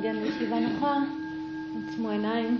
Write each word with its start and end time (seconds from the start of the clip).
להתארגן 0.00 0.22
לישיבה 0.22 0.60
נוחה, 0.60 0.98
עצמו 1.88 2.10
עיניים. 2.10 2.58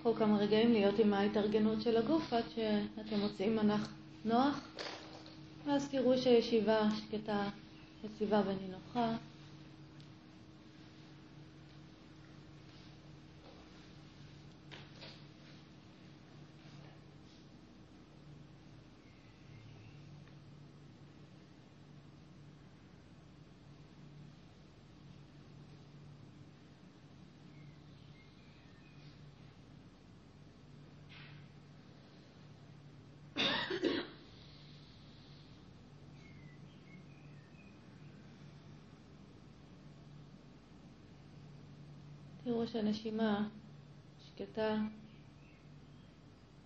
קחו 0.00 0.14
כמה 0.14 0.38
רגעים 0.38 0.72
להיות 0.72 0.98
עם 0.98 1.14
ההתארגנות 1.14 1.82
של 1.82 1.96
הגוף 1.96 2.32
עד 2.32 2.44
שאתם 2.54 3.20
מוצאים 3.20 3.56
מנח 3.56 3.92
נוח, 4.24 4.60
ואז 5.66 5.88
תראו 5.88 6.18
שישיבה 6.18 6.80
שקטה, 6.96 7.48
יציבה 8.04 8.42
ונינוחה. 8.46 9.16
תראו 42.48 42.57
שהנשימה 42.68 43.48
שקטה. 44.26 44.76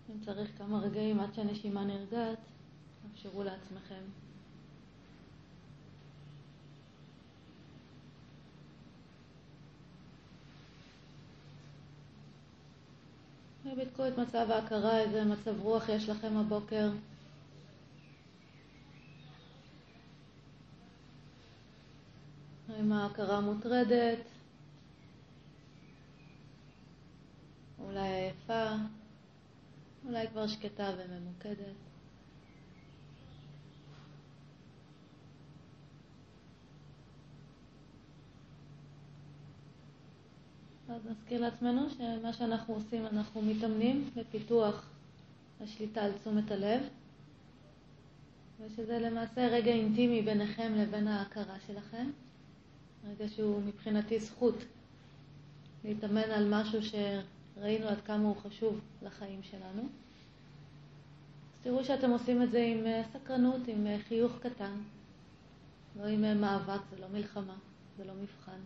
אם 0.09 0.15
צריך 0.25 0.57
כמה 0.57 0.79
רגעים 0.79 1.19
עד 1.19 1.33
שהנשימה 1.33 1.83
נרגעת, 1.83 2.37
תאפשרו 3.01 3.43
לעצמכם. 3.43 4.03
ובדקו 13.65 14.07
את 14.07 14.17
מצב 14.17 14.51
ההכרה, 14.51 14.99
איזה 14.99 15.25
מצב 15.25 15.61
רוח 15.61 15.89
יש 15.89 16.09
לכם 16.09 16.37
הבוקר. 16.37 16.91
האם 22.69 22.91
ההכרה 22.91 23.41
מוטרדת? 23.41 24.19
אולי 27.93 28.07
עייפה, 28.07 28.69
אולי 30.05 30.27
כבר 30.27 30.47
שקטה 30.47 30.91
וממוקדת. 30.97 31.75
אז 40.89 41.01
נזכיר 41.05 41.41
לעצמנו 41.41 41.89
שמה 41.89 42.33
שאנחנו 42.33 42.73
עושים, 42.73 43.05
אנחנו 43.05 43.41
מתאמנים 43.41 44.09
בפיתוח 44.15 44.89
השליטה 45.61 46.01
על 46.01 46.11
תשומת 46.11 46.51
הלב, 46.51 46.81
ושזה 48.59 48.99
למעשה 48.99 49.47
רגע 49.47 49.71
אינטימי 49.71 50.21
ביניכם 50.21 50.73
לבין 50.75 51.07
ההכרה 51.07 51.55
שלכם, 51.67 52.09
רגע 53.07 53.27
שהוא 53.27 53.61
מבחינתי 53.61 54.19
זכות 54.19 54.55
להתאמן 55.83 56.31
על 56.31 56.47
משהו 56.49 56.81
ראינו 57.61 57.87
עד 57.87 58.01
כמה 58.01 58.27
הוא 58.27 58.35
חשוב 58.35 58.79
לחיים 59.01 59.43
שלנו. 59.43 59.81
אז 61.53 61.59
תראו 61.63 61.83
שאתם 61.83 62.09
עושים 62.09 62.43
את 62.43 62.51
זה 62.51 62.63
עם 62.63 62.85
אה, 62.85 63.01
סקרנות, 63.13 63.61
עם 63.67 63.87
אה, 63.87 63.97
חיוך 64.07 64.31
קטן, 64.39 64.75
לא 65.99 66.05
עם 66.05 66.23
אה, 66.23 66.33
מאבק, 66.33 66.81
זה 66.89 67.01
לא 67.01 67.07
מלחמה, 67.13 67.55
זה 67.97 68.05
לא 68.05 68.13
מבחן. 68.21 68.59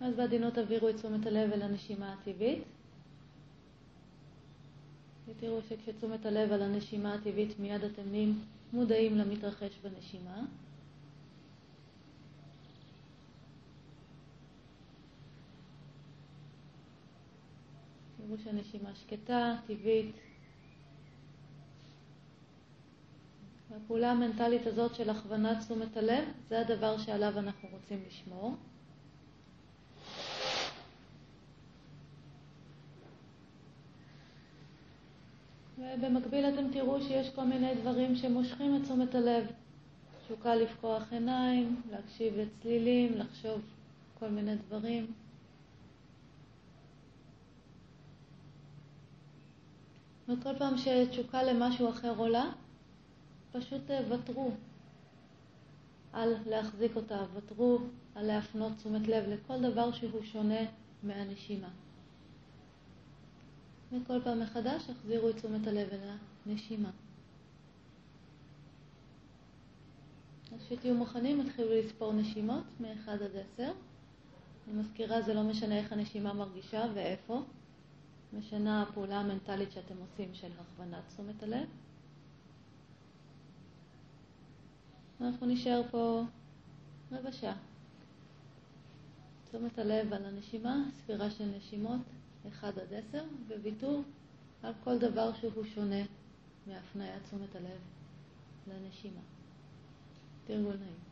אז 0.00 0.14
בעדינות 0.14 0.54
תעבירו 0.54 0.88
את 0.88 0.96
תשומת 0.96 1.26
הלב 1.26 1.52
אל 1.52 1.62
הנשימה 1.62 2.12
הטבעית. 2.12 2.62
ותראו 5.28 5.60
שכשתשומת 5.68 6.26
הלב 6.26 6.52
על 6.52 6.62
הנשימה 6.62 7.14
הטבעית 7.14 7.58
מיד 7.58 7.84
אתם 7.84 8.02
נהיים 8.10 8.40
מודעים 8.72 9.18
למתרחש 9.18 9.78
בנשימה. 9.82 10.40
תראו 18.28 18.38
שהנשימה 18.44 18.94
שקטה, 18.94 19.56
טבעית. 19.66 20.14
והפעולה 23.70 24.10
המנטלית 24.10 24.66
הזאת 24.66 24.94
של 24.94 25.10
הכוונת 25.10 25.58
תשומת 25.64 25.96
הלב, 25.96 26.24
זה 26.48 26.60
הדבר 26.60 26.98
שעליו 26.98 27.38
אנחנו 27.38 27.68
רוצים 27.72 28.02
לשמור. 28.08 28.54
ובמקביל 35.78 36.44
אתם 36.44 36.72
תראו 36.72 37.00
שיש 37.02 37.30
כל 37.34 37.44
מיני 37.44 37.74
דברים 37.74 38.16
שמושכים 38.16 38.76
את 38.76 38.82
תשומת 38.82 39.14
הלב. 39.14 39.46
קל 40.42 40.54
לפקוח 40.54 41.12
עיניים, 41.12 41.82
להקשיב 41.90 42.34
לצלילים, 42.36 43.12
לחשוב 43.18 43.60
כל 44.18 44.28
מיני 44.28 44.56
דברים. 44.56 45.12
וכל 50.28 50.58
פעם 50.58 50.74
שתשוקה 50.76 51.42
למשהו 51.42 51.90
אחר 51.90 52.14
עולה, 52.16 52.50
פשוט 53.52 53.90
אה, 53.90 54.00
ותרו 54.08 54.50
על 56.12 56.34
להחזיק 56.46 56.96
אותה, 56.96 57.24
ותרו 57.34 57.78
על 58.14 58.26
להפנות 58.26 58.72
תשומת 58.76 59.08
לב 59.08 59.24
לכל 59.28 59.62
דבר 59.62 59.92
שהוא 59.92 60.22
שונה 60.22 60.60
מהנשימה. 61.02 61.68
וכל 63.92 64.20
פעם 64.24 64.40
מחדש 64.40 64.90
החזירו 64.90 65.28
את 65.28 65.36
תשומת 65.36 65.66
הלב 65.66 65.88
אל 65.92 66.08
הנשימה. 66.46 66.90
אז 70.54 70.60
כשתהיו 70.66 70.94
מוכנים, 70.94 71.40
התחילו 71.40 71.68
לספור 71.74 72.12
נשימות 72.12 72.64
מ-1 72.80 73.10
עד 73.10 73.36
10. 73.54 73.72
אני 74.68 74.80
מזכירה, 74.80 75.22
זה 75.22 75.34
לא 75.34 75.42
משנה 75.42 75.78
איך 75.78 75.92
הנשימה 75.92 76.32
מרגישה 76.32 76.84
ואיפה. 76.94 77.42
משנה 78.32 78.82
הפעולה 78.82 79.20
המנטלית 79.20 79.72
שאתם 79.72 79.94
עושים 80.00 80.34
של 80.34 80.48
הכוונת 80.60 81.04
תשומת 81.08 81.42
הלב. 81.42 81.68
אנחנו 85.20 85.46
נשאר 85.46 85.82
פה 85.90 86.22
רבע 87.12 87.32
שעה. 87.32 87.56
תשומת 89.48 89.78
הלב 89.78 90.12
על 90.12 90.24
הנשימה, 90.24 90.76
ספירה 90.98 91.30
של 91.30 91.44
נשימות, 91.44 92.00
1 92.48 92.78
עד 92.78 92.92
10, 93.10 93.24
וויתור 93.62 94.02
על 94.62 94.72
כל 94.84 94.98
דבר 94.98 95.32
שהוא 95.32 95.64
שונה 95.74 96.02
מהפניית 96.66 97.22
תשומת 97.22 97.56
הלב 97.56 97.78
לנשימה. 98.66 99.20
תרגול 100.46 100.76
נעים. 100.76 101.07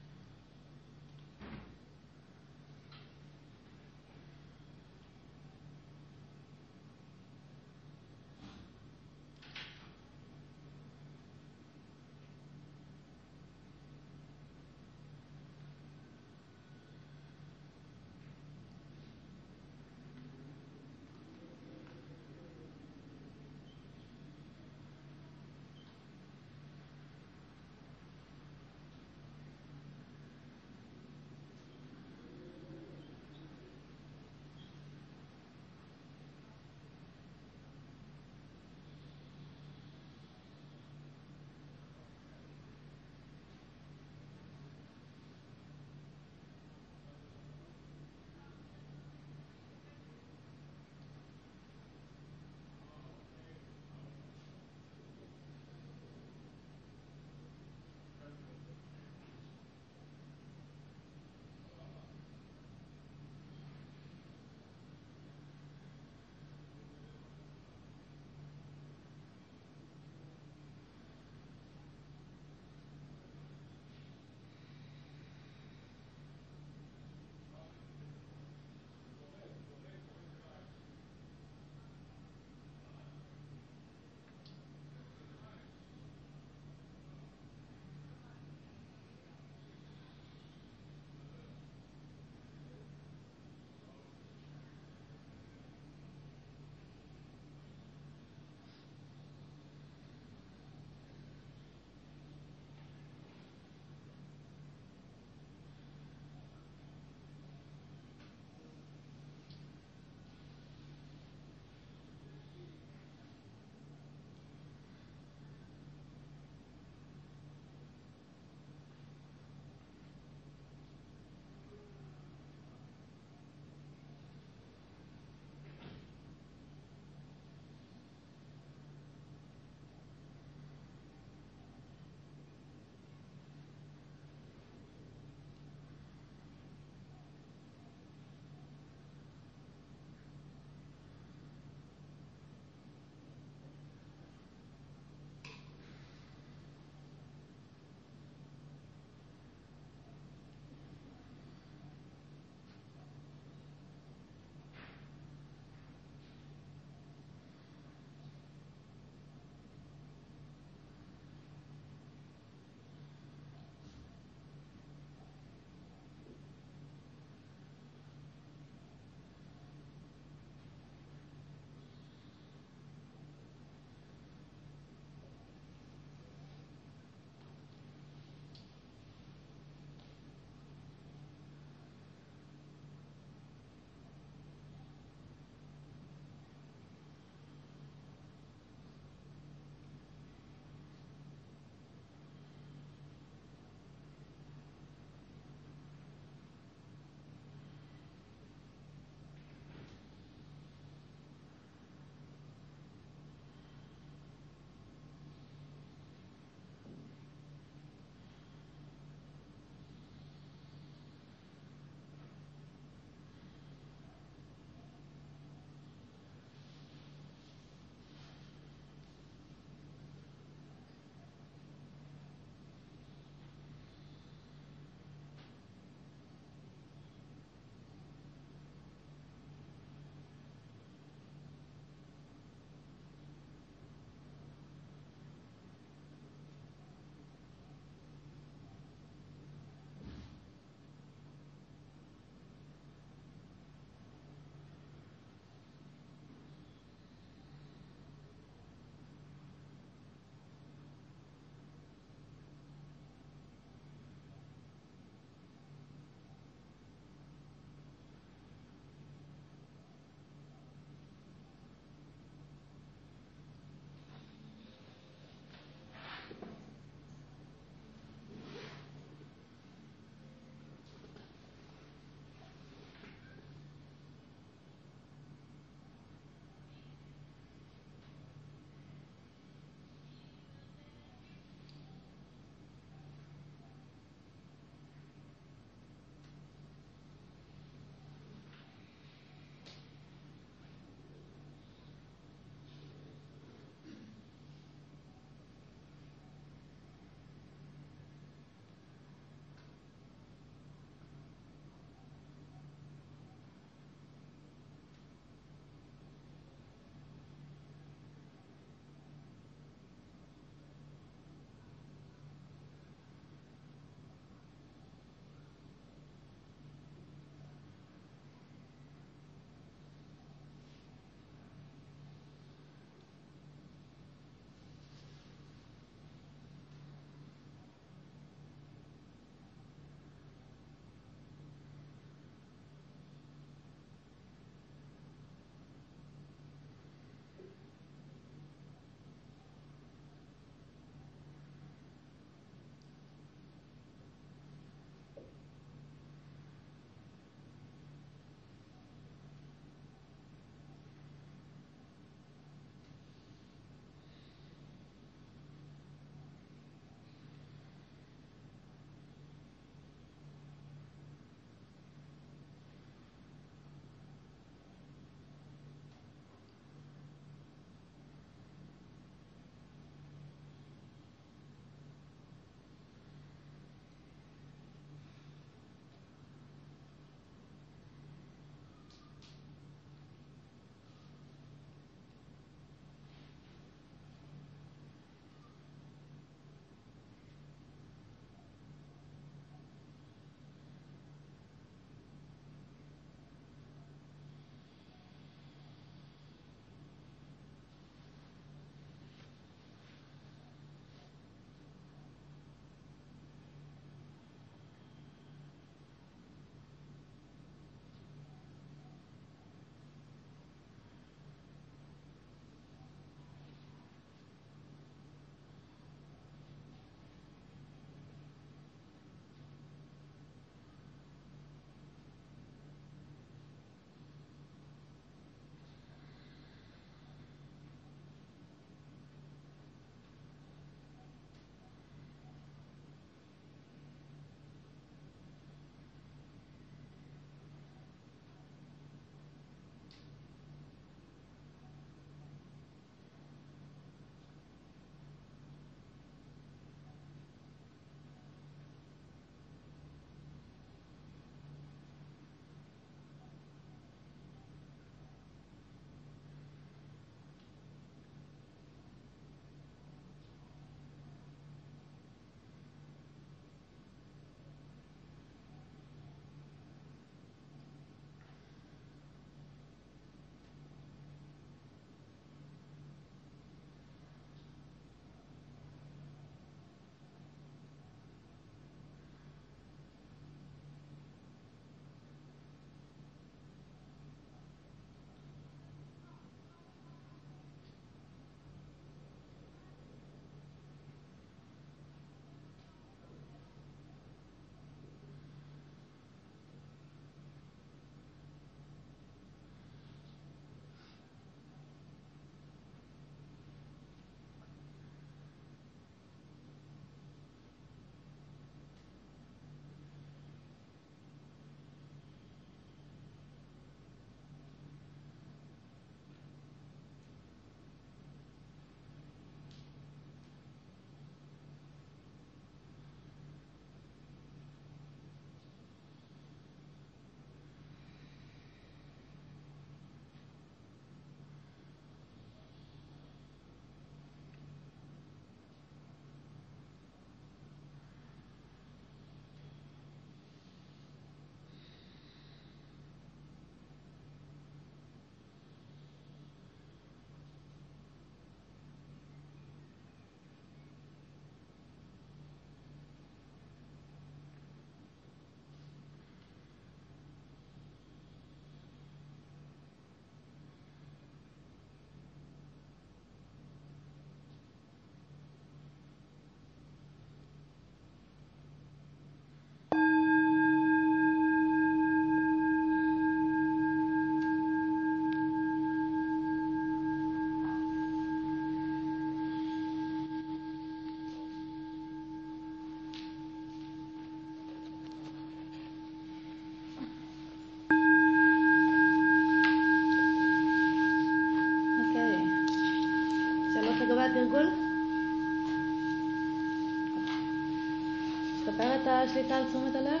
השליטה 599.02 599.36
על 599.36 599.44
תשומת 599.48 599.74
הלב? 599.74 600.00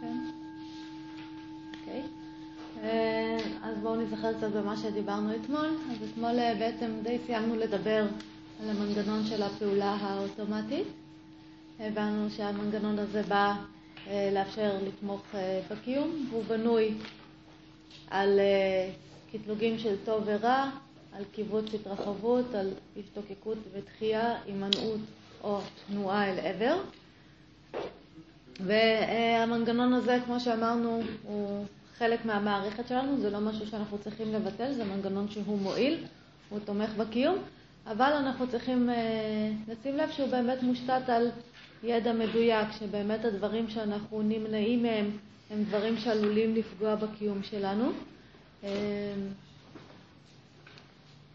כן. 0.00 0.16
אוקיי. 1.80 2.02
אה, 2.82 3.38
אז 3.62 3.78
בואו 3.82 3.96
נזכר 3.96 4.32
קצת 4.32 4.48
במה 4.50 4.76
שדיברנו 4.76 5.34
אתמול. 5.34 5.66
אז 5.90 6.08
אתמול 6.10 6.38
אה, 6.38 6.54
בעצם 6.58 6.90
די 7.02 7.18
סיימנו 7.26 7.56
לדבר 7.56 8.06
על 8.62 8.70
המנגנון 8.70 9.24
של 9.24 9.42
הפעולה 9.42 9.96
האוטומטית. 10.00 10.86
הבנו 11.80 12.30
שהמנגנון 12.30 12.98
הזה 12.98 13.22
בא 13.22 13.54
אה, 14.08 14.30
לאפשר 14.32 14.72
לתמוך 14.86 15.22
בקיום, 15.70 16.26
והוא 16.30 16.44
בנוי 16.44 16.94
על 18.10 18.40
קטלוגים 19.32 19.78
של 19.78 19.96
טוב 20.04 20.22
ורע, 20.26 20.70
על 21.12 21.24
קיבוץ 21.32 21.74
התרחבות, 21.74 22.54
על 22.54 22.70
השתוקקות 22.96 23.58
ותחייה, 23.72 24.34
הימנעות 24.46 25.00
או 25.44 25.60
תנועה 25.86 26.30
אל 26.30 26.38
עבר. 26.38 26.80
והמנגנון 28.66 29.92
הזה, 29.92 30.18
כמו 30.24 30.40
שאמרנו, 30.40 31.02
הוא 31.22 31.64
חלק 31.98 32.24
מהמערכת 32.24 32.88
שלנו, 32.88 33.20
זה 33.20 33.30
לא 33.30 33.40
משהו 33.40 33.66
שאנחנו 33.66 33.98
צריכים 33.98 34.32
לבטל, 34.32 34.72
זה 34.72 34.84
מנגנון 34.84 35.28
שהוא 35.28 35.58
מועיל, 35.58 36.04
הוא 36.50 36.58
תומך 36.64 36.90
בקיום, 36.96 37.38
אבל 37.86 38.12
אנחנו 38.12 38.48
צריכים 38.48 38.90
אה, 38.90 39.50
לשים 39.68 39.96
לב 39.96 40.10
שהוא 40.10 40.28
באמת 40.28 40.62
מושתת 40.62 41.08
על 41.08 41.30
ידע 41.82 42.12
מדויק, 42.12 42.68
שבאמת 42.78 43.24
הדברים 43.24 43.68
שאנחנו 43.68 44.22
נמנעים 44.22 44.82
מהם 44.82 45.10
הם 45.50 45.64
דברים 45.64 45.96
שעלולים 45.96 46.54
לפגוע 46.54 46.94
בקיום 46.94 47.42
שלנו. 47.42 47.90
אה, 48.64 49.14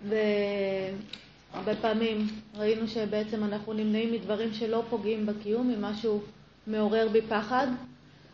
והרבה 0.04 1.76
פעמים 1.82 2.28
ראינו 2.58 2.88
שבעצם 2.88 3.44
אנחנו 3.44 3.74
נמנעים 3.74 4.12
מדברים 4.12 4.54
שלא 4.54 4.84
פוגעים 4.90 5.26
בקיום, 5.26 5.68
ממשהו 5.68 6.22
מעורר 6.68 7.08
בי 7.12 7.22
פחד. 7.22 7.68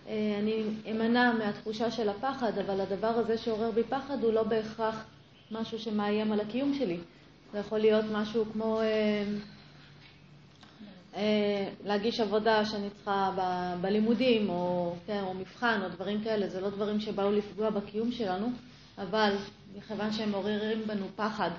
אה, 0.08 0.36
אני 0.40 0.64
אמנע 0.92 1.34
מהתחושה 1.34 1.92
של 1.92 2.10
הפחד, 2.10 2.58
אבל 2.58 2.82
הדבר 2.82 3.08
הזה 3.08 3.38
שעורר 3.38 3.72
בי 3.72 3.84
פחד 3.84 4.24
הוא 4.24 4.34
לא 4.34 4.44
בהכרח 4.44 5.06
משהו 5.52 5.80
שמאיים 5.80 6.32
על 6.32 6.40
הקיום 6.40 6.74
שלי. 6.74 6.98
זה 7.52 7.60
יכול 7.60 7.80
להיות 7.80 8.06
משהו 8.12 8.46
כמו 8.54 8.82
אה, 8.82 9.24
אה, 11.16 11.70
להגיש 11.84 12.20
עבודה 12.20 12.66
שאני 12.66 12.90
צריכה 12.90 13.32
ב, 13.38 13.42
בלימודים, 13.82 14.50
או, 14.50 14.96
כן, 15.06 15.24
או 15.24 15.34
מבחן, 15.34 15.82
או 15.84 15.90
דברים 15.90 16.24
כאלה. 16.24 16.48
זה 16.48 16.62
לא 16.62 16.70
דברים 16.70 17.00
שבאו 17.00 17.32
לפגוע 17.32 17.70
בקיום 17.70 18.12
שלנו, 18.12 18.48
אבל 18.98 19.36
מכיוון 19.78 20.12
שהם 20.12 20.32
מעוררים 20.32 20.88
בנו 20.88 21.06
פחד, 21.16 21.50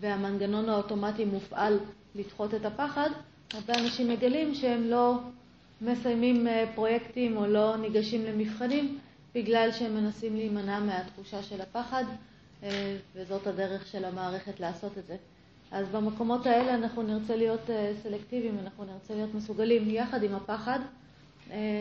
והמנגנון 0.00 0.68
האוטומטי 0.68 1.24
מופעל 1.24 1.78
לדחות 2.14 2.54
את 2.54 2.64
הפחד, 2.64 3.10
הרבה 3.54 3.74
אנשים 3.78 4.08
מגלים 4.08 4.54
שהם 4.54 4.84
לא 4.84 5.18
מסיימים 5.80 6.48
אה, 6.48 6.64
פרויקטים 6.74 7.36
או 7.36 7.46
לא 7.46 7.76
ניגשים 7.76 8.24
למבחנים 8.24 8.98
בגלל 9.34 9.72
שהם 9.72 9.94
מנסים 9.94 10.36
להימנע 10.36 10.80
מהתחושה 10.80 11.42
של 11.42 11.60
הפחד, 11.60 12.04
אה, 12.62 12.96
וזאת 13.14 13.46
הדרך 13.46 13.86
של 13.86 14.04
המערכת 14.04 14.60
לעשות 14.60 14.98
את 14.98 15.06
זה. 15.06 15.16
אז 15.70 15.88
במקומות 15.88 16.46
האלה 16.46 16.74
אנחנו 16.74 17.02
נרצה 17.02 17.36
להיות 17.36 17.70
אה, 17.70 17.92
סלקטיביים, 18.02 18.58
אנחנו 18.64 18.84
נרצה 18.84 19.14
להיות 19.14 19.34
מסוגלים 19.34 19.90
יחד 19.90 20.22
עם 20.22 20.34
הפחד 20.34 20.78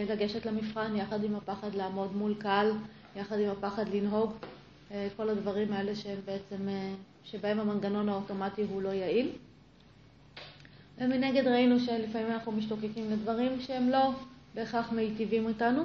לגשת 0.09 0.45
למבחן, 0.45 0.95
יחד 0.95 1.23
עם 1.23 1.35
הפחד 1.35 1.75
לעמוד 1.75 2.15
מול 2.15 2.35
קהל, 2.39 2.71
יחד 3.15 3.39
עם 3.39 3.49
הפחד 3.49 3.89
לנהוג, 3.89 4.33
כל 5.17 5.29
הדברים 5.29 5.73
האלה 5.73 5.95
שהם 5.95 6.17
בעצם, 6.25 6.67
שבהם 7.23 7.59
המנגנון 7.59 8.09
האוטומטי 8.09 8.63
הוא 8.69 8.81
לא 8.81 8.89
יעיל. 8.89 9.31
ומנגד 10.99 11.47
ראינו 11.47 11.79
שלפעמים 11.79 12.31
אנחנו 12.31 12.51
משתוקקים 12.51 13.11
לדברים 13.11 13.59
שהם 13.59 13.89
לא 13.89 14.11
בהכרח 14.55 14.91
מיטיבים 14.91 15.47
איתנו, 15.47 15.83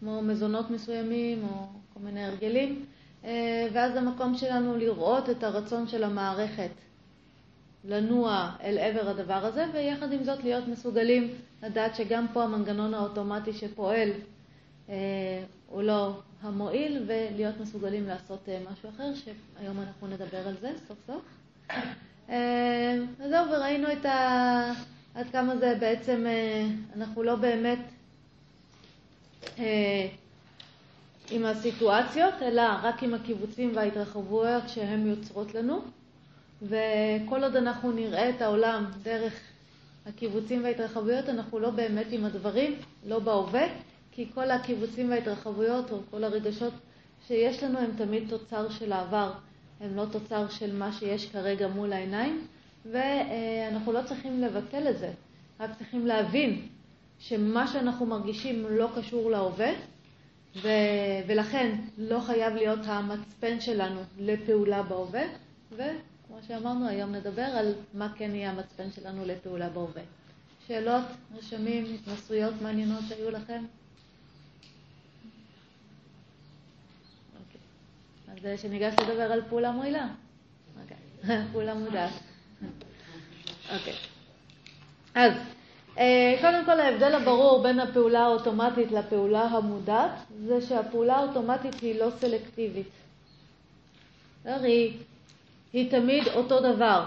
כמו 0.00 0.22
מזונות 0.22 0.70
מסוימים 0.70 1.42
או 1.44 1.66
כל 1.94 2.00
מיני 2.00 2.24
הרגלים, 2.24 2.84
אה, 3.24 3.68
ואז 3.72 3.96
המקום 3.96 4.34
שלנו 4.34 4.76
לראות 4.76 5.30
את 5.30 5.42
הרצון 5.42 5.88
של 5.88 6.04
המערכת 6.04 6.70
לנוע 7.84 8.50
אל 8.62 8.78
עבר 8.78 9.08
הדבר 9.08 9.46
הזה, 9.46 9.64
ויחד 9.72 10.12
עם 10.12 10.24
זאת 10.24 10.44
להיות 10.44 10.68
מסוגלים 10.68 11.34
לדעת 11.62 11.96
שגם 11.96 12.26
פה 12.32 12.44
המנגנון 12.44 12.94
האוטומטי 12.94 13.52
שפועל 13.52 14.10
אה, 14.88 14.94
הוא 15.68 15.82
לא 15.82 16.20
המועיל, 16.42 17.04
ולהיות 17.06 17.60
מסוגלים 17.60 18.06
לעשות 18.06 18.48
אה, 18.48 18.60
משהו 18.72 18.88
אחר, 18.88 19.12
שהיום 19.14 19.80
אנחנו 19.80 20.06
נדבר 20.06 20.48
על 20.48 20.54
זה 20.60 20.72
סוף 20.88 20.98
סוף. 21.06 21.22
אה, 22.30 22.94
אז 23.24 23.30
זהו, 23.30 23.50
וראינו 23.50 23.92
את 23.92 24.06
ה... 24.06 24.72
עד 25.14 25.26
כמה 25.32 25.56
זה 25.56 25.76
בעצם, 25.80 26.26
אה, 26.26 26.66
אנחנו 26.96 27.22
לא 27.22 27.34
באמת 27.34 27.78
אה, 29.58 30.08
עם 31.30 31.44
הסיטואציות, 31.44 32.34
אלא 32.42 32.62
רק 32.82 33.02
עם 33.02 33.14
הקיבוצים 33.14 33.72
וההתרחבויות 33.74 34.68
שהן 34.68 35.06
יוצרות 35.06 35.54
לנו. 35.54 35.80
וכל 36.62 37.44
עוד 37.44 37.56
אנחנו 37.56 37.92
נראה 37.92 38.30
את 38.30 38.42
העולם 38.42 38.84
דרך 39.02 39.40
הקיבוצים 40.06 40.64
וההתרחבויות, 40.64 41.28
אנחנו 41.28 41.58
לא 41.58 41.70
באמת 41.70 42.06
עם 42.10 42.24
הדברים, 42.24 42.74
לא 43.06 43.18
בהווה, 43.18 43.66
כי 44.12 44.26
כל 44.34 44.50
הקיבוצים 44.50 45.10
וההתרחבויות, 45.10 45.90
או 45.90 45.98
כל 46.10 46.24
הרגשות 46.24 46.72
שיש 47.26 47.62
לנו, 47.62 47.78
הם 47.78 47.90
תמיד 47.96 48.28
תוצר 48.28 48.70
של 48.70 48.92
העבר. 48.92 49.32
הם 49.82 49.96
לא 49.96 50.04
תוצר 50.12 50.48
של 50.48 50.76
מה 50.76 50.92
שיש 50.92 51.30
כרגע 51.30 51.68
מול 51.68 51.92
העיניים, 51.92 52.46
ואנחנו 52.92 53.92
לא 53.92 54.00
צריכים 54.06 54.40
לבטל 54.40 54.88
את 54.88 54.98
זה, 54.98 55.10
רק 55.60 55.70
צריכים 55.78 56.06
להבין 56.06 56.68
שמה 57.18 57.66
שאנחנו 57.66 58.06
מרגישים 58.06 58.66
לא 58.70 58.88
קשור 58.96 59.30
להווה, 59.30 59.70
ו... 60.62 60.68
ולכן 61.26 61.76
לא 61.98 62.20
חייב 62.20 62.54
להיות 62.54 62.80
המצפן 62.84 63.60
שלנו 63.60 64.00
לפעולה 64.18 64.82
בהווה, 64.82 65.22
וכמו 65.72 66.36
שאמרנו, 66.48 66.88
היום 66.88 67.12
נדבר 67.14 67.42
על 67.42 67.72
מה 67.94 68.12
כן 68.16 68.34
יהיה 68.34 68.50
המצפן 68.50 68.90
שלנו 68.90 69.24
לפעולה 69.26 69.68
בהווה. 69.68 70.02
שאלות, 70.66 71.04
רשמים, 71.38 71.84
התנסויות 71.94 72.54
מעניינות 72.62 73.00
שהיו 73.08 73.30
לכם? 73.30 73.64
אז 78.32 78.60
שניגש 78.60 78.94
לדבר 79.00 79.32
על 79.32 79.42
פעולה 79.48 79.70
מועילה. 79.70 80.06
אוקיי, 80.82 80.96
פעולה 81.52 81.74
מודעת. 81.74 82.10
אוקיי. 83.72 83.94
אז 85.14 85.32
אה, 85.98 86.36
קודם 86.40 86.64
כל 86.64 86.80
ההבדל 86.80 87.14
הברור 87.14 87.62
בין 87.62 87.80
הפעולה 87.80 88.20
האוטומטית 88.20 88.92
לפעולה 88.92 89.42
המודעת 89.42 90.10
זה 90.46 90.60
שהפעולה 90.60 91.16
האוטומטית 91.16 91.80
היא 91.80 92.00
לא 92.00 92.10
סלקטיבית. 92.20 92.88
היא, 94.44 94.98
היא 95.72 95.90
תמיד 95.90 96.28
אותו 96.28 96.60
דבר. 96.60 97.04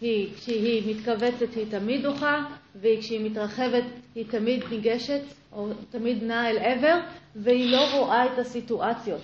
היא, 0.00 0.34
כשהיא 0.34 0.96
מתכווצת 0.96 1.54
היא 1.54 1.66
תמיד 1.70 2.02
דוחה, 2.02 2.44
וכשהיא 2.80 3.30
מתרחבת 3.30 3.84
היא 4.14 4.24
תמיד 4.30 4.64
ניגשת, 4.70 5.20
או 5.52 5.68
תמיד 5.90 6.24
נעה 6.24 6.50
אל 6.50 6.58
עבר, 6.58 7.00
והיא 7.36 7.72
לא 7.72 7.98
רואה 7.98 8.26
את 8.26 8.38
הסיטואציות. 8.38 9.20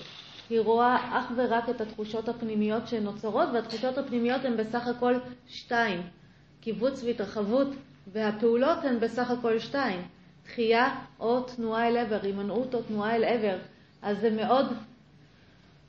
היא 0.50 0.60
רואה 0.60 1.18
אך 1.18 1.32
ורק 1.36 1.68
את 1.68 1.80
התחושות 1.80 2.28
הפנימיות 2.28 2.88
שנוצרות, 2.88 3.48
והתחושות 3.52 3.98
הפנימיות 3.98 4.44
הן 4.44 4.56
בסך 4.56 4.86
הכל 4.86 5.14
שתיים. 5.48 6.02
קיבוץ 6.60 7.04
והתרחבות, 7.04 7.68
והפעולות 8.12 8.84
הן 8.84 9.00
בסך 9.00 9.30
הכל 9.30 9.58
שתיים. 9.58 10.02
דחייה 10.44 10.94
או 11.20 11.40
תנועה 11.40 11.88
אל 11.88 11.96
עבר, 11.96 12.18
הימנעות 12.22 12.74
או 12.74 12.82
תנועה 12.82 13.16
אל 13.16 13.24
עבר. 13.24 13.56
אז 14.02 14.20
זה 14.20 14.30
מאוד, 14.30 14.66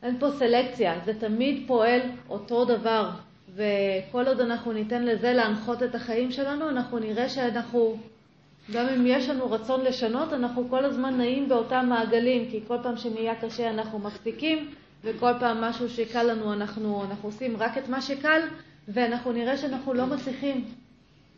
אין 0.04 0.20
פה 0.20 0.28
סלקציה, 0.32 1.00
זה 1.06 1.20
תמיד 1.20 1.64
פועל 1.68 2.02
אותו 2.30 2.66
דבר. 2.66 3.10
וכל 3.56 4.28
עוד 4.28 4.40
אנחנו 4.42 4.74
ניתן 4.74 5.06
לזה 5.06 5.34
להנחות 5.34 5.84
את 5.84 5.96
החיים 5.96 6.32
שלנו, 6.32 6.70
אנחנו 6.70 7.00
נראה 7.00 7.30
שאנחנו 7.30 7.98
גם 8.74 8.88
אם 8.88 9.08
יש 9.08 9.30
לנו 9.30 9.52
רצון 9.52 9.84
לשנות, 9.84 10.34
אנחנו 10.34 10.70
כל 10.70 10.86
הזמן 10.86 11.18
נעים 11.18 11.50
באותם 11.50 11.86
מעגלים, 11.90 12.50
כי 12.52 12.60
כל 12.68 12.78
פעם 12.84 12.98
שנהיה 12.98 13.36
קשה 13.36 13.70
אנחנו 13.70 14.00
מפסיקים, 14.00 14.70
וכל 15.04 15.32
פעם 15.40 15.62
משהו 15.62 15.90
שקל 15.90 16.24
לנו 16.24 16.54
אנחנו, 16.54 17.04
אנחנו 17.04 17.30
עושים 17.30 17.58
רק 17.58 17.78
את 17.78 17.90
מה 17.90 18.02
שקל, 18.02 18.42
ואנחנו 18.88 19.32
נראה 19.32 19.58
שאנחנו 19.58 19.94
לא 19.94 20.06
מצליחים 20.06 20.66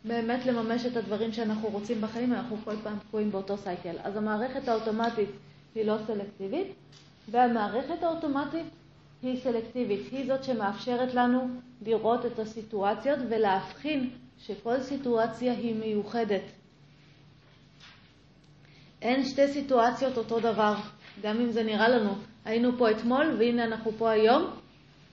באמת 0.06 0.46
לממש 0.46 0.86
את 0.86 0.98
הדברים 0.98 1.32
שאנחנו 1.32 1.67
רוצים 1.70 2.02
בחיים, 2.02 2.34
אנחנו 2.34 2.58
כל 2.63 2.76
פעם 2.84 2.98
תקועים 3.08 3.32
באותו 3.32 3.58
סייקל. 3.58 3.96
אז 4.04 4.17
המערכת 4.17 4.67
האוטומטית 4.67 5.30
היא 5.76 5.86
לא 5.86 5.96
סלקטיבית, 6.08 6.67
והמערכת 7.30 8.04
האוטומטית 8.04 8.65
היא 9.24 9.39
סלקטיבית. 9.39 10.02
היא 10.12 10.28
זאת 10.28 10.44
שמאפשרת 10.44 11.13
לנו 11.13 11.48
לראות 11.86 12.26
את 12.26 12.39
הסיטואציות 12.39 13.20
ולהבחין 13.30 14.10
שכל 14.39 14.80
סיטואציה 14.80 15.54
היא 15.54 15.76
מיוחדת. 15.76 16.61
אין 19.02 19.26
שתי 19.26 19.48
סיטואציות 19.48 20.18
אותו 20.18 20.40
דבר, 20.40 20.76
גם 21.22 21.40
אם 21.40 21.52
זה 21.52 21.64
נראה 21.64 21.90
לנו. 21.90 22.14
היינו 22.46 22.78
פה 22.78 22.92
אתמול 22.92 23.36
והנה 23.40 23.64
אנחנו 23.64 23.92
פה 23.92 24.10
היום, 24.10 24.50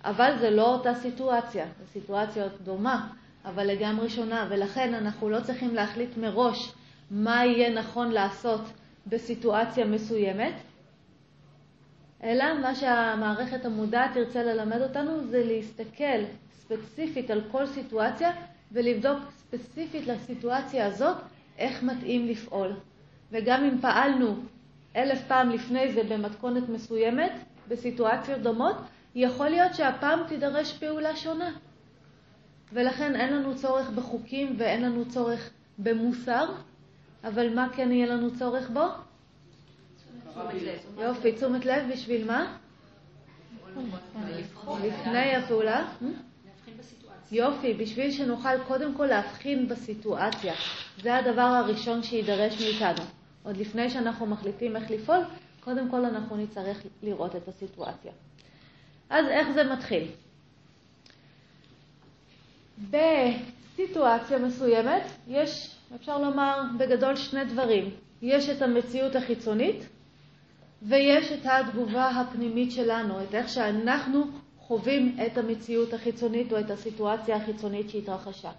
אבל 0.05 0.37
זה 0.41 0.51
לא 0.51 0.75
אותה 0.75 0.95
סיטואציה. 0.95 1.67
זו 1.67 1.87
סיטואציה 1.93 2.49
דומה, 2.65 3.09
אבל 3.45 3.67
לגמרי 3.67 4.11
שונה, 4.11 4.47
ולכן 4.51 4.95
אנחנו 4.95 5.31
לא 5.31 5.41
צריכים 5.41 5.75
להחליט 5.75 6.17
מראש 6.17 6.73
מה 7.11 7.45
יהיה 7.45 7.71
נכון 7.71 8.11
לעשות 8.11 8.61
בסיטואציה 9.07 9.87
מסוימת, 9.87 10.55
אלא 12.23 12.45
מה 12.63 12.75
שהמערכת 12.75 13.65
המודעת 13.65 14.11
תרצה 14.15 14.43
ללמד 14.43 14.81
אותנו 14.83 15.27
זה 15.27 15.45
להסתכל 15.45 16.25
ספציפית 16.53 17.31
על 17.31 17.41
כל 17.51 17.67
סיטואציה 17.67 18.31
ולבדוק 18.73 19.19
ספציפית 19.31 20.07
לסיטואציה 20.07 20.87
הזאת 20.87 21.17
איך 21.59 21.83
מתאים 21.83 22.27
לפעול. 22.27 22.73
וגם 23.33 23.65
אם 23.65 23.81
פעלנו 23.81 24.37
אלף 24.97 25.19
פעם 25.29 25.51
לפני 25.51 25.93
זה 25.93 26.03
במתכונת 26.09 26.69
מסוימת, 26.69 27.33
בסיטואציות 27.69 28.41
דומות, 28.41 28.77
יכול 29.15 29.49
להיות 29.49 29.75
שהפעם 29.75 30.21
תידרש 30.29 30.73
פעולה 30.73 31.17
שונה. 31.17 31.51
ולכן 32.73 33.17
אין 33.17 33.35
לנו 33.35 33.57
צורך 33.57 33.91
בחוקים 33.91 34.55
ואין 34.59 34.83
לנו 34.83 35.05
צורך 35.09 35.51
במוסר, 35.79 36.47
אבל 37.25 37.55
מה 37.55 37.69
כן 37.77 37.93
יהיה 37.93 38.07
לנו 38.07 38.39
צורך 38.39 38.71
בו? 38.71 38.85
יופי, 40.99 41.33
תשומת 41.33 41.67
לב 41.67 41.93
בשביל 41.93 42.27
מה? 42.27 42.57
לפני 44.83 45.37
הפעולה? 45.37 45.89
יופי, 47.33 47.75
בשביל 47.75 48.11
שנוכל 48.11 48.65
קודם 48.67 48.95
כל 48.95 49.07
להבחין 49.07 49.69
בסיטואציה. 49.69 50.55
זה 51.03 51.17
הדבר 51.17 51.43
הראשון 51.43 52.03
שיידרש 52.03 52.63
מאיתנו. 52.63 53.18
עוד 53.49 53.57
לפני 53.57 53.91
שאנחנו 53.91 54.27
מחליטים 54.27 54.77
איך 54.77 54.91
לפעול, 54.91 55.21
קודם 55.61 55.91
כל 55.91 56.05
אנחנו 56.05 56.37
נצטרך 56.37 56.83
לראות 57.03 57.37
את 57.37 57.49
הסיטואציה. 57.49 58.13
אז 59.11 59.27
איך 59.27 59.49
זה 59.51 59.65
מתחיל? 59.65 60.09
בסיטואציה 62.91 64.39
מסוימת 64.39 65.03
יש, 65.29 65.77
אפשר 65.95 66.19
לומר 66.19 66.63
בגדול, 66.79 67.17
שני 67.17 67.45
דברים. 67.45 67.91
יש 68.23 68.49
את 68.49 68.63
המציאות 68.63 69.17
החיצונית 69.17 69.87
ויש 70.83 71.33
את 71.33 71.47
התגובה 71.47 72.09
הפנימית 72.09 72.73
שלנו, 72.73 73.23
את 73.23 73.35
איך 73.35 73.49
שאנחנו 73.49 74.25
חווים 74.59 75.17
את 75.27 75.39
המציאות 75.39 75.95
החיצונית 75.95 76.53
או 76.53 76.61
את 76.61 76.71
הסיטואציה 76.71 77.37
החיצונית 77.37 77.91
שהתרחשה. 77.91 78.51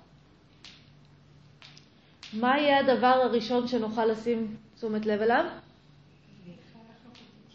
מה 2.34 2.58
יהיה 2.58 2.80
הדבר 2.80 3.08
הראשון 3.23 3.67
שנוכל 3.67 4.06
לשים 4.06 4.56
תשומת 4.80 5.06
לב 5.06 5.22
אליו? 5.22 5.46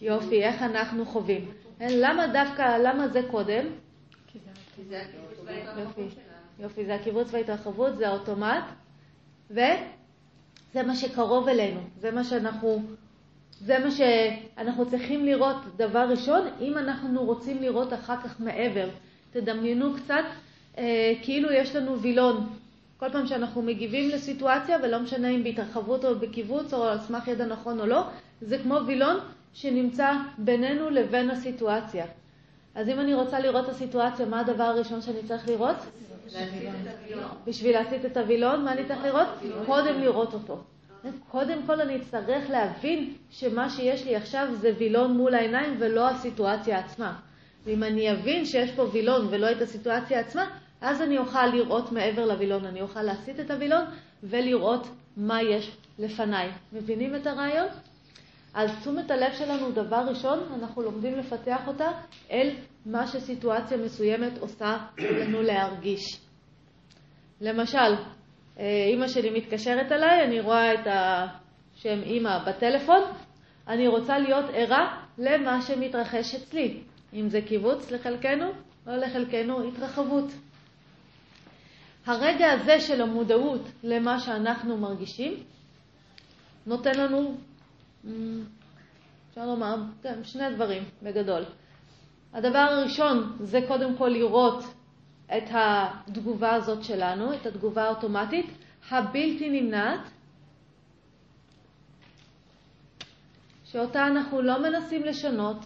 יופי, 0.02 0.42
איך 0.42 0.62
אנחנו 0.62 1.06
חווים. 1.06 1.50
למה 1.80 2.26
דווקא, 2.26 2.76
למה 2.78 3.08
זה 3.08 3.20
קודם? 3.30 3.64
כי 4.26 4.38
זה 4.88 5.02
הקיבוץ 5.02 5.38
וההתרחבות 5.44 5.94
שלנו. 5.94 6.34
יופי, 6.58 6.84
זה 6.84 6.94
הקיבוץ 6.94 7.28
וההתרחבות, 7.30 7.96
זה 7.96 8.08
האוטומט, 8.08 8.64
וזה 9.50 10.82
מה 10.86 10.96
שקרוב 10.96 11.48
אלינו, 11.48 11.80
זה 11.96 12.10
מה 12.10 12.24
שאנחנו, 12.24 12.82
זה 13.50 13.78
מה 13.78 13.90
שאנחנו 13.90 14.90
צריכים 14.90 15.24
לראות 15.24 15.76
דבר 15.76 16.08
ראשון, 16.10 16.48
אם 16.60 16.78
אנחנו 16.78 17.24
רוצים 17.24 17.62
לראות 17.62 17.92
אחר 17.92 18.16
כך 18.16 18.40
מעבר. 18.40 18.88
תדמיינו 19.32 19.94
קצת 19.96 20.24
אה, 20.78 21.12
כאילו 21.22 21.52
יש 21.52 21.76
לנו 21.76 22.00
וילון. 22.00 22.46
כל 22.96 23.10
פעם 23.10 23.26
שאנחנו 23.26 23.62
מגיבים 23.62 24.10
לסיטואציה, 24.10 24.78
ולא 24.82 25.00
משנה 25.00 25.28
אם 25.28 25.44
בהתרחבות 25.44 26.04
או 26.04 26.18
בקיבוץ 26.18 26.74
או 26.74 26.84
על 26.84 26.98
סמך 26.98 27.28
ידע 27.28 27.46
נכון 27.46 27.80
או 27.80 27.86
לא, 27.86 28.02
זה 28.40 28.58
כמו 28.58 28.78
וילון 28.86 29.16
שנמצא 29.52 30.12
בינינו 30.38 30.90
לבין 30.90 31.30
הסיטואציה. 31.30 32.06
אז 32.74 32.88
אם 32.88 33.00
אני 33.00 33.14
רוצה 33.14 33.38
לראות 33.40 33.64
את 33.64 33.70
הסיטואציה, 33.70 34.26
מה 34.26 34.40
הדבר 34.40 34.64
הראשון 34.64 35.02
שאני 35.02 35.22
צריך 35.28 35.48
לראות? 35.48 35.76
בשביל 37.46 37.76
להסיט 37.76 38.04
את 38.04 38.16
הווילון, 38.16 38.64
מה 38.64 38.72
אני 38.72 38.84
צריך 38.84 39.04
לראות? 39.04 39.28
קודם 39.66 40.00
לראות 40.00 40.34
אותו. 40.34 40.62
קודם 41.30 41.58
כל 41.66 41.80
אני 41.80 41.96
אצטרך 41.96 42.50
להבין 42.50 43.14
שמה 43.30 43.70
שיש 43.70 44.04
לי 44.04 44.16
עכשיו 44.16 44.48
זה 44.60 44.72
וילון 44.78 45.16
מול 45.16 45.34
העיניים 45.34 45.76
ולא 45.78 46.08
הסיטואציה 46.08 46.78
עצמה. 46.78 47.16
ואם 47.64 47.82
אני 47.82 48.12
אבין 48.12 48.44
שיש 48.44 48.70
פה 48.70 48.82
וילון 48.92 49.26
ולא 49.30 49.52
את 49.52 49.62
הסיטואציה 49.62 50.20
עצמה, 50.20 50.50
אז 50.80 51.02
אני 51.02 51.18
אוכל 51.18 51.46
לראות 51.46 51.92
מעבר 51.92 52.26
לווילון, 52.26 52.64
אני 52.64 52.82
אוכל 52.82 53.02
להסיט 53.02 53.40
את 53.40 53.50
הווילון 53.50 53.84
ולראות 54.22 54.86
מה 55.16 55.42
יש 55.42 55.76
לפניי. 55.98 56.50
מבינים 56.72 57.16
את 57.16 57.26
הרעיון? 57.26 57.68
אז 58.54 58.70
תשומת 58.80 59.10
הלב 59.10 59.32
שלנו, 59.32 59.72
דבר 59.72 60.04
ראשון, 60.08 60.38
אנחנו 60.58 60.82
לומדים 60.82 61.18
לפתח 61.18 61.66
אותה 61.66 61.90
אל 62.30 62.50
מה 62.86 63.06
שסיטואציה 63.06 63.78
מסוימת 63.78 64.38
עושה 64.38 64.76
לנו 64.98 65.42
להרגיש. 65.42 66.20
למשל, 67.40 67.94
אה, 68.58 68.86
אימא 68.88 69.08
שלי 69.08 69.30
מתקשרת 69.30 69.92
אליי, 69.92 70.24
אני 70.24 70.40
רואה 70.40 70.74
את 70.74 70.86
השם 70.86 72.02
אימא 72.02 72.38
בטלפון, 72.46 73.02
אני 73.68 73.88
רוצה 73.88 74.18
להיות 74.18 74.44
ערה 74.54 75.02
למה 75.18 75.60
שמתרחש 75.62 76.34
אצלי, 76.34 76.82
אם 77.14 77.28
זה 77.28 77.40
קיבוץ 77.40 77.90
לחלקנו 77.90 78.50
או 78.86 78.92
לחלקנו 78.96 79.68
התרחבות. 79.68 80.32
הרגע 82.06 82.52
הזה 82.52 82.80
של 82.80 83.02
המודעות 83.02 83.60
למה 83.82 84.18
שאנחנו 84.18 84.76
מרגישים 84.76 85.42
נותן 86.66 86.94
לנו 86.98 87.36
אפשר 89.30 89.46
לומר, 89.46 89.76
כן, 90.02 90.24
שני 90.24 90.54
דברים 90.54 90.82
בגדול. 91.02 91.42
הדבר 92.32 92.58
הראשון 92.58 93.36
זה 93.40 93.60
קודם 93.68 93.96
כל 93.96 94.08
לראות 94.08 94.64
את 95.26 95.50
התגובה 95.50 96.54
הזאת 96.54 96.84
שלנו, 96.84 97.34
את 97.34 97.46
התגובה 97.46 97.84
האוטומטית, 97.84 98.46
הבלתי 98.90 99.60
נמנעת, 99.60 100.00
שאותה 103.64 104.06
אנחנו 104.06 104.42
לא 104.42 104.62
מנסים 104.62 105.04
לשנות 105.04 105.56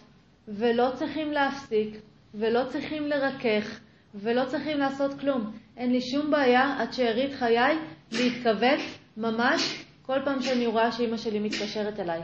ולא 0.47 0.91
צריכים 0.95 1.31
להפסיק 1.31 2.01
ולא 2.33 2.63
צריכים 2.69 3.07
לרכך 3.07 3.79
ולא 4.15 4.45
צריכים 4.45 4.77
לעשות 4.77 5.19
כלום. 5.19 5.51
אין 5.79 5.91
לי 5.91 6.01
שום 6.01 6.31
בעיה 6.31 6.75
עד 6.79 6.93
שארית 6.93 7.33
חיי 7.33 7.77
להתכווץ 8.11 8.81
ממש 9.17 9.85
כל 10.01 10.17
פעם 10.25 10.41
שאני 10.41 10.65
רואה 10.65 10.91
שאימא 10.91 11.17
שלי 11.17 11.39
מתקשרת 11.39 11.99
אליי. 11.99 12.21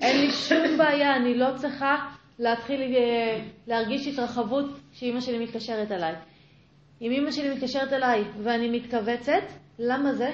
אין 0.00 0.20
לי 0.20 0.30
שום 0.30 0.78
בעיה, 0.78 1.16
אני 1.16 1.38
לא 1.38 1.46
צריכה 1.56 2.10
להתחיל 2.38 2.80
אה, 2.80 3.40
להרגיש 3.66 4.06
התרחבות 4.06 4.64
כשאימא 4.92 5.20
שלי 5.20 5.38
מתקשרת 5.44 5.92
אליי. 5.92 6.14
אם 7.02 7.10
אימא 7.10 7.30
שלי 7.30 7.54
מתקשרת 7.54 7.92
אליי 7.92 8.24
ואני 8.42 8.70
מתכווצת, 8.70 9.42
למה 9.78 10.12
זה? 10.12 10.30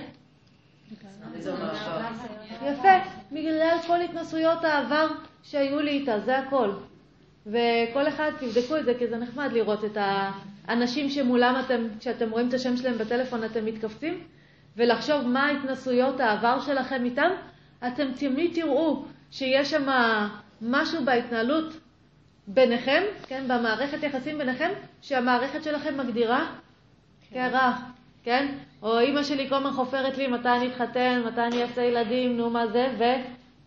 יפה, 2.62 2.98
בגלל 3.32 3.76
כל 3.86 4.00
התנסויות 4.00 4.64
העבר 4.64 5.06
שהיו 5.42 5.80
לי 5.80 5.90
איתה, 5.90 6.20
זה 6.20 6.38
הכל. 6.38 6.70
וכל 7.46 8.08
אחד, 8.08 8.30
תבדקו 8.38 8.76
את 8.76 8.84
זה, 8.84 8.94
כי 8.98 9.06
זה 9.06 9.16
נחמד 9.16 9.52
לראות 9.52 9.84
את 9.84 9.96
האנשים 10.68 11.10
שמולם 11.10 11.62
אתם, 11.66 11.86
כשאתם 12.00 12.30
רואים 12.30 12.48
את 12.48 12.54
השם 12.54 12.76
שלהם 12.76 12.98
בטלפון, 12.98 13.44
אתם 13.44 13.64
מתכווצים, 13.64 14.22
ולחשוב 14.76 15.28
מה 15.28 15.46
ההתנסויות 15.46 16.20
העבר 16.20 16.60
שלכם 16.60 17.04
איתם, 17.04 17.30
אתם 17.86 18.12
תמיד 18.16 18.50
תראו 18.54 19.04
שיש 19.30 19.70
שם 19.70 19.88
משהו 20.62 21.04
בהתנהלות 21.04 21.74
ביניכם, 22.46 23.02
כן, 23.26 23.44
במערכת 23.48 24.02
יחסים 24.02 24.38
ביניכם, 24.38 24.70
שהמערכת 25.02 25.64
שלכם 25.64 25.96
מגדירה 25.96 26.46
כן. 27.30 27.50
כרע, 27.50 27.72
כן? 28.22 28.54
או 28.82 28.98
אימא 28.98 29.22
שלי 29.22 29.48
כל 29.48 29.54
הזמן 29.54 29.70
חופרת 29.70 30.18
לי 30.18 30.26
מתי 30.26 30.48
אני 30.48 30.66
אתחתן, 30.68 31.22
מתי 31.26 31.40
אני 31.40 31.62
אעשה 31.62 31.82
ילדים, 31.82 32.36
נו 32.36 32.50
מה 32.50 32.66
זה, 32.66 32.88
ו... 32.98 33.04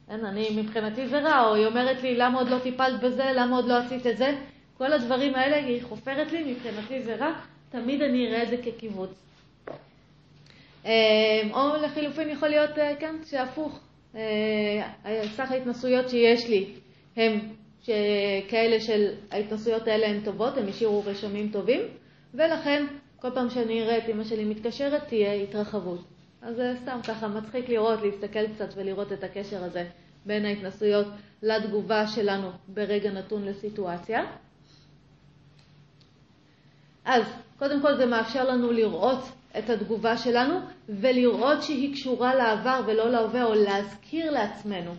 אין, 0.09 0.25
אני, 0.25 0.61
מבחינתי 0.61 1.07
זה 1.07 1.19
רע, 1.19 1.47
או 1.47 1.55
היא 1.55 1.65
אומרת 1.65 2.03
לי, 2.03 2.17
למה 2.17 2.39
עוד 2.39 2.49
לא 2.49 2.59
טיפלת 2.59 2.99
בזה, 2.99 3.31
למה 3.35 3.55
עוד 3.55 3.65
לא 3.65 3.77
עשית 3.77 4.07
את 4.07 4.17
זה? 4.17 4.35
כל 4.77 4.93
הדברים 4.93 5.35
האלה, 5.35 5.55
היא 5.55 5.83
חופרת 5.83 6.31
לי, 6.31 6.53
מבחינתי 6.53 7.01
זה 7.01 7.15
רע, 7.15 7.33
תמיד 7.69 8.01
אני 8.01 8.27
אראה 8.27 8.43
את 8.43 8.49
זה 8.49 8.57
כקיבוץ. 8.57 9.09
אמ, 10.85 10.89
או 11.53 11.75
לחילופין 11.81 12.29
יכול 12.29 12.47
להיות, 12.47 12.77
אה, 12.79 12.95
כן, 12.99 13.15
שהפוך, 13.25 13.79
אה, 14.15 14.21
סך 15.35 15.51
ההתנסויות 15.51 16.09
שיש 16.09 16.49
לי 16.49 16.65
הם 17.17 17.39
כאלה 18.47 18.79
של 18.79 19.13
ההתנסויות 19.31 19.87
האלה 19.87 20.07
הן 20.07 20.21
טובות, 20.23 20.57
הם 20.57 20.67
השאירו 20.67 21.03
רשמים 21.05 21.49
טובים, 21.51 21.81
ולכן 22.33 22.85
כל 23.19 23.31
פעם 23.33 23.49
שאני 23.49 23.83
אראה 23.83 23.97
את 23.97 24.09
אמא 24.09 24.23
שלי 24.23 24.45
מתקשרת 24.45 25.07
תהיה 25.07 25.33
התרחבות. 25.33 25.99
אז 26.41 26.55
זה 26.55 26.73
סתם 26.81 26.99
ככה 27.07 27.27
מצחיק 27.27 27.69
לראות, 27.69 28.01
להסתכל 28.01 28.47
קצת 28.47 28.69
ולראות 28.75 29.13
את 29.13 29.23
הקשר 29.23 29.63
הזה 29.63 29.87
בין 30.25 30.45
ההתנסויות 30.45 31.07
לתגובה 31.43 32.07
שלנו 32.07 32.49
ברגע 32.67 33.11
נתון 33.11 33.45
לסיטואציה. 33.45 34.23
אז 37.05 37.23
קודם 37.59 37.81
כל 37.81 37.95
זה 37.95 38.05
מאפשר 38.05 38.49
לנו 38.49 38.71
לראות 38.71 39.19
את 39.57 39.69
התגובה 39.69 40.17
שלנו 40.17 40.59
ולראות 40.89 41.63
שהיא 41.63 41.93
קשורה 41.93 42.35
לעבר 42.35 42.81
ולא 42.87 43.11
להווה, 43.11 43.43
או 43.43 43.53
להזכיר 43.53 44.31
לעצמנו 44.31 44.91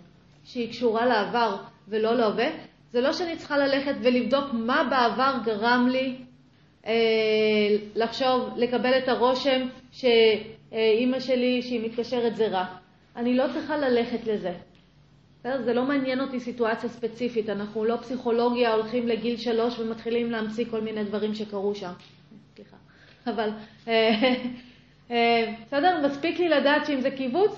שהיא 0.43 0.69
קשורה 0.69 1.05
לעבר 1.05 1.55
ולא 1.87 2.15
להווה. 2.15 2.47
זה 2.91 3.01
לא 3.01 3.13
שאני 3.13 3.37
צריכה 3.37 3.57
ללכת 3.57 3.93
ולבדוק 4.01 4.45
מה 4.53 4.83
בעבר 4.89 5.35
גרם 5.45 5.87
לי 5.91 6.15
אה, 6.85 6.93
לחשוב, 7.95 8.49
לקבל 8.57 8.97
את 8.97 9.07
הרושם 9.07 9.67
שאימא 9.91 11.19
שלי, 11.19 11.61
שהיא 11.61 11.85
מתקשרת, 11.85 12.35
זה 12.35 12.47
רע. 12.47 12.65
אני 13.15 13.37
לא 13.37 13.45
צריכה 13.53 13.77
ללכת 13.77 14.27
לזה. 14.27 14.53
זה 15.43 15.73
לא 15.73 15.85
מעניין 15.85 16.19
אותי 16.19 16.39
סיטואציה 16.39 16.89
ספציפית, 16.89 17.49
אנחנו 17.49 17.85
לא 17.85 17.95
פסיכולוגיה 17.95 18.73
הולכים 18.73 19.07
לגיל 19.07 19.37
שלוש 19.37 19.79
ומתחילים 19.79 20.31
להמציא 20.31 20.65
כל 20.69 20.81
מיני 20.81 21.03
דברים 21.03 21.35
שקרו 21.35 21.75
שם. 21.75 21.91
סליחה. 22.55 22.77
אבל, 23.27 23.49
אה, 23.87 24.33
אה, 25.11 25.53
בסדר? 25.65 26.07
מספיק 26.07 26.39
לי 26.39 26.49
לדעת 26.49 26.85
שאם 26.85 27.01
זה 27.01 27.11
קיבוץ, 27.11 27.51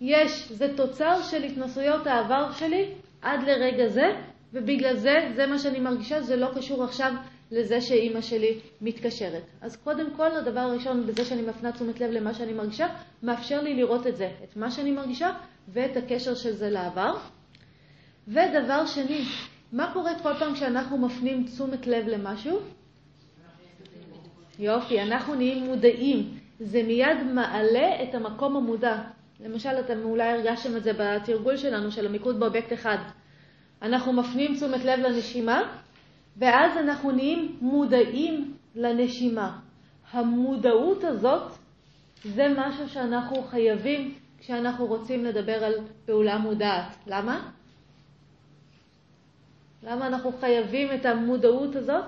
יש, 0.00 0.52
זה 0.52 0.76
תוצר 0.76 1.22
של 1.22 1.42
התנסויות 1.42 2.06
העבר 2.06 2.52
שלי 2.52 2.84
עד 3.22 3.42
לרגע 3.42 3.88
זה, 3.88 4.12
ובגלל 4.52 4.96
זה, 4.96 5.30
זה 5.34 5.46
מה 5.46 5.58
שאני 5.58 5.80
מרגישה, 5.80 6.22
זה 6.22 6.36
לא 6.36 6.48
קשור 6.56 6.84
עכשיו 6.84 7.12
לזה 7.50 7.80
שאימא 7.80 8.20
שלי 8.20 8.58
מתקשרת. 8.80 9.42
אז 9.60 9.76
קודם 9.76 10.06
כל, 10.16 10.36
הדבר 10.36 10.60
הראשון, 10.60 11.06
בזה 11.06 11.24
שאני 11.24 11.42
מפנה 11.42 11.72
תשומת 11.72 12.00
לב 12.00 12.10
למה 12.10 12.34
שאני 12.34 12.52
מרגישה, 12.52 12.86
מאפשר 13.22 13.62
לי 13.62 13.74
לראות 13.74 14.06
את 14.06 14.16
זה, 14.16 14.30
את 14.44 14.56
מה 14.56 14.70
שאני 14.70 14.90
מרגישה 14.90 15.32
ואת 15.72 15.96
הקשר 15.96 16.34
של 16.34 16.52
זה 16.52 16.70
לעבר. 16.70 17.16
ודבר 18.28 18.86
שני, 18.86 19.24
מה 19.72 19.90
קורה 19.92 20.12
כל 20.22 20.34
פעם 20.38 20.54
כשאנחנו 20.54 20.98
מפנים 20.98 21.44
תשומת 21.44 21.86
לב 21.86 22.08
למשהו? 22.08 22.58
יופי, 24.58 25.02
אנחנו 25.02 25.34
נהיים 25.34 25.64
מודעים. 25.64 26.38
זה 26.60 26.82
מיד 26.82 27.22
מעלה 27.34 28.02
את 28.02 28.14
המקום 28.14 28.56
המודע. 28.56 28.96
למשל, 29.40 29.80
אתם 29.80 30.02
אולי 30.04 30.28
הרגשתם 30.28 30.76
את 30.76 30.84
זה 30.84 30.92
בתרגול 30.92 31.56
שלנו, 31.56 31.92
של 31.92 32.06
המיקוד 32.06 32.40
באובייקט 32.40 32.72
אחד. 32.72 32.98
אנחנו 33.82 34.12
מפנים 34.12 34.54
תשומת 34.54 34.84
לב 34.84 35.00
לנשימה, 35.00 35.62
ואז 36.36 36.76
אנחנו 36.76 37.10
נהיים 37.10 37.58
מודעים 37.60 38.54
לנשימה. 38.74 39.58
המודעות 40.12 41.04
הזאת 41.04 41.52
זה 42.24 42.46
משהו 42.56 42.88
שאנחנו 42.88 43.42
חייבים 43.42 44.14
כשאנחנו 44.40 44.86
רוצים 44.86 45.24
לדבר 45.24 45.64
על 45.64 45.74
פעולה 46.06 46.38
מודעת. 46.38 46.96
למה? 47.06 47.50
למה 49.82 50.06
אנחנו 50.06 50.32
חייבים 50.32 50.88
את 50.94 51.06
המודעות 51.06 51.76
הזאת? 51.76 52.04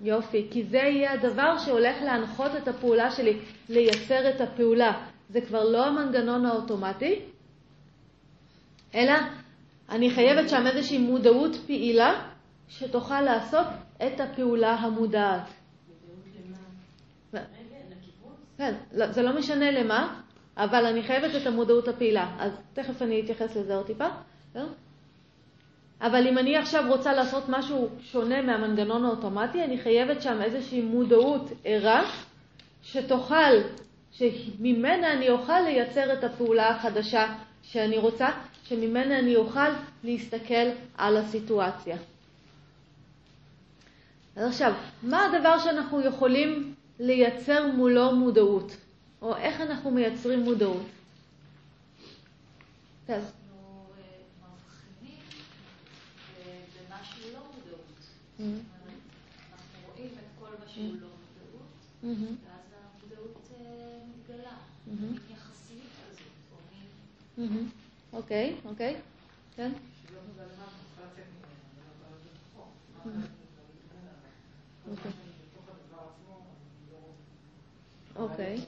יופי, 0.00 0.46
כי 0.50 0.64
זה 0.64 0.76
יהיה 0.76 1.12
הדבר 1.12 1.58
שהולך 1.58 2.02
להנחות 2.02 2.50
את 2.62 2.68
הפעולה 2.68 3.10
שלי, 3.10 3.40
לייצר 3.68 4.30
את 4.30 4.40
הפעולה. 4.40 5.04
זה 5.30 5.40
כבר 5.40 5.64
לא 5.64 5.86
המנגנון 5.86 6.46
האוטומטי, 6.46 7.20
אלא 8.94 9.12
אני 9.88 10.10
חייבת 10.10 10.48
שם 10.48 10.66
איזושהי 10.66 10.98
מודעות 10.98 11.56
פעילה 11.66 12.28
שתוכל 12.68 13.20
לעשות 13.20 13.66
את 14.06 14.20
הפעולה 14.20 14.74
המודעת. 14.74 15.48
כן, 18.58 18.74
לא, 18.92 19.12
זה 19.12 19.22
לא 19.22 19.38
משנה 19.38 19.70
למה, 19.70 20.20
אבל 20.58 20.86
אני 20.86 21.02
חייבת 21.02 21.42
את 21.42 21.46
המודעות 21.46 21.88
הפעילה. 21.88 22.36
אז 22.38 22.52
תכף 22.74 23.02
אני 23.02 23.20
אתייחס 23.20 23.56
לזה 23.56 23.76
עוד 23.76 23.86
טיפה. 23.86 24.08
אבל 26.00 26.26
אם 26.26 26.38
אני 26.38 26.56
עכשיו 26.56 26.84
רוצה 26.88 27.12
לעשות 27.12 27.44
משהו 27.48 27.88
שונה 28.00 28.42
מהמנגנון 28.42 29.04
האוטומטי, 29.04 29.64
אני 29.64 29.78
חייבת 29.78 30.22
שם 30.22 30.42
איזושהי 30.42 30.82
מודעות 30.82 31.50
ערה 31.64 32.10
שתוכל, 32.82 33.54
שממנה 34.12 35.12
אני 35.12 35.30
אוכל 35.30 35.60
לייצר 35.60 36.12
את 36.12 36.24
הפעולה 36.24 36.68
החדשה 36.68 37.34
שאני 37.62 37.98
רוצה, 37.98 38.28
שממנה 38.64 39.18
אני 39.18 39.36
אוכל 39.36 39.68
להסתכל 40.04 40.68
על 40.98 41.16
הסיטואציה. 41.16 41.96
אז 44.36 44.48
עכשיו, 44.48 44.72
מה 45.02 45.24
הדבר 45.24 45.58
שאנחנו 45.58 46.00
יכולים 46.00 46.74
לייצר 47.00 47.66
מולו 47.66 48.16
מודעות? 48.16 48.76
או 49.22 49.36
איך 49.36 49.60
אנחנו 49.60 49.90
מייצרים 49.90 50.40
מודעות? 50.40 50.86
כן. 53.06 53.20
אנחנו 58.40 59.78
רואים 59.86 60.10
את 60.18 60.24
כל 60.38 60.50
מה 60.60 60.68
שהוא 60.68 60.84
לא 61.00 61.08
מודעות, 61.08 61.68
mm-hmm. 62.02 62.46
ואז 62.46 62.64
המודעות 63.02 63.48
מתגלה. 64.08 64.56
מין 64.86 65.18
יחסיות 65.30 65.90
כזאת, 66.10 67.50
אוקיי, 68.12 68.56
אוקיי, 68.64 68.96
כן. 69.56 69.72
אוקיי. 78.16 78.58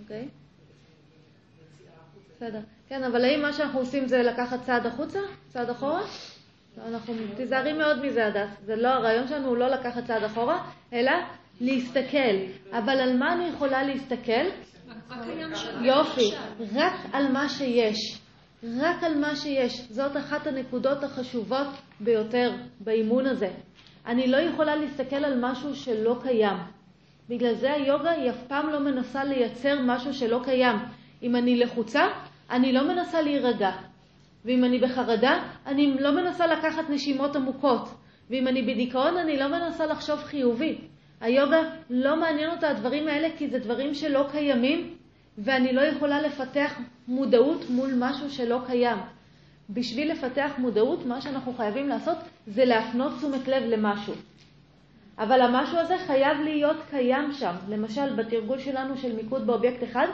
אוקיי. 0.00 0.28
בסדר. 2.30 2.60
כן, 2.88 3.04
אבל 3.04 3.24
האם 3.24 3.42
מה 3.42 3.52
שאנחנו 3.52 3.78
עושים 3.78 4.06
זה 4.06 4.22
לקחת 4.22 4.62
צעד 4.62 4.86
החוצה? 4.86 5.18
צעד 5.48 5.70
אחורה? 5.70 6.02
אנחנו 6.88 7.14
תיזהרי 7.36 7.72
מאוד 7.72 8.06
מזה, 8.06 8.26
הדס. 8.26 8.50
זה 8.64 8.76
לא, 8.76 8.88
הרעיון 8.88 9.28
שלנו 9.28 9.48
הוא 9.48 9.56
לא 9.56 9.68
לקחת 9.68 10.04
צעד 10.04 10.24
אחורה, 10.24 10.70
אלא 10.92 11.12
להסתכל. 11.60 12.36
אבל 12.72 13.00
על 13.00 13.16
מה 13.18 13.32
אני 13.32 13.48
יכולה 13.48 13.82
להסתכל? 13.82 14.46
יופי, 15.82 16.30
רק 16.74 16.92
על 17.12 17.32
מה 17.32 17.48
שיש. 17.48 18.20
רק 18.80 19.02
על 19.02 19.18
מה 19.18 19.36
שיש. 19.36 19.80
זאת 19.90 20.16
אחת 20.16 20.46
הנקודות 20.46 21.04
החשובות 21.04 21.68
ביותר 22.00 22.52
באימון 22.80 23.26
הזה. 23.26 23.48
אני 24.06 24.26
לא 24.26 24.36
יכולה 24.36 24.76
להסתכל 24.76 25.24
על 25.24 25.38
משהו 25.40 25.74
שלא 25.74 26.16
קיים. 26.22 26.56
בגלל 27.30 27.54
זה 27.54 27.72
היוגה 27.72 28.10
היא 28.10 28.30
אף 28.30 28.46
פעם 28.48 28.70
לא 28.70 28.80
מנסה 28.80 29.24
לייצר 29.24 29.78
משהו 29.84 30.14
שלא 30.14 30.40
קיים. 30.44 30.76
אם 31.22 31.36
אני 31.36 31.56
לחוצה, 31.56 32.02
אני 32.50 32.72
לא 32.72 32.88
מנסה 32.88 33.22
להירגע. 33.22 33.70
ואם 34.44 34.64
אני 34.64 34.78
בחרדה, 34.78 35.42
אני 35.66 35.94
לא 36.00 36.10
מנסה 36.10 36.46
לקחת 36.46 36.90
נשימות 36.90 37.36
עמוקות. 37.36 37.88
ואם 38.30 38.48
אני 38.48 38.62
בדיכאון, 38.62 39.16
אני 39.16 39.36
לא 39.36 39.48
מנסה 39.48 39.86
לחשוב 39.86 40.18
חיובי. 40.18 40.78
היוגה 41.20 41.62
לא 41.90 42.16
מעניין 42.16 42.50
אותה 42.50 42.68
הדברים 42.68 43.08
האלה 43.08 43.28
כי 43.38 43.48
זה 43.48 43.58
דברים 43.58 43.94
שלא 43.94 44.26
קיימים, 44.32 44.94
ואני 45.38 45.72
לא 45.72 45.80
יכולה 45.80 46.22
לפתח 46.22 46.80
מודעות 47.08 47.70
מול 47.70 47.90
משהו 47.98 48.30
שלא 48.30 48.58
קיים. 48.66 48.98
בשביל 49.70 50.12
לפתח 50.12 50.50
מודעות, 50.58 51.06
מה 51.06 51.20
שאנחנו 51.20 51.52
חייבים 51.54 51.88
לעשות 51.88 52.16
זה 52.46 52.64
להפנות 52.64 53.12
תשומת 53.18 53.48
לב 53.48 53.62
למשהו. 53.62 54.14
אבל 55.20 55.40
המשהו 55.40 55.78
הזה 55.78 55.98
חייב 56.06 56.40
להיות 56.40 56.76
קיים 56.90 57.32
שם. 57.32 57.54
למשל, 57.68 58.14
בתרגול 58.14 58.58
שלנו 58.58 58.96
של 58.96 59.16
מיקוד 59.16 59.46
באובייקט 59.46 59.84
אחד, 59.84 60.06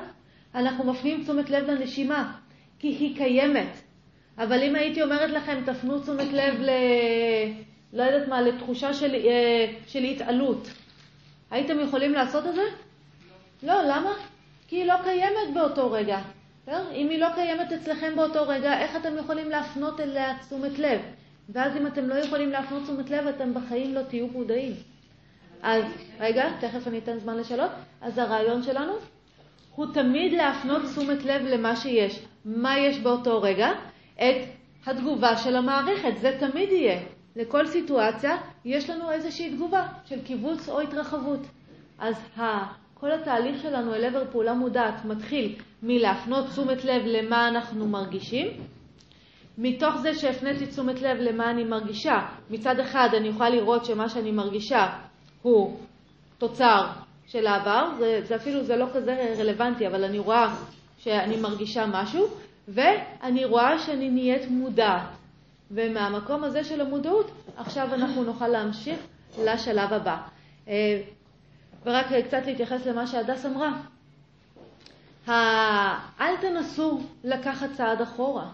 אנחנו 0.54 0.92
מפנים 0.92 1.22
תשומת 1.22 1.50
לב 1.50 1.70
לנשימה, 1.70 2.32
כי 2.78 2.88
היא 2.88 3.16
קיימת. 3.16 3.68
אבל 4.38 4.62
אם 4.62 4.74
הייתי 4.74 5.02
אומרת 5.02 5.30
לכם, 5.30 5.60
תפנו 5.66 6.00
תשומת 6.00 6.32
לב 6.32 6.54
ל... 6.60 6.70
לא 7.92 8.02
יודעת 8.02 8.28
מה, 8.28 8.40
לתחושה 8.40 8.94
של, 8.94 9.14
אה, 9.14 9.72
של 9.86 10.02
התעלות, 10.02 10.68
הייתם 11.50 11.80
יכולים 11.80 12.12
לעשות 12.12 12.46
את 12.46 12.54
זה? 12.54 12.62
לא. 13.62 13.82
לא, 13.82 13.82
למה? 13.82 14.12
כי 14.68 14.76
היא 14.76 14.84
לא 14.84 14.94
קיימת 15.04 15.54
באותו 15.54 15.90
רגע. 15.90 16.18
אם 16.68 17.08
היא 17.10 17.18
לא 17.18 17.28
קיימת 17.34 17.72
אצלכם 17.72 18.12
באותו 18.16 18.48
רגע, 18.48 18.80
איך 18.80 18.96
אתם 18.96 19.16
יכולים 19.18 19.50
להפנות 19.50 20.00
אליה 20.00 20.34
תשומת 20.40 20.78
לב? 20.78 21.00
ואז 21.48 21.76
אם 21.76 21.86
אתם 21.86 22.08
לא 22.08 22.14
יכולים 22.14 22.50
להפנות 22.50 22.82
תשומת 22.82 23.10
לב, 23.10 23.26
אתם 23.26 23.54
בחיים 23.54 23.94
לא 23.94 24.02
תהיו 24.02 24.26
מודעים. 24.26 24.72
אז, 25.66 25.84
רגע, 26.20 26.44
תכף 26.60 26.88
אני 26.88 26.98
אתן 26.98 27.18
זמן 27.18 27.36
לשאלות. 27.36 27.70
אז 28.00 28.18
הרעיון 28.18 28.62
שלנו 28.62 28.92
הוא 29.74 29.86
תמיד 29.94 30.32
להפנות 30.32 30.82
תשומת 30.82 31.24
לב 31.24 31.42
למה 31.42 31.76
שיש. 31.76 32.24
מה 32.44 32.78
יש 32.78 32.98
באותו 32.98 33.42
רגע? 33.42 33.68
את 34.14 34.36
התגובה 34.86 35.36
של 35.36 35.56
המערכת. 35.56 36.18
זה 36.20 36.36
תמיד 36.40 36.72
יהיה. 36.72 37.00
לכל 37.36 37.66
סיטואציה 37.66 38.36
יש 38.64 38.90
לנו 38.90 39.10
איזושהי 39.10 39.54
תגובה 39.54 39.86
של 40.04 40.22
קיבוץ 40.22 40.68
או 40.68 40.80
התרחבות. 40.80 41.40
אז 41.98 42.14
כל 42.94 43.12
התהליך 43.12 43.62
שלנו 43.62 43.94
אל 43.94 44.04
עבר 44.04 44.24
פעולה 44.32 44.54
מודעת 44.54 45.04
מתחיל 45.04 45.54
מלהפנות 45.82 46.46
תשומת 46.46 46.84
לב 46.84 47.02
למה 47.06 47.48
אנחנו 47.48 47.88
מרגישים. 47.88 48.46
מתוך 49.58 49.96
זה 49.96 50.14
שהפניתי 50.14 50.66
תשומת 50.66 51.02
לב 51.02 51.16
למה 51.20 51.50
אני 51.50 51.64
מרגישה, 51.64 52.26
מצד 52.50 52.80
אחד 52.80 53.08
אני 53.16 53.28
אוכל 53.28 53.48
לראות 53.48 53.84
שמה 53.84 54.08
שאני 54.08 54.32
מרגישה 54.32 55.05
הוא 55.46 55.76
תוצר 56.38 56.86
של 57.26 57.46
העבר, 57.46 57.88
זה, 57.98 58.20
זה 58.24 58.36
אפילו, 58.36 58.64
זה 58.64 58.76
לא 58.76 58.86
כזה 58.94 59.34
רלוונטי, 59.38 59.86
אבל 59.86 60.04
אני 60.04 60.18
רואה 60.18 60.54
שאני 60.98 61.36
מרגישה 61.36 61.86
משהו, 61.86 62.26
ואני 62.68 63.44
רואה 63.44 63.78
שאני 63.78 64.10
נהיית 64.10 64.50
מודעת. 64.50 65.02
ומהמקום 65.70 66.44
הזה 66.44 66.64
של 66.64 66.80
המודעות, 66.80 67.30
עכשיו 67.56 67.94
אנחנו 67.94 68.24
נוכל 68.24 68.48
להמשיך 68.48 68.98
לשלב 69.44 69.92
הבא. 69.92 70.16
אה, 70.68 71.02
ורק 71.84 72.06
קצת 72.26 72.46
להתייחס 72.46 72.86
למה 72.86 73.06
שהדס 73.06 73.46
אמרה. 73.46 73.72
אל 76.20 76.36
תנסו 76.40 77.00
לקחת 77.24 77.68
צעד 77.72 78.02
אחורה. 78.02 78.48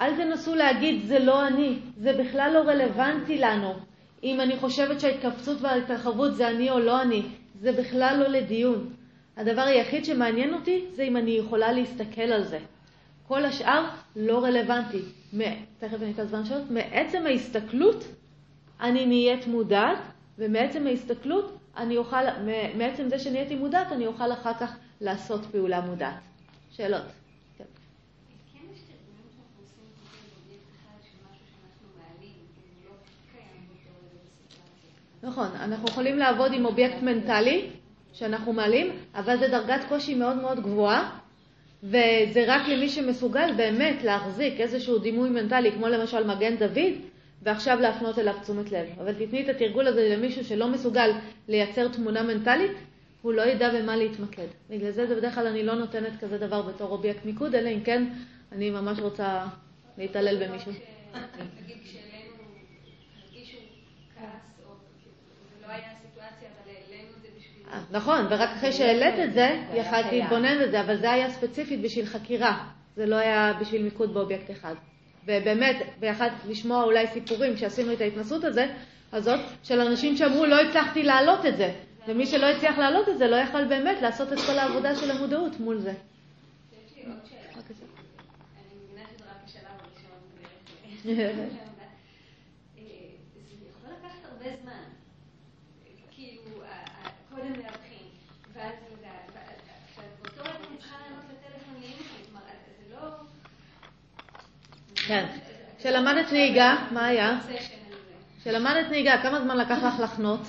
אל 0.00 0.16
תנסו 0.16 0.54
להגיד, 0.54 1.06
זה 1.06 1.18
לא 1.18 1.46
אני, 1.46 1.78
זה 1.96 2.12
בכלל 2.12 2.50
לא 2.54 2.58
רלוונטי 2.58 3.38
לנו. 3.38 3.74
אם 4.22 4.40
אני 4.40 4.56
חושבת 4.56 5.00
שההתכווצות 5.00 5.60
וההתרחבות 5.60 6.34
זה 6.34 6.48
אני 6.48 6.70
או 6.70 6.78
לא 6.78 7.02
אני, 7.02 7.22
זה 7.60 7.72
בכלל 7.72 8.16
לא 8.18 8.28
לדיון. 8.28 8.94
הדבר 9.36 9.62
היחיד 9.62 10.04
שמעניין 10.04 10.54
אותי 10.54 10.84
זה 10.92 11.02
אם 11.02 11.16
אני 11.16 11.30
יכולה 11.30 11.72
להסתכל 11.72 12.20
על 12.20 12.44
זה. 12.44 12.58
כל 13.28 13.44
השאר 13.44 13.84
לא 14.16 14.44
רלוונטי. 14.44 15.02
תכף 15.78 16.02
אני 16.02 16.10
אקרא 16.10 16.24
זמן 16.24 16.44
שעות. 16.44 16.70
מעצם 16.70 17.26
ההסתכלות 17.26 18.04
אני 18.80 19.06
נהיית 19.06 19.46
מודעת, 19.46 19.98
ומעצם 20.38 20.86
ההסתכלות 20.86 21.58
אני 21.76 21.96
אוכל, 21.96 22.24
מעצם 22.78 23.08
זה 23.08 23.18
שנהייתי 23.18 23.56
מודעת, 23.56 23.92
אני 23.92 24.06
אוכל 24.06 24.32
אחר 24.32 24.54
כך 24.54 24.76
לעשות 25.00 25.44
פעולה 25.44 25.80
מודעת. 25.80 26.20
שאלות? 26.70 27.21
נכון, 35.22 35.48
אנחנו 35.60 35.88
יכולים 35.88 36.18
לעבוד 36.18 36.52
עם 36.52 36.64
אובייקט 36.64 37.02
מנטלי 37.02 37.66
שאנחנו 38.12 38.52
מעלים, 38.52 38.90
אבל 39.14 39.38
זה 39.38 39.48
דרגת 39.48 39.80
קושי 39.88 40.14
מאוד 40.14 40.36
מאוד 40.36 40.60
גבוהה, 40.60 41.10
וזה 41.82 42.44
רק 42.46 42.68
למי 42.68 42.88
שמסוגל 42.88 43.52
באמת 43.56 44.04
להחזיק 44.04 44.60
איזשהו 44.60 44.98
דימוי 44.98 45.30
מנטלי, 45.30 45.72
כמו 45.72 45.88
למשל 45.88 46.26
מגן 46.26 46.56
דוד, 46.56 46.92
ועכשיו 47.42 47.78
להפנות 47.80 48.18
אליו 48.18 48.34
תשומת 48.42 48.72
לב. 48.72 48.86
אבל 49.00 49.12
תתני 49.14 49.42
את 49.42 49.48
התרגול 49.48 49.86
הזה 49.86 50.08
למישהו 50.16 50.44
שלא 50.44 50.68
מסוגל 50.68 51.10
לייצר 51.48 51.88
תמונה 51.88 52.22
מנטלית, 52.22 52.72
הוא 53.22 53.32
לא 53.32 53.42
ידע 53.42 53.70
במה 53.80 53.96
להתמקד. 53.96 54.46
בגלל 54.70 54.90
זה, 54.90 55.06
זה 55.06 55.14
בדרך 55.16 55.34
כלל 55.34 55.46
אני 55.46 55.62
לא 55.62 55.74
נותנת 55.74 56.20
כזה 56.20 56.38
דבר 56.38 56.62
בתור 56.62 56.90
אובייקט 56.90 57.24
מיקוד, 57.24 57.54
אלא 57.54 57.68
אם 57.68 57.80
כן 57.80 58.04
אני 58.52 58.70
ממש 58.70 58.98
רוצה 58.98 59.44
להתעלל 59.98 60.46
במישהו. 60.46 60.72
נכון, 67.90 68.26
ורק 68.30 68.48
אחרי 68.56 68.72
שהעלית 68.72 69.14
את 69.24 69.32
זה, 69.32 69.60
יכלתי 69.74 70.18
להתבונן 70.18 70.58
בזה, 70.62 70.80
אבל 70.80 70.96
זה 70.96 71.10
היה 71.12 71.30
ספציפית 71.30 71.80
בשביל 71.80 72.06
חקירה, 72.06 72.64
זה 72.96 73.06
לא 73.06 73.16
היה 73.16 73.52
בשביל 73.60 73.82
מיקוד 73.82 74.14
באובייקט 74.14 74.50
אחד. 74.50 74.74
ובאמת, 75.24 75.76
ביחד 76.00 76.30
לשמוע 76.48 76.84
אולי 76.84 77.06
סיפורים 77.06 77.54
כשעשינו 77.54 77.92
את 77.92 78.00
ההתנסות 78.00 78.44
הזה, 78.44 78.66
הזאת, 79.12 79.40
של 79.62 79.80
אנשים 79.80 80.16
שאמרו, 80.16 80.46
לא 80.46 80.60
הצלחתי 80.60 81.02
להעלות 81.02 81.46
את 81.46 81.56
זה. 81.56 81.72
ומי 82.08 82.26
שלא 82.26 82.46
הצליח 82.46 82.78
להעלות 82.78 83.08
את 83.08 83.18
זה, 83.18 83.26
לא 83.26 83.36
יכל 83.36 83.64
באמת 83.64 84.02
לעשות 84.02 84.32
את 84.32 84.38
כל 84.46 84.58
העבודה 84.58 84.96
של 84.96 85.10
המודעות 85.10 85.60
מול 85.60 85.78
זה. 85.78 85.92
יש 85.92 86.96
לי 86.96 87.02
עוד 87.04 87.18
שאלה. 87.24 87.62
אני 88.56 88.74
מבינה 88.84 89.08
שזה 89.16 89.24
רק 89.24 89.36
השלב 89.44 89.64
הראשון. 91.04 91.68
כן. 105.06 105.26
כשלמדת 105.78 106.32
נהיגה, 106.32 106.86
מה 106.90 107.06
היה? 107.06 107.38
כשלמדת 108.40 108.90
נהיגה, 108.90 109.22
כמה 109.22 109.40
זמן 109.40 109.56
לקח 109.56 109.78
לך 109.82 110.00
לחנות? 110.00 110.40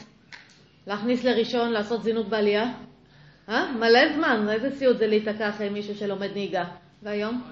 להכניס 0.87 1.23
לראשון, 1.23 1.71
לעשות 1.71 2.03
זינות 2.03 2.29
בעלייה? 2.29 2.73
אה? 3.49 3.71
מלא 3.71 4.13
זמן, 4.15 4.49
איזה 4.49 4.77
סיוט 4.77 4.97
זה 4.97 5.07
להיתקע 5.07 5.49
אחרי 5.49 5.69
מישהו 5.69 5.95
שלומד 5.95 6.31
נהיגה. 6.33 6.65
והיום? 7.03 7.51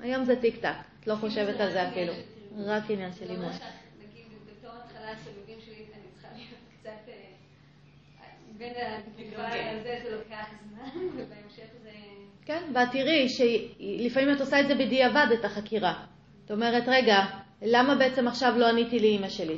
היום 0.00 0.24
זה 0.24 0.40
טיק 0.40 0.56
טק, 0.56 0.68
את 1.00 1.06
לא 1.06 1.14
חושבת 1.14 1.60
על 1.60 1.72
זה 1.72 1.88
אפילו. 1.88 2.12
רק 2.58 2.82
עניין 2.88 3.12
של 3.12 3.28
לימוד. 3.28 3.52
נגיד, 3.98 4.24
בתור 4.46 4.70
התחלה 4.84 5.12
של 5.24 5.30
לימודים 5.34 5.58
שלי, 5.66 5.74
אני 5.74 6.02
צריכה 6.14 6.28
להיות 6.34 6.50
קצת... 6.80 7.12
בין 8.58 8.72
התקווה 8.76 9.48
לזה 9.74 9.98
זה 10.02 10.16
לוקח 10.16 10.46
זמן, 10.70 11.06
ובהמשך 11.16 11.68
זה... 11.82 11.90
כן, 12.44 12.62
ואת 12.74 12.88
תראי 12.92 13.28
שלפעמים 13.28 14.32
את 14.32 14.40
עושה 14.40 14.60
את 14.60 14.68
זה 14.68 14.74
בדיעבד, 14.74 15.26
את 15.40 15.44
החקירה. 15.44 16.04
זאת 16.42 16.50
אומרת, 16.50 16.84
רגע, 16.86 17.24
למה 17.62 17.94
בעצם 17.94 18.28
עכשיו 18.28 18.54
לא 18.56 18.68
עניתי 18.68 19.00
לאימא 19.00 19.28
שלי? 19.28 19.56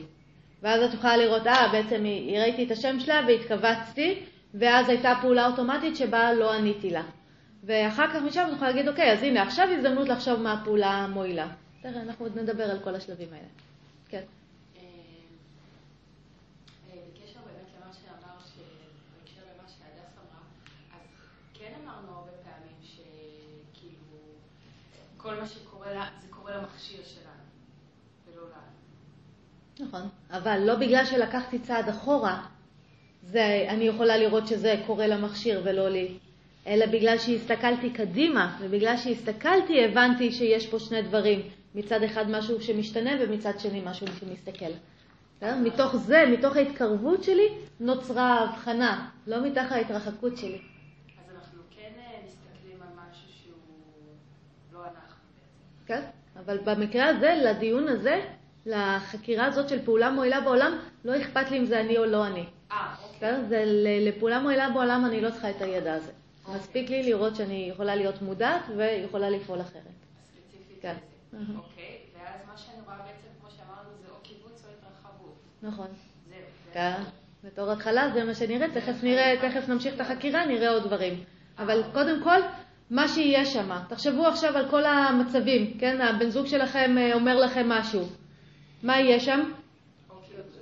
ואז 0.62 0.82
את 0.82 0.94
יכולה 0.94 1.16
לראות, 1.16 1.46
אה, 1.46 1.68
בעצם 1.72 2.04
ראיתי 2.40 2.64
את 2.64 2.70
השם 2.70 3.00
שלה 3.00 3.20
והתכווצתי, 3.28 4.22
ואז 4.54 4.88
הייתה 4.88 5.14
פעולה 5.20 5.46
אוטומטית 5.46 5.96
שבה 5.96 6.32
לא 6.32 6.52
עניתי 6.52 6.90
לה. 6.90 7.02
ואחר 7.64 8.06
כך 8.06 8.22
משם 8.22 8.40
אני 8.46 8.52
יכולה 8.52 8.70
להגיד, 8.70 8.88
אוקיי, 8.88 9.12
אז 9.12 9.22
הנה, 9.22 9.42
עכשיו 9.42 9.68
הזדמנות 9.76 10.08
לחשוב 10.08 10.40
מה 10.40 10.52
הפעולה 10.52 10.90
המועילה. 10.90 11.48
תראה, 11.82 12.02
אנחנו 12.02 12.24
עוד 12.24 12.38
נדבר 12.38 12.64
על 12.64 12.78
כל 12.78 12.94
השלבים 12.94 13.28
האלה. 13.32 13.48
כן. 14.08 14.22
כל 25.22 25.34
מה 25.40 25.46
שקורה 25.46 25.94
לה, 25.94 26.06
זה 26.22 26.28
קורה 26.30 26.56
למכשיר 26.56 27.00
שלנו, 27.04 27.42
ולא 28.26 28.42
לנו. 28.42 29.88
נכון, 29.88 30.08
אבל 30.30 30.58
לא 30.58 30.74
בגלל 30.74 31.04
שלקחתי 31.04 31.58
צעד 31.58 31.88
אחורה, 31.88 32.46
זה, 33.22 33.66
אני 33.68 33.84
יכולה 33.84 34.16
לראות 34.16 34.46
שזה 34.46 34.82
קורה 34.86 35.06
למכשיר 35.06 35.60
ולא 35.64 35.88
לי, 35.88 36.18
אלא 36.66 36.86
בגלל 36.86 37.18
שהסתכלתי 37.18 37.90
קדימה, 37.90 38.56
ובגלל 38.60 38.96
שהסתכלתי 38.96 39.84
הבנתי 39.84 40.32
שיש 40.32 40.66
פה 40.66 40.78
שני 40.78 41.02
דברים, 41.02 41.42
מצד 41.74 42.02
אחד 42.02 42.30
משהו 42.30 42.60
שמשתנה 42.60 43.10
ומצד 43.20 43.60
שני 43.60 43.82
משהו 43.84 44.06
שמסתכל. 44.20 44.70
מתוך 45.42 45.96
זה, 45.96 46.24
מתוך 46.32 46.56
ההתקרבות 46.56 47.24
שלי, 47.24 47.48
נוצרה 47.80 48.22
ההבחנה, 48.22 49.08
לא 49.26 49.46
מתוך 49.46 49.72
ההתרחקות 49.72 50.36
שלי. 50.36 50.60
כן? 55.90 56.02
אבל 56.44 56.58
במקרה 56.58 57.06
הזה, 57.06 57.40
לדיון 57.44 57.88
הזה, 57.88 58.20
לחקירה 58.66 59.46
הזאת 59.46 59.68
של 59.68 59.84
פעולה 59.84 60.10
מועילה 60.10 60.40
בעולם, 60.40 60.78
לא 61.04 61.16
אכפת 61.16 61.50
לי 61.50 61.58
אם 61.58 61.64
זה 61.64 61.80
אני 61.80 61.98
או 61.98 62.04
לא 62.04 62.26
אני. 62.26 62.44
אה, 62.72 62.94
אוקיי. 63.02 63.20
כן? 63.20 63.44
זה, 63.48 63.64
לפעולה 64.00 64.38
מועילה 64.38 64.70
בעולם 64.70 65.04
אני 65.06 65.20
לא 65.20 65.30
צריכה 65.30 65.50
את 65.50 65.62
הידע 65.62 65.94
הזה. 65.94 66.12
אוקיי. 66.44 66.60
מספיק 66.60 66.90
לי 66.90 67.02
לראות 67.02 67.36
שאני 67.36 67.68
יכולה 67.72 67.94
להיות 67.94 68.22
מודעת 68.22 68.62
ויכולה 68.76 69.30
לפעול 69.30 69.60
אחרת. 69.60 69.82
ספציפית 69.82 70.82
כן. 70.82 70.94
לזה. 71.32 71.52
אוקיי, 71.56 71.98
ואז 72.14 72.40
מה 72.46 72.56
שאני 72.56 72.82
רואה 72.84 72.96
בעצם, 72.96 73.28
כמו 73.40 73.50
שאמרנו, 73.50 73.90
זה 74.02 74.08
או 74.10 74.16
קיבוץ 74.22 74.64
או 74.64 74.70
התרחבות. 74.78 75.34
נכון. 75.62 75.86
זהו. 76.30 76.40
כן. 76.72 77.02
בתור 77.44 77.70
התחלה 77.70 78.10
זה 78.14 78.24
מה 78.24 78.34
שנראה, 78.34 78.66
תכף 78.74 79.02
נראה, 79.02 79.34
תכף 79.40 79.68
נמשיך 79.68 79.94
את 79.94 80.00
החקירה, 80.00 80.46
נראה 80.46 80.70
עוד 80.70 80.82
דברים. 80.86 81.24
אבל 81.58 81.82
קודם 81.92 82.22
כל, 82.22 82.40
מה 82.90 83.08
שיהיה 83.08 83.44
שם. 83.44 83.70
תחשבו 83.88 84.26
עכשיו 84.26 84.56
על 84.56 84.68
כל 84.70 84.84
המצבים, 84.84 85.74
כן? 85.78 86.00
הבן 86.00 86.30
זוג 86.30 86.46
שלכם 86.46 86.98
אה, 86.98 87.14
אומר 87.14 87.40
לכם 87.40 87.68
משהו. 87.68 88.00
מה 88.82 89.00
יהיה 89.00 89.20
שם? 89.20 89.40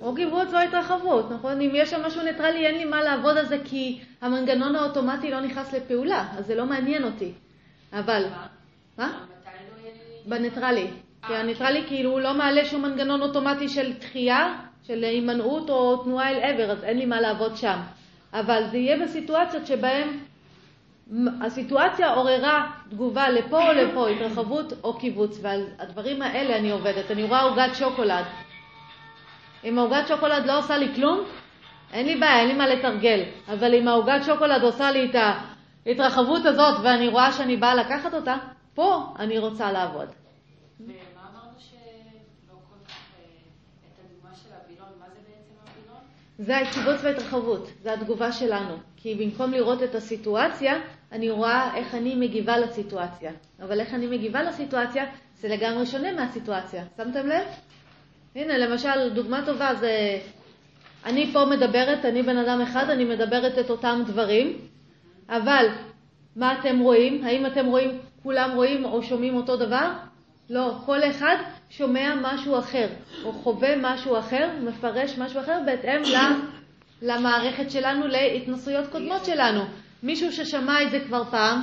או 0.01 0.15
קיבוץ 0.15 0.53
או 0.53 0.57
התרחבות, 0.57 1.31
נכון? 1.31 1.61
אם 1.61 1.71
יש 1.73 1.89
שם 1.89 2.05
משהו 2.05 2.23
ניטרלי, 2.23 2.65
אין 2.65 2.77
לי 2.77 2.85
מה 2.85 3.03
לעבוד 3.03 3.37
על 3.37 3.45
זה 3.45 3.57
כי 3.65 3.99
המנגנון 4.21 4.75
האוטומטי 4.75 5.31
לא 5.31 5.41
נכנס 5.41 5.73
לפעולה, 5.73 6.27
אז 6.37 6.45
זה 6.45 6.55
לא 6.55 6.65
מעניין 6.65 7.03
אותי. 7.03 7.31
אבל... 7.93 8.25
מה? 8.97 9.25
בניטרלי. 10.25 10.87
כי 11.27 11.35
הניטרלי 11.35 11.83
כאילו 11.87 12.11
הוא 12.11 12.19
לא 12.19 12.33
מעלה 12.33 12.65
שום 12.65 12.81
מנגנון 12.81 13.21
אוטומטי 13.21 13.69
של 13.69 13.93
דחייה, 13.93 14.59
של 14.83 15.03
הימנעות 15.03 15.69
או 15.69 16.03
תנועה 16.03 16.29
אל 16.29 16.39
עבר, 16.39 16.71
אז 16.71 16.83
אין 16.83 16.97
לי 16.97 17.05
מה 17.05 17.21
לעבוד 17.21 17.57
שם. 17.57 17.79
אבל 18.33 18.63
זה 18.71 18.77
יהיה 18.77 18.97
בסיטואציות 19.03 19.67
שבהן 19.67 20.09
הסיטואציה 21.41 22.13
עוררה 22.13 22.71
תגובה 22.89 23.29
לפה 23.29 23.67
או 23.67 23.73
לפה, 23.73 24.09
התרחבות 24.09 24.73
או 24.83 24.99
קיבוץ, 24.99 25.39
ועל 25.41 25.65
הדברים 25.79 26.21
האלה 26.21 26.57
אני 26.57 26.71
עובדת. 26.71 27.11
אני 27.11 27.23
רואה 27.23 27.41
עוגת 27.41 27.75
שוקולד. 27.75 28.25
אם 29.63 29.79
העוגת 29.79 30.07
שוקולד 30.07 30.45
לא 30.45 30.59
עושה 30.59 30.77
לי 30.77 30.95
כלום, 30.95 31.23
אין 31.93 32.05
לי 32.05 32.15
בעיה, 32.15 32.39
אין 32.39 32.47
לי 32.47 32.53
מה 32.53 32.67
לתרגל. 32.67 33.23
אבל 33.47 33.73
אם 33.73 33.87
העוגת 33.87 34.23
שוקולד 34.25 34.63
עושה 34.63 34.91
לי 34.91 35.09
את 35.09 35.15
ההתרחבות 35.85 36.45
הזאת 36.45 36.75
ואני 36.83 37.07
רואה 37.07 37.31
שאני 37.31 37.57
באה 37.57 37.75
לקחת 37.75 38.13
אותה, 38.13 38.35
פה 38.73 39.13
אני 39.19 39.37
רוצה 39.37 39.71
לעבוד. 39.71 40.07
אה? 40.07 40.93
זה 46.39 46.57
הקיבוץ 46.57 47.03
וההתרחבות, 47.03 47.69
זה 47.81 47.93
התגובה 47.93 48.31
שלנו. 48.31 48.75
כי 48.97 49.15
במקום 49.15 49.51
לראות 49.51 49.83
את 49.83 49.95
הסיטואציה, 49.95 50.73
אני 51.11 51.29
רואה 51.29 51.75
איך 51.75 51.95
אני 51.95 52.15
מגיבה 52.15 52.57
לסיטואציה. 52.57 53.31
אבל 53.61 53.79
איך 53.79 53.93
אני 53.93 54.07
מגיבה 54.07 54.43
לסיטואציה 54.43 55.05
זה 55.39 55.47
לגמרי 55.47 55.85
שונה 55.85 56.11
מהסיטואציה. 56.11 56.83
שמתם 56.97 57.27
לב? 57.27 57.43
הנה, 58.35 58.57
למשל, 58.57 59.09
דוגמה 59.13 59.45
טובה 59.45 59.75
זה, 59.75 60.19
אני 61.05 61.33
פה 61.33 61.45
מדברת, 61.45 62.05
אני 62.05 62.23
בן 62.23 62.37
אדם 62.37 62.61
אחד, 62.61 62.89
אני 62.89 63.05
מדברת 63.05 63.59
את 63.59 63.69
אותם 63.69 64.01
דברים, 64.05 64.57
אבל 65.29 65.65
מה 66.35 66.59
אתם 66.59 66.79
רואים? 66.79 67.23
האם 67.23 67.45
אתם 67.45 67.65
רואים, 67.65 67.99
כולם 68.23 68.51
רואים 68.55 68.85
או 68.85 69.03
שומעים 69.03 69.35
אותו 69.35 69.57
דבר? 69.57 69.91
לא, 70.49 70.73
כל 70.85 71.03
אחד 71.03 71.35
שומע 71.69 72.15
משהו 72.21 72.59
אחר, 72.59 72.87
או 73.23 73.31
חווה 73.33 73.75
משהו 73.81 74.19
אחר, 74.19 74.49
מפרש 74.63 75.17
משהו 75.17 75.39
אחר 75.39 75.59
בהתאם 75.65 76.01
למערכת 77.01 77.71
שלנו, 77.71 78.07
להתנסויות 78.07 78.87
קודמות 78.87 79.25
שלנו. 79.25 79.61
מישהו 80.03 80.31
ששמע 80.31 80.83
את 80.83 80.91
זה 80.91 80.99
כבר 80.99 81.23
פעם, 81.31 81.61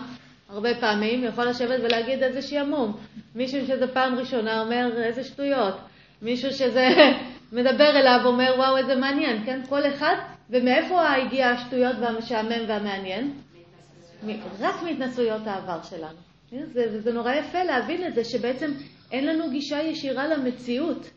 הרבה 0.49 0.75
פעמים, 0.81 1.25
יכול 1.25 1.45
לשבת 1.45 1.81
ולהגיד 1.83 2.23
איזה 2.23 2.43
שעמום. 2.43 2.97
מישהו 3.35 3.67
שזה 3.67 3.87
פעם 3.87 4.15
ראשונה 4.15 4.61
אומר 4.61 5.03
איזה 5.03 5.25
שטויות. 5.25 5.75
מישהו 6.23 6.51
שזה 6.53 6.89
מדבר 7.53 7.91
אליו 7.91 8.21
אומר 8.25 8.55
וואו 8.57 8.77
איזה 8.77 8.97
מעניין, 8.97 9.45
כן? 9.45 9.61
כל 9.69 9.87
אחד, 9.87 10.15
ומאיפה 10.51 11.15
הגיע 11.15 11.49
השטויות 11.49 11.97
והמשעמם 12.01 12.69
והמעניין? 12.69 13.33
רק 14.61 14.83
מהתנסויות 14.83 15.47
העבר 15.47 15.83
שלנו. 15.83 16.19
זה, 16.73 17.01
זה 17.01 17.13
נורא 17.13 17.35
יפה 17.35 17.65
להבין 17.65 18.07
את 18.07 18.15
זה, 18.15 18.25
שבעצם 18.25 18.71
אין 19.13 19.27
לנו 19.27 19.51
גישה 19.51 19.83
ישירה 19.83 20.29
למציאות. 20.29 21.11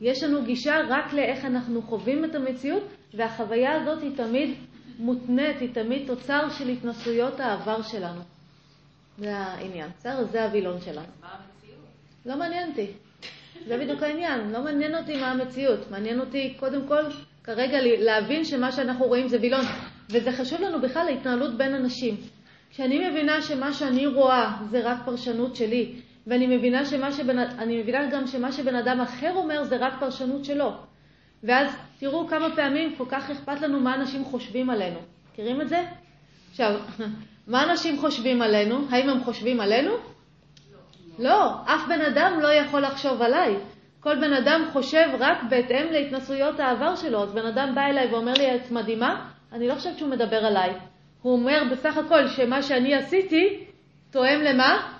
יש 0.00 0.22
לנו 0.22 0.42
גישה 0.42 0.74
רק 0.88 1.12
לאיך 1.12 1.44
אנחנו 1.44 1.82
חווים 1.82 2.24
את 2.24 2.34
המציאות, 2.34 2.82
והחוויה 3.14 3.82
הזאת 3.82 4.02
היא 4.02 4.16
תמיד 4.16 4.54
מותנית, 4.98 5.60
היא 5.60 5.74
תמיד 5.74 6.06
תוצר 6.06 6.48
של 6.50 6.68
התנסויות 6.68 7.40
העבר 7.40 7.82
שלנו. 7.82 8.20
זה 9.18 9.36
העניין, 9.36 9.90
בסדר? 9.98 10.24
זה 10.24 10.44
הווילון 10.44 10.80
שלנו. 10.80 11.06
מה 11.20 11.28
המציאות? 11.28 11.86
לא 12.26 12.36
מעניין 12.36 12.70
אותי. 12.70 12.86
זה 13.66 13.78
בדיוק 13.78 14.02
העניין. 14.02 14.50
לא 14.50 14.62
מעניין 14.62 14.94
אותי 14.94 15.20
מה 15.20 15.30
המציאות. 15.30 15.90
מעניין 15.90 16.20
אותי 16.20 16.54
קודם 16.58 16.88
כל 16.88 17.02
כרגע 17.44 17.78
להבין 17.82 18.44
שמה 18.44 18.72
שאנחנו 18.72 19.06
רואים 19.06 19.28
זה 19.28 19.38
וילון. 19.40 19.64
וזה 20.10 20.32
חשוב 20.32 20.60
לנו 20.60 20.80
בכלל 20.80 21.04
להתנהלות 21.04 21.58
בין 21.58 21.74
אנשים. 21.74 22.16
כשאני 22.70 23.08
מבינה 23.08 23.42
שמה 23.42 23.72
שאני 23.72 24.06
רואה 24.06 24.56
זה 24.70 24.80
רק 24.84 24.98
פרשנות 25.04 25.56
שלי, 25.56 25.94
ואני 26.26 26.56
מבינה, 26.56 26.84
שמה 26.84 27.12
שבן, 27.12 27.38
אני 27.38 27.82
מבינה 27.82 28.06
גם 28.10 28.26
שמה 28.26 28.52
שבן 28.52 28.74
אדם 28.74 29.00
אחר 29.00 29.32
אומר 29.34 29.64
זה 29.64 29.76
רק 29.76 29.92
פרשנות 30.00 30.44
שלו. 30.44 30.72
ואז 31.46 31.76
תראו 31.98 32.28
כמה 32.28 32.56
פעמים 32.56 32.96
כל 32.96 33.04
כך 33.08 33.30
אכפת 33.30 33.60
לנו 33.60 33.80
מה 33.80 33.94
אנשים 33.94 34.24
חושבים 34.24 34.70
עלינו. 34.70 34.98
מכירים 35.32 35.60
את 35.60 35.68
זה? 35.68 35.84
עכשיו, 36.50 36.80
מה 37.46 37.62
אנשים 37.62 37.98
חושבים 37.98 38.42
עלינו? 38.42 38.86
האם 38.90 39.08
הם 39.08 39.24
חושבים 39.24 39.60
עלינו? 39.60 39.90
לא. 39.90 39.98
לא, 41.18 41.52
אף 41.64 41.88
בן 41.88 42.00
אדם 42.00 42.40
לא 42.40 42.48
יכול 42.48 42.80
לחשוב 42.80 43.22
עליי. 43.22 43.56
כל 44.00 44.14
בן 44.20 44.32
אדם 44.32 44.64
חושב 44.72 45.08
רק 45.18 45.38
בהתאם 45.50 45.86
להתנסויות 45.92 46.60
העבר 46.60 46.96
שלו. 46.96 47.22
אז 47.22 47.32
בן 47.32 47.46
אדם 47.46 47.74
בא 47.74 47.80
אליי 47.80 48.06
ואומר 48.06 48.32
לי, 48.32 48.54
את 48.56 48.70
מדהימה, 48.70 49.30
אני 49.52 49.68
לא 49.68 49.74
חושבת 49.74 49.98
שהוא 49.98 50.10
מדבר 50.10 50.46
עליי. 50.46 50.72
הוא 51.22 51.32
אומר 51.32 51.62
בסך 51.72 51.96
הכל 51.96 52.28
שמה 52.28 52.62
שאני 52.62 52.94
עשיתי 52.94 53.64
תואם 54.10 54.40
למה? 54.40 54.92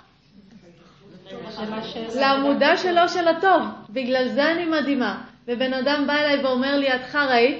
לעמודה 2.15 2.77
שלו 2.77 3.09
של 3.09 3.27
הטוב. 3.27 3.61
בגלל 3.89 4.27
זה 4.27 4.51
אני 4.51 4.65
מדהימה. 4.65 5.23
ובן 5.47 5.73
אדם 5.73 6.03
בא 6.07 6.13
אליי 6.13 6.45
ואומר 6.45 6.77
לי, 6.77 6.95
את 6.95 7.01
חראית, 7.01 7.57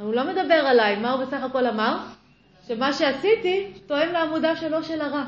הוא 0.00 0.14
לא 0.14 0.24
מדבר 0.24 0.54
עליי, 0.54 0.96
מה 0.96 1.12
הוא 1.12 1.24
בסך 1.24 1.42
הכל 1.42 1.66
אמר? 1.66 1.98
שמה 2.68 2.92
שעשיתי 2.92 3.66
תואם 3.86 4.12
לעמודה 4.12 4.56
שלו 4.56 4.82
של 4.82 5.00
הרע. 5.00 5.24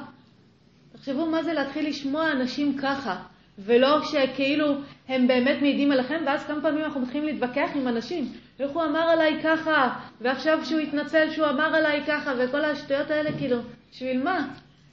תחשבו 0.93 1.27
מה 1.27 1.43
זה 1.43 1.53
להתחיל 1.53 1.89
לשמוע 1.89 2.31
אנשים 2.31 2.79
ככה, 2.79 3.17
ולא 3.59 4.03
שכאילו 4.03 4.75
הם 5.09 5.27
באמת 5.27 5.63
מעידים 5.63 5.93
עליכם, 5.93 6.23
ואז 6.27 6.47
כמה 6.47 6.63
פעמים 6.63 6.85
אנחנו 6.85 7.01
מתחילים 7.01 7.27
להתווכח 7.27 7.71
עם 7.75 7.89
אנשים. 7.89 8.33
איך 8.61 8.71
הוא 8.71 8.83
אמר 8.83 9.01
עליי 9.01 9.43
ככה, 9.43 9.99
ועכשיו 10.21 10.59
כשהוא 10.63 10.81
התנצל 10.81 11.31
שהוא 11.31 11.47
אמר 11.47 11.75
עליי 11.75 12.03
ככה, 12.07 12.33
וכל 12.39 12.65
השטויות 12.65 13.11
האלה, 13.11 13.39
כאילו, 13.39 13.57
בשביל 13.91 14.23
מה? 14.23 14.49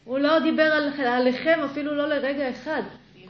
הוא 0.06 0.20
לא 0.20 0.40
דיבר 0.40 0.64
על, 0.64 1.08
עליכם 1.08 1.60
אפילו 1.66 1.96
לא 1.96 2.10
לרגע 2.10 2.50
אחד. 2.50 2.82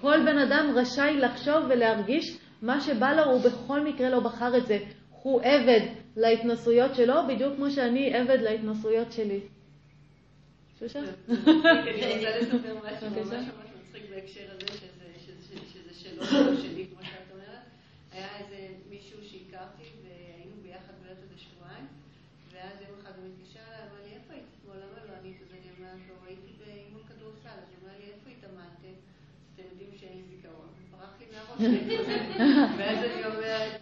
כל 0.01 0.20
בן 0.26 0.38
אדם 0.38 0.72
רשאי 0.76 1.18
לחשוב 1.18 1.64
ולהרגיש 1.70 2.38
מה 2.62 2.82
שבא 2.82 3.14
לו, 3.14 3.24
הוא 3.24 3.41
בכל 3.41 3.82
מקרה 3.82 4.10
לא 4.10 4.20
בחר 4.20 4.57
את 4.57 4.68
זה. 4.68 4.80
הוא 5.10 5.41
עבד 5.41 5.82
להתנסויות 6.18 6.95
שלו, 6.95 7.14
בדיוק 7.28 7.55
כמו 7.55 7.72
שאני 7.72 8.14
עבד 8.14 8.38
להתנסויות 8.41 9.12
שלי. 9.12 9.39
שושה? 10.80 10.99
אני 10.99 11.07
רוצה 12.16 12.39
לספר 12.39 12.76
משהו 12.86 13.10
ממש 13.10 13.34
ממש 13.34 13.70
מצחיק 13.80 14.03
בהקשר 14.10 14.45
הזה, 14.51 14.68
שזה 14.68 15.93
שלו 15.93 16.24
ולא 16.26 16.55
שלי, 16.62 16.88
כמו 16.91 17.03
שאת 17.03 17.32
אומרת. 17.34 17.64
היה 18.12 18.28
איזה 18.39 18.68
מישהו 18.89 19.18
שהכרתי, 19.30 19.84
והיינו 20.03 20.55
ביחד 20.64 20.93
בערך 21.03 21.18
איזה 21.24 21.38
שבועיים, 21.38 21.88
ואז 22.53 22.76
יום 22.82 22.99
אחד 23.01 23.12
הוא 23.18 23.26
מתקשר 23.30 23.60
אליי, 23.68 23.82
אמר 23.88 23.99
לי, 24.05 24.12
איפה 24.18 24.34
היית 24.34 24.45
אתמול? 24.55 24.76
למה 24.84 24.99
לא 25.07 25.14
ענית? 25.20 25.38
אז 25.43 25.49
אני 25.57 25.70
אומרת 25.78 26.01
לו, 26.10 26.16
הייתי 26.28 26.51
באימון 26.60 27.03
כדורסל, 27.10 27.57
אז 27.64 27.70
הוא 27.72 27.78
אומר 27.82 27.95
לי, 27.99 28.05
איפה 28.14 28.28
התאמנתם? 28.36 28.95
אז 28.95 29.47
אתם 29.53 29.64
יודעים 29.72 29.91
שאין 29.99 30.16
לי 30.18 30.24
זיכרון. 30.32 30.70
ברח 30.91 31.14
לי 31.20 31.26
מהראש, 31.32 31.39
ואז 32.78 32.97
אני 33.04 33.26
אומרת, 33.26 33.82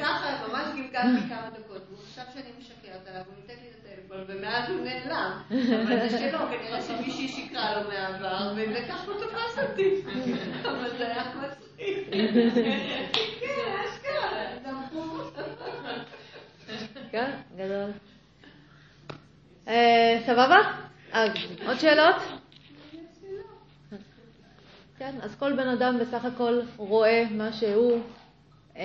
ככה, 0.00 0.46
ממש 0.48 0.66
גלגלתי 0.76 1.28
כמה 1.28 1.50
דקות, 1.58 1.82
והוא 1.88 1.98
חשב 1.98 2.22
שאני 2.34 2.50
משקרת 2.58 3.08
עליו, 3.08 3.22
הוא 3.26 3.34
ניתק 3.36 3.62
לי 3.62 3.68
את 3.68 3.74
הטלפון, 3.84 4.24
ומאז 4.26 4.70
הוא 4.70 4.80
נעלם. 4.84 5.40
אבל 5.50 6.08
זה 6.08 6.18
שלו, 6.18 6.38
כנראה 6.38 6.82
שמישהי 6.82 7.28
שיקרה 7.28 7.82
לו 7.82 7.88
מהעבר, 7.88 8.52
וכך 8.74 9.04
הוא 9.06 9.14
תפס 9.14 9.58
אותי. 9.70 10.02
אבל 10.64 10.90
זה 10.98 11.06
היה 11.06 11.24
מצחיק. 11.24 12.10
כן, 13.40 13.74
אשכרה. 13.84 14.44
כן, 17.10 17.30
גדול. 17.56 17.90
סבבה? 20.26 20.58
עוד 21.66 21.78
שאלות? 21.78 22.16
כן, 24.98 25.14
אז 25.22 25.34
כל 25.34 25.52
בן 25.52 25.68
אדם 25.68 25.98
בסך 26.00 26.24
הכל 26.24 26.60
רואה 26.76 27.24
מה 27.30 27.52
שהוא 27.52 28.00
אה, 28.76 28.82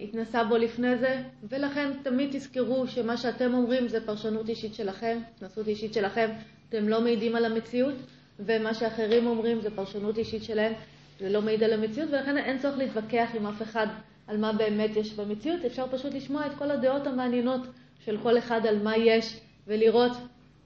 התנסה 0.00 0.44
בו 0.44 0.56
לפני 0.56 0.98
זה, 0.98 1.22
ולכן 1.48 1.90
תמיד 2.02 2.28
תזכרו 2.32 2.86
שמה 2.86 3.16
שאתם 3.16 3.54
אומרים 3.54 3.88
זה 3.88 4.06
פרשנות 4.06 4.48
אישית 4.48 4.74
שלכם, 4.74 5.18
התנסות 5.36 5.68
אישית 5.68 5.94
שלכם, 5.94 6.30
אתם 6.68 6.88
לא 6.88 7.00
מעידים 7.00 7.36
על 7.36 7.44
המציאות, 7.44 7.94
ומה 8.40 8.74
שאחרים 8.74 9.26
אומרים 9.26 9.60
זה 9.60 9.70
פרשנות 9.76 10.18
אישית 10.18 10.44
שלהם, 10.44 10.72
זה 11.20 11.28
לא 11.28 11.42
מעיד 11.42 11.62
על 11.62 11.72
המציאות, 11.72 12.10
ולכן 12.10 12.36
אין 12.36 12.58
צורך 12.58 12.78
להתווכח 12.78 13.28
עם 13.34 13.46
אף 13.46 13.62
אחד 13.62 13.86
על 14.26 14.36
מה 14.36 14.52
באמת 14.52 14.96
יש 14.96 15.12
במציאות, 15.12 15.64
אפשר 15.64 15.86
פשוט 15.90 16.14
לשמוע 16.14 16.46
את 16.46 16.52
כל 16.58 16.70
הדעות 16.70 17.06
המעניינות 17.06 17.60
של 18.04 18.18
כל 18.22 18.38
אחד 18.38 18.66
על 18.66 18.82
מה 18.82 18.96
יש, 18.96 19.40
ולראות 19.66 20.12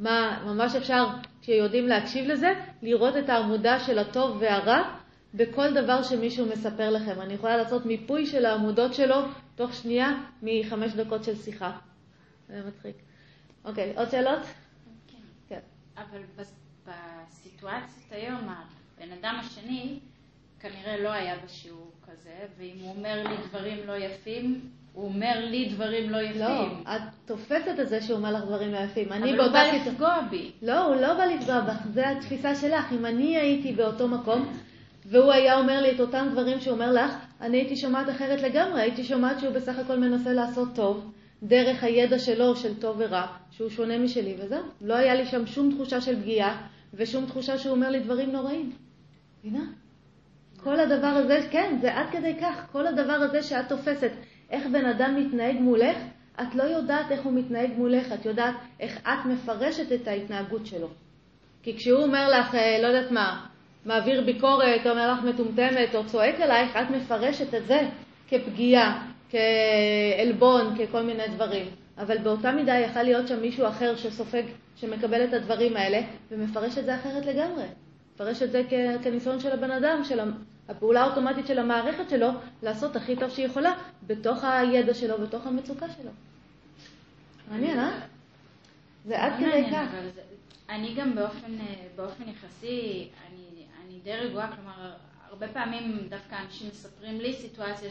מה 0.02 0.42
ממש 0.46 0.74
אפשר, 0.74 1.06
כשיודעים 1.42 1.86
להקשיב 1.86 2.26
לזה, 2.26 2.52
לראות 2.82 3.16
את 3.16 3.28
העמודה 3.28 3.80
של 3.80 3.98
הטוב 3.98 4.36
והרע 4.40 4.96
בכל 5.34 5.74
דבר 5.74 6.02
שמישהו 6.02 6.46
מספר 6.46 6.90
לכם. 6.90 7.20
אני 7.20 7.34
יכולה 7.34 7.56
לעשות 7.56 7.86
מיפוי 7.86 8.26
של 8.26 8.46
העמודות 8.46 8.94
שלו 8.94 9.16
תוך 9.54 9.74
שנייה 9.74 10.22
מחמש 10.42 10.92
דקות 10.92 11.24
של 11.24 11.36
שיחה. 11.36 11.78
זה 12.48 12.62
מצחיק. 12.68 12.96
אוקיי, 13.64 13.92
עוד 13.96 14.10
שאלות? 14.10 14.42
כן. 15.08 15.16
כן. 15.48 15.60
אבל 15.96 16.22
בסיטואציות 16.86 18.12
היום, 18.12 18.40
הבן 18.48 19.12
אדם 19.12 19.36
השני 19.40 19.98
כנראה 20.60 20.96
לא 20.96 21.08
היה 21.08 21.36
בשיעור 21.44 21.92
כזה, 22.06 22.46
ואם 22.58 22.76
הוא 22.80 22.90
אומר 22.90 23.28
לי 23.28 23.36
דברים 23.48 23.86
לא 23.86 23.92
יפים, 23.92 24.70
הוא 24.92 25.04
אומר 25.04 25.44
לי 25.50 25.68
דברים 25.68 26.10
לא 26.10 26.22
יפים. 26.22 26.40
לא, 26.40 26.66
את 26.96 27.02
תופסת 27.24 27.74
את 27.80 27.88
זה 27.88 28.02
שהוא 28.02 28.16
אומר 28.16 28.32
לך 28.32 28.44
דברים 28.44 28.72
לא 28.72 28.78
יפים. 28.78 29.12
אבל 29.12 29.40
הוא 29.40 29.52
בא 29.52 29.62
לפגוע 29.62 30.20
בי. 30.30 30.50
לא, 30.62 30.86
הוא 30.86 30.96
לא 30.96 31.14
בא 31.14 31.24
לפגוע 31.24 31.60
בך, 31.60 31.86
זה 31.94 32.10
התפיסה 32.10 32.54
שלך. 32.54 32.92
אם 32.92 33.06
אני 33.06 33.36
הייתי 33.36 33.72
באותו 33.72 34.08
מקום, 34.08 34.52
והוא 35.06 35.32
היה 35.32 35.58
אומר 35.58 35.82
לי 35.82 35.90
את 35.90 36.00
אותם 36.00 36.28
דברים 36.32 36.60
שהוא 36.60 36.74
אומר 36.74 36.92
לך, 36.92 37.12
אני 37.40 37.56
הייתי 37.56 37.76
שומעת 37.76 38.10
אחרת 38.10 38.42
לגמרי. 38.42 38.80
הייתי 38.80 39.04
שומעת 39.04 39.40
שהוא 39.40 39.52
בסך 39.52 39.78
הכל 39.78 39.96
מנסה 39.96 40.32
לעשות 40.32 40.68
טוב, 40.74 41.12
דרך 41.42 41.84
הידע 41.84 42.18
שלו 42.18 42.56
של 42.56 42.80
טוב 42.80 42.96
ורע, 42.98 43.26
שהוא 43.50 43.70
שונה 43.70 43.98
משלי, 43.98 44.36
וזהו. 44.38 44.62
לא 44.80 44.94
היה 44.94 45.14
לי 45.14 45.26
שם 45.26 45.46
שום 45.46 45.74
תחושה 45.74 46.00
של 46.00 46.20
פגיעה, 46.20 46.66
ושום 46.94 47.26
תחושה 47.26 47.58
שהוא 47.58 47.74
אומר 47.74 47.90
לי 47.90 48.00
דברים 48.00 48.32
נוראים. 48.32 48.72
מבינה? 49.38 49.64
כל 50.56 50.80
הדבר 50.80 51.06
הזה, 51.06 51.40
כן, 51.50 51.78
זה 51.80 51.94
עד 51.94 52.06
כדי 52.10 52.34
כך. 52.40 52.66
כל 52.72 52.86
הדבר 52.86 53.12
הזה 53.12 53.42
שאת 53.42 53.68
תופסת 53.68 54.10
איך 54.52 54.66
בן 54.72 54.84
אדם 54.84 55.16
מתנהג 55.16 55.56
מולך, 55.60 55.96
את 56.40 56.54
לא 56.54 56.62
יודעת 56.62 57.12
איך 57.12 57.22
הוא 57.22 57.32
מתנהג 57.32 57.70
מולך, 57.76 58.12
את 58.12 58.26
יודעת 58.26 58.54
איך 58.80 58.98
את 59.02 59.26
מפרשת 59.26 59.92
את 59.92 60.08
ההתנהגות 60.08 60.66
שלו. 60.66 60.88
כי 61.62 61.76
כשהוא 61.76 62.02
אומר 62.02 62.30
לך, 62.30 62.54
אה, 62.54 62.78
לא 62.82 62.86
יודעת 62.86 63.10
מה, 63.10 63.46
מעביר 63.84 64.24
ביקורת, 64.24 64.86
אומר 64.86 65.12
לך 65.12 65.24
מטומטמת, 65.24 65.94
או 65.94 66.06
צועק 66.06 66.40
עלייך, 66.40 66.76
את 66.76 66.90
מפרשת 66.90 67.54
את 67.54 67.66
זה 67.66 67.80
כפגיעה, 68.28 69.08
כעלבון, 69.30 70.76
ככל 70.78 71.02
מיני 71.02 71.28
דברים. 71.28 71.66
אבל 71.98 72.18
באותה 72.18 72.52
מידה 72.52 72.74
יכל 72.74 73.02
להיות 73.02 73.28
שם 73.28 73.40
מישהו 73.40 73.66
אחר 73.66 73.96
שסופג, 73.96 74.42
שמקבל 74.76 75.24
את 75.24 75.32
הדברים 75.32 75.76
האלה, 75.76 76.00
ומפרש 76.30 76.78
את 76.78 76.84
זה 76.84 76.94
אחרת 76.94 77.26
לגמרי. 77.26 77.64
מפרש 78.14 78.42
את 78.42 78.52
זה 78.52 78.62
כניסיון 79.02 79.40
של 79.40 79.52
הבן 79.52 79.70
אדם, 79.70 80.04
של 80.04 80.20
הפעולה 80.68 81.02
האוטומטית 81.02 81.46
של 81.46 81.58
המערכת 81.58 82.10
שלו, 82.10 82.28
לעשות 82.62 82.96
הכי 82.96 83.16
טוב 83.16 83.30
שהיא 83.30 83.46
יכולה, 83.46 83.72
בתוך 84.06 84.44
הידע 84.44 84.94
שלו, 84.94 85.18
בתוך 85.18 85.46
המצוקה 85.46 85.86
שלו. 85.90 86.10
מעניין, 87.50 87.78
אה? 87.78 88.00
זה 89.06 89.22
עד 89.22 89.32
כדי 89.38 89.64
כך. 89.72 89.88
אני 90.68 90.94
גם 90.94 91.14
באופן, 91.14 91.58
באופן 91.96 92.24
יחסי, 92.28 93.08
אני, 93.28 93.64
אני 93.84 93.98
די 94.04 94.16
רגועה, 94.16 94.56
כלומר, 94.56 94.92
הרבה 95.30 95.48
פעמים 95.48 96.06
דווקא 96.08 96.36
אנשים 96.46 96.68
מספרים 96.68 97.20
לי 97.20 97.32
סיטואציה 97.32 97.90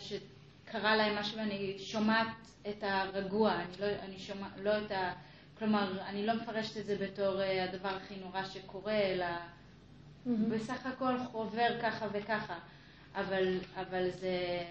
קרה 0.65 0.95
להם 0.95 1.17
משהו 1.19 1.37
ואני 1.37 1.75
שומעת 1.79 2.27
את 2.69 2.83
הרגוע, 2.83 3.53
אני 3.53 3.65
לא, 3.79 3.85
אני 3.85 4.19
שומע, 4.19 4.47
לא 4.61 4.77
את 4.77 4.91
ה... 4.91 5.13
כלומר, 5.59 6.01
אני 6.05 6.25
לא 6.25 6.33
מפרשת 6.33 6.77
את 6.77 6.85
זה 6.85 6.95
בתור 6.99 7.41
אה, 7.41 7.63
הדבר 7.63 7.89
הכי 7.89 8.13
נורא 8.21 8.43
שקורה, 8.43 8.93
אלא 8.93 9.25
בסך 10.25 10.85
הכל 10.85 11.15
עובר 11.31 11.81
ככה 11.81 12.07
וככה. 12.11 12.59
אבל, 13.15 13.57
אבל 13.75 14.09
זה, 14.09 14.63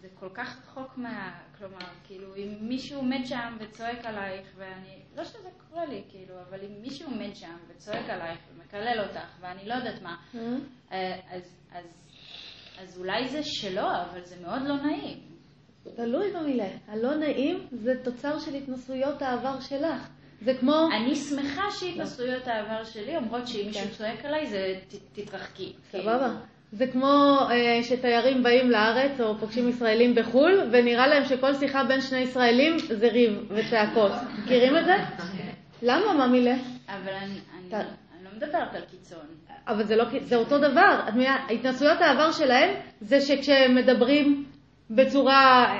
זה 0.00 0.08
כל 0.20 0.28
כך 0.34 0.58
רחוק 0.58 0.98
מה... 0.98 1.40
כלומר, 1.58 1.86
כאילו, 2.06 2.36
אם 2.36 2.56
מישהו 2.60 2.96
עומד 2.98 3.20
שם 3.24 3.56
וצועק 3.60 4.04
עלייך, 4.04 4.48
ואני... 4.56 5.02
לא 5.16 5.24
שזה 5.24 5.48
קורה 5.70 5.86
לי, 5.86 6.02
כאילו, 6.08 6.34
אבל 6.48 6.58
אם 6.64 6.82
מישהו 6.82 7.10
עומד 7.10 7.34
שם 7.34 7.56
וצועק 7.68 8.10
עלייך 8.10 8.38
ומקלל 8.54 9.00
אותך, 9.00 9.36
ואני 9.40 9.68
לא 9.68 9.74
יודעת 9.74 10.02
מה, 10.02 10.16
אה, 10.92 11.20
אז, 11.30 11.42
אז, 11.72 11.84
אז 12.82 12.98
אולי 12.98 13.28
זה 13.28 13.40
שלו, 13.42 13.86
אבל 14.10 14.24
זה 14.24 14.36
מאוד 14.42 14.62
לא 14.62 14.76
נעים. 14.76 15.18
תלוי 15.96 16.32
במילה. 16.32 16.68
הלא 16.86 17.14
נעים 17.14 17.66
זה 17.72 17.92
תוצר 18.04 18.38
של 18.38 18.54
התנסויות 18.54 19.22
העבר 19.22 19.60
שלך. 19.60 20.08
זה 20.44 20.54
כמו... 20.54 20.88
אני 20.92 21.14
שמחה 21.16 21.62
שהתנסויות 21.70 22.48
העבר 22.48 22.84
שלי 22.84 23.16
אומרות 23.16 23.48
שאם 23.48 23.66
מישהו 23.66 23.82
כן. 23.84 23.90
צועק 23.90 24.24
עליי, 24.24 24.46
זה 24.46 24.74
ת- 24.88 25.18
תתרחקי. 25.20 25.72
סבבה. 25.92 26.30
זה 26.72 26.86
כמו 26.86 27.38
אה, 27.50 27.82
שתיירים 27.82 28.42
באים 28.42 28.70
לארץ 28.70 29.20
או 29.20 29.38
פוגשים 29.38 29.68
ישראלים 29.68 30.14
בחו"ל, 30.14 30.68
ונראה 30.72 31.06
להם 31.06 31.24
שכל 31.24 31.54
שיחה 31.54 31.84
בין 31.84 32.00
שני 32.00 32.18
ישראלים 32.18 32.78
זה 32.78 33.08
ריב 33.08 33.46
וצעקות. 33.50 34.12
מכירים 34.42 34.76
את 34.76 34.84
זה? 34.84 34.94
למה, 35.82 36.12
מה 36.12 36.26
מילה? 36.26 36.54
אבל 36.88 37.12
אני, 37.12 37.38
אני 37.72 37.84
לא 38.24 38.30
מדברת 38.36 38.74
על 38.74 38.82
קיצון. 38.90 39.18
אבל 39.68 39.84
זה, 39.84 39.96
לא, 39.96 40.04
זה 40.20 40.36
אותו 40.36 40.58
דבר. 40.58 41.00
התנסויות 41.50 42.00
העבר 42.00 42.32
שלהם 42.32 42.70
זה 43.00 43.20
שכשהם 43.20 43.74
מדברים 43.74 44.44
בצורה, 44.90 45.74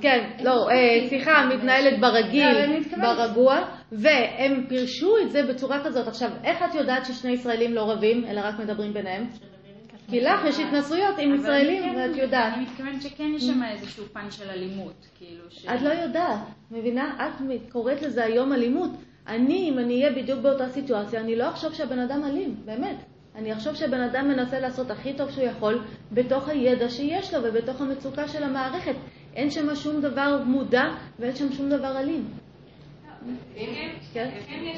כן, 0.00 0.30
לא, 0.44 0.70
אה, 0.70 1.08
שיחה 1.08 1.46
מתנהלת 1.46 2.00
ברגיל, 2.00 2.82
ברגוע, 3.02 3.60
והם 3.92 4.66
פירשו 4.68 5.18
את 5.22 5.30
זה 5.30 5.42
בצורה 5.42 5.84
כזאת. 5.84 6.08
עכשיו, 6.08 6.30
איך 6.44 6.62
את 6.62 6.74
יודעת 6.74 7.06
ששני 7.06 7.32
ישראלים 7.32 7.74
לא 7.74 7.90
רבים, 7.90 8.24
אלא 8.24 8.40
רק 8.44 8.58
מדברים 8.58 8.92
ביניהם? 8.92 9.26
כי 10.10 10.20
לך 10.20 10.44
יש 10.48 10.58
התנסויות 10.60 11.18
עם 11.18 11.34
ישראלים, 11.34 11.82
כן- 11.82 11.96
ואת 11.96 12.16
יודעת. 12.16 12.54
אני 12.54 12.62
מתכוונת 12.64 13.02
שכן 13.02 13.32
יש 13.36 13.42
שם 13.42 13.62
איזשהו 13.72 14.04
פן 14.12 14.30
של 14.30 14.50
אלימות, 14.50 15.06
כאילו 15.18 15.44
ש... 15.50 15.66
את 15.66 15.82
לא 15.82 15.88
יודעת, 15.88 16.38
מבינה? 16.70 17.16
את 17.26 17.42
קוראת 17.72 18.02
לזה 18.02 18.24
היום 18.24 18.52
אלימות. 18.52 18.90
אני, 19.28 19.70
אם 19.70 19.78
אני 19.78 20.04
אהיה 20.04 20.22
בדיוק 20.22 20.40
באותה 20.40 20.68
סיטואציה, 20.68 21.20
אני 21.20 21.36
לא 21.36 21.48
אחשוב 21.48 21.74
שהבן 21.74 21.98
אדם 21.98 22.24
אלים, 22.24 22.56
באמת. 22.64 22.96
אני 23.34 23.52
אחשוב 23.52 23.74
שהבן 23.74 24.00
אדם 24.00 24.28
מנסה 24.28 24.60
לעשות 24.60 24.90
הכי 24.90 25.14
טוב 25.16 25.30
שהוא 25.30 25.44
יכול 25.44 25.84
בתוך 26.12 26.48
הידע 26.48 26.88
שיש 26.88 27.34
לו 27.34 27.40
ובתוך 27.44 27.80
המצוקה 27.80 28.28
של 28.28 28.42
המערכת. 28.42 28.94
אין 29.34 29.50
שם 29.50 29.74
שום 29.74 30.00
דבר 30.00 30.42
מודע 30.46 30.84
ואין 31.18 31.34
שם 31.34 31.52
שום 31.52 31.68
דבר 31.68 31.98
אלים. 31.98 32.24
יש 33.56 34.16
לפעמים 34.16 34.76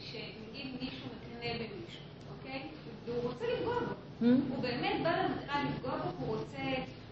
שנגיד 0.00 0.66
מישהו 0.80 1.06
מקנא 1.06 1.52
במישהו, 1.54 2.02
אוקיי? 2.38 2.62
והוא 3.06 3.22
רוצה 3.22 3.44
לפגוע 3.54 3.74
בו. 3.74 3.94
הוא 4.20 4.62
באמת 4.62 4.96
בא 5.02 5.10
למטרה 5.10 5.64
לפגוע 5.64 5.90
בו, 5.96 6.26
הוא 6.26 6.36
רוצה, 6.36 6.62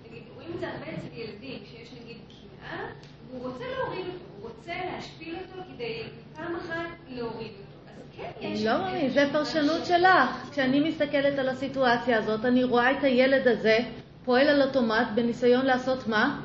נגיד, 0.08 0.22
רואים 0.34 0.48
את 0.54 0.60
זה 0.60 0.68
הרבה 0.68 0.86
אצל 0.86 1.06
ילדים, 1.14 1.58
שיש 1.70 1.88
נגיד 2.02 2.16
קנאה, 2.28 2.86
והוא 3.30 3.52
רוצה 3.52 3.64
להוריד 3.76 4.04
אותו, 4.06 4.24
הוא 4.40 4.50
רוצה 4.50 4.72
להשפיל 4.92 5.36
אותו 5.36 5.62
כדי 5.74 6.02
פעם 6.36 6.56
אחת 6.56 6.88
להוריד 7.08 7.50
אותו. 7.50 7.66
אז 7.90 8.40
יש... 8.40 8.64
לא 8.64 8.78
מאמין, 8.78 9.10
זה 9.10 9.28
פרשנות 9.32 9.86
שלך. 9.86 10.50
כשאני 10.50 10.88
מסתכלת 10.88 11.38
על 11.38 11.48
הסיטואציה 11.48 12.18
הזאת, 12.18 12.44
אני 12.44 12.64
רואה 12.64 12.90
את 12.98 13.04
הילד 13.04 13.48
הזה 13.48 13.78
פועל 14.26 14.48
על 14.48 14.62
אוטומט 14.62 15.06
בניסיון 15.14 15.66
לעשות 15.66 16.08
מה? 16.08 16.40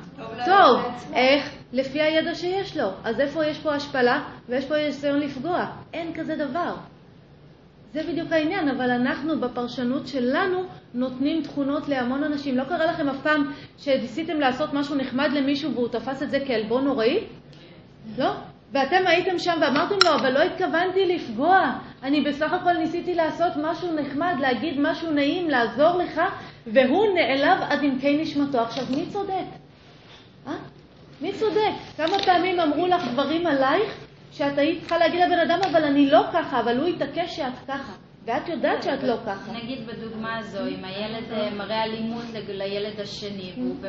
טוב. 0.46 0.82
איך? 1.14 1.50
לפי 1.74 2.02
הידע 2.02 2.36
שיש 2.36 2.78
לו. 2.78 2.90
אז 3.04 3.20
איפה 3.20 3.46
יש 3.46 3.60
פה 3.60 3.74
השפלה 3.76 4.24
ויש 4.50 4.66
פה 4.66 4.76
ניסיון 4.76 5.20
לפגוע? 5.20 5.66
אין 5.94 6.14
כזה 6.14 6.36
דבר. 6.36 6.76
זה 7.94 8.04
בדיוק 8.04 8.32
העניין, 8.32 8.70
אבל 8.70 8.92
אנחנו 8.92 9.40
בפרשנות 9.40 10.08
שלנו 10.08 10.64
נותנים 10.94 11.44
תכונות 11.44 11.90
להמון 11.90 12.24
אנשים. 12.24 12.58
לא 12.58 12.64
קרה 12.64 12.86
לכם 12.86 13.10
אף 13.10 13.22
פעם 13.24 13.52
שניסיתם 13.78 14.40
לעשות 14.40 14.74
משהו 14.74 14.96
נחמד 14.96 15.30
למישהו 15.34 15.74
והוא 15.74 15.88
תפס 15.88 16.24
את 16.24 16.30
זה 16.32 16.40
כעלבון 16.48 16.84
נוראי? 16.84 17.24
לא? 18.18 18.32
ואתם 18.72 19.08
הייתם 19.08 19.40
שם 19.40 19.60
ואמרתם 19.62 19.96
לו, 20.04 20.16
אבל 20.16 20.34
לא 20.34 20.40
התכוונתי 20.40 21.06
לפגוע. 21.06 21.72
אני 22.04 22.22
בסך 22.22 22.54
הכל 22.54 22.74
ניסיתי 22.74 23.16
לעשות 23.16 23.54
משהו 23.62 23.96
נחמד, 23.96 24.36
להגיד 24.40 24.80
משהו 24.80 25.12
נעים, 25.12 25.50
לעזור 25.50 25.98
לך, 25.98 26.22
והוא 26.68 27.06
נעלב 27.16 27.62
עד 27.70 27.84
עמקי 27.84 28.18
נשמתו. 28.18 28.60
עכשיו, 28.60 28.86
מי 28.90 29.06
צודק? 29.14 29.46
אה? 30.48 30.54
מי 31.22 31.34
צודק? 31.34 31.72
כמה 31.98 32.20
פעמים 32.26 32.60
אמרו 32.60 32.88
לך 32.88 33.04
דברים 33.14 33.48
עלייך 33.48 33.98
שאת 34.32 34.58
היית 34.58 34.80
צריכה 34.80 34.98
להגיד 34.98 35.20
לבן 35.22 35.40
אדם, 35.40 35.60
אבל 35.72 35.84
אני 35.84 36.10
לא 36.10 36.22
ככה, 36.34 36.60
אבל 36.60 36.78
הוא 36.78 36.88
התעקש 36.88 37.36
שאת 37.36 37.54
ככה. 37.68 37.94
ואת 38.26 38.50
יודעת 38.50 38.84
שאת 38.84 39.04
לא 39.04 39.16
ככה. 39.26 39.52
נגיד 39.52 39.88
בדוגמה 39.88 40.38
הזו, 40.38 40.68
אם 40.68 40.86
הילד 40.86 41.32
אה, 41.32 41.50
מראה 41.50 41.84
אלימות 41.84 42.24
לילד 42.48 43.00
השני, 43.00 43.52
והוא 43.56 43.76
ב- 43.82 43.88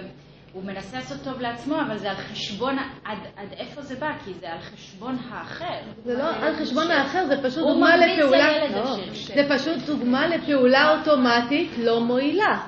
הוא 0.53 0.65
מנסה 0.65 0.97
לעשות 0.97 1.19
טוב 1.25 1.41
לעצמו, 1.41 1.81
אבל 1.81 1.99
זה 1.99 2.11
על 2.11 2.17
חשבון, 2.17 2.79
עד, 3.05 3.19
עד 3.37 3.49
איפה 3.57 3.83
זה 3.83 3.97
בא? 3.97 4.13
כי 4.25 4.35
זה 4.41 4.53
על 4.53 4.59
חשבון 4.59 5.19
האחר. 5.31 5.81
זה 6.05 6.19
לא 6.19 6.25
על 6.25 6.57
חשבון 6.57 6.91
האחר, 6.91 7.27
זה 7.27 7.43
פשוט 7.43 7.67
דוגמה 7.67 7.97
לפעולה... 7.97 8.69
לא. 8.69 8.97
זה 9.35 9.47
פשוט 9.49 9.79
דוגמה 9.87 10.27
לפעולה 10.27 10.99
אוטומטית 10.99 11.71
לא 11.79 12.01
מועילה. 12.01 12.63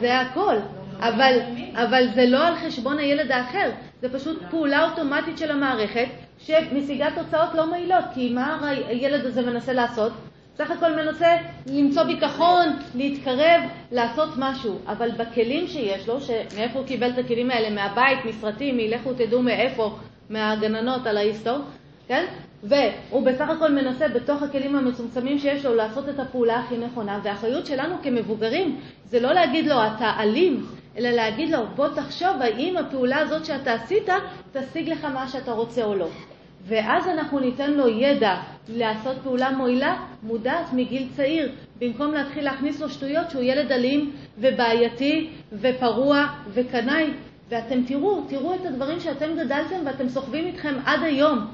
זה 0.00 0.20
הכל. 0.20 0.56
אבל, 0.98 1.38
אבל 1.74 2.06
זה 2.14 2.26
לא 2.26 2.46
על 2.46 2.54
חשבון 2.56 2.98
הילד 2.98 3.32
האחר, 3.32 3.70
זה 4.00 4.08
פשוט 4.12 4.42
פעולה 4.50 4.90
אוטומטית 4.90 5.38
של 5.38 5.50
המערכת 5.50 6.08
שמשיגה 6.38 7.06
תוצאות 7.14 7.54
לא 7.54 7.66
מועילות. 7.66 8.04
כי 8.14 8.32
מה 8.34 8.68
הילד 8.68 9.26
הזה 9.26 9.42
מנסה 9.42 9.72
לעשות? 9.72 10.12
סך 10.60 10.70
הכל 10.70 10.92
מנסה 10.96 11.36
למצוא 11.66 12.02
ביטחון, 12.02 12.66
להתקרב, 12.94 13.60
לעשות 13.92 14.28
משהו. 14.36 14.78
אבל 14.86 15.10
בכלים 15.10 15.66
שיש 15.66 16.08
לו, 16.08 16.20
שמאיפה 16.20 16.78
הוא 16.78 16.86
קיבל 16.86 17.10
את 17.10 17.18
הכלים 17.18 17.50
האלה? 17.50 17.70
מהבית, 17.70 18.24
מסרטים, 18.24 18.76
מלכו 18.76 19.12
תדעו 19.12 19.42
מאיפה, 19.42 19.96
מהגננות 20.30 21.06
על 21.06 21.16
ההיסטור, 21.16 21.58
כן? 22.08 22.26
והוא 22.62 23.22
בסך 23.26 23.48
הכל 23.48 23.72
מנסה 23.72 24.08
בתוך 24.08 24.42
הכלים 24.42 24.76
המצומצמים 24.76 25.38
שיש 25.38 25.64
לו 25.64 25.74
לעשות 25.74 26.08
את 26.08 26.18
הפעולה 26.18 26.60
הכי 26.60 26.76
נכונה, 26.76 27.20
והאחריות 27.22 27.66
שלנו 27.66 27.94
כמבוגרים 28.02 28.80
זה 29.04 29.20
לא 29.20 29.32
להגיד 29.32 29.66
לו 29.66 29.76
אתה 29.76 30.12
אלים, 30.18 30.66
אלא 30.98 31.10
להגיד 31.10 31.50
לו 31.50 31.58
בוא 31.76 31.88
תחשוב 31.88 32.36
האם 32.40 32.76
הפעולה 32.76 33.18
הזאת 33.18 33.44
שאתה 33.44 33.72
עשית 33.72 34.08
תשיג 34.52 34.88
לך 34.88 35.04
מה 35.04 35.28
שאתה 35.28 35.52
רוצה 35.52 35.84
או 35.84 35.94
לא. 35.94 36.08
ואז 36.66 37.08
אנחנו 37.08 37.38
ניתן 37.38 37.70
לו 37.70 37.88
ידע 37.88 38.34
לעשות 38.68 39.16
פעולה 39.22 39.50
מועילה 39.50 39.96
מודעת 40.22 40.72
מגיל 40.72 41.08
צעיר, 41.16 41.52
במקום 41.78 42.12
להתחיל 42.12 42.44
להכניס 42.44 42.80
לו 42.80 42.88
שטויות 42.88 43.30
שהוא 43.30 43.42
ילד 43.42 43.72
אלים 43.72 44.12
ובעייתי 44.38 45.30
ופרוע 45.52 46.26
וקנאי. 46.48 47.10
ואתם 47.48 47.84
תראו, 47.84 48.22
תראו 48.28 48.54
את 48.54 48.66
הדברים 48.66 49.00
שאתם 49.00 49.26
גדלתם 49.38 49.76
ואתם 49.84 50.08
סוחבים 50.08 50.46
איתכם 50.46 50.74
עד 50.86 51.02
היום. 51.02 51.46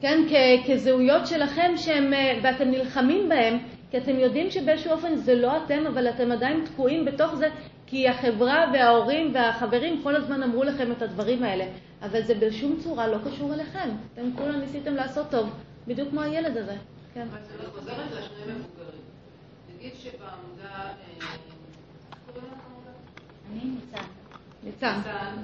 כן, 0.00 0.22
כ- 0.28 0.70
כזהויות 0.70 1.26
שלכם 1.26 1.72
שהם, 1.76 2.14
אה, 2.14 2.38
ואתם 2.42 2.70
נלחמים 2.70 3.28
בהם, 3.28 3.58
כי 3.90 3.98
אתם 3.98 4.18
יודעים 4.18 4.50
שבאיזשהו 4.50 4.92
אופן 4.92 5.16
זה 5.16 5.34
לא 5.34 5.56
אתם, 5.56 5.86
אבל 5.86 6.08
אתם 6.08 6.32
עדיין 6.32 6.64
תקועים 6.64 7.04
בתוך 7.04 7.34
זה, 7.34 7.48
כי 7.86 8.08
החברה 8.08 8.64
וההורים 8.72 9.30
והחברים 9.34 10.00
כל 10.02 10.16
הזמן 10.16 10.42
אמרו 10.42 10.64
לכם 10.64 10.92
את 10.92 11.02
הדברים 11.02 11.42
האלה. 11.42 11.64
אבל 12.04 12.22
זה 12.22 12.34
בשום 12.34 12.80
צורה 12.82 13.08
לא 13.08 13.18
קשור 13.26 13.54
אליכם. 13.54 13.88
אתם 14.12 14.36
כולם 14.36 14.60
ניסיתם 14.60 14.94
לעשות 14.94 15.26
טוב, 15.30 15.50
בדיוק 15.86 16.10
כמו 16.10 16.20
הילד 16.20 16.56
הזה. 16.56 16.76
כן. 17.14 17.26
אבל 17.30 17.38
זה 17.42 17.62
לא 17.62 17.70
חוזרת 17.70 18.10
לשני 18.12 18.52
מבוגרים. 18.52 19.00
נגיד 19.76 19.92
שבעמודה, 19.94 20.64
אה, 20.64 20.90
איך 21.20 21.38
קוראים 22.26 22.44
לך 22.52 22.58
עמודה? 22.66 22.90
אני 23.52 23.70
ניצן. 23.70 24.04
ניצן. 24.62 24.96
ניצן, 24.96 25.36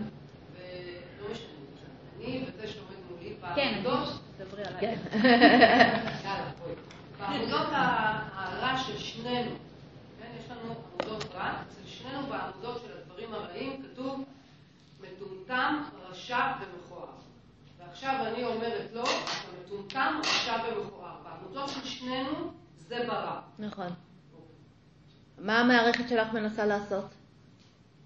ולא 0.54 1.30
משנה 1.32 1.46
ניצן. 1.60 1.90
אני 2.20 2.44
וזה 2.48 2.68
שעומד 2.68 2.96
מולי 3.10 3.34
כן, 3.54 3.80
בעמודות, 3.84 4.20
דברי 4.38 4.64
עליי. 4.64 4.80
כן. 4.80 4.96
יאללה, 6.24 6.50
בואי. 6.58 6.74
בעמודות 7.18 7.66
הרע 8.34 8.78
של 8.78 8.98
שנינו, 8.98 9.50
כן, 10.20 10.28
יש 10.38 10.50
לנו 10.50 10.74
עמודות 11.00 11.24
רע, 11.34 11.52
אצל 11.52 11.86
שנינו 11.86 12.18
בעמודות 12.26 12.82
של 12.86 12.92
הדברים 12.98 13.34
הרעים 13.34 13.82
כתוב 13.82 14.24
מטומטם, 15.00 15.82
רשע 16.30 16.52
ומכוער. 16.60 17.08
ועכשיו 17.78 18.14
אני 18.26 18.44
אומרת 18.44 18.92
לו, 18.92 19.02
אתה 19.02 19.12
מטומטם, 19.64 20.20
רשע 20.20 20.56
ומכוער. 20.68 21.14
בעמודות 21.24 21.68
של 21.68 21.84
שנינו 21.84 22.52
זה 22.88 22.96
ברע. 23.06 23.40
נכון. 23.58 23.88
מה 25.38 25.60
המערכת 25.60 26.08
שלך 26.08 26.32
מנסה 26.32 26.66
לעשות? 26.66 27.04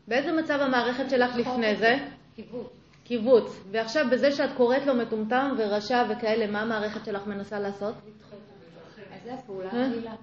באיזה 0.09 0.33
מצב 0.33 0.61
המערכת 0.61 1.11
שלך 1.11 1.37
לפני 1.37 1.77
זה? 1.77 1.97
קיבוץ. 2.37 2.67
קיבוץ. 3.05 3.61
ועכשיו 3.71 4.07
בזה 4.11 4.33
שאת 4.33 4.51
קוראת 4.57 4.87
לו 4.87 4.95
מטומטם 4.95 5.55
ורשע 5.59 6.05
וכאלה, 6.11 6.47
מה 6.47 6.61
המערכת 6.61 7.05
שלך 7.05 7.27
מנסה 7.27 7.59
לעשות? 7.61 7.95
אז 9.15 9.23
זה 9.25 9.35
הפעולה 9.35 9.73
אה? 9.73 9.87
הרגילה. 9.87 10.15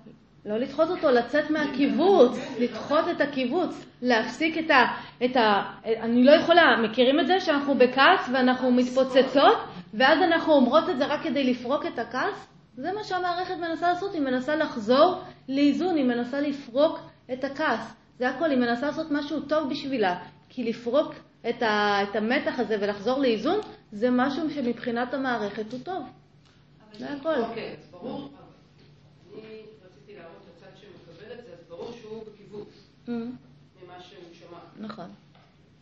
לא 0.45 0.57
לדחות 0.57 0.89
אותו, 0.89 1.11
לצאת 1.11 1.49
מהקיבוץ, 1.49 2.37
לדחות 2.59 3.05
את 3.11 3.21
הקיבוץ, 3.21 3.85
להפסיק 4.01 4.57
את 4.57 4.71
ה... 4.71 4.85
את 5.25 5.35
ה 5.35 5.63
אני 5.85 6.23
לא 6.23 6.31
יכולה, 6.31 6.61
מכירים 6.83 7.19
את 7.19 7.27
זה 7.27 7.39
שאנחנו 7.39 7.75
בכעס 7.75 8.29
ואנחנו 8.33 8.71
מתפוצצות, 8.71 9.57
ואז 9.93 10.21
אנחנו 10.21 10.53
אומרות 10.53 10.89
את 10.89 10.97
זה 10.97 11.05
רק 11.05 11.23
כדי 11.23 11.43
לפרוק 11.43 11.85
את 11.85 11.99
הכעס? 11.99 12.47
זה 12.77 12.93
מה 12.93 13.03
שהמערכת 13.03 13.55
מנסה 13.57 13.89
לעשות, 13.89 14.13
היא 14.13 14.21
מנסה 14.21 14.55
לחזור 14.55 15.21
לאיזון, 15.49 15.95
היא 15.95 16.05
מנסה 16.05 16.41
לפרוק 16.41 16.99
את 17.33 17.43
הכעס. 17.43 17.93
זה 18.19 18.29
הכל, 18.29 18.49
היא 18.49 18.59
מנסה 18.59 18.85
לעשות 18.85 19.11
משהו 19.11 19.41
טוב 19.41 19.69
בשבילה, 19.69 20.19
כי 20.49 20.63
לפרוק 20.63 21.13
את, 21.49 21.63
ה, 21.63 22.03
את 22.03 22.15
המתח 22.15 22.59
הזה 22.59 22.77
ולחזור 22.81 23.19
לאיזון, 23.19 23.59
זה 23.91 24.09
משהו 24.11 24.49
שמבחינת 24.49 25.13
המערכת 25.13 25.71
הוא 25.71 25.79
טוב. 25.83 26.03
זה 26.97 27.13
הכל. 27.13 27.41
אוקיי, 27.41 27.75
ברור, 27.91 28.29
אני 29.33 29.61
רציתי 29.85 30.15
להראות 30.17 30.41
את 30.43 30.63
הצד 30.63 30.77
שמקבל 30.77 31.39
את 31.39 31.45
זה, 31.45 31.51
אז 31.53 31.69
ברור 31.69 31.91
שהוא 32.01 32.23
בקיבוץ 32.23 32.67
Mm, 33.00 33.00
ממה 33.11 33.93
שהוא 33.99 34.23
שמע. 34.33 34.87
נכון. 34.87 35.05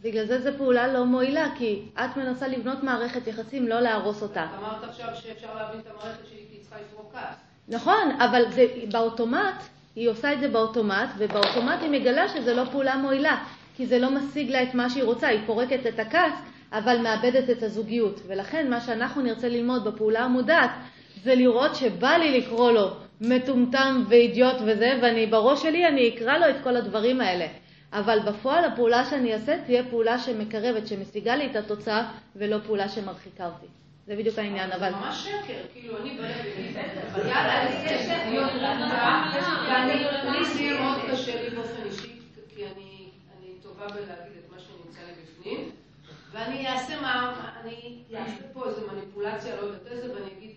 בגלל 0.01 0.25
זה 0.25 0.41
זו 0.41 0.57
פעולה 0.57 0.93
לא 0.93 1.05
מועילה, 1.05 1.47
כי 1.55 1.81
את 1.95 2.17
מנסה 2.17 2.47
לבנות 2.47 2.83
מערכת 2.83 3.27
יחסים, 3.27 3.67
לא 3.67 3.79
להרוס 3.79 4.21
אותה. 4.21 4.47
אמרת 4.57 4.83
עכשיו 4.83 5.07
שאפשר 5.15 5.55
להבין 5.55 5.79
את 5.79 5.87
המערכת 5.87 6.27
שלי 6.29 6.39
כי 6.49 6.55
היא 6.55 6.61
צריכה 6.61 6.75
לפרוק 6.81 7.13
כעס. 7.13 7.35
נכון, 7.67 8.11
אבל 8.19 8.51
זה 8.51 8.65
באוטומט, 8.91 9.63
היא 9.95 10.09
עושה 10.09 10.33
את 10.33 10.39
זה 10.39 10.47
באוטומט, 10.47 11.09
ובאוטומט 11.17 11.81
היא 11.81 11.89
מגלה 11.89 12.29
שזה 12.29 12.53
לא 12.53 12.63
פעולה 12.71 12.97
מועילה, 12.97 13.43
כי 13.75 13.85
זה 13.85 13.99
לא 13.99 14.09
משיג 14.11 14.49
לה 14.49 14.63
את 14.63 14.73
מה 14.73 14.89
שהיא 14.89 15.03
רוצה, 15.03 15.27
היא 15.27 15.39
פורקת 15.45 15.79
את 15.87 15.99
הכעס, 15.99 16.33
אבל 16.71 16.97
מאבדת 16.97 17.49
את 17.49 17.63
הזוגיות. 17.63 18.21
ולכן 18.27 18.69
מה 18.69 18.81
שאנחנו 18.81 19.21
נרצה 19.21 19.49
ללמוד 19.49 19.83
בפעולה 19.83 20.19
המודעת, 20.19 20.69
זה 21.23 21.35
לראות 21.35 21.75
שבא 21.75 22.11
לי 22.11 22.39
לקרוא 22.39 22.71
לו 22.71 22.89
מטומטם 23.21 24.03
ואידיוט 24.09 24.55
וזה, 24.65 24.99
ואני 25.01 25.25
בראש 25.25 25.61
שלי 25.61 25.87
אני 25.87 26.15
אקרא 26.15 26.37
לו 26.37 26.49
את 26.49 26.55
כל 26.63 26.75
הדברים 26.75 27.21
האלה. 27.21 27.47
אבל 27.93 28.19
בפועל 28.19 28.65
הפעולה 28.65 29.05
שאני 29.05 29.33
אעשה 29.33 29.57
תהיה 29.65 29.83
פעולה 29.89 30.19
שמקרבת, 30.19 30.87
שמשיגה 30.87 31.35
לי 31.35 31.45
את 31.45 31.55
התוצאה, 31.55 32.11
ולא 32.35 32.57
פעולה 32.65 32.89
שמרחיקה 32.89 33.45
אותי. 33.45 33.65
זה 34.07 34.15
בדיוק 34.15 34.39
העניין, 34.39 34.71
אבל... 34.71 34.91
זה 34.91 34.95
ממש 34.95 35.23
שקר, 35.27 35.61
כאילו 35.73 35.97
אני 35.97 36.17
בלב 36.17 36.45
יאללה, 37.17 37.61
אני 37.61 37.95
אעשה 37.95 38.29
להיות 38.29 38.51
ואני, 39.69 40.39
לי 40.39 40.45
זה 40.45 40.61
יהיה 40.61 40.81
מאוד 40.81 40.97
קשה 41.11 41.41
לי 41.41 41.55
באופן 41.55 41.83
אישי, 41.85 42.19
כי 42.55 42.65
אני 42.65 43.51
טובה 43.61 43.87
בלהגיד 43.87 44.33
את 44.45 44.51
מה 44.53 44.59
שנמצא 44.59 44.99
לי 45.07 45.13
בפנים, 45.23 45.71
ואני 46.31 46.67
אעשה 46.67 47.01
מה, 47.01 47.35
אני 47.61 48.03
אעשה 48.15 48.43
פה 48.53 48.67
איזו 48.67 48.81
מניפולציה, 48.91 49.55
לא 49.55 49.61
יודעת 49.61 49.87
איזה, 49.87 50.13
ואני 50.13 50.31
אגיד, 50.37 50.51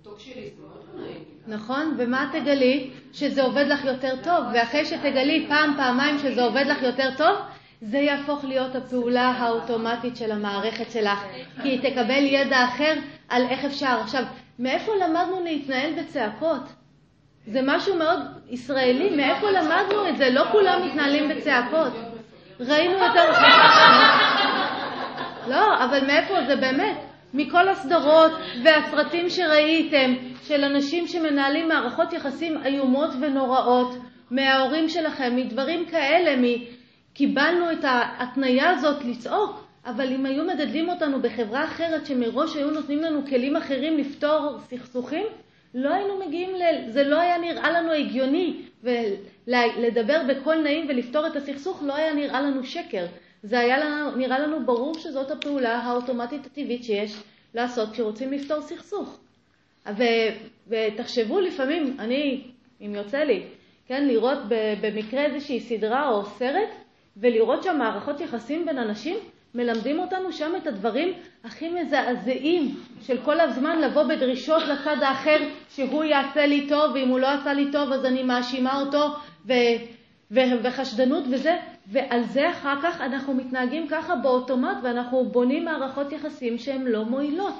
מתוק 0.00 0.20
שלי, 0.20 0.50
זה 0.56 0.62
מאוד 0.62 0.84
לא 0.94 1.00
נעים 1.00 1.24
לי. 1.28 1.37
נכון, 1.48 1.94
ומה 1.98 2.30
תגלי? 2.32 2.90
שזה 3.12 3.42
עובד 3.42 3.64
לך 3.68 3.84
יותר 3.84 4.14
טוב, 4.22 4.44
ואחרי 4.54 4.84
שתגלי 4.84 5.46
פעם, 5.48 5.74
פעמיים 5.76 6.18
שזה 6.18 6.42
עובד 6.42 6.64
לך 6.66 6.82
יותר 6.82 7.08
טוב, 7.16 7.36
זה 7.80 7.98
יהפוך 7.98 8.44
להיות 8.44 8.76
הפעולה 8.76 9.28
האוטומטית 9.28 10.16
של 10.16 10.32
המערכת 10.32 10.90
שלך, 10.90 11.24
כי 11.62 11.68
היא 11.68 11.90
תקבל 11.90 12.24
ידע 12.24 12.64
אחר 12.64 12.94
על 13.28 13.42
איך 13.50 13.64
אפשר. 13.64 13.98
עכשיו, 14.00 14.22
מאיפה 14.58 14.92
למדנו 14.94 15.44
להתנהל 15.44 15.92
בצעקות? 15.92 16.62
זה 17.46 17.60
משהו 17.64 17.96
מאוד 17.96 18.18
ישראלי, 18.48 19.16
מאיפה 19.16 19.50
למדנו 19.50 20.08
את 20.08 20.16
זה? 20.16 20.30
לא 20.30 20.44
כולם 20.52 20.86
מתנהלים 20.86 21.28
בצעקות. 21.28 21.92
ראינו 22.60 22.92
יותר... 22.92 23.32
לא, 25.50 25.84
אבל 25.84 26.06
מאיפה 26.06 26.34
זה 26.46 26.56
באמת? 26.56 27.07
מכל 27.34 27.68
הסדרות 27.68 28.32
והסרטים 28.64 29.28
שראיתם 29.28 30.14
של 30.42 30.64
אנשים 30.64 31.06
שמנהלים 31.06 31.68
מערכות 31.68 32.12
יחסים 32.12 32.66
איומות 32.66 33.10
ונוראות, 33.20 33.94
מההורים 34.30 34.88
שלכם, 34.88 35.36
מדברים 35.36 35.86
כאלה. 35.86 36.48
קיבלנו 37.14 37.72
את 37.72 37.84
ההתניה 37.84 38.70
הזאת 38.70 39.04
לצעוק, 39.04 39.66
אבל 39.86 40.12
אם 40.12 40.26
היו 40.26 40.44
מדדלים 40.44 40.88
אותנו 40.88 41.22
בחברה 41.22 41.64
אחרת 41.64 42.06
שמראש 42.06 42.56
היו 42.56 42.70
נותנים 42.70 43.02
לנו 43.02 43.26
כלים 43.26 43.56
אחרים 43.56 43.98
לפתור 43.98 44.58
סכסוכים, 44.58 45.26
לא 45.74 45.94
היינו 45.94 46.26
מגיעים 46.26 46.50
ל... 46.54 46.62
זה 46.90 47.04
לא 47.04 47.20
היה 47.20 47.38
נראה 47.38 47.70
לנו 47.70 47.92
הגיוני, 47.92 48.62
ולדבר 48.82 50.20
בקול 50.28 50.56
נעים 50.62 50.86
ולפתור 50.88 51.26
את 51.26 51.36
הסכסוך 51.36 51.82
לא 51.86 51.96
היה 51.96 52.14
נראה 52.14 52.40
לנו 52.40 52.64
שקר. 52.64 53.06
זה 53.42 53.58
היה 53.58 53.78
לנו, 53.78 54.16
נראה 54.16 54.38
לנו 54.38 54.66
ברור 54.66 54.94
שזאת 54.94 55.30
הפעולה 55.30 55.78
האוטומטית 55.78 56.46
הטבעית 56.46 56.84
שיש 56.84 57.16
לעשות 57.54 57.92
כשרוצים 57.92 58.32
לפתור 58.32 58.62
סכסוך. 58.62 59.18
ו, 59.96 60.02
ותחשבו 60.68 61.40
לפעמים, 61.40 61.96
אני, 61.98 62.44
אם 62.80 62.94
יוצא 62.94 63.18
לי, 63.18 63.42
כן, 63.86 64.08
לראות 64.08 64.38
במקרה 64.80 65.24
איזושהי 65.24 65.60
סדרה 65.60 66.08
או 66.08 66.24
סרט, 66.24 66.68
ולראות 67.16 67.62
שם 67.62 67.78
מערכות 67.78 68.20
יחסים 68.20 68.66
בין 68.66 68.78
אנשים, 68.78 69.16
מלמדים 69.54 69.98
אותנו 69.98 70.32
שם 70.32 70.52
את 70.56 70.66
הדברים 70.66 71.12
הכי 71.44 71.68
מזעזעים 71.68 72.76
של 73.02 73.18
כל 73.24 73.40
הזמן 73.40 73.80
לבוא 73.80 74.02
בדרישות 74.02 74.62
לצד 74.62 75.02
האחר 75.02 75.36
שהוא 75.70 76.04
יעשה 76.04 76.46
לי 76.46 76.68
טוב, 76.68 76.92
ואם 76.94 77.08
הוא 77.08 77.18
לא 77.18 77.28
עשה 77.28 77.52
לי 77.52 77.72
טוב 77.72 77.92
אז 77.92 78.04
אני 78.04 78.22
מאשימה 78.22 78.80
אותו, 78.80 79.06
ו... 79.46 79.52
ו- 80.30 80.62
וחשדנות 80.62 81.24
וזה, 81.30 81.56
ועל 81.90 82.24
זה 82.24 82.50
אחר 82.50 82.82
כך 82.82 83.00
אנחנו 83.00 83.34
מתנהגים 83.34 83.88
ככה 83.88 84.16
באוטומט 84.16 84.76
ואנחנו 84.82 85.24
בונים 85.24 85.64
מערכות 85.64 86.12
יחסים 86.12 86.58
שהן 86.58 86.84
לא 86.84 87.04
מועילות. 87.04 87.54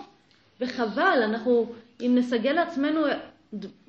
וחבל, 0.61 1.23
אנחנו, 1.25 1.67
אם 2.01 2.13
נסגל 2.15 2.53
לעצמנו 2.53 3.01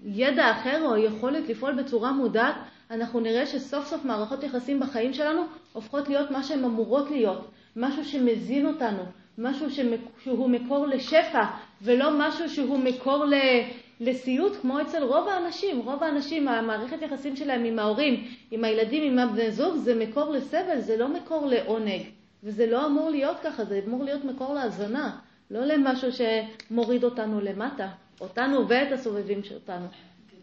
ידע 0.06 0.52
אחר 0.52 0.86
או 0.86 0.98
יכולת 0.98 1.50
לפעול 1.50 1.74
בצורה 1.74 2.12
מודעת, 2.12 2.56
אנחנו 2.92 3.20
נראה 3.20 3.46
שסוף 3.46 3.88
סוף 3.88 4.06
מערכות 4.06 4.44
יחסים 4.44 4.80
בחיים 4.80 5.14
שלנו 5.14 5.42
הופכות 5.74 6.10
להיות 6.10 6.32
מה 6.32 6.44
שהן 6.44 6.64
אמורות 6.64 7.12
להיות, 7.12 7.52
משהו 7.76 8.06
שמזין 8.06 8.66
אותנו, 8.66 9.04
משהו 9.38 9.68
שהוא 10.24 10.50
מקור 10.50 10.88
לשפע, 10.88 11.44
ולא 11.82 12.10
משהו 12.20 12.50
שהוא 12.50 12.80
מקור 12.80 13.26
לסיוט 14.00 14.54
כמו 14.62 14.82
אצל 14.82 15.04
רוב 15.04 15.28
האנשים. 15.28 15.80
רוב 15.80 16.04
האנשים, 16.04 16.48
המערכת 16.48 17.02
יחסים 17.02 17.36
שלהם 17.36 17.64
עם 17.64 17.80
ההורים, 17.80 18.28
עם 18.52 18.64
הילדים, 18.64 19.12
עם 19.12 19.20
הבני 19.20 19.52
זוג, 19.52 19.76
זה 19.76 19.96
מקור 19.96 20.32
לסבל, 20.32 20.80
זה 20.80 20.98
לא 20.98 21.08
מקור 21.08 21.46
לעונג. 21.46 22.02
וזה 22.44 22.66
לא 22.66 22.86
אמור 22.86 23.10
להיות 23.10 23.38
ככה, 23.44 23.66
זה 23.66 23.82
אמור 23.88 24.04
להיות 24.04 24.26
מקור 24.26 24.54
להזנה, 24.54 25.20
לא 25.52 25.66
למשהו 25.66 26.10
שמוריד 26.12 27.04
אותנו 27.04 27.42
למטה, 27.42 27.90
אותנו 28.22 28.68
ואת 28.70 28.92
הסובבים 28.92 29.44
שלנו. 29.44 29.88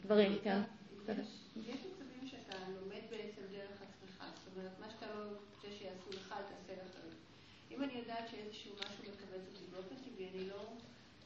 דברים, 0.04 0.32
כן. 0.44 0.60
לא. 1.08 1.14
אם 7.70 7.82
אני 7.82 7.92
יודעת 7.98 8.28
שאיזשהו 8.30 8.72
משהו 8.74 9.04
מכווץ 9.12 9.46
אותי 9.52 9.64
באופן 9.72 9.94
טבעי, 9.94 10.28
אני 10.34 10.48
לא 10.48 10.56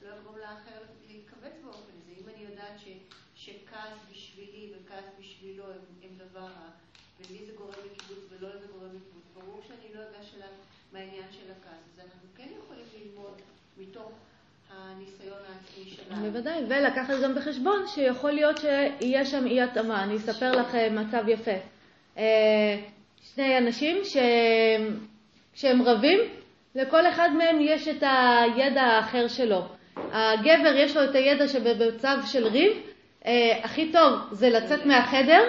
לא 0.02 0.08
אגרום 0.20 0.38
לאחר 0.38 0.80
להתכווץ 1.08 1.52
באופן 1.64 1.92
הזה. 2.02 2.12
אם 2.20 2.28
אני 2.34 2.44
יודעת 2.44 2.78
שכעס 3.50 3.98
בשבילי 4.12 4.66
וכעס 4.72 5.04
בשבילו 5.20 5.64
הם 6.02 6.10
דבר 6.16 6.40
רע, 6.40 6.70
ולי 7.20 7.38
זה 7.46 7.52
גורם 7.58 7.70
לקיבוץ 7.70 8.18
ולא 8.30 8.48
לזה 8.48 8.66
גורם 8.72 8.88
לקיבוץ, 8.88 9.24
ברור 9.34 9.60
שאני 9.68 9.94
לא 9.94 10.00
אגש 10.00 10.34
אליו 10.36 10.48
מהעניין 10.92 11.26
של 11.30 11.50
הכעס. 11.50 11.82
אז 11.94 11.98
אנחנו 12.04 12.28
כן 12.36 12.48
יכולים 12.58 12.84
ללמוד 12.94 13.34
מתוך 13.78 14.12
הניסיון 14.70 15.38
העצמי 15.48 15.84
שלנו. 15.84 16.22
בוודאי, 16.22 16.64
ולקחת 16.68 17.14
גם 17.22 17.34
בחשבון 17.34 17.86
שיכול 17.86 18.30
להיות 18.30 18.56
שיהיה 18.58 19.24
שם 19.24 19.46
אי 19.46 19.60
התאמה. 19.60 20.04
אני 20.04 20.16
אספר 20.16 20.52
לך 20.52 20.74
מצב 20.74 21.28
יפה. 21.28 21.56
שני 23.22 23.58
אנשים 23.58 23.96
שהם 25.54 25.82
רבים, 25.82 26.18
לכל 26.74 27.06
אחד 27.06 27.30
מהם 27.38 27.60
יש 27.60 27.88
את 27.88 28.02
הידע 28.02 28.82
האחר 28.82 29.28
שלו. 29.28 29.62
הגבר 29.96 30.72
יש 30.76 30.96
לו 30.96 31.04
את 31.04 31.14
הידע 31.14 31.48
שבמצב 31.48 32.18
של 32.26 32.46
ריב, 32.46 32.72
הכי 33.62 33.92
טוב 33.92 34.12
זה 34.30 34.48
לצאת 34.48 34.86
מהחדר, 34.86 35.42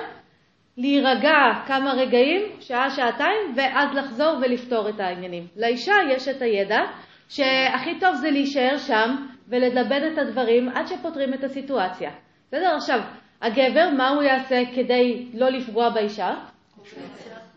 להירגע 0.78 1.38
כמה 1.68 1.94
רגעים, 1.94 2.42
שעה, 2.60 2.90
שעתיים, 2.90 3.54
ואז 3.56 3.96
לחזור 3.96 4.38
ולפתור 4.42 4.90
את 4.90 5.00
העניינים. 5.00 5.48
לאישה 5.56 5.94
יש 6.10 6.28
את 6.28 6.42
הידע 6.42 6.80
שהכי 7.30 8.00
טוב 8.00 8.16
זה 8.16 8.32
להישאר 8.32 8.78
שם 8.78 9.16
ולדבר 9.48 10.08
את 10.14 10.18
הדברים 10.18 10.70
עד 10.70 10.88
שפותרים 10.88 11.34
את 11.34 11.44
הסיטואציה. 11.44 12.12
בסדר? 12.48 12.76
עכשיו, 12.76 13.00
הגבר, 13.42 13.90
מה 13.98 14.10
הוא 14.10 14.24
יעשה 14.24 14.62
כדי 14.76 15.30
לא 15.34 15.50
לפגוע 15.50 15.90
באישה? 15.90 16.34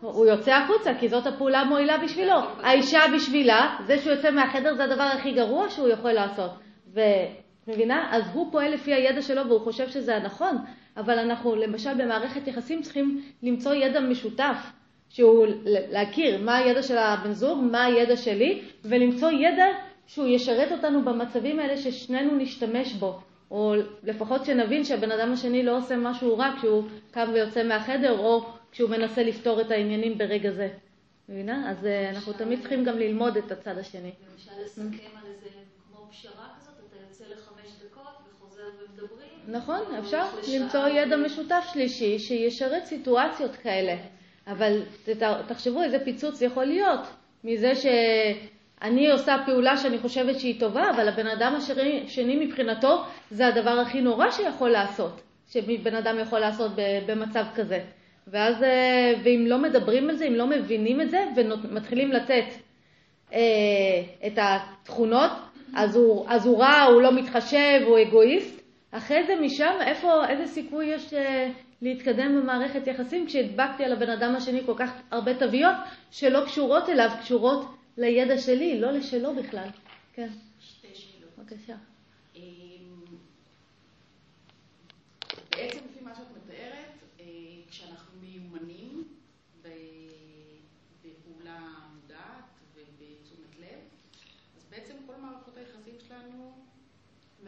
הוא 0.01 0.25
יוצא 0.25 0.53
החוצה, 0.53 0.91
כי 0.99 1.09
זאת 1.09 1.27
הפעולה 1.27 1.59
המועילה 1.59 1.97
בשבילו. 1.97 2.35
האישה 2.63 2.99
בשבילה, 3.15 3.75
זה 3.85 3.97
שהוא 3.97 4.13
יוצא 4.13 4.31
מהחדר 4.31 4.73
זה 4.73 4.83
הדבר 4.83 5.03
הכי 5.03 5.31
גרוע 5.31 5.69
שהוא 5.69 5.89
יכול 5.89 6.11
לעשות. 6.11 6.51
ומבינה? 7.67 8.07
אז 8.11 8.23
הוא 8.33 8.51
פועל 8.51 8.73
לפי 8.73 8.93
הידע 8.93 9.21
שלו 9.21 9.47
והוא 9.47 9.59
חושב 9.59 9.89
שזה 9.89 10.15
הנכון, 10.15 10.57
אבל 10.97 11.19
אנחנו 11.19 11.55
למשל 11.55 11.93
במערכת 11.93 12.47
יחסים 12.47 12.81
צריכים 12.81 13.21
למצוא 13.43 13.73
ידע 13.73 13.99
משותף, 13.99 14.57
שהוא 15.09 15.45
להכיר 15.65 16.41
מה 16.41 16.55
הידע 16.57 16.83
של 16.83 16.97
הבן 16.97 17.31
זוג, 17.31 17.63
מה 17.71 17.85
הידע 17.85 18.17
שלי, 18.17 18.61
ולמצוא 18.83 19.31
ידע 19.31 19.65
שהוא 20.07 20.27
ישרת 20.27 20.71
אותנו 20.71 21.05
במצבים 21.05 21.59
האלה 21.59 21.77
ששנינו 21.77 22.35
נשתמש 22.35 22.93
בו. 22.93 23.19
או 23.51 23.73
לפחות 24.03 24.45
שנבין 24.45 24.83
שהבן 24.83 25.11
אדם 25.11 25.31
השני 25.33 25.63
לא 25.63 25.77
עושה 25.77 25.95
משהו 25.95 26.37
רע 26.37 26.53
כשהוא 26.57 26.83
קם 27.11 27.29
ויוצא 27.33 27.63
מהחדר, 27.63 28.19
או 28.19 28.45
כשהוא 28.71 28.89
מנסה 28.89 29.23
לפתור 29.23 29.61
את 29.61 29.71
העניינים 29.71 30.17
ברגע 30.17 30.51
זה. 30.51 30.69
מבינה? 31.29 31.71
אז 31.71 31.85
אה, 31.85 32.09
אנחנו 32.09 32.33
תמיד 32.33 32.59
צריכים 32.59 32.83
גם 32.83 32.97
ללמוד 32.97 33.37
את 33.37 33.51
הצד 33.51 33.77
השני. 33.77 34.11
למשל 34.33 34.51
לסכם 34.63 35.17
על 35.21 35.27
איזה 35.27 35.49
כמו 35.87 36.07
פשרה 36.11 36.47
כזאת, 36.59 36.73
אתה 36.87 36.95
יוצא 37.07 37.23
לחמש 37.33 37.69
דקות 37.85 38.13
וחוזר 38.29 38.63
ומדברים. 38.79 39.34
נכון, 39.47 39.79
אפשר 39.99 40.25
למצוא 40.53 40.87
ידע 40.87 41.17
משותף 41.17 41.69
שלישי 41.73 42.19
שישרת 42.19 42.85
סיטואציות 42.85 43.55
כאלה. 43.55 43.95
אבל 44.47 44.81
תחשבו 45.47 45.83
איזה 45.83 45.99
פיצוץ 45.99 46.41
יכול 46.41 46.65
להיות 46.65 46.99
מזה 47.43 47.71
שאני 47.75 49.11
עושה 49.11 49.37
פעולה 49.45 49.77
שאני 49.77 49.97
חושבת 49.97 50.39
שהיא 50.39 50.59
טובה, 50.59 50.89
אבל 50.95 51.07
הבן 51.07 51.27
אדם 51.27 51.55
השני 52.05 52.45
מבחינתו 52.45 53.03
זה 53.31 53.47
הדבר 53.47 53.79
הכי 53.79 54.01
נורא 54.01 54.31
שיכול 54.31 54.69
לעשות, 54.69 55.21
שבן 55.49 55.95
אדם 55.95 56.19
יכול 56.19 56.39
לעשות 56.39 56.71
במצב 57.07 57.45
כזה. 57.55 57.79
ואז, 58.27 58.63
אה, 58.63 59.13
ואם 59.23 59.45
לא 59.47 59.57
מדברים 59.57 60.09
על 60.09 60.15
זה, 60.15 60.25
אם 60.25 60.33
לא 60.33 60.47
מבינים 60.47 61.01
את 61.01 61.09
זה, 61.09 61.25
ומתחילים 61.35 62.11
לתת 62.11 62.45
אה, 63.33 63.39
את 64.27 64.37
התכונות, 64.37 65.31
אז 65.75 65.95
הוא, 65.95 66.25
אז 66.29 66.45
הוא 66.45 66.59
רע, 66.59 66.83
הוא 66.83 67.01
לא 67.01 67.11
מתחשב, 67.11 67.81
הוא 67.85 67.99
אגואיסט. 68.01 68.54
אחרי 68.97 69.27
זה 69.27 69.35
משם, 69.41 69.77
איפה, 69.81 70.27
איזה 70.29 70.47
סיכוי 70.53 70.85
יש 70.85 71.13
אה, 71.13 71.51
להתקדם 71.81 72.41
במערכת 72.41 72.87
יחסים 72.87 73.27
כשהדבקתי 73.27 73.83
על 73.83 73.93
הבן 73.93 74.09
אדם 74.09 74.35
השני 74.35 74.61
כל 74.65 74.73
כך 74.77 74.91
הרבה 75.11 75.39
תוויות 75.39 75.75
שלא 76.11 76.45
קשורות 76.45 76.89
אליו, 76.89 77.09
קשורות 77.21 77.65
לידע 77.97 78.37
שלי, 78.37 78.79
לא 78.79 78.91
לשלו 78.91 79.35
בכלל. 79.35 79.67
כן, 80.13 80.27
שתי 80.59 80.87
שאלות. 80.93 81.31
בבקשה. 81.37 81.75
אמ, 82.35 82.41
בעצם 85.51 85.79
לפי 85.91 86.03
מה 86.03 86.15
שאת 86.15 86.27
מתארת, 86.37 86.91
אה, 87.19 87.25
כשאנחנו 87.69 88.19
מיומנים 88.21 89.03
ב- 89.61 89.67
בפעולה 91.03 91.59
מודעת 91.93 92.59
ובתשומת 92.75 93.59
לב, 93.59 93.79
אז 94.57 94.65
בעצם 94.69 94.93
כל 95.07 95.13
מערכות 95.21 95.57
היחסים 95.57 95.95
שלנו 96.07 96.51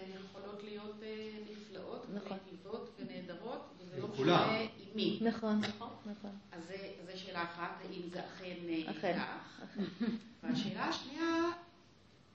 יכולות 0.04 0.64
להיות 0.64 0.96
אה, 1.04 1.30
נפלאות 1.52 2.06
נכון. 2.14 2.38
ונקליבות 2.38 2.90
ונהדרות, 3.00 3.62
וזה 3.78 4.02
לא. 4.02 4.08
משנה 4.08 4.60
עם 4.60 4.68
מי. 4.96 5.20
נכון, 5.22 5.62
נכון. 6.06 6.32
אז 6.52 6.64
זה- 6.68 6.94
זו 7.12 7.20
שאלה 7.20 7.44
אחת, 7.44 7.72
האם 7.82 8.02
זה 8.14 8.26
אכן 8.26 8.56
אה, 8.70 8.92
אכן. 8.92 9.18
כך. 9.20 9.62
והשאלה 10.44 10.86
השנייה, 10.86 11.34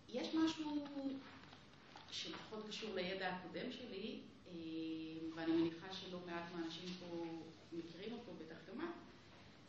יש 0.09 0.35
משהו 0.35 0.85
שפחות 2.11 2.65
קשור 2.69 2.95
לידע 2.95 3.29
הקודם 3.29 3.73
שלי, 3.73 4.21
אה, 4.49 4.53
ואני 5.37 5.53
מניחה 5.53 5.87
שלא 5.93 6.19
מעט 6.27 6.43
מהאנשים 6.55 6.89
פה 7.01 7.25
מכירים 7.73 8.13
אותו, 8.13 8.33
בטח 8.39 8.57
גם 8.69 8.81
את. 8.81 8.89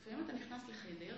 לפעמים 0.07 0.25
אתה 0.25 0.33
נכנס 0.33 0.61
לחדר, 0.69 1.15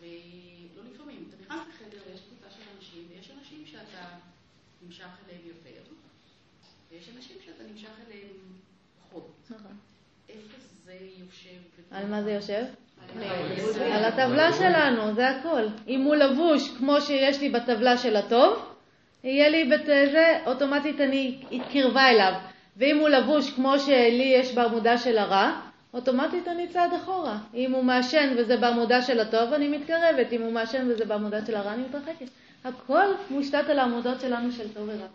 ולא 0.00 0.82
לפעמים, 0.94 1.28
אתה 1.28 1.42
נכנס 1.42 1.60
לחדר 1.68 1.98
ויש 2.06 2.20
קבוצה 2.20 2.50
של 2.50 2.62
אנשים, 2.76 3.06
ויש 3.10 3.30
אנשים 3.30 3.66
שאתה 3.66 4.18
נמשך 4.86 5.04
אליהם 5.04 5.42
יותר, 5.46 5.80
ויש 6.90 7.08
אנשים 7.16 7.36
שאתה 7.44 7.62
נמשך 7.72 7.88
אליהם 8.06 8.28
פחות. 9.08 9.30
נכון. 9.50 9.76
איפה 10.28 10.56
זה 10.84 10.96
יושב? 11.16 11.60
על 11.90 12.06
מה 12.06 12.22
זה 12.22 12.32
יושב? 12.32 12.64
על 13.92 14.04
הטבלה 14.04 14.52
שלנו, 14.52 15.14
זה 15.14 15.30
הכל. 15.30 15.66
אם 15.88 16.00
הוא 16.00 16.14
לבוש 16.14 16.76
כמו 16.78 17.00
שיש 17.00 17.40
לי 17.40 17.48
בטבלה 17.48 17.98
של 17.98 18.16
הטוב, 18.16 18.74
יהיה 19.24 19.48
לי 19.48 19.64
בת... 19.64 19.86
זה, 19.86 20.38
אוטומטית 20.46 21.00
אני 21.00 21.42
קרבה 21.72 22.10
אליו. 22.10 22.32
ואם 22.76 22.98
הוא 22.98 23.08
לבוש 23.08 23.50
כמו 23.50 23.78
שלי 23.78 24.34
יש 24.36 24.54
בעמודה 24.54 24.98
של 24.98 25.18
הרע, 25.18 25.60
אוטומטית 25.94 26.48
אני 26.48 26.68
צעד 26.68 26.92
אחורה. 26.92 27.38
אם 27.54 27.72
הוא 27.72 27.84
מעשן 27.84 28.34
וזה 28.38 28.56
בעמודה 28.56 29.02
של 29.02 29.20
הטוב, 29.20 29.52
אני 29.52 29.68
מתקרבת. 29.68 30.32
אם 30.32 30.42
הוא 30.42 30.52
מעשן 30.52 30.88
וזה 30.90 31.04
בעמודה 31.04 31.46
של 31.46 31.54
הרע, 31.54 31.72
אני 31.74 31.82
מתרחקת. 31.82 32.26
הכל 32.64 33.04
מושתת 33.30 33.64
על 33.68 33.78
העמודות 33.78 34.20
שלנו 34.20 34.52
של 34.52 34.74
טוב 34.74 34.88
ורע. 34.88 35.06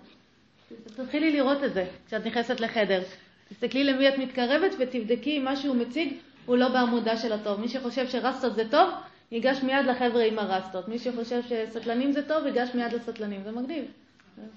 תתחילי 0.96 1.32
לראות 1.32 1.64
את 1.64 1.74
זה 1.74 1.86
כשאת 2.08 2.26
נכנסת 2.26 2.60
לחדר. 2.60 3.04
תסתכלי 3.50 3.84
למי 3.84 4.10
את 4.10 4.18
מתקרבת 4.18 4.72
ותבדקי 4.80 5.38
אם 5.38 5.46
מה 5.46 5.56
שהוא 5.56 5.76
מציג 5.76 6.14
הוא 6.46 6.58
לא 6.58 6.70
בעמודה 6.70 7.18
של 7.18 7.34
הטוב. 7.34 7.60
מי 7.60 7.68
שחושב 7.68 8.10
שרסטות 8.10 8.56
זה 8.56 8.70
טוב, 8.70 8.90
ייגש 9.32 9.64
מיד 9.64 9.86
לחבר'ה 9.86 10.24
עם 10.24 10.40
הרסטות. 10.40 10.88
מי 10.88 11.00
שחושב 11.00 11.42
שסטלנים 11.42 12.12
זה 12.12 12.28
טוב, 12.28 12.46
ייגש 12.46 12.70
מיד 12.76 12.94
לסטלנים. 12.94 13.44
זה 13.44 13.52
מגניב. 13.52 13.86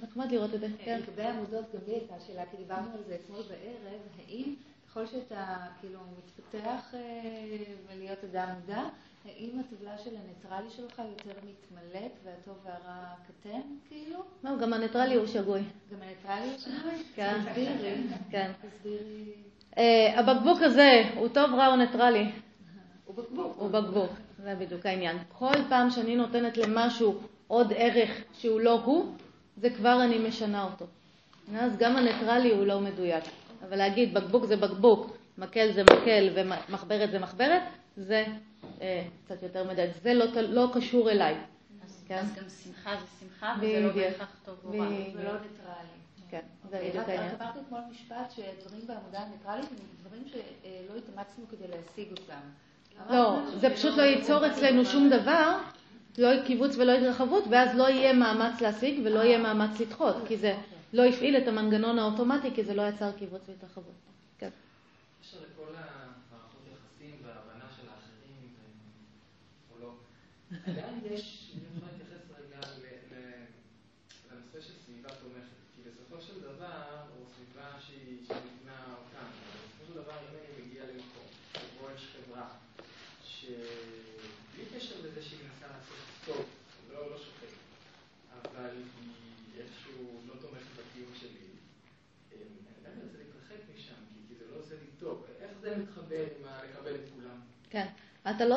נחמד 0.03 0.33
לראות 0.33 0.55
את 0.55 0.61
זה. 0.61 0.67
כן. 0.85 1.01
לגבי 1.09 1.23
העמודות, 1.23 1.65
גם 1.75 1.81
לי 1.87 1.93
הייתה 1.93 2.15
שאלה, 2.27 2.43
כי 2.51 2.57
דיברנו 2.57 2.91
על 2.95 3.03
זה 3.09 3.17
אתמול 3.25 3.43
בערב, 3.43 4.01
האם 4.29 4.55
ככל 4.93 5.07
שאתה 5.07 5.57
כאילו 5.81 5.99
מתפתח 6.19 6.95
אה, 6.95 7.01
ולהיות 7.89 8.19
אדם 8.25 8.49
מודע, 8.61 8.83
האם 9.25 9.61
הטבלה 9.61 9.99
של 9.99 10.11
הניטרלי 10.17 10.71
שלך 10.71 10.99
יותר 10.99 11.39
מתמלאת 11.39 12.13
והטוב 12.25 12.55
והרע 12.65 13.05
קטן, 13.29 13.61
כאילו? 13.89 14.19
לא, 14.45 14.59
גם 14.59 14.73
הניטרלי 14.73 15.15
הוא 15.15 15.27
שגוי. 15.27 15.63
גם 15.93 15.99
הניטרלי 16.03 16.51
הוא 16.51 16.59
שגוי? 16.59 17.03
כן. 17.17 17.41
תסבירי. 17.49 17.95
כן. 18.31 18.51
תסבירי. 18.63 19.33
אה, 19.79 20.21
הבקבוק 20.21 20.63
הזה 20.63 21.03
הוא 21.15 21.29
טוב, 21.29 21.55
רע 21.55 21.67
או 21.67 21.77
ניטרלי? 21.77 22.33
הוא 23.07 23.17
בקבוק. 23.17 23.57
הוא 23.57 23.71
בקבוק, 23.71 24.11
זה 24.39 24.55
בדיוק 24.55 24.87
העניין. 24.87 25.19
כל 25.39 25.57
פעם 25.69 25.91
שאני 25.91 26.17
נותנת 26.17 26.57
למשהו 26.57 27.21
עוד 27.47 27.73
ערך 27.77 28.11
שהוא 28.33 28.61
לא 28.61 28.81
הוא, 28.85 29.15
זה 29.57 29.71
כבר 29.71 30.05
אני 30.05 30.19
משנה 30.19 30.65
אותו. 30.65 30.87
אז 31.57 31.77
גם 31.77 31.97
הניטרלי 31.97 32.51
הוא 32.51 32.67
לא 32.67 32.81
מדויק. 32.81 33.25
אבל 33.69 33.77
להגיד 33.77 34.15
בקבוק 34.15 34.45
זה 34.45 34.57
בקבוק, 34.57 35.17
מקל 35.39 35.73
זה 35.73 35.83
מקל 35.83 36.29
ומחברת 36.35 37.11
זה 37.11 37.19
מחברת, 37.19 37.63
זה 37.97 38.25
אה, 38.81 39.05
קצת 39.25 39.43
יותר 39.43 39.65
מדויק. 39.65 39.91
זה 40.03 40.15
לא, 40.15 40.25
לא 40.41 40.71
קשור 40.75 41.11
אליי. 41.11 41.37
אז 41.85 42.05
כן. 42.09 42.19
אז 42.19 42.35
גם 42.37 42.45
שמחה 42.65 42.91
זה 43.01 43.07
שמחה, 43.21 43.55
וזה 43.59 43.81
לא 43.81 43.89
בדיוק. 43.89 44.07
בהכרח 44.07 44.37
טוב 44.45 44.57
או 44.65 44.71
רע. 44.71 44.87
בדיוק. 44.87 45.09
ולא 45.15 45.33
ניטרלי. 45.33 45.89
כן, 46.31 46.41
זה 46.71 46.77
אוקיי, 46.77 46.89
בדיוק 46.91 47.05
רק 47.05 47.09
העניין. 47.09 47.35
רק 47.35 47.43
אמרת 47.43 47.57
אתמול 47.67 47.81
משפט 47.91 48.31
שדברים 48.31 48.87
בעמודה 48.87 49.21
הניטרלית 49.21 49.71
הם 49.71 49.87
דברים 50.01 50.25
שלא 50.29 50.99
התאמצנו 50.99 51.45
כדי 51.51 51.69
להשיג 51.69 52.11
אותם. 52.11 52.41
לא, 53.11 53.39
זה 53.61 53.71
פשוט 53.71 53.97
לא 53.97 54.03
ייצור 54.03 54.47
אצלנו 54.47 54.85
שום 54.85 55.11
דבר, 55.11 55.59
לא 56.19 56.43
קיבוץ 56.47 56.77
ולא 56.77 56.93
התרחבות, 56.93 57.45
ואז 57.51 57.77
לא 57.77 57.89
יהיה 57.89 58.13
מאמץ 58.13 58.61
להשיג 58.61 59.01
ולא 59.05 59.21
יהיה 59.21 59.39
מאמץ 59.39 59.81
לדחות, 59.81 60.17
כי 60.27 60.37
זה 60.37 60.55
לא 60.93 61.05
הפעיל 61.05 61.37
את 61.37 61.49
המנגנון 61.49 61.99
האוטומטי, 61.99 62.55
כי 62.55 62.65
זה 62.65 62.75
לא 62.75 62.83
יצר 62.83 63.13
קיבוץ 63.19 63.43
והתרחבות. 63.49 63.95
כן. 64.39 64.51
בקשר 65.21 65.37
לכל 65.41 65.73
המערכות 65.75 66.63
יחסים 66.73 67.17
וההבנה 67.25 67.65
של 67.77 67.89
האחרים, 67.89 68.55
לא, 69.81 69.95
עדיין 70.67 71.01
יש, 71.11 71.53
אם 71.55 71.61
אפשר 71.75 71.87
להתייחס 71.93 72.23
רגע 72.31 72.61
ל- 72.61 73.15
ל- 73.15 73.45
לנושא 74.33 74.61
של 74.69 74.73
סביבה 74.87 75.09
תומכת, 75.09 75.57
כי 75.77 75.83
בסופו 75.91 76.21
של 76.23 76.41
דבר, 76.41 76.83
או 77.11 77.25
סביבה 77.37 77.69
שהיא 77.87 78.27
שנבנה 78.27 78.85
אותנו, 78.85 79.29
אבל 79.29 79.61
בסופו 79.67 79.85
של 79.89 80.03
דבר, 80.03 80.13
אם 80.13 80.37
אני 80.39 80.67
מגיע 80.67 80.83
למקום, 80.85 81.27
שבו 81.53 81.87
יש 81.97 82.07
חברה, 82.17 82.49
שבלי 83.25 84.65
קשר 84.77 84.95
לזה 85.05 85.23
שהיא 85.23 85.39
מנסה 85.45 85.67
לעשות 85.77 85.97
טוב, 86.27 86.45
לא, 86.93 87.11
לא 87.11 87.19
שופט, 87.19 87.55
אבל 88.45 88.71
היא 88.71 89.63
איכשהו 89.63 90.21
לא 90.29 90.35
תומכת 90.41 90.67
בקיום 90.77 91.13
שלי, 91.21 91.47
אני 92.33 92.41
עדיין 92.81 93.01
רוצה 93.05 93.19
להתרחק 93.19 93.61
משם, 93.75 93.93
כי, 94.15 94.21
כי 94.29 94.45
זה 94.45 94.55
לא 94.55 94.61
עושה 94.61 94.75
לי 94.75 94.87
טוב. 95.01 95.27
איך 95.41 95.51
זה 95.61 95.77
מתחבר 95.77 95.77
עם 95.77 95.81
ה- 95.81 95.81
לקבל 95.81 95.91
את 95.91 95.95
כולם? 95.95 96.02
כן. 97.71 97.87
אתה 98.31 98.45
לא, 98.45 98.57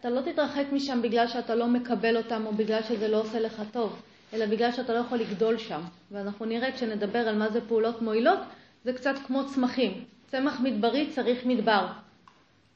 אתה 0.00 0.10
לא 0.10 0.20
תתרחק 0.20 0.64
משם 0.72 1.02
בגלל 1.02 1.26
שאתה 1.26 1.54
לא 1.54 1.66
מקבל 1.66 2.16
אותם 2.16 2.46
או 2.46 2.52
בגלל 2.52 2.82
שזה 2.82 3.08
לא 3.08 3.20
עושה 3.20 3.40
לך 3.40 3.62
טוב, 3.72 4.02
אלא 4.32 4.46
בגלל 4.46 4.72
שאתה 4.72 4.94
לא 4.94 4.98
יכול 4.98 5.18
לגדול 5.18 5.58
שם. 5.58 5.80
ואנחנו 6.10 6.46
נראה 6.46 6.72
כשנדבר 6.72 7.28
על 7.28 7.38
מה 7.38 7.48
זה 7.48 7.60
פעולות 7.68 8.02
מועילות, 8.02 8.38
זה 8.84 8.92
קצת 8.92 9.14
כמו 9.26 9.46
צמחים. 9.46 10.04
צמח 10.26 10.60
מדברי 10.60 11.10
צריך 11.10 11.46
מדבר. 11.46 11.86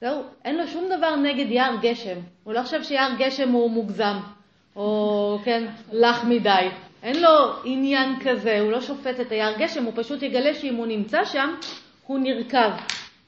זהו, 0.00 0.22
אין 0.44 0.56
לו 0.56 0.66
שום 0.66 0.84
דבר 0.98 1.16
נגד 1.16 1.50
יער 1.50 1.76
גשם. 1.82 2.18
הוא 2.44 2.54
לא 2.54 2.62
חושב 2.62 2.82
שיער 2.82 3.10
גשם 3.18 3.52
הוא 3.52 3.70
מוגזם, 3.70 4.16
או 4.76 5.38
כן, 5.44 5.66
לח 5.92 6.24
מדי. 6.24 6.68
אין 7.02 7.22
לו 7.22 7.52
עניין 7.64 8.20
כזה, 8.24 8.60
הוא 8.60 8.72
לא 8.72 8.80
שופט 8.80 9.20
את 9.20 9.32
היער 9.32 9.58
גשם, 9.58 9.84
הוא 9.84 9.92
פשוט 9.96 10.22
יגלה 10.22 10.54
שאם 10.54 10.74
הוא 10.74 10.86
נמצא 10.86 11.24
שם, 11.24 11.54
הוא 12.06 12.18
נרקב. 12.18 12.70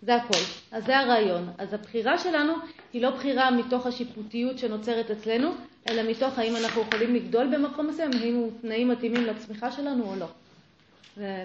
זה 0.03 0.17
הכל. 0.17 0.39
אז 0.73 0.85
זה 0.85 0.99
הרעיון. 0.99 1.49
אז 1.59 1.75
הבחירה 1.75 2.19
שלנו 2.19 2.53
היא 2.93 3.03
לא 3.03 3.11
בחירה 3.11 3.51
מתוך 3.51 3.87
השיפוטיות 3.87 4.59
שנוצרת 4.59 5.11
אצלנו, 5.11 5.51
אלא 5.89 6.11
מתוך 6.11 6.39
האם 6.39 6.57
אנחנו 6.57 6.83
יכולים 6.83 7.15
לגדול 7.15 7.57
במקום 7.57 7.87
מסוים, 7.87 8.11
האם 8.21 8.35
הוא 8.35 8.53
תנאים 8.61 8.89
מתאימים 8.89 9.25
לצמיחה 9.25 9.73
שלנו 9.73 10.05
או 10.05 10.17
לא. 10.17 10.27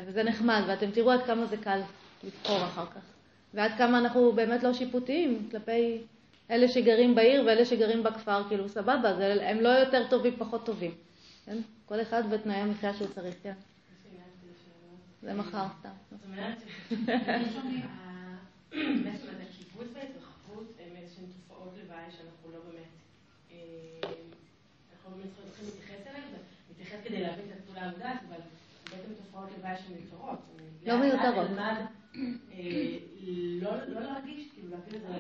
וזה 0.08 0.24
נחמד, 0.24 0.62
ואתם 0.68 0.92
תראו 0.92 1.12
עד 1.12 1.24
כמה 1.26 1.46
זה 1.46 1.58
קל 1.58 1.80
לבחור 2.24 2.64
אחר 2.64 2.86
כך. 2.86 3.02
ועד 3.54 3.72
כמה 3.78 3.98
אנחנו 3.98 4.32
באמת 4.32 4.64
לא 4.64 4.74
שיפוטיים 4.74 5.48
כלפי 5.52 6.02
אלה 6.52 6.68
שגרים 6.68 7.16
בעיר 7.16 7.44
ואלה 7.46 7.66
שגרים 7.66 8.04
בכפר, 8.04 8.44
כאילו 8.48 8.70
סבבה, 8.70 9.14
זה, 9.14 9.50
הם 9.50 9.60
לא 9.62 9.70
יותר 9.70 10.08
טובים, 10.10 10.34
פחות 10.38 10.66
טובים. 10.66 10.92
כן? 11.46 11.58
כל 11.86 12.02
אחד 12.02 12.24
ותנאי 12.30 12.56
המחיה 12.56 12.94
שהוא 12.94 13.08
צריך, 13.08 13.36
כן. 13.44 13.54
זה 15.22 15.34
מחר 15.34 15.66
סתם. 15.80 15.90
זאת 18.72 18.80
אומרת, 18.80 19.04
בעצם 19.04 19.28
הקיבוץ 19.50 19.88
וההתרחבות 19.94 20.74
הם 20.80 20.96
איזשהן 21.02 21.26
תופעות 21.26 21.74
לוואי 21.84 22.04
שאנחנו 22.12 22.52
לא 22.54 22.60
באמת, 22.60 22.92
אנחנו 24.94 25.12
לא 25.12 25.18
באמת 25.18 25.30
צריכים 25.48 25.66
להתייחס 25.66 26.08
אליהן, 26.08 26.24
להתייחס 26.70 27.00
כדי 27.04 27.22
להבין 27.22 27.46
את 27.46 27.58
התפולה 27.58 27.82
המודעת, 27.82 28.18
אבל 28.30 28.38
בעצם 28.92 29.14
תופעות 29.24 29.50
לוואי 29.58 29.76
שהן 29.78 29.98
מיותרות. 29.98 30.40
לא 30.86 30.98
מיותרות. 30.98 31.48
לא, 33.62 33.72
לא 33.88 34.00
להרגיש, 34.00 34.48
כאילו 34.54 34.68
להבין 34.70 34.96
את 34.96 35.02
זה 35.08 35.14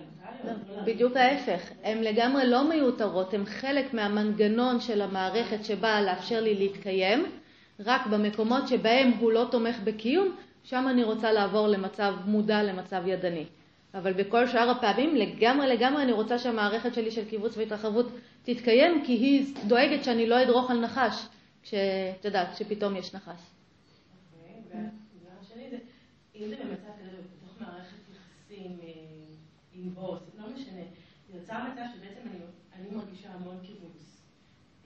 לא, 0.76 0.82
בדיוק 0.86 1.18
ההפך, 1.18 1.72
הן 1.84 2.04
לגמרי 2.04 2.48
לא 2.48 2.70
מיותרות, 2.70 3.34
הן 3.34 3.46
חלק 3.46 3.94
מהמנגנון 3.94 4.80
של 4.80 5.02
המערכת 5.02 5.66
שבאה 5.66 6.02
לאפשר 6.02 6.42
לי 6.42 6.56
להתקיים, 6.56 7.26
רק 7.80 8.08
במקומות 8.08 8.68
שבהם 8.68 9.12
הוא 9.20 9.32
לא 9.32 9.48
תומך 9.52 9.76
בקיום, 9.84 10.36
שם 10.64 10.88
אני 10.90 11.04
רוצה 11.04 11.32
לעבור 11.32 11.68
למצב 11.68 12.14
מודע, 12.26 12.64
למצב 12.64 13.04
ידני. 13.06 13.46
אבל 13.94 14.14
בכל 14.14 14.48
שאר 14.48 14.70
הפעמים 14.70 15.16
לגמרי 15.16 15.68
לגמרי 15.68 16.04
אני 16.04 16.12
רוצה 16.12 16.40
שהמערכת 16.40 16.94
שלי 16.94 17.12
של 17.12 17.30
קיבוץ 17.30 17.58
והתרחבות 17.58 18.06
תתקיים, 18.44 19.06
כי 19.06 19.12
היא 19.12 19.56
דואגת 19.68 20.04
שאני 20.04 20.28
לא 20.28 20.44
אדרוך 20.44 20.72
על 20.72 20.80
נחש, 20.80 21.26
כשאת 21.64 22.26
יודעת, 22.26 22.54
כשפתאום 22.56 22.96
יש 22.96 23.16
נחש. 23.16 23.40
אוקיי, 24.36 25.80
אם 26.36 26.50
זה 26.50 26.56
במצב 26.56 26.92
כזה, 27.00 27.18
בתוך 27.18 27.62
מערכת 27.62 27.98
יחסים 28.12 28.78
אה, 28.84 28.88
עם 29.74 29.90
בוס, 29.90 30.20
לא 30.38 30.48
משנה, 30.56 30.82
נוצר 31.34 31.58
מצב 31.72 31.82
שבעצם 31.94 32.30
אני, 32.30 32.40
אני 32.76 32.96
מרגישה 32.96 33.30
המון 33.34 33.58
קיבוץ. 33.62 34.22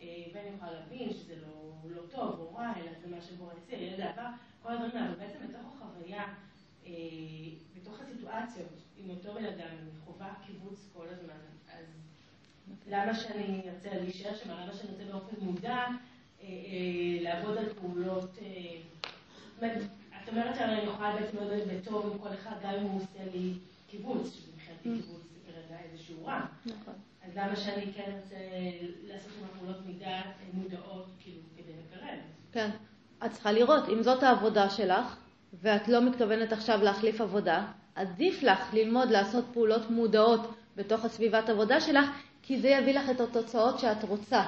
אה, 0.02 0.08
ואני 0.34 0.50
יכולה 0.56 0.72
להבין 0.72 1.14
שזה 1.14 1.36
לא, 1.42 1.72
לא 1.96 2.02
טוב 2.12 2.40
או 2.40 2.56
רע, 2.56 2.74
אלא 2.78 2.92
זה 3.02 3.16
מה 3.16 3.22
שבורא 3.22 3.52
הציע, 3.64 3.80
ילד 3.80 4.00
העבר, 4.00 4.28
כל 4.66 4.72
הדברים 4.72 4.92
האלה, 4.96 5.08
אבל 5.08 5.16
בעצם 5.16 5.48
בתוך 5.48 5.82
החוויה, 5.82 6.24
אה, 6.86 6.92
בתוך 7.76 8.00
הסיטואציות, 8.00 8.70
עם 8.98 9.10
אותו 9.10 9.34
בן 9.34 9.46
אדם, 9.46 9.68
אני 9.68 9.90
חווה 10.06 10.34
קיבוץ 10.46 10.90
כל 10.94 11.06
הזמן, 11.10 11.34
אז 11.74 11.86
למה 12.88 13.16
שאני 13.16 13.62
ארצה 13.70 14.00
להישאר 14.00 14.36
שם, 14.36 14.50
למה 14.50 14.74
שאני 14.74 14.90
ארצה 14.92 15.12
באופן 15.12 15.36
מודע 15.46 15.86
לעבוד 17.22 17.58
על 17.58 17.74
פעולות, 17.74 18.38
את 19.58 20.30
אומרת 20.30 20.56
שאני 20.56 20.82
יכולה 20.82 21.16
בעצם 21.16 21.38
להיות 21.38 21.68
בטוב 21.68 22.12
עם 22.12 22.20
כל 22.20 22.34
אחד, 22.34 22.56
גם 22.64 22.74
אם 22.74 22.82
הוא 22.82 23.02
עושה 23.02 23.32
לי 23.34 23.54
קיבוץ, 23.88 24.34
שמבחינתי 24.34 25.02
קיבוץ 25.02 25.22
זה 25.22 25.52
כרגע 25.52 25.80
איזשהו 25.80 26.26
רע. 26.26 26.46
נכון. 26.66 26.94
אז 27.24 27.32
למה 27.36 27.56
שאני 27.56 27.94
כן 27.94 28.12
ארצה 28.12 28.36
לעשות 29.04 29.32
עם 29.42 29.60
פעולות 29.60 29.86
מידה 29.86 30.22
מודעות, 30.54 31.06
כאילו, 31.20 31.42
כדי 31.58 31.74
לקרב? 31.74 32.20
כן. 32.52 32.70
את 33.26 33.32
צריכה 33.32 33.52
לראות, 33.52 33.90
אם 33.90 34.04
זאת 34.04 34.24
העבודה 34.24 34.70
שלך, 34.70 35.16
ואת 35.62 35.88
לא 35.88 36.02
מתכוונת 36.02 36.54
עכשיו 36.54 36.84
להחליף 36.84 37.22
עבודה, 37.22 37.64
עדיף 37.96 38.44
לך 38.44 38.74
ללמוד 38.74 39.12
לעשות 39.12 39.46
פעולות 39.54 39.90
מודעות 39.90 40.54
בתוך 40.76 41.06
הסביבת 41.06 41.50
עבודה 41.50 41.82
שלך, 41.82 42.06
כי 42.42 42.60
זה 42.60 42.70
יביא 42.70 43.00
לך 43.00 43.10
את 43.10 43.22
התוצאות 43.22 43.80
שאת 43.80 44.04
רוצה. 44.04 44.44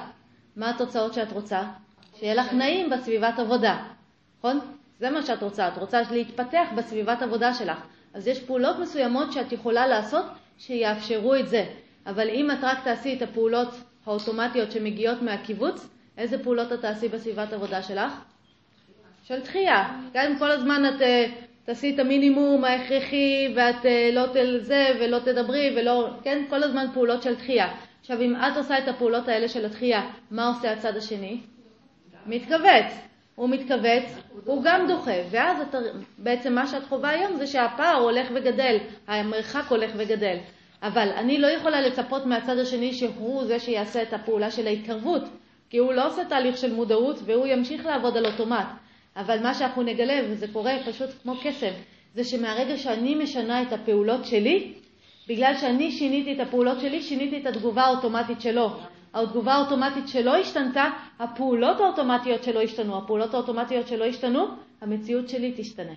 מה 0.56 0.70
התוצאות 0.70 1.14
שאת 1.14 1.32
רוצה? 1.32 1.62
שיהיה 2.18 2.34
לך 2.34 2.52
נעים 2.52 2.90
בסביבת 2.90 3.38
עבודה, 3.38 3.84
נכון? 4.38 4.60
זה 5.00 5.10
מה 5.10 5.22
שאת 5.22 5.42
רוצה, 5.42 5.68
את 5.68 5.78
רוצה 5.78 6.00
להתפתח 6.10 6.66
בסביבת 6.76 7.22
עבודה 7.22 7.54
שלך. 7.54 7.78
אז 8.14 8.26
יש 8.26 8.40
פעולות 8.40 8.78
מסוימות 8.78 9.32
שאת 9.32 9.52
יכולה 9.52 9.86
לעשות 9.86 10.24
שיאפשרו 10.58 11.34
את 11.34 11.48
זה. 11.48 11.64
אבל 12.06 12.28
אם 12.28 12.50
את 12.50 12.58
רק 12.62 12.84
תעשי 12.84 13.16
את 13.16 13.22
הפעולות 13.22 13.68
האוטומטיות 14.06 14.72
שמגיעות 14.72 15.22
מהקיבוץ, 15.22 15.88
איזה 16.18 16.42
פעולות 16.42 16.72
את 16.72 16.80
תעשי 16.80 17.08
בסביבת 17.08 17.52
עבודה 17.52 17.82
שלך? 17.82 18.12
של 19.28 19.40
דחייה. 19.40 19.84
גם 20.14 20.26
אם 20.26 20.38
כל 20.38 20.50
הזמן 20.50 20.82
את 20.88 21.00
uh, 21.00 21.04
תעשי 21.64 21.94
את 21.94 21.98
המינימום 21.98 22.64
ההכרחי 22.64 23.52
ואת 23.56 23.82
uh, 23.82 24.14
לא 24.14 24.26
תל 24.32 24.58
זה 24.58 24.86
ולא 25.00 25.18
תדברי 25.18 25.74
ולא, 25.76 26.08
כן? 26.22 26.44
כל 26.50 26.62
הזמן 26.62 26.86
פעולות 26.94 27.22
של 27.22 27.34
דחייה. 27.34 27.74
עכשיו, 28.00 28.20
אם 28.20 28.36
את 28.36 28.56
עושה 28.56 28.78
את 28.78 28.88
הפעולות 28.88 29.28
האלה 29.28 29.48
של 29.48 29.64
הדחייה, 29.64 30.10
מה 30.30 30.48
עושה 30.48 30.72
הצד 30.72 30.96
השני? 30.96 31.40
מתכווץ. 32.26 33.08
הוא 33.34 33.48
מתכווץ, 33.48 34.04
הוא 34.44 34.62
גם 34.64 34.86
דוחה, 34.88 35.14
ואז 35.30 35.60
אתה, 35.60 35.78
בעצם 36.18 36.54
מה 36.54 36.66
שאת 36.66 36.84
חווה 36.84 37.10
היום 37.10 37.36
זה 37.36 37.46
שהפער 37.46 37.96
הולך 37.96 38.28
וגדל, 38.34 38.76
המרחק 39.06 39.64
הולך 39.68 39.90
וגדל. 39.96 40.36
אבל 40.82 41.08
אני 41.16 41.38
לא 41.38 41.46
יכולה 41.46 41.80
לצפות 41.80 42.26
מהצד 42.26 42.58
השני 42.58 42.92
שהוא 42.92 43.44
זה 43.44 43.58
שיעשה 43.58 44.02
את 44.02 44.12
הפעולה 44.12 44.50
של 44.50 44.66
ההתקרבות, 44.66 45.22
כי 45.70 45.78
הוא 45.78 45.92
לא 45.92 46.06
עושה 46.06 46.24
תהליך 46.24 46.56
של 46.56 46.74
מודעות 46.74 47.16
והוא 47.24 47.46
ימשיך 47.46 47.86
לעבוד 47.86 48.16
על 48.16 48.26
אוטומט. 48.26 48.66
אבל 49.18 49.42
מה 49.42 49.54
שאנחנו 49.54 49.82
נגלה, 49.82 50.20
וזה 50.30 50.46
קורה 50.52 50.72
פשוט 50.86 51.10
כמו 51.22 51.34
קסם, 51.42 51.72
זה 52.14 52.24
שמהרגע 52.24 52.76
שאני 52.76 53.14
משנה 53.14 53.62
את 53.62 53.72
הפעולות 53.72 54.26
שלי, 54.26 54.72
בגלל 55.28 55.54
שאני 55.60 55.92
שיניתי 55.92 56.32
את 56.32 56.40
הפעולות 56.40 56.80
שלי, 56.80 57.02
שיניתי 57.02 57.40
את 57.40 57.46
התגובה 57.46 57.82
האוטומטית 57.82 58.40
שלו. 58.40 58.70
התגובה 59.14 59.52
האוטומטית 59.52 60.08
שלא 60.08 60.36
השתנתה, 60.36 60.84
הפעולות 61.18 61.80
האוטומטיות 61.80 62.44
שלא 62.44 62.62
השתנו. 62.62 62.98
הפעולות 62.98 63.34
האוטומטיות 63.34 63.88
שלא 63.88 64.04
השתנו, 64.04 64.46
המציאות 64.80 65.28
שלי 65.28 65.54
תשתנה. 65.56 65.94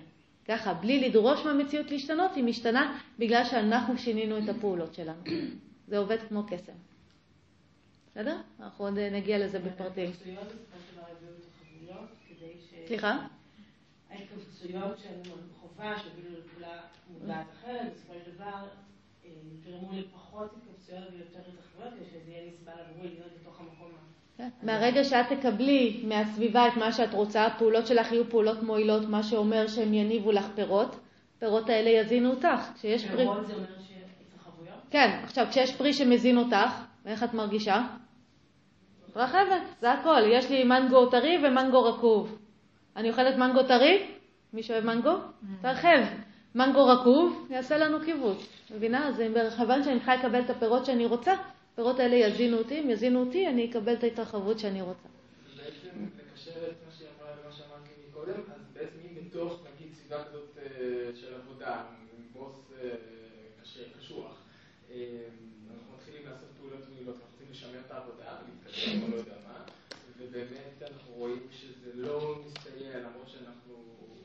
ככה, 0.48 0.74
בלי 0.74 1.08
לדרוש 1.08 1.44
מהמציאות 1.44 1.90
להשתנות, 1.90 2.34
היא 2.36 2.44
משתנה 2.44 2.98
בגלל 3.18 3.44
שאנחנו 3.44 3.98
שינינו 3.98 4.38
את 4.38 4.48
הפעולות 4.48 4.94
שלנו. 4.94 5.22
זה 5.88 5.98
עובד 5.98 6.18
כמו 6.28 6.42
קסם. 6.46 6.72
בסדר? 8.10 8.36
אנחנו 8.60 8.84
עוד 8.84 8.98
נגיע 8.98 9.38
לזה 9.38 9.58
בפרטים. 9.58 10.10
סליחה? 12.86 13.18
ההתכווצויות 14.10 14.98
שאני 14.98 15.34
חובה, 15.60 15.98
שהובילו 15.98 16.38
לפעולה 16.38 16.80
מודעת 17.10 17.46
אחרת, 17.52 17.92
בסופו 17.94 18.12
של 18.24 18.30
דבר 18.34 18.64
אה, 19.24 19.30
גרמו 19.64 19.92
לפחות 19.92 20.50
התכווצויות 20.56 21.04
ויותר 21.12 21.38
התרחבויות, 21.38 21.94
כדי 21.94 22.04
שזה 22.10 22.30
יהיה 22.30 22.50
נסבל 22.50 22.72
עבורי 22.72 23.08
להיות 23.08 23.32
בתוך 23.40 23.60
המקום. 23.60 23.90
כן. 24.36 24.48
מהרגע 24.62 25.04
שאת 25.04 25.26
תקבלי 25.28 26.02
מהסביבה 26.08 26.68
את 26.68 26.76
מה 26.76 26.92
שאת 26.92 27.14
רוצה, 27.14 27.46
הפעולות 27.46 27.86
שלך 27.86 28.12
יהיו 28.12 28.30
פעולות 28.30 28.62
מועילות, 28.62 29.08
מה 29.08 29.22
שאומר 29.22 29.66
שהם 29.66 29.94
יניבו 29.94 30.32
לך 30.32 30.46
פירות, 30.54 30.96
פירות 31.38 31.68
האלה 31.68 31.90
יזינו 31.90 32.30
אותך. 32.30 32.70
כשיש 32.74 33.06
פרי... 33.06 33.16
פירות 33.16 33.46
זה 33.46 33.54
אומר 33.54 33.66
שהתרחבויות? 33.66 34.78
כן, 34.90 35.20
עכשיו 35.24 35.46
כשיש 35.50 35.76
פרי 35.76 35.92
שמזין 35.92 36.38
אותך, 36.38 36.84
איך 37.06 37.22
את 37.22 37.34
מרגישה? 37.34 37.82
מתרחבת, 39.08 39.62
זה 39.80 39.92
הכל. 39.92 40.20
יש 40.26 40.50
לי 40.50 40.64
מנגו 40.64 41.06
טרי 41.06 41.38
ומנגו 41.44 41.84
רקוב. 41.84 42.38
אני 42.96 43.10
אוכלת 43.10 43.36
מנגו 43.36 43.62
טרי? 43.62 44.06
מי 44.52 44.62
שאוהב 44.62 44.84
מנגו? 44.84 45.12
Mm. 45.12 45.46
תרחב. 45.62 45.98
מנגו 46.54 46.86
רקוב 46.86 47.48
יעשה 47.50 47.78
לנו 47.78 47.98
קיבוץ. 48.04 48.46
מבינה? 48.74 49.08
אז 49.08 49.20
מכיוון 49.20 49.84
שאני 49.84 49.96
צריכה 49.96 50.16
לקבל 50.16 50.40
את 50.40 50.50
הפירות 50.50 50.86
שאני 50.86 51.06
רוצה, 51.06 51.34
הפירות 51.72 52.00
האלה 52.00 52.16
יזינו 52.16 52.58
אותי, 52.58 52.80
אם 52.80 52.90
יזינו 52.90 53.20
אותי, 53.20 53.48
אני 53.48 53.70
אקבל 53.70 53.94
את 53.94 54.02
ההתרחבות 54.04 54.58
שאני 54.58 54.82
רוצה. 54.82 55.08
בעצם, 55.56 56.06
לקשר 56.30 56.50
את 56.50 56.76
מה 56.86 56.92
שהיא 56.96 57.08
אמרה 57.18 57.30
למה 57.30 57.52
שאמרתי 57.52 57.90
מקודם, 58.10 58.40
אז 58.54 58.60
בעצם 58.72 58.98
אם 59.04 59.28
בתוך, 59.28 59.60
נגיד, 59.74 59.94
סביבה 59.94 60.24
כזאת 60.24 60.58
אה, 60.58 61.10
של 61.14 61.34
עבודה, 61.34 61.80
עם 61.80 62.24
בוס 62.32 62.56
אה, 62.82 62.88
קשוח, 63.98 64.36
אה, 64.90 64.96
אנחנו 65.70 65.94
מתחילים 65.96 66.22
לעשות 66.26 66.48
פעולות 66.60 66.88
מועילות, 66.90 67.14
אנחנו 67.14 67.28
רוצים 67.32 67.46
לשמר 67.50 67.80
את 67.86 67.90
העבודה 67.90 68.36
ולהתקדם 68.42 69.02
או 69.02 69.08
לא 69.10 69.16
יודע 69.16 69.34
מה, 69.48 69.64
ובאמת 70.18 70.76
אנחנו 70.82 71.12
רואים 71.14 71.46
שזה 71.50 71.90
לא 71.94 72.38
מסתייע, 72.46 72.98
למרות 72.98 73.28
שאנחנו 73.28 73.72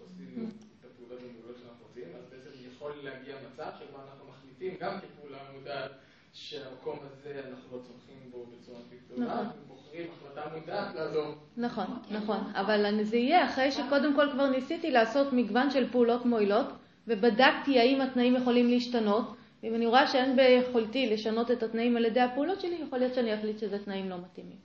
עושים 0.04 0.50
את 0.80 0.86
הפעולות 0.86 1.20
המועילות 1.20 1.58
שאנחנו 1.62 1.86
רוצים, 1.88 2.08
אז 2.16 2.24
בעצם 2.32 2.50
יכול 2.72 2.92
להגיע 3.04 3.36
מצב 3.48 3.72
שבו 3.80 3.98
אנחנו 4.06 4.24
מחליטים 4.30 4.67
גם 4.80 5.00
כפעולה 5.00 5.38
מודעת 5.54 5.92
שהמקום 6.34 7.00
הזה 7.04 7.42
אנחנו 7.50 7.78
לא 7.78 7.82
צורכים 7.84 8.32
בו 8.32 8.46
בצורה 8.46 8.80
גדולה, 9.06 9.34
נכון. 9.34 9.46
בוחרים 9.68 10.08
החלטה 10.12 10.50
מודעת 10.56 10.96
לעזור. 10.96 11.36
נכון, 11.58 11.86
נכון, 12.12 12.52
אבל 12.54 13.04
זה 13.04 13.18
יהיה 13.18 13.46
אחרי 13.46 13.72
שקודם 13.72 14.16
כל 14.16 14.32
כבר 14.32 14.50
ניסיתי 14.50 14.92
לעשות 14.92 15.34
מגוון 15.34 15.72
של 15.72 15.92
פעולות 15.92 16.26
מועילות, 16.26 16.68
ובדקתי 17.08 17.80
האם 17.80 18.02
התנאים 18.02 18.36
יכולים 18.36 18.70
להשתנות, 18.70 19.36
ואם 19.64 19.76
אני 19.76 19.86
רואה 19.86 20.08
שאין 20.08 20.36
ביכולתי 20.36 21.10
לשנות 21.10 21.52
את 21.52 21.64
התנאים 21.64 21.98
על 21.98 22.06
ידי 22.06 22.22
הפעולות 22.22 22.62
שלי, 22.62 22.76
יכול 22.88 23.00
להיות 23.00 23.14
שאני 23.14 23.36
אחליט 23.36 23.60
שזה 23.60 23.86
תנאים 23.86 24.10
לא 24.10 24.18
מתאימים. 24.18 24.58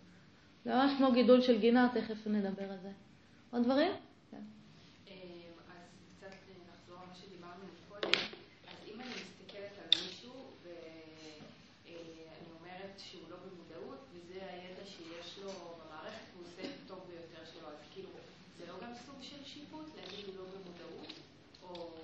זה 0.65 0.75
ממש 0.75 0.93
כמו 0.99 1.13
גידול 1.13 1.41
של 1.41 1.59
גינה, 1.59 1.89
תכף 1.95 2.27
נדבר 2.27 2.71
על 2.71 2.79
זה. 2.83 2.91
עוד 3.51 3.65
דברים? 3.65 3.93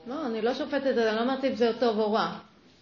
לא, 0.08 0.27
אני 0.38 0.46
לא 0.46 0.54
שופטת 0.54 0.86
אני 0.86 1.16
לא 1.16 1.20
אומרת 1.20 1.44
אם 1.44 1.54
זה 1.54 1.70
טוב 1.80 1.98
או 1.98 2.12
רע. 2.12 2.32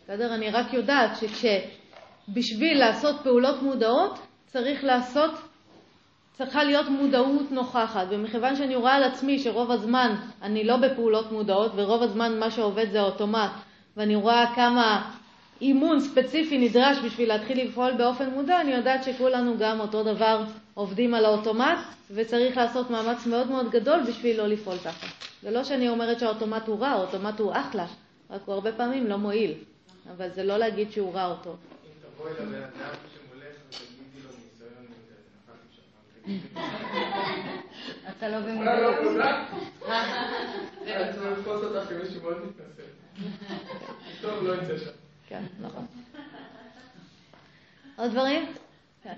בסדר? 0.05 0.35
אני 0.35 0.51
רק 0.51 0.73
יודעת 0.73 1.11
שכשבשביל 1.17 2.79
לעשות 2.79 3.17
פעולות 3.23 3.63
מודעות 3.63 4.19
צריך 4.47 4.85
לעשות 4.85 5.31
צריכה 6.33 6.65
להיות 6.65 6.89
מודעות 6.89 7.51
נוכחת, 7.51 8.07
ומכיוון 8.11 8.57
שאני 8.57 8.77
רואה 8.77 8.95
על 8.95 9.05
עצמי 9.05 9.39
שרוב 9.39 9.71
הזמן 9.71 10.15
אני 10.43 10.65
לא 10.65 10.77
בפעולות 10.77 11.33
מודעות, 11.33 11.73
ורוב 11.75 12.03
הזמן 12.03 12.39
מה 12.39 12.51
שעובד 12.51 12.91
זה 12.91 13.01
האוטומט, 13.01 13.51
ואני 13.97 14.15
רואה 14.15 14.55
כמה 14.55 15.11
אימון 15.61 16.01
ספציפי 16.01 16.59
נדרש 16.59 16.99
בשביל 16.99 17.29
להתחיל 17.29 17.69
לפעול 17.69 17.93
באופן 17.93 18.31
מודע, 18.31 18.61
אני 18.61 18.73
יודעת 18.73 19.05
שכולנו 19.05 19.59
גם 19.59 19.81
אותו 19.81 20.03
דבר 20.03 20.45
עובדים 20.75 21.15
על 21.15 21.25
האוטומט, 21.25 21.79
וצריך 22.11 22.57
לעשות 22.57 22.91
מאמץ 22.91 23.27
מאוד 23.27 23.51
מאוד 23.51 23.71
גדול 23.71 24.01
בשביל 24.09 24.39
לא 24.39 24.47
לפעול 24.47 24.77
ככה. 24.79 25.26
זה 25.47 25.53
לא 25.53 25.65
שאני 25.65 25.89
אומרת 25.89 26.21
שהאוטומט 26.21 26.67
הוא 26.67 26.81
רע, 26.81 26.89
האוטומט 26.89 27.41
הוא 27.41 27.53
אחלה, 27.53 27.87
רק 28.31 28.41
הוא 28.45 28.55
הרבה 28.55 28.73
פעמים 28.73 29.07
לא 29.07 29.17
מועיל, 29.17 29.55
אבל 30.17 30.31
זה 30.31 30.43
לא 30.43 30.57
להגיד 30.59 30.93
שהוא 30.93 31.15
רע 31.15 31.27
אותו. 31.27 31.51
אם 31.51 31.57
תבואי 32.15 32.33
לבן 32.33 32.55
אדם 32.55 32.95
שמולך 33.15 33.57
ותגידי 33.69 34.23
לו 34.25 34.31
ניסיון, 34.31 34.87
נפלתי 35.47 35.69
שם, 35.77 35.83
אתה 38.11 38.29
לא 38.29 38.37
אולי 38.37 38.57
לא 38.57 38.63
במודעות. 38.63 38.97
תודה. 39.03 39.45
אני 40.83 41.13
צריך 41.13 41.39
לתפוס 41.39 41.65
אותך 41.65 41.89
כמישהו 41.89 42.23
מאוד 42.23 42.37
מתנשא. 42.47 42.83
טוב, 44.23 44.45
לא 44.45 44.55
יצא 44.55 44.79
שם. 44.79 44.91
כן, 45.29 45.43
נכון. 45.61 45.87
עוד 47.97 48.11
דברים? 48.11 48.53
כן. 49.03 49.15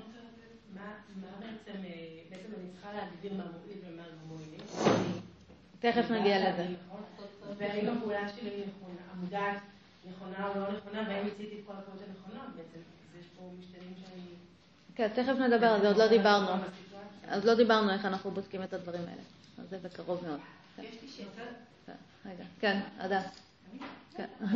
מה 0.74 0.80
מה 1.16 1.26
בעצם, 1.40 1.78
אה, 1.84 1.90
בעצם 2.30 2.48
אני 2.60 2.70
צריכה 2.72 2.92
להגדיר 2.92 3.34
מה 3.34 3.44
מועיל 3.44 3.78
ומה 3.86 4.02
לא 4.02 4.36
מועיל. 4.36 4.67
תכף 5.80 6.10
נגיע 6.10 6.50
לזה. 6.50 6.66
והאם 7.58 7.88
הפעולה 7.88 8.28
שלי 8.28 8.64
המודעת 9.12 9.56
נכונה 10.10 10.48
או 10.48 10.60
לא 10.60 10.72
נכונה, 10.72 11.02
והאם 11.08 11.26
עשיתי 11.26 11.54
את 11.60 11.66
כל 11.66 11.72
הפעולות 11.72 12.02
הנכונות 12.08 12.56
בעצם. 12.56 12.78
אז 12.78 13.20
יש 13.20 13.26
פה 13.36 13.50
משתנים 13.58 13.94
שאני... 14.00 14.22
כן, 14.94 15.08
תכף 15.08 15.38
נדבר 15.38 15.66
על 15.66 15.80
זה, 15.80 15.88
עוד 15.88 15.96
לא 15.96 16.08
דיברנו. 16.08 16.62
אז 17.28 17.44
לא 17.44 17.54
דיברנו 17.54 17.90
איך 17.90 18.04
אנחנו 18.04 18.30
בודקים 18.30 18.62
את 18.62 18.72
הדברים 18.72 19.00
האלה. 19.00 19.22
אז 19.58 19.68
זה 19.70 19.78
בקרוב 19.78 20.24
מאוד. 20.26 20.40
כן. 20.76 20.82
יש 20.82 21.02
לי 21.02 21.08
שאלה. 21.08 21.46
כן, 21.86 21.92
רגע. 22.26 22.44
כן, 22.60 22.80
עדה. 22.98 23.20
כן. 24.16 24.26
אני 24.40 24.54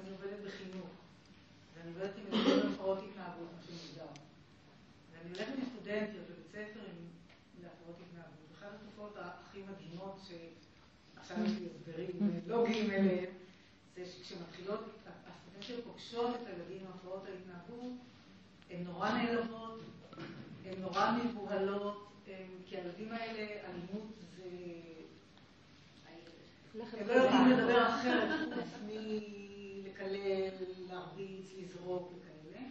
אני 0.00 0.10
עובדת 0.10 0.40
בחינוך, 0.46 0.88
ואני 1.76 1.94
עובדת 1.94 2.10
עם 2.16 2.72
הפרעות 2.72 2.98
התנהגות, 2.98 3.48
מה 3.56 3.62
שמוגדר. 3.66 4.06
ואני 5.12 5.34
הולכת 5.34 5.52
עם 5.58 5.64
סטודנטיות 5.70 6.24
לבית 6.30 6.48
ספר 6.52 6.80
עם. 6.80 7.07
התופעות 8.98 9.16
הכי 9.18 9.62
מדהימות, 9.62 10.20
שעכשיו 10.28 11.36
יש 11.44 11.50
לי 11.52 11.66
הסברים 11.66 12.08
לוגיים 12.46 12.90
אליהם, 12.90 13.32
זה 13.96 14.06
שכשמתחילות, 14.06 14.80
הסטודנטיות 15.26 15.84
פוגשות 15.84 16.34
את 16.34 16.46
הילדים 16.46 16.86
עם 16.86 16.92
הפרעות 16.94 17.22
ההתנהגות, 17.26 17.92
הן 18.70 18.84
נורא 18.84 19.10
נעלבות, 19.10 19.80
הן 20.64 20.80
נורא 20.80 21.10
מבוהלות, 21.24 22.08
הן- 22.26 22.62
כי 22.66 22.76
הילדים 22.76 23.12
האלה, 23.12 23.46
אלימות 23.68 24.08
זה... 24.36 24.44
הם 26.74 27.08
לא 27.08 27.12
יודעים 27.12 27.48
לדבר 27.50 27.88
אחרת 27.88 28.48
חוץ 28.54 28.68
מלקלל, 28.86 30.50
להרביץ, 30.88 31.52
לזרוק 31.58 32.12
וכאלה. 32.12 32.62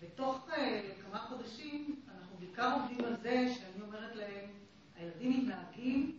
ותוך 0.00 0.48
אה, 0.52 0.90
כמה 1.02 1.18
חודשים 1.18 2.00
אנחנו 2.14 2.36
בעיקר 2.38 2.78
עובדים 2.80 3.04
על 3.04 3.16
זה 3.22 3.54
שאני 3.54 3.82
אומרת 3.86 4.16
להם, 4.16 4.50
הילדים 5.02 5.40
מתנהגים 5.40 6.18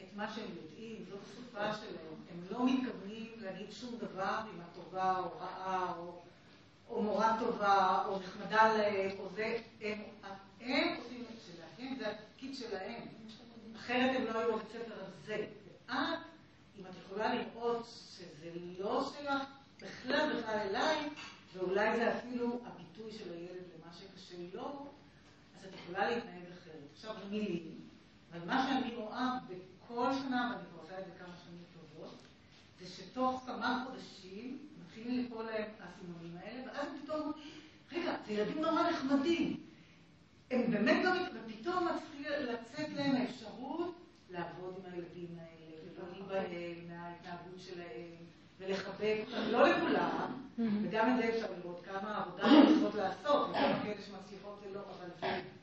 את 0.00 0.16
מה 0.16 0.32
שהם 0.34 0.50
יודעים, 0.56 1.04
זאת 1.10 1.20
השפה 1.22 1.74
שלהם. 1.74 2.14
הם 2.30 2.40
לא 2.50 2.66
מתכוונים 2.66 3.32
להגיד 3.38 3.70
שום 3.70 3.96
דבר 3.96 4.40
אם 4.54 4.60
את 4.60 4.66
טובה 4.74 5.18
או 5.18 5.38
רעה 5.38 5.94
או, 5.98 6.22
או 6.88 7.02
מורה 7.02 7.36
טובה 7.40 8.04
או 8.06 8.18
נחמדה 8.18 8.76
להם 8.76 9.10
או 9.18 9.28
זה. 9.34 9.58
הם, 9.80 10.02
הם 10.60 10.96
עושים 10.98 11.24
את 11.30 11.38
שלהם, 11.46 11.96
זה 11.98 12.10
התפקיד 12.10 12.54
שלהם. 12.54 13.02
אחרת 13.76 14.16
הם 14.16 14.24
לא 14.24 14.38
היו 14.38 14.56
בבית 14.56 14.68
ספר 14.68 15.04
הזה. 15.04 15.46
ואת, 15.86 16.18
אם 16.78 16.86
את 16.86 16.94
יכולה 17.04 17.34
לראות 17.34 17.86
שזה 17.86 18.50
לא 18.78 19.12
שייך 19.12 19.42
בכלל 19.82 20.36
בכלל 20.36 20.58
אליי, 20.58 21.08
ואולי 21.54 21.96
זה 21.96 22.18
אפילו 22.18 22.60
הביטוי 22.66 23.12
של 23.12 23.32
הילד 23.32 23.64
למה 23.74 23.92
שקשה 23.92 24.36
לו, 24.52 24.86
אז 25.58 25.64
את 25.64 25.74
יכולה 25.74 26.10
להתנהג 26.10 26.42
אחרת. 26.52 26.88
עכשיו 26.92 27.14
מילים, 27.30 27.83
אבל 28.34 28.46
מה 28.46 28.66
שאני 28.68 28.94
רואה 28.94 29.38
בכל 29.48 30.12
שנה, 30.12 30.52
ואני 30.52 30.68
כבר 30.70 30.80
עושה 30.80 31.00
את 31.00 31.04
זה 31.04 31.10
כמה 31.18 31.34
שנים 31.44 31.64
טובות, 31.72 32.22
זה 32.78 32.86
שתוך 32.86 33.42
כמה 33.46 33.84
חודשים 33.86 34.58
מתחילים 34.80 35.22
ליפול 35.22 35.44
להם 35.44 35.70
האסימונים 35.80 36.36
האלה, 36.36 36.62
ואז 36.66 36.88
פתאום, 37.02 37.32
רגע, 37.92 38.16
זה 38.26 38.32
ילדים 38.32 38.60
נורא 38.60 38.90
נחמדים. 38.90 39.60
הם 40.50 40.70
באמת 40.70 41.04
גם, 41.04 41.16
ופתאום 41.34 41.88
מתחיל 41.88 42.32
לצאת 42.38 42.88
להם 42.96 43.14
האפשרות 43.16 43.94
לעבוד 44.30 44.74
עם 44.78 44.92
הילדים 44.92 45.38
האלה, 45.38 45.76
ולהוריד 45.84 46.28
בהם 46.28 46.88
מההתנהגות 46.88 47.58
שלהם, 47.58 48.24
ולחבק 48.58 49.16
אותם, 49.26 49.50
לא 49.50 49.68
לכולם, 49.68 50.48
וגם 50.58 51.10
את 51.10 51.16
זה 51.16 51.28
אפשר 51.28 51.46
לראות 51.58 51.84
כמה 51.84 52.16
עבודה 52.16 52.42
הם 52.42 52.66
צריכות 52.66 52.94
לעשות, 52.94 53.50
וכמה 53.50 53.82
כאלה 53.82 54.02
שמצליחות 54.06 54.60
ולא, 54.62 54.80
אבל 54.80 55.08
זה, 55.20 55.20
זה 55.20 55.53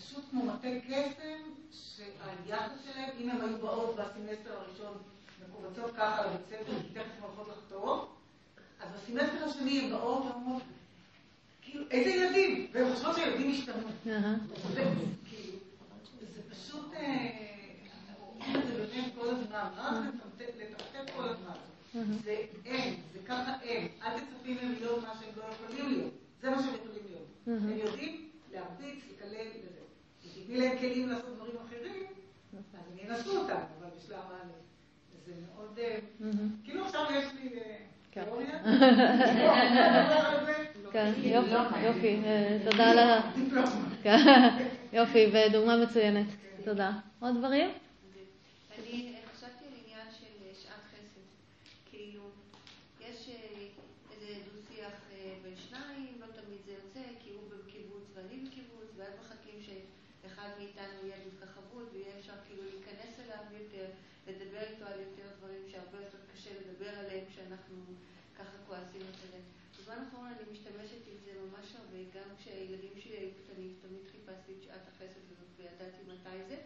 פשוט 0.00 0.24
כמו 0.30 0.44
מטה 0.44 0.68
קסם, 0.88 1.50
שהיחס 1.72 2.70
שלהם, 2.84 3.10
אם 3.20 3.30
הם 3.30 3.40
היו 3.40 3.58
באות 3.58 3.96
בסמסטר 3.96 4.52
הראשון 4.52 4.96
מכווצות 5.48 5.90
ככה 5.96 6.26
לבית 6.26 6.40
ספר, 6.48 6.72
כי 6.82 6.94
תכף 6.94 7.04
הן 7.16 7.22
הולכות 7.22 7.48
לחתום, 7.48 8.06
אז 8.80 8.88
בסמסטר 8.94 9.44
השני 9.44 9.80
הן 9.80 9.90
באות 9.90 10.24
ואומרות, 10.24 10.62
כאילו, 11.62 11.84
איזה 11.90 12.10
ילדים? 12.10 12.66
והן 12.72 12.94
חושבות 12.94 13.16
שהילדים 13.16 13.50
השתנו. 13.50 13.88
כאילו, 15.24 15.58
זה 16.34 16.40
פשוט, 16.50 16.94
אה, 16.94 17.28
רואים 18.18 18.56
את 18.56 18.66
זה 18.66 18.86
באמת 18.86 19.12
כל 19.14 19.28
הזמן, 19.28 19.68
רק 19.76 20.48
לטפטף 20.58 21.14
כל 21.16 21.28
הזמן. 21.28 21.54
זה 22.24 22.36
הם, 22.64 22.94
זה 23.12 23.18
ככה 23.26 23.52
הם. 23.62 23.88
אל 24.02 24.20
תצפי 24.20 24.54
מהם 24.54 24.72
להיות 24.80 25.02
מה 25.02 25.14
שהם 25.20 25.30
לא 25.36 25.42
יכולים 25.52 25.92
להיות. 25.92 26.12
זה 26.42 26.50
מה 26.50 26.62
שהם 26.62 26.74
יכולים 26.74 27.02
להיות. 27.08 27.60
הם 27.62 27.78
יודעים 27.78 28.28
להרביץ, 28.52 29.04
לקלל 29.10 29.46
וזה. 29.58 29.79
אם 30.40 30.44
תתני 30.44 30.58
להם 30.60 30.78
כלים 30.78 31.08
לעשות 31.08 31.36
דברים 31.36 31.56
אחרים, 31.66 32.06
אז 32.58 32.64
הם 32.92 32.98
ינסו 33.08 33.36
אותם, 33.40 33.60
אבל 33.78 33.88
בשלב 33.96 34.18
א'. 34.18 34.70
זה 35.26 35.32
מאוד, 35.54 35.78
אה, 35.78 35.98
כאילו 36.64 36.84
עכשיו 36.84 37.04
יש 37.14 37.24
לי 37.34 37.58
אה, 37.58 37.76
כן. 38.12 38.24
תיאוריה. 38.24 38.62
כן, 40.92 41.12
יופי, 41.16 41.80
יופי. 41.86 42.20
אה, 42.24 42.58
תודה 42.70 42.90
על 42.90 42.98
ה... 42.98 43.32
כן, 44.02 44.18
יופי, 44.92 45.26
ודוגמה 45.32 45.76
מצוינת. 45.76 46.26
תודה. 46.64 46.92
עוד 47.20 47.36
דברים? 47.38 47.70
אני 48.78 49.14
חשבתי 49.34 49.64
על 49.64 49.72
עניין 49.84 50.06
של 50.18 50.60
שעת 50.62 50.84
חסד. 50.90 51.20
כאילו, 51.90 52.22
יש 53.00 53.28
איזה 54.12 54.32
דו-שיח 54.44 54.94
בין 55.42 55.54
שניים, 55.68 56.12
לא 56.20 56.26
תמיד 56.26 56.58
זה 56.66 56.72
יוצא, 56.72 57.08
כי 57.24 57.30
הוא 57.30 57.42
בקיבוץ 57.50 58.04
ואני 58.14 58.36
בקיבוץ, 58.48 58.88
ואז 58.96 59.12
מחכים 59.20 59.49
שאחד 60.22 60.48
מאיתנו 60.58 61.06
יהיה 61.06 61.16
בהתרחבות 61.24 61.88
ויהיה 61.92 62.18
אפשר 62.18 62.34
כאילו 62.46 62.62
להיכנס 62.62 63.20
אליו 63.24 63.44
יותר, 63.60 63.86
לדבר 64.26 64.62
איתו 64.70 64.84
על 64.84 65.00
יותר 65.00 65.28
דברים 65.38 65.62
שהרבה 65.70 65.98
יותר 66.04 66.18
קשה 66.32 66.50
לדבר 66.60 66.98
עליהם 66.98 67.24
כשאנחנו 67.30 67.76
ככה 68.38 68.56
כועסים 68.66 69.02
אחרים. 69.14 69.42
בזמן 69.78 70.04
האחרון 70.04 70.26
אני 70.26 70.52
משתמשת 70.52 71.02
עם 71.06 71.18
זה 71.24 71.32
ממש 71.40 71.74
הרבה, 71.74 71.98
גם 72.14 72.36
כשהילדים 72.38 72.92
שלי 73.00 73.16
היו 73.16 73.30
קטנים, 73.44 73.74
תמיד 73.82 74.02
חיפשתי 74.12 74.52
את 74.52 74.62
שעת 74.62 74.88
החסד 74.88 75.24
הזאת 75.30 75.48
וידעתי 75.56 76.02
מתי 76.06 76.44
זה. 76.48 76.56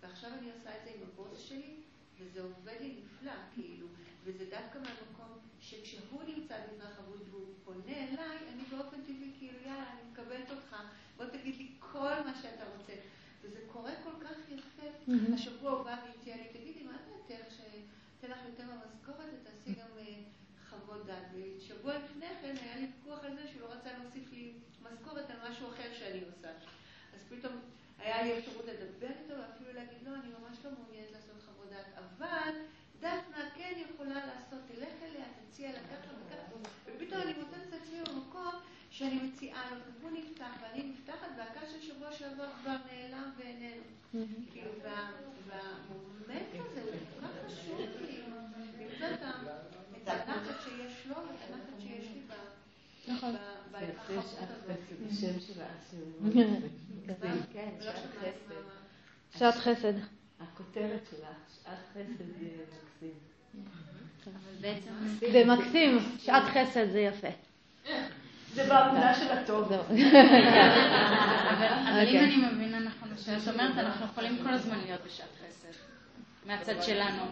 ועכשיו 0.00 0.30
אני 0.38 0.50
עושה 0.50 0.76
את 0.76 0.84
זה 0.84 0.90
עם 0.90 1.02
הבוס 1.02 1.38
שלי, 1.38 1.76
וזה 2.18 2.42
עובד 2.42 2.76
לי 2.80 2.94
נפלא, 3.00 3.32
כאילו. 3.54 3.86
וזה 4.24 4.44
דווקא 4.44 4.78
מהמקום 4.78 5.38
שכשהוא 5.60 6.22
נמצא 6.22 6.54
בהתרחבות 6.66 7.20
והוא 7.30 7.54
פונה 7.64 7.96
אליי, 8.08 8.38
אני 8.52 8.62
באופן 8.70 9.02
טבעי 9.02 9.32
כאילו, 9.38 9.58
יאללה, 9.58 9.92
אני 9.92 10.10
מקבלת 10.12 10.50
אותך, 10.50 10.76
בוא 11.20 11.28
תגיד 11.28 11.56
לי 11.56 11.68
כל 11.78 12.14
מה 12.24 12.34
שאתה 12.42 12.64
רוצה. 12.76 12.92
וזה 13.42 13.58
קורה 13.72 13.92
כל 14.04 14.24
כך 14.24 14.36
יפה. 14.48 14.88
מהמם. 15.06 15.34
השבוע 15.34 15.70
הוא 15.70 15.84
בא 15.84 15.96
והציע 16.06 16.36
לי, 16.36 16.44
תגידי, 16.52 16.82
מה 16.82 16.92
דעתך 17.28 17.44
שתן 17.54 18.30
לך 18.30 18.38
יותר 18.46 18.64
במשכורת 18.64 19.28
ותעשי 19.34 19.80
גם 19.80 19.98
אה, 19.98 20.14
חוות 20.70 21.06
דעת. 21.06 21.22
ושבוע 21.34 21.94
לפני 21.98 22.26
כן 22.42 22.54
היה 22.62 22.76
לי 22.76 22.86
ויכוח 22.86 23.24
על 23.24 23.36
זה 23.36 23.48
שהוא 23.48 23.60
לא 23.60 23.74
רצה 23.74 23.88
להוסיף 23.98 24.32
לי 24.32 24.52
משכורת 24.82 25.30
על 25.30 25.50
משהו 25.50 25.68
אחר 25.68 25.90
שאני 25.98 26.20
עושה. 26.24 26.48
אז 27.14 27.20
פתאום 27.28 27.52
היה 27.98 28.22
לי 28.22 28.38
אפשרות 28.38 28.64
לדבר 28.64 29.14
איתו 29.22 29.34
ואפילו 29.40 29.72
להגיד, 29.72 29.98
לא, 30.06 30.14
אני 30.14 30.28
ממש 30.40 30.56
לא 30.64 30.70
מעוניינת 30.70 31.12
לעשות 31.12 31.36
חוות 31.46 31.70
דעת, 31.70 31.86
אבל 31.98 32.52
דפנה 32.98 33.50
כן 33.54 33.72
יכולה 33.76 34.26
לעשות, 34.26 34.60
תלך 34.68 34.94
אליה, 35.02 35.24
תציע 35.50 35.72
לה 35.72 35.78
ככה 35.78 36.12
וככה, 36.20 36.68
ופתאום 36.86 37.22
אני 37.22 37.32
מוצאת 37.32 37.62
את 37.68 37.74
עצמי 37.82 37.98
במקום 38.00 38.54
שאני 38.90 39.20
מציעה 39.22 39.70
לו, 39.70 39.76
והוא 40.00 40.10
נפתח 40.18 40.50
ואני 40.62 40.82
נפתחת, 40.92 41.28
והקש 41.38 41.72
של 41.72 41.80
שבוע 41.80 42.12
שעבר 42.12 42.48
כבר 42.62 42.76
נעלם 42.92 43.30
ואיננו. 43.38 43.82
כאילו, 44.52 44.70
והמומנט 45.48 46.48
הזה 46.54 46.82
הוא 46.82 46.90
כל 47.20 47.26
כך 47.26 47.30
חשוב, 47.46 47.80
כאילו, 48.06 48.36
למצוא 48.80 49.06
את 50.02 50.08
הנחת 50.08 50.60
שיש 50.64 51.06
לו 51.06 51.14
ואת 51.16 51.50
הנחת 51.50 51.80
שיש 51.80 52.04
לי 52.14 52.20
ב- 52.28 53.10
נכון. 53.12 53.34
שעת 53.80 54.34
חסד, 57.20 57.52
כן, 57.52 57.70
שעת 57.80 57.94
חסד. 57.96 59.38
שעת 59.38 59.54
חסד. 59.54 59.92
הכותרת 60.40 61.00
שלה, 61.10 61.28
שעת 61.64 61.78
חסד 61.92 62.22
מקסים. 62.22 63.14
זה 65.32 65.44
מקסים, 65.46 65.98
שעת 66.18 66.42
חסד 66.42 66.90
זה 66.92 67.00
יפה. 67.00 67.28
זה 68.54 68.64
בעבודה 68.68 69.14
של 69.14 69.32
הטוב. 69.32 69.72
אבל 71.88 72.08
אם 72.08 72.18
אני 72.18 72.36
מבינה 72.36 72.78
נכון 72.78 73.08
שאת 73.16 73.54
אומרת, 73.54 73.78
אנחנו 73.78 74.06
יכולים 74.06 74.38
כל 74.42 74.50
הזמן 74.50 74.78
להיות 74.86 75.00
בשעת 75.06 75.28
חסד, 75.46 75.78
מהצד 76.46 76.82
שלנו. 76.82 77.22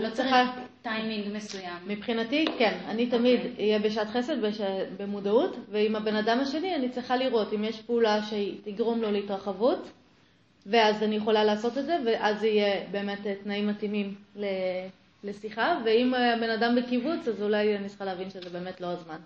לא 0.00 0.10
צריך 0.10 0.36
טיימינג 0.82 1.36
מסוים. 1.36 1.76
מבחינתי, 1.86 2.44
כן. 2.58 2.78
אני 2.88 3.06
תמיד 3.06 3.40
אהיה 3.58 3.78
בשעת 3.78 4.08
חסד, 4.08 4.36
במודעות, 4.96 5.56
ועם 5.70 5.96
הבן 5.96 6.16
אדם 6.16 6.40
השני 6.40 6.74
אני 6.74 6.88
צריכה 6.88 7.16
לראות 7.16 7.52
אם 7.52 7.64
יש 7.64 7.82
פעולה 7.82 8.20
שתגרום 8.22 9.02
לו 9.02 9.10
להתרחבות, 9.10 9.90
ואז 10.66 11.02
אני 11.02 11.16
יכולה 11.16 11.44
לעשות 11.44 11.78
את 11.78 11.86
זה, 11.86 11.96
ואז 12.06 12.44
יהיה 12.44 12.86
באמת 12.90 13.18
תנאים 13.42 13.66
מתאימים 13.68 14.14
לשיחה, 15.24 15.80
ואם 15.84 16.14
הבן 16.14 16.50
אדם 16.50 16.76
בקיבוץ, 16.76 17.28
אז 17.28 17.42
אולי 17.42 17.76
אני 17.76 17.88
צריכה 17.88 18.04
להבין 18.04 18.30
שזה 18.30 18.50
באמת 18.50 18.80
לא 18.80 18.86
הזמן. 18.86 19.18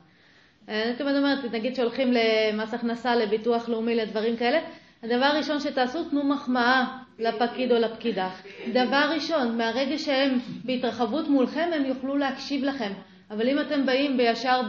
אני 0.69 0.97
תמיד 0.97 1.16
אומרת, 1.16 1.45
נגיד 1.53 1.74
שהולכים 1.74 2.12
למס 2.12 2.74
הכנסה, 2.74 3.16
לביטוח 3.16 3.69
לאומי, 3.69 3.95
לדברים 3.95 4.37
כאלה, 4.37 4.59
הדבר 5.03 5.24
הראשון 5.24 5.61
שתעשו, 5.61 6.05
תנו 6.05 6.24
מחמאה 6.24 6.99
לפקיד 7.19 7.73
או 7.73 7.78
לפקידה. 7.78 8.31
דבר 8.73 9.11
ראשון, 9.15 9.59
מהרגע 9.59 9.99
שהם 9.99 10.39
בהתרחבות 10.65 11.28
מולכם, 11.28 11.70
הם 11.74 11.85
יוכלו 11.85 12.16
להקשיב 12.16 12.65
לכם. 12.65 12.93
אבל 13.31 13.49
אם 13.49 13.61
אתם 13.61 13.87
באים 13.87 14.16
בישר 14.16 14.61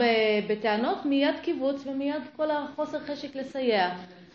בטענות, 0.49 1.05
מיד 1.05 1.35
קיבוץ 1.41 1.87
ומיד 1.87 2.23
כל 2.35 2.51
החוסר 2.51 2.99
חשק 2.99 3.35
לסייע. 3.35 3.89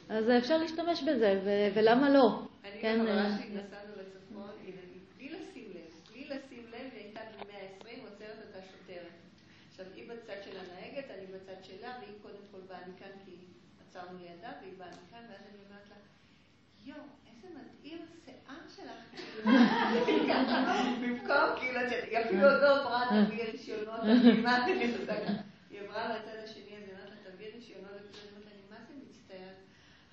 אז 0.09 0.31
אפשר 0.39 0.59
להשתמש 0.59 1.03
בזה, 1.03 1.41
ולמה 1.75 2.11
לא? 2.11 2.41
אני 2.65 2.81
כן, 2.83 2.99
חברה 3.03 3.31
שלי 3.39 3.51
נסענו 3.51 3.93
לצפון, 4.01 4.49
בלי 5.19 5.29
לשים 5.29 5.65
לב, 5.75 6.13
בלי 6.13 6.25
לשים 6.25 6.65
לב, 6.69 6.91
היא 6.95 7.05
הייתה 7.05 7.21
ב-120, 7.21 8.11
עוצרת 8.11 8.39
את 8.51 8.57
השוטרת. 8.63 9.13
עכשיו, 9.71 9.87
היא 9.97 10.05
בצד 10.09 10.43
של 10.45 10.57
הנהגת, 10.59 11.11
אני 11.11 11.27
בצד 11.35 11.65
שלה, 11.65 11.93
והיא 12.01 12.15
קודם 12.23 12.45
כל 12.53 12.59
באה 12.69 12.76
מכאן, 12.89 13.11
כי 13.25 13.37
עצרנו 13.89 14.19
לידה, 14.19 14.53
והיא 14.61 14.73
באה 14.79 14.89
מכאן, 14.89 15.25
ואז 15.31 15.41
אני 15.51 15.59
אומרת 15.67 15.89
לה, 15.91 15.97
יואו, 16.85 17.07
איזה 17.27 17.49
מדהים 17.55 17.99
השיער 18.13 18.69
שלך, 18.77 19.21
במקום, 21.03 21.61
כאילו, 21.61 21.81
היא 22.11 22.19
אפילו 22.19 22.51
עוד 22.51 22.63
לא 22.63 22.81
עברה 22.81 23.07
תביא 23.27 23.45
רישיונות, 23.45 24.01
מה 24.43 24.67
עושה 24.67 25.07
ככה? 25.07 25.33
היא 25.71 25.81
עברה 25.81 26.09
לצד 26.09 26.39
השני, 26.45 26.77
אז 26.77 26.83
היא 26.83 26.93
אומרת 26.93 27.11
לה, 27.11 27.31
תביא 27.33 27.47
רישיונות, 27.55 27.91
אני 27.91 28.63
מה 28.71 28.77
זה 28.89 28.95
מצטערת? 29.09 29.57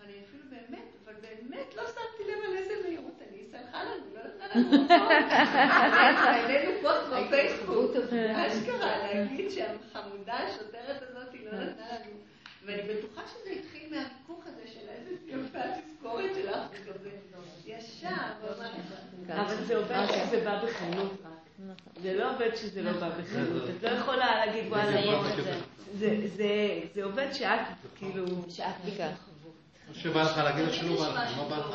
אני 0.06 0.14
אפילו 0.26 0.44
באמת, 0.50 0.88
אבל 1.06 1.14
באמת 1.22 1.76
לא 1.76 1.84
שמתי 1.88 2.32
לב 2.32 2.40
על 2.46 2.58
איזה 2.58 2.74
מהירות 2.84 3.22
אני, 3.22 3.44
סלחה 3.52 3.84
לנו, 3.84 4.06
לא 4.16 4.22
נתנה 4.24 4.48
לנו. 4.56 4.94
העלינו 6.20 6.72
פוסט 6.82 7.08
בפייסבוק, 7.14 7.92
אשכרה, 8.36 9.14
להגיד 9.14 9.52
שהחמודה 9.52 10.34
השוטרת 10.34 11.02
הזאת 11.02 11.34
לא 11.34 11.52
נתנה 11.52 11.86
לנו. 11.92 12.23
ואני 12.66 12.82
בטוחה 12.82 13.22
שזה 13.28 13.50
התחיל 13.50 13.90
מהוויכוח 13.90 14.48
הזה 14.48 14.68
של 14.74 14.90
איזה 14.90 15.12
יפה 15.28 15.60
התזכורת 15.60 16.32
שלך 16.36 16.58
וכזה. 16.72 17.10
ישר, 17.66 18.08
ממש. 18.10 18.70
אבל 19.30 19.66
זה 19.66 19.78
עובד 19.78 20.06
כשזה 20.10 20.42
בא 20.46 20.66
בחנות 20.66 21.12
רק. 21.26 21.76
זה 22.02 22.14
לא 22.14 22.34
עובד 22.36 22.50
כשזה 22.54 22.82
לא 22.82 22.92
בא 22.92 23.10
בחנות. 23.10 23.70
את 23.70 23.84
לא 23.84 23.90
יכולה 23.90 24.46
להגיד, 24.46 24.72
וואלה, 24.72 25.02
זה 26.94 27.04
עובד 27.04 27.28
שאת, 27.34 27.60
כאילו, 27.96 28.26
שאת 28.50 28.76
ביקרת. 28.86 29.12
או 29.90 29.96
שבא 29.96 30.22
לך 30.22 30.38
להגיד 30.38 30.74
שלא 30.74 30.96
בא 30.96 31.24
לך, 31.24 31.38
לא 31.38 31.50
בא 31.50 31.58
לך 31.58 31.66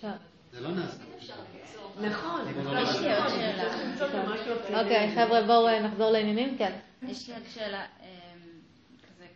זה... 0.00 0.08
זה 0.52 0.60
לא 0.60 0.70
נעשה. 0.70 1.02
נכון. 2.00 2.40
יש 2.82 3.00
לי 3.00 3.16
עוד 3.16 3.28
שאלה. 3.28 4.82
אוקיי, 4.82 5.12
חבר'ה, 5.14 5.42
בואו 5.42 5.80
נחזור 5.80 6.10
לעניינים, 6.10 6.58
כן. 6.58 6.72
יש 7.02 7.28
לי 7.28 7.34
עוד 7.34 7.42
שאלה, 7.54 7.84
כזה 7.98 7.99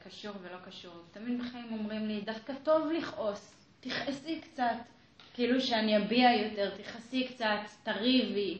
קשור 0.04 0.32
ולא 0.42 0.58
קשור. 0.66 0.92
תמיד 1.12 1.40
בחיים 1.40 1.72
אומרים 1.72 2.06
לי, 2.08 2.20
דווקא 2.20 2.52
טוב 2.62 2.92
לכעוס, 2.92 3.54
תכעסי 3.80 4.40
קצת. 4.40 4.76
כאילו 5.34 5.60
שאני 5.60 5.96
אביע 5.96 6.32
יותר, 6.32 6.70
תכעסי 6.76 7.28
קצת, 7.28 7.58
תריבי. 7.82 8.58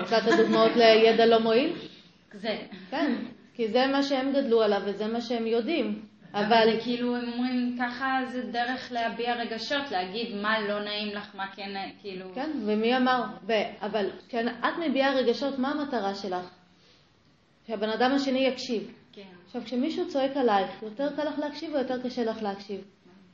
רוצה 0.00 0.18
את 0.18 0.22
הדוגמאות 0.26 0.76
לידע 0.76 1.26
לא 1.26 1.40
מועיל? 1.40 1.72
זה. 2.32 2.58
כן, 2.90 3.14
כי 3.54 3.68
זה 3.68 3.86
מה 3.86 4.02
שהם 4.02 4.32
גדלו 4.32 4.62
עליו 4.62 4.82
וזה 4.84 5.06
מה 5.06 5.20
שהם 5.20 5.46
יודעים. 5.46 6.06
אבל 6.34 6.80
כאילו 6.82 7.16
הם 7.16 7.32
אומרים 7.32 7.78
ככה 7.80 8.20
זה 8.32 8.42
דרך 8.42 8.92
להביע 8.92 9.34
רגשות, 9.34 9.90
להגיד 9.90 10.34
מה 10.34 10.60
לא 10.60 10.84
נעים 10.84 11.16
לך, 11.16 11.34
מה 11.34 11.46
כן, 11.56 11.90
כאילו... 12.00 12.34
כן, 12.34 12.50
ומי 12.66 12.96
אמר? 12.96 13.24
אבל 13.82 14.10
כשאת 14.28 14.78
מביעה 14.86 15.14
רגשות, 15.14 15.58
מה 15.58 15.70
המטרה 15.70 16.14
שלך? 16.14 16.61
שהבן 17.66 17.88
אדם 17.88 18.12
השני 18.12 18.38
יקשיב. 18.38 18.92
כן. 19.12 19.22
עכשיו, 19.46 19.62
כשמישהו 19.64 20.08
צועק 20.08 20.36
עלייך, 20.36 20.82
יותר 20.82 21.16
קל 21.16 21.24
לך 21.24 21.38
להקשיב 21.38 21.74
או 21.74 21.78
יותר 21.78 22.02
קשה 22.02 22.24
לך 22.24 22.42
להקשיב? 22.42 22.80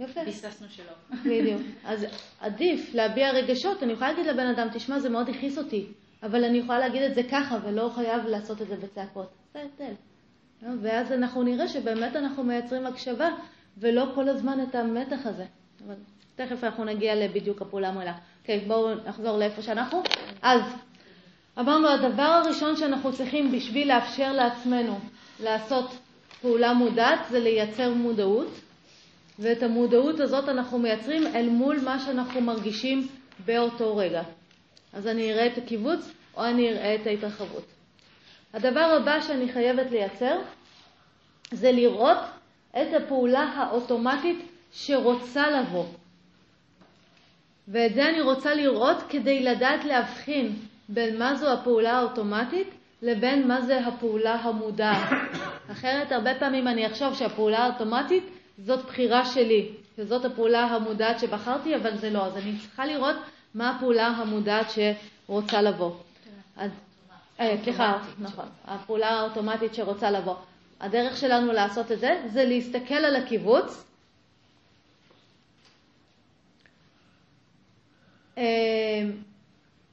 יפה. 0.00 0.24
ביססנו 0.24 0.66
שלא. 0.68 0.92
בדיוק. 1.24 1.62
אז 1.84 2.06
עדיף 2.40 2.94
להביע 2.94 3.30
רגשות, 3.30 3.82
אני 3.82 3.92
יכולה 3.92 4.10
להגיד 4.10 4.26
לבן 4.26 4.46
אדם, 4.46 4.68
תשמע, 4.72 4.98
זה 4.98 5.08
מאוד 5.08 5.28
הכעיס 5.28 5.58
אותי, 5.58 5.86
אבל 6.22 6.44
אני 6.44 6.58
יכולה 6.58 6.78
להגיד 6.78 7.02
את 7.02 7.14
זה 7.14 7.22
ככה, 7.30 7.58
ולא 7.64 7.90
חייב 7.94 8.26
לעשות 8.26 8.62
את 8.62 8.66
זה 8.68 8.76
בצעקות. 8.76 9.34
זה 9.52 9.60
ההבדל. 9.60 9.94
ואז 10.82 11.12
אנחנו 11.12 11.42
נראה 11.42 11.68
שבאמת 11.68 12.16
אנחנו 12.16 12.44
מייצרים 12.44 12.86
הקשבה, 12.86 13.28
ולא 13.78 14.12
כל 14.14 14.28
הזמן 14.28 14.58
את 14.62 14.74
המתח 14.74 15.26
הזה. 15.26 15.44
אבל 15.86 15.94
תכף 16.36 16.64
אנחנו 16.64 16.84
נגיע 16.84 17.14
לבדיוק 17.14 17.62
הפעולה 17.62 17.92
מולה. 17.92 18.18
אוקיי, 18.40 18.60
בואו 18.60 18.94
נחזור 18.94 19.38
לאיפה 19.38 19.62
שאנחנו. 19.62 20.02
אז 20.42 20.62
אמרנו, 21.60 21.88
הדבר 21.88 22.22
הראשון 22.22 22.76
שאנחנו 22.76 23.12
צריכים 23.12 23.52
בשביל 23.52 23.94
לאפשר 23.94 24.32
לעצמנו 24.32 24.98
לעשות 25.40 25.90
פעולה 26.40 26.72
מודעת 26.72 27.18
זה 27.30 27.40
לייצר 27.40 27.94
מודעות, 27.94 28.60
ואת 29.38 29.62
המודעות 29.62 30.20
הזאת 30.20 30.48
אנחנו 30.48 30.78
מייצרים 30.78 31.26
אל 31.26 31.48
מול 31.48 31.80
מה 31.80 31.98
שאנחנו 31.98 32.40
מרגישים 32.40 33.08
באותו 33.44 33.96
רגע. 33.96 34.22
אז 34.92 35.06
אני 35.06 35.32
אראה 35.32 35.46
את 35.46 35.58
הקיבוץ 35.58 36.10
או 36.36 36.44
אני 36.44 36.70
אראה 36.70 36.94
את 36.94 37.06
ההתרחבות. 37.06 37.64
הדבר 38.54 38.96
הבא 39.00 39.20
שאני 39.20 39.52
חייבת 39.52 39.90
לייצר 39.90 40.38
זה 41.50 41.72
לראות 41.72 42.18
את 42.70 43.02
הפעולה 43.02 43.40
האוטומטית 43.40 44.38
שרוצה 44.72 45.50
לבוא. 45.50 45.86
ואת 47.68 47.94
זה 47.94 48.08
אני 48.08 48.20
רוצה 48.20 48.54
לראות 48.54 48.96
כדי 49.08 49.40
לדעת 49.42 49.84
להבחין 49.84 50.52
בין 50.88 51.18
מה 51.18 51.34
זו 51.34 51.52
הפעולה 51.52 51.98
האוטומטית 51.98 52.68
לבין 53.02 53.48
מה 53.48 53.60
זה 53.60 53.86
הפעולה 53.86 54.34
המודעת. 54.34 55.08
אחרת 55.72 56.12
הרבה 56.12 56.34
פעמים 56.34 56.68
אני 56.68 56.86
אחשוב 56.86 57.14
שהפעולה 57.14 57.58
האוטומטית 57.58 58.24
זאת 58.64 58.84
בחירה 58.84 59.26
שלי, 59.26 59.68
שזאת 59.96 60.24
הפעולה 60.24 60.64
המודעת 60.64 61.20
שבחרתי, 61.20 61.76
אבל 61.76 61.96
זה 61.96 62.10
לא. 62.10 62.26
אז 62.26 62.36
אני 62.36 62.58
צריכה 62.58 62.86
לראות 62.86 63.16
מה 63.54 63.70
הפעולה 63.70 64.06
המודעת 64.06 64.66
שרוצה 64.70 65.62
לבוא. 65.62 65.94
אז, 66.56 66.70
אה, 67.40 67.56
סליחה, 67.64 67.98
נכון, 68.18 68.46
הפעולה 68.64 69.08
האוטומטית 69.08 69.74
שרוצה 69.74 70.10
לבוא. 70.10 70.34
הדרך 70.80 71.16
שלנו 71.16 71.52
לעשות 71.52 71.92
את 71.92 72.00
זה, 72.00 72.22
זה 72.26 72.44
להסתכל 72.44 72.94
על 72.94 73.16
הקיבוץ. 73.16 73.84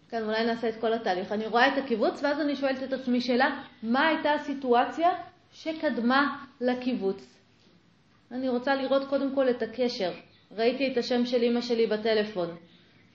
כן, 0.10 0.24
אולי 0.24 0.46
נעשה 0.46 0.70
את 0.70 0.76
כל 0.82 0.94
התהליך. 0.94 1.32
אני 1.32 1.48
רואה 1.48 1.68
את 1.68 1.78
הקיבוץ, 1.78 2.24
ואז 2.24 2.42
אני 2.42 2.56
שואלת 2.56 2.84
את 2.84 2.94
עצמי 2.94 3.22
שאלה, 3.22 3.62
מה 3.84 4.08
הייתה 4.08 4.34
הסיטואציה 4.34 5.10
שקדמה 5.54 6.38
לקיבוץ? 6.62 7.36
אני 8.32 8.50
רוצה 8.50 8.76
לראות 8.76 9.10
קודם 9.10 9.36
כל 9.36 9.50
את 9.50 9.62
הקשר. 9.62 10.12
ראיתי 10.58 10.92
את 10.92 10.98
השם 10.98 11.26
של 11.26 11.42
אימא 11.42 11.62
שלי 11.62 11.88
בטלפון. 11.88 12.56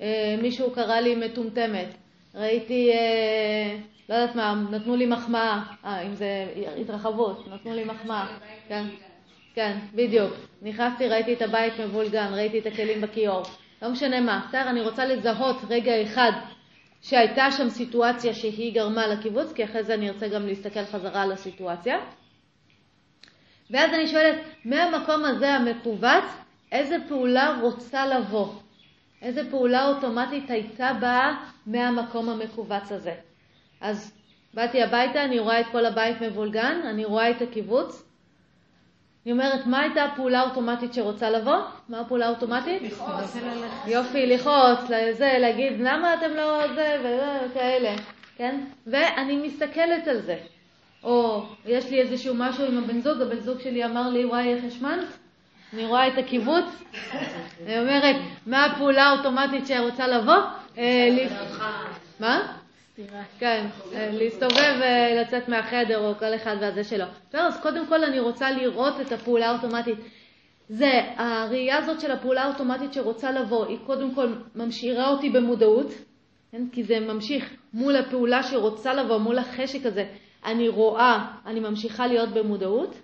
אה, 0.01 0.37
מישהו 0.43 0.71
קרא 0.71 1.01
לי 1.01 1.15
מטומטמת. 1.15 1.95
ראיתי, 2.35 2.91
אה, 2.93 3.77
לא 4.09 4.15
יודעת 4.15 4.37
מה, 4.37 4.63
נתנו 4.71 4.97
לי 4.97 5.07
מחמאה. 5.07 5.63
אה, 5.85 6.01
אם 6.01 6.15
זה 6.15 6.47
התרחבות, 6.81 7.49
נתנו 7.49 7.75
לי 7.75 7.85
מחמאה. 7.85 8.27
כן, 8.69 8.85
כן, 9.55 9.79
בדיוק. 9.95 10.33
נכנסתי, 10.63 11.09
ראיתי 11.09 11.33
את 11.33 11.43
הבית 11.43 11.81
מבולגן, 11.81 12.35
ראיתי 12.35 12.59
את 12.59 12.67
הכלים 12.67 13.01
בכיור. 13.01 13.43
לא 13.83 13.91
משנה 13.91 14.21
מה. 14.21 14.45
בסדר, 14.49 14.71
אני 14.71 14.81
רוצה 14.81 15.07
לזהות 15.07 15.57
רגע 15.69 16.03
אחד 16.03 16.33
שהייתה 17.03 17.51
שם 17.51 17.69
סיטואציה 17.71 18.35
שהיא 18.35 18.75
גרמה 18.75 19.07
לקיבוץ, 19.07 19.53
כי 19.53 19.65
אחרי 19.65 19.85
זה 19.85 19.95
אני 19.95 20.09
ארצה 20.09 20.29
גם 20.29 20.47
להסתכל 20.47 20.85
חזרה 20.85 21.23
על 21.23 21.33
הסיטואציה. 21.33 21.99
ואז 23.71 23.95
אני 23.95 24.07
שואלת, 24.09 24.37
מהמקום 24.65 25.25
הזה 25.25 25.55
המכווץ, 25.55 26.25
איזה 26.73 26.97
פעולה 27.09 27.59
רוצה 27.63 28.07
לבוא? 28.07 28.53
איזה 29.23 29.51
פעולה 29.51 29.89
אוטומטית 29.89 30.51
הייתה 30.51 30.93
באה 31.01 31.45
מהמקום 31.67 32.29
המכווץ 32.29 32.93
הזה? 32.93 33.15
אז 33.81 34.13
באתי 34.55 34.83
הביתה, 34.83 35.25
אני 35.25 35.39
רואה 35.39 35.61
את 35.61 35.67
כל 35.73 35.87
הבית 35.87 36.21
מבולגן, 36.21 36.81
אני 36.85 37.05
רואה 37.05 37.31
את 37.31 37.43
הקיבוץ. 37.43 38.10
אני 39.27 39.33
אומרת, 39.33 39.67
מה 39.67 39.81
הייתה 39.81 40.05
הפעולה 40.05 40.41
האוטומטית 40.41 40.95
שרוצה 40.95 41.31
לבוא? 41.31 41.57
מה 41.89 42.01
הפעולה 42.01 42.27
האוטומטית? 42.27 42.83
לכעוס. 42.83 43.37
יופי, 43.87 44.27
לכעוס, 44.27 44.91
לזה, 44.91 45.37
להגיד, 45.39 45.73
למה 45.81 46.15
אתם 46.15 46.35
לא 46.37 46.75
זה 46.75 46.97
וכאלה, 47.51 47.95
כן? 48.37 48.61
ואני 48.87 49.37
מסתכלת 49.37 50.09
על 50.09 50.21
זה. 50.21 50.37
או 51.05 51.43
יש 51.67 51.91
לי 51.91 52.01
איזשהו 52.01 52.35
משהו 52.35 52.65
עם 52.65 52.79
הבן 52.79 53.01
זוג, 53.01 53.21
הבן 53.21 53.41
זוג 53.41 53.61
שלי 53.61 53.85
אמר 53.85 54.09
לי, 54.09 54.25
וואי, 54.25 54.55
איך 54.55 54.65
השמנת? 54.65 55.07
אני 55.75 55.87
רואה 55.87 56.09
את 56.09 56.19
הקיבוץ, 56.19 56.65
אני 57.67 57.79
אומרת, 57.79 58.17
מה 58.47 58.65
הפעולה 58.65 59.03
האוטומטית 59.03 59.67
שרוצה 59.67 60.07
לבוא? 60.07 60.35
אה, 62.21 62.59
כן, 63.39 63.67
אה, 63.93 64.11
להסתובב 64.13 64.81
ולצאת 64.81 65.49
מהחדר 65.49 65.99
או 65.99 66.15
כל 66.19 66.35
אחד 66.35 66.57
והזה 66.61 66.85
שלו. 66.85 67.05
בסדר, 67.29 67.47
אז 67.47 67.61
קודם 67.63 67.87
כל 67.87 68.05
אני 68.05 68.19
רוצה 68.21 68.51
לראות 68.51 69.01
את 69.01 69.13
הפעולה 69.13 69.51
האוטומטית. 69.51 69.99
זה, 70.69 71.01
הראייה 71.17 71.79
הזאת 71.79 72.01
של 72.01 72.11
הפעולה 72.11 72.43
האוטומטית 72.43 72.93
שרוצה 72.93 73.31
לבוא, 73.31 73.67
היא 73.67 73.79
קודם 73.87 74.15
כל 74.15 74.35
משאירה 74.55 75.09
אותי 75.09 75.31
במודעות, 75.31 75.93
כן? 76.53 76.69
כי 76.73 76.85
זה 76.85 77.01
ממשיך 77.01 77.57
מול 77.75 77.97
הפעולה 77.97 78.43
שרוצה 78.43 78.95
לבוא, 78.95 79.19
מול 79.19 79.39
החשק 79.39 79.87
הזה. 79.87 80.05
אני 80.45 80.69
רואה, 80.69 81.27
אני 81.47 81.61
ממשיכה 81.61 82.07
להיות 82.07 82.29
במודעות. 82.29 82.97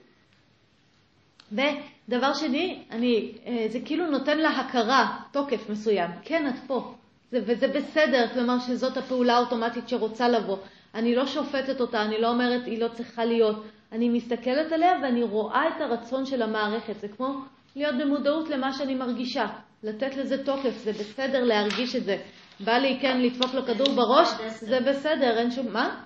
ודבר 1.52 2.34
שני, 2.34 2.82
אני, 2.90 3.32
אה, 3.46 3.66
זה 3.68 3.78
כאילו 3.84 4.10
נותן 4.10 4.38
לה 4.38 4.50
הכרה, 4.50 5.18
תוקף 5.32 5.70
מסוים. 5.70 6.10
כן, 6.22 6.48
את 6.48 6.58
פה. 6.66 6.94
זה, 7.30 7.40
וזה 7.46 7.68
בסדר, 7.68 8.26
כלומר 8.34 8.58
שזאת 8.58 8.96
הפעולה 8.96 9.36
האוטומטית 9.36 9.88
שרוצה 9.88 10.28
לבוא. 10.28 10.56
אני 10.94 11.14
לא 11.14 11.26
שופטת 11.26 11.80
אותה, 11.80 12.02
אני 12.02 12.20
לא 12.20 12.28
אומרת 12.28 12.66
היא 12.66 12.80
לא 12.80 12.88
צריכה 12.88 13.24
להיות. 13.24 13.64
אני 13.92 14.08
מסתכלת 14.08 14.72
עליה 14.72 14.92
ואני 15.02 15.22
רואה 15.22 15.68
את 15.68 15.80
הרצון 15.80 16.26
של 16.26 16.42
המערכת. 16.42 17.00
זה 17.00 17.08
כמו 17.08 17.40
להיות 17.76 17.94
במודעות 17.98 18.48
למה 18.50 18.72
שאני 18.72 18.94
מרגישה. 18.94 19.46
לתת 19.82 20.16
לזה 20.16 20.44
תוקף, 20.44 20.76
זה 20.84 20.92
בסדר 20.92 21.44
להרגיש 21.44 21.96
את 21.96 22.04
זה. 22.04 22.16
בא 22.60 22.72
לי 22.72 22.98
כן 23.02 23.20
לדפוק 23.20 23.54
לו 23.54 23.66
כדור 23.66 23.88
בראש, 23.94 24.28
זה 24.60 24.80
בסדר, 24.80 25.38
אין 25.38 25.50
שום... 25.50 25.72
מה? 25.72 26.02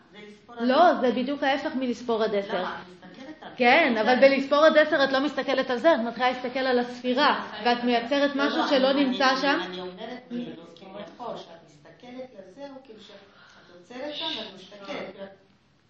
לא, 0.60 0.94
זה 1.00 1.10
בדיוק 1.10 1.42
ההפך 1.42 1.70
מלספור 1.74 2.22
עד 2.22 2.34
עשר. 2.34 2.64
כן, 3.56 3.94
אבל 4.00 4.14
בלספור 4.20 4.64
עד 4.64 4.78
עשר 4.78 5.04
את 5.04 5.12
לא 5.12 5.20
מסתכלת 5.20 5.70
על 5.70 5.78
זה, 5.78 5.94
את 5.94 6.00
מתחילה 6.00 6.30
להסתכל 6.30 6.58
על 6.58 6.78
הספירה, 6.78 7.44
ואת 7.64 7.84
מייצרת 7.84 8.30
משהו 8.36 8.68
שלא 8.68 8.92
נמצא 8.92 9.36
שם. 9.40 9.58
פה, 11.20 11.36
שאת 11.36 11.64
מסתכלת 11.66 12.30
לזה, 12.38 12.66
או 12.70 12.82
כאילו 12.84 13.00
שאת 13.00 13.16
עוצרת 13.74 14.14
שם 14.14 14.24
ואת 14.38 14.54
מסתכלת. 14.54 15.30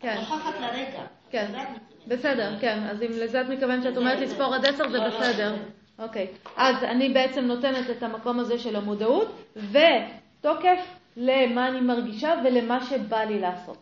כן. 0.01 0.15
את 0.15 0.19
נוכחת 0.19 0.55
לרגע. 0.61 1.07
כן, 1.31 1.65
בסדר, 2.07 2.61
כן. 2.61 2.82
אז 2.90 3.02
אם 3.02 3.11
לזה 3.11 3.40
את 3.40 3.47
מתכוונת 3.47 3.82
שאת 3.82 3.97
אומרת 3.97 4.19
לספור 4.19 4.55
עד 4.55 4.66
עשר, 4.66 4.89
זה 4.90 4.98
לא, 4.98 5.09
לא, 5.09 5.19
בסדר. 5.19 5.52
לא. 5.52 6.05
אוקיי. 6.05 6.27
אז 6.57 6.85
אני 6.85 7.09
בעצם 7.09 7.44
נותנת 7.44 7.90
את 7.90 8.02
המקום 8.02 8.39
הזה 8.39 8.59
של 8.59 8.77
המודעות, 8.77 9.28
ותוקף 9.57 10.78
למה 11.16 11.69
אני 11.69 11.81
מרגישה 11.81 12.35
ולמה 12.44 12.86
שבא 12.86 13.24
לי 13.24 13.40
לעשות. 13.40 13.78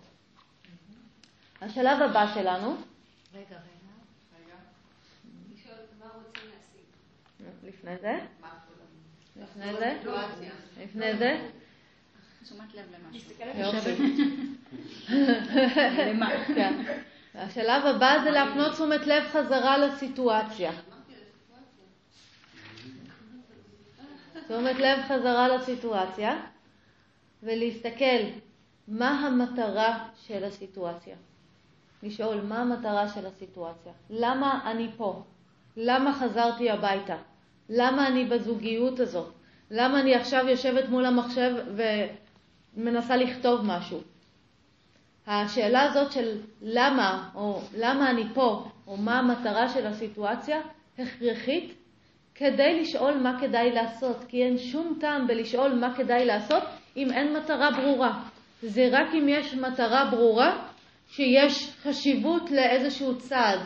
השלב 1.61 2.03
הבא 2.03 2.27
שלנו, 2.35 2.77
רגע, 3.35 3.57
רגע. 4.37 4.55
לשאול 5.55 5.77
מה 6.01 6.07
רוצים 6.15 6.51
להשיג. 6.51 7.69
לפני 7.69 7.97
זה, 7.97 8.19
לפני 9.43 9.73
זה. 9.79 9.99
לפני 10.83 11.17
זה, 11.17 11.47
תשומת 12.43 12.75
לב 12.75 12.85
למשהו. 12.95 13.33
יופי. 13.55 14.15
למה? 16.11 16.31
כן. 16.47 16.83
השלב 17.35 17.87
הבא 17.87 18.19
זה 18.25 18.31
להפנות 18.31 18.73
תשומת 18.73 19.07
לב 19.07 19.23
חזרה 19.33 19.79
לסיטואציה. 19.79 20.73
תשומת 24.47 24.77
לב 24.79 24.99
חזרה 25.09 25.49
לסיטואציה, 25.49 26.37
ולהסתכל 27.43 28.23
מה 28.89 29.11
המטרה 29.11 30.09
של 30.27 30.45
הסיטואציה. 30.45 31.17
לשאול 32.03 32.41
מה 32.41 32.59
המטרה 32.59 33.09
של 33.09 33.27
הסיטואציה. 33.27 33.93
למה 34.11 34.71
אני 34.71 34.89
פה? 34.97 35.23
למה 35.77 36.13
חזרתי 36.15 36.71
הביתה? 36.71 37.17
למה 37.69 38.07
אני 38.07 38.25
בזוגיות 38.25 39.01
הזאת? 39.01 39.33
למה 39.71 40.01
אני 40.01 40.15
עכשיו 40.15 40.49
יושבת 40.49 40.89
מול 40.89 41.07
המחשב 41.07 41.55
ומנסה 42.77 43.17
לכתוב 43.17 43.61
משהו? 43.65 44.01
השאלה 45.27 45.83
הזאת 45.83 46.13
של 46.13 46.41
למה, 46.63 47.29
או 47.35 47.61
למה 47.77 48.11
אני 48.11 48.25
פה, 48.35 48.65
או 48.87 48.97
מה 48.97 49.19
המטרה 49.19 49.69
של 49.69 49.87
הסיטואציה, 49.87 50.61
הכרחית 50.99 51.75
כדי 52.35 52.81
לשאול 52.81 53.15
מה 53.15 53.41
כדאי 53.41 53.73
לעשות, 53.73 54.25
כי 54.29 54.43
אין 54.43 54.59
שום 54.59 54.99
טעם 55.01 55.27
בלשאול 55.27 55.75
מה 55.75 55.95
כדאי 55.97 56.25
לעשות 56.25 56.63
אם 56.97 57.13
אין 57.13 57.37
מטרה 57.37 57.71
ברורה. 57.71 58.23
זה 58.63 58.89
רק 58.93 59.15
אם 59.15 59.29
יש 59.29 59.55
מטרה 59.55 60.11
ברורה 60.11 60.69
שיש 61.09 61.77
חשיבות 61.83 62.51
לאיזשהו 62.51 63.19
צעד, 63.19 63.59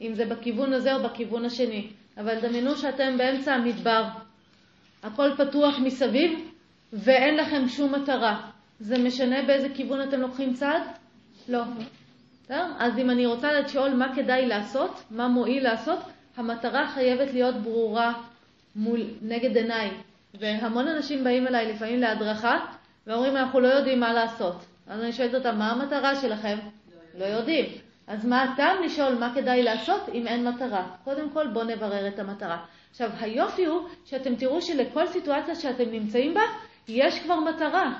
אם 0.00 0.14
זה 0.14 0.26
בכיוון 0.26 0.72
הזה 0.72 0.94
או 0.94 1.02
בכיוון 1.02 1.44
השני. 1.44 1.90
אבל 2.18 2.40
דמיינו 2.40 2.76
שאתם 2.76 3.18
באמצע 3.18 3.54
המדבר, 3.54 4.04
הכל 5.02 5.30
פתוח 5.36 5.78
מסביב 5.78 6.50
ואין 6.92 7.36
לכם 7.36 7.68
שום 7.68 7.94
מטרה. 7.94 8.50
זה 8.80 8.98
משנה 8.98 9.42
באיזה 9.42 9.68
כיוון 9.74 10.08
אתם 10.08 10.20
לוקחים 10.20 10.54
צעד? 10.54 10.82
לא. 11.48 11.62
בסדר? 12.42 12.66
אז 12.78 12.98
אם 12.98 13.10
אני 13.10 13.26
רוצה 13.26 13.52
לשאול 13.52 13.90
מה 13.94 14.14
כדאי 14.16 14.46
לעשות, 14.46 15.02
מה 15.10 15.28
מועיל 15.28 15.62
לעשות, 15.62 15.98
המטרה 16.36 16.88
חייבת 16.88 17.32
להיות 17.32 17.54
ברורה 17.56 18.12
מול, 18.76 19.00
נגד 19.22 19.56
עיניי. 19.56 19.90
והמון 20.40 20.88
אנשים 20.88 21.24
באים 21.24 21.46
אליי 21.46 21.72
לפעמים 21.72 22.00
להדרכה 22.00 22.66
ואומרים, 23.06 23.36
אנחנו 23.36 23.60
לא 23.60 23.68
יודעים 23.68 24.00
מה 24.00 24.12
לעשות. 24.12 24.64
אז 24.86 25.00
אני 25.00 25.12
שואלת 25.12 25.34
אותם, 25.34 25.58
מה 25.58 25.70
המטרה 25.70 26.14
שלכם? 26.14 26.58
לא 27.18 27.24
יודעים. 27.24 27.83
אז 28.06 28.26
מה 28.26 28.42
הטעם 28.42 28.82
לשאול 28.82 29.14
מה 29.14 29.34
כדאי 29.34 29.62
לעשות 29.62 30.08
אם 30.14 30.26
אין 30.26 30.48
מטרה? 30.48 30.86
קודם 31.04 31.30
כל 31.30 31.46
בואו 31.46 31.64
נברר 31.64 32.08
את 32.08 32.18
המטרה. 32.18 32.64
עכשיו, 32.90 33.10
היופי 33.20 33.64
הוא 33.64 33.88
שאתם 34.04 34.36
תראו 34.36 34.62
שלכל 34.62 35.06
סיטואציה 35.06 35.54
שאתם 35.54 35.90
נמצאים 35.90 36.34
בה, 36.34 36.40
יש 36.88 37.18
כבר 37.18 37.40
מטרה. 37.40 37.92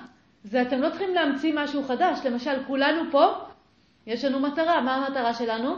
זה 0.45 0.63
אתם 0.63 0.83
לא 0.83 0.91
צריכים 0.91 1.15
להמציא 1.15 1.53
משהו 1.55 1.83
חדש. 1.83 2.19
למשל, 2.25 2.65
כולנו 2.67 3.11
פה, 3.11 3.33
יש 4.07 4.25
לנו 4.25 4.41
מטרה. 4.41 4.81
מה 4.81 4.95
המטרה 4.95 5.35
שלנו? 5.35 5.75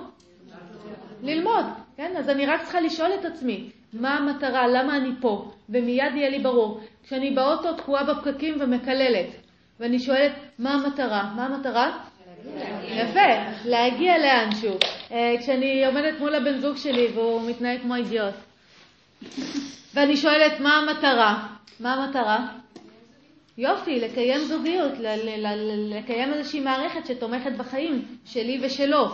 ללמוד, 1.23 1.65
כן? 1.97 2.17
אז 2.19 2.29
אני 2.29 2.47
רק 2.47 2.63
צריכה 2.63 2.81
לשאול 2.81 3.11
את 3.21 3.25
עצמי, 3.25 3.71
מה 3.93 4.15
המטרה, 4.15 4.69
למה 4.69 4.97
אני 4.97 5.11
פה, 5.21 5.51
ומיד 5.69 6.15
יהיה 6.15 6.31
לי 6.31 6.39
ברור. 6.39 6.81
כשאני 7.03 7.31
באוטו 7.31 7.73
תקועה 7.73 8.05
בפקקים 8.05 8.55
ומקללת, 8.61 9.27
ואני 9.81 9.99
שואלת, 9.99 10.33
מה 10.59 10.75
המטרה? 10.75 11.33
מה 11.37 11.47
המטרה? 11.47 11.99
יפה, 12.89 13.21
להגיע 13.65 14.19
לאנשהו. 14.19 14.75
אה, 15.13 15.35
כשאני 15.41 15.87
עומדת 15.87 16.19
מול 16.19 16.35
הבן 16.35 16.59
זוג 16.61 16.77
שלי 16.77 17.07
והוא 17.15 17.51
מתנהג 17.51 17.81
כמו 17.83 17.95
אידיוט. 17.95 18.35
ואני 19.95 20.17
שואלת, 20.17 20.61
מה 20.61 20.79
המטרה? 20.79 21.47
מה 21.81 21.95
המטרה? 21.95 22.47
יופי, 23.59 24.01
לקיים 24.01 24.45
זוגיות, 24.45 24.93
לקיים 25.89 26.33
איזושהי 26.33 26.61
מערכת 26.61 27.07
שתומכת 27.07 27.53
בחיים 27.53 28.05
שלי 28.25 28.61
ושלו. 28.63 29.07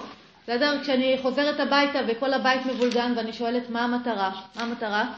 בסדר? 0.43 0.79
כשאני 0.83 1.19
חוזרת 1.23 1.61
הביתה 1.61 1.99
וכל 2.09 2.33
הבית 2.33 2.67
מבולגן 2.67 3.13
ואני 3.17 3.33
שואלת 3.33 3.71
מה 3.71 3.85
המטרה, 3.85 4.31
מה 4.57 4.63
המטרה? 4.63 5.13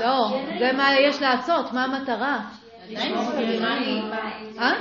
לא, 0.00 0.40
זה 0.58 0.72
מה 0.72 0.94
יש 1.00 1.22
לעשות, 1.22 1.72
מה 1.72 1.84
המטרה? 1.84 2.50
אה? 4.58 4.72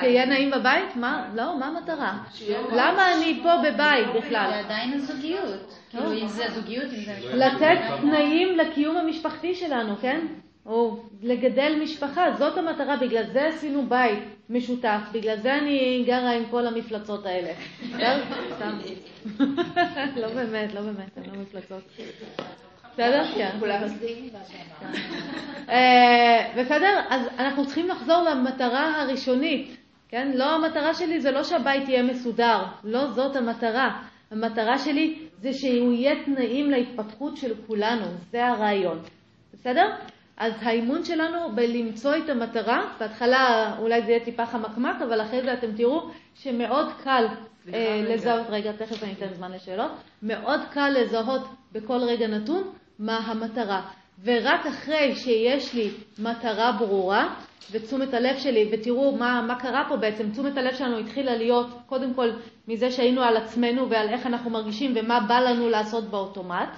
תהיה 0.00 0.26
נעים 0.26 0.50
בבית? 0.50 0.96
מה? 0.96 1.28
לא, 1.34 1.58
מה 1.58 1.66
המטרה? 1.66 2.18
למה 2.72 3.14
אני 3.14 3.40
פה 3.42 3.52
בבית 3.56 4.06
בכלל? 4.16 4.50
זה 4.50 4.58
עדיין 4.58 4.92
הזוגיות. 4.92 5.78
כאילו, 5.90 6.12
אם 6.12 6.28
זה 6.28 6.46
הזוגיות, 6.46 6.92
אם 6.92 7.00
זה... 7.04 7.36
לתת 7.36 7.78
תנאים 8.00 8.58
לקיום 8.58 8.96
המשפחתי 8.96 9.54
שלנו, 9.54 9.96
כן? 10.00 10.26
או 10.66 11.02
לגדל 11.22 11.78
משפחה, 11.82 12.32
זאת 12.38 12.58
המטרה, 12.58 12.96
בגלל 12.96 13.24
זה 13.32 13.46
עשינו 13.46 13.86
בית 13.88 14.18
משותף, 14.50 15.00
בגלל 15.12 15.36
זה 15.36 15.54
אני 15.54 16.04
גרה 16.06 16.32
עם 16.32 16.42
כל 16.50 16.66
המפלצות 16.66 17.26
האלה. 17.26 17.52
סתם. 18.56 18.78
לא 20.22 20.28
באמת, 20.28 20.74
לא 20.74 20.80
באמת, 20.80 21.16
הן 21.16 21.22
לא 21.34 21.42
מפלצות. 21.42 21.82
בסדר? 22.98 23.24
כן. 23.34 23.56
כולם 23.60 23.84
מסכימים. 23.84 24.30
אה, 25.68 26.52
בסדר? 26.56 27.00
אז 27.10 27.28
אנחנו 27.38 27.66
צריכים 27.66 27.88
לחזור 27.88 28.22
למטרה 28.22 29.02
הראשונית, 29.02 29.76
כן? 30.08 30.30
לא 30.34 30.44
המטרה 30.44 30.94
שלי 30.94 31.20
זה 31.20 31.30
לא 31.30 31.44
שהבית 31.44 31.88
יהיה 31.88 32.02
מסודר, 32.02 32.64
לא 32.84 33.06
זאת 33.10 33.36
המטרה. 33.36 34.02
המטרה 34.30 34.78
שלי 34.78 35.18
זה 35.40 35.52
שהוא 35.52 35.92
יהיה 35.92 36.24
תנאים 36.24 36.70
להתפתחות 36.70 37.36
של 37.36 37.54
כולנו, 37.66 38.06
זה 38.30 38.46
הרעיון. 38.46 38.98
בסדר? 39.52 39.86
אז 40.36 40.52
האימון 40.62 41.04
שלנו 41.04 41.52
בלמצוא 41.54 42.16
את 42.16 42.28
המטרה, 42.28 42.94
בהתחלה 43.00 43.74
אולי 43.78 44.02
זה 44.02 44.10
יהיה 44.10 44.24
טיפה 44.24 44.46
חמקמק, 44.46 45.02
אבל 45.02 45.22
אחרי 45.22 45.42
זה 45.42 45.52
אתם 45.52 45.72
תראו 45.76 46.10
שמאוד 46.34 46.86
קל 47.04 47.26
אה, 47.74 48.02
לזהות, 48.08 48.46
רגע, 48.50 48.72
תכף 48.72 49.02
אני 49.02 49.12
אתן 49.12 49.34
זמן 49.34 49.52
לשאלות, 49.52 49.90
מאוד 50.22 50.60
קל 50.70 50.90
לזהות 50.90 51.42
בכל 51.72 51.98
רגע 52.08 52.26
נתון 52.26 52.72
מה 52.98 53.16
המטרה. 53.16 53.82
ורק 54.24 54.66
אחרי 54.66 55.14
שיש 55.16 55.74
לי 55.74 55.90
מטרה 56.18 56.72
ברורה, 56.72 57.34
ותשומת 57.70 58.14
הלב 58.14 58.38
שלי, 58.38 58.70
ותראו 58.72 59.16
מה, 59.16 59.42
מה 59.42 59.60
קרה 59.60 59.84
פה 59.88 59.96
בעצם, 59.96 60.30
תשומת 60.30 60.56
הלב 60.56 60.74
שלנו 60.74 60.98
התחילה 60.98 61.36
להיות 61.36 61.66
קודם 61.86 62.14
כל 62.14 62.28
מזה 62.68 62.90
שהיינו 62.90 63.22
על 63.22 63.36
עצמנו 63.36 63.90
ועל 63.90 64.08
איך 64.08 64.26
אנחנו 64.26 64.50
מרגישים 64.50 64.92
ומה 64.96 65.20
בא 65.20 65.40
לנו 65.40 65.68
לעשות 65.68 66.04
באוטומט, 66.04 66.68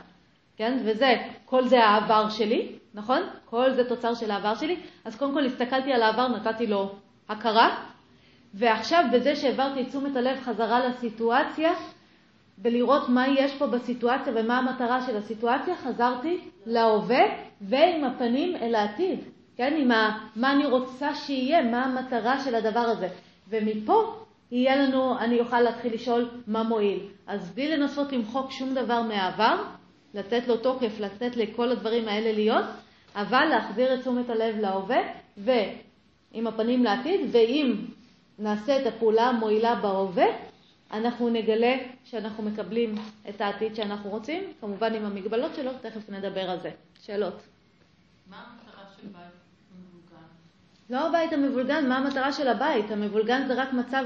כן? 0.57 0.79
וזה, 0.85 1.15
כל 1.45 1.67
זה 1.67 1.85
העבר 1.85 2.29
שלי, 2.29 2.73
נכון? 2.95 3.23
כל 3.45 3.71
זה 3.71 3.89
תוצר 3.89 4.15
של 4.15 4.31
העבר 4.31 4.55
שלי. 4.55 4.77
אז 5.05 5.17
קודם 5.17 5.33
כל 5.33 5.45
הסתכלתי 5.45 5.93
על 5.93 6.03
העבר, 6.03 6.29
נתתי 6.29 6.67
לו 6.67 6.95
הכרה, 7.29 7.77
ועכשיו 8.55 9.05
בזה 9.13 9.37
שהעברתי 9.37 9.81
את 9.83 9.89
תשומת 9.89 10.17
הלב 10.17 10.41
חזרה 10.41 10.89
לסיטואציה, 10.89 11.73
ולראות 12.63 13.09
מה 13.09 13.29
יש 13.29 13.55
פה 13.55 13.67
בסיטואציה 13.67 14.33
ומה 14.37 14.59
המטרה 14.59 15.07
של 15.07 15.17
הסיטואציה, 15.17 15.77
חזרתי 15.77 16.41
להווה 16.67 17.23
ועם 17.61 18.05
הפנים 18.05 18.57
אל 18.57 18.75
העתיד, 18.75 19.19
כן? 19.57 19.75
עם 19.79 19.91
ה, 19.91 20.19
מה 20.37 20.53
אני 20.53 20.67
רוצה 20.67 21.15
שיהיה, 21.15 21.63
מה 21.63 21.85
המטרה 21.85 22.41
של 22.41 22.55
הדבר 22.55 22.81
הזה. 22.81 23.09
ומפה 23.49 24.15
יהיה 24.53 24.77
לנו, 24.77 25.19
אני 25.19 25.41
אוכל 25.41 25.61
להתחיל 25.61 25.95
לשאול 25.95 26.31
מה 26.47 26.63
מועיל. 26.63 26.99
אז 27.27 27.51
בלי 27.55 27.77
לנסות 27.77 28.13
למחוק 28.13 28.51
שום 28.51 28.75
דבר 28.75 29.03
מהעבר, 29.03 29.63
לתת 30.15 30.49
לו 30.49 30.57
תוקף, 30.57 31.01
לתת 31.01 31.37
לכל 31.37 31.71
הדברים 31.71 32.09
האלה 32.09 32.33
להיות, 32.33 32.65
אבל 33.17 33.45
להחזיר 33.45 33.95
את 33.95 34.01
תשומת 34.01 34.31
הלב 34.31 34.57
להווה 34.59 34.99
ועם 35.37 36.47
הפנים 36.47 36.85
לעתיד, 36.85 37.21
ואם 37.33 37.77
נעשה 38.39 38.83
את 38.83 38.87
הפעולה 38.87 39.29
המועילה 39.29 39.75
בהווה, 39.75 40.27
אנחנו 40.93 41.29
נגלה 41.29 41.77
שאנחנו 42.05 42.43
מקבלים 42.43 42.95
את 43.29 43.41
העתיד 43.41 43.75
שאנחנו 43.75 44.11
רוצים, 44.11 44.43
כמובן 44.61 44.95
עם 44.95 45.05
המגבלות 45.05 45.55
שלו, 45.55 45.71
תכף 45.81 46.11
נדבר 46.11 46.51
על 46.51 46.61
זה. 46.61 46.71
שאלות? 47.03 47.43
מה 48.27 48.37
המטרה 48.37 48.85
של 48.97 49.07
בית 49.07 49.33
מבולגן? 49.73 50.27
לא 50.91 51.09
הבית 51.09 51.33
המבולגן, 51.33 51.89
מה 51.89 51.97
המטרה 51.99 52.33
של 52.33 52.49
הבית? 52.49 52.91
המבולגן 52.91 53.47
זה 53.47 53.55
רק 53.55 53.73
מצב 53.73 54.05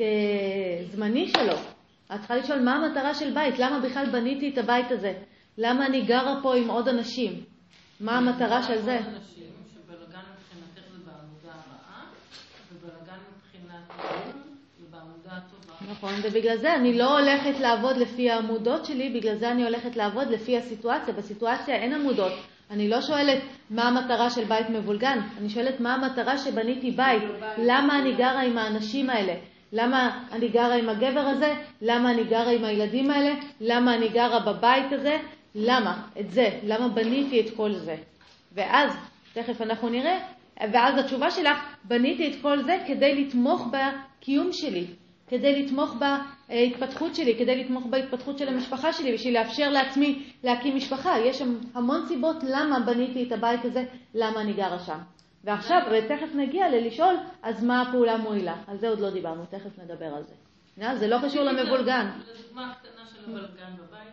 אה, 0.00 0.04
זמני 0.92 1.28
שלו. 1.28 1.56
את 2.14 2.18
צריכה 2.18 2.36
לשאול 2.36 2.60
מה 2.60 2.74
המטרה 2.74 3.14
של 3.14 3.34
בית, 3.34 3.58
למה 3.58 3.80
בכלל 3.80 4.10
בניתי 4.10 4.48
את 4.48 4.58
הבית 4.58 4.90
הזה? 4.90 5.22
למה 5.58 5.86
אני 5.86 6.02
גרה 6.02 6.40
פה 6.42 6.56
עם 6.56 6.70
עוד 6.70 6.88
אנשים? 6.88 7.44
מה 8.00 8.18
המטרה 8.18 8.62
של 8.62 8.82
זה? 8.82 8.98
אנשים 8.98 9.50
שבלגן 9.74 10.20
מבחינתך 10.32 10.90
זה 10.92 10.98
בעמודה 11.04 11.52
הרעה, 11.52 12.04
ובלגן 12.72 13.18
מבחינת. 13.36 14.45
נכון, 15.90 16.14
ובגלל 16.22 16.56
זה 16.56 16.74
אני 16.74 16.98
לא 16.98 17.18
הולכת 17.18 17.60
לעבוד 17.60 17.96
לפי 17.96 18.30
העמודות 18.30 18.84
שלי, 18.84 19.10
בגלל 19.10 19.34
זה 19.34 19.50
אני 19.50 19.64
הולכת 19.64 19.96
לעבוד 19.96 20.28
לפי 20.30 20.56
הסיטואציה. 20.56 21.14
בסיטואציה 21.14 21.76
אין 21.76 21.92
עמודות. 21.92 22.32
אני 22.70 22.88
לא 22.88 23.00
שואלת 23.00 23.42
מה 23.70 23.88
המטרה 23.88 24.30
של 24.30 24.44
בית 24.44 24.70
מבולגן, 24.70 25.18
אני 25.38 25.48
שואלת 25.48 25.80
מה 25.80 25.94
המטרה 25.94 26.38
שבניתי 26.38 26.90
בית, 26.90 27.22
למה 27.58 27.98
אני 27.98 28.12
גרה 28.12 28.42
עם 28.42 28.58
האנשים 28.58 29.10
האלה, 29.10 29.34
למה 29.72 30.22
אני 30.32 30.48
גרה 30.48 30.74
עם 30.74 30.88
הגבר 30.88 31.20
הזה, 31.20 31.54
למה 31.82 32.10
אני 32.10 32.24
גרה 32.24 32.50
עם 32.50 32.64
הילדים 32.64 33.10
האלה, 33.10 33.34
למה 33.60 33.94
אני 33.94 34.08
גרה 34.08 34.40
בבית 34.40 34.92
הזה, 34.92 35.18
למה? 35.54 36.02
את 36.20 36.30
זה. 36.30 36.50
למה 36.62 36.88
בניתי 36.88 37.40
את 37.40 37.56
כל 37.56 37.72
זה? 37.72 37.96
ואז, 38.52 38.96
תכף 39.32 39.60
אנחנו 39.60 39.88
נראה, 39.88 40.18
ואז 40.72 40.98
התשובה 40.98 41.30
שלך, 41.30 41.58
בניתי 41.84 42.30
את 42.30 42.42
כל 42.42 42.62
זה 42.62 42.78
כדי 42.86 43.24
לתמוך 43.24 43.68
בקיום 43.72 44.52
שלי, 44.52 44.86
כדי 45.28 45.62
לתמוך 45.62 45.96
בהתפתחות 46.48 47.14
שלי, 47.14 47.38
כדי 47.38 47.64
לתמוך 47.64 47.86
בהתפתחות 47.86 48.38
של 48.38 48.48
המשפחה 48.48 48.92
שלי, 48.92 49.14
בשביל 49.14 49.38
לאפשר 49.38 49.70
לעצמי 49.70 50.30
להקים 50.44 50.76
משפחה. 50.76 51.18
יש 51.18 51.38
שם 51.38 51.58
המון 51.74 52.06
סיבות 52.08 52.36
למה 52.42 52.80
בניתי 52.80 53.26
את 53.26 53.32
הבית 53.32 53.64
הזה, 53.64 53.84
למה 54.14 54.40
אני 54.40 54.52
גרה 54.52 54.78
שם. 54.78 54.98
ועכשיו, 55.44 55.80
ותכף 55.92 56.34
נגיע 56.34 56.68
ללשאול, 56.68 57.16
אז 57.42 57.64
מה 57.64 57.82
הפעולה 57.82 58.16
מועילה? 58.16 58.54
על 58.66 58.76
זה 58.76 58.88
עוד 58.88 59.00
לא 59.00 59.10
דיברנו, 59.10 59.44
תכף 59.50 59.78
נדבר 59.78 60.06
על 60.06 60.22
זה. 60.22 60.34
זה 60.94 61.08
לא 61.08 61.16
קשור 61.24 61.42
למבולגן. 61.42 62.10
לדוגמה 62.38 62.72
הקטנה 62.72 63.06
של 63.06 63.24
הבלגן 63.24 63.72
בבית. 63.78 64.12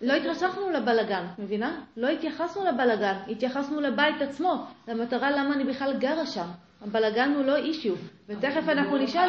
לא 0.00 0.12
התרסכנו 0.12 0.70
לבלגן, 0.70 1.26
מבינה? 1.38 1.80
לא 1.96 2.08
התייחסנו 2.08 2.64
לבלגן, 2.64 3.14
התייחסנו 3.28 3.80
לבית 3.80 4.22
עצמו, 4.22 4.64
למטרה 4.88 5.30
למה 5.30 5.54
אני 5.54 5.64
בכלל 5.64 5.98
גרה 5.98 6.26
שם. 6.26 6.46
הבלגן 6.82 7.32
הוא 7.36 7.44
לא 7.44 7.56
אישיו, 7.56 7.94
ותכף 8.28 8.68
אנחנו 8.68 8.98
נשאל... 8.98 9.28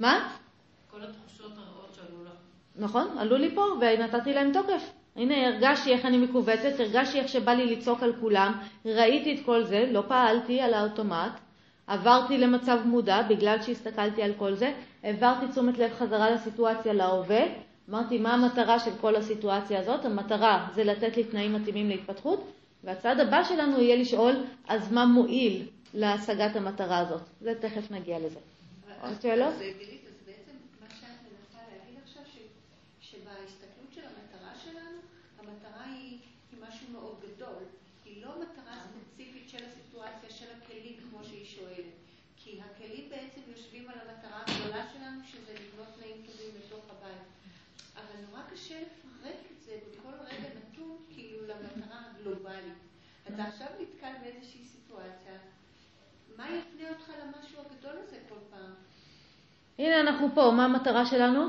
מה? 0.00 0.28
כל 0.90 1.02
התחושות 1.02 1.52
הרעות 1.56 1.94
שעלו 1.94 2.24
לך. 2.24 2.30
נכון, 2.76 3.18
עלו 3.18 3.36
לי 3.36 3.54
פה 3.54 3.64
ונתתי 3.80 4.32
להם 4.34 4.52
תוקף. 4.52 4.92
הנה, 5.16 5.46
הרגשתי 5.46 5.92
איך 5.92 6.06
אני 6.06 6.18
מכווצת, 6.18 6.80
הרגשתי 6.80 7.20
איך 7.20 7.28
שבא 7.28 7.52
לי 7.52 7.76
לצעוק 7.76 8.02
על 8.02 8.12
כולם, 8.20 8.52
ראיתי 8.84 9.34
את 9.34 9.46
כל 9.46 9.64
זה, 9.64 9.88
לא 9.90 10.02
פעלתי 10.08 10.60
על 10.60 10.74
האוטומט, 10.74 11.32
עברתי 11.86 12.38
למצב 12.38 12.78
מודע 12.84 13.22
בגלל 13.22 13.62
שהסתכלתי 13.62 14.22
על 14.22 14.32
כל 14.38 14.54
זה, 14.54 14.72
העברתי 15.02 15.48
תשומת 15.48 15.78
לב 15.78 15.92
חזרה 15.92 16.30
לסיטואציה 16.30 16.92
להווה, 16.92 17.42
אמרתי, 17.90 18.18
מה 18.18 18.34
המטרה 18.34 18.78
של 18.78 18.90
כל 19.00 19.16
הסיטואציה 19.16 19.80
הזאת? 19.80 20.04
המטרה 20.04 20.68
זה 20.74 20.84
לתת 20.84 21.16
לי 21.16 21.24
תנאים 21.24 21.54
מתאימים 21.54 21.88
להתפתחות, 21.88 22.52
והצעד 22.84 23.20
הבא 23.20 23.44
שלנו 23.44 23.80
יהיה 23.80 23.96
לשאול, 23.96 24.34
אז 24.68 24.92
מה 24.92 25.06
מועיל 25.06 25.66
להשגת 25.94 26.56
המטרה 26.56 26.98
הזאת? 26.98 27.22
זה 27.40 27.54
תכף 27.60 27.90
נגיע 27.90 28.18
לזה. 28.18 28.40
עוד 29.08 29.22
שאלות? 29.22 29.54
אז 29.54 29.60
בעצם 30.26 30.56
מה 30.80 30.86
שאת 31.00 31.18
מנסה 31.28 31.58
להגיד 31.70 31.94
עכשיו, 32.02 32.22
שבהסתכלות 33.00 33.92
של 33.94 34.00
המטרה 34.00 34.54
שלנו, 34.64 34.98
המטרה 35.38 35.84
היא 35.84 36.18
משהו 36.60 36.86
מאוד 36.92 37.20
גדול. 37.20 37.62
היא 38.04 38.24
לא 38.24 38.42
מטרה 38.42 38.80
ספציפית 38.80 39.48
של 39.48 39.64
הסיטואציה, 39.64 40.30
של 40.30 40.46
הכלים, 40.56 40.96
כמו 41.10 41.24
שהיא 41.24 41.46
שואלת. 41.46 41.94
כי 42.36 42.60
הכלים 42.60 43.10
בעצם 43.10 43.40
יושבים 43.56 43.88
על 43.88 43.98
המטרה 43.98 44.42
הגדולה 44.46 44.86
שלנו, 44.92 45.20
שזה 45.26 45.52
לבנות 45.52 45.88
תנאים 45.96 46.22
טובים 46.26 46.50
בתוך 46.60 46.84
הבית. 46.90 47.22
אבל 47.94 48.24
נורא 48.30 48.42
קשה 48.52 48.80
לפרק 48.80 49.38
את 49.50 49.64
זה 49.64 49.78
בכל 49.90 50.14
רגע 50.24 50.48
נתון, 50.58 50.96
כאילו 51.14 51.46
למטרה 51.46 52.02
הגלובלית. 52.10 52.78
אתה 53.26 53.44
עכשיו 53.44 53.66
נתקל 53.80 54.12
באיזושהי 54.22 54.64
סיטואציה, 54.64 55.38
מה 56.36 56.46
יפנה 56.50 56.88
אותך 56.90 57.12
למשהו 57.22 57.60
הגדול 57.60 57.96
הזה? 57.96 58.18
הנה 59.78 60.00
אנחנו 60.00 60.28
פה, 60.34 60.50
מה 60.50 60.64
המטרה 60.64 61.06
שלנו? 61.06 61.46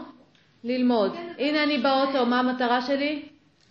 ללמוד. 0.64 1.16
הנה 1.38 1.64
אני 1.64 1.78
באוטו, 1.78 2.26
מה 2.26 2.40
המטרה 2.40 2.82
שלי? 2.82 3.26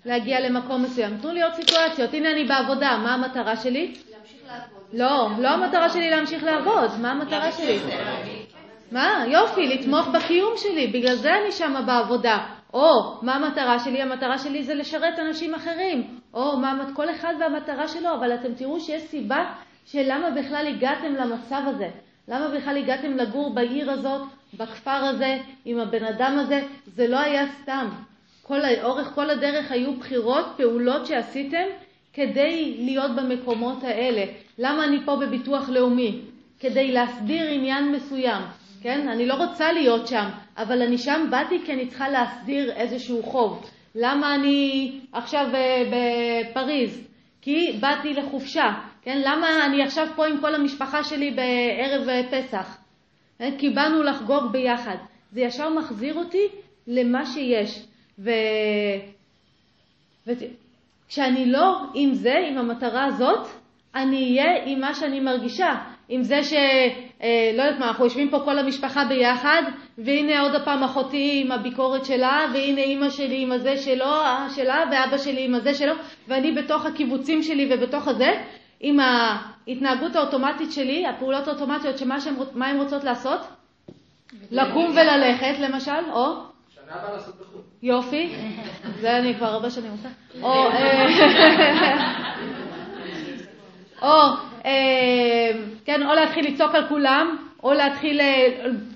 להגיע 0.04 0.40
למקום 0.40 0.82
מסוים. 0.82 1.16
תנו 1.16 1.30
לי 1.30 1.42
עוד 1.42 1.52
סיטואציות. 1.54 2.14
הנה 2.14 2.30
אני 2.30 2.44
בעבודה, 2.44 2.98
מה 3.02 3.14
המטרה 3.14 3.56
שלי? 3.56 3.94
להמשיך 4.10 4.38
לעבוד. 4.48 4.82
לא, 4.92 5.28
לא 5.38 5.48
המטרה 5.48 5.90
שלי 5.90 6.10
להמשיך 6.10 6.44
לעבוד. 6.44 6.90
מה 7.00 7.10
המטרה 7.10 7.52
שלי? 7.52 7.78
מה? 8.92 9.24
יופי, 9.28 9.66
לתמוך 9.66 10.08
בקיום 10.08 10.52
שלי, 10.56 10.86
בגלל 10.86 11.14
זה 11.14 11.30
אני 11.34 11.52
שמה 11.52 11.82
בעבודה. 11.82 12.46
או, 12.74 13.18
מה 13.22 13.34
המטרה 13.34 13.78
שלי? 13.78 14.02
המטרה 14.02 14.38
שלי 14.38 14.62
זה 14.62 14.74
לשרת 14.74 15.18
אנשים 15.18 15.54
אחרים. 15.54 16.18
או, 16.34 16.56
מה, 16.56 16.86
כל 16.94 17.10
אחד 17.10 17.34
והמטרה 17.40 17.88
שלו, 17.88 18.14
אבל 18.14 18.34
אתם 18.34 18.54
תראו 18.54 18.80
שיש 18.80 19.02
סיבה 19.02 19.44
של 19.86 20.02
למה 20.06 20.30
בכלל 20.30 20.66
הגעתם 20.66 21.14
למצב 21.14 21.62
הזה. 21.66 21.88
למה 22.28 22.48
בכלל 22.48 22.76
הגעתם 22.76 23.16
לגור 23.16 23.54
בעיר 23.54 23.90
הזאת, 23.90 24.22
בכפר 24.58 24.90
הזה, 24.90 25.38
עם 25.64 25.78
הבן 25.78 26.04
אדם 26.04 26.38
הזה? 26.38 26.62
זה 26.86 27.08
לא 27.08 27.18
היה 27.18 27.46
סתם. 27.62 27.88
כל, 28.42 28.60
אורך 28.82 29.06
כל 29.14 29.30
הדרך 29.30 29.72
היו 29.72 29.94
בחירות, 29.94 30.46
פעולות 30.56 31.06
שעשיתם 31.06 31.66
כדי 32.12 32.74
להיות 32.78 33.10
במקומות 33.16 33.84
האלה. 33.84 34.24
למה 34.58 34.84
אני 34.84 34.96
פה 35.04 35.16
בביטוח 35.16 35.68
לאומי? 35.68 36.20
כדי 36.60 36.92
להסדיר 36.92 37.50
עניין 37.50 37.92
מסוים. 37.92 38.42
כן? 38.82 39.08
אני 39.08 39.26
לא 39.26 39.34
רוצה 39.34 39.72
להיות 39.72 40.08
שם, 40.08 40.28
אבל 40.56 40.82
אני 40.82 40.98
שם 40.98 41.26
באתי 41.30 41.58
כי 41.64 41.72
אני 41.72 41.86
צריכה 41.86 42.08
להסדיר 42.08 42.72
איזשהו 42.72 43.22
חוב. 43.22 43.70
למה 43.94 44.34
אני 44.34 44.90
עכשיו 45.12 45.46
בפריז? 45.90 47.08
כי 47.42 47.76
באתי 47.80 48.14
לחופשה. 48.14 48.72
כן? 49.02 49.20
למה 49.24 49.66
אני 49.66 49.82
עכשיו 49.82 50.06
פה 50.16 50.26
עם 50.26 50.40
כל 50.40 50.54
המשפחה 50.54 51.04
שלי 51.04 51.30
בערב 51.30 52.08
פסח? 52.30 52.83
כן? 53.38 53.54
כי 53.58 53.70
באנו 53.70 54.02
לחגוג 54.02 54.52
ביחד. 54.52 54.96
זה 55.32 55.40
ישר 55.40 55.68
מחזיר 55.68 56.14
אותי 56.14 56.48
למה 56.86 57.26
שיש. 57.26 57.86
ו... 58.18 58.30
וכשאני 60.26 61.46
לא 61.46 61.76
עם 61.94 62.14
זה, 62.14 62.34
עם 62.48 62.58
המטרה 62.58 63.04
הזאת, 63.04 63.46
אני 63.94 64.38
אהיה 64.38 64.64
עם 64.64 64.80
מה 64.80 64.94
שאני 64.94 65.20
מרגישה. 65.20 65.74
עם 66.08 66.22
זה 66.22 66.42
ש... 66.42 66.52
אה, 67.22 67.52
לא 67.56 67.62
יודעת 67.62 67.78
מה, 67.78 67.88
אנחנו 67.88 68.04
יושבים 68.04 68.30
פה 68.30 68.38
כל 68.44 68.58
המשפחה 68.58 69.04
ביחד, 69.04 69.62
והנה 69.98 70.40
עוד 70.40 70.54
הפעם 70.54 70.82
אחותי 70.82 71.42
עם 71.44 71.52
הביקורת 71.52 72.04
שלה, 72.04 72.46
והנה 72.52 72.80
אימא 72.80 73.10
שלי 73.10 73.42
עם 73.42 73.52
הזה 73.52 73.76
שלו, 73.76 74.12
שלה, 74.56 74.84
ואבא 74.90 75.18
שלי 75.18 75.44
עם 75.44 75.54
הזה 75.54 75.74
שלו, 75.74 75.94
ואני 76.28 76.52
בתוך 76.52 76.86
הקיבוצים 76.86 77.42
שלי 77.42 77.74
ובתוך 77.74 78.08
הזה, 78.08 78.30
עם 78.86 79.00
ההתנהגות 79.00 80.16
האוטומטית 80.16 80.72
שלי, 80.72 81.06
הפעולות 81.06 81.48
האוטומטיות, 81.48 81.98
שמה 81.98 82.66
הן 82.66 82.76
רוצות 82.76 83.04
לעשות? 83.04 83.40
לקום 84.50 84.90
וללכת, 84.90 85.54
למשל, 85.60 85.90
או? 86.12 86.24
שנה 86.74 86.94
הבאה 86.94 87.12
לעשות 87.12 87.34
בחו"ל. 87.40 87.60
יופי, 87.82 88.34
זה 89.00 89.18
אני 89.18 89.34
כבר 89.34 89.46
הרבה 89.46 89.70
שנים 89.70 89.90
עושה. 89.90 90.08
או, 90.42 90.52
או, 94.08 94.22
כן, 95.84 96.06
או 96.06 96.14
להתחיל 96.14 96.46
לצעוק 96.46 96.74
על 96.74 96.88
כולם, 96.88 97.36
או 97.62 97.72
להתחיל 97.72 98.20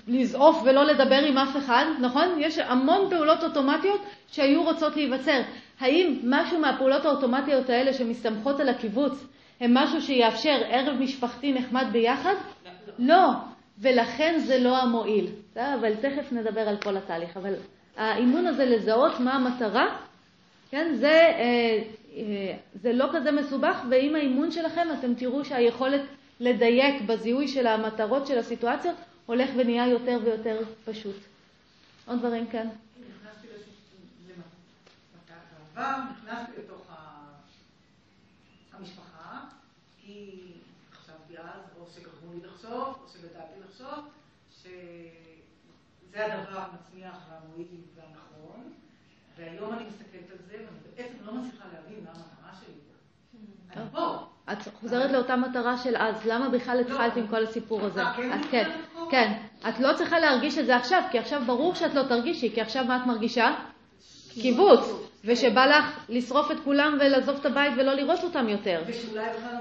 לזעוף 0.07 0.61
ולא 0.65 0.83
לדבר 0.83 1.19
עם 1.25 1.37
אף 1.37 1.57
אחד, 1.57 1.85
נכון? 1.99 2.25
יש 2.37 2.57
המון 2.57 3.09
פעולות 3.09 3.43
אוטומטיות 3.43 4.01
שהיו 4.31 4.63
רוצות 4.63 4.95
להיווצר. 4.95 5.41
האם 5.79 6.19
משהו 6.23 6.59
מהפעולות 6.59 7.05
האוטומטיות 7.05 7.69
האלה 7.69 7.93
שמסתמכות 7.93 8.59
על 8.59 8.69
הקיבוץ 8.69 9.25
הם 9.59 9.73
משהו 9.73 10.01
שיאפשר 10.01 10.61
ערב 10.65 10.99
משפחתי 10.99 11.53
נחמד 11.53 11.85
ביחד? 11.91 12.35
לא, 12.99 13.31
ולכן 13.79 14.39
זה 14.39 14.59
לא 14.59 14.77
המועיל. 14.77 15.27
אבל 15.55 15.95
תכף 15.95 16.31
נדבר 16.31 16.61
על 16.61 16.77
כל 16.77 16.97
התהליך. 16.97 17.37
אבל 17.37 17.53
האימון 17.97 18.47
הזה 18.47 18.65
לזהות 18.65 19.19
מה 19.19 19.33
המטרה, 19.33 19.97
כן, 20.71 20.95
זה, 20.95 21.07
אה, 21.11 21.83
אה, 22.15 22.57
זה 22.73 22.93
לא 22.93 23.05
כזה 23.13 23.31
מסובך, 23.31 23.83
ועם 23.89 24.15
האימון 24.15 24.51
שלכם 24.51 24.87
אתם 24.99 25.13
תראו 25.13 25.45
שהיכולת 25.45 26.01
לדייק 26.39 27.01
בזיהוי 27.01 27.47
של 27.47 27.67
המטרות 27.67 28.27
של 28.27 28.37
הסיטואציות 28.37 28.95
הולך 29.25 29.49
ונהיה 29.55 29.87
יותר 29.87 30.19
ויותר 30.23 30.59
פשוט. 30.85 31.15
עוד 32.05 32.19
דברים 32.19 32.45
בעבר, 35.75 35.97
נכנסתי 36.11 36.51
לתוך 36.57 36.87
המשפחה, 38.73 39.08
חשבתי 40.93 41.37
אז, 41.37 41.61
או 41.79 41.85
שגרמו 41.95 42.33
לי 42.33 42.39
לחשוב, 42.47 42.71
או 42.71 43.07
שגדלתי 43.13 43.59
לחשוב, 43.65 44.05
שזה 44.51 46.25
הדבר 46.25 46.59
המצמיח 46.59 47.17
והמועיל 47.29 47.81
והנכון, 47.95 48.73
והיום 49.37 49.73
אני 49.73 49.83
מסתכלת 49.83 50.31
על 50.31 50.37
זה, 50.47 50.53
ואני 50.53 50.79
בעצם 50.95 51.25
לא 51.25 51.33
מצליחה 51.33 51.65
להבין 51.73 52.03
מה 52.03 52.09
המטרה 52.09 52.59
שלי. 52.59 52.73
אני 53.75 53.89
פה. 53.91 54.25
את 54.51 54.57
חוזרת 54.79 55.11
לאותה 55.11 55.35
מטרה 55.35 55.77
של 55.77 55.95
אז, 55.97 56.25
למה 56.25 56.49
בכלל 56.49 56.77
לא. 56.77 56.81
התחלת 56.81 57.17
עם 57.17 57.27
כל 57.27 57.43
הסיפור 57.43 57.85
הזה? 57.85 58.03
אה, 58.03 58.13
כן? 58.17 58.39
את 58.39 58.45
כן, 58.51 58.69
כן. 59.11 59.33
את 59.69 59.79
לא 59.79 59.93
צריכה 59.97 60.19
להרגיש 60.19 60.57
את 60.57 60.65
זה 60.65 60.75
עכשיו, 60.75 61.03
כי 61.11 61.19
עכשיו 61.19 61.41
ברור 61.45 61.75
שאת 61.75 61.93
לא 61.93 62.03
תרגישי, 62.03 62.51
כי 62.53 62.61
עכשיו 62.61 62.85
מה 62.85 62.97
את 63.01 63.07
מרגישה? 63.07 63.55
קיבוץ. 64.33 65.09
ושבא 65.25 65.65
לך 65.65 66.05
לשרוף 66.09 66.51
את 66.51 66.57
כולם 66.63 66.97
ולעזוב 66.99 67.37
את 67.39 67.45
הבית 67.45 67.73
ולא 67.77 67.93
לראות 67.93 68.23
אותם 68.23 68.49
יותר. 68.49 68.83
ושאולי 68.87 69.25
בכלל. 69.37 69.55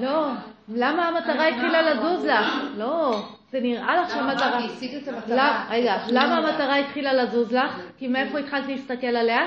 לא, 0.00 0.30
למה 0.68 1.08
המטרה 1.08 1.48
התחילה 1.48 1.82
לזוז 1.94 2.24
לך? 2.24 2.54
לא, 2.76 3.22
זה 3.52 3.60
נראה 3.60 4.02
לך 4.02 4.10
שהמטרה... 4.10 4.60
לא, 4.60 4.64
המטרה. 5.12 5.66
רגע, 5.70 5.96
למה 6.08 6.36
המטרה 6.36 6.76
התחילה 6.76 7.12
לזוז 7.12 7.52
לך? 7.52 7.80
כי 7.98 8.08
מאיפה 8.08 8.38
התחלת 8.38 8.66
להסתכל 8.68 9.06
עליה? 9.06 9.40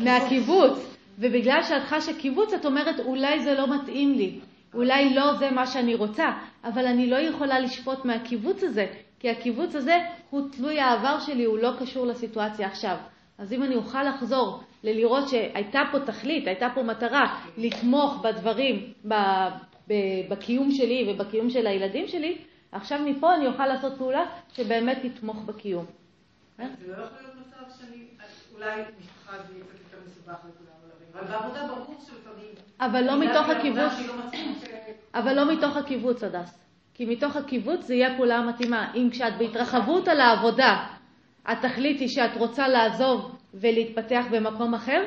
מהקיבוץ. 0.00 0.96
ובגלל 1.18 1.62
שאת 1.62 1.82
חשה 1.82 2.14
קיבוץ, 2.14 2.52
את 2.52 2.66
אומרת, 2.66 3.00
אולי 3.00 3.40
זה 3.40 3.54
לא 3.54 3.74
מתאים 3.74 4.12
לי. 4.12 4.40
אולי 4.74 5.14
לא 5.14 5.34
זה 5.34 5.50
מה 5.50 5.66
שאני 5.66 5.94
רוצה, 5.94 6.30
אבל 6.64 6.86
אני 6.86 7.10
לא 7.10 7.16
יכולה 7.16 7.58
לשפוט 7.58 8.04
מהקיבוץ 8.04 8.64
הזה, 8.64 8.86
כי 9.20 9.30
הקיבוץ 9.30 9.74
הזה 9.74 9.98
הוא 10.30 10.48
תלוי 10.52 10.80
העבר 10.80 11.20
שלי, 11.20 11.44
הוא 11.44 11.58
לא 11.58 11.70
קשור 11.80 12.06
לסיטואציה 12.06 12.66
עכשיו. 12.66 12.96
אז 13.38 13.52
אם 13.52 13.62
אני 13.62 13.74
אוכל 13.74 14.02
לחזור 14.02 14.60
ללראות 14.82 15.28
שהייתה 15.28 15.82
פה 15.92 16.00
תכלית, 16.00 16.46
הייתה 16.46 16.68
פה 16.74 16.82
מטרה 16.82 17.42
לתמוך 17.56 18.22
בדברים, 18.24 18.92
בקיום 20.28 20.70
שלי 20.70 21.06
ובקיום 21.10 21.50
של 21.50 21.66
הילדים 21.66 22.08
שלי, 22.08 22.38
עכשיו 22.72 22.98
מפה 23.04 23.34
אני 23.34 23.46
אוכל 23.46 23.66
לעשות 23.66 23.98
פעולה 23.98 24.24
שבאמת 24.52 24.98
תתמוך 25.02 25.44
בקיום. 25.46 25.84
זה 26.58 26.64
לא 26.86 26.92
יכול 26.92 27.18
להיות 27.22 27.34
מצב 27.46 27.78
שאני, 27.78 28.04
אולי 28.54 28.82
משפחה 29.00 29.36
זה 29.48 29.54
יהיה 29.54 29.64
קצת 29.64 29.78
יותר 29.80 29.98
מסובך 30.06 30.38
לכולם 30.38 30.70
אבל 31.14 31.26
בעבודה 31.28 31.66
ברור 31.66 31.96
שלפעמים... 32.06 32.50
אבל 32.80 33.04
לא 33.04 33.20
מתוך 33.20 33.48
הקיבוץ, 33.48 33.92
לא 34.06 34.14
אבל 35.14 35.34
לא 35.34 35.52
מתוך 35.52 35.76
הקיבוץ, 35.76 36.24
הדס. 36.24 36.64
כי 36.94 37.04
מתוך 37.04 37.36
הקיבוץ 37.36 37.80
זה 37.86 37.94
יהיה 37.94 38.16
פעולה 38.16 38.40
מתאימה. 38.40 38.92
אם 38.94 39.08
כשאת 39.12 39.38
בהתרחבות 39.38 40.08
על 40.08 40.20
העבודה, 40.20 40.86
התכלית 41.46 42.00
היא 42.00 42.08
שאת 42.08 42.36
רוצה 42.36 42.68
לעזוב 42.68 43.36
ולהתפתח 43.54 44.24
במקום 44.30 44.74
אחר, 44.74 45.02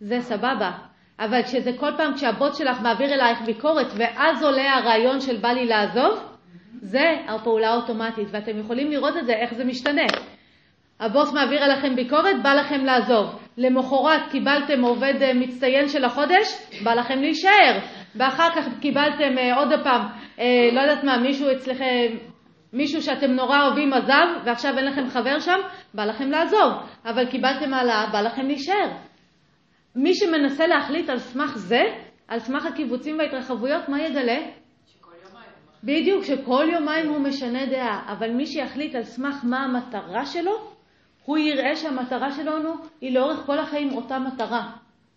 זה 0.00 0.20
סבבה. 0.20 0.70
אבל 1.18 1.42
כשזה 1.42 1.70
כל 1.76 1.90
פעם 1.96 2.14
כשהבוט 2.14 2.54
שלך 2.54 2.80
מעביר 2.80 3.14
אלייך 3.14 3.40
ביקורת 3.46 3.86
ואז 3.96 4.42
עולה 4.42 4.74
הרעיון 4.74 5.20
של 5.20 5.36
בא 5.36 5.48
לי 5.48 5.66
לעזוב, 5.66 6.20
זה 6.82 7.16
הפעולה 7.28 7.68
האוטומטית, 7.68 8.28
ואתם 8.30 8.58
יכולים 8.58 8.90
לראות 8.90 9.16
את 9.16 9.26
זה, 9.26 9.32
איך 9.32 9.54
זה 9.54 9.64
משתנה. 9.64 10.06
הבוס 11.00 11.32
מעביר 11.32 11.64
עליכם 11.64 11.96
ביקורת, 11.96 12.42
בא 12.42 12.54
לכם 12.54 12.84
לעזוב. 12.84 13.38
למחרת 13.56 14.20
קיבלתם 14.30 14.82
עובד 14.82 15.14
אה, 15.22 15.34
מצטיין 15.34 15.88
של 15.88 16.04
החודש, 16.04 16.56
בא 16.84 16.94
לכם 16.94 17.20
להישאר. 17.20 17.78
ואחר 18.16 18.50
כך 18.56 18.68
קיבלתם 18.80 19.38
אה, 19.38 19.56
עוד 19.56 19.72
פעם, 19.84 20.02
אה, 20.38 20.68
לא 20.72 20.80
יודעת 20.80 21.04
מה, 21.04 21.18
מישהו 21.18 21.52
אצלכם, 21.52 22.16
מישהו 22.74 23.02
שאתם 23.02 23.30
נורא 23.30 23.66
אוהבים 23.66 23.92
עזב, 23.92 24.26
ועכשיו 24.44 24.78
אין 24.78 24.84
לכם 24.84 25.08
חבר 25.08 25.40
שם, 25.40 25.58
בא 25.94 26.04
לכם 26.04 26.30
לעזוב. 26.30 26.72
אבל 27.04 27.26
קיבלתם 27.30 27.74
העלאה, 27.74 28.06
בא 28.12 28.20
לכם 28.20 28.46
להישאר. 28.46 28.90
מי 29.96 30.14
שמנסה 30.14 30.66
להחליט 30.66 31.10
על 31.10 31.18
סמך 31.18 31.56
זה, 31.56 31.82
על 32.28 32.38
סמך 32.38 32.66
הקיבוצים 32.66 33.18
וההתרחבויות, 33.18 33.88
מה 33.88 34.02
יגלה? 34.02 34.38
בדיוק, 35.84 36.24
שכל 36.24 36.66
יומיים 36.72 37.08
הוא 37.08 37.18
משנה 37.18 37.66
דעה, 37.66 38.12
אבל 38.12 38.30
מי 38.30 38.46
שיחליט 38.46 38.94
על 38.94 39.02
סמך 39.02 39.40
מה 39.42 39.58
המטרה 39.58 40.26
שלו, 40.26 40.52
הוא 41.24 41.38
יראה 41.38 41.76
שהמטרה 41.76 42.32
שלנו 42.32 42.74
היא 43.00 43.14
לאורך 43.14 43.46
כל 43.46 43.58
החיים 43.58 43.96
אותה 43.96 44.18
מטרה. 44.18 44.70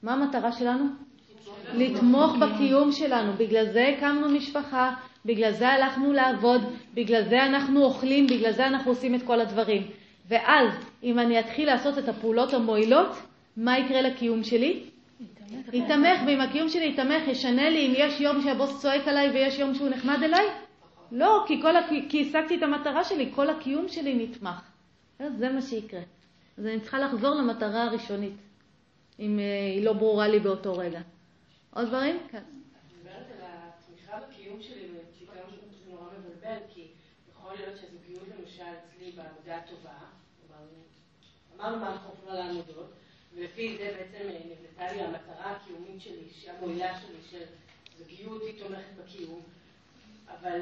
מה 0.03 0.13
המטרה 0.13 0.51
שלנו? 0.51 0.85
לתמוך 1.73 2.35
בקיום 2.35 2.91
שלנו. 2.91 3.33
בגלל 3.33 3.65
זה 3.65 3.85
הקמנו 3.87 4.29
משפחה, 4.29 4.93
בגלל 5.27 5.51
זה 5.51 5.69
הלכנו 5.69 6.13
לעבוד, 6.13 6.61
בגלל 6.93 7.23
זה 7.23 7.45
אנחנו 7.45 7.83
אוכלים, 7.83 8.27
בגלל 8.27 8.51
זה 8.51 8.67
אנחנו 8.67 8.91
עושים 8.91 9.15
את 9.15 9.23
כל 9.23 9.41
הדברים. 9.41 9.87
ואז, 10.27 10.73
אם 11.03 11.19
אני 11.19 11.39
אתחיל 11.39 11.67
לעשות 11.67 11.97
את 11.97 12.09
הפעולות 12.09 12.53
המועילות, 12.53 13.17
מה 13.57 13.79
יקרה 13.79 14.01
לקיום 14.01 14.43
שלי? 14.43 14.83
יתמך, 15.73 16.19
ואם 16.27 16.41
הקיום 16.41 16.69
שלי 16.69 16.89
יתמך, 16.89 17.27
ישנה 17.27 17.69
לי 17.69 17.87
אם 17.87 17.93
יש 17.97 18.21
יום 18.21 18.41
שהבוס 18.41 18.81
צועק 18.81 19.07
עליי 19.07 19.29
ויש 19.29 19.59
יום 19.59 19.75
שהוא 19.75 19.89
נחמד 19.89 20.23
אליי? 20.23 20.45
לא, 21.11 21.43
כי, 21.47 21.61
כל, 21.61 21.73
כי 22.09 22.21
השגתי 22.21 22.57
את 22.57 22.63
המטרה 22.63 23.03
שלי, 23.03 23.31
כל 23.35 23.49
הקיום 23.49 23.87
שלי 23.87 24.13
נתמך. 24.13 24.61
זה 25.37 25.49
מה 25.49 25.61
שיקרה. 25.61 26.01
אז 26.57 26.65
אני 26.65 26.79
צריכה 26.79 26.99
לחזור 26.99 27.35
למטרה 27.35 27.83
הראשונית, 27.83 28.33
אם 29.19 29.37
היא 29.75 29.85
לא 29.85 29.93
ברורה 29.93 30.27
לי 30.27 30.39
באותו 30.39 30.73
רגע. 30.77 31.01
עוד 31.73 31.87
דברים? 31.87 32.15
כן. 32.31 32.37
אני 32.37 32.99
מדברת 32.99 33.25
על 33.31 33.47
התמיכה 33.47 34.17
בקיום 34.17 34.61
שלי, 34.61 34.87
ופתאום 34.93 35.49
זה 35.85 35.91
נורא 35.91 36.05
מבלבל, 36.19 36.57
כי 36.73 36.87
להיות 37.59 37.77
שהזוגיות 37.81 38.23
למשל 38.39 38.63
אצלי 38.63 39.11
בעבודה 39.11 39.59
טובה, 39.69 39.97
אמרנו 41.55 41.79
מה 41.79 41.91
אנחנו 41.91 42.09
יכולים 42.13 42.31
על 42.31 42.41
העמודות, 42.41 42.91
ולפי 43.35 43.77
זה 43.77 43.97
בעצם 43.97 44.29
נבנתה 44.29 44.93
לי 44.93 45.01
המטרה 45.01 45.51
הקיומית 45.51 46.01
שלי, 46.01 46.49
המועילה 46.49 46.99
שלי, 46.99 47.17
של 47.29 47.43
זוגיות 47.97 48.41
היא 48.41 48.63
תומכת 48.63 48.93
בקיום, 49.03 49.41
אבל 50.27 50.61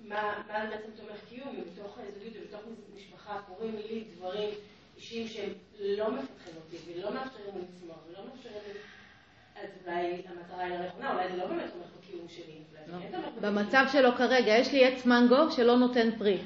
מה, 0.00 0.42
מה 0.48 0.66
בעצם 0.70 0.90
תומך 0.96 1.18
קיום? 1.28 1.56
בתוך 1.60 1.98
זוגיות 2.14 2.34
ובתוך 2.40 2.60
משפחה 2.94 3.42
קורים 3.46 3.76
לי 3.76 4.04
דברים 4.16 4.50
אישיים 4.96 5.28
שהם 5.28 5.52
לא 5.78 6.10
מפתחים 6.10 6.54
אותי 6.56 6.76
ולא 6.86 7.14
מאפשרים 7.14 7.54
לי 7.54 7.60
לצמוח 7.60 7.98
ולא 8.08 8.26
מאפשרים 8.26 8.54
לי... 8.66 8.80
אז 9.62 9.68
אולי 9.86 10.22
המטרה 10.26 10.64
היא 10.64 10.78
לא 10.78 10.86
נכונה, 10.86 11.12
אולי 11.12 11.30
זה 11.30 11.36
לא 11.36 11.46
באמת 11.46 11.70
תומך 11.72 11.86
בקיום 11.98 12.28
שלי. 12.28 12.54
לא. 12.92 13.18
במצב 13.40 13.84
שלו 13.92 14.12
כרגע, 14.12 14.58
יש 14.58 14.72
לי 14.72 14.84
עץ 14.84 15.06
מנגו 15.06 15.50
שלא 15.50 15.76
נותן 15.76 16.10
פרי. 16.18 16.38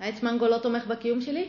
העץ 0.00 0.22
מנגו 0.22 0.48
לא 0.48 0.58
תומך 0.58 0.86
בקיום 0.86 1.20
שלי? 1.20 1.48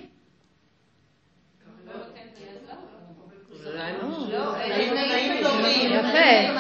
יפה. 5.86 6.60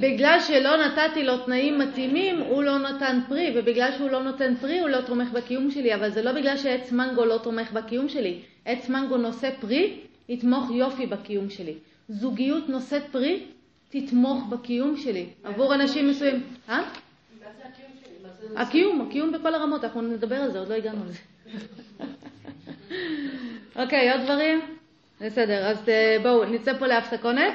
בגלל 0.00 0.40
שלא 0.40 0.76
נתתי 0.76 1.24
לו 1.24 1.38
תנאים 1.38 1.78
מתאימים, 1.78 2.40
הוא 2.40 2.62
לא 2.62 2.78
נתן 2.78 3.20
פרי, 3.28 3.52
ובגלל 3.54 3.92
שהוא 3.96 4.10
לא 4.10 4.22
נותן 4.22 4.54
פרי, 4.56 4.78
הוא 4.78 4.88
לא 4.88 5.00
תומך 5.00 5.30
בקיום 5.30 5.70
שלי, 5.70 5.94
אבל 5.94 6.10
זה 6.10 6.22
לא 6.22 6.32
בגלל 6.32 6.56
שעץ 6.56 6.92
מנגו 6.92 7.24
לא 7.24 7.38
תומך 7.38 7.72
בקיום 7.72 8.08
שלי. 8.08 8.40
עץ 8.64 8.88
מנגו 8.88 9.16
נושא 9.16 9.50
פרי, 9.60 10.00
יתמוך 10.28 10.70
יופי 10.70 11.06
בקיום 11.06 11.50
שלי. 11.50 11.74
זוגיות 12.08 12.68
נושאת 12.68 13.02
פרי, 13.12 13.46
תתמוך 13.88 14.44
בקיום 14.48 14.96
שלי. 14.96 15.26
עבור 15.44 15.74
אנשים 15.74 16.08
מסוימים... 16.08 16.42
אה? 16.68 16.82
מה 18.54 18.60
הקיום, 18.62 19.00
הקיום 19.00 19.32
בכל 19.32 19.54
הרמות, 19.54 19.84
אנחנו 19.84 20.02
נדבר 20.02 20.36
על 20.36 20.50
זה, 20.50 20.58
עוד 20.58 20.68
לא 20.68 20.74
הגענו 20.74 21.04
לזה. 21.04 21.18
אוקיי, 23.82 24.12
עוד 24.12 24.20
דברים? 24.20 24.60
בסדר, 25.20 25.66
אז 25.66 25.88
אה, 25.88 26.16
בואו 26.22 26.44
נצא 26.44 26.78
פה 26.78 26.86
להפסקונת, 26.86 27.54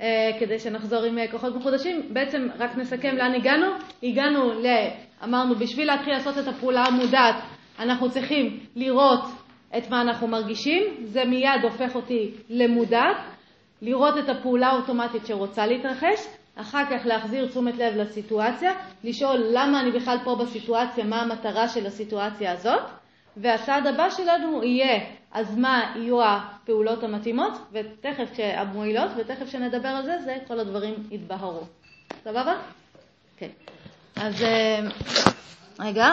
אה, 0.00 0.30
כדי 0.40 0.58
שנחזור 0.58 1.02
עם 1.04 1.18
כוחות 1.30 1.56
מחודשים. 1.56 2.02
בעצם 2.12 2.48
רק 2.58 2.76
נסכם 2.76 3.16
לאן 3.16 3.34
הגענו. 3.34 3.66
הגענו 4.02 4.52
ל... 4.52 4.66
אמרנו, 5.24 5.54
בשביל 5.54 5.86
להתחיל 5.86 6.12
לעשות 6.12 6.38
את 6.38 6.48
הפעולה 6.48 6.84
המודעת, 6.84 7.34
אנחנו 7.78 8.10
צריכים 8.10 8.60
לראות 8.76 9.24
את 9.78 9.90
מה 9.90 10.00
אנחנו 10.00 10.28
מרגישים, 10.28 10.82
זה 11.02 11.24
מיד 11.24 11.62
הופך 11.62 11.94
אותי 11.94 12.30
למודעת, 12.50 13.16
לראות 13.82 14.18
את 14.18 14.28
הפעולה 14.28 14.68
האוטומטית 14.68 15.26
שרוצה 15.26 15.66
להתרחש, 15.66 16.26
אחר 16.56 16.84
כך 16.90 17.06
להחזיר 17.06 17.46
תשומת 17.48 17.78
לב 17.78 17.96
לסיטואציה, 17.96 18.72
לשאול 19.04 19.44
למה 19.52 19.80
אני 19.80 19.90
בכלל 19.90 20.18
פה 20.24 20.34
בסיטואציה, 20.34 21.04
מה 21.04 21.22
המטרה 21.22 21.68
של 21.68 21.86
הסיטואציה 21.86 22.52
הזאת, 22.52 22.82
והצעד 23.36 23.86
הבא 23.86 24.10
שלנו 24.10 24.64
יהיה 24.64 25.00
אז 25.32 25.58
מה 25.58 25.92
יהיו 25.96 26.24
הפעולות 26.24 27.04
המתאימות, 27.04 27.52
ותכף 27.72 28.28
כשהמועילות, 28.32 29.10
ותכף 29.16 29.46
כשנדבר 29.46 29.88
על 29.88 30.04
זה, 30.04 30.18
זה 30.24 30.36
כל 30.48 30.60
הדברים 30.60 30.94
יתבהרו. 31.10 31.62
סבבה? 32.24 32.54
כן. 33.36 33.48
אז 34.16 34.42
אה, 34.42 34.80
רגע. 35.78 36.08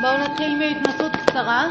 בואו 0.00 0.18
נתחיל 0.18 0.58
מהתנסות 0.58 1.12
קצרה. 1.26 1.66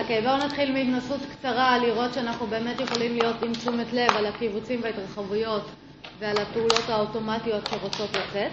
אוקיי, 0.00 0.18
okay, 0.18 0.22
בואו 0.22 0.36
נתחיל 0.36 0.72
מהתנסות 0.72 1.20
קצרה, 1.30 1.78
לראות 1.78 2.14
שאנחנו 2.14 2.46
באמת 2.46 2.80
יכולים 2.80 3.12
להיות 3.16 3.42
עם 3.42 3.52
תשומת 3.52 3.92
לב 3.92 4.16
על 4.16 4.26
הקיבוצים 4.26 4.80
וההתרחבויות 4.82 5.70
ועל 6.18 6.36
הפעולות 6.38 6.88
האוטומטיות 6.88 7.66
שרוצות 7.70 8.10
לצאת. 8.10 8.52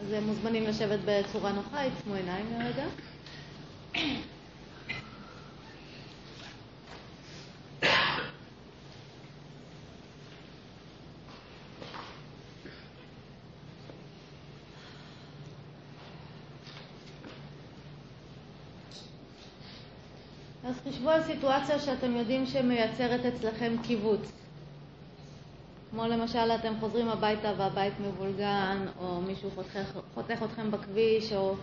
אז 0.00 0.14
מוזמנים 0.26 0.64
לשבת 0.64 0.98
בצורה 1.04 1.52
נוחה, 1.52 1.82
עצמו 1.82 2.14
עיניים 2.14 2.46
לרגע. 2.58 2.84
אז 20.66 20.74
חשבו 20.88 21.10
על 21.10 21.22
סיטואציה 21.22 21.78
שאתם 21.78 22.16
יודעים 22.16 22.46
שמייצרת 22.46 23.20
אצלכם 23.24 23.72
קיבוץ. 23.82 24.32
כמו 25.90 26.06
למשל 26.06 26.50
אתם 26.54 26.72
חוזרים 26.80 27.08
הביתה 27.08 27.52
והבית 27.56 27.92
מבולגן, 28.00 28.86
או 28.98 29.20
מישהו 29.20 29.50
חותך, 29.54 29.98
חותך 30.14 30.42
אתכם 30.44 30.70
בכביש, 30.70 31.32
או 31.32 31.54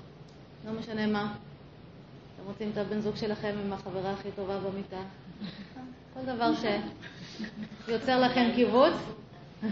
לא 0.65 0.71
משנה 0.79 1.07
מה. 1.07 1.33
אתם 2.35 2.45
רוצים 2.47 2.69
את 2.73 2.77
הבן 2.77 2.99
זוג 2.99 3.15
שלכם 3.15 3.55
עם 3.65 3.73
החברה 3.73 4.11
הכי 4.11 4.29
טובה 4.35 4.57
במיטה. 4.59 5.01
כל 6.13 6.19
דבר 6.25 6.51
שיוצר 7.85 8.21
לכם 8.21 8.49
קיבוץ. 8.55 8.93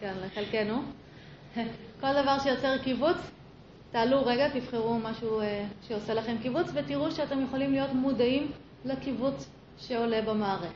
כן, 0.00 0.14
לחלקנו. 0.26 0.82
כל 2.00 2.22
דבר 2.22 2.38
שיוצר 2.38 2.78
קיבוץ, 2.78 3.16
תעלו 3.90 4.26
רגע, 4.26 4.48
תבחרו 4.48 4.98
משהו 4.98 5.40
אה, 5.40 5.66
שעושה 5.88 6.14
לכם 6.14 6.36
קיבוץ 6.42 6.66
ותראו 6.74 7.10
שאתם 7.10 7.44
יכולים 7.44 7.72
להיות 7.72 7.92
מודעים 7.92 8.50
לקיבוץ 8.84 9.48
שעולה 9.78 10.22
במערכת. 10.22 10.74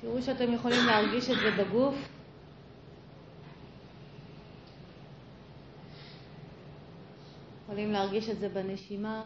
תראו 0.00 0.22
שאתם 0.22 0.52
יכולים 0.52 0.86
להרגיש 0.86 1.30
את 1.30 1.36
זה 1.36 1.64
בגוף. 1.64 1.94
יכולים 7.64 7.92
להרגיש 7.92 8.28
את 8.28 8.38
זה 8.38 8.48
בנשימה. 8.48 9.22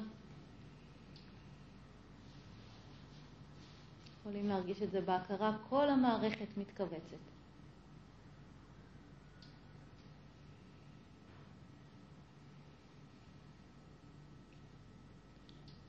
יכולים 4.22 4.48
להרגיש 4.48 4.82
את 4.82 4.90
זה 4.90 5.00
בהכרה, 5.00 5.56
כל 5.68 5.90
המערכת 5.90 6.56
מתכווצת. 6.56 7.16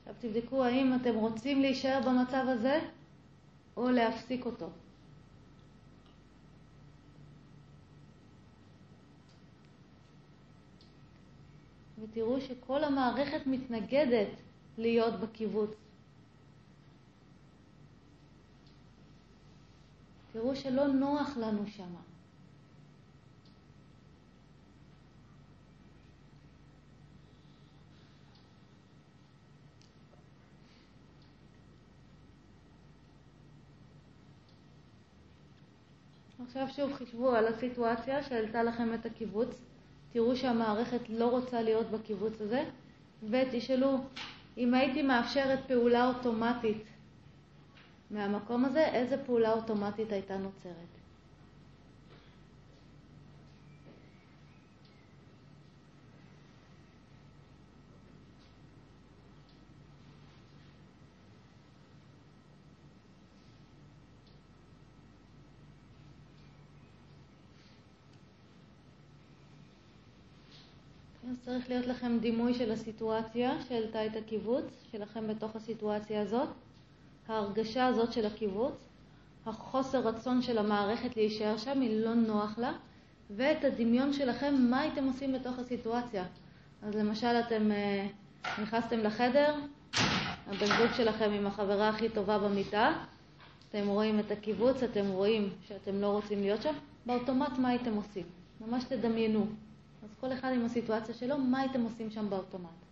עכשיו 0.00 0.14
תבדקו 0.20 0.64
האם 0.64 0.94
אתם 0.94 1.14
רוצים 1.14 1.60
להישאר 1.60 2.00
במצב 2.06 2.44
הזה 2.48 2.80
או 3.76 3.90
להפסיק 3.90 4.46
אותו. 4.46 4.68
ותראו 12.02 12.40
שכל 12.40 12.84
המערכת 12.84 13.46
מתנגדת 13.46 14.28
להיות 14.78 15.20
בקיבוץ. 15.20 15.83
תראו 20.34 20.56
שלא 20.56 20.86
נוח 20.86 21.36
לנו 21.36 21.66
שמה. 21.66 22.00
עכשיו 36.46 36.68
שוב 36.68 36.92
חישבו 36.94 37.30
על 37.30 37.46
הסיטואציה 37.46 38.22
שהעלתה 38.22 38.62
לכם 38.62 38.94
את 38.94 39.06
הקיבוץ, 39.06 39.48
תראו 40.12 40.36
שהמערכת 40.36 41.00
לא 41.08 41.30
רוצה 41.30 41.62
להיות 41.62 41.90
בקיבוץ 41.90 42.40
הזה, 42.40 42.64
ותשאלו, 43.30 43.98
אם 44.58 44.74
הייתי 44.74 45.02
מאפשרת 45.02 45.58
פעולה 45.66 46.08
אוטומטית 46.08 46.93
מהמקום 48.14 48.64
הזה, 48.64 48.88
איזה 48.88 49.16
פעולה 49.26 49.52
אוטומטית 49.52 50.12
הייתה 50.12 50.36
נוצרת. 50.36 50.94
צריך 71.44 71.68
להיות 71.68 71.86
לכם 71.86 72.18
דימוי 72.20 72.54
של 72.54 72.72
הסיטואציה 72.72 73.52
שהעלתה 73.68 74.06
את 74.06 74.16
הקיבוץ 74.16 74.64
שלכם 74.92 75.28
בתוך 75.28 75.56
הסיטואציה 75.56 76.22
הזאת. 76.22 76.48
ההרגשה 77.28 77.86
הזאת 77.86 78.12
של 78.12 78.26
הקיבוץ, 78.26 78.74
החוסר 79.46 80.08
רצון 80.08 80.42
של 80.42 80.58
המערכת 80.58 81.16
להישאר 81.16 81.56
שם, 81.56 81.80
היא 81.80 82.04
לא 82.04 82.14
נוח 82.14 82.58
לה, 82.58 82.72
ואת 83.30 83.64
הדמיון 83.64 84.12
שלכם, 84.12 84.54
מה 84.70 84.80
הייתם 84.80 85.04
עושים 85.04 85.32
בתוך 85.32 85.58
הסיטואציה. 85.58 86.24
אז 86.82 86.94
למשל, 86.94 87.26
אתם 87.26 87.70
uh, 87.70 88.62
נכנסתם 88.62 88.98
לחדר, 88.98 89.54
הבן 90.46 90.66
זוג 90.66 90.92
שלכם 90.96 91.30
עם 91.30 91.46
החברה 91.46 91.88
הכי 91.88 92.08
טובה 92.08 92.38
במיטה, 92.38 92.92
אתם 93.68 93.88
רואים 93.88 94.20
את 94.20 94.30
הקיבוץ, 94.30 94.82
אתם 94.82 95.08
רואים 95.08 95.50
שאתם 95.68 96.00
לא 96.00 96.06
רוצים 96.06 96.40
להיות 96.40 96.62
שם, 96.62 96.74
באוטומט 97.06 97.58
מה 97.58 97.68
הייתם 97.68 97.94
עושים? 97.94 98.26
ממש 98.60 98.84
תדמיינו. 98.84 99.46
אז 100.02 100.08
כל 100.20 100.32
אחד 100.32 100.52
עם 100.54 100.64
הסיטואציה 100.64 101.14
שלו, 101.14 101.38
מה 101.38 101.60
הייתם 101.60 101.82
עושים 101.82 102.10
שם 102.10 102.30
באוטומט? 102.30 102.83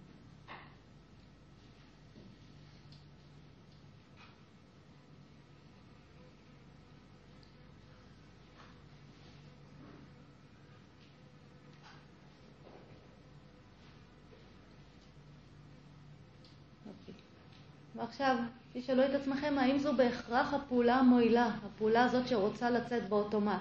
ועכשיו 18.23 18.45
תשאלו 18.73 19.05
את 19.05 19.11
עצמכם 19.15 19.59
האם 19.59 19.79
זו 19.79 19.93
בהכרח 19.97 20.55
הפעולה 20.55 20.95
המועילה, 20.97 21.51
הפעולה 21.67 22.05
הזאת 22.05 22.29
שרוצה 22.29 22.71
לצאת 22.71 23.09
באוטומט. 23.09 23.61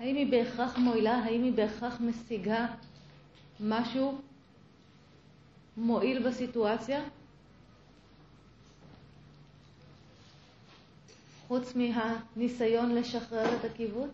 האם 0.00 0.16
היא 0.16 0.30
בהכרח 0.30 0.78
מועילה? 0.78 1.14
האם 1.14 1.42
היא 1.42 1.52
בהכרח 1.52 2.00
משיגה 2.00 2.66
משהו 3.60 4.18
מועיל 5.76 6.28
בסיטואציה? 6.28 7.02
חוץ 11.48 11.74
מהניסיון 11.74 12.94
לשחרר 12.94 13.54
את 13.54 13.64
הקיבוץ? 13.64 14.10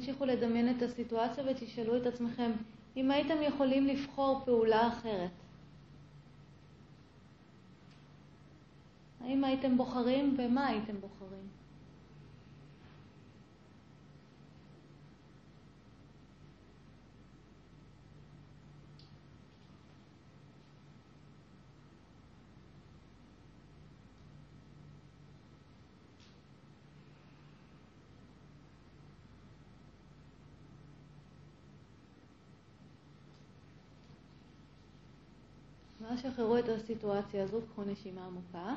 תמשיכו 0.00 0.24
לדמיין 0.24 0.76
את 0.76 0.82
הסיטואציה 0.82 1.44
ותשאלו 1.46 1.96
את 1.96 2.06
עצמכם, 2.06 2.50
אם 2.96 3.10
הייתם 3.10 3.42
יכולים 3.42 3.86
לבחור 3.86 4.42
פעולה 4.44 4.88
אחרת, 4.88 5.30
האם 9.20 9.44
הייתם 9.44 9.76
בוחרים 9.76 10.36
ומה 10.38 10.66
הייתם 10.66 11.00
בוחרים? 11.00 11.48
ואז 36.09 36.09
שחררו 36.22 36.58
את 36.58 36.68
הסיטואציה 36.68 37.44
הזאת, 37.44 37.64
קחו 37.72 37.82
נשימה 37.84 38.26
עמוקה. 38.26 38.74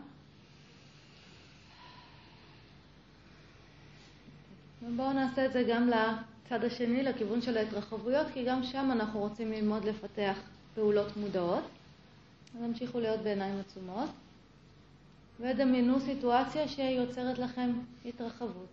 ובואו 4.83 5.13
נעשה 5.13 5.45
את 5.45 5.53
זה 5.53 5.63
גם 5.69 5.87
לצד 5.89 6.63
השני, 6.63 7.03
לכיוון 7.03 7.41
של 7.41 7.57
ההתרחבויות, 7.57 8.27
כי 8.33 8.45
גם 8.45 8.63
שם 8.63 8.89
אנחנו 8.91 9.19
רוצים 9.19 9.51
ללמוד 9.51 9.85
לפתח 9.85 10.37
פעולות 10.75 11.17
מודעות. 11.17 11.63
אז 12.57 12.63
המשיכו 12.63 12.99
להיות 12.99 13.19
בעיניים 13.19 13.59
עצומות, 13.59 14.09
ודמיינו 15.39 15.99
סיטואציה 15.99 16.67
שיוצרת 16.67 17.39
לכם 17.39 17.71
התרחבות. 18.05 18.69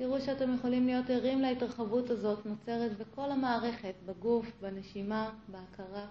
ותראו 0.00 0.20
שאתם 0.20 0.54
יכולים 0.54 0.86
להיות 0.86 1.10
ערים 1.10 1.40
להתרחבות 1.40 2.10
הזאת 2.10 2.46
נוצרת 2.46 2.98
בכל 2.98 3.30
המערכת, 3.30 3.94
בגוף, 4.06 4.46
בנשימה, 4.60 5.30
בהכרה. 5.48 6.06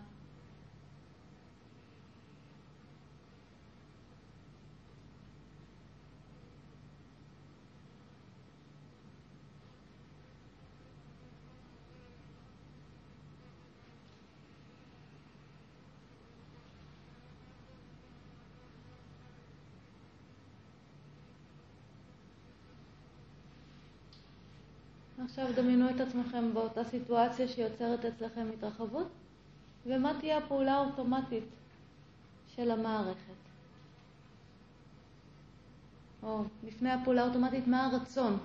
עכשיו 25.27 25.47
דמיינו 25.55 25.89
את 25.89 25.99
עצמכם 26.01 26.53
באותה 26.53 26.83
סיטואציה 26.83 27.47
שיוצרת 27.47 28.05
אצלכם 28.05 28.47
התרחבות, 28.53 29.07
ומה 29.85 30.13
תהיה 30.19 30.37
הפעולה 30.37 30.73
האוטומטית 30.73 31.43
של 32.55 32.71
המערכת. 32.71 33.37
או 36.23 36.43
לפני 36.63 36.91
הפעולה 36.91 37.23
האוטומטית, 37.23 37.67
מה 37.67 37.85
הרצון? 37.85 38.37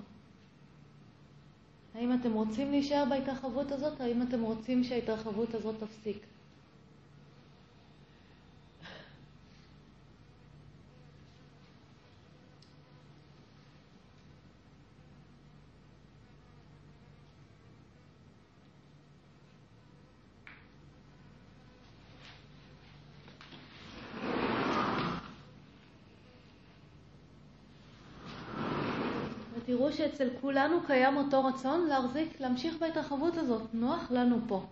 האם 1.95 2.13
אתם 2.13 2.33
רוצים 2.33 2.71
להישאר 2.71 3.03
בהתרחבות 3.09 3.71
הזאת, 3.71 4.01
האם 4.01 4.21
אתם 4.21 4.41
רוצים 4.41 4.83
שההתרחבות 4.83 5.53
הזאת 5.53 5.75
תפסיק? 5.79 6.25
תראו 29.65 29.91
שאצל 30.03 30.29
כולנו 30.41 30.79
קיים 30.87 31.17
אותו 31.17 31.45
רצון 31.45 31.87
להחזיק, 31.87 32.41
להמשיך 32.41 32.75
בהתרחבות 32.79 33.37
הזאת. 33.37 33.61
נוח 33.73 34.11
לנו 34.11 34.37
פה. 34.47 34.65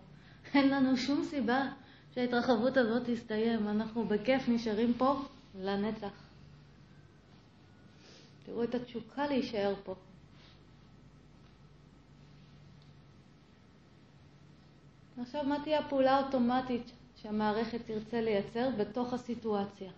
אין 0.53 0.69
לנו 0.69 0.97
שום 0.97 1.23
סיבה 1.23 1.69
שההתרחבות 2.15 2.77
הזאת 2.77 3.03
תסתיים. 3.05 3.67
אנחנו 3.67 4.05
בכיף 4.05 4.49
נשארים 4.49 4.93
פה 4.97 5.21
לנצח. 5.59 6.11
תראו 8.45 8.63
את 8.63 8.75
התשוקה 8.75 9.27
להישאר 9.27 9.73
פה. 9.83 9.95
עכשיו, 15.21 15.43
מה 15.43 15.57
תהיה 15.63 15.79
הפעולה 15.79 16.11
האוטומטית 16.11 16.91
שהמערכת 17.21 17.79
תרצה 17.85 18.21
לייצר 18.21 18.69
בתוך 18.77 19.13
הסיטואציה? 19.13 19.91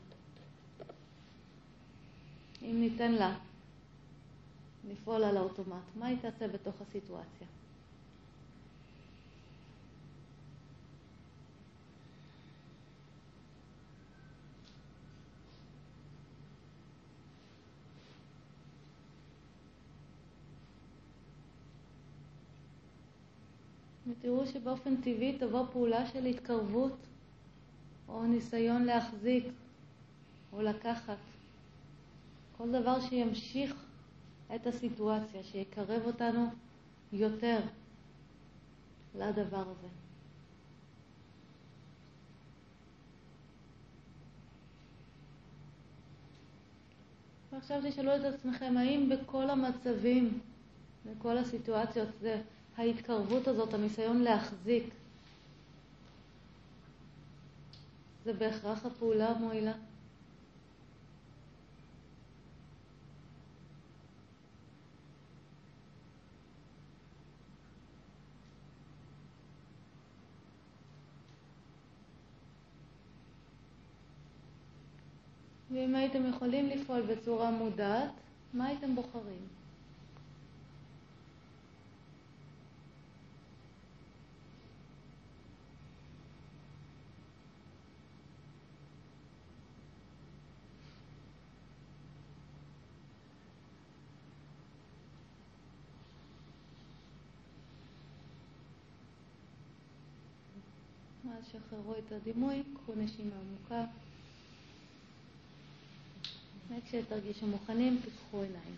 אם 2.62 2.78
ניתן 2.80 3.12
לה 3.12 3.36
לפעול 4.92 5.24
על 5.24 5.38
האוטומט. 5.38 5.84
מה 5.96 6.06
היא 6.06 6.18
תעשה 6.22 6.48
בתוך 6.48 6.76
הסיטואציה? 6.82 7.48
ותראו 24.08 24.48
שבאופן 24.48 24.96
טבעי 24.96 25.38
תבוא 25.38 25.66
פעולה 25.72 26.08
של 26.08 26.26
התקרבות 26.26 26.96
או 28.08 28.26
ניסיון 28.26 28.84
להחזיק 28.84 29.44
או 30.54 30.62
לקחת. 30.62 31.18
כל 32.58 32.72
דבר 32.72 33.02
שימשיך 33.02 33.83
את 34.56 34.68
הסיטואציה, 34.68 35.44
שיקרב 35.44 36.02
אותנו 36.06 36.50
יותר 37.14 37.60
לדבר 39.16 39.62
הזה. 39.70 39.88
ועכשיו 47.54 47.82
תשאלו 47.90 48.16
את 48.16 48.34
עצמכם, 48.34 48.78
האם 48.78 49.10
בכל 49.10 49.50
המצבים, 49.50 50.40
בכל 51.06 51.38
הסיטואציות, 51.38 52.10
זה 52.22 52.42
ההתקרבות 52.78 53.48
הזאת, 53.48 53.74
הניסיון 53.74 54.22
להחזיק, 54.22 54.94
זה 58.26 58.34
בהכרח 58.34 58.86
הפעולה 58.86 59.30
המועילה? 59.30 59.74
ואם 75.84 75.96
הייתם 75.96 76.26
יכולים 76.30 76.70
לפעול 76.70 77.02
בצורה 77.02 77.52
מודעת, 77.52 78.10
מה 78.54 78.66
הייתם 78.66 78.96
בוחרים? 78.96 79.48
שחררו 101.52 101.94
את 101.98 102.12
הדימוי, 102.12 102.64
קחו 102.74 102.94
נשימה 102.96 103.36
עמוקה. 103.36 103.86
וכשתרגישו 106.78 107.48
מוכנים, 107.48 108.02
תפקחו 108.02 108.42
עיניים. 108.42 108.76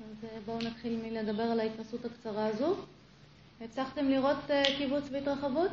אז 0.00 0.24
אה, 0.24 0.38
בואו 0.46 0.58
נתחיל 0.58 1.00
מלדבר 1.02 1.42
על 1.42 1.60
ההתנסות 1.60 2.04
הקצרה 2.04 2.46
הזו. 2.46 2.76
הצלחתם 3.60 4.08
לראות 4.08 4.36
uh, 4.48 4.76
קיבוץ 4.78 5.04
והתרחבות? 5.12 5.70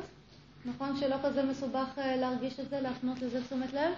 נכון 0.65 0.97
שלא 0.99 1.15
כזה 1.23 1.43
מסובך 1.43 1.87
uh, 1.97 2.01
להרגיש 2.01 2.59
את 2.59 2.69
זה, 2.69 2.81
להפנות 2.81 3.21
לזה 3.21 3.45
תשומת 3.45 3.73
לב? 3.73 3.93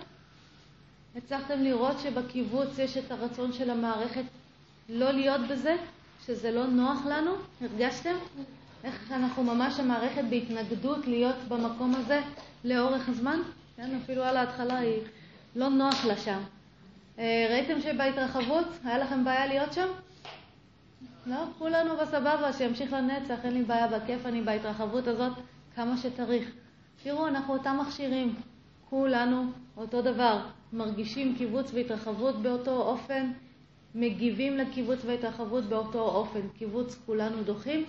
הצלחתם 1.15 1.63
לראות 1.63 1.99
שבקיבוץ 1.99 2.79
יש 2.79 2.97
את 2.97 3.11
הרצון 3.11 3.53
של 3.53 3.69
המערכת 3.69 4.23
לא 4.89 5.11
להיות 5.11 5.41
בזה, 5.49 5.75
שזה 6.25 6.51
לא 6.51 6.67
נוח 6.67 7.05
לנו? 7.05 7.31
הרגשתם? 7.61 8.15
איך 8.83 9.11
אנחנו 9.11 9.43
ממש, 9.43 9.79
המערכת 9.79 10.23
בהתנגדות 10.29 11.07
להיות 11.07 11.35
במקום 11.47 11.95
הזה 11.95 12.21
לאורך 12.63 13.09
הזמן? 13.09 13.39
כן, 13.77 13.95
אפילו 14.03 14.23
על 14.23 14.37
ההתחלה 14.37 14.77
היא 14.77 15.01
לא 15.55 15.69
נוח 15.69 16.05
לה 16.05 16.17
שם. 16.17 16.39
ראיתם 17.17 17.81
שבהתרחבות 17.81 18.67
היה 18.83 18.97
לכם 18.97 19.25
בעיה 19.25 19.47
להיות 19.47 19.73
שם? 19.73 19.87
לא, 21.25 21.37
כולנו 21.57 21.97
בסבבה, 21.97 22.53
שימשיך 22.53 22.93
לנצח, 22.93 23.35
אין 23.43 23.53
לי 23.53 23.63
בעיה 23.63 23.87
בכיף, 23.87 24.25
אני 24.25 24.41
בהתרחבות 24.41 25.07
הזאת 25.07 25.33
כמה 25.75 25.97
שצריך. 25.97 26.51
תראו, 27.03 27.27
אנחנו 27.27 27.53
אותם 27.53 27.77
מכשירים, 27.81 28.35
כולנו 28.89 29.45
אותו 29.77 30.01
דבר, 30.01 30.39
מרגישים 30.73 31.35
קיבוץ 31.37 31.71
והתרחבות 31.73 32.41
באותו 32.41 32.81
אופן, 32.81 33.31
מגיבים 33.95 34.57
לקיבוץ 34.57 34.99
והתרחבות 35.05 35.63
באותו 35.63 35.99
אופן. 35.99 36.39
קיבוץ 36.57 36.97
כולנו 37.05 37.43
דוחים, 37.43 37.85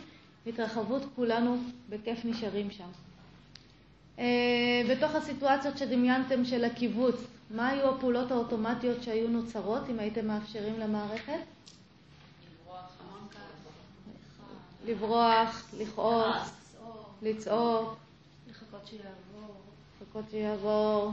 התרחבות 0.46 1.02
כולנו 1.16 1.56
בכיף 1.88 2.24
נשארים 2.24 2.70
שם. 2.70 2.88
אה, 4.18 4.82
בתוך 4.90 5.14
הסיטואציות 5.14 5.78
שדמיינתם 5.78 6.44
של 6.44 6.64
הקיבוץ, 6.64 7.14
מה 7.50 7.68
היו 7.68 7.88
הפעולות 7.88 8.30
האוטומטיות 8.30 9.02
שהיו 9.02 9.28
נוצרות 9.28 9.82
אם 9.90 9.98
הייתם 9.98 10.26
מאפשרים 10.26 10.78
למערכת? 10.80 11.38
לברוח, 14.86 15.70
לכעוס, 15.78 16.50
לצעוק, 17.22 17.96
לחכות 18.50 18.86
שיעבור. 18.86 19.54
לחכות 20.00 20.24
שיעבור. 20.30 21.12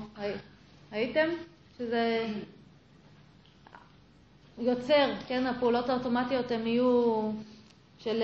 הייתם? 0.92 1.30
שזה 1.78 2.28
יוצר, 4.58 5.14
כן, 5.28 5.48
הפעולות 5.48 5.90
האוטומטיות 5.90 6.52
הן 6.52 6.68
יהיו 6.68 7.32
של, 8.06 8.24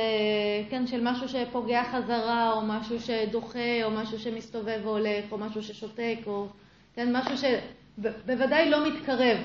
כן, 0.69 0.87
של 0.87 0.99
משהו 1.03 1.29
שפוגע 1.29 1.83
חזרה, 1.83 2.53
או 2.53 2.61
משהו 2.61 2.99
שדוחה, 2.99 3.83
או 3.83 3.91
משהו 3.91 4.19
שמסתובב 4.19 4.79
והולך, 4.83 5.31
או 5.31 5.37
משהו 5.37 5.63
ששותק, 5.63 6.17
או 6.25 6.47
כן, 6.95 7.15
משהו 7.15 7.33
שבוודאי 7.37 8.69
לא 8.69 8.87
מתקרב, 8.87 9.37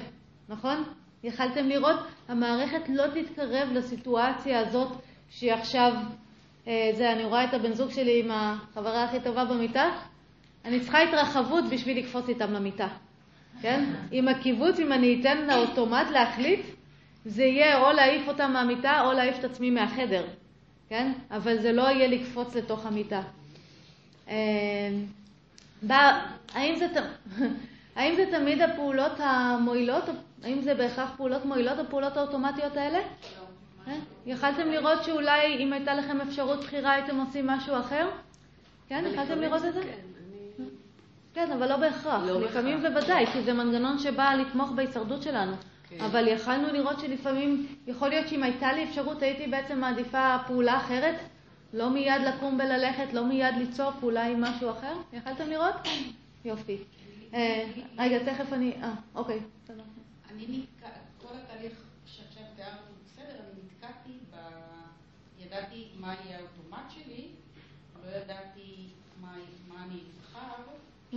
נכון? 0.49 0.85
יכלתם 1.25 1.69
לראות, 1.69 1.97
המערכת 2.29 2.89
לא 2.89 3.05
תתקרב 3.07 3.69
לסיטואציה 3.73 4.59
הזאת 4.59 4.93
שהיא 5.31 5.53
עכשיו, 5.53 5.93
אה, 6.67 6.91
זה, 6.97 7.13
אני 7.13 7.25
רואה 7.25 7.45
את 7.45 7.55
הבן 7.55 7.73
זוג 7.73 7.91
שלי 7.91 8.21
עם 8.21 8.31
החברה 8.31 9.05
הכי 9.05 9.21
טובה 9.21 9.45
במיטה, 9.45 9.91
אני 10.65 10.81
צריכה 10.81 11.03
התרחבות 11.03 11.65
בשביל 11.71 11.99
לקפוץ 11.99 12.29
איתם 12.29 12.53
למיטה, 12.53 12.89
כן? 13.63 13.85
עם 14.11 14.29
הקיבוץ, 14.29 14.79
אם 14.79 14.93
אני 14.93 15.21
אתן 15.21 15.47
לאוטומט 15.47 16.11
להחליט, 16.11 16.67
זה 17.27 17.45
יהיה 17.45 17.79
או 17.79 17.93
להעיף 17.93 18.29
אותם 18.29 18.53
מהמיטה 18.53 19.01
או 19.01 19.13
להעיף 19.13 19.39
את 19.39 19.45
עצמי 19.45 19.71
מהחדר, 19.71 20.25
כן? 20.89 21.13
אבל 21.31 21.59
זה 21.59 21.73
לא 21.73 21.83
יהיה 21.83 22.09
לקפוץ 22.09 22.55
לתוך 22.55 22.87
המיטה. 22.87 23.23
אה, 24.29 24.91
האם 26.55 26.77
זה, 26.77 26.87
האם 27.97 28.15
זה 28.17 28.27
תמיד 28.31 28.63
הפעולות 28.63 29.13
המועילות, 29.19 30.05
האם 30.45 30.63
זה 30.63 30.75
בהכרח 30.75 31.11
פעולות 31.17 31.45
מועילות, 31.45 31.79
הפעולות 31.79 32.17
האוטומטיות 32.17 32.77
האלה? 32.77 32.99
כן? 33.85 34.01
יכלתם 34.27 34.69
לראות 34.71 35.05
שאולי 35.05 35.65
אם 35.65 35.73
הייתה 35.73 35.95
לכם 35.95 36.21
אפשרות 36.21 36.61
בחירה 36.61 36.93
הייתם 36.93 37.21
עושים 37.21 37.47
משהו 37.47 37.79
אחר? 37.79 38.09
כן? 38.89 39.05
יכלתם 39.13 39.41
לראות 39.41 39.65
את 39.65 39.75
זה? 39.75 39.81
כן, 41.35 41.53
אבל 41.53 41.69
לא 41.69 41.77
בהכרח. 41.77 42.23
לא 42.27 42.41
לפעמים 42.41 42.83
בוודאי, 42.83 43.27
כי 43.27 43.43
זה 43.43 43.53
מנגנון 43.53 43.99
שבא 43.99 44.35
לתמוך 44.35 44.71
בהישרדות 44.71 45.23
שלנו. 45.23 45.53
כן. 45.89 46.01
אבל 46.01 46.29
יכלנו 46.29 46.73
לראות 46.73 47.01
שלפעמים, 47.01 47.77
יכול 47.87 48.09
להיות 48.09 48.29
שאם 48.29 48.43
הייתה 48.43 48.73
לי 48.73 48.85
אפשרות, 48.85 49.23
הייתי 49.23 49.47
בעצם 49.47 49.79
מעדיפה 49.81 50.37
פעולה 50.47 50.77
אחרת, 50.77 51.15
לא 51.73 51.91
מיד 51.91 52.23
לקום 52.23 52.59
וללכת, 52.65 53.13
לא 53.13 53.25
מיד 53.25 53.55
ליצור 53.59 53.91
פעולה 54.01 54.27
עם 54.27 54.41
משהו 54.41 54.71
אחר. 54.71 54.93
יכלתם 55.13 55.51
לראות? 55.51 55.75
יופי. 56.45 56.79
אה, 57.35 57.65
רגע, 57.99 58.33
תכף 58.33 58.53
אני... 58.53 58.73
אה, 58.83 58.93
אוקיי. 59.15 59.41
אני 60.31 60.47
נתקע, 60.49 60.89
כל 61.23 61.35
התהליך 61.45 61.73
שעכשיו 62.07 62.43
תיארנו 62.57 62.81
בסדר, 63.07 63.35
אני 63.35 63.61
נתקעתי 63.67 64.13
ב... 64.31 64.37
ידעתי 65.39 65.85
מה 66.01 66.15
יהיה 66.25 66.39
האוטומט 66.39 66.91
שלי, 66.91 67.27
לא 68.05 68.17
ידעתי 68.17 68.87
מה 69.21 69.35
אני 69.85 69.99
אבחר. 70.21 70.63
Mm. 71.13 71.17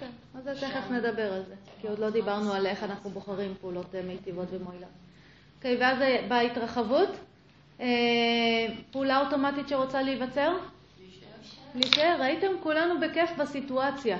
כן, 0.00 0.10
אז 0.34 0.44
תכף 0.44 0.90
נדבר 0.90 1.32
על 1.32 1.44
זה, 1.44 1.54
כי 1.82 1.88
עוד 1.88 1.98
לא 1.98 2.10
דיברנו 2.10 2.52
על 2.52 2.66
איך 2.66 2.82
אנחנו 2.82 3.10
בוחרים 3.10 3.54
פעולות 3.60 3.94
אה, 3.94 4.02
מיטיבות 4.02 4.48
ומועילה. 4.50 4.86
אוקיי, 5.56 5.76
ואז 5.80 6.02
אה, 6.02 6.24
בהתרחבות, 6.28 7.08
אה, 7.80 7.86
פעולה 8.90 9.20
אוטומטית 9.20 9.68
שרוצה 9.68 10.02
להיווצר? 10.02 10.56
להישאר. 11.74 12.16
ראיתם? 12.20 12.46
כולנו 12.62 13.00
בכיף 13.00 13.30
בסיטואציה. 13.38 14.18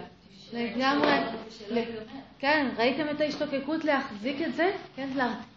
לגמרי. 0.53 1.13
כן, 2.39 2.69
ראיתם 2.77 3.07
את 3.11 3.21
ההשתוקקות 3.21 3.85
להחזיק 3.85 4.43
את 4.47 4.55
זה? 4.55 4.71
כן, 4.97 5.09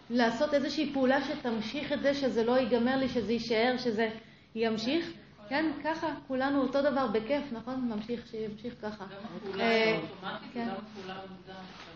לעשות 0.09 0.53
איזושהי 0.53 0.93
פעולה 0.93 1.17
שתמשיך 1.23 1.93
את 1.93 2.01
זה, 2.01 2.13
שזה 2.13 2.43
לא 2.43 2.59
ייגמר 2.59 2.97
לי, 2.97 3.09
שזה 3.09 3.33
יישאר, 3.33 3.75
שזה 3.77 4.09
ימשיך. 4.55 5.11
כן, 5.49 5.71
ככה, 5.83 6.07
כולנו 6.27 6.61
אותו 6.61 6.81
דבר, 6.81 7.07
בכיף, 7.07 7.43
נכון? 7.51 7.91
ממשיך, 7.93 8.27
שימשיך 8.31 8.73
ככה. 8.81 9.05
גם 9.05 9.17
הפעולה 9.35 9.65
האוטומטית 9.65 10.51
וגם 10.51 10.67
הפעולה 10.69 11.13
המודעת. 11.13 11.94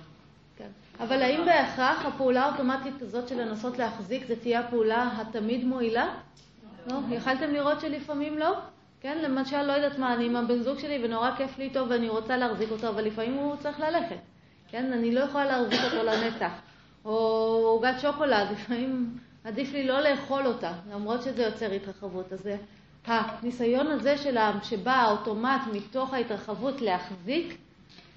כן. 0.59 0.67
אבל 0.99 1.21
האם 1.21 1.45
בהכרח 1.45 2.05
הפעולה 2.05 2.43
האוטומטית 2.45 3.01
הזאת 3.01 3.27
של 3.27 3.41
לנסות 3.41 3.77
להחזיק, 3.77 4.25
זה 4.27 4.35
תהיה 4.35 4.59
הפעולה 4.59 5.09
התמיד 5.17 5.65
מועילה? 5.65 6.07
לא. 6.87 6.95
יכלתם 7.11 7.53
לראות 7.53 7.81
שלפעמים 7.81 8.37
לא? 8.37 8.57
כן, 9.01 9.17
למשל, 9.17 9.61
לא 9.61 9.71
יודעת 9.73 9.99
מה, 9.99 10.13
אני 10.13 10.25
עם 10.25 10.35
הבן 10.35 10.61
זוג 10.61 10.79
שלי 10.79 11.05
ונורא 11.05 11.31
כיף 11.37 11.57
לי 11.57 11.63
איתו 11.63 11.89
ואני 11.89 12.09
רוצה 12.09 12.37
להחזיק 12.37 12.71
אותו, 12.71 12.89
אבל 12.89 13.05
לפעמים 13.05 13.33
הוא 13.33 13.55
צריך 13.55 13.79
ללכת. 13.79 14.19
כן, 14.69 14.93
אני 14.93 15.15
לא 15.15 15.19
יכולה 15.19 15.45
להחזיק 15.45 15.79
אותו 15.83 16.03
לנצח. 16.03 16.51
או 17.05 17.11
עוגת 17.65 17.99
שוקולד, 17.99 18.47
לפעמים 18.51 19.17
עדיף 19.43 19.73
לי 19.73 19.87
לא 19.87 19.99
לאכול 19.99 20.47
אותה, 20.47 20.71
למרות 20.91 21.21
שזה 21.23 21.43
יוצר 21.43 21.71
התרחבות. 21.71 22.33
אז 22.33 22.49
הניסיון 23.05 23.87
הזה 23.87 24.17
שלה, 24.17 24.51
שבא 24.63 24.91
האוטומט 24.91 25.61
מתוך 25.73 26.13
ההתרחבות 26.13 26.81
להחזיק 26.81 27.57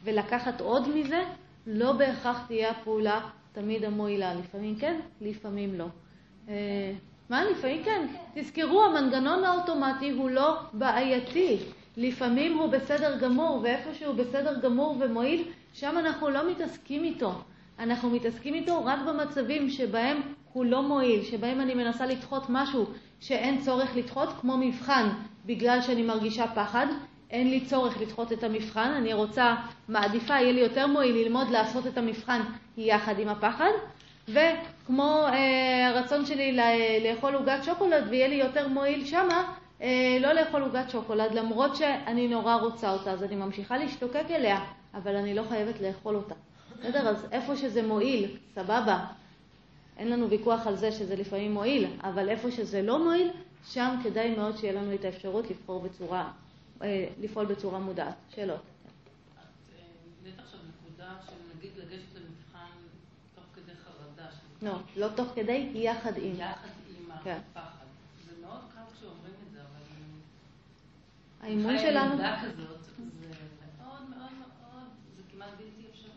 ולקחת 0.05 0.61
עוד 0.61 0.89
מזה, 0.89 1.23
לא 1.67 1.93
בהכרח 1.93 2.47
תהיה 2.47 2.71
הפעולה 2.71 3.21
תמיד 3.53 3.85
המועילה. 3.85 4.35
לפעמים 4.35 4.77
כן, 4.77 5.01
לפעמים 5.21 5.75
לא. 5.75 5.87
אה, 6.49 6.93
מה, 7.31 7.45
לפעמים 7.45 7.85
כן. 7.85 8.07
תזכרו, 8.35 8.85
המנגנון 8.85 9.45
האוטומטי 9.45 10.11
הוא 10.11 10.31
לא 10.31 10.59
בעייתי. 10.73 11.59
לפעמים 11.97 12.59
הוא 12.59 12.67
בסדר 12.67 13.19
גמור, 13.19 13.61
ואיפה 13.63 13.95
שהוא 13.95 14.15
בסדר 14.15 14.61
גמור 14.61 14.97
ומועיל, 15.01 15.45
שם 15.73 15.99
אנחנו 15.99 16.31
לא 16.31 16.51
מתעסקים 16.51 17.05
איתו. 17.05 17.33
אנחנו 17.79 18.11
מתעסקים 18.11 18.55
איתו 18.55 18.85
רק 18.85 18.99
במצבים 19.09 19.71
שבהם 19.71 20.21
הוא 20.53 20.65
לא 20.65 20.83
מועיל, 20.83 21.23
שבהם 21.23 21.61
אני 21.61 21.75
מנסה 21.75 22.07
לדחות 22.07 22.43
משהו 22.49 22.87
שאין 23.21 23.61
צורך 23.61 23.97
לדחות, 23.97 24.29
כמו 24.41 24.57
מבחן, 24.57 25.09
בגלל 25.47 25.81
שאני 25.81 26.03
מרגישה 26.03 26.47
פחד. 26.55 26.87
אין 27.33 27.51
לי 27.51 27.61
צורך 27.61 28.01
לדחות 28.01 28.33
את 28.33 28.45
המבחן, 28.45 28.91
אני 28.97 29.13
רוצה, 29.13 29.55
מעדיפה, 29.89 30.35
יהיה 30.35 30.53
לי 30.53 30.61
יותר 30.61 30.87
מועיל 30.87 31.17
ללמוד 31.17 31.49
לעשות 31.51 31.87
את 31.87 31.99
המבחן 31.99 32.41
יחד 32.77 33.19
עם 33.19 33.29
הפחד. 33.29 33.71
וכמו 34.29 35.27
אה, 35.33 35.89
הרצון 35.89 36.27
שלי 36.27 36.59
לאכול 37.05 37.35
עוגת 37.35 37.65
שוקולד, 37.65 38.05
ויהיה 38.11 38.29
לי 38.29 38.35
יותר 38.35 38.69
מועיל 38.69 39.05
שמה, 39.05 39.55
אה, 39.83 40.19
לא 40.21 40.33
לאכול 40.33 40.63
עוגת 40.63 40.91
שוקולד, 40.91 41.35
למרות 41.35 41.77
שאני 41.77 42.29
נורא 42.29 42.55
רוצה 42.55 42.93
אותה, 42.93 43.13
אז 43.13 43.23
אני 43.23 43.37
ממשיכה 43.37 43.79
להשתוקק 43.79 44.25
אליה, 44.31 44.61
אבל 44.95 45.17
אני 45.17 45.35
לא 45.35 45.43
חייבת 45.49 45.81
לאכול 45.81 46.17
אותה. 46.17 46.35
בסדר? 46.79 47.09
אז 47.09 47.27
איפה 47.33 47.57
שזה 47.57 47.83
מועיל, 47.83 48.37
סבבה. 48.55 48.99
אין 49.99 50.11
לנו 50.11 50.31
ויכוח 50.31 50.67
על 50.67 50.77
זה 50.77 50.93
שזה 50.93 51.17
לפעמים 51.17 51.53
מועיל, 51.53 51.87
אבל 52.05 52.29
איפה 52.29 52.51
שזה 52.51 52.83
לא 52.83 53.05
מועיל, 53.05 53.31
שם 53.73 53.95
כדאי 54.05 54.37
מאוד 54.37 54.57
שיהיה 54.57 54.73
לנו 54.73 54.95
את 54.95 55.05
האפשרות 55.05 55.51
לבחור 55.51 55.81
בצורה, 55.81 56.31
לפעול 57.21 57.47
בצורה 57.47 57.79
מודעת. 57.79 58.15
שאלות. 58.35 58.61
לגשת 61.77 62.15
למבחן 62.15 62.77
תוך 63.35 63.45
כדי 63.55 63.73
חרדה. 63.85 64.29
לא, 64.63 64.79
לא 64.97 65.09
תוך 65.17 65.29
כדי, 65.35 65.71
יחד 65.75 66.13
עם. 66.17 66.35
יחד 66.35 66.69
עם 66.89 67.11
כן. 67.25 67.39
זה 67.55 68.33
מאוד 68.47 68.61
קל 68.75 68.81
כשאומרים 68.97 69.35
את 69.47 69.53
זה, 69.53 69.61
אבל... 69.61 69.81
האימון 71.43 71.79
שלנו... 71.79 72.17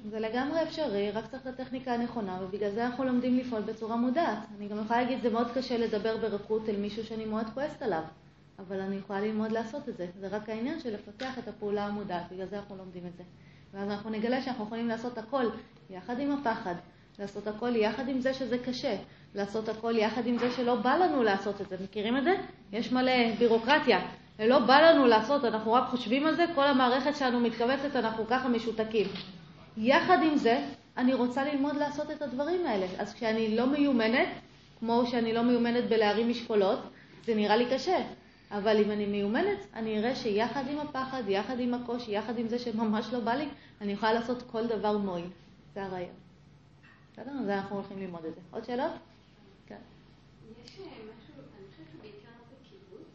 זה 0.10 0.20
לגמרי 0.20 0.64
אפשרי, 0.64 1.12
רק 1.12 1.26
צריך 1.32 1.48
את 1.48 1.48
הטכניקה 1.48 1.94
הנכונה, 1.94 2.40
ובגלל 2.42 2.72
זה 2.72 2.86
אנחנו 2.86 3.04
לומדים 3.04 3.38
לפעול 3.38 3.62
בצורה 3.62 3.96
מודעת. 3.96 4.40
אני 4.58 4.68
גם 4.68 4.80
יכולה 4.80 5.02
להגיד, 5.02 5.22
זה 5.22 5.30
מאוד 5.30 5.48
קשה 5.56 5.78
לדבר 5.78 6.18
ברכות 6.18 6.70
אל 6.70 6.76
מישהו 6.76 7.06
שאני 7.06 7.26
מאוד 7.26 7.46
כועסת 7.54 7.82
עליו, 7.82 8.04
אבל 8.60 8.82
אני 8.82 8.96
יכולה 8.96 9.22
ללמוד 9.22 9.52
לעשות 9.52 9.90
את 9.90 9.98
זה. 9.98 10.08
זה 10.20 10.28
רק 10.28 10.50
העניין 10.50 10.80
של 10.80 10.94
לפתח 10.94 11.40
את 11.40 11.48
הפעולה 11.48 11.86
המודעת, 11.86 12.32
בגלל 12.32 12.46
זה 12.46 12.58
אנחנו 12.58 12.76
לומדים 12.76 13.04
את 13.08 13.18
זה. 13.18 13.24
ואז 13.74 13.90
אנחנו 13.90 14.10
נגלה 14.10 14.42
שאנחנו 14.42 14.64
יכולים 14.64 14.88
לעשות 14.88 15.18
הכל 15.18 15.46
יחד 15.90 16.20
עם 16.20 16.32
הפחד, 16.32 16.76
לעשות 17.20 17.48
הכל 17.48 17.76
יחד 17.76 18.10
עם 18.10 18.22
זה 18.22 18.34
שזה 18.34 18.58
קשה, 18.58 18.96
לעשות 19.36 19.70
הכל 19.70 19.98
יחד 19.98 20.28
עם 20.28 20.38
זה 20.38 20.52
שלא 20.52 20.76
בא 20.76 20.96
לנו 20.96 21.24
לעשות 21.24 21.62
את 21.62 21.70
זה. 21.70 21.76
מכירים 21.84 22.18
את 22.18 22.24
זה? 22.24 22.36
יש 22.72 22.92
מלא 22.92 23.36
בירוקרטיה. 23.40 24.00
ולא 24.40 24.60
בא 24.60 24.80
לנו 24.80 25.08
לעשות, 25.08 25.46
אנחנו 25.46 25.74
רק 25.74 25.90
חושבים 25.90 26.26
על 26.26 26.36
זה, 26.36 26.46
כל 26.56 26.68
המערכת 26.68 27.16
שלנו 27.16 27.40
מתכווצת, 27.40 27.96
אנחנו 27.96 28.28
ככה 28.28 28.50
משותקים. 28.50 29.08
יחד 29.78 30.18
עם 30.24 30.38
זה, 30.38 30.66
אני 30.98 31.14
רוצה 31.14 31.44
ללמוד 31.44 31.76
לעשות 31.76 32.12
את 32.12 32.22
הדברים 32.22 32.66
האלה. 32.66 32.86
אז 32.98 33.14
כשאני 33.14 33.56
לא 33.56 33.66
מיומנת, 33.66 34.28
כמו 34.80 35.06
שאני 35.06 35.34
לא 35.34 35.42
מיומנת 35.42 35.90
בלהרים 35.90 36.30
משקולות, 36.30 36.80
זה 37.26 37.36
נראה 37.36 37.56
לי 37.56 37.66
קשה. 37.66 37.98
אבל 38.58 38.84
אם 38.84 38.92
אני 38.92 39.06
מיומנת, 39.06 39.60
אני 39.74 40.00
אראה 40.00 40.16
שיחד 40.16 40.64
עם 40.68 40.80
הפחד, 40.80 41.24
יחד 41.28 41.60
עם 41.60 41.74
הקושי, 41.74 42.12
יחד 42.12 42.40
עם 42.40 42.48
זה 42.48 42.60
שממש 42.60 43.14
לא 43.14 43.20
בא 43.20 43.34
לי, 43.34 43.50
אני 43.82 43.92
יכולה 43.92 44.14
לעשות 44.14 44.44
כל 44.52 44.68
דבר 44.68 44.98
מועיל. 44.98 45.26
זה 45.74 45.84
הרעיון. 45.84 46.16
בסדר? 47.14 47.32
אז 47.42 47.50
אנחנו 47.50 47.76
הולכים 47.76 48.00
ללמוד 48.00 48.26
את 48.26 48.36
זה. 48.36 48.42
עוד 48.52 48.66
שאלות? 48.66 48.92
כן. 49.68 49.78
יש 50.64 50.72
משהו, 50.80 50.88
אני 51.58 51.68
חושבת 51.72 51.86
שבעיקר 51.94 52.30
בקיבוץ, 52.52 53.08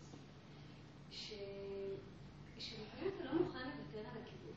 שלפעמים 1.10 3.10
אתה 3.16 3.24
לא 3.24 3.32
מוכן 3.40 3.58
לוותר 3.58 3.98
על 3.98 4.22
הקיבוץ. 4.22 4.56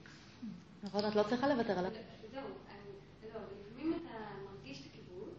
נכון, 0.84 1.05
את 1.05 1.15
לא 1.15 1.23
צריכה 1.30 1.47
לוותר 1.47 1.80
עליו. 1.80 1.91
זהו, 2.31 2.43
לא, 3.34 3.39
לפעמים 3.69 3.93
אתה 3.93 4.18
מרגיש 4.45 4.81
את 4.81 4.85
הקיבוץ, 4.91 5.34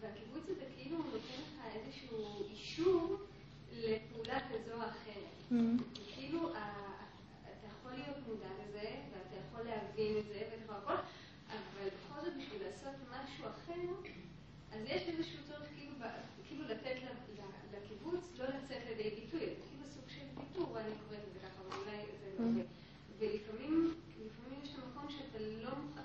והקיבוץ 0.00 0.42
הזה 0.44 0.64
כאילו 0.76 0.98
נותן 0.98 1.18
לך 1.18 1.74
איזשהו 1.74 2.18
אישור 2.50 3.16
לפעולה 3.72 4.40
כזו 4.40 4.74
או 4.74 4.78
אחרת. 4.78 4.86
Mm-hmm. 4.86 5.35
כאילו, 6.14 6.50
אתה 7.42 7.66
יכול 7.66 7.92
להיות 7.92 8.16
מודע 8.28 8.48
לזה, 8.62 8.96
ואתה 9.12 9.36
יכול 9.48 9.62
להבין 9.62 10.16
את 10.18 10.24
זה, 10.24 10.34
ואתה 10.34 10.64
יכול 10.64 10.76
הכל, 10.76 10.94
אבל 11.48 11.88
בכל 11.88 12.20
זאת 12.24 12.36
בשביל 12.38 12.62
לעשות 12.62 12.94
משהו 13.10 13.44
אחר, 13.46 14.10
אז 14.72 14.80
יש 14.86 15.02
איזשהו 15.02 15.38
צורך 15.48 15.68
כאילו, 15.76 15.94
כאילו 16.48 16.64
לתת 16.64 16.96
לקיבוץ 17.72 18.24
לא 18.38 18.44
לצאת 18.44 18.82
לידי 18.88 19.10
ביטוי, 19.10 19.40
זה 19.40 19.54
כאילו 19.68 19.84
סוג 19.94 20.04
של 20.08 20.26
ויתור, 20.36 20.78
אני 20.78 20.90
קוראת 21.06 21.20
לזה 21.28 21.38
ככה, 21.38 21.60
אבל 21.68 21.76
אולי 21.82 21.96
זה 22.20 22.42
לא 22.42 22.52
זה. 22.54 22.62
ולפעמים, 23.18 23.94
לפעמים 24.26 24.60
יש 24.62 24.70
את 24.70 24.78
המקום 24.84 25.10
שאתה 25.10 25.38
לא 25.38 25.70
מוכן, 25.70 26.00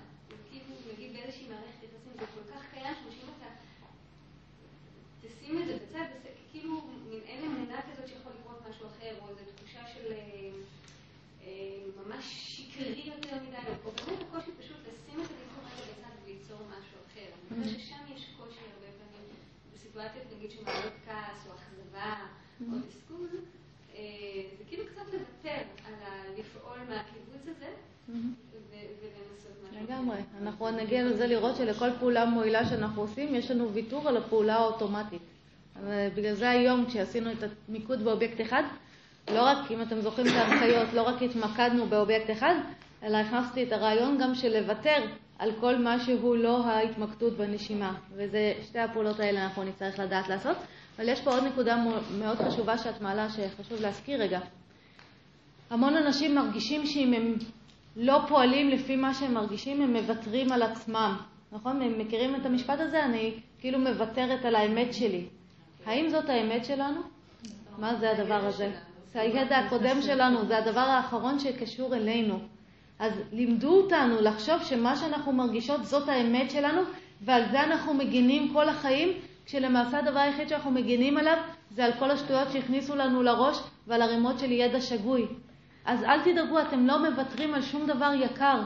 כאילו, 0.49 0.75
נגיד 0.93 1.13
באיזושהי 1.13 1.47
מערכת 1.49 1.83
יחסים, 1.83 2.13
זה 2.19 2.25
כל 2.35 2.53
כך 2.53 2.63
קיים, 2.73 2.95
שאם 3.09 3.29
אתה 3.37 3.47
תשים 5.21 5.61
את 5.61 5.67
זה 5.67 5.73
בצד, 5.75 6.05
כאילו 6.51 6.81
מין 7.09 7.19
אין 7.25 7.43
אמונה 7.43 7.81
כזאת 7.81 8.07
שיכול 8.07 8.31
לקרות 8.39 8.61
משהו 8.69 8.87
אחר, 8.87 9.15
או 9.21 9.29
איזו 9.29 9.41
תחושה 9.55 9.87
של 9.93 10.13
ממש 11.97 12.25
שקרי 12.57 13.03
יותר 13.05 13.35
מדי, 13.43 13.57
או 13.85 13.91
באמת 13.91 14.21
הקושי 14.21 14.51
פשוט 14.59 14.77
לשים 14.77 15.21
את 15.21 15.27
הוויכוח 15.31 15.73
הזה 15.73 15.91
בצד 15.91 16.15
וליצור 16.25 16.57
משהו 16.57 16.97
אחר. 17.07 17.27
אני 17.51 17.63
חושבת 17.63 17.79
ששם 17.79 18.03
יש 18.15 18.25
קושי 18.37 18.59
הרבה 18.59 18.87
פעמים, 18.97 19.27
שמעלות 20.61 20.93
כעס, 21.05 21.47
או 21.47 21.51
אכזבה, 21.53 22.15
או 22.61 22.77
תסכול, 22.89 23.27
זה 24.57 24.63
כאילו 24.69 24.83
קצת 24.85 25.05
לוותר 25.13 25.61
על 25.87 25.93
לפעול 26.39 26.77
מהקיבוץ 26.89 27.41
הזה, 27.43 27.69
משהו. 28.09 29.83
לגמרי. 29.83 30.17
אנחנו 30.41 30.71
נגיע 30.71 31.03
לזה 31.03 31.27
לראות 31.27 31.55
שלכל 31.55 31.89
פעולה 31.99 32.25
מועילה 32.25 32.69
שאנחנו 32.69 33.01
עושים, 33.01 33.35
יש 33.35 33.51
לנו 33.51 33.73
ויתור 33.73 34.09
על 34.09 34.17
הפעולה 34.17 34.55
האוטומטית. 34.55 35.21
בגלל 35.87 36.33
זה 36.33 36.49
היום, 36.49 36.85
כשעשינו 36.85 37.31
את 37.31 37.37
המיקוד 37.69 38.03
באובייקט 38.03 38.41
אחד, 38.41 38.63
לא 39.33 39.43
רק, 39.43 39.71
אם 39.71 39.81
אתם 39.81 40.01
זוכרים 40.01 40.27
את 40.27 40.33
ההנחיות, 40.33 40.93
לא 40.93 41.01
רק 41.01 41.21
התמקדנו 41.21 41.85
באובייקט 41.85 42.31
אחד, 42.31 42.55
אלא 43.03 43.17
הכנסתי 43.17 43.63
את 43.63 43.71
הרעיון 43.71 44.17
גם 44.21 44.35
של 44.35 44.59
לוותר 44.59 45.05
על 45.41 45.51
כל 45.59 45.75
מה 45.75 45.99
שהוא 45.99 46.35
לא 46.35 46.65
ההתמקדות 46.65 47.37
בנשימה. 47.37 47.93
וזה, 48.15 48.53
שתי 48.63 48.79
הפעולות 48.79 49.19
האלה 49.19 49.43
אנחנו 49.43 49.63
נצטרך 49.63 49.99
לדעת 49.99 50.29
לעשות. 50.29 50.57
אבל 50.97 51.09
יש 51.09 51.21
פה 51.21 51.31
עוד 51.31 51.43
נקודה 51.43 51.85
מאוד 52.19 52.37
חשובה 52.37 52.77
שאת 52.77 53.01
מעלה, 53.01 53.27
שחשוב 53.29 53.81
להזכיר 53.81 54.21
רגע. 54.21 54.39
המון 55.69 55.97
אנשים 55.97 56.35
מרגישים 56.35 56.85
שאם 56.85 57.13
הם 57.13 57.35
לא 57.95 58.19
פועלים 58.27 58.69
לפי 58.69 58.95
מה 58.95 59.13
שהם 59.13 59.33
מרגישים, 59.33 59.81
הם 59.81 59.93
מוותרים 59.93 60.51
על 60.51 60.61
עצמם. 60.61 61.17
נכון? 61.51 61.81
הם 61.81 61.99
מכירים 61.99 62.35
את 62.35 62.45
המשפט 62.45 62.79
הזה? 62.79 63.05
אני 63.05 63.33
כאילו 63.59 63.79
מוותרת 63.79 64.45
על 64.45 64.55
האמת 64.55 64.93
שלי. 64.93 65.25
האם 65.85 66.09
זאת 66.09 66.29
האמת 66.29 66.65
שלנו? 66.65 67.01
מה 67.77 67.95
זה 67.95 68.11
הדבר 68.11 68.45
הזה? 68.45 68.71
זה 69.13 69.21
הידע 69.21 69.57
הקודם 69.57 70.01
שלנו, 70.01 70.45
זה 70.45 70.57
הדבר 70.57 70.79
האחרון 70.79 71.39
שקשור 71.39 71.95
אלינו. 71.95 72.39
אז 73.01 73.13
לימדו 73.31 73.81
אותנו 73.81 74.21
לחשוב 74.21 74.63
שמה 74.63 74.95
שאנחנו 74.95 75.31
מרגישות 75.33 75.85
זאת 75.85 76.09
האמת 76.09 76.51
שלנו, 76.51 76.81
ועל 77.21 77.43
זה 77.51 77.63
אנחנו 77.63 77.93
מגינים 77.93 78.53
כל 78.53 78.69
החיים, 78.69 79.09
כשלמעשה 79.45 79.99
הדבר 79.99 80.19
היחיד 80.19 80.49
שאנחנו 80.49 80.71
מגינים 80.71 81.17
עליו 81.17 81.37
זה 81.71 81.85
על 81.85 81.91
כל 81.99 82.11
השטויות 82.11 82.51
שהכניסו 82.51 82.95
לנו 82.95 83.23
לראש 83.23 83.57
ועל 83.87 84.01
ערימות 84.01 84.39
של 84.39 84.51
ידע 84.51 84.81
שגוי. 84.81 85.27
אז 85.85 86.03
אל 86.03 86.21
תדאגו, 86.21 86.61
אתם 86.61 86.87
לא 86.87 87.09
מוותרים 87.09 87.53
על 87.53 87.61
שום 87.61 87.85
דבר 87.87 88.11
יקר. 88.15 88.61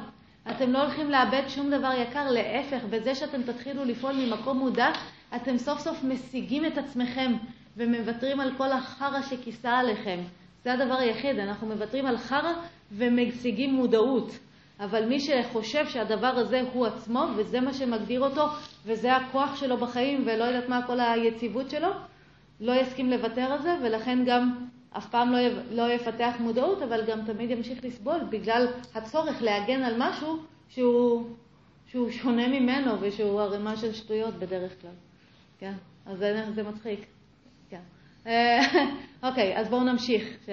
אתם 0.52 0.72
לא 0.72 0.82
הולכים 0.82 1.12
לאבד 1.12 1.44
שום 1.48 1.70
דבר 1.70 1.91
יקר, 1.98 2.32
להפך, 2.32 2.84
בזה 2.90 3.16
שאתם 3.16 3.44
תתחילו 3.44 3.86
לפעול 3.86 4.14
ממקום 4.14 4.57
מודע, 4.57 4.91
אתם 5.36 5.57
סוף 5.57 5.80
סוף 5.80 6.03
משיגים 6.03 6.66
את 6.66 6.78
עצמכם 6.78 7.34
ומוותרים 7.78 8.40
על 8.40 8.52
כל 8.57 8.72
החרא 8.72 9.22
שכיסה 9.22 9.78
עליכם. 9.78 10.20
זה 10.64 10.74
הדבר 10.74 10.95
היחיד, 10.95 11.40
אנחנו 11.40 11.68
מוותרים 11.68 12.06
על 12.06 12.18
חרא 12.18 12.53
ומשיגים 12.91 13.74
מודעות. 13.74 14.40
אבל 14.80 15.06
מי 15.06 15.20
שחושב 15.20 15.88
שהדבר 15.88 16.28
הזה 16.28 16.62
הוא 16.74 16.86
עצמו, 16.86 17.26
וזה 17.38 17.62
מה 17.62 17.74
שמגדיר 17.74 18.22
אותו, 18.22 18.45
וזה 18.86 19.16
הכוח 19.16 19.56
שלו 19.56 19.78
בחיים, 19.78 20.24
ולא 20.26 20.44
יודעת 20.44 20.70
מה 20.70 20.88
כל 20.88 20.99
היציבות 20.99 21.70
שלו, 21.70 21.88
לא 22.60 22.74
יסכים 22.74 23.10
לוותר 23.10 23.41
על 23.41 23.62
זה, 23.62 23.76
ולכן 23.84 24.24
גם 24.26 24.66
אף 24.98 25.10
פעם 25.10 25.32
לא, 25.32 25.40
לא 25.72 25.91
יפתח 25.94 26.34
מודעות, 26.40 26.82
אבל 26.82 27.06
גם 27.07 27.26
תמיד 27.26 27.52
ימשיך 27.52 27.86
לסבול 27.86 28.20
בגלל 28.30 28.68
הצורך 28.95 29.41
להגן 29.41 29.84
על 29.84 29.94
משהו 29.98 30.38
שהוא, 30.70 31.30
שהוא 31.88 32.12
שונה 32.12 32.48
ממנו 32.48 33.02
ושהוא 33.02 33.41
ערימה 33.41 33.78
של 33.78 33.94
שטויות 33.94 34.34
בדרך 34.34 34.82
כלל. 34.82 34.91
כן, 35.60 35.74
אז 36.06 36.18
זה, 36.18 36.45
זה 36.56 36.64
מצחיק. 36.64 37.06
כן. 37.70 37.82
אוקיי, 39.24 39.57
אז 39.57 39.70
בואו 39.70 39.84
נמשיך. 39.84 40.49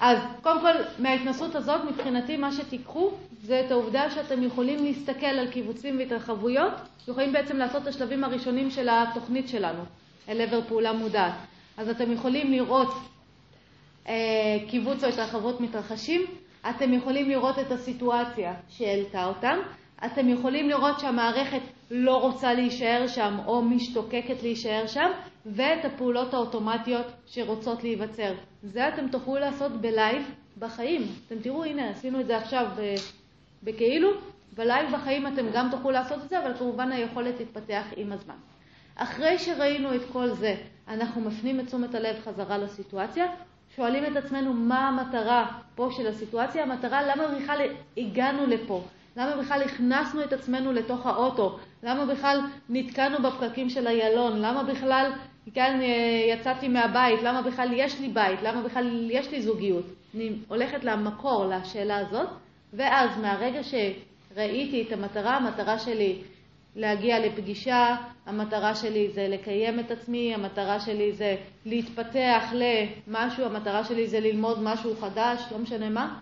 אז 0.00 0.18
קודם 0.42 0.60
כל, 0.60 0.72
מההתנסות 0.98 1.54
הזאת, 1.54 1.80
מבחינתי 1.84 2.36
מה 2.36 2.52
שתיקחו 2.52 3.10
זה 3.42 3.62
את 3.66 3.70
העובדה 3.70 4.10
שאתם 4.10 4.42
יכולים 4.42 4.84
להסתכל 4.84 5.26
על 5.26 5.50
קיבוצים 5.50 5.98
והתרחבויות, 5.98 6.72
יכולים 7.08 7.32
בעצם 7.32 7.56
לעשות 7.56 7.82
את 7.82 7.86
השלבים 7.86 8.24
הראשונים 8.24 8.70
של 8.70 8.88
התוכנית 8.88 9.48
שלנו, 9.48 9.82
אל 10.28 10.40
עבר 10.40 10.60
פעולה 10.68 10.92
מודעת. 10.92 11.32
אז 11.76 11.88
אתם 11.88 12.12
יכולים 12.12 12.52
לראות 12.52 12.94
אה, 14.08 14.14
קיבוץ 14.68 15.04
או 15.04 15.08
התרחבות 15.08 15.60
מתרחשים, 15.60 16.20
אתם 16.70 16.92
יכולים 16.92 17.28
לראות 17.28 17.58
את 17.58 17.72
הסיטואציה 17.72 18.54
שהעלתה 18.68 19.24
אותם, 19.24 19.58
אתם 20.04 20.28
יכולים 20.28 20.68
לראות 20.68 21.00
שהמערכת 21.00 21.62
לא 21.90 22.16
רוצה 22.20 22.54
להישאר 22.54 23.06
שם 23.06 23.36
או 23.46 23.62
משתוקקת 23.62 24.42
להישאר 24.42 24.86
שם, 24.86 25.10
ואת 25.46 25.84
הפעולות 25.84 26.34
האוטומטיות 26.34 27.06
שרוצות 27.26 27.82
להיווצר. 27.82 28.32
זה 28.62 28.88
אתם 28.88 29.08
תוכלו 29.08 29.34
לעשות 29.38 29.72
ב 29.72 29.82
live 29.82 30.22
בחיים. 30.58 31.02
אתם 31.26 31.38
תראו, 31.42 31.64
הנה, 31.64 31.90
עשינו 31.90 32.20
את 32.20 32.26
זה 32.26 32.36
עכשיו 32.36 32.66
בכאילו, 33.62 34.10
ב 34.56 34.63
live 34.63 34.92
בחיים 34.92 35.26
אתם 35.26 35.46
גם 35.52 35.68
תוכלו 35.70 35.90
לעשות 35.90 36.24
את 36.24 36.28
זה, 36.28 36.38
אבל 36.38 36.54
כמובן 36.58 36.92
היכולת 36.92 37.34
תתפתח 37.38 37.84
עם 37.96 38.12
הזמן. 38.12 38.34
אחרי 38.96 39.38
שראינו 39.38 39.94
את 39.94 40.00
כל 40.12 40.30
זה, 40.30 40.54
אנחנו 40.88 41.20
מפנים 41.20 41.60
את 41.60 41.66
תשומת 41.66 41.94
הלב 41.94 42.16
חזרה 42.24 42.58
לסיטואציה, 42.58 43.26
שואלים 43.76 44.04
את 44.06 44.24
עצמנו 44.24 44.52
מה 44.52 44.88
המטרה 44.88 45.46
פה 45.74 45.88
של 45.96 46.06
הסיטואציה, 46.06 46.62
המטרה 46.62 47.02
למה 47.02 47.28
בכלל 47.28 47.60
הגענו 47.96 48.46
לפה, 48.46 48.82
למה 49.16 49.36
בכלל 49.36 49.62
הכנסנו 49.62 50.24
את 50.24 50.32
עצמנו 50.32 50.72
לתוך 50.72 51.06
האוטו, 51.06 51.58
למה 51.82 52.06
בכלל 52.06 52.40
נתקענו 52.68 53.18
בפקקים 53.22 53.70
של 53.70 53.86
איילון, 53.86 54.38
למה 54.40 54.62
בכלל 54.62 55.10
כאן 55.54 55.80
יצאתי 56.28 56.68
מהבית, 56.68 57.22
למה 57.22 57.42
בכלל 57.42 57.68
יש 57.72 58.00
לי 58.00 58.08
בית, 58.08 58.42
למה 58.42 58.62
בכלל 58.62 59.10
יש 59.10 59.30
לי 59.30 59.42
זוגיות. 59.42 59.84
אני 60.14 60.32
הולכת 60.48 60.84
למקור, 60.84 61.44
לשאלה 61.46 61.96
הזאת, 61.96 62.28
ואז 62.72 63.10
מהרגע 63.18 63.60
שראיתי 63.62 64.82
את 64.82 64.92
המטרה, 64.92 65.36
המטרה 65.36 65.78
שלי 65.78 66.18
להגיע 66.76 67.26
לפגישה, 67.26 67.96
המטרה 68.26 68.74
שלי 68.74 69.10
זה 69.10 69.28
לקיים 69.28 69.80
את 69.80 69.90
עצמי, 69.90 70.34
המטרה 70.34 70.80
שלי 70.80 71.12
זה 71.12 71.36
להתפתח 71.66 72.52
למשהו, 72.52 73.44
המטרה 73.44 73.84
שלי 73.84 74.06
זה 74.06 74.20
ללמוד 74.20 74.62
משהו 74.62 74.96
חדש, 75.00 75.42
לא 75.52 75.58
משנה 75.58 75.88
מה. 75.90 76.18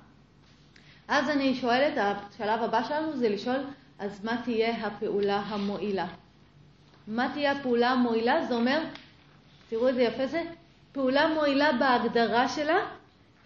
אז 1.09 1.31
אני 1.31 1.55
שואלת, 1.55 1.93
השלב 1.97 2.63
הבא 2.63 2.83
שלנו 2.83 3.17
זה 3.17 3.29
לשאול, 3.29 3.57
אז 3.99 4.25
מה 4.25 4.41
תהיה 4.45 4.87
הפעולה 4.87 5.37
המועילה? 5.37 6.07
מה 7.09 7.31
תהיה 7.33 7.53
הפעולה 7.53 7.91
המועילה? 7.91 8.45
זה 8.45 8.55
אומר, 8.55 8.81
תראו 9.69 9.89
איזה 9.89 10.03
יפה 10.03 10.27
זה, 10.27 10.43
פעולה 10.93 11.35
מועילה 11.35 11.73
בהגדרה 11.73 12.49
שלה 12.49 12.79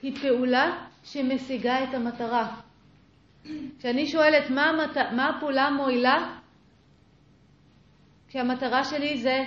היא 0.03 0.17
פעולה 0.17 0.87
שמשיגה 1.05 1.85
את 1.85 1.95
המטרה. 1.95 2.57
כשאני 3.79 4.07
שואלת 4.07 4.51
מה, 4.51 4.65
המת... 4.65 4.97
מה 4.97 5.29
הפעולה 5.29 5.63
המועילה, 5.63 6.37
כשהמטרה 8.29 8.85
שלי 8.85 9.19
זה 9.19 9.45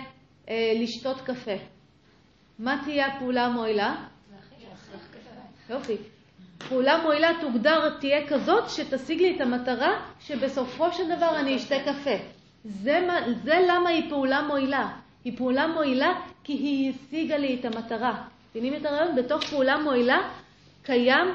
אה, 0.50 0.74
לשתות 0.76 1.22
קפה. 1.22 1.56
מה 2.60 2.82
תהיה 2.84 3.08
הפעולה 3.08 3.46
המועילה? 3.46 3.96
יופי. 5.70 5.98
פעולה 6.70 7.02
מועילה 7.04 7.30
תוגדר, 7.42 8.00
תהיה 8.00 8.28
כזאת 8.28 8.70
שתשיג 8.70 9.22
לי 9.22 9.36
את 9.36 9.42
המטרה 9.42 10.06
שבסופו 10.20 10.94
של 10.94 11.16
דבר 11.16 11.40
אני 11.40 11.56
אשתה 11.58 11.76
קפה. 11.86 12.16
זה, 12.64 13.08
זה 13.44 13.60
למה 13.70 13.90
היא 13.90 14.10
פעולה 14.10 14.42
מועילה. 14.42 14.90
היא 15.24 15.38
פעולה 15.38 15.68
מועילה 15.68 16.14
כי 16.46 16.54
היא 16.54 16.94
השיגה 16.94 17.38
לי 17.38 17.58
את 17.60 17.66
המטרה. 17.66 18.24
מבינים 18.56 18.76
את 18.76 18.86
הרעיון? 18.86 19.16
בתוך 19.16 19.44
פעולה 19.44 19.78
מועילה 19.78 20.18
קיים 20.84 21.28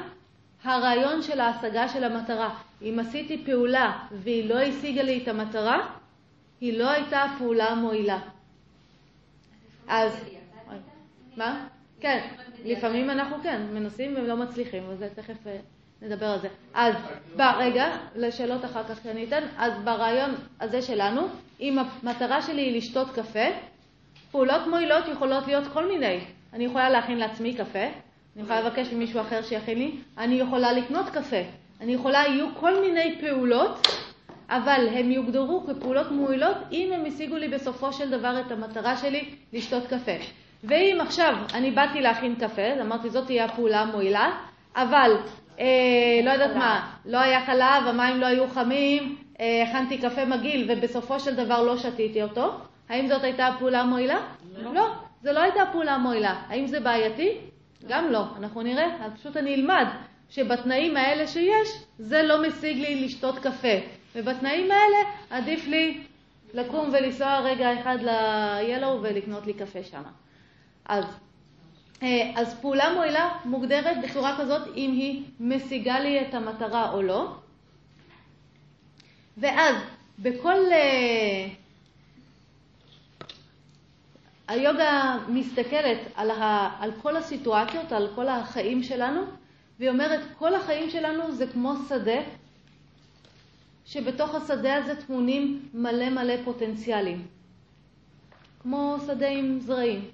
הרעיון 0.63 1.21
של 1.21 1.39
ההשגה 1.39 1.87
של 1.87 2.03
המטרה. 2.03 2.55
אם 2.81 2.99
עשיתי 2.99 3.45
פעולה 3.45 3.99
והיא 4.11 4.49
לא 4.49 4.59
השיגה 4.59 5.03
לי 5.03 5.23
את 5.23 5.27
המטרה, 5.27 5.87
היא 6.61 6.79
לא 6.79 6.89
הייתה 6.89 7.25
פעולה 7.37 7.75
מועילה. 7.75 8.19
אז... 9.87 10.25
מה? 11.37 11.67
כן, 11.99 12.27
לפעמים 12.65 13.09
אנחנו 13.09 13.35
כן 13.43 13.61
מנסים 13.73 14.13
ולא 14.17 14.37
מצליחים, 14.37 14.83
וזה 14.89 15.09
תכף 15.15 15.47
אה, 15.47 15.57
נדבר 16.01 16.25
על 16.25 16.39
זה. 16.39 16.47
אז 16.73 16.95
רגע, 17.39 17.97
לשאלות 18.15 18.65
אחר 18.65 18.83
כך 18.83 19.03
שאני 19.03 19.23
אתן, 19.23 19.43
אז 19.57 19.73
ברעיון 19.83 20.35
הזה 20.59 20.81
שלנו, 20.81 21.21
אם 21.59 21.77
המטרה 21.79 22.41
שלי 22.41 22.61
היא 22.61 22.77
לשתות 22.77 23.07
קפה, 23.15 23.45
פעולות 24.31 24.67
מועילות 24.67 25.07
יכולות 25.07 25.47
להיות 25.47 25.67
כל 25.73 25.87
מיני. 25.87 26.19
אני 26.53 26.65
יכולה 26.65 26.89
להכין 26.89 27.17
לעצמי 27.17 27.53
קפה, 27.53 27.83
אני 28.35 28.43
יכולה 28.43 28.61
לבקש 28.61 28.93
ממישהו 28.93 29.21
אחר 29.21 29.41
שיכין 29.41 29.77
לי, 29.77 29.91
אני 30.17 30.35
יכולה 30.35 30.73
לקנות 30.73 31.09
קפה, 31.09 31.41
אני 31.81 31.93
יכולה, 31.93 32.23
יהיו 32.27 32.47
כל 32.59 32.81
מיני 32.81 33.17
פעולות, 33.21 33.87
אבל 34.49 34.87
הם 34.93 35.11
יוגדרו 35.11 35.63
כפעולות 35.67 36.11
מועילות 36.11 36.57
אם 36.71 36.89
הם 36.93 37.05
השיגו 37.05 37.37
לי 37.37 37.47
בסופו 37.47 37.93
של 37.93 38.09
דבר 38.09 38.39
את 38.39 38.51
המטרה 38.51 38.97
שלי 38.97 39.29
לשתות 39.53 39.83
קפה. 39.87 40.11
ואם 40.63 40.97
עכשיו 41.01 41.35
אני 41.53 41.71
באתי 41.71 42.01
להכין 42.01 42.35
קפה, 42.35 42.81
אמרתי 42.81 43.09
זאת 43.09 43.25
תהיה 43.25 43.45
הפעולה 43.45 43.81
המועילה, 43.81 44.31
אבל 44.75 45.17
אה, 45.59 46.19
לא 46.23 46.31
יודעת 46.31 46.55
מה, 46.55 46.91
לא 47.05 47.17
היה 47.17 47.45
חלב, 47.45 47.87
המים 47.87 48.17
לא 48.17 48.25
היו 48.25 48.47
חמים, 48.47 49.15
אה, 49.39 49.63
הכנתי 49.63 49.97
קפה 49.97 50.25
מגעיל 50.25 50.71
ובסופו 50.71 51.19
של 51.19 51.35
דבר 51.35 51.61
לא 51.61 51.77
שתיתי 51.77 52.23
אותו, 52.23 52.57
האם 52.91 53.07
זאת 53.07 53.23
הייתה 53.23 53.47
הפעולה 53.47 53.81
המועילה? 53.81 54.19
לא. 54.57 54.73
לא, 54.73 54.93
זו 55.23 55.31
לא 55.31 55.39
הייתה 55.39 55.63
פעולה 55.71 55.97
מועילה. 55.97 56.41
האם 56.47 56.67
זה 56.67 56.79
בעייתי? 56.79 57.37
גם 57.87 58.11
לא. 58.11 58.23
אנחנו 58.37 58.61
נראה, 58.61 59.05
אז 59.05 59.11
פשוט 59.13 59.37
אני 59.37 59.55
אלמד 59.55 59.85
שבתנאים 60.29 60.97
האלה 60.97 61.27
שיש, 61.27 61.69
זה 61.99 62.23
לא 62.23 62.47
משיג 62.47 62.77
לי 62.77 63.05
לשתות 63.05 63.39
קפה. 63.39 63.77
ובתנאים 64.15 64.71
האלה 64.71 64.97
עדיף 65.29 65.67
לי 65.67 66.03
לקום 66.53 66.89
ולנסוע 66.93 67.39
רגע 67.39 67.79
אחד 67.81 67.97
ל-Yellow 68.01 68.97
ולקנות 69.01 69.47
לי 69.47 69.53
קפה 69.53 69.83
שם. 69.83 70.03
אז, 70.85 71.05
אה, 72.03 72.31
אז 72.35 72.59
פעולה 72.61 72.93
מועילה 72.93 73.29
מוגדרת 73.45 73.97
בצורה 74.03 74.37
כזאת 74.39 74.67
אם 74.75 74.91
היא 74.91 75.23
משיגה 75.39 75.99
לי 75.99 76.21
את 76.21 76.33
המטרה 76.33 76.91
או 76.91 77.01
לא. 77.01 77.35
ואז 79.37 79.75
בכל... 80.19 80.57
היוגה 84.51 85.17
מסתכלת 85.27 85.99
על, 86.15 86.31
ה, 86.31 86.69
על 86.79 86.91
כל 87.01 87.17
הסיטואציות, 87.17 87.91
על 87.91 88.07
כל 88.15 88.27
החיים 88.27 88.83
שלנו, 88.83 89.21
והיא 89.79 89.89
אומרת, 89.89 90.19
כל 90.37 90.55
החיים 90.55 90.89
שלנו 90.89 91.31
זה 91.31 91.47
כמו 91.47 91.73
שדה, 91.89 92.21
שבתוך 93.85 94.35
השדה 94.35 94.75
הזה 94.75 95.05
טמונים 95.05 95.69
מלא 95.73 96.09
מלא 96.09 96.33
פוטנציאלים. 96.43 97.27
כמו 98.59 98.97
שדה 99.07 99.27
עם 99.29 99.59
זרעים. 99.59 100.05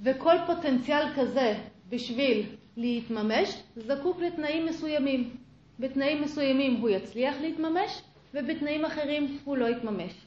וכל 0.00 0.36
פוטנציאל 0.46 1.14
כזה 1.16 1.54
בשביל 1.88 2.46
להתממש 2.76 3.62
זקוק 3.76 4.20
לתנאים 4.20 4.66
מסוימים. 4.66 5.36
בתנאים 5.78 6.22
מסוימים 6.22 6.74
הוא 6.80 6.88
יצליח 6.88 7.36
להתממש 7.40 8.02
ובתנאים 8.34 8.84
אחרים 8.84 9.38
הוא 9.44 9.56
לא 9.56 9.66
יתממש. 9.66 10.23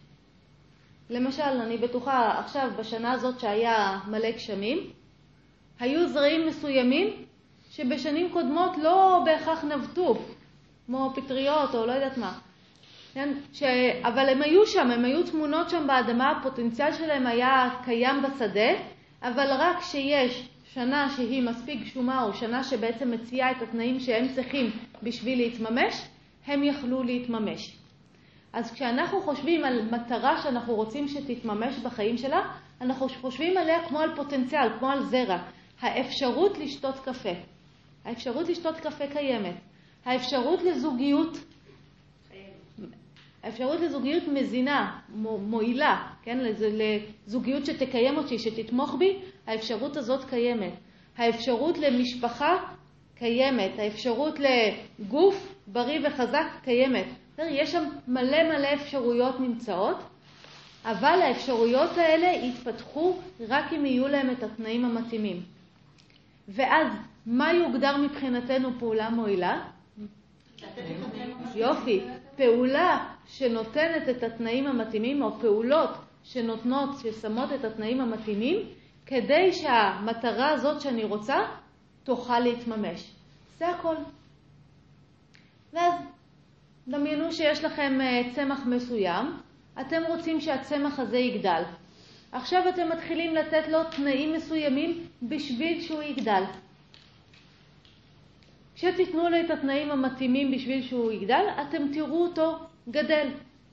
למשל, 1.10 1.42
אני 1.44 1.78
בטוחה 1.78 2.40
עכשיו 2.40 2.70
בשנה 2.80 3.12
הזאת 3.12 3.40
שהיה 3.40 4.00
מלא 4.08 4.32
גשמים, 4.32 4.78
היו 5.80 6.10
זרעים 6.10 6.48
מסוימים 6.48 7.26
שבשנים 7.72 8.30
קודמות 8.34 8.78
לא 8.78 9.22
בהכרח 9.26 9.64
נבטו, 9.64 10.18
כמו 10.86 11.14
פטריות 11.16 11.76
או 11.76 11.86
לא 11.86 11.92
יודעת 11.92 12.18
מה. 12.18 12.34
כן? 13.14 13.34
ש... 13.54 13.64
אבל 14.04 14.30
הם 14.30 14.42
היו 14.42 14.68
שם, 14.68 14.92
הם 14.92 15.06
היו 15.06 15.24
תמונות 15.24 15.70
שם 15.70 15.88
באדמה, 15.88 16.32
הפוטנציאל 16.32 16.94
שלהם 16.94 17.28
היה 17.28 17.70
קיים 17.84 18.24
בשדה, 18.24 18.70
אבל 19.22 19.48
רק 19.50 19.80
כשיש 19.80 20.50
שנה 20.74 21.10
שהיא 21.16 21.44
מספיק 21.44 21.82
גשומה, 21.82 22.24
או 22.24 22.34
שנה 22.34 22.64
שבעצם 22.64 23.12
מציעה 23.12 23.52
את 23.52 23.62
התנאים 23.62 24.00
שהם 24.00 24.28
צריכים 24.36 24.72
בשביל 25.04 25.38
להתממש, 25.38 26.02
הם 26.48 26.64
יכלו 26.64 27.04
להתממש. 27.04 27.78
אז 28.58 28.72
כשאנחנו 28.72 29.22
חושבים 29.22 29.66
על 29.66 29.82
מטרה 29.92 30.42
שאנחנו 30.42 30.76
רוצים 30.76 31.08
שתתממש 31.08 31.80
בחיים 31.80 32.18
שלה, 32.18 32.54
אנחנו 32.82 33.10
חושבים 33.10 33.58
עליה 33.58 33.88
כמו 33.88 34.00
על 34.00 34.16
פוטנציאל, 34.16 34.70
כמו 34.80 34.90
על 34.90 35.04
זרע. 35.04 35.38
האפשרות 35.80 36.58
לשתות 36.58 37.00
קפה. 37.00 37.30
האפשרות 38.06 38.50
לשתות 38.50 38.78
קפה 38.78 39.08
קיימת. 39.08 39.56
האפשרות 40.06 40.62
לזוגיות, 40.64 41.38
האפשרות 43.44 43.80
לזוגיות 43.80 44.24
מזינה, 44.28 45.00
מועילה, 45.42 46.08
כן? 46.24 46.38
לזוגיות 46.62 47.66
שתקיים 47.66 48.18
אותי, 48.18 48.40
שתתמוך 48.40 48.96
בי, 49.00 49.20
האפשרות 49.48 49.98
הזאת 49.98 50.26
קיימת. 50.30 50.74
האפשרות 51.18 51.78
למשפחה 51.78 52.58
קיימת. 53.16 53.72
האפשרות 53.80 54.40
לגוף 54.40 55.56
בריא 55.68 56.08
וחזק 56.08 56.48
קיימת. 56.64 57.27
יש 57.38 57.72
שם 57.72 57.84
מלא 58.08 58.44
מלא 58.44 58.74
אפשרויות 58.74 59.40
נמצאות, 59.40 59.98
אבל 60.86 61.20
האפשרויות 61.22 61.98
האלה 61.98 62.28
יתפתחו 62.28 63.18
רק 63.48 63.74
אם 63.74 63.86
יהיו 63.86 64.08
להם 64.08 64.30
את 64.30 64.44
התנאים 64.44 64.86
המתאימים. 64.86 65.44
ואז, 66.48 66.88
מה 67.26 67.54
יוגדר 67.54 67.98
מבחינתנו 67.98 68.70
פעולה 68.80 69.10
מועילה? 69.10 69.62
יופי. 71.56 72.02
פעולה 72.36 73.14
שנותנת 73.28 74.10
את 74.10 74.24
התנאים 74.24 74.68
המתאימים, 74.68 75.22
או 75.22 75.40
פעולות 75.40 75.90
שנותנות, 76.24 76.90
ששמות 77.00 77.54
את 77.54 77.66
התנאים 77.66 78.02
המתאימים, 78.02 78.58
כדי 79.06 79.54
שהמטרה 79.54 80.50
הזאת 80.50 80.82
שאני 80.82 81.04
רוצה 81.04 81.38
תוכל 82.04 82.40
להתממש. 82.40 83.12
זה 83.58 83.70
הכל. 83.70 83.96
ואז 85.74 85.94
דמיינו 86.88 87.32
שיש 87.32 87.64
לכם 87.64 88.02
אה, 88.02 88.22
צמח 88.36 88.66
מסוים, 88.66 89.38
אתם 89.82 90.02
רוצים 90.08 90.42
שהצמח 90.42 91.00
הזה 91.00 91.18
יגדל. 91.18 91.62
עכשיו 92.32 92.70
אתם 92.70 92.90
מתחילים 92.90 93.36
לתת 93.36 93.68
לו 93.68 93.84
תנאים 93.84 94.34
מסוימים 94.34 95.08
בשביל 95.24 95.82
שהוא 95.82 96.04
יגדל. 96.04 96.44
כשתיתנו 98.76 99.30
לו 99.30 99.40
את 99.46 99.52
התנאים 99.52 99.92
המתאימים 99.92 100.52
בשביל 100.52 100.84
שהוא 100.84 101.12
יגדל, 101.12 101.44
אתם 101.62 101.94
תראו 101.94 102.24
אותו 102.24 102.60
גדל. 102.90 103.28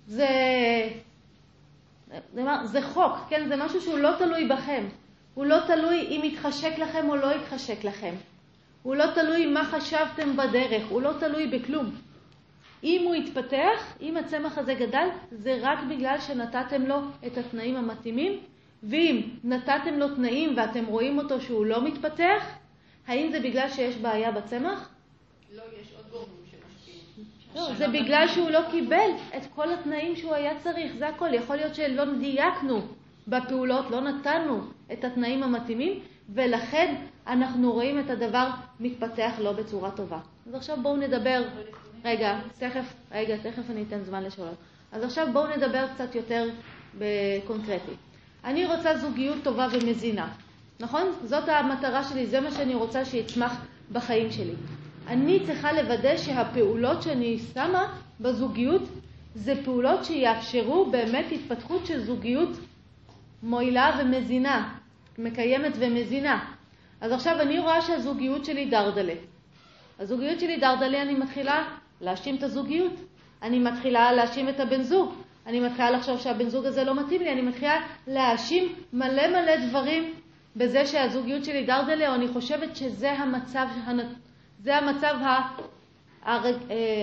זה, 0.06 0.28
זה, 2.64 2.82
חוק, 2.82 3.12
כן? 3.28 3.48
זה 3.48 3.56
משהו 3.56 3.80
שהוא 3.80 3.98
לא 3.98 4.10
תלוי 4.18 4.48
בכם. 4.48 4.84
הוא 5.34 5.44
לא 5.44 5.56
תלוי 5.66 6.00
אם 6.00 6.20
יתחשק 6.24 6.78
לכם 6.78 7.08
או 7.08 7.16
לא 7.16 7.34
יתחשק 7.34 7.84
לכם. 7.84 8.14
הוא 8.82 8.94
לא 8.94 9.04
תלוי 9.14 9.46
מה 9.46 9.64
חשבתם 9.64 10.36
בדרך, 10.36 10.86
הוא 10.88 11.02
לא 11.02 11.12
תלוי 11.20 11.46
בכלום. 11.46 11.90
אם 12.85 13.02
הוא 13.05 13.15
יתפתח, 13.15 13.97
אם 14.01 14.16
הצמח 14.16 14.59
הזה 14.59 14.74
גדל, 14.74 15.09
זה 15.31 15.59
רק 15.62 15.78
בגלל 15.90 16.20
שנתתם 16.20 16.82
לו 16.82 16.97
את 17.27 17.39
התנאים 17.39 17.77
המתאימים, 17.77 18.40
ואם 18.82 19.23
נתתם 19.44 19.94
לו 19.94 20.15
תנאים 20.15 20.55
ואתם 20.56 20.86
רואים 20.86 21.19
אותו 21.19 21.40
שהוא 21.40 21.66
לא 21.66 21.85
מתפתח, 21.85 22.44
האם 23.06 23.31
זה 23.31 23.40
בגלל 23.40 23.69
שיש 23.69 23.97
בעיה 23.97 24.31
בצמח? 24.31 24.90
לא, 25.55 25.62
יש 25.82 25.89
עוד 25.97 26.05
גורמים 26.11 26.44
שמשפיעים. 26.51 27.27
לא, 27.55 27.74
זה 27.74 27.89
בגלל 27.89 28.28
שהוא 28.28 28.51
לא 28.51 28.61
קיבל 28.70 29.11
את 29.36 29.43
כל 29.55 29.73
התנאים 29.73 30.16
שהוא 30.16 30.35
היה 30.35 30.59
צריך, 30.59 30.93
זה 30.98 31.09
הכל. 31.09 31.35
יכול 31.35 31.56
להיות 31.56 31.74
שלא 31.74 32.05
דייקנו 32.19 32.81
בפעולות, 33.28 33.90
לא 33.90 34.01
נתנו 34.01 34.61
את 34.93 35.05
התנאים 35.05 35.43
המתאימים, 35.43 36.01
ולכן 36.35 36.94
אנחנו 37.27 37.73
רואים 37.73 38.01
את 38.01 38.11
הדבר 38.11 38.51
מתפתח 38.81 39.32
לא 39.39 39.52
בצורה 39.52 39.90
טובה. 39.90 40.19
אז 40.47 40.55
עכשיו 40.55 40.77
בואו 40.82 40.97
נדבר, 40.97 41.43
רגע, 42.05 42.39
תכף, 42.59 42.94
רגע, 43.12 43.36
תכף 43.36 43.70
אני 43.70 43.82
אתן 43.89 44.05
זמן 44.05 44.22
לשאלות. 44.22 44.55
אז 44.93 45.05
עכשיו 45.05 45.28
בואו 45.32 45.56
נדבר 45.56 45.86
קצת 45.94 46.14
יותר 46.14 46.48
בקונקרטי. 46.98 47.93
אני 48.44 48.66
רוצה 48.66 48.98
זוגיות 48.98 49.39
טובה 49.44 49.68
ומזינה, 49.72 50.28
נכון? 50.81 51.12
זאת 51.24 51.48
המטרה 51.48 52.05
שלי, 52.05 52.26
זה 52.26 52.40
מה 52.40 52.51
שאני 52.51 52.74
רוצה 52.74 53.05
שיצמח 53.05 53.64
בחיים 53.93 54.31
שלי. 54.31 54.55
אני 55.09 55.40
צריכה 55.47 55.72
לוודא 55.72 56.16
שהפעולות 56.16 57.02
שאני 57.02 57.39
שמה 57.55 57.98
בזוגיות 58.20 58.82
זה 59.35 59.55
פעולות 59.64 60.05
שיאפשרו 60.05 60.86
באמת 60.90 61.24
התפתחות 61.32 61.86
של 61.86 62.01
זוגיות 62.01 62.51
מועילה 63.43 64.01
ומזינה, 64.01 64.74
מקיימת 65.18 65.72
ומזינה. 65.78 66.44
אז 67.01 67.12
עכשיו 67.12 67.40
אני 67.40 67.59
רואה 67.59 67.82
שהזוגיות 67.82 68.44
שלי 68.44 68.66
דרדלה. 68.66 69.14
הזוגיות 69.98 70.40
שלי 70.40 70.56
דרדלה, 70.56 71.02
אני 71.02 71.14
מתחילה 71.14 71.64
להאשים 72.05 72.36
את 72.36 72.43
הזוגיות. 72.43 72.93
אני 73.43 73.59
מתחילה 73.59 74.12
להאשים 74.12 74.48
את 74.48 74.60
הבן 74.60 74.82
זוג. 74.82 75.14
אני 75.47 75.60
מתחילה 75.60 75.90
לחשוב 75.90 76.20
שהבן 76.20 76.48
זוג 76.48 76.66
הזה 76.66 76.85
לא 76.85 76.94
מתאים 76.94 77.22
לי. 77.22 77.32
אני 77.32 77.43
מתחילה 77.43 77.81
להאשים 78.06 78.72
מלא 78.93 79.28
מלא 79.28 79.66
דברים 79.68 80.14
בזה 80.56 80.86
שהזוגיות 80.86 81.44
שלי 81.44 81.64
דרדלה, 81.64 82.09
או 82.09 82.14
אני 82.14 82.28
חושבת 82.28 82.76
שזה 82.76 83.12
המצב, 83.12 83.66
זה 84.59 84.76
המצב 84.76 85.14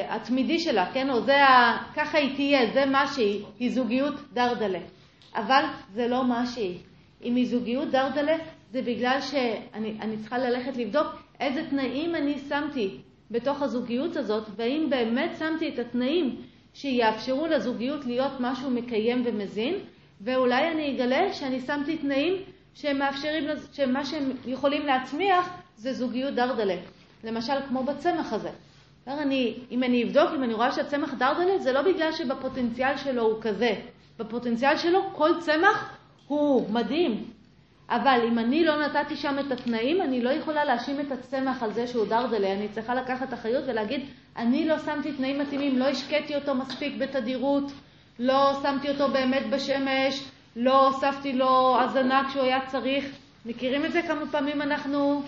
התמידי 0.09 0.59
שלה, 0.59 0.93
כן? 0.93 1.09
או 1.09 1.21
זה 1.21 1.43
ה... 1.43 1.83
ככה 1.95 2.17
היא 2.17 2.35
תהיה, 2.35 2.73
זה 2.73 2.85
מה 2.85 3.07
שהיא, 3.07 3.43
היא 3.59 3.71
זוגיות 3.71 4.15
דרדלה. 4.33 4.79
אבל 5.35 5.63
זה 5.93 6.07
לא 6.07 6.23
מה 6.23 6.45
שהיא. 6.45 6.77
אם 7.23 7.35
היא 7.35 7.47
זוגיות 7.47 7.91
דרדלה, 7.91 8.37
זה 8.71 8.81
בגלל 8.81 9.21
שאני 9.21 10.17
צריכה 10.17 10.37
ללכת 10.37 10.77
לבדוק 10.77 11.07
איזה 11.39 11.69
תנאים 11.69 12.15
אני 12.15 12.39
שמתי 12.49 12.97
בתוך 13.31 13.61
הזוגיות 13.61 14.15
הזאת, 14.15 14.43
והאם 14.55 14.89
באמת 14.89 15.31
שמתי 15.39 15.69
את 15.69 15.79
התנאים 15.79 16.41
שיאפשרו 16.73 17.47
לזוגיות 17.47 18.05
להיות 18.05 18.31
משהו 18.39 18.69
מקיים 18.69 19.23
ומזין, 19.25 19.75
ואולי 20.21 20.71
אני 20.71 20.95
אגלה 20.95 21.33
שאני 21.33 21.61
שמתי 21.61 21.97
תנאים 21.97 22.33
שהם 22.73 22.99
מאפשרים, 22.99 23.43
שמה 23.73 24.05
שהם 24.05 24.31
יכולים 24.45 24.85
להצמיח 24.85 25.49
זה 25.77 25.93
זוגיות 25.93 26.33
דרדלה. 26.33 26.75
למשל, 27.23 27.53
כמו 27.67 27.83
בצמח 27.83 28.33
הזה. 28.33 28.49
אני, 29.07 29.57
אם 29.71 29.83
אני 29.83 30.03
אבדוק, 30.03 30.29
אם 30.35 30.43
אני 30.43 30.53
רואה 30.53 30.71
שהצמח 30.71 31.13
דרדלה, 31.13 31.59
זה 31.59 31.71
לא 31.71 31.81
בגלל 31.81 32.11
שבפוטנציאל 32.11 32.97
שלו 32.97 33.23
הוא 33.23 33.41
כזה. 33.41 33.73
בפוטנציאל 34.19 34.77
שלו 34.77 35.09
כל 35.15 35.31
צמח 35.39 35.97
הוא 36.27 36.69
מדהים. 36.69 37.30
אבל 37.91 38.19
אם 38.27 38.39
אני 38.39 38.65
לא 38.65 38.85
נתתי 38.85 39.15
שם 39.15 39.39
את 39.39 39.51
התנאים, 39.51 40.01
אני 40.01 40.21
לא 40.21 40.29
יכולה 40.29 40.65
להאשים 40.65 40.99
את 40.99 41.11
הצמח 41.11 41.63
על 41.63 41.73
זה 41.73 41.87
שהוא 41.87 42.05
דרדלה. 42.05 42.53
אני 42.53 42.69
צריכה 42.69 42.95
לקחת 42.95 43.33
אחריות 43.33 43.63
ולהגיד, 43.67 44.05
אני 44.37 44.67
לא 44.67 44.79
שמתי 44.79 45.11
תנאים 45.11 45.39
מתאימים, 45.39 45.79
לא 45.79 45.85
השקיתי 45.85 46.35
אותו 46.35 46.55
מספיק 46.55 46.93
בתדירות, 46.97 47.71
לא 48.19 48.53
שמתי 48.61 48.89
אותו 48.89 49.07
באמת 49.07 49.49
בשמש, 49.49 50.23
לא 50.55 50.87
הוספתי 50.87 51.33
לו 51.33 51.77
הזנה 51.81 52.23
כשהוא 52.29 52.43
היה 52.43 52.59
צריך. 52.67 53.05
מכירים 53.45 53.85
את 53.85 53.91
זה? 53.91 54.01
כמה 54.01 54.21
פעמים 54.31 54.61
אנחנו 54.61 55.23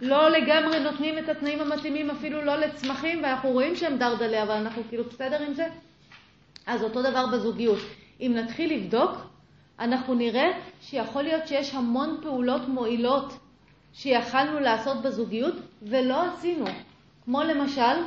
לא 0.00 0.30
לגמרי 0.30 0.80
נותנים 0.80 1.18
את 1.18 1.28
התנאים 1.28 1.60
המתאימים 1.60 2.10
אפילו 2.10 2.44
לא 2.44 2.56
לצמחים, 2.56 3.22
ואנחנו 3.22 3.50
רואים 3.50 3.76
שהם 3.76 3.98
דרדלה, 3.98 4.42
אבל 4.42 4.54
אנחנו 4.54 4.82
כאילו 4.88 5.04
בסדר 5.04 5.42
עם 5.42 5.54
זה? 5.54 5.66
אז 6.66 6.82
אותו 6.82 7.02
דבר 7.02 7.26
בזוגיות. 7.26 7.78
אם 8.20 8.32
נתחיל 8.36 8.74
לבדוק, 8.74 9.35
אנחנו 9.80 10.14
נראה 10.14 10.50
שיכול 10.80 11.22
להיות 11.22 11.48
שיש 11.48 11.74
המון 11.74 12.18
פעולות 12.22 12.68
מועילות 12.68 13.38
שיכלנו 13.92 14.60
לעשות 14.60 15.02
בזוגיות 15.02 15.54
ולא 15.82 16.22
עשינו. 16.22 16.64
כמו 17.24 17.42
למשל, 17.42 18.02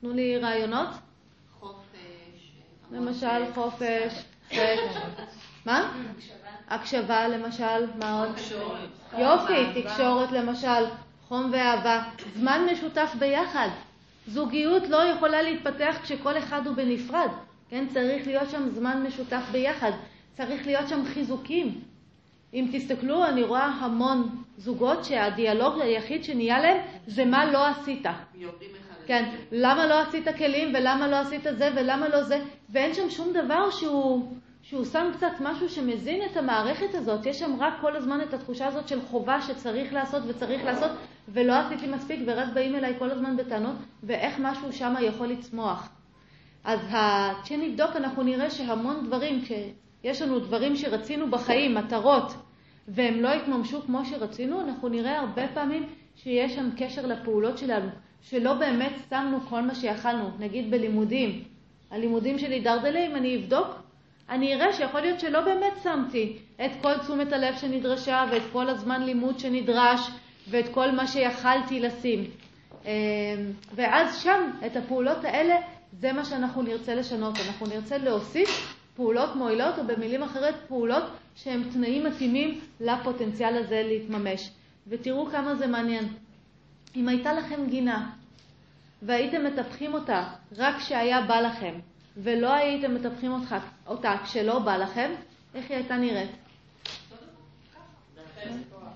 תנו 0.00 0.12
לי 0.12 0.38
רעיונות. 0.38 0.88
חופש. 1.60 2.52
למשל 2.92 3.52
חופש, 3.54 4.24
סקס. 4.48 4.96
מה? 5.66 5.92
הקשבה 6.68 7.28
למשל, 7.28 7.86
מה 7.98 8.20
עוד? 8.20 8.32
תקשורת. 8.32 8.88
יופי, 9.18 9.82
תקשורת 9.82 10.32
למשל, 10.32 10.84
חום 11.28 11.50
ואהבה, 11.52 12.02
זמן 12.36 12.66
משותף 12.72 13.14
ביחד. 13.18 13.68
זוגיות 14.26 14.82
לא 14.88 14.96
יכולה 14.96 15.42
להתפתח 15.42 15.96
כשכל 16.02 16.38
אחד 16.38 16.66
הוא 16.66 16.76
בנפרד, 16.76 17.28
כן? 17.68 17.86
צריך 17.88 18.26
להיות 18.26 18.50
שם 18.50 18.68
זמן 18.68 19.02
משותף 19.06 19.42
ביחד, 19.52 19.90
צריך 20.40 20.66
להיות 20.66 20.88
שם 20.88 21.04
חיזוקים. 21.04 21.80
אם 22.54 22.68
תסתכלו, 22.72 23.26
אני 23.26 23.42
רואה 23.42 23.64
המון 23.66 24.42
זוגות 24.58 25.04
שהדיאלוג 25.04 25.80
היחיד 25.80 26.24
שנהיה 26.24 26.60
להם 26.60 26.76
זה 27.06 27.24
מה 27.24 27.52
לא 27.52 27.66
עשית. 27.66 28.06
כן, 29.06 29.34
למה 29.52 29.86
לא 29.86 30.00
עשית 30.00 30.28
כלים 30.38 30.74
ולמה 30.74 31.08
לא 31.08 31.16
עשית 31.16 31.42
זה 31.42 31.70
ולמה 31.76 32.08
לא 32.08 32.22
זה, 32.22 32.40
ואין 32.70 32.94
שם 32.94 33.10
שום 33.10 33.32
דבר 33.32 33.70
שהוא... 33.70 34.32
שהוא 34.62 34.84
שם 34.84 35.10
קצת 35.16 35.32
משהו 35.40 35.68
שמזין 35.68 36.20
את 36.30 36.36
המערכת 36.36 36.94
הזאת, 36.94 37.26
יש 37.26 37.38
שם 37.38 37.56
רק 37.58 37.74
כל 37.80 37.96
הזמן 37.96 38.20
את 38.20 38.34
התחושה 38.34 38.66
הזאת 38.66 38.88
של 38.88 39.00
חובה 39.00 39.42
שצריך 39.42 39.92
לעשות 39.92 40.22
וצריך 40.26 40.64
לעשות, 40.64 40.90
ולא 41.28 41.52
עשיתי 41.52 41.86
מספיק 41.86 42.20
ורק 42.26 42.48
באים 42.54 42.76
אליי 42.76 42.94
כל 42.98 43.10
הזמן 43.10 43.36
בטענות, 43.36 43.76
ואיך 44.02 44.34
משהו 44.38 44.72
שם 44.72 44.94
יכול 45.00 45.26
לצמוח. 45.26 45.88
אז 46.64 46.80
כשנבדוק 47.44 47.96
אנחנו 47.96 48.22
נראה 48.22 48.50
שהמון 48.50 49.06
דברים, 49.06 49.40
כשיש 50.00 50.22
לנו 50.22 50.38
דברים 50.38 50.76
שרצינו 50.76 51.30
בחיים, 51.30 51.74
מטרות, 51.74 52.32
והם 52.88 53.20
לא 53.20 53.28
התממשו 53.28 53.82
כמו 53.82 54.04
שרצינו, 54.04 54.60
אנחנו 54.60 54.88
נראה 54.88 55.20
הרבה 55.20 55.48
פעמים 55.54 55.86
שיש 56.16 56.54
שם 56.54 56.70
קשר 56.76 57.06
לפעולות 57.06 57.58
שלנו, 57.58 57.88
שלא 58.22 58.54
באמת 58.54 58.92
שמנו 59.10 59.40
כל 59.40 59.62
מה 59.62 59.74
שיכלנו, 59.74 60.30
נגיד 60.38 60.70
בלימודים. 60.70 61.44
הלימודים 61.90 62.38
שלי 62.38 62.60
דרדלים, 62.60 63.16
אני 63.16 63.36
אבדוק, 63.36 63.66
אני 64.28 64.54
אראה 64.54 64.72
שיכול 64.72 65.00
להיות 65.00 65.20
שלא 65.20 65.40
באמת 65.40 65.72
שמתי 65.82 66.38
את 66.64 66.70
כל 66.82 66.98
תשומת 66.98 67.32
הלב 67.32 67.56
שנדרשה 67.56 68.24
ואת 68.32 68.42
כל 68.52 68.68
הזמן 68.68 69.02
לימוד 69.02 69.38
שנדרש 69.38 70.10
ואת 70.48 70.68
כל 70.68 70.90
מה 70.90 71.06
שיכלתי 71.06 71.80
לשים. 71.80 72.24
אמ, 72.84 72.90
ואז 73.74 74.22
שם, 74.22 74.50
את 74.66 74.76
הפעולות 74.76 75.24
האלה, 75.24 75.54
זה 75.92 76.12
מה 76.12 76.24
שאנחנו 76.24 76.62
נרצה 76.62 76.94
לשנות. 76.94 77.38
אנחנו 77.48 77.66
נרצה 77.66 77.98
להוסיף 77.98 78.79
פעולות 79.00 79.36
מועילות, 79.36 79.78
או 79.78 79.86
במילים 79.86 80.22
אחרות, 80.22 80.54
פעולות 80.68 81.02
שהן 81.34 81.62
תנאים 81.72 82.04
מתאימים 82.04 82.60
לפוטנציאל 82.80 83.56
הזה 83.56 83.82
להתממש. 83.86 84.50
ותראו 84.88 85.26
כמה 85.26 85.54
זה 85.54 85.66
מעניין. 85.66 86.04
אם 86.96 87.08
הייתה 87.08 87.32
לכם 87.32 87.66
גינה 87.66 88.10
והייתם 89.02 89.44
מטפחים 89.44 89.94
אותה 89.94 90.24
רק 90.56 90.76
כשהיה 90.76 91.20
בא 91.20 91.40
לכם, 91.40 91.74
ולא 92.16 92.52
הייתם 92.52 92.94
מטפחים 92.94 93.32
אותך, 93.32 93.56
אותה 93.86 94.16
כשלא 94.24 94.58
בא 94.58 94.76
לכם, 94.76 95.10
איך 95.54 95.70
היא 95.70 95.76
הייתה 95.76 95.96
נראית? 95.96 96.30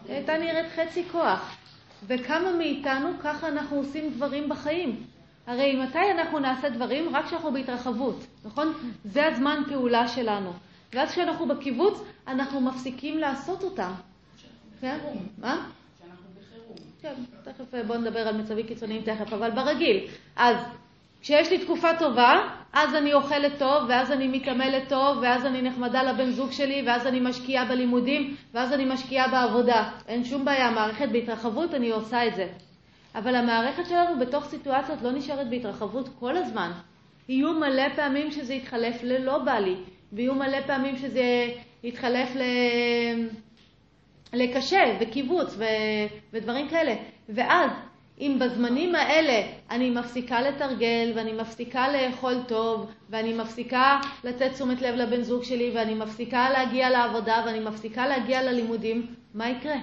היא 0.09 0.15
הייתה 0.15 0.39
נראית 0.39 0.67
חצי 0.77 1.05
כוח. 1.13 1.57
וכמה 2.07 2.53
מאיתנו 2.53 3.09
ככה 3.23 3.49
אנחנו 3.49 3.77
עושים 3.77 4.13
דברים 4.13 4.49
בחיים. 4.49 5.07
הרי 5.47 5.77
מתי 5.77 6.11
אנחנו 6.11 6.39
נעשה 6.39 6.69
דברים? 6.69 7.17
רק 7.17 7.25
כשאנחנו 7.25 7.53
בהתרחבות, 7.53 8.27
נכון? 8.45 8.73
זה 9.05 9.27
הזמן 9.27 9.63
פעולה 9.69 10.09
שלנו. 10.09 10.53
ואז 10.93 11.11
כשאנחנו 11.11 11.47
בקיבוץ, 11.47 12.01
אנחנו 12.29 12.61
מפסיקים 12.61 13.19
לעשות 13.19 13.63
אותם. 13.63 13.93
כן? 14.81 14.99
מה? 15.39 15.67
כן, 17.03 17.15
תכף 17.45 17.85
בואו 17.87 17.99
נדבר 17.99 18.29
על 18.29 18.37
מצבים 18.37 18.67
קיצוניים 18.67 19.03
תכף, 19.03 19.33
אבל 19.33 19.51
ברגיל. 19.51 20.07
אז 20.37 20.57
כשיש 21.21 21.51
לי 21.51 21.65
תקופה 21.65 21.89
טובה, 21.99 22.33
אז 22.73 22.95
אני 22.95 23.15
אוכלת 23.15 23.53
טוב, 23.59 23.85
ואז 23.89 24.13
אני 24.13 24.29
מתעמלת 24.29 24.89
טוב, 24.89 25.19
ואז 25.23 25.47
אני 25.47 25.63
נחמדה 25.63 26.03
לבן 26.03 26.31
זוג 26.31 26.53
שלי, 26.53 26.83
ואז 26.87 27.07
אני 27.07 27.21
משקיעה 27.21 27.65
בלימודים, 27.65 28.37
ואז 28.55 28.73
אני 28.73 28.85
משקיעה 28.85 29.29
בעבודה. 29.29 29.91
אין 30.09 30.25
שום 30.25 30.45
בעיה, 30.45 30.71
מערכת 30.71 31.09
בהתרחבות, 31.13 31.75
אני 31.75 31.91
עושה 31.91 32.27
את 32.27 32.35
זה. 32.35 32.47
אבל 33.15 33.35
המערכת 33.35 33.87
שלנו 33.87 34.19
בתוך 34.21 34.45
סיטואציות 34.45 35.03
לא 35.03 35.13
נשארת 35.13 35.51
בהתרחבות 35.51 36.09
כל 36.19 36.37
הזמן. 36.37 36.71
יהיו 37.29 37.53
מלא 37.53 37.89
פעמים 37.97 38.31
שזה 38.31 38.55
יתחלף 38.55 39.03
ללא 39.03 39.39
בא 39.39 39.59
לי, 39.59 39.75
ויהיו 40.13 40.35
מלא 40.35 40.61
פעמים 40.67 40.97
שזה 40.97 41.47
יתחלף 41.83 42.37
ל... 42.37 42.43
לקשה 44.33 44.81
וקיבוץ 45.01 45.55
ו... 45.59 45.65
ודברים 46.33 46.69
כאלה. 46.69 46.95
ואז 47.29 47.71
אם 48.21 48.39
בזמנים 48.41 48.95
האלה 48.95 49.47
אני 49.71 49.91
מפסיקה 49.91 50.41
לתרגל 50.41 51.13
ואני 51.15 51.33
מפסיקה 51.33 51.93
לאכול 51.93 52.35
טוב 52.49 52.93
ואני 53.11 53.35
מפסיקה 53.35 54.01
לתת 54.25 54.53
תשומת 54.53 54.83
לב 54.83 54.95
לבן 54.95 55.23
זוג 55.23 55.45
שלי 55.45 55.73
ואני 55.75 55.95
מפסיקה 55.95 56.51
להגיע 56.51 56.91
לעבודה 56.91 57.43
ואני 57.47 57.61
מפסיקה 57.61 58.07
להגיע 58.07 58.43
ללימודים, 58.43 59.07
מה 59.35 59.51
יקרה? 59.51 59.77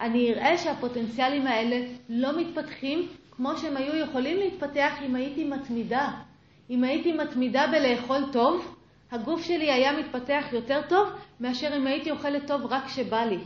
אני 0.00 0.32
אראה 0.32 0.58
שהפוטנציאלים 0.58 1.46
האלה 1.46 1.86
לא 2.08 2.40
מתפתחים 2.40 3.08
כמו 3.30 3.56
שהם 3.56 3.76
היו 3.76 3.96
יכולים 3.96 4.36
להתפתח 4.36 4.92
אם 5.02 5.14
הייתי 5.14 5.44
מתמידה. 5.44 6.10
אם 6.70 6.84
הייתי 6.84 7.12
מתמידה 7.12 7.66
בלאכול 7.66 8.22
טוב, 8.32 8.76
הגוף 9.10 9.42
שלי 9.42 9.72
היה 9.72 9.92
מתפתח 9.98 10.44
יותר 10.52 10.80
טוב 10.88 11.08
מאשר 11.40 11.76
אם 11.76 11.86
הייתי 11.86 12.10
אוכלת 12.10 12.46
טוב 12.46 12.66
רק 12.66 12.84
כשבא 12.84 13.24
לי. 13.24 13.38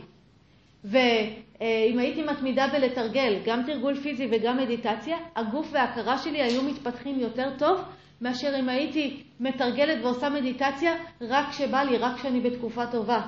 ואם 0.83 1.99
הייתי 1.99 2.23
מתמידה 2.23 2.67
בלתרגל 2.67 3.39
גם 3.45 3.63
תרגול 3.65 3.95
פיזי 3.95 4.27
וגם 4.31 4.57
מדיטציה, 4.57 5.17
הגוף 5.35 5.69
וההכרה 5.71 6.17
שלי 6.17 6.41
היו 6.41 6.63
מתפתחים 6.63 7.19
יותר 7.19 7.49
טוב 7.57 7.81
מאשר 8.21 8.59
אם 8.59 8.69
הייתי 8.69 9.23
מתרגלת 9.39 10.03
ועושה 10.03 10.29
מדיטציה 10.29 10.95
רק 11.21 11.49
כשבא 11.49 11.83
לי, 11.83 11.97
רק 11.97 12.15
כשאני 12.15 12.39
בתקופה 12.39 12.87
טובה. 12.87 13.21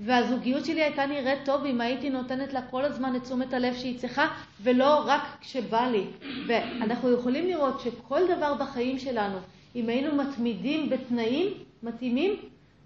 והזוגיות 0.00 0.64
שלי 0.64 0.82
הייתה 0.82 1.06
נראית 1.06 1.38
טוב 1.44 1.64
אם 1.64 1.80
הייתי 1.80 2.10
נותנת 2.10 2.52
לה 2.52 2.62
כל 2.62 2.84
הזמן 2.84 3.16
את 3.16 3.22
תשומת 3.22 3.52
הלב 3.52 3.74
שהיא 3.74 3.98
צריכה, 3.98 4.26
ולא 4.62 5.02
רק 5.06 5.22
כשבא 5.40 5.86
לי. 5.86 6.04
ואנחנו 6.48 7.12
יכולים 7.12 7.46
לראות 7.46 7.80
שכל 7.80 8.20
דבר 8.36 8.54
בחיים 8.54 8.98
שלנו, 8.98 9.38
אם 9.76 9.88
היינו 9.88 10.16
מתמידים 10.16 10.90
בתנאים 10.90 11.52
מתאימים, 11.82 12.36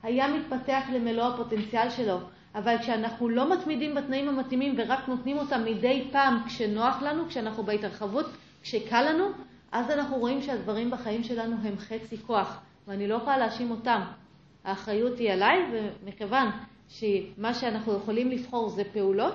היה 0.03 0.29
מתפתח 0.29 0.83
למלוא 0.93 1.25
הפוטנציאל 1.25 1.91
שלו. 1.91 2.19
אבל 2.55 2.77
כשאנחנו 2.81 3.29
לא 3.29 3.53
מתמידים 3.53 3.95
בתנאים 3.95 4.29
המתאימים 4.29 4.75
ורק 4.79 5.09
נותנים 5.09 5.39
אותם 5.39 5.65
מדי 5.65 6.09
פעם 6.13 6.43
כשנוח 6.47 7.03
לנו, 7.03 7.29
כשאנחנו 7.29 7.63
בהתרחבות, 7.63 8.27
כשקל 8.63 9.13
לנו, 9.13 9.25
אז 9.73 9.91
אנחנו 9.91 10.17
רואים 10.17 10.43
שהדברים 10.43 10.91
בחיים 10.91 11.25
שלנו 11.25 11.57
הם 11.65 11.79
חצי 11.79 12.19
כוח, 12.27 12.61
ואני 12.89 13.09
לא 13.09 13.15
יכולה 13.15 13.39
להאשים 13.39 13.71
אותם. 13.71 14.01
האחריות 14.65 15.19
היא 15.19 15.33
עליי, 15.33 15.59
ומכיוון 15.73 16.49
שמה 16.95 17.55
שאנחנו 17.55 17.93
יכולים 17.97 18.31
לבחור 18.31 18.69
זה 18.69 18.83
פעולות, 18.93 19.35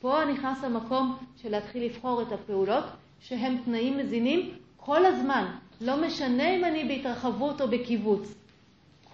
פה 0.00 0.24
נכנס 0.32 0.64
המקום 0.64 1.16
של 1.42 1.50
להתחיל 1.50 1.84
לבחור 1.84 2.22
את 2.22 2.32
הפעולות 2.32 2.84
שהם 3.20 3.58
תנאים 3.64 3.98
מזינים 3.98 4.58
כל 4.76 5.06
הזמן, 5.06 5.56
לא 5.80 6.06
משנה 6.06 6.56
אם 6.56 6.64
אני 6.64 6.84
בהתרחבות 6.84 7.60
או 7.60 7.68
בקיבוץ. 7.68 8.34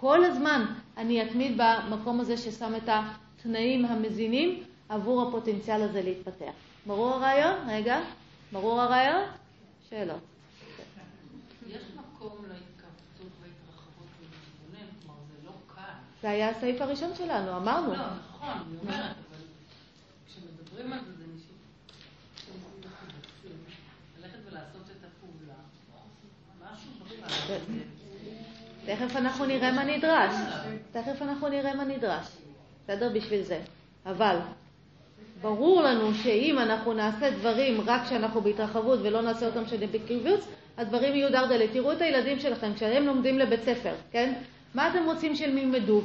כל 0.01 0.25
הזמן 0.25 0.65
אני 0.97 1.23
אתמיד 1.23 1.61
במקום 1.61 2.21
הזה 2.21 2.37
ששם 2.37 2.73
את 2.77 2.89
התנאים 2.89 3.85
המזינים 3.85 4.63
עבור 4.89 5.29
הפוטנציאל 5.29 5.83
הזה 5.83 6.03
להתפתח. 6.03 6.53
ברור 6.87 7.09
הרעיון? 7.09 7.57
רגע, 7.69 8.01
ברור 8.53 8.81
הרעיון? 8.81 9.23
שאלות. 9.91 10.21
יש 11.69 11.83
מקום 11.97 12.37
להתכווצות 12.49 13.33
והתרחבות 13.43 14.09
ולהתבונן, 14.21 14.91
כלומר 15.03 15.21
זה 15.29 15.47
לא 15.47 15.53
קל. 15.75 16.12
זה 16.23 16.31
היה 16.31 16.49
הסעיף 16.51 16.81
הראשון 16.81 17.11
שלנו, 17.19 17.57
אמרנו. 17.57 17.93
לא, 17.93 17.97
נכון, 17.97 18.49
אני 18.49 18.79
אומרת, 18.83 19.01
אבל 19.01 19.45
כשמדברים 20.29 20.93
על 20.93 20.99
זה, 20.99 21.13
זה 21.19 21.25
נשאר... 21.37 21.53
ללכת 24.23 24.39
ולעשות 24.51 24.83
את 24.91 25.07
הפעולה, 25.07 25.55
משהו 26.63 26.91
בכלל. 27.05 27.67
תכף 28.87 29.17
אנחנו 29.17 29.47
נראה 29.47 29.73
מה 29.73 29.85
נדרש. 29.85 30.35
תכף 30.93 31.23
אנחנו 31.23 31.49
נראה 31.49 31.75
מה 31.75 31.85
נדרש. 31.85 32.27
בסדר? 32.85 33.11
בשביל 33.15 33.43
זה. 33.43 33.61
אבל 34.07 34.37
ברור 35.41 35.83
לנו 35.83 36.15
שאם 36.15 36.59
אנחנו 36.59 36.93
נעשה 36.93 37.31
דברים 37.31 37.81
רק 37.87 38.03
כשאנחנו 38.07 38.41
בהתרחבות 38.41 38.99
ולא 39.03 39.23
נעשה 39.23 39.47
אותם 39.47 39.63
בקיבוץ, 39.93 40.47
הדברים 40.79 41.15
יהיו 41.15 41.33
דרדלה. 41.33 41.65
תראו 41.73 41.93
את 41.93 42.03
הילדים 42.03 42.41
שלכם 42.41 42.75
כשהם 42.75 43.07
לומדים 43.07 43.39
לבית 43.39 43.63
ספר, 43.63 43.95
כן? 44.11 44.33
מה 44.75 44.89
אתם 44.91 45.05
רוצים 45.05 45.35
שהם 45.35 45.59
ילמדו? 45.59 46.01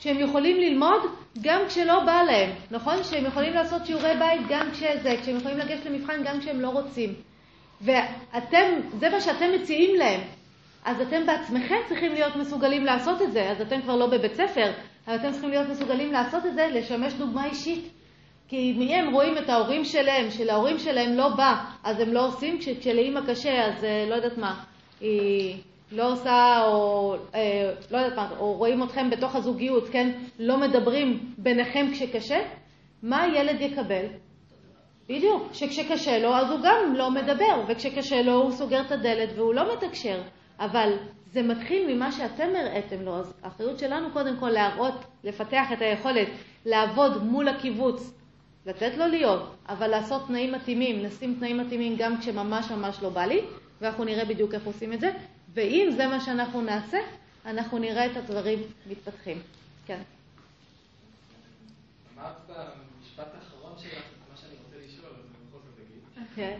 שהם 0.00 0.18
יכולים 0.18 0.56
ללמוד 0.60 1.02
גם 1.42 1.60
כשלא 1.68 2.04
בא 2.04 2.22
להם, 2.22 2.50
נכון? 2.70 3.04
שהם 3.04 3.24
יכולים 3.24 3.54
לעשות 3.54 3.86
שיעורי 3.86 4.12
בית 4.18 4.40
גם 4.48 4.70
כשזה, 4.72 5.16
כשהם 5.22 5.36
יכולים 5.36 5.58
לגשת 5.58 5.86
למבחן 5.86 6.22
גם 6.24 6.40
כשהם 6.40 6.60
לא 6.60 6.68
רוצים. 6.68 7.14
ואתם, 7.80 8.80
זה 8.98 9.08
מה 9.08 9.20
שאתם 9.20 9.52
מציעים 9.54 9.96
להם. 9.96 10.20
אז 10.84 11.00
אתם 11.00 11.26
בעצמכם 11.26 11.76
צריכים 11.88 12.12
להיות 12.12 12.36
מסוגלים 12.36 12.84
לעשות 12.84 13.22
את 13.22 13.32
זה. 13.32 13.50
אז 13.50 13.60
אתם 13.60 13.82
כבר 13.82 13.96
לא 13.96 14.06
בבית 14.06 14.34
ספר, 14.34 14.72
אבל 15.06 15.16
אתם 15.16 15.32
צריכים 15.32 15.50
להיות 15.50 15.68
מסוגלים 15.68 16.12
לעשות 16.12 16.46
את 16.46 16.54
זה, 16.54 16.68
לשמש 16.72 17.12
דוגמה 17.12 17.46
אישית. 17.46 17.88
כי 18.48 18.72
מהם 18.78 19.14
רואים 19.14 19.38
את 19.38 19.48
ההורים 19.48 19.84
שלהם, 19.84 20.30
שלהורים 20.30 20.78
שלהם 20.78 21.16
לא 21.16 21.28
בא, 21.28 21.64
אז 21.84 22.00
הם 22.00 22.12
לא 22.12 22.26
עושים, 22.26 22.58
כשלאימא 22.58 23.20
קשה, 23.26 23.66
אז 23.66 23.86
לא 24.08 24.14
יודעת 24.14 24.38
מה, 24.38 24.64
היא 25.00 25.56
לא 25.92 26.12
עושה, 26.12 26.64
או 26.66 27.14
אה, 27.34 27.72
לא 27.90 27.98
יודעת 27.98 28.16
מה, 28.16 28.30
או 28.38 28.52
רואים 28.52 28.82
אתכם 28.82 29.10
בתוך 29.10 29.36
הזוגיות, 29.36 29.88
כן, 29.88 30.10
לא 30.38 30.56
מדברים 30.56 31.34
ביניכם 31.38 31.86
כשקשה, 31.92 32.38
מה 33.02 33.22
הילד 33.22 33.60
יקבל? 33.60 34.04
בדיוק, 35.08 35.42
שכשקשה 35.52 36.18
לו 36.18 36.34
אז 36.34 36.50
הוא 36.50 36.60
גם 36.62 36.94
לא 36.94 37.10
מדבר, 37.10 37.64
וכשקשה 37.68 38.22
לו 38.22 38.32
הוא 38.32 38.50
סוגר 38.50 38.80
את 38.80 38.92
הדלת 38.92 39.28
והוא 39.36 39.54
לא 39.54 39.72
מתקשר. 39.72 40.22
אבל 40.60 40.92
זה 41.26 41.42
מתחיל 41.42 41.94
ממה 41.94 42.12
שאתם 42.12 42.48
הראיתם 42.56 43.02
לו, 43.02 43.16
אז 43.16 43.34
האחריות 43.42 43.78
שלנו 43.78 44.10
קודם 44.12 44.36
כל 44.40 44.48
להראות, 44.50 44.94
לפתח 45.24 45.72
את 45.72 45.82
היכולת 45.82 46.28
לעבוד 46.66 47.24
מול 47.24 47.48
הקיבוץ, 47.48 48.18
לתת 48.66 48.96
לו 48.96 49.06
להיות, 49.06 49.56
אבל 49.68 49.88
לעשות 49.88 50.26
תנאים 50.26 50.52
מתאימים, 50.52 51.04
לשים 51.04 51.34
תנאים 51.38 51.58
מתאימים 51.58 51.94
גם 51.98 52.18
כשממש 52.20 52.70
ממש 52.70 53.02
לא 53.02 53.08
בא 53.08 53.24
לי, 53.24 53.40
ואנחנו 53.80 54.04
נראה 54.04 54.24
בדיוק 54.24 54.54
איך 54.54 54.66
עושים 54.66 54.92
את 54.92 55.00
זה, 55.00 55.10
ואם 55.54 55.92
זה 55.96 56.06
מה 56.06 56.20
שאנחנו 56.20 56.62
נעשה, 56.62 56.98
אנחנו 57.44 57.78
נראה 57.78 58.12
את 58.12 58.16
הדברים 58.16 58.58
מתפתחים. 58.86 59.42
כן. 59.86 60.02
אמרת 62.14 62.36
במשפט 62.48 63.34
האחרון 63.34 63.78
שלך 63.78 63.92
את 63.92 63.98
מה 64.30 64.36
שאני 64.36 64.54
רוצה 64.64 64.76
לשאול, 64.86 65.10
אז 65.10 65.16
אני 65.18 65.26
בכל 65.48 65.58
זאת 65.58 65.78
אגיד. 65.78 66.02
כן. 66.34 66.58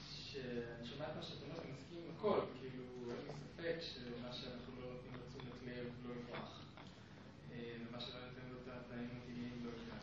שאני 0.00 0.86
שומע 0.86 1.04
את 1.04 1.16
מה 1.16 1.22
שאת 1.22 1.42
אומרת, 1.42 1.60
אני 1.64 1.72
מסכים 1.72 1.98
עם 2.04 2.10
הכל, 2.18 2.40
כאילו, 2.60 2.84
אין 3.10 3.16
לי 3.26 3.32
ספק 3.32 3.76
שמה 3.80 4.32
שאנחנו 4.32 4.72
לא 4.80 4.86
נותנים 4.92 5.12
לתשומת 5.14 5.62
לב 5.66 5.86
לא 6.08 6.14
יפרח, 6.14 6.60
ומה 7.50 8.00
שלא 8.00 8.20
ניתן 8.28 8.46
לו 8.52 8.58
את 8.62 8.68
התנאים 8.68 9.08
המתאימים 9.12 9.56
לא 9.64 9.70
יקרה. 9.70 9.98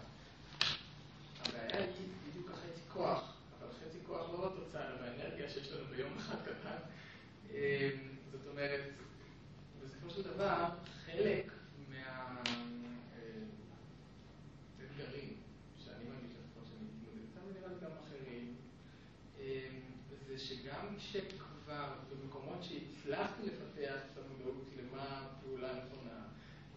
הבעיה 1.39 1.77
היא 1.85 2.07
בדיוק 2.29 2.47
החצי 2.51 2.81
כוח, 2.93 3.21
אבל 3.59 3.67
חצי 3.73 3.97
כוח 4.07 4.29
לא 4.33 4.39
התוצאה, 4.47 4.87
אלא 4.87 4.95
באנרגיה 4.97 5.49
שיש 5.49 5.71
לנו 5.71 5.85
ביום 5.95 6.13
אחד 6.17 6.37
קטן. 6.41 6.77
זאת 8.31 8.47
אומרת, 8.51 8.83
בסופו 9.83 10.09
של 10.09 10.23
דבר, 10.23 10.69
חלק 11.05 11.51
מהאתגרים 11.89 12.53
שאני 15.85 16.03
מרגיש 16.09 16.31
לפחות 16.31 16.63
שאני 16.67 16.83
מתמודד 16.83 17.17
איתם, 17.21 17.41
ונראה 17.49 17.67
לי 17.67 17.75
גם 17.81 17.91
אחרים, 18.03 18.45
זה 20.27 20.35
שגם 20.39 20.85
כשכבר 20.97 21.93
במקומות 22.11 22.63
שהצלחתי 22.63 23.41
לפתח 23.43 23.99
את 24.13 24.17
המודעות 24.17 24.69
למה 24.77 25.03
הפעולה 25.03 25.71
הנכונה, 25.71 26.19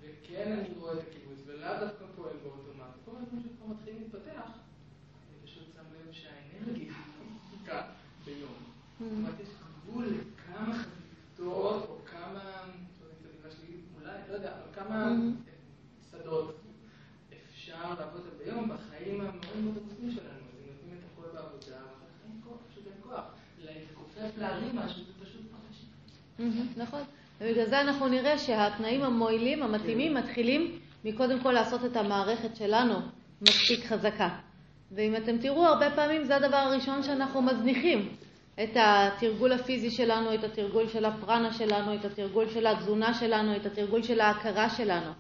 וכן 0.01 0.52
אני 0.52 0.68
רואה 0.78 0.93
את 0.93 0.98
הקיבוץ, 0.98 1.39
ולאו 1.47 1.81
דווקא 1.81 2.05
פועל 2.16 2.36
באוטומט, 2.43 2.94
כל 3.05 3.16
הזמן 3.16 3.40
שכבר 3.43 3.66
מתחילים 3.66 4.02
להתפתח, 4.02 4.51
אני 5.28 5.36
פשוט 5.44 5.64
שם 5.74 5.85
לב 5.93 6.12
שהאנרגיה 6.12 6.93
דקה 7.62 7.78
ביום. 8.24 8.55
זאת 9.01 9.12
אומרת, 9.12 9.40
יש 9.40 9.48
גבול 9.89 10.06
לכמה 10.06 10.74
חזיתות, 10.74 11.82
או 11.89 11.98
כמה, 12.05 12.64
אולי, 13.94 14.18
לא 14.28 14.35
יודע, 14.35 14.52
אבל 14.52 14.68
כמה 14.74 15.12
שדות 16.10 16.60
אפשר 17.51 17.94
לעבוד 17.98 18.23
ביום 18.44 18.68
בחיים 18.68 19.20
המאוד 19.20 19.56
מאוד 19.64 19.78
עמוסים 19.78 20.10
שלנו. 20.10 20.28
אז 20.28 20.35
אם 20.60 20.66
נותנים 20.73 20.98
את 20.98 21.05
הכל 21.12 21.28
בעבודה, 21.35 21.81
אין 22.24 22.40
כוח, 22.44 22.59
פשוט 22.70 22.86
אין 22.86 23.01
כוח. 23.02 23.24
להתכופף 23.59 24.31
להרים 24.39 24.77
משהו, 24.77 25.05
זה 25.05 25.12
פשוט 25.24 25.43
פרשים. 25.51 25.89
נכון. 26.77 27.01
ובגלל 27.40 27.66
זה 27.66 27.81
אנחנו 27.81 28.09
נראה 28.09 28.39
שהתנאים 28.39 29.02
המועילים, 29.02 29.62
המתאימים, 29.62 30.14
מתחילים 30.14 30.78
מקודם 31.05 31.40
כל 31.40 31.52
לעשות 31.52 31.85
את 31.85 31.97
המערכת 31.97 32.56
שלנו 32.56 32.94
מספיק 33.43 33.86
חזקה. 33.86 34.28
ואם 34.93 35.16
אתם 35.16 35.39
תראו, 35.39 35.66
הרבה 35.66 35.90
פעמים 35.90 36.24
זה 36.24 36.36
הדבר 36.36 36.56
הראשון 36.56 37.02
שאנחנו 37.02 37.43
מזניחים. 37.43 38.09
את 38.62 38.70
התרגול 38.74 39.52
הפיזי 39.52 39.90
שלנו, 39.90 40.35
את 40.35 40.44
התרגול 40.44 40.89
של 40.89 41.05
הפרנה 41.05 41.52
שלנו, 41.52 41.94
את 41.94 42.05
התרגול 42.05 42.48
של 42.48 42.66
התזונה 42.66 43.14
שלנו, 43.14 43.56
את 43.56 43.66
התרגול 43.66 44.02
של 44.02 44.20
ההכרה 44.20 44.70
שלנו. 44.70 45.10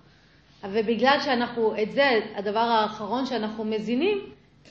ובגלל 0.64 1.18
שאנחנו, 1.24 1.82
את 1.82 1.92
זה, 1.92 2.20
הדבר 2.34 2.58
האחרון 2.58 3.26
שאנחנו 3.26 3.64
מזינים, 3.64 4.18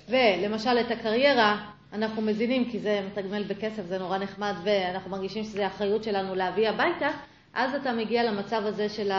ולמשל 0.09 0.77
את 0.79 0.91
הקריירה, 0.91 1.71
אנחנו 1.93 2.21
מזינים 2.21 2.71
כי 2.71 2.79
זה 2.79 3.07
מתגמל 3.11 3.43
בכסף, 3.43 3.85
זה 3.85 3.97
נורא 3.97 4.17
נחמד, 4.17 4.53
ואנחנו 4.63 5.11
מרגישים 5.11 5.43
שזו 5.43 5.61
האחריות 5.61 6.03
שלנו 6.03 6.35
להביא 6.35 6.69
הביתה, 6.69 7.09
אז 7.53 7.75
אתה 7.75 7.93
מגיע 7.93 8.31
למצב 8.31 8.61
הזה 8.65 8.89
של 8.89 9.11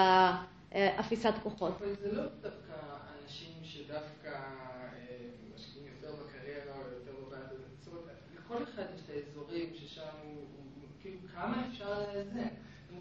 אפיסת 1.01 1.34
כוחות. 1.43 1.76
אבל 1.80 1.94
זה 2.01 2.12
לא 2.12 2.22
דווקא 2.22 2.72
אנשים 3.22 3.52
שדווקא 3.62 4.38
משקיעים 5.55 5.86
יותר 5.97 6.14
בקריירה 6.14 6.74
או 6.74 6.80
יותר 6.80 7.36
הזה. 7.36 7.55
זאת 7.84 7.94
לכל 8.38 8.62
אחד 8.62 8.82
יש 8.94 9.01
את 9.05 9.10
האזורים 9.10 9.70
ששם 9.74 10.02
הוא, 10.24 10.44
כאילו, 11.02 11.18
כמה 11.34 11.66
אפשר 11.68 12.05
זה? 12.32 12.44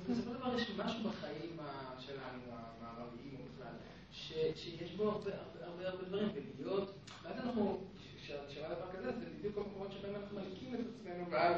בסופו 0.09 0.31
של 0.31 0.37
דבר 0.37 0.55
יש 0.55 0.71
משהו 0.77 1.09
בחיים 1.09 1.57
שלנו, 1.99 2.41
המערביים 2.49 3.37
בכלל, 3.53 3.73
שיש 4.11 4.91
בו 4.97 5.11
הרבה 5.61 5.87
הרבה 5.87 6.05
דברים, 6.07 6.29
ולהיות, 6.59 6.93
ואז 7.23 7.35
אנחנו, 7.45 7.79
כשאני 8.23 8.39
שומע 8.53 8.67
דבר 8.67 8.91
כזה, 8.97 9.11
בכל 9.41 9.61
מקומות 9.61 9.91
שבהם 9.91 10.14
אנחנו 10.26 10.39
מליקים 10.39 10.73
את 10.76 10.80
עצמנו, 10.80 11.31
ואז 11.31 11.56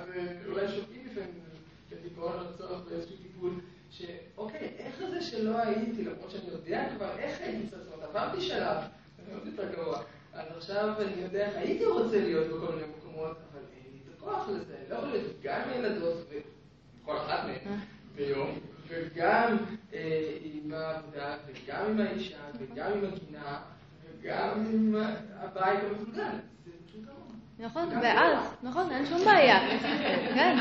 אולי 0.48 0.68
שוקעים 0.68 1.08
לפעמים 1.12 1.42
בדיכאון 1.90 2.34
או 2.34 2.58
צורך 2.58 2.82
באיזשהו 2.90 3.16
טיפול, 3.18 3.54
שאוקיי, 3.90 4.74
איך 4.78 5.00
זה 5.10 5.22
שלא 5.22 5.58
הייתי, 5.58 6.04
למרות 6.04 6.32
שאני 6.32 6.48
יודע 6.52 6.90
כבר 6.96 7.18
איך 7.18 7.42
הייתי, 7.42 7.68
זאת 7.68 7.94
אומרת, 7.94 8.10
עברתי 8.10 8.42
שלב, 8.42 8.78
אני 9.26 9.34
עוד 9.34 9.46
יותר 9.46 9.72
גרוע, 9.76 10.02
אז 10.34 10.46
עכשיו 10.58 10.94
אני 11.02 11.22
יודע 11.22 11.48
איך 11.48 11.58
הייתי 11.58 11.86
רוצה 11.86 12.20
להיות 12.20 12.48
בכל 12.48 12.74
מיני 12.76 12.88
מקומות, 12.98 13.38
אבל 13.52 13.62
אין 13.76 13.92
לי 13.94 14.00
את 14.08 14.18
הכוח 14.18 14.50
לזה, 14.50 14.76
לא 14.90 14.96
יכול 14.96 15.10
להיות 15.10 15.42
גם 15.44 15.62
ילדות, 15.76 16.18
וכל 17.02 17.18
אחת 17.18 17.40
מהן 17.46 17.80
ביום, 18.16 18.60
וגם 18.88 19.58
עם 20.42 20.74
העבודה, 20.74 21.38
וגם 21.48 21.86
עם 21.86 22.00
האישה, 22.00 22.40
וגם 22.60 22.92
עם 22.92 23.06
הגינה, 23.06 23.62
וגם 24.22 24.66
עם 24.74 24.96
הבית 25.36 25.80
המבוגר. 25.84 26.30
נכון, 27.60 27.90
ואז, 28.02 28.56
נכון, 28.64 28.92
אין 28.92 29.06
שום 29.06 29.26
בעיה, 29.26 29.60
כן, 30.36 30.58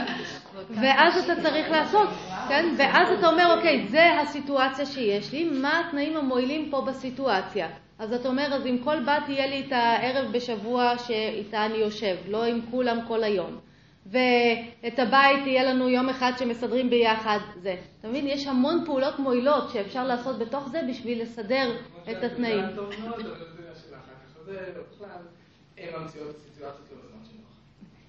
ואז 0.70 1.24
אתה 1.24 1.42
צריך 1.42 1.70
לעשות, 1.70 2.08
כן, 2.48 2.74
ואז 2.78 3.18
אתה 3.18 3.28
אומר, 3.28 3.54
אוקיי, 3.56 3.86
זה 3.88 4.20
הסיטואציה 4.20 4.86
שיש 4.86 5.32
לי, 5.32 5.44
מה 5.44 5.80
התנאים 5.80 6.16
המועילים 6.16 6.70
פה 6.70 6.80
בסיטואציה? 6.80 7.68
אז 7.98 8.12
אתה 8.12 8.28
אומר, 8.28 8.54
אז 8.54 8.66
עם 8.66 8.78
כל 8.78 9.00
בת 9.00 9.28
יהיה 9.28 9.46
לי 9.46 9.64
את 9.66 9.72
הערב 9.72 10.32
בשבוע 10.32 10.98
שאיתה 10.98 11.66
אני 11.66 11.76
יושב, 11.76 12.16
לא 12.28 12.44
עם 12.44 12.60
כולם 12.70 12.98
כל 13.08 13.24
היום. 13.24 13.58
ואת 14.06 14.98
הבית 14.98 15.46
יהיה 15.46 15.64
לנו 15.64 15.88
יום 15.88 16.08
אחד 16.08 16.32
שמסדרים 16.38 16.90
ביחד 16.90 17.38
זה. 17.56 17.76
אתה 18.00 18.08
מבין? 18.08 18.26
יש 18.26 18.46
המון 18.46 18.82
פעולות 18.86 19.18
מועילות 19.18 19.70
שאפשר 19.70 20.04
לעשות 20.04 20.38
בתוך 20.38 20.68
זה 20.68 20.80
בשביל 20.88 21.22
לסדר 21.22 21.76
את 22.10 22.24
התנאים. 22.24 22.64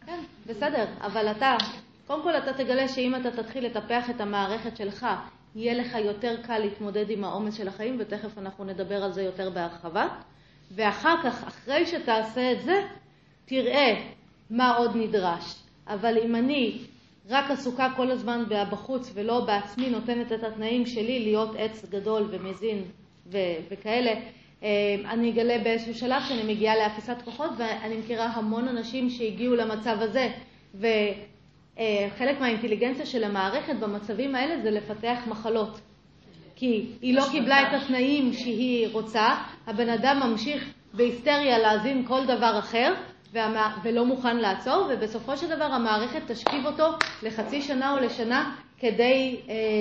כן, 0.06 0.19
בסדר, 0.48 0.85
אבל 1.02 1.27
אתה, 1.31 1.56
קודם 2.07 2.23
כל 2.23 2.38
אתה 2.38 2.53
תגלה 2.53 2.88
שאם 2.88 3.15
אתה 3.15 3.44
תתחיל 3.44 3.65
לטפח 3.65 4.10
את 4.10 4.22
המערכת 4.22 4.77
שלך, 4.77 5.07
יהיה 5.56 5.73
לך 5.73 5.95
יותר 6.06 6.35
קל 6.44 6.60
להתמודד 6.60 7.10
עם 7.10 7.23
העומס 7.23 7.53
של 7.53 7.68
החיים, 7.68 7.95
ותכף 7.99 8.38
אנחנו 8.38 8.64
נדבר 8.64 9.03
על 9.03 9.11
זה 9.11 9.22
יותר 9.22 9.49
בהרחבה. 9.49 10.07
ואחר 10.72 11.15
כך, 11.23 11.44
אחרי 11.44 11.85
שתעשה 11.85 12.52
את 12.52 12.61
זה, 12.61 12.88
תראה 13.45 14.11
מה 14.49 14.76
עוד 14.76 14.91
נדרש. 14.95 15.56
אבל 15.88 16.18
אם 16.23 16.35
אני 16.35 16.80
רק 17.30 17.52
עסוקה 17.52 17.89
כל 17.95 18.11
הזמן 18.11 18.44
בחוץ 18.72 19.11
ולא 19.14 19.45
בעצמי 19.45 19.89
נותנת 19.89 20.31
את 20.31 20.44
התנאים 20.44 20.85
שלי 20.85 21.19
להיות 21.19 21.56
עץ 21.57 21.85
גדול 21.89 22.27
ומזין 22.31 22.84
ו- 23.31 23.57
וכאלה, 23.72 24.11
אני 25.06 25.32
אגלה 25.32 25.58
באיזשהו 25.64 25.96
שלב 25.96 26.22
שאני 26.28 26.54
מגיעה 26.54 26.76
לאפיסת 26.76 27.22
כוחות 27.26 27.50
ואני 27.58 27.98
מכירה 27.98 28.26
המון 28.26 28.68
אנשים 28.68 29.10
שהגיעו 29.10 29.56
למצב 29.56 29.98
הזה. 30.00 30.30
וחלק 30.76 32.40
מהאינטליגנציה 32.40 33.06
של 33.06 33.24
המערכת 33.24 33.76
במצבים 33.76 34.36
האלה 34.36 34.62
זה 34.62 34.72
לפתח 34.72 35.20
מחלות. 35.28 35.80
כי 36.56 36.86
היא 37.02 37.16
לא 37.16 37.24
קיבלה 37.32 37.62
את 37.62 37.82
התנאים 37.82 38.34
שהיא 38.34 38.88
רוצה, 38.92 39.28
הבן 39.68 39.90
אדם 39.90 40.20
ממשיך 40.24 40.74
בהיסטריה 40.94 41.58
להזין 41.58 42.06
כל 42.08 42.26
דבר 42.26 42.60
אחר 42.60 42.94
ולא 43.84 44.06
מוכן 44.06 44.38
לעצור, 44.38 44.90
ובסופו 44.90 45.38
של 45.38 45.56
דבר 45.56 45.64
המערכת 45.64 46.32
תשכיב 46.32 46.66
אותו 46.66 46.86
לחצי 47.24 47.62
שנה 47.62 47.94
או 47.94 47.98
לשנה 47.98 48.56
כדי 48.80 49.38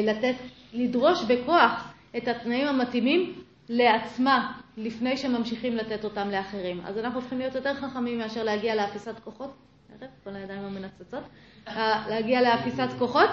לתת, 0.07 0.35
לדרוש 0.73 1.25
בכוח 1.25 1.95
את 2.17 2.29
התנאים 2.29 2.67
המתאימים 2.67 3.35
לעצמה 3.69 4.53
לפני 4.77 5.17
שממשיכים 5.17 5.77
לתת 5.77 6.05
אותם 6.05 6.31
לאחרים. 6.31 6.81
אז 6.85 6.99
אנחנו 6.99 7.21
צריכים 7.21 7.39
להיות 7.39 7.55
יותר 7.55 7.75
חכמים 7.75 8.19
מאשר 8.19 8.45
להגיע 8.45 8.75
לאפיסת 8.75 9.15
כוחות, 9.25 9.55
כל 10.25 10.35
הידיים 10.35 10.65
המנצצות, 10.65 11.23
להגיע 12.09 12.43
לאפיסת 12.43 12.89
כוחות 12.99 13.31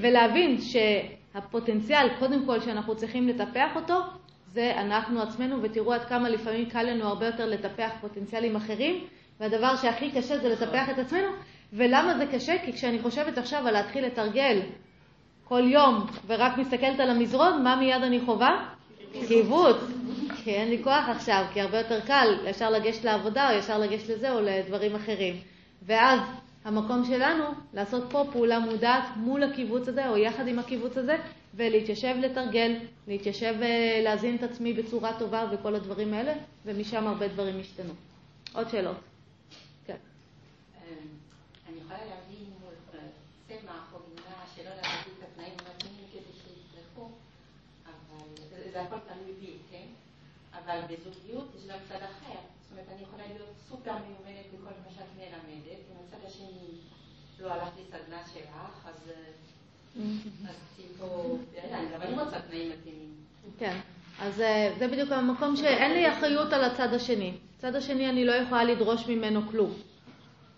ולהבין 0.00 0.58
שהפוטנציאל, 0.60 2.08
קודם 2.18 2.46
כל 2.46 2.60
שאנחנו 2.60 2.96
צריכים 2.96 3.28
לטפח 3.28 3.76
אותו, 3.76 3.94
זה 4.46 4.72
אנחנו 4.76 5.22
עצמנו, 5.22 5.62
ותראו 5.62 5.92
עד 5.92 6.04
כמה 6.04 6.28
לפעמים 6.28 6.70
קל 6.70 6.82
לנו 6.82 7.04
הרבה 7.04 7.26
יותר 7.26 7.46
לטפח 7.46 7.90
פוטנציאלים 8.00 8.56
אחרים, 8.56 9.04
והדבר 9.40 9.76
שהכי 9.76 10.10
קשה 10.10 10.38
זה 10.38 10.48
לטפח 10.48 10.90
את 10.90 10.98
עצמנו. 10.98 11.28
ולמה 11.72 12.18
זה 12.18 12.26
קשה? 12.26 12.54
כי 12.64 12.72
כשאני 12.72 12.98
חושבת 13.02 13.38
עכשיו 13.38 13.68
על 13.68 13.74
להתחיל 13.74 14.06
לתרגל 14.06 14.60
כל 15.44 15.62
יום 15.66 16.06
ורק 16.26 16.58
מסתכלת 16.58 17.00
על 17.00 17.10
המזרון, 17.10 17.64
מה 17.64 17.76
מיד 17.76 18.02
אני 18.02 18.20
חווה? 18.20 18.75
קיבוץ. 19.12 19.76
כי 20.44 20.50
אין 20.54 20.68
לי 20.68 20.84
כוח 20.84 21.08
עכשיו, 21.08 21.44
כי 21.52 21.60
הרבה 21.60 21.78
יותר 21.78 22.00
קל 22.00 22.36
ישר 22.46 22.70
לגשת 22.70 23.04
לעבודה 23.04 23.50
או 23.50 23.58
ישר 23.58 23.78
לגשת 23.78 24.08
לזה 24.08 24.32
או 24.32 24.40
לדברים 24.40 24.94
אחרים. 24.94 25.40
ואז 25.82 26.20
המקום 26.64 27.04
שלנו 27.04 27.44
לעשות 27.74 28.04
פה 28.10 28.24
פעולה 28.32 28.58
מודעת 28.58 29.04
מול 29.16 29.42
הקיבוץ 29.42 29.88
הזה 29.88 30.08
או 30.08 30.16
יחד 30.16 30.48
עם 30.48 30.58
הקיבוץ 30.58 30.96
הזה 30.96 31.16
ולהתיישב 31.54 32.14
לתרגל, 32.18 32.76
להתיישב 33.08 33.54
להזין 34.04 34.36
את 34.36 34.42
עצמי 34.42 34.72
בצורה 34.72 35.18
טובה 35.18 35.48
וכל 35.52 35.74
הדברים 35.74 36.14
האלה, 36.14 36.34
ומשם 36.66 37.06
הרבה 37.06 37.28
דברים 37.28 37.60
השתנו. 37.60 37.92
עוד 38.52 38.68
שאלות? 38.68 38.96
כן. 39.86 39.96
אני 41.68 41.76
יכולה 41.80 41.98
להבין 41.98 42.46
מול 42.62 42.74
צמח 43.48 43.92
או 43.94 43.98
גינה 44.08 44.36
שלא 44.56 44.70
להביא 44.74 45.12
את 45.18 45.28
התנאים 45.32 45.52
המתאימים 45.52 46.04
כדי 46.12 46.32
שיצלחו, 46.32 47.08
אבל 48.76 48.84
זה 48.88 48.96
הכל 48.96 49.14
תלוי 49.14 49.32
בי, 49.40 49.52
כן? 49.70 49.86
אבל 50.52 50.80
בזוגיות 50.80 51.48
יש 51.58 51.66
גם 51.66 51.78
צד 51.88 51.94
אחר. 51.94 52.38
זאת 52.62 52.70
אומרת, 52.72 52.86
אני 52.94 53.02
יכולה 53.02 53.22
להיות 53.26 53.54
סופר 53.68 53.92
מיומנת 53.92 54.46
בכל 54.54 54.74
מה 54.84 54.90
שאת 54.94 55.06
מלמדת, 55.16 55.80
אם 55.90 55.96
הצד 56.08 56.26
השני 56.26 56.68
לא 57.40 57.52
הלך 57.52 57.68
לסדנה 57.80 58.20
שלך, 58.34 58.86
אז... 58.88 59.10
אז 60.48 60.54
כאילו, 60.76 61.38
גם 61.94 62.02
אני 62.02 62.22
רוצה 62.22 62.40
תנאים 62.40 62.72
מתאימים. 62.72 63.14
כן, 63.58 63.76
אז 64.20 64.34
זה 64.78 64.88
בדיוק 64.92 65.12
המקום 65.12 65.56
שאין 65.56 65.92
לי 65.92 66.12
אחריות 66.12 66.52
על 66.52 66.64
הצד 66.64 66.94
השני. 66.94 67.32
הצד 67.58 67.74
השני 67.74 68.10
אני 68.10 68.24
לא 68.24 68.32
יכולה 68.32 68.64
לדרוש 68.64 69.06
ממנו 69.06 69.48
כלום. 69.50 69.72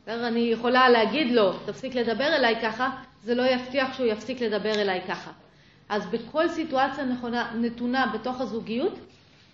אני 0.07 0.41
יכולה 0.41 0.89
להגיד 0.89 1.33
לו, 1.33 1.53
תפסיק 1.67 1.95
לדבר 1.95 2.37
אליי 2.37 2.61
ככה, 2.63 2.91
זה 3.23 3.35
לא 3.35 3.43
יבטיח 3.43 3.95
שהוא 3.95 4.07
יפסיק 4.07 4.41
לדבר 4.41 4.81
אליי 4.81 5.01
ככה. 5.09 5.31
אז 5.89 6.07
בכל 6.07 6.49
סיטואציה 6.49 7.05
נכונה, 7.05 7.53
נתונה 7.55 8.07
בתוך 8.15 8.41
הזוגיות, 8.41 8.99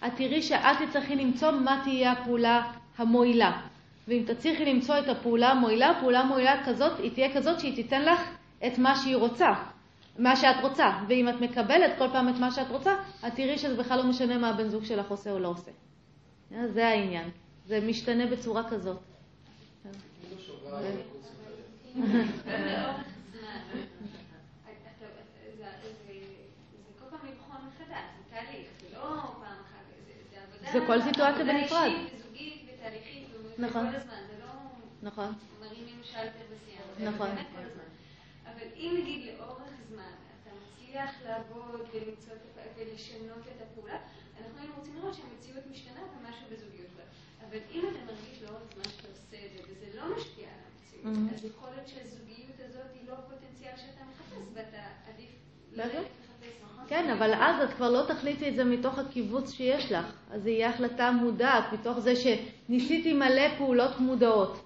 את 0.07 0.13
תראי 0.17 0.43
שאת 0.43 0.77
תצטרכי 0.87 1.17
למצוא 1.17 1.51
מה 1.51 1.81
תהיה 1.85 2.13
הפעולה 2.13 2.73
המועילה. 2.99 3.61
ואם 4.09 4.23
תצליחי 4.27 4.65
למצוא 4.65 4.99
את 4.99 5.09
הפעולה 5.09 5.51
המועילה, 5.51 5.91
הפעולה 5.91 6.21
המועילה 6.21 6.65
כזאת, 6.65 6.99
היא 6.99 7.13
תהיה 7.13 7.35
כזאת 7.35 7.61
שהיא 7.61 7.75
תיתן 7.75 8.05
לך 8.05 8.21
את 8.67 8.79
מה 8.79 8.97
שהיא 8.97 9.17
רוצה, 9.17 9.53
מה 10.19 10.37
שאת 10.37 10.57
רוצה. 10.63 10.91
ואם 11.09 11.29
את 11.29 11.41
מקבלת 11.41 11.99
כל 11.99 12.09
פעם 12.13 12.29
את 12.29 12.39
מה 12.41 12.51
שאת 12.51 12.71
רוצה, 12.71 12.95
את 13.27 13.35
תראי 13.35 13.59
שזה 13.59 13.77
בכלל 13.77 13.99
לא 13.99 14.05
משנה 14.05 14.39
מה 14.39 14.49
הבן 14.51 14.69
זוג 14.69 14.85
שלך 14.85 15.11
עושה 15.11 15.31
או 15.31 15.39
לא 15.39 15.49
עושה. 15.49 15.71
זה 16.67 16.89
העניין. 16.89 17.31
זה 17.67 17.81
משתנה 17.81 18.27
בצורה 18.27 18.71
כזאת. 18.71 18.99
זה 30.75 30.81
כל 30.87 31.03
סיטואציה 31.03 31.45
בנפרד. 31.45 31.91
נכון. 33.59 33.87
לא 33.87 33.99
נכון. 35.03 35.35
נכון. 36.99 37.29
אבל 38.45 38.67
אם 38.77 38.97
נגיד 39.01 39.21
לאורך 39.27 39.71
זמן 39.89 40.13
אתה 40.43 40.51
מצליח 40.63 41.11
לעבוד 41.25 41.81
ולשנות 42.77 43.45
את 43.57 43.63
הפעולה, 43.63 43.99
אנחנו 44.39 44.59
היינו 44.61 44.75
רוצים 44.79 44.97
לראות 44.97 45.15
שהמציאות 45.15 45.65
משתנה 45.71 46.01
ומשהו 46.01 46.47
בזוגיות 46.53 46.91
בה. 46.97 47.03
אבל 47.49 47.59
אם 47.73 47.83
אתה 47.91 48.13
מרגיש 48.13 48.43
לאורך 48.43 48.63
זמן 48.75 48.85
שאתה 48.85 49.09
עושה 49.09 49.37
את 49.47 49.51
זה 49.57 49.73
וזה 49.73 49.87
לא 49.97 50.17
משפיע 50.17 50.49
על 50.49 50.61
המציאות, 50.67 51.35
אז 51.35 51.45
יכול 51.45 51.71
להיות 51.71 51.89
שהזוגיות 51.89 52.59
הזאת 52.69 52.91
היא 52.95 53.09
לא 53.09 53.15
פוטנציאל 53.15 53.77
שאתה 53.77 54.05
מחפש 54.11 54.47
ואתה 54.55 54.83
עדיף 55.09 55.31
נכון? 55.77 56.24
כן, 56.89 57.11
אבל 57.11 57.35
אז 57.35 57.63
את 57.63 57.75
כבר 57.75 57.91
לא 57.91 58.03
תחליטי 58.09 58.49
את 58.49 58.57
זה 58.57 58.65
מתוך 58.65 58.99
הקיבוץ 58.99 59.53
שיש 59.53 59.93
לך. 59.93 60.07
אז 60.33 60.43
זה 60.43 60.51
יהיה 60.51 60.69
החלטה 60.69 61.11
מודעת, 61.11 61.65
מתוך 61.73 61.99
זה 61.99 62.13
שניסיתי 62.17 63.13
מלא 63.13 63.49
פעולות 63.59 64.01
מודעות. 64.01 64.65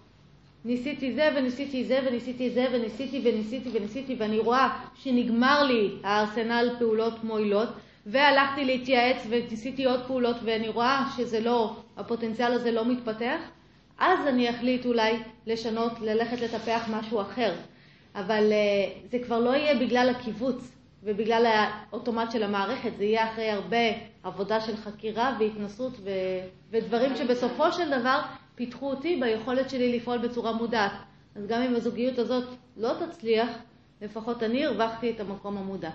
ניסיתי 0.64 1.12
זה 1.12 1.30
וניסיתי 1.36 1.84
זה 1.84 2.00
וניסיתי 2.06 2.50
זה 2.50 2.66
וניסיתי 2.72 3.20
וניסיתי 3.24 3.70
וניסיתי 3.72 4.16
ואני 4.18 4.38
רואה 4.38 4.78
שנגמר 4.94 5.62
לי 5.62 5.90
הארסנל 6.04 6.70
פעולות 6.78 7.24
מועילות 7.24 7.68
והלכתי 8.06 8.64
להתייעץ 8.64 9.26
וניסיתי 9.28 9.84
עוד 9.84 10.00
פעולות 10.06 10.36
ואני 10.44 10.68
רואה 10.68 11.04
שזה 11.16 11.40
לא, 11.40 11.76
הפוטנציאל 11.96 12.52
הזה 12.52 12.72
לא 12.72 12.84
מתפתח, 12.84 13.40
אז 13.98 14.26
אני 14.26 14.50
אחליט 14.50 14.86
אולי 14.86 15.18
לשנות, 15.46 15.92
ללכת 16.00 16.40
לטפח 16.40 16.88
משהו 16.90 17.20
אחר. 17.20 17.52
אבל 18.14 18.52
זה 19.10 19.18
כבר 19.26 19.38
לא 19.38 19.50
יהיה 19.50 19.74
בגלל 19.74 20.08
הקיבוץ 20.08 20.77
ובגלל 21.02 21.46
האוטומט 21.46 22.32
של 22.32 22.42
המערכת, 22.42 22.90
זה 22.96 23.04
יהיה 23.04 23.32
אחרי 23.32 23.50
הרבה 23.50 23.76
עבודה 24.22 24.60
של 24.60 24.76
חקירה 24.76 25.36
והתנסות 25.40 25.92
ו... 26.04 26.10
ודברים 26.70 27.16
שבסופו 27.16 27.72
של 27.72 28.00
דבר 28.00 28.20
פיתחו 28.54 28.90
אותי 28.90 29.20
ביכולת 29.20 29.70
שלי 29.70 29.96
לפעול 29.96 30.18
בצורה 30.18 30.52
מודעת. 30.52 30.92
אז 31.36 31.46
גם 31.46 31.62
אם 31.62 31.74
הזוגיות 31.74 32.18
הזאת 32.18 32.44
לא 32.76 32.90
תצליח, 33.06 33.48
לפחות 34.02 34.42
אני 34.42 34.66
הרווחתי 34.66 35.10
את 35.10 35.20
המקום 35.20 35.58
המודע. 35.58 35.90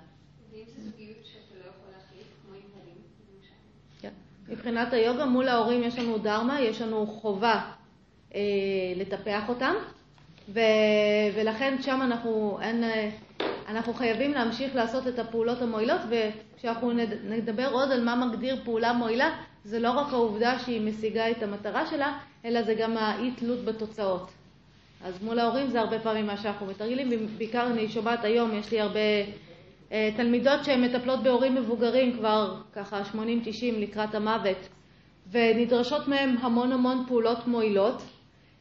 ואם 0.51 0.63
זו 0.67 0.81
זוגיות 0.81 1.25
שאתה 1.25 1.55
לא 1.55 1.59
יכול 1.59 1.91
להחליף, 1.91 2.27
כמו 2.45 2.55
עם 2.55 2.61
הורים, 2.73 2.95
למשל? 3.35 3.53
כן. 4.01 4.09
מבחינת 4.47 4.93
היוגה, 4.93 5.25
מול 5.25 5.47
ההורים 5.47 5.83
יש 5.83 5.99
לנו 5.99 6.17
דרמה, 6.17 6.61
יש 6.61 6.81
לנו 6.81 7.07
חובה 7.07 7.71
אה, 8.35 8.41
לטפח 8.95 9.49
אותם, 9.49 9.73
ו, 10.49 10.59
ולכן 11.35 11.81
שם 11.81 11.99
אנחנו, 12.03 12.59
אין, 12.61 12.83
אה, 12.83 13.09
אנחנו 13.67 13.93
חייבים 13.93 14.33
להמשיך 14.33 14.75
לעשות 14.75 15.07
את 15.07 15.19
הפעולות 15.19 15.61
המועילות, 15.61 16.01
וכשאנחנו 16.09 16.91
נד, 16.91 17.09
נדבר 17.23 17.69
עוד 17.71 17.91
על 17.91 18.03
מה 18.03 18.15
מגדיר 18.15 18.55
פעולה 18.63 18.93
מועילה, 18.93 19.29
זה 19.63 19.79
לא 19.79 19.91
רק 19.91 20.13
העובדה 20.13 20.59
שהיא 20.59 20.81
משיגה 20.81 21.31
את 21.31 21.43
המטרה 21.43 21.85
שלה, 21.85 22.19
אלא 22.45 22.63
זה 22.63 22.73
גם 22.73 22.97
האי 22.97 23.31
תלות 23.31 23.65
בתוצאות. 23.65 24.31
אז 25.03 25.23
מול 25.23 25.39
ההורים 25.39 25.69
זה 25.69 25.79
הרבה 25.79 25.99
פעמים 25.99 26.27
מה 26.27 26.37
שאנחנו 26.37 26.65
מתרגלים, 26.65 27.09
בעיקר 27.37 27.67
אני 27.67 27.89
שומעת 27.89 28.23
היום, 28.23 28.53
יש 28.53 28.71
לי 28.71 28.81
הרבה 28.81 28.99
אה, 29.91 30.09
תלמידות 30.15 30.63
שהן 30.63 30.83
מטפלות 30.83 31.23
בהורים 31.23 31.55
מבוגרים 31.55 32.17
כבר 32.17 32.55
ככה 32.73 33.01
80-90 33.13 33.17
לקראת 33.77 34.15
המוות, 34.15 34.57
ונדרשות 35.31 36.07
מהם 36.07 36.35
המון 36.41 36.71
המון 36.71 37.03
פעולות 37.07 37.47
מועילות, 37.47 38.01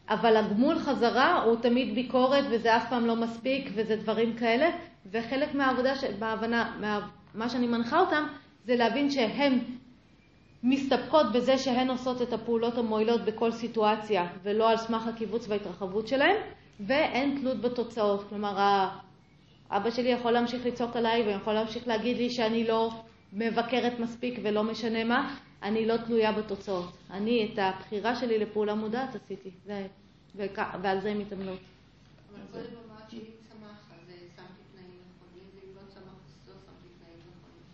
אבל 0.08 0.36
הגמול 0.36 0.78
חזרה 0.78 1.42
הוא 1.42 1.56
תמיד 1.56 1.94
ביקורת 1.94 2.44
וזה 2.50 2.76
אף 2.76 2.90
פעם 2.90 3.06
לא 3.06 3.16
מספיק 3.16 3.70
וזה 3.74 3.96
דברים 3.96 4.36
כאלה, 4.36 4.70
וחלק 5.10 5.54
מהעבודה, 5.54 5.92
בהבנה, 6.18 6.76
מה, 6.80 7.08
מה 7.34 7.48
שאני 7.48 7.66
מנחה 7.66 8.00
אותם, 8.00 8.26
זה 8.64 8.76
להבין 8.76 9.10
שהן 9.10 9.58
מסתפקות 10.62 11.32
בזה 11.32 11.58
שהן 11.58 11.90
עושות 11.90 12.22
את 12.22 12.32
הפעולות 12.32 12.78
המועילות 12.78 13.24
בכל 13.24 13.52
סיטואציה 13.52 14.26
ולא 14.42 14.70
על 14.70 14.76
סמך 14.76 15.06
הקיבוץ 15.06 15.48
וההתרחבות 15.48 16.08
שלהן, 16.08 16.36
ואין 16.80 17.38
תלות 17.40 17.60
בתוצאות. 17.60 18.28
כלומר, 18.28 18.88
אבא 19.70 19.90
שלי 19.90 20.08
יכול 20.08 20.30
להמשיך 20.32 20.66
לצעוק 20.66 20.96
עליי 20.96 21.22
ויכול 21.22 21.52
להמשיך 21.52 21.88
להגיד 21.88 22.16
לי 22.16 22.30
שאני 22.30 22.66
לא 22.66 22.90
מבקרת 23.32 24.00
מספיק 24.00 24.38
ולא 24.42 24.64
משנה 24.64 25.04
מה, 25.04 25.34
אני 25.62 25.86
לא 25.86 25.96
תלויה 25.96 26.32
בתוצאות. 26.32 26.92
אני 27.10 27.50
את 27.52 27.58
הבחירה 27.58 28.16
שלי 28.16 28.38
לפעולה 28.38 28.74
מודעת 28.74 29.14
עשיתי, 29.14 29.50
זה, 29.66 29.86
וכ... 30.36 30.58
ועל 30.82 31.00
זה 31.00 31.10
הם 31.10 31.18
מתעמלות. 31.18 31.58
אבל 31.58 32.40
קודם 32.52 32.64
אמרת 32.64 33.10
שאם 33.10 33.18
צמח, 33.18 33.78
אז 33.90 34.06
שמתי 34.36 34.62
תנאים 34.72 34.90
נכונים, 35.16 35.48
ואם 35.54 35.74
לא 35.74 35.80
צמח, 35.88 36.18
אז 36.26 36.48
לא 36.48 36.54
שמתי 36.54 36.88
תנאים 36.98 37.18
נכונים. 37.18 37.64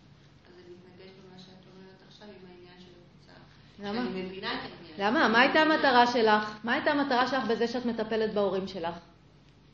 אז 0.47 0.53
זה 0.55 0.61
מתנגש 0.71 1.11
במה 1.19 1.39
שאת 1.39 1.63
אומרת 1.73 2.01
עכשיו 2.07 2.27
עם 2.27 2.49
העניין 2.49 2.79
של 2.79 2.91
הקבוצה. 2.99 3.33
למה? 3.79 4.11
אני 4.11 4.23
מבינה 4.23 4.53
את 4.53 4.59
העניין. 4.59 5.13
למה? 5.13 5.27
מה 5.27 5.39
הייתה 5.39 5.59
המטרה 5.59 6.07
שלך? 6.07 6.59
מה 6.63 6.73
הייתה 6.73 6.91
המטרה 6.91 7.27
שלך 7.27 7.43
בזה 7.43 7.67
שאת 7.67 7.85
מטפלת 7.85 8.33
בהורים 8.33 8.67
שלך? 8.67 8.95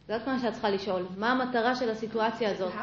זאת 0.07 0.27
מה 0.27 0.39
שאת 0.39 0.53
צריכה 0.53 0.69
לשאול. 0.69 1.05
מה 1.17 1.31
המטרה 1.31 1.75
של 1.75 1.89
הסיטואציה 1.89 2.51
הזאת? 2.51 2.73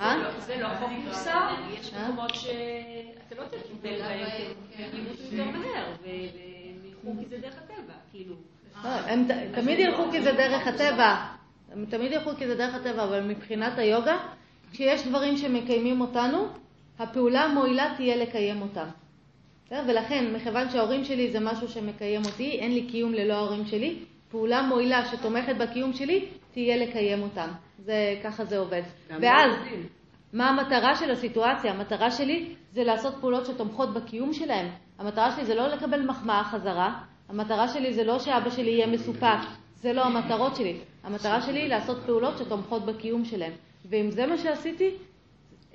אה? 0.00 0.16
זה 0.38 0.60
לא 0.60 0.68
חוק 0.78 0.90
מוסר, 1.04 1.48
יש 1.70 1.94
מקומות 1.94 2.34
שאתה 2.34 3.19
לא 3.38 3.44
צריך 3.50 3.62
לטפל 3.72 4.02
בהם, 4.02 4.50
ימותו 4.94 5.22
יותר 5.22 5.50
מהר, 5.50 5.92
והם 6.02 6.84
ילכו 6.84 7.12
כי 7.20 7.26
זה 7.28 7.38
דרך 7.38 7.54
הטבע, 7.58 7.92
כאילו. 8.12 8.34
לא, 8.84 8.88
הם 8.88 9.26
תמיד 9.54 9.78
ילכו 9.78 10.10
כי 10.10 10.22
זה 10.22 10.32
דרך 10.32 10.66
הטבע. 10.66 11.26
הם 11.72 11.84
תמיד 11.84 12.12
ילכו 12.12 12.30
כי 12.36 12.46
זה 12.46 12.54
דרך 12.54 12.74
הטבע, 12.74 13.04
אבל 13.04 13.20
מבחינת 13.20 13.78
היוגה, 13.78 14.16
כשיש 14.72 15.06
דברים 15.06 15.36
שמקיימים 15.36 16.00
אותנו, 16.00 16.46
הפעולה 16.98 17.40
המועילה 17.40 17.94
תהיה 17.96 18.16
לקיים 18.16 18.62
אותם. 18.62 18.86
ולכן, 19.86 20.34
מכיוון 20.34 20.70
שההורים 20.70 21.04
שלי 21.04 21.30
זה 21.30 21.40
משהו 21.40 21.68
שמקיים 21.68 22.22
אותי, 22.24 22.50
אין 22.50 22.74
לי 22.74 22.86
קיום 22.86 23.14
ללא 23.14 23.34
ההורים 23.34 23.66
שלי, 23.66 23.98
פעולה 24.30 24.62
מועילה 24.62 25.06
שתומכת 25.06 25.56
בקיום 25.56 25.92
שלי, 25.92 26.24
תהיה 26.52 26.76
לקיים 26.76 27.22
אותם. 27.22 27.48
זה, 27.78 28.20
ככה 28.24 28.44
זה 28.44 28.58
עובד. 28.58 28.82
ואז, 29.20 29.52
מה 30.32 30.48
המטרה 30.48 30.96
של 30.96 31.10
הסיטואציה? 31.10 31.72
המטרה 31.72 32.10
שלי 32.10 32.54
זה 32.72 32.84
לעשות 32.84 33.14
פעולות 33.20 33.46
שתומכות 33.46 33.94
בקיום 33.94 34.32
שלהם. 34.32 34.70
המטרה 34.98 35.30
שלי 35.30 35.44
זה 35.44 35.54
לא 35.54 35.68
לקבל 35.68 36.06
מחמאה 36.06 36.44
חזרה, 36.44 37.00
המטרה 37.28 37.68
שלי 37.68 37.94
זה 37.94 38.04
לא 38.04 38.18
שאבא 38.18 38.50
שלי 38.50 38.70
יהיה 38.70 38.86
מסופק, 38.86 39.38
זה 39.74 39.92
לא 39.92 40.04
המטרות 40.04 40.56
שלי. 40.56 40.80
המטרה 41.04 41.40
שלי 41.40 41.60
היא 41.60 41.68
לעשות 41.68 41.98
פעולות 42.06 42.38
שתומכות 42.38 42.86
בקיום 42.86 43.24
שלהם. 43.24 43.52
ואם 43.84 44.10
זה 44.10 44.26
מה 44.26 44.38
שעשיתי, 44.38 44.90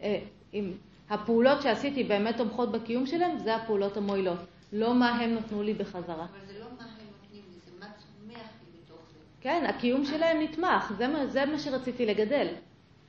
אה, 0.01 0.19
אם 0.53 0.71
הפעולות 1.09 1.61
שעשיתי 1.61 2.03
באמת 2.03 2.37
תומכות 2.37 2.71
בקיום 2.71 3.05
שלהם, 3.05 3.37
זה 3.37 3.55
הפעולות 3.55 3.97
המועילות. 3.97 4.39
לא 4.73 4.93
מה 4.93 5.09
הם 5.09 5.35
נתנו 5.35 5.63
לי 5.63 5.73
בחזרה. 5.73 6.25
אבל 6.25 6.45
זה 6.47 6.59
לא 6.59 6.65
מה 6.77 6.83
הם 6.83 6.89
נותנים 7.11 7.41
לי, 7.51 7.59
זה 7.65 7.71
מה 7.79 7.85
צומח 7.85 8.49
לי 8.63 8.79
בתוך 8.83 8.99
זה. 9.13 9.19
כן, 9.41 9.65
הקיום 9.69 10.05
שלהם 10.05 10.41
נתמך, 10.41 10.93
זה 10.97 11.07
מה, 11.07 11.25
זה 11.25 11.45
מה 11.45 11.59
שרציתי 11.59 12.05
לגדל. 12.05 12.47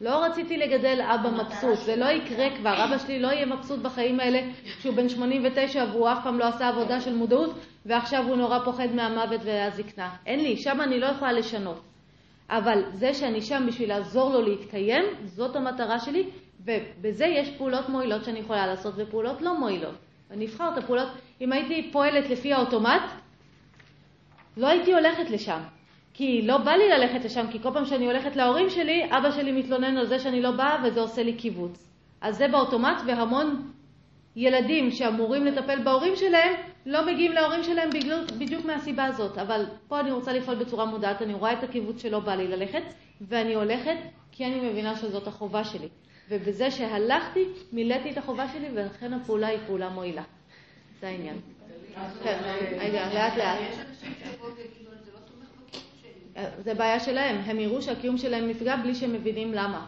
לא 0.00 0.24
רציתי 0.24 0.56
לגדל 0.56 1.00
אבא 1.00 1.30
מבסוט, 1.30 1.78
זה 1.78 1.96
לא 1.96 2.04
יקרה 2.04 2.56
כבר, 2.56 2.84
אבא 2.84 2.98
שלי 2.98 3.18
לא 3.18 3.28
יהיה 3.28 3.46
מבסוט 3.46 3.80
בחיים 3.80 4.20
האלה 4.20 4.40
כשהוא 4.78 4.94
בן 4.94 5.08
89 5.08 5.84
והוא 5.92 6.08
אף 6.08 6.18
פעם 6.22 6.38
לא 6.38 6.44
עשה 6.44 6.68
עבודה 6.68 7.00
של 7.00 7.14
מודעות 7.14 7.54
ועכשיו 7.86 8.24
הוא 8.28 8.36
נורא 8.36 8.58
פוחד 8.64 8.88
מהמוות 8.94 9.40
והזקנה. 9.44 10.16
אין 10.26 10.40
לי, 10.40 10.56
שם 10.56 10.80
אני 10.80 11.00
לא 11.00 11.06
יכולה 11.06 11.32
לשנות. 11.32 11.80
אבל 12.50 12.82
זה 12.92 13.14
שאני 13.14 13.42
שם 13.42 13.64
בשביל 13.68 13.88
לעזור 13.88 14.32
לו 14.32 14.42
להתקיים, 14.42 15.04
זאת 15.24 15.56
המטרה 15.56 15.98
שלי, 15.98 16.30
ובזה 16.60 17.26
יש 17.26 17.50
פעולות 17.50 17.88
מועילות 17.88 18.24
שאני 18.24 18.38
יכולה 18.38 18.66
לעשות 18.66 18.94
ופעולות 18.96 19.42
לא 19.42 19.58
מועילות. 19.58 19.94
אני 20.30 20.46
אבחר 20.46 20.68
את 20.72 20.78
הפעולות, 20.78 21.08
אם 21.40 21.52
הייתי 21.52 21.90
פועלת 21.92 22.30
לפי 22.30 22.52
האוטומט, 22.52 23.02
לא 24.56 24.66
הייתי 24.66 24.92
הולכת 24.92 25.30
לשם. 25.30 25.60
כי 26.16 26.42
לא 26.42 26.58
בא 26.58 26.70
לי 26.70 26.88
ללכת 26.88 27.24
לשם, 27.24 27.46
כי 27.50 27.62
כל 27.62 27.72
פעם 27.72 27.84
שאני 27.84 28.06
הולכת 28.06 28.36
להורים 28.36 28.70
שלי, 28.70 29.04
אבא 29.10 29.30
שלי 29.30 29.52
מתלונן 29.52 29.96
על 29.96 30.06
זה 30.06 30.18
שאני 30.18 30.42
לא 30.42 30.50
באה 30.50 30.82
וזה 30.84 31.00
עושה 31.00 31.22
לי 31.22 31.32
קיבוץ. 31.32 31.90
אז 32.20 32.36
זה 32.36 32.48
באוטומט, 32.48 33.02
והמון 33.06 33.72
ילדים 34.36 34.90
שאמורים 34.90 35.44
לטפל 35.44 35.82
בהורים 35.84 36.16
שלהם, 36.16 36.54
לא 36.86 37.06
מגיעים 37.06 37.32
להורים 37.32 37.62
שלהם 37.62 37.90
בגלל, 37.90 38.24
בדיוק 38.38 38.64
מהסיבה 38.64 39.04
הזאת. 39.04 39.38
אבל 39.38 39.64
פה 39.88 40.00
אני 40.00 40.10
רוצה 40.10 40.32
לפעול 40.32 40.56
בצורה 40.56 40.84
מודעת, 40.84 41.22
אני 41.22 41.34
רואה 41.34 41.52
את 41.52 41.62
הקיבוץ 41.62 42.02
שלא 42.02 42.20
בא 42.20 42.34
לי 42.34 42.48
ללכת, 42.48 42.82
ואני 43.20 43.54
הולכת 43.54 43.96
כי 44.32 44.44
אני 44.44 44.70
מבינה 44.70 44.96
שזאת 44.96 45.26
החובה 45.26 45.64
שלי. 45.64 45.88
ובזה 46.28 46.70
שהלכתי, 46.70 47.44
מילאתי 47.72 48.10
את 48.10 48.18
החובה 48.18 48.48
שלי, 48.48 48.68
ולכן 48.74 49.12
הפעולה 49.12 49.46
היא 49.46 49.58
פעולה 49.66 49.88
מועילה. 49.88 50.22
זה 51.00 51.08
העניין. 51.08 51.36
כן, 52.22 52.38
רגע, 52.78 53.14
לאט 53.14 53.36
לאט. 53.36 53.58
יש 53.60 53.78
אנשים 53.88 54.14
שיבואו 54.18 54.56
ויגידו, 54.56 54.90
זה 55.04 55.12
לא 55.12 55.18
תומך 55.18 55.48
בקיום 55.68 55.84
שלי. 56.02 56.25
זה 56.58 56.74
בעיה 56.74 57.00
שלהם, 57.00 57.36
הם 57.44 57.60
יראו 57.60 57.82
שהקיום 57.82 58.18
שלהם 58.18 58.48
נפגע 58.48 58.76
בלי 58.76 58.94
שהם 58.94 59.12
מבינים 59.12 59.54
למה. 59.54 59.86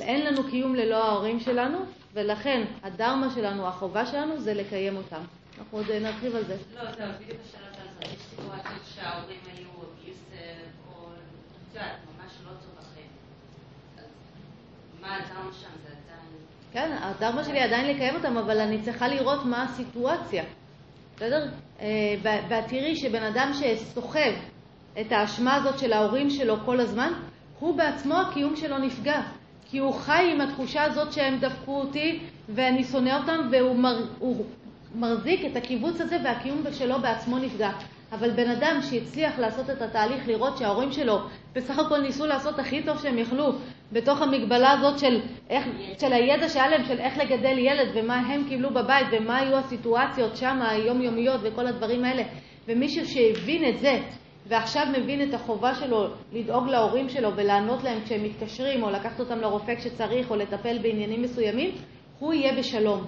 אין 0.00 0.26
לנו 0.26 0.50
קיום 0.50 0.74
ללא 0.74 1.04
ההורים 1.04 1.40
שלנו, 1.40 1.78
ולכן 2.12 2.64
הדרמה 2.82 3.30
שלנו, 3.34 3.68
החובה 3.68 4.06
שלנו, 4.06 4.40
זה 4.40 4.54
לקיים 4.54 4.96
אותם. 4.96 5.20
אנחנו 5.58 5.78
עוד 5.78 5.90
נרחיב 5.90 6.36
על 6.36 6.44
זה. 6.44 6.56
לא, 6.74 6.92
זהו, 6.92 7.08
בדיוק 7.20 7.40
השאלה 7.44 7.66
זה. 7.72 8.06
יש 8.06 8.20
סיטואציות 8.20 8.82
שההורים 8.94 9.38
היו 9.46 9.68
אביוסר, 9.68 10.60
או 10.88 11.06
את 11.06 11.74
יודעת, 11.74 11.96
ממש 12.06 12.32
לא 12.44 12.50
טוב. 12.50 12.76
אז 13.98 14.04
מה 15.00 15.16
הדרמה 15.16 15.52
שם? 15.52 15.68
זה 15.82 15.88
עדיין... 15.88 16.28
כן, 16.72 16.96
הדרמה 17.00 17.44
שלי 17.44 17.60
עדיין 17.60 17.96
לקיים 17.96 18.14
אותם, 18.14 18.36
אבל 18.36 18.60
אני 18.60 18.82
צריכה 18.82 19.08
לראות 19.08 19.44
מה 19.44 19.62
הסיטואציה. 19.62 20.44
בסדר? 21.16 21.48
אה, 21.80 21.86
ואת 22.22 22.64
תראי 22.68 22.96
שבן 22.96 23.22
אדם 23.22 23.50
שסוחב 23.52 24.32
את 25.00 25.12
האשמה 25.12 25.54
הזאת 25.54 25.78
של 25.78 25.92
ההורים 25.92 26.30
שלו 26.30 26.56
כל 26.64 26.80
הזמן, 26.80 27.12
הוא 27.60 27.76
בעצמו 27.76 28.14
הקיום 28.14 28.56
שלו 28.56 28.78
נפגע. 28.78 29.20
כי 29.70 29.78
הוא 29.78 29.94
חי 29.94 30.30
עם 30.32 30.40
התחושה 30.40 30.84
הזאת 30.84 31.12
שהם 31.12 31.38
דפקו 31.38 31.80
אותי 31.80 32.20
ואני 32.48 32.84
שונא 32.84 33.18
אותם, 33.20 33.48
והוא 33.50 33.76
מר, 33.76 34.04
הוא 34.18 34.44
מחזיק 34.94 35.44
את 35.44 35.56
הקיבוץ 35.56 36.00
הזה 36.00 36.16
והקיום 36.24 36.62
שלו 36.72 37.00
בעצמו 37.00 37.38
נפגע. 37.38 37.70
אבל 38.12 38.30
בן 38.30 38.50
אדם 38.50 38.78
שהצליח 38.82 39.38
לעשות 39.38 39.70
את 39.70 39.82
התהליך, 39.82 40.28
לראות 40.28 40.58
שההורים 40.58 40.92
שלו 40.92 41.18
בסך 41.52 41.78
הכל 41.78 42.00
ניסו 42.00 42.26
לעשות 42.26 42.58
הכי 42.58 42.82
טוב 42.82 42.98
שהם 43.02 43.18
יכלו 43.18 43.52
בתוך 43.92 44.22
המגבלה 44.22 44.70
הזאת 44.70 44.98
של, 44.98 45.20
איך, 45.50 45.64
של 46.00 46.12
הידע 46.12 46.48
שהיה 46.48 46.68
להם, 46.68 46.84
של 46.84 46.98
איך 46.98 47.18
לגדל 47.18 47.58
ילד 47.58 47.88
ומה 47.94 48.16
הם 48.16 48.44
קיבלו 48.48 48.70
בבית 48.70 49.06
ומה 49.12 49.36
היו 49.36 49.56
הסיטואציות 49.56 50.36
שם, 50.36 50.58
היומיומיות 50.62 51.40
וכל 51.42 51.66
הדברים 51.66 52.04
האלה. 52.04 52.22
ומישהו 52.68 53.06
שהבין 53.06 53.68
את 53.68 53.78
זה 53.78 53.98
ועכשיו 54.48 54.86
מבין 54.98 55.28
את 55.28 55.34
החובה 55.34 55.74
שלו 55.74 56.06
לדאוג 56.32 56.68
להורים 56.68 57.08
שלו 57.08 57.36
ולענות 57.36 57.82
להם 57.84 58.04
כשהם 58.04 58.24
מתקשרים 58.24 58.82
או 58.82 58.90
לקחת 58.90 59.20
אותם 59.20 59.38
לרופא 59.38 59.74
כשצריך 59.74 60.30
או 60.30 60.36
לטפל 60.36 60.78
בעניינים 60.78 61.22
מסוימים, 61.22 61.74
הוא 62.18 62.32
יהיה 62.32 62.58
בשלום. 62.58 63.04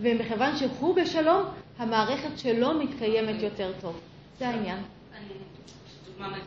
ומכיוון 0.00 0.56
שהוא 0.56 0.96
בשלום, 0.96 1.44
המערכת 1.78 2.38
שלו 2.38 2.74
מתקיימת 2.74 3.42
יותר 3.42 3.72
טוב. 3.80 4.00
זה 4.38 4.48
העניין. 4.48 4.78
את 6.36 6.44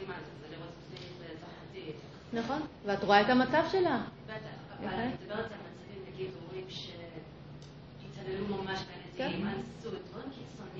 נכון, 2.33 2.61
ואת 2.85 3.03
רואה 3.03 3.21
את 3.21 3.29
המצב 3.29 3.63
שלה. 3.71 4.01
בטח, 4.25 4.35
אבל 4.79 4.93
אני 4.93 5.11
מדברת 5.21 5.39
על 5.39 5.45
מצבים, 5.45 6.13
נגיד, 6.13 6.27
הורים 6.47 6.65
שהתעללו 6.69 8.45
ממש 8.47 8.79
בילדים. 9.17 9.41
כן. 9.41 9.47
אנסו, 9.47 9.89
קיצוניים 9.89 10.12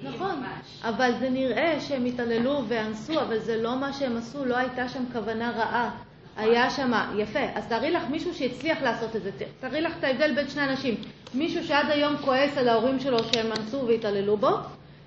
נכון. 0.03 0.43
אבל 0.83 1.11
זה 1.19 1.29
נראה 1.29 1.79
שהם 1.79 2.05
התעללו 2.05 2.63
ואנסו, 2.67 3.21
אבל 3.21 3.39
זה 3.39 3.61
לא 3.61 3.75
מה 3.75 3.93
שהם 3.93 4.17
עשו, 4.17 4.45
לא 4.45 4.57
הייתה 4.57 4.89
שם 4.89 5.03
כוונה 5.13 5.51
רעה. 5.51 5.91
היה 6.37 6.69
שם, 6.69 6.91
יפה, 7.17 7.39
אז 7.55 7.67
תארי 7.67 7.91
לך 7.91 8.03
מישהו 8.09 8.33
שהצליח 8.33 8.81
לעשות 8.81 9.15
את 9.15 9.23
זה, 9.23 9.31
תארי 9.59 9.81
לך 9.81 9.93
את 9.99 10.03
ההבדל 10.03 10.35
בין 10.35 10.49
שני 10.49 10.63
אנשים. 10.63 10.95
מישהו 11.33 11.63
שעד 11.63 11.89
היום 11.89 12.17
כועס 12.17 12.57
על 12.57 12.69
ההורים 12.69 12.99
שלו 12.99 13.17
שהם 13.23 13.51
אנסו 13.51 13.87
והתעללו 13.87 14.37
בו, 14.37 14.49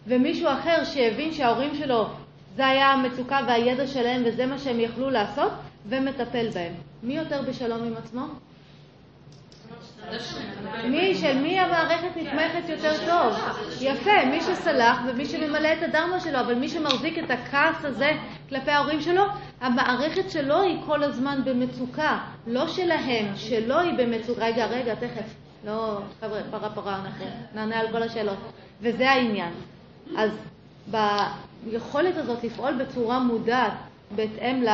ומישהו 0.07 0.49
אחר 0.49 0.85
שהבין 0.85 1.33
שההורים 1.33 1.75
שלו, 1.75 2.07
זה 2.57 2.67
היה 2.67 2.93
המצוקה 2.93 3.41
והידע 3.49 3.87
שלהם 3.87 4.23
וזה 4.27 4.47
מה 4.47 4.59
שהם 4.59 4.81
יכלו 4.81 5.11
לעשות, 5.11 5.53
ומטפל 5.89 6.49
בהם. 6.55 6.73
מי 7.03 7.17
יותר 7.17 7.43
בשלום 7.43 7.85
עם 7.85 7.97
עצמו? 7.97 8.27
מי, 10.85 11.15
של 11.15 11.39
מי 11.39 11.61
המערכת 11.61 12.17
נתמכת 12.17 12.69
יותר 12.69 12.93
טוב? 13.07 13.37
יפה, 13.81 14.25
מי 14.31 14.41
שסלח 14.41 14.99
ומי 15.07 15.27
שממלא 15.27 15.69
את 15.73 15.83
הדרמה 15.83 16.21
שלו, 16.21 16.41
אבל 16.41 16.55
מי 16.55 16.69
שמחזיק 16.69 17.19
את 17.19 17.31
הכעס 17.31 17.85
הזה 17.85 18.13
כלפי 18.49 18.71
ההורים 18.71 19.01
שלו, 19.01 19.23
המערכת 19.61 20.31
שלו 20.31 20.63
היא 20.63 20.79
כל 20.87 21.03
הזמן 21.03 21.41
במצוקה, 21.45 22.19
לא 22.47 22.69
שלהם, 22.69 23.37
שלו 23.37 23.79
היא 23.81 23.93
במצוקה. 23.99 24.45
רגע, 24.45 24.67
רגע, 24.67 24.95
תכף. 24.95 25.35
לא, 25.65 25.99
חבר'ה, 26.21 26.41
פרה 26.51 26.71
פרה, 26.71 26.97
אנחנו 27.05 27.25
נענה 27.55 27.81
על 27.81 27.89
כל 27.93 28.03
השאלות. 28.03 28.39
וזה 28.81 29.11
העניין. 29.11 29.53
אז 30.17 30.31
ביכולת 31.67 32.17
הזאת 32.17 32.45
לפעול 32.45 32.73
בצורה 32.73 33.19
מודעת, 33.19 33.73
בהתאם 34.11 34.63
ל... 34.63 34.69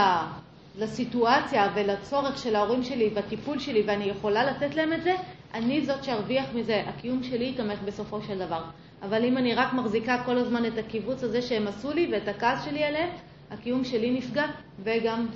לסיטואציה 0.79 1.73
ולצורך 1.75 2.39
של 2.39 2.57
ההורים 2.57 2.83
שלי 2.83 3.11
והטיפול 3.15 3.59
שלי 3.59 3.83
ואני 3.87 4.05
יכולה 4.05 4.45
לתת 4.45 4.75
להם 4.75 4.93
את 4.93 5.03
זה, 5.03 5.15
אני 5.55 5.87
זאת 5.87 6.05
שארוויח 6.05 6.47
מזה. 6.55 6.83
הקיום 6.87 7.23
שלי 7.23 7.49
יתמך 7.49 7.79
בסופו 7.85 8.23
של 8.23 8.39
דבר. 8.39 8.63
אבל 9.03 9.25
אם 9.25 9.39
אני 9.39 9.55
רק 9.55 9.73
מחזיקה 9.73 10.23
כל 10.25 10.39
הזמן 10.39 10.67
את 10.67 10.79
הקיבוץ 10.79 11.23
הזה 11.23 11.43
שהם 11.43 11.69
עשו 11.69 11.93
לי 11.93 12.09
ואת 12.13 12.29
הכעס 12.29 12.65
שלי 12.65 12.85
עליהם, 12.85 13.11
הקיום 13.51 13.85
שלי 13.85 14.11
נפגע 14.11 14.47
וגם 14.83 15.27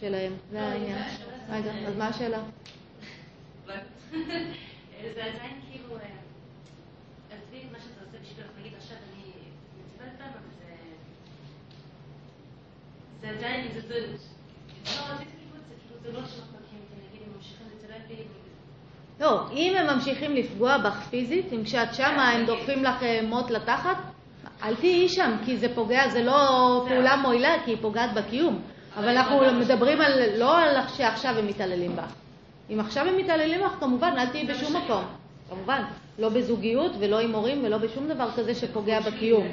שלהם. 0.00 0.32
זה 0.50 0.62
העניין. 0.62 1.02
רגע, 1.50 1.72
אז 1.86 1.96
מה 1.96 2.08
השאלה? 2.08 2.38
זה 5.14 5.24
עדיין 5.24 5.60
כאילו, 5.70 5.96
אה, 5.96 6.02
עזבי 7.30 7.58
את 7.66 7.72
מה 7.72 7.78
שאתה 7.78 8.00
עושה 8.06 8.18
בשבילך, 8.22 8.48
נגיד 8.60 8.72
עכשיו 8.78 8.96
אני 8.96 9.32
מציבה 9.78 10.04
אותם, 10.12 10.24
אבל 10.24 10.50
זה... 10.58 10.74
זה 13.20 13.28
עדיין. 13.28 13.68
לא, 14.84 15.00
רציתי 15.14 15.30
קיבוץ, 15.40 15.64
זה 15.68 15.74
כאילו, 15.80 16.00
זה 16.02 16.12
לא 16.12 16.28
שאנחנו 16.28 16.58
מכירים, 16.60 16.84
נגיד, 17.08 17.22
הם 17.26 17.32
ממשיכים 17.36 17.66
לצלם 17.76 18.00
לי, 18.08 18.16
לא, 19.24 19.40
אם 19.52 19.74
הם 19.76 19.94
ממשיכים 19.94 20.34
לפגוע 20.34 20.78
בך 20.78 21.00
פיזית, 21.10 21.52
אם 21.52 21.64
כשאת 21.64 21.94
שמה 21.94 22.30
הם 22.30 22.46
דוחפים 22.46 22.84
לך 22.84 23.02
אה, 23.02 23.20
מוט 23.28 23.50
לתחת, 23.50 23.96
אל 24.62 24.74
תהיי 24.74 25.08
שם, 25.08 25.36
כי 25.44 25.56
זה 25.56 25.74
פוגע, 25.74 26.08
זה 26.08 26.22
לא 26.22 26.84
פעולה 26.88 27.16
מועילה, 27.16 27.54
כי 27.64 27.70
היא 27.70 27.78
פוגעת 27.80 28.14
בקיום. 28.14 28.62
אבל 28.96 29.08
אנחנו 29.08 29.40
מדברים 29.60 30.00
על, 30.00 30.38
לא 30.38 30.58
על 30.58 30.76
שעכשיו 30.96 31.38
הם 31.38 31.46
מתעללים 31.46 31.96
בך. 31.96 32.12
אם 32.70 32.80
עכשיו 32.80 33.06
הם 33.08 33.16
מתעללים 33.16 33.60
בך, 33.60 33.76
כמובן, 33.80 34.14
אל 34.18 34.26
תהיי 34.26 34.44
בשום 34.46 34.76
מקום. 34.76 35.04
כמובן. 35.50 35.82
לא 36.18 36.28
בזוגיות 36.28 36.92
ולא 36.98 37.20
עם 37.20 37.34
הורים 37.34 37.64
ולא 37.64 37.78
בשום 37.78 38.08
דבר 38.08 38.30
כזה 38.36 38.54
שפוגע 38.54 39.00
בקיום. 39.00 39.46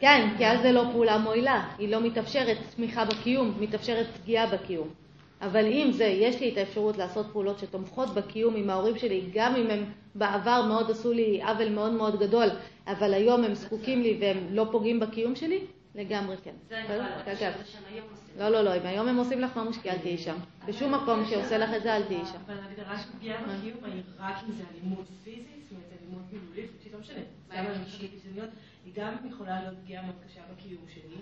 כן, 0.00 0.28
כי 0.38 0.46
אז 0.46 0.60
זה 0.62 0.72
לא 0.72 0.84
פעולה 0.92 1.18
מועילה. 1.18 1.62
היא 1.78 1.88
לא 1.88 2.00
מתאפשרת 2.00 2.56
תמיכה 2.76 3.04
בקיום, 3.04 3.54
מתאפשרת 3.60 4.06
פגיעה 4.22 4.46
בקיום. 4.46 5.01
אבל 5.42 5.66
אם 5.66 5.90
זה, 5.92 6.04
יש 6.04 6.40
לי 6.40 6.52
את 6.52 6.56
האפשרות 6.56 6.96
לעשות 6.96 7.26
פעולות 7.32 7.58
שתומכות 7.58 8.14
בקיום 8.14 8.56
עם 8.56 8.70
ההורים 8.70 8.98
שלי, 8.98 9.22
גם 9.34 9.54
אם 9.54 9.70
הם 9.70 9.84
בעבר 10.14 10.64
מאוד 10.68 10.90
עשו 10.90 11.12
לי 11.12 11.42
עוול 11.42 11.68
מאוד 11.68 11.92
מאוד 11.92 12.20
גדול, 12.20 12.48
אבל 12.86 13.14
היום 13.14 13.44
הם 13.44 13.54
זקוקים 13.54 14.02
לי 14.02 14.18
והם 14.20 14.38
לא 14.50 14.66
פוגעים 14.72 15.00
בקיום 15.00 15.36
שלי, 15.36 15.60
לגמרי 15.94 16.36
כן. 16.44 16.54
זה 16.68 16.78
אני? 16.78 16.84
יכולה 16.84 17.22
כן, 17.24 17.34
כן. 17.36 17.52
שזה 17.54 17.72
שהם 17.72 17.82
היום 17.92 18.06
עושים. 18.10 18.34
לא, 18.38 18.48
לא, 18.48 18.62
לא, 18.62 18.76
אם 18.76 18.86
היום 18.86 19.08
הם 19.08 19.16
עושים 19.16 19.40
לך 19.40 19.56
ממש, 19.56 19.76
כי 19.78 19.90
אל 19.90 19.98
תהיי 19.98 20.18
שם. 20.18 20.36
בשום 20.66 20.94
מקום 20.94 21.24
שעושה 21.30 21.58
לך 21.58 21.70
את 21.76 21.82
זה, 21.82 21.96
אל 21.96 22.02
תהיי 22.02 22.26
שם. 22.26 22.38
אבל 22.46 22.58
ההגדרה 22.58 22.98
של 22.98 23.08
פגיעה 23.18 23.42
בקיום 23.42 23.84
היא 23.84 24.02
רק 24.18 24.36
אם 24.48 24.52
זה 24.52 24.62
אלימות 24.72 25.06
פיזית, 25.24 25.46
זאת 25.62 25.72
אומרת 25.72 25.86
אלימות 26.00 26.22
מילולית, 26.32 26.70
פשוט 26.80 26.92
לא 26.92 27.00
משנה. 27.00 27.20
סתם 27.46 27.56
אני 27.56 27.84
חושבת 27.84 28.10
קיצוניות, 28.10 28.50
היא 28.84 28.92
גם 28.96 29.14
יכולה 29.30 29.60
להיות 29.60 29.74
פגיעה 29.84 30.02
מאוד 30.02 30.14
קשה 30.28 30.40
בקיום 30.52 30.82
שלי, 30.94 31.16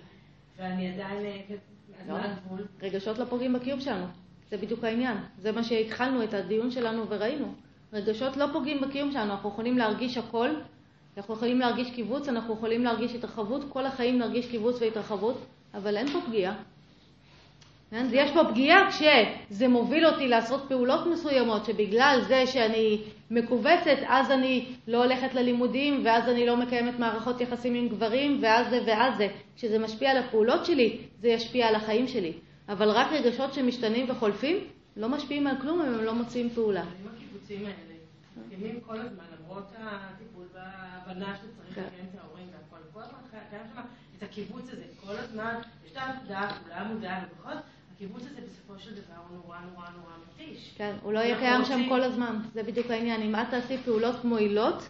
ואני 0.57 0.93
עדיין, 0.93 1.41
לא. 2.09 2.15
רגשות 2.81 3.17
לא 3.17 3.25
פוגעים 3.25 3.53
בקיום 3.53 3.79
שלנו. 3.79 4.05
זה 4.49 4.57
בדיוק 4.57 4.83
העניין. 4.83 5.17
זה 5.37 5.51
מה 5.51 5.63
שהתחלנו 5.63 6.23
את 6.23 6.33
הדיון 6.33 6.71
שלנו 6.71 7.05
וראינו. 7.09 7.53
רגשות 7.93 8.37
לא 8.37 8.45
פוגעים 8.53 8.81
בקיום 8.81 9.11
שלנו. 9.11 9.31
אנחנו 9.33 9.49
יכולים 9.49 9.77
להרגיש 9.77 10.17
הכל. 10.17 10.49
אנחנו 11.17 11.33
יכולים 11.33 11.59
להרגיש 11.59 11.91
קיבוץ, 11.91 12.27
אנחנו 12.27 12.53
יכולים 12.53 12.83
להרגיש 12.83 13.15
התרחבות. 13.15 13.65
כל 13.69 13.85
החיים 13.85 14.19
נרגיש 14.19 14.47
קיבוץ 14.47 14.81
והתרחבות, 14.81 15.37
אבל 15.73 15.97
אין 15.97 16.07
פה 16.07 16.19
פגיעה. 16.27 16.55
כן? 17.91 18.07
יש 18.11 18.31
פה 18.31 18.41
פגיעה 18.49 18.89
כשזה 18.91 19.67
מוביל 19.67 20.05
אותי 20.05 20.27
לעשות 20.27 20.65
פעולות 20.67 21.07
מסוימות, 21.07 21.65
שבגלל 21.65 22.21
זה 22.27 22.47
שאני 22.47 23.01
מכווצת, 23.31 23.97
אז 24.07 24.31
אני 24.31 24.75
לא 24.87 25.03
הולכת 25.03 25.33
ללימודים, 25.33 26.01
ואז 26.05 26.29
אני 26.29 26.45
לא 26.45 26.57
מקיימת 26.57 26.99
מערכות 26.99 27.41
יחסים 27.41 27.73
עם 27.73 27.89
גברים, 27.89 28.39
ואז 28.41 28.69
זה 28.69 28.79
ואז 28.87 29.17
זה. 29.17 29.27
כשזה 29.55 29.79
משפיע 29.79 30.11
על 30.11 30.17
הפעולות 30.17 30.65
שלי, 30.65 30.97
זה 31.21 31.27
ישפיע 31.27 31.67
על 31.67 31.75
החיים 31.75 32.07
שלי. 32.07 32.33
אבל 32.69 32.89
רק 32.89 33.07
רגשות 33.11 33.53
שמשתנים 33.53 34.09
וחולפים, 34.09 34.57
לא 34.97 35.09
משפיעים 35.09 35.47
על 35.47 35.55
כלום 35.61 35.81
אם 35.81 35.93
הם 35.93 36.03
לא 36.03 36.13
מוציאים 36.13 36.49
פעולה. 36.49 36.81
עם 36.81 37.07
הקיבוצים 37.15 37.65
האלה, 37.65 37.95
מסכימים 38.37 38.79
כל 38.87 38.99
הזמן, 38.99 39.23
למרות 39.39 39.71
הטיפול 39.77 40.45
וההבנה 40.53 41.35
שצריך 41.35 41.75
כן. 41.75 41.81
לקיים 41.81 42.05
את 42.13 42.19
ההורים 42.19 42.47
והכל, 42.47 42.83
כל 42.93 43.01
הזמן 43.01 43.17
קיים 43.49 43.63
שם 43.75 43.81
את 44.17 44.23
הקיבוץ 44.23 44.63
הזה, 44.71 44.83
כל 45.05 45.15
הזמן, 45.17 45.55
יש 45.85 45.91
את 45.91 45.97
העבודה, 45.97 46.51
כולם 46.63 46.87
מודעים, 46.93 47.23
ובכל 47.33 47.53
זאת, 47.53 47.63
הקיבוץ 48.01 48.23
הזה 48.23 48.41
בסופו 48.47 48.79
של 48.79 48.91
דבר 48.91 49.21
הוא 49.29 49.37
נורא 49.37 49.57
נורא 49.59 49.85
נורא 49.97 50.11
מתיש. 50.27 50.73
כן, 50.77 50.95
הוא 51.03 51.13
לא 51.13 51.19
יהיה 51.19 51.39
קיים 51.39 51.65
שם 51.65 51.89
כל 51.89 52.03
הזמן, 52.03 52.39
זה 52.53 52.63
בדיוק 52.63 52.91
העניין. 52.91 53.21
אם 53.21 53.35
את 53.35 53.49
תעשי 53.49 53.77
פעולות 53.77 54.25
מועילות, 54.25 54.89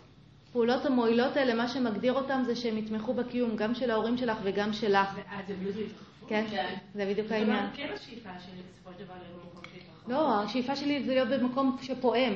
פעולות 0.52 0.86
המועילות 0.86 1.38
האלה, 1.38 1.54
מה 1.54 1.68
שמגדיר 1.68 2.14
אותם 2.14 2.44
זה 2.46 2.56
שהם 2.56 2.78
יתמכו 2.78 3.14
בקיום, 3.14 3.56
גם 3.56 3.76
של 3.76 3.92
ההורים 3.92 4.18
שלך 4.18 4.38
וגם 4.44 4.74
שלך. 4.74 5.08
ואז 5.16 5.48
זה 5.48 5.54
בדיוק 5.54 5.76
התרחבות. 5.78 6.30
כן, 6.30 6.46
זה 6.94 7.06
בדיוק 7.06 7.28
זאת 7.28 7.32
העניין. 7.32 7.58
אומרת, 7.58 7.76
כן 7.76 7.90
השאיפה 7.94 8.30
שלי 8.40 8.62
בסופו 8.72 8.90
של 8.98 9.06
דבר 9.06 9.14
להיות 9.14 9.44
במקום 9.44 9.64
של 9.64 9.80
התרחבות. 9.82 10.10
לא, 10.10 10.42
השאיפה 10.42 10.76
שלי 10.76 11.04
זה 11.04 11.14
להיות 11.14 11.30
במקום 11.30 11.78
שפועם. 11.82 12.34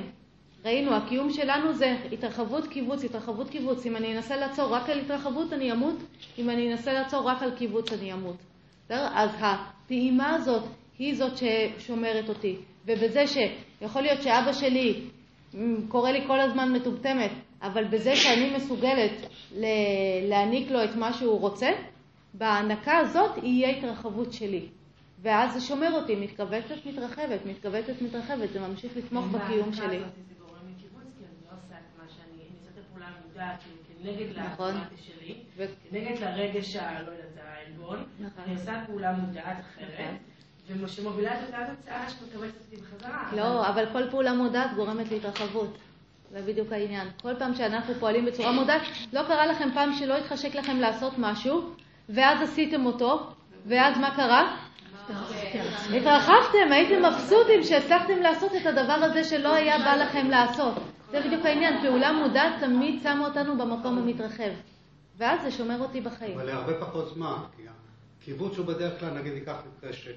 ראינו, 0.66 0.96
הקיום 0.96 1.32
שלנו 1.32 1.74
זה 1.74 1.98
התרחבות 2.12 2.68
קיבוץ, 2.68 3.04
התרחבות 3.04 3.50
קיבוץ. 3.50 3.86
אם 3.86 3.96
אני 3.96 4.18
אנסה 4.18 4.38
לעצור 4.38 4.74
רק 4.74 4.90
על 4.90 5.00
התרחבות, 5.00 5.54
אני 5.54 5.72
אמות. 5.72 5.96
אם 6.38 6.50
אני 6.50 6.72
אנסה 6.72 6.94
לעצור 6.94 7.30
רק 7.30 7.44
על 7.44 7.52
קיבוץ, 7.58 7.94
אני 7.94 8.14
אמות. 8.14 8.36
בסדר? 8.86 9.08
אז 9.14 9.30
הפעימה 9.40 10.36
הזאת 10.36 10.64
היא 11.00 11.16
זאת 11.16 11.34
ששומרת 11.38 12.30
אותי. 12.30 12.56
ובזה 12.86 13.24
שיכול 13.28 14.02
להיות 14.02 14.22
שאבא 14.22 14.54
שלי 14.54 15.02
מ, 15.54 15.88
קורא 15.88 16.12
לי 16.12 16.28
כל 16.28 16.40
הזמן 16.40 16.74
מטומטמת, 16.74 17.32
אבל 17.62 17.84
בזה 17.84 18.16
שאני 18.16 18.56
מסוגלת 18.56 19.12
להעניק 20.30 20.72
לו 20.72 20.84
את 20.84 20.96
מה 20.96 21.14
שהוא 21.14 21.40
רוצה, 21.40 21.70
בהענקה 22.34 22.98
הזאת 22.98 23.32
יהיה 23.44 23.70
התרחבות 23.70 24.34
שלי. 24.34 24.68
ואז 25.22 25.54
זה 25.54 25.62
שומר 25.62 25.92
אותי, 25.94 26.16
מתכווצת, 26.16 26.86
מתרחבת, 26.86 27.46
מתכווצת, 27.46 28.02
מתרחבת, 28.02 28.52
זה 28.54 28.60
ממשיך 28.60 28.98
לתמוך 28.98 29.26
בקיום 29.26 29.74
שלי. 29.74 29.96
הזאת 29.96 30.10
זה 30.28 30.34
גורם 30.40 30.68
לי 30.68 30.74
קיבוץ, 30.82 31.04
כי 31.20 31.24
אני 31.26 31.46
לא 31.46 31.58
עושה 31.58 31.76
את 31.76 32.02
מה 32.02 32.04
שאני, 32.10 32.42
אני 32.42 32.58
עושה 32.60 32.70
את 32.74 32.86
הפעולה 32.86 33.06
המודעת 33.08 33.60
כנגד 34.06 34.40
נכון. 34.40 34.74
לאוטומטי 34.74 34.96
שלי, 35.02 35.36
ו- 35.58 35.66
כנגד 35.90 36.20
לרגש 36.22 36.76
ה... 36.76 37.02
לא 37.02 37.12
יודעת, 37.12 37.46
העלבון, 37.48 38.04
נכון. 38.20 38.44
אני 38.46 38.56
עושה 38.56 38.82
פעולה 38.86 39.12
מודעת 39.12 39.58
אחרת, 39.60 40.10
נכון. 40.70 40.84
ושמובילה 40.84 41.34
את 41.34 41.40
אותה 41.48 41.58
תוצאה 41.76 42.10
שמקבצת 42.10 42.56
אותי 42.66 42.76
בחזרה. 42.76 43.30
לא, 43.36 43.70
אבל 43.70 43.86
כל 43.94 44.10
פעולה 44.10 44.34
מודעת 44.34 44.74
גורמת 44.76 45.12
להתרחבות. 45.12 45.78
זה 46.32 46.42
בדיוק 46.42 46.72
העניין. 46.72 47.08
כל 47.22 47.36
פעם 47.40 47.56
שאנחנו 47.56 47.94
פועלים 48.00 48.26
בצורה 48.26 48.52
מודעת, 48.52 48.82
לא 49.14 49.24
קרה 49.24 49.46
לכם 49.46 49.70
פעם 49.74 49.94
שלא 49.94 50.18
התחשק 50.18 50.56
לכם 50.56 50.78
לעשות 50.78 51.14
משהו, 51.18 51.70
ואז 52.10 52.50
עשיתם 52.50 52.86
אותו, 52.86 53.30
ואז 53.66 53.98
מה 53.98 54.16
קרה? 54.16 54.58
התרחבתם, 55.94 56.72
הייתם 56.72 57.06
מבסוטים 57.06 57.64
שהצלחתם 57.64 58.22
לעשות 58.22 58.52
את 58.56 58.66
הדבר 58.66 58.94
הזה 58.94 59.24
שלא 59.24 59.54
היה 59.54 59.78
בא 59.78 59.96
לכם 59.96 60.30
לעשות. 60.30 60.74
זה 61.12 61.22
בדיוק 61.22 61.46
העניין, 61.46 61.82
פעולה 61.82 62.12
מודעת 62.12 62.54
תמיד 62.60 63.00
שמה 63.04 63.26
אותנו 63.28 63.58
במקום 63.58 63.98
המתרחב. 63.98 64.52
ואז 65.18 65.42
זה 65.42 65.52
שומר 65.52 65.80
אותי 65.80 66.02
בחיים. 66.02 66.34
אבל 66.34 66.46
להרבה 66.46 66.74
פחות 66.80 67.14
זמן, 67.14 67.38
כי 67.58 67.64
הקיבוץ 68.22 68.58
הוא 68.58 68.66
בדרך 68.66 69.00
כלל, 69.00 69.10
נגיד 69.10 69.34
ניקח 69.34 69.56
מקרה 69.78 69.94
של 69.94 70.12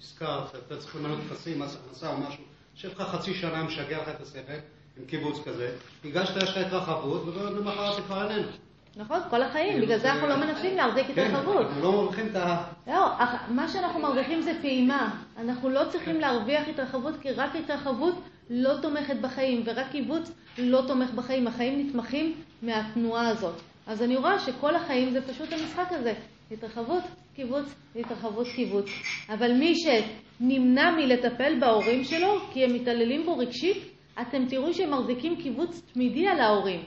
הזכרת, 0.00 0.54
אתה 0.66 0.76
צריך 0.76 0.96
למנות 0.96 1.18
טפסים, 1.28 1.58
מס 1.58 1.76
הכנסה 1.76 2.12
או 2.12 2.16
משהו, 2.16 2.44
שיש 2.74 2.94
לך 2.94 3.00
חצי 3.00 3.34
שנה 3.34 3.62
משגע 3.62 4.02
לך 4.02 4.08
את 4.08 4.20
השכל, 4.20 4.52
עם 4.98 5.04
קיבוץ 5.04 5.44
כזה, 5.44 5.76
הגשת, 6.04 6.36
יש 6.36 6.50
לך 6.50 6.56
התרחבות, 6.56 7.22
ולמחרת 7.24 7.96
זה 7.96 8.02
כבר 8.02 8.30
איננו. 8.30 8.48
נכון? 8.96 9.18
כל 9.30 9.42
החיים, 9.42 9.80
בגלל 9.80 9.98
זה 9.98 10.12
אנחנו 10.12 10.26
לא 10.26 10.36
מנסים 10.36 10.76
להחזיק 10.76 11.06
כן, 11.14 11.26
התרחבות. 11.26 11.66
אנחנו 11.66 11.82
לא 11.82 11.92
מרוויחים 11.92 12.26
את 12.26 12.36
ה... 12.36 12.64
לא, 12.86 13.12
מה 13.48 13.68
שאנחנו 13.68 14.00
מרוויחים 14.00 14.42
זה 14.42 14.52
פעימה. 14.60 15.14
אנחנו 15.38 15.70
לא 15.70 15.82
צריכים 15.90 16.20
להרוויח 16.20 16.68
התרחבות, 16.68 17.14
כי 17.20 17.30
רק 17.30 17.50
התרחבות 17.56 18.14
לא 18.50 18.74
תומכת 18.82 19.16
בחיים, 19.20 19.62
ורק 19.64 19.90
קיבוץ 19.90 20.32
לא 20.58 20.82
תומך 20.86 21.10
בחיים. 21.10 21.46
החיים 21.46 21.86
נתמכים 21.86 22.34
מהתנועה 22.62 23.28
הזאת. 23.28 23.54
אז 23.86 24.02
אני 24.02 24.16
רואה 24.16 24.38
שכל 24.38 24.76
החיים 24.76 25.10
זה 25.10 25.20
פשוט 25.28 25.52
המשחק 25.52 25.86
הזה. 25.90 26.14
התרחבות, 26.50 27.02
קיבוץ, 27.34 27.74
התרחבות, 27.96 28.46
קיבוץ. 28.54 28.86
אבל 29.28 29.52
מי 29.52 29.74
שנמנע 29.74 30.90
מלטפל 30.90 31.60
בהורים 31.60 32.04
שלו, 32.04 32.40
כי 32.52 32.64
הם 32.64 32.74
מתעללים 32.74 33.26
בו 33.26 33.38
רגשית, 33.38 33.76
אתם 34.20 34.46
תראו 34.48 34.74
שהם 34.74 34.90
מחזיקים 34.90 35.36
קיבוץ 35.36 35.82
תמידי 35.92 36.28
על 36.28 36.40
ההורים. 36.40 36.80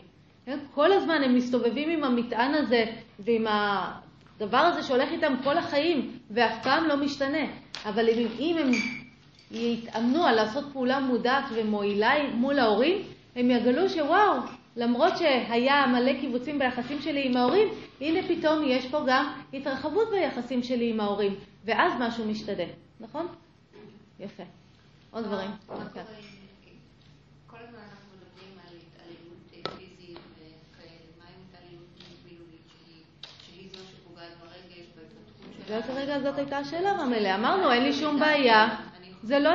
כל 0.73 0.91
הזמן 0.91 1.23
הם 1.23 1.35
מסתובבים 1.35 1.89
עם 1.89 2.03
המטען 2.03 2.53
הזה 2.53 2.83
ועם 3.19 3.45
הדבר 3.49 4.57
הזה 4.57 4.83
שהולך 4.83 5.11
איתם 5.11 5.33
כל 5.43 5.57
החיים, 5.57 6.11
ואף 6.31 6.63
פעם 6.63 6.87
לא 6.87 6.97
משתנה. 6.97 7.47
אבל 7.85 8.09
אם 8.39 8.57
הם 8.57 8.71
יתאמנו 9.51 10.23
על 10.23 10.35
לעשות 10.35 10.65
פעולה 10.73 10.99
מודעת 10.99 11.43
ומועילה 11.55 12.13
מול 12.33 12.59
ההורים, 12.59 13.01
הם 13.35 13.51
יגלו 13.51 13.89
שוואו, 13.89 14.33
למרות 14.75 15.17
שהיה 15.17 15.87
מלא 15.87 16.13
קיבוצים 16.13 16.59
ביחסים 16.59 17.01
שלי 17.01 17.27
עם 17.27 17.37
ההורים, 17.37 17.67
הנה 18.01 18.19
פתאום 18.27 18.63
יש 18.67 18.85
פה 18.85 19.03
גם 19.07 19.33
התרחבות 19.53 20.09
ביחסים 20.09 20.63
שלי 20.63 20.89
עם 20.89 20.99
ההורים, 20.99 21.35
ואז 21.65 21.93
משהו 21.99 22.25
משתנה, 22.25 22.63
נכון? 22.99 23.27
יפה. 24.19 24.43
עוד 25.11 25.23
דברים. 25.23 25.51
בהתפתחות 25.51 25.93
זה? 25.93 26.01
כרגע 35.87 36.19
זאת 36.19 36.37
הייתה 36.37 36.57
השאלה, 36.57 36.91
רמלה. 36.91 37.35
אמרנו, 37.35 37.71
אין 37.71 37.83
לי 37.83 37.93
שום 37.93 38.19
בעיה. 38.19 38.84
זה 39.25 39.39
לא... 39.39 39.49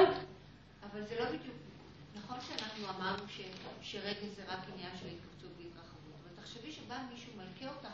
אבל 0.92 1.00
זה 1.08 1.14
לא 1.20 1.24
בדיוק, 1.26 1.56
נכון 2.14 2.36
שאנחנו 2.48 2.84
אמרנו 2.98 3.22
ש- 3.28 3.40
שרגש 3.82 4.28
זה 4.36 4.42
רק 4.48 4.58
עניין 4.74 4.90
של 5.00 5.06
התכווצות 5.06 5.50
והתרחבות, 5.58 6.14
אבל 6.22 6.42
תחשבי 6.42 6.72
שבא 6.72 6.94
מישהו 7.12 7.32
מלכה 7.36 7.74
אותך 7.74 7.88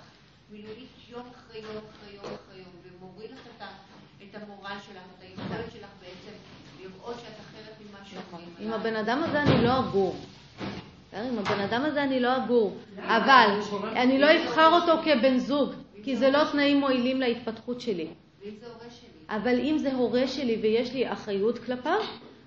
מילולית 0.50 0.88
יום 1.08 1.22
אחרי 1.36 1.58
יום 1.60 1.76
אחרי 1.90 2.14
יום 2.16 2.24
אחרי 2.24 2.58
יום, 2.58 2.72
ומוריד 3.00 3.30
לך 3.30 3.40
את 3.56 3.62
ה- 3.62 3.76
את 4.22 4.42
המורל 4.42 4.76
שלך, 4.86 5.02
את 5.18 5.22
היכולת 5.22 5.72
שלך 5.72 5.88
בעצם 6.00 6.36
לראות 6.80 7.16
שאת 7.20 7.34
אחרת 7.40 7.74
ממה 7.88 7.98
שאומרים. 8.04 8.54
עם 8.58 8.72
הבן 8.72 8.96
אדם 8.96 9.22
הזה 9.22 9.42
אני 9.42 9.64
לא 9.64 9.78
אגור. 9.78 10.16
עם 11.12 11.38
הבן 11.38 11.60
אדם 11.60 11.82
הזה 11.84 12.02
אני 12.02 12.20
לא 12.20 12.36
אגור. 12.36 12.76
אבל 13.06 13.48
אני 13.96 14.18
לא 14.18 14.26
אבחר 14.36 14.72
אותו 14.80 15.02
כבן 15.04 15.38
זוג, 15.38 15.72
כי 16.04 16.16
זה 16.16 16.30
לא 16.30 16.38
תנאים 16.52 16.80
מועילים 16.80 17.20
להתפתחות 17.20 17.80
שלי. 17.80 18.08
ואם 18.40 18.54
זה 18.60 18.66
הורה 18.66 18.90
שלי, 18.90 19.08
אבל 19.28 19.60
אם 19.60 19.78
זה 19.78 19.92
הורה 19.92 20.28
שלי 20.28 20.58
ויש 20.62 20.92
לי 20.92 21.12
אחריות 21.12 21.58
כלפיו, 21.58 22.00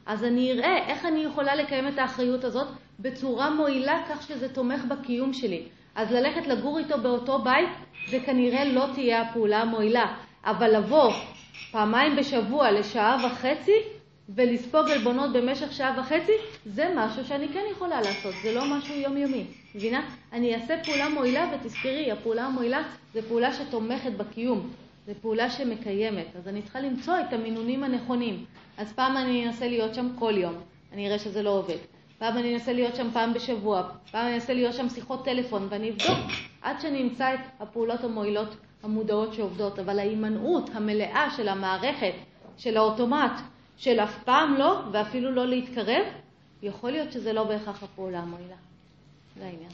אז 0.06 0.24
אני 0.24 0.52
אראה 0.52 0.88
איך 0.88 1.06
אני 1.06 1.24
יכולה 1.24 1.56
לקיים 1.56 1.88
את 1.88 2.00
האחריות 2.00 2.44
הזאת 2.44 2.68
בצורה 3.00 3.50
מועילה 3.50 4.04
כך 4.10 4.28
שזה 4.28 4.50
תומך 4.50 4.82
בקיום 4.86 5.34
שלי. 5.34 5.64
אז 5.96 6.12
ללכת 6.12 6.48
לגור 6.48 6.78
איתו 6.78 6.98
באותו 6.98 7.40
בית, 7.40 7.70
זה 8.10 8.20
כנראה 8.20 8.66
לא 8.66 8.86
תהיה 8.94 9.22
הפעולה 9.22 9.62
המועילה. 9.62 10.16
אבל 10.46 10.78
לבוא 10.78 11.12
פעמיים 11.72 12.16
בשבוע 12.16 12.72
לשעה 12.72 13.26
וחצי 13.26 13.76
ולספוג 14.36 14.90
עלבונות 14.90 15.34
במשך 15.34 15.72
שעה 15.72 16.00
וחצי, 16.00 16.32
זה 16.66 16.94
משהו 16.96 17.26
שאני 17.26 17.48
כן 17.48 17.64
יכולה 17.72 18.02
לעשות, 18.02 18.34
זה 18.44 18.54
לא 18.54 18.62
משהו 18.78 18.96
יומיומי. 18.96 19.46
מבינה? 19.76 20.02
אני 20.34 20.56
אעשה 20.56 20.84
פעולה 20.84 21.10
מועילה 21.10 21.52
ותזכרי, 21.54 22.12
הפעולה 22.12 22.46
המועילה 22.46 22.84
זה 23.14 23.22
פעולה 23.22 23.54
שתומכת 23.54 24.12
בקיום. 24.12 24.70
זו 25.10 25.16
פעולה 25.22 25.50
שמקיימת, 25.50 26.36
אז 26.36 26.48
אני 26.48 26.62
צריכה 26.62 26.80
למצוא 26.80 27.14
את 27.20 27.34
המינונים 27.34 27.84
הנכונים. 27.84 28.46
אז 28.78 28.94
פעם 28.94 29.18
אני 29.18 29.48
אנסה 29.48 29.68
להיות 29.68 29.96
שם 29.96 30.10
כל 30.20 30.34
יום, 30.38 30.54
אני 30.94 31.08
אראה 31.08 31.20
שזה 31.20 31.44
לא 31.44 31.50
עובד. 31.50 31.78
פעם 32.18 32.38
אני 32.38 32.54
אנסה 32.54 32.74
להיות 32.74 32.96
שם 32.96 33.12
פעם 33.14 33.34
בשבוע, 33.34 33.90
פעם 34.12 34.28
אני 34.28 34.36
אנסה 34.36 34.54
להיות 34.54 34.74
שם 34.74 34.90
שיחות 34.90 35.26
טלפון, 35.26 35.68
ואני 35.70 35.90
אבדוק 35.90 36.18
עד 36.62 36.80
שאני 36.82 37.02
אמצא 37.02 37.34
את 37.34 37.40
הפעולות 37.60 38.04
המועילות 38.04 38.56
המודעות 38.84 39.34
שעובדות. 39.34 39.80
אבל 39.80 40.00
ההימנעות 40.00 40.70
המלאה 40.74 41.30
של 41.38 41.48
המערכת, 41.48 42.14
של 42.58 42.78
האוטומט, 42.78 43.42
של 43.78 44.00
אף 44.00 44.24
פעם 44.24 44.56
לא, 44.56 44.82
ואפילו 44.92 45.32
לא 45.32 45.48
להתקרב, 45.48 46.06
יכול 46.62 46.92
להיות 46.92 47.12
שזה 47.12 47.34
לא 47.34 47.44
בהכרח 47.44 47.84
הפעולה 47.84 48.20
המועילה. 48.20 48.56
זה 49.38 49.46
העניין. 49.46 49.72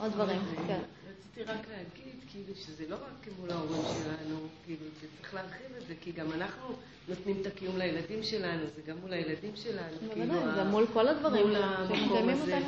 עוד 0.00 0.12
דברים, 0.12 0.40
כן. 0.66 0.80
רציתי 1.08 1.52
רק 1.52 1.66
להגיד, 1.70 2.05
כאילו, 2.36 2.58
שזה 2.58 2.84
לא 2.88 2.96
רק 2.96 3.28
מול 3.40 3.50
ההורים 3.50 3.82
שלנו, 3.82 4.38
כאילו, 4.64 4.86
שצריך 5.00 5.34
להרחיב 5.34 5.66
את 5.80 5.86
זה, 5.86 5.94
כי 6.00 6.12
גם 6.12 6.32
אנחנו 6.32 6.76
נותנים 7.08 7.36
את 7.40 7.46
הקיום 7.46 7.78
לילדים 7.78 8.22
שלנו, 8.22 8.66
זה 8.76 8.82
גם 8.86 8.96
מול 8.98 9.12
הילדים 9.12 9.56
שלנו. 9.56 9.96
בוודאי, 10.00 10.14
כאילו, 10.14 10.54
זה 10.54 10.64
מול 10.64 10.86
כל 10.92 11.08
הדברים 11.08 11.46
מול 11.46 11.56
המקום 11.56 12.28
הזה, 12.28 12.58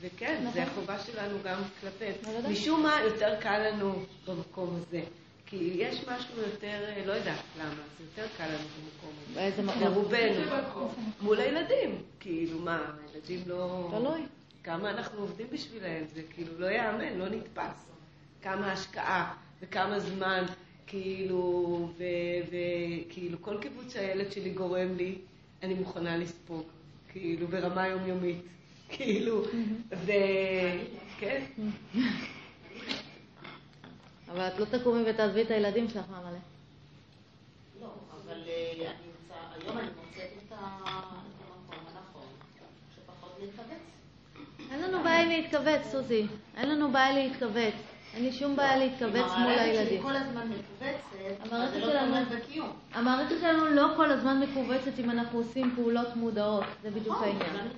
וכן, 0.00 0.38
נכון. 0.40 0.52
זה 0.52 0.62
החובה 0.62 0.98
שלנו 0.98 1.38
גם 1.44 1.62
כלפיהם. 1.80 2.14
בוודאי. 2.22 2.52
משום 2.52 2.82
מה 2.82 3.00
יותר 3.04 3.40
קל 3.40 3.68
לנו 3.68 3.92
במקום 4.26 4.76
הזה. 4.76 5.02
כי 5.46 5.72
יש 5.74 6.04
משהו 6.08 6.40
יותר, 6.40 6.84
אה, 6.88 7.02
לא 7.06 7.12
יודעת 7.12 7.42
למה, 7.58 7.82
זה 7.98 8.04
יותר 8.04 8.32
קל 8.36 8.46
לנו 8.46 8.56
במקום 8.58 9.10
הזה. 9.22 9.34
באיזה 9.34 9.62
מקום? 9.62 9.82
לרובנו. 9.82 10.88
מול 11.20 11.40
הילדים. 11.40 12.02
כאילו, 12.20 12.58
מה, 12.58 12.92
הילדים 13.12 13.42
לא... 13.46 13.88
תלוי. 13.90 14.22
כמה 14.64 14.90
אנחנו 14.90 15.20
עובדים 15.20 15.46
בשבילם, 15.52 16.06
זה 16.14 16.22
כאילו 16.30 16.58
לא 16.58 16.66
ייאמן, 16.66 17.18
לא 17.18 17.28
נתפס. 17.28 17.91
כמה 18.42 18.72
השקעה 18.72 19.34
וכמה 19.60 20.00
זמן, 20.00 20.44
כאילו, 20.86 21.88
וכאילו 22.48 23.42
כל 23.42 23.58
קיבוץ 23.60 23.92
שהילד 23.92 24.32
שלי 24.32 24.50
גורם 24.50 24.96
לי, 24.96 25.18
אני 25.62 25.74
מוכנה 25.74 26.16
לספוג, 26.16 26.62
כאילו, 27.08 27.48
ברמה 27.48 27.88
יומיומית. 27.88 28.36
כאילו, 28.96 29.42
וכן. 29.90 31.42
אבל 34.28 34.48
את 34.48 34.58
לא 34.58 34.64
תקומי 34.64 35.10
ותעזבי 35.10 35.42
את 35.42 35.50
הילדים 35.50 35.88
שלך, 35.88 36.04
מה 36.10 36.20
מלא. 36.20 36.38
לא, 37.80 37.86
אבל 38.24 38.40
אה, 38.48 38.72
אני 38.72 39.08
רוצה, 39.22 39.64
היום 39.64 39.78
אני 39.78 39.86
מוצאת 39.86 40.30
את 40.46 40.52
המקום 40.52 41.86
הנכון, 41.86 42.26
שפחות 42.96 43.32
להתכווץ. 43.40 43.78
אין 44.70 44.82
לנו 44.82 45.04
בעיה 45.04 45.26
להתכווץ, 45.26 45.92
סוזי. 45.92 46.26
אין 46.56 46.68
לנו 46.68 46.92
בעיה 46.92 47.12
להתכווץ. 47.12 47.91
אין 48.14 48.24
לי 48.24 48.32
שום 48.32 48.56
בעיה 48.56 48.76
להתכווץ 48.76 49.30
מול 49.38 49.48
הילדים. 49.58 50.02
כל 50.02 50.16
הזמן 50.16 50.48
מכווצת, 50.48 50.96
המערכת 51.40 51.76
לא 51.80 51.86
שלנו-. 51.90 52.66
המערכת 52.94 53.34
שלנו 53.40 53.64
לא 53.66 53.86
כל 53.96 54.10
הזמן 54.12 54.40
מכווצת 54.40 54.98
אם 54.98 55.10
אנחנו 55.10 55.38
עושים 55.38 55.72
פעולות 55.76 56.16
מודעות. 56.16 56.64
זה 56.82 56.90
בדיוק 56.90 57.06
נכון, 57.16 57.28
העניין. 57.28 57.68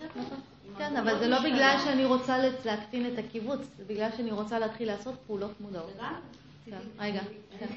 כן, 0.79 0.97
אבל 0.97 1.19
זה 1.19 1.29
לא. 1.29 1.39
בגלל 1.41 1.77
שאני 1.85 2.05
רוצה 2.05 2.37
להקטין 2.65 3.07
את 3.13 3.19
הקיבוץ, 3.19 3.61
זה 3.79 3.85
בגלל 3.87 4.09
שאני 4.17 4.31
רוצה 4.33 4.59
להתחיל 4.59 4.89
לעשות 4.89 5.15
פעולות 5.27 5.61
מודעות. 5.61 5.93
כן, 6.67 6.77
רגע, 6.99 7.21
כן. 7.59 7.67
אה, 7.67 7.71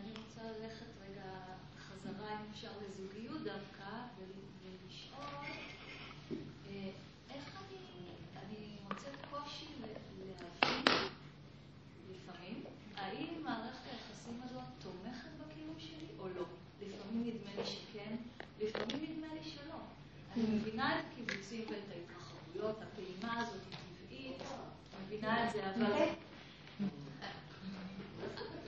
אני 0.00 0.10
רוצה 0.10 0.40
ללכת 0.42 0.86
רגע 1.04 1.28
חזרה, 1.88 2.30
אם 2.32 2.44
אפשר, 2.54 2.68
לזוגיות 2.88 3.38
דווקא, 3.44 3.90
ול- 4.18 4.24
ולשאול 4.64 5.24
אה, 6.70 6.88
איך 7.34 7.44
אני, 7.58 7.76
אני 8.36 8.56
מוצאת 8.88 9.16
קושי 9.30 9.66
ל- 9.82 9.86
להבין 10.26 10.96
לפעמים, 12.14 12.62
האם 12.96 13.44
מערכת 13.44 13.84
היחסים 13.92 14.40
הזאת 14.44 14.62
תומכת 14.82 15.28
בקיום 15.38 15.74
שלי 15.78 16.06
או 16.18 16.26
לא. 16.36 16.44
לפעמים 16.82 17.22
נדמה 17.26 17.50
לי 17.58 17.66
שכן, 17.66 18.14
לפעמים 18.60 18.96
נדמה 19.10 19.34
לי 19.34 19.50
שלא. 19.50 19.74
אני 20.40 20.58
מבינה 20.58 20.98
את 21.00 21.04
הקיבוצים 21.12 21.64
ואת 21.68 21.84
ההתרחבויות, 21.92 22.78
הפעימה 22.82 23.40
הזאת 23.40 23.60
היא 23.70 23.76
טבעית, 24.06 24.42
מבינה 25.06 25.46
את 25.46 25.52
זה, 25.52 25.60
אבל... 25.70 25.92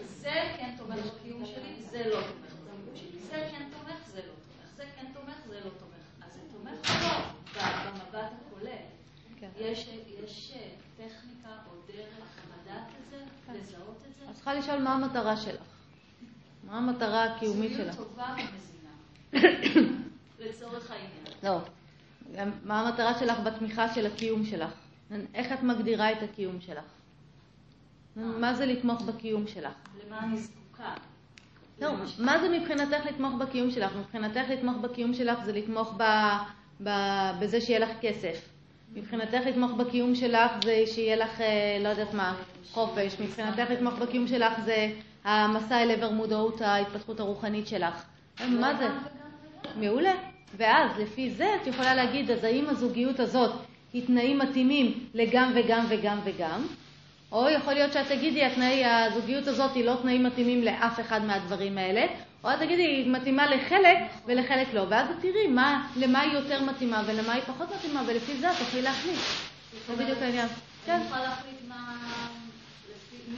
זה 0.04 0.54
כן 0.56 0.74
תומך 0.78 0.98
בקיום 1.06 1.46
שלי, 1.46 1.82
זה 1.90 2.08
לא 2.08 2.20
תומך 2.20 2.52
בקיום 2.52 2.96
שלי. 2.96 3.18
זה 3.20 3.48
כן 3.50 3.68
תומך, 3.70 4.06
זה 4.06 4.18
לא 4.18 4.22
תומך. 4.22 4.76
זה 4.76 4.84
כן 4.96 5.06
תומך, 5.14 5.36
זה 5.48 5.54
לא 5.54 5.70
תומך. 5.70 6.26
אז 6.26 6.34
זה 6.34 6.40
תומך 6.52 6.90
או 6.90 7.10
לא 7.56 7.90
במבט 7.90 8.32
הכולל. 8.46 8.72
כן. 9.40 9.48
יש 9.58 9.88
יש, 10.24 10.52
אה, 10.56 10.68
טכניקה 10.96 11.48
או 11.66 11.72
דרך 11.86 12.38
לדעת 12.62 12.88
את 12.88 13.10
זה, 13.10 13.24
לזהות 13.52 14.02
את 14.10 14.14
זה? 14.18 14.30
את 14.30 14.34
צריכה 14.34 14.54
לשאול 14.54 14.78
מה 14.78 14.94
המטרה 14.94 15.36
שלך. 15.36 15.62
מה 16.64 16.78
המטרה 16.78 17.24
הקיומית 17.24 17.72
שלך? 17.76 17.96
טובה 17.96 18.36
ומזינה. 19.32 19.92
לצורך 20.48 20.90
העניין. 20.90 21.24
לא. 21.42 21.58
מה 22.64 22.80
המטרה 22.80 23.18
שלך 23.18 23.40
בתמיכה 23.40 23.94
של 23.94 24.06
הקיום 24.06 24.44
שלך? 24.44 24.70
איך 25.34 25.52
את 25.52 25.62
מגדירה 25.62 26.12
את 26.12 26.22
הקיום 26.22 26.60
שלך? 26.60 26.84
מה 28.16 28.54
זה 28.54 28.66
לתמוך 28.66 29.02
בקיום 29.02 29.46
שלך? 29.46 29.72
למה 30.06 30.24
אני 30.24 30.36
זקוקה? 30.36 30.94
לא, 31.80 31.92
מה 32.18 32.38
זה 32.40 32.58
מבחינתך 32.58 33.06
לתמוך 33.06 33.34
בקיום 33.34 33.70
שלך? 33.70 33.96
מבחינתך 33.96 34.50
לתמוך 34.50 34.76
בקיום 34.76 35.14
שלך 35.14 35.44
זה 35.44 35.52
לתמוך 35.52 35.94
ב, 35.96 36.02
ב, 36.82 36.90
בזה 37.40 37.60
שיהיה 37.60 37.78
לך 37.78 37.90
כסף. 38.00 38.48
מבחינתך 38.94 39.40
לתמוך 39.46 39.72
בקיום 39.72 40.14
שלך 40.14 40.52
זה 40.64 40.82
שיהיה 40.86 41.16
לך, 41.16 41.40
אה, 41.40 41.78
לא 41.82 41.88
יודעת 41.88 42.14
מה, 42.14 42.34
חופש. 42.70 43.20
מבחינתך 43.20 43.70
לתמוך 43.70 43.94
בקיום 43.94 44.28
שלך 44.28 44.52
זה 44.64 44.92
המסע 45.24 45.82
אל 45.82 45.90
עבר 45.90 46.10
מודעות 46.10 46.60
ההתפתחות 46.60 47.20
הרוחנית 47.20 47.66
שלך. 47.66 48.04
מה 48.48 48.74
זה? 48.74 48.88
מעולה. 49.76 50.31
ואז 50.56 50.90
לפי 50.98 51.30
זה 51.30 51.54
את 51.62 51.66
יכולה 51.66 51.94
להגיד, 51.94 52.30
אז 52.30 52.44
האם 52.44 52.68
הזוגיות 52.68 53.20
הזאת 53.20 53.52
היא 53.92 54.06
תנאים 54.06 54.38
מתאימים 54.38 55.06
לגם 55.14 55.52
וגם 55.54 55.86
וגם 55.88 56.18
וגם, 56.24 56.66
או 57.32 57.48
יכול 57.48 57.72
להיות 57.72 57.92
שאת 57.92 58.06
תגידי, 58.08 58.44
התנאי, 58.44 58.84
הזוגיות 58.84 59.46
הזאת 59.46 59.74
היא 59.74 59.84
לא 59.84 59.94
תנאים 60.02 60.22
מתאימים 60.22 60.62
לאף 60.62 61.00
אחד 61.00 61.24
מהדברים 61.24 61.78
האלה, 61.78 62.06
או 62.44 62.50
את 62.50 62.58
תגידי, 62.58 62.82
היא 62.82 63.10
מתאימה 63.10 63.46
לחלק 63.46 63.98
ולחלק 64.26 64.74
לא, 64.74 64.84
ואז 64.88 65.10
את 65.10 65.16
תראי 65.20 65.46
מה, 65.46 65.88
למה 65.96 66.20
היא 66.20 66.32
יותר 66.32 66.62
מתאימה 66.62 67.02
ולמה 67.06 67.32
היא 67.32 67.42
פחות 67.42 67.68
מתאימה, 67.76 68.02
ולפי 68.06 68.36
זה 68.36 68.50
את 68.50 68.56
תוכלי 68.58 68.82
להחליט. 68.82 69.18
זה 69.86 69.96
בדיוק 69.96 70.18
העניין. 70.22 70.48
כן. 70.86 70.92
אני 70.92 71.04
יכולה 71.04 71.22
להחליט 71.22 71.56
מה... 71.68 71.96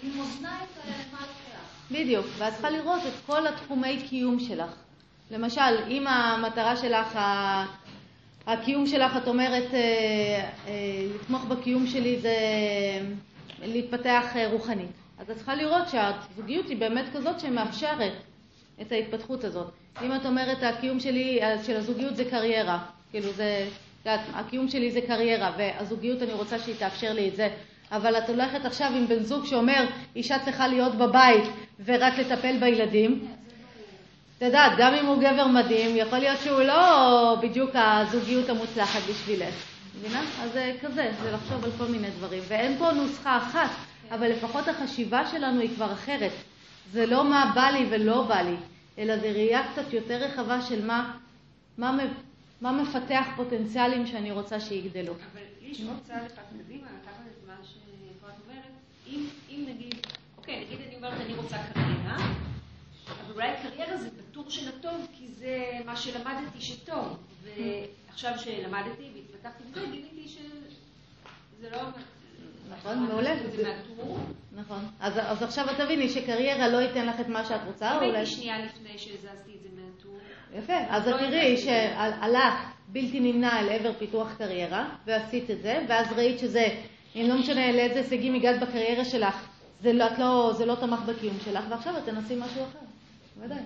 מין 0.03 0.17
מאזניים 0.17 0.67
כאלה, 0.75 0.95
מה 1.13 1.19
לוקח. 1.21 1.91
בדיוק, 1.91 2.27
ואת 2.39 2.53
צריכה 2.53 2.71
לראות 2.71 3.03
את 3.09 3.13
כל 3.27 3.47
התחומי 3.47 4.03
קיום 4.09 4.41
שלך. 4.41 4.71
למשל, 5.31 5.61
אם 5.89 6.07
המטרה 6.07 6.77
שלך, 6.77 7.19
הקיום 8.47 8.87
שלך, 8.87 9.17
את 9.17 9.29
אומרת, 9.29 9.75
אה, 9.75 9.81
אה, 10.69 11.07
לתמוך 11.15 11.45
בקיום 11.45 11.87
שלי 11.87 12.21
זה 12.21 12.37
להתפתח 13.63 14.27
אה, 14.37 14.49
רוחנית. 14.51 14.91
אז 15.19 15.31
את 15.31 15.37
צריכה 15.37 15.55
לראות 15.55 15.89
שהזוגיות 15.89 16.69
היא 16.69 16.77
באמת 16.77 17.05
כזאת 17.13 17.41
שמאפשרת 17.41 18.13
את 18.81 18.93
ההתפתחות 18.93 19.45
הזאת. 19.45 19.67
אם 20.03 20.15
את 20.15 20.27
אומרת, 20.27 20.63
הקיום 20.63 21.01
שלי, 21.01 21.41
של 21.67 21.77
הזוגיות 21.77 22.17
זה 22.17 22.25
קריירה, 22.25 22.79
כאילו 23.11 23.33
זה, 23.33 23.69
את 24.03 24.09
הקיום 24.35 24.69
שלי 24.69 24.91
זה 24.91 25.01
קריירה, 25.01 25.53
והזוגיות 25.59 26.23
אני 26.23 26.33
רוצה 26.33 26.59
שהיא 26.59 26.75
תאפשר 26.79 27.13
לי 27.13 27.29
את 27.29 27.37
זה, 27.37 27.49
אבל 27.93 28.19
את 28.19 28.29
הולכת 28.29 28.65
עכשיו 28.65 28.93
עם 28.97 29.07
בן 29.07 29.23
זוג 29.23 29.47
שאומר, 29.47 29.85
אישה 30.17 30.39
צריכה 30.45 30.69
להיות 30.69 30.95
בבית 30.95 31.45
ורק 31.85 32.19
לטפל 32.19 32.57
בילדים, 32.61 33.29
את 34.37 34.43
יודעת, 34.43 34.73
גם 34.79 34.95
אם 34.95 35.07
הוא 35.07 35.23
גבר 35.23 35.47
מדהים, 35.47 35.97
יכול 35.97 36.19
להיות 36.19 36.41
שהוא 36.41 36.61
לא 36.61 37.37
בדיוק 37.43 37.71
הזוגיות 37.75 38.49
המוצלחת 38.49 39.01
בשבילך. 39.11 39.55
מבינה? 39.99 40.23
אז 40.43 40.53
זה 40.53 40.73
כזה, 40.83 41.13
זה 41.23 41.33
לחשוב 41.33 41.65
על 41.65 41.71
כל 41.79 41.87
מיני 41.87 42.11
דברים. 42.11 42.43
ואין 42.49 42.79
פה 42.79 42.93
נוסחה 42.93 43.39
אחת, 43.39 43.71
אבל 44.11 44.29
לפחות 44.29 44.69
החשיבה 44.69 45.27
שלנו 45.27 45.61
היא 45.61 45.75
כבר 45.75 45.93
אחרת. 45.93 46.33
זה 46.93 47.07
לא 47.07 47.25
מה 47.25 47.53
בא 47.55 47.71
לי 47.71 47.87
ולא 47.91 48.23
בא 48.23 48.41
לי, 48.41 48.57
אלא 48.99 49.19
זה 49.19 49.27
ראייה 49.27 49.73
קצת 49.73 49.93
יותר 49.93 50.17
רחבה 50.17 50.63
של 50.63 50.87
מה, 50.87 51.17
מה, 51.79 51.99
מה 52.61 52.73
מפתח 52.73 53.27
פוטנציאלים 53.37 54.07
שאני 54.07 54.31
רוצה 54.33 54.61
שיגדלו. 54.61 55.13
אבל 55.13 55.41
עוד 55.89 55.99
צעד 56.03 56.23
אחד 56.27 56.43
קדימה, 56.65 56.87
לקחת 57.03 57.23
את 57.27 57.49
מה 57.49 57.55
שפה 57.65 58.27
את 58.29 58.35
אומרת. 58.47 58.63
אם, 59.07 59.27
אם 59.51 59.65
נגיד, 59.69 59.95
אוקיי, 60.39 60.65
נגיד 60.67 60.79
אני 60.87 60.97
אומרת 60.97 61.21
אני 61.21 61.35
רוצה 61.35 61.57
קריירה, 61.73 62.17
אבל 63.07 63.35
אולי 63.35 63.49
קריירה 63.63 63.97
זה 63.97 64.09
בטור 64.35 64.51
של 64.51 64.69
הטוב, 64.69 65.07
כי 65.19 65.29
זה 65.29 65.65
מה 65.85 65.97
שלמדתי 65.97 66.61
שטוב. 66.61 67.17
ועכשיו 67.45 68.33
שלמדתי 68.39 69.11
והתפתחתי 69.15 69.63
בזה, 69.71 69.87
גיליתי 69.87 70.29
שזה 70.29 71.71
לא... 71.71 71.79
נכון, 72.71 72.99
מעולה. 72.99 73.35
זה 73.57 73.63
מהטור. 73.63 74.19
נכון. 74.57 74.85
אז, 75.01 75.13
אז 75.19 75.43
עכשיו 75.43 75.71
את 75.71 75.77
תביני 75.77 76.09
שקריירה 76.09 76.69
לא 76.69 76.77
ייתן 76.77 77.07
לך 77.07 77.21
את 77.21 77.29
מה 77.29 77.45
שאת 77.45 77.61
רוצה, 77.67 77.93
או 77.93 77.97
אולי... 77.97 78.17
הייתי 78.17 78.31
שנייה 78.31 78.65
לפני 78.65 78.99
שהזזתי 78.99 79.53
את 79.57 79.63
זה 79.63 79.69
מהטור. 79.83 80.19
יפה, 80.55 80.77
אז 80.89 81.07
לא 81.07 81.17
את 81.17 81.21
תראי. 81.21 81.57
שהלך 81.57 82.55
בלתי 82.89 83.21
נמנע 83.21 83.61
אל 83.61 83.69
עבר 83.69 83.93
פיתוח 83.99 84.35
קריירה, 84.39 84.89
ועשית 85.07 85.51
את 85.51 85.63
זה, 85.63 85.85
ואז 85.89 86.07
ראית 86.17 86.39
שזה, 86.39 86.81
אם 87.17 87.27
לא 87.29 87.39
משנה 87.39 87.73
לאיזה 87.73 87.95
הישגים 87.95 88.35
הגעת 88.35 88.61
בקריירה 88.61 89.05
שלך, 89.05 89.49
זה 89.83 89.93
לא, 89.93 90.07
לא, 90.19 90.53
זה 90.57 90.67
לא 90.67 90.75
תמך 90.75 91.01
בקיום 91.01 91.37
שלך, 91.45 91.65
ועכשיו 91.69 91.99
את 91.99 92.05
תנסי 92.05 92.35
משהו 92.35 92.63
אחר. 92.63 92.79
בוודאי. 93.37 93.59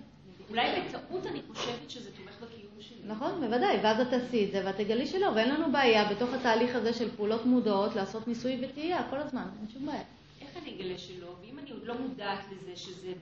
אולי 0.50 0.80
בטעות 0.80 1.26
אני 1.26 1.40
חושבת 1.52 1.90
שזה 1.90 2.10
תומך 2.16 2.36
בקיום 2.40 2.72
שלי. 2.80 2.98
נכון, 3.06 3.40
בוודאי, 3.40 3.76
ואז 3.82 4.00
את 4.00 4.10
תעשי 4.10 4.44
את 4.44 4.52
זה, 4.52 4.62
ואת 4.64 4.76
תגלי 4.76 5.06
שלא, 5.06 5.26
ואין 5.34 5.48
לנו 5.48 5.72
בעיה 5.72 6.04
בתוך 6.04 6.34
התהליך 6.34 6.74
הזה 6.74 6.92
של 6.92 7.16
פעולות 7.16 7.46
מודעות 7.46 7.96
לעשות 7.96 8.28
ניסוי 8.28 8.58
וטעייה 8.62 9.02
כל 9.10 9.16
הזמן, 9.16 9.46
אין 9.60 9.68
שום 9.72 9.86
בעיה. 9.86 10.02
איך 10.40 10.50
אני 10.62 10.74
אגלה 10.76 10.98
שלא? 10.98 11.26
ואם 11.42 11.58
אני 11.58 11.70
עוד 11.70 11.84
לא 11.84 11.94
מודעת 11.98 12.44
לזה 12.52 12.76
שזה 12.76 13.12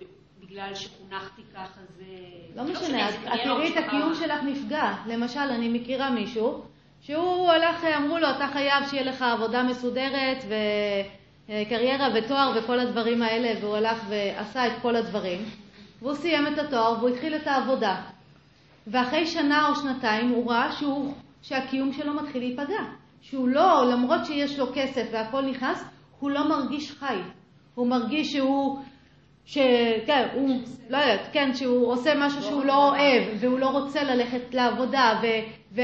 בגלל 0.40 0.74
שחונכתי 0.74 1.42
ככה, 1.54 1.80
זה... 1.96 2.04
לא 2.56 2.64
משנה, 2.64 3.08
את 3.08 3.14
תראי 3.44 3.72
את. 3.72 3.76
הקיום 3.76 4.14
שלך 4.14 4.42
נפגע. 4.42 4.94
למשל, 5.06 5.40
אני 5.40 5.68
מכירה 5.68 6.10
מישהו 6.10 6.62
שהוא 7.00 7.50
הלך, 7.50 7.84
אמרו 7.84 8.18
לו, 8.18 8.30
אתה 8.30 8.48
חייב 8.52 8.88
שיהיה 8.90 9.02
לך 9.02 9.22
עבודה 9.22 9.62
מסודרת 9.62 10.44
וקריירה 11.48 12.08
ותואר 12.14 12.52
וכל 12.56 12.80
הדברים 12.80 13.22
האלה, 13.22 13.60
והוא 13.60 13.76
הלך 13.76 13.98
ועשה 14.08 14.66
את 14.66 14.72
כל 14.82 14.96
הדברים. 14.96 15.44
והוא 16.02 16.14
סיים 16.14 16.46
את 16.46 16.58
התואר 16.58 16.96
והוא 16.98 17.08
התחיל 17.08 17.36
את 17.36 17.46
העבודה. 17.46 18.02
ואחרי 18.86 19.26
שנה 19.26 19.68
או 19.68 19.74
שנתיים 19.74 20.28
הוא 20.28 20.50
ראה 20.50 20.72
שהוא, 20.72 21.14
שהקיום 21.42 21.92
שלו 21.92 22.14
מתחיל 22.14 22.42
להיפגע. 22.42 22.82
שהוא 23.20 23.48
לא, 23.48 23.90
למרות 23.92 24.26
שיש 24.26 24.58
לו 24.58 24.66
כסף 24.74 25.08
והכל 25.12 25.42
נכנס, 25.42 25.84
הוא 26.20 26.30
לא 26.30 26.48
מרגיש 26.48 26.92
חי. 26.92 27.16
הוא 27.74 27.86
מרגיש 27.86 28.32
שהוא, 28.32 28.78
ש... 29.44 29.58
כן, 30.06 30.28
הוא, 30.34 30.60
לא 30.90 30.96
יודעת, 30.96 31.28
כן, 31.32 31.54
שהוא 31.54 31.92
עושה 31.92 32.12
משהו 32.18 32.42
שהוא 32.42 32.64
לא 32.64 32.88
אוהב, 32.88 33.22
והוא 33.40 33.58
לא 33.58 33.68
רוצה 33.68 34.02
ללכת 34.02 34.54
לעבודה, 34.54 35.20
ו... 35.22 35.26
ו... 35.72 35.80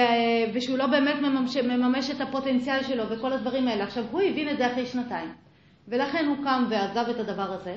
ושהוא 0.55 0.79
לא 0.79 0.87
באמת 0.87 1.15
מממש... 1.23 1.57
מממש 1.57 2.11
את 2.11 2.21
הפוטנציאל 2.21 2.83
שלו 2.83 3.05
וכל 3.11 3.33
הדברים 3.33 3.69
האלה. 3.69 3.85
עכשיו, 3.85 4.05
הוא 4.11 4.21
הבין 4.21 4.49
את 4.49 4.59
זה 4.59 4.73
אחרי 4.73 4.87
שנתיים. 4.87 5.33
ולכן 5.89 6.27
הוא 6.27 6.37
קם 6.45 6.65
ועזב 6.71 7.05
את 7.11 7.21
הדבר 7.21 7.53
הזה, 7.53 7.77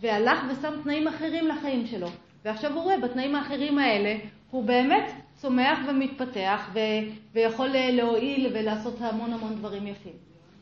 והלך 0.00 0.38
ושם 0.50 0.72
תנאים 0.82 1.08
אחרים 1.08 1.48
לחיים 1.48 1.86
שלו. 1.86 2.08
ועכשיו 2.44 2.74
הוא 2.74 2.82
רואה 2.82 2.98
בתנאים 2.98 3.34
האחרים 3.34 3.78
האלה, 3.78 4.16
הוא 4.50 4.64
באמת 4.64 5.10
צומח 5.34 5.78
ומתפתח 5.88 6.70
ו... 6.74 6.78
ויכול 7.34 7.68
להועיל 7.68 8.50
ולעשות 8.54 8.96
המון 9.00 9.32
המון 9.32 9.54
דברים 9.54 9.86
יפים. 9.86 10.12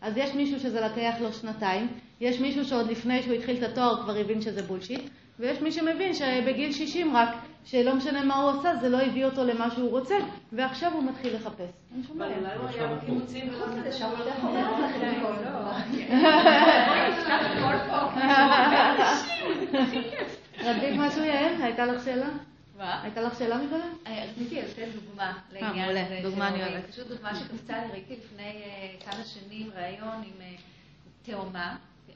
אז 0.00 0.16
יש 0.16 0.34
מישהו 0.34 0.60
שזה 0.60 0.80
לקח 0.80 1.14
לו 1.20 1.32
שנתיים, 1.32 1.88
יש 2.20 2.40
מישהו 2.40 2.64
שעוד 2.64 2.90
לפני 2.90 3.22
שהוא 3.22 3.34
התחיל 3.34 3.56
את 3.56 3.62
התואר 3.62 4.02
כבר 4.02 4.16
הבין 4.16 4.40
שזה 4.40 4.62
בולשיט, 4.62 5.10
ויש 5.38 5.60
מי 5.60 5.72
שמבין 5.72 6.14
שבגיל 6.14 6.72
60 6.72 7.16
רק, 7.16 7.28
שלא 7.64 7.94
משנה 7.94 8.24
מה 8.24 8.36
הוא 8.36 8.50
עשה, 8.50 8.76
זה 8.76 8.88
לא 8.88 9.00
הביא 9.00 9.24
אותו 9.24 9.44
למה 9.44 9.70
שהוא 9.70 9.90
רוצה, 9.90 10.14
ועכשיו 10.52 10.92
הוא 10.92 11.04
מתחיל 11.04 11.34
לחפש. 11.34 11.70
אין 11.94 12.02
שום 12.06 12.18
בעיה. 12.18 12.36
אולי 12.38 12.54
הוא 12.54 12.68
היה 12.68 12.94
בקיבוצים 12.94 13.48
ולא 13.48 13.66
כדי 13.66 13.92
שהמפתח 13.92 14.44
אומר 14.44 14.72
לכם 14.84 15.12
הכל. 15.16 15.32
רצית 20.58 20.94
משהו, 20.98 21.24
יעל? 21.24 21.62
הייתה 21.62 21.86
לך 21.86 22.04
שאלה? 22.04 22.28
מה? 22.78 23.02
הייתה 23.02 23.20
לך 23.20 23.38
שאלה 23.38 23.56
מקודם? 23.58 23.94
אה, 24.06 24.24
רציתי 24.30 24.62
לתת 24.62 24.88
דוגמה 24.94 25.38
לעניין 25.52 25.84
מעולה. 25.84 26.06
הזה. 26.06 26.20
דוגמה 26.22 26.48
אני. 26.48 26.62
אוהבת. 26.62 26.90
פשוט 26.90 27.06
דוגמה 27.06 27.34
שקפצה 27.34 27.84
לי, 27.84 27.92
ראיתי 27.92 28.16
לפני 28.16 28.42
אה, 28.64 29.10
כמה 29.10 29.24
שנים 29.24 29.70
ראיון 29.76 30.16
עם 30.16 30.40
אה, 30.40 30.54
תאומה, 31.22 31.76
אה, 32.08 32.14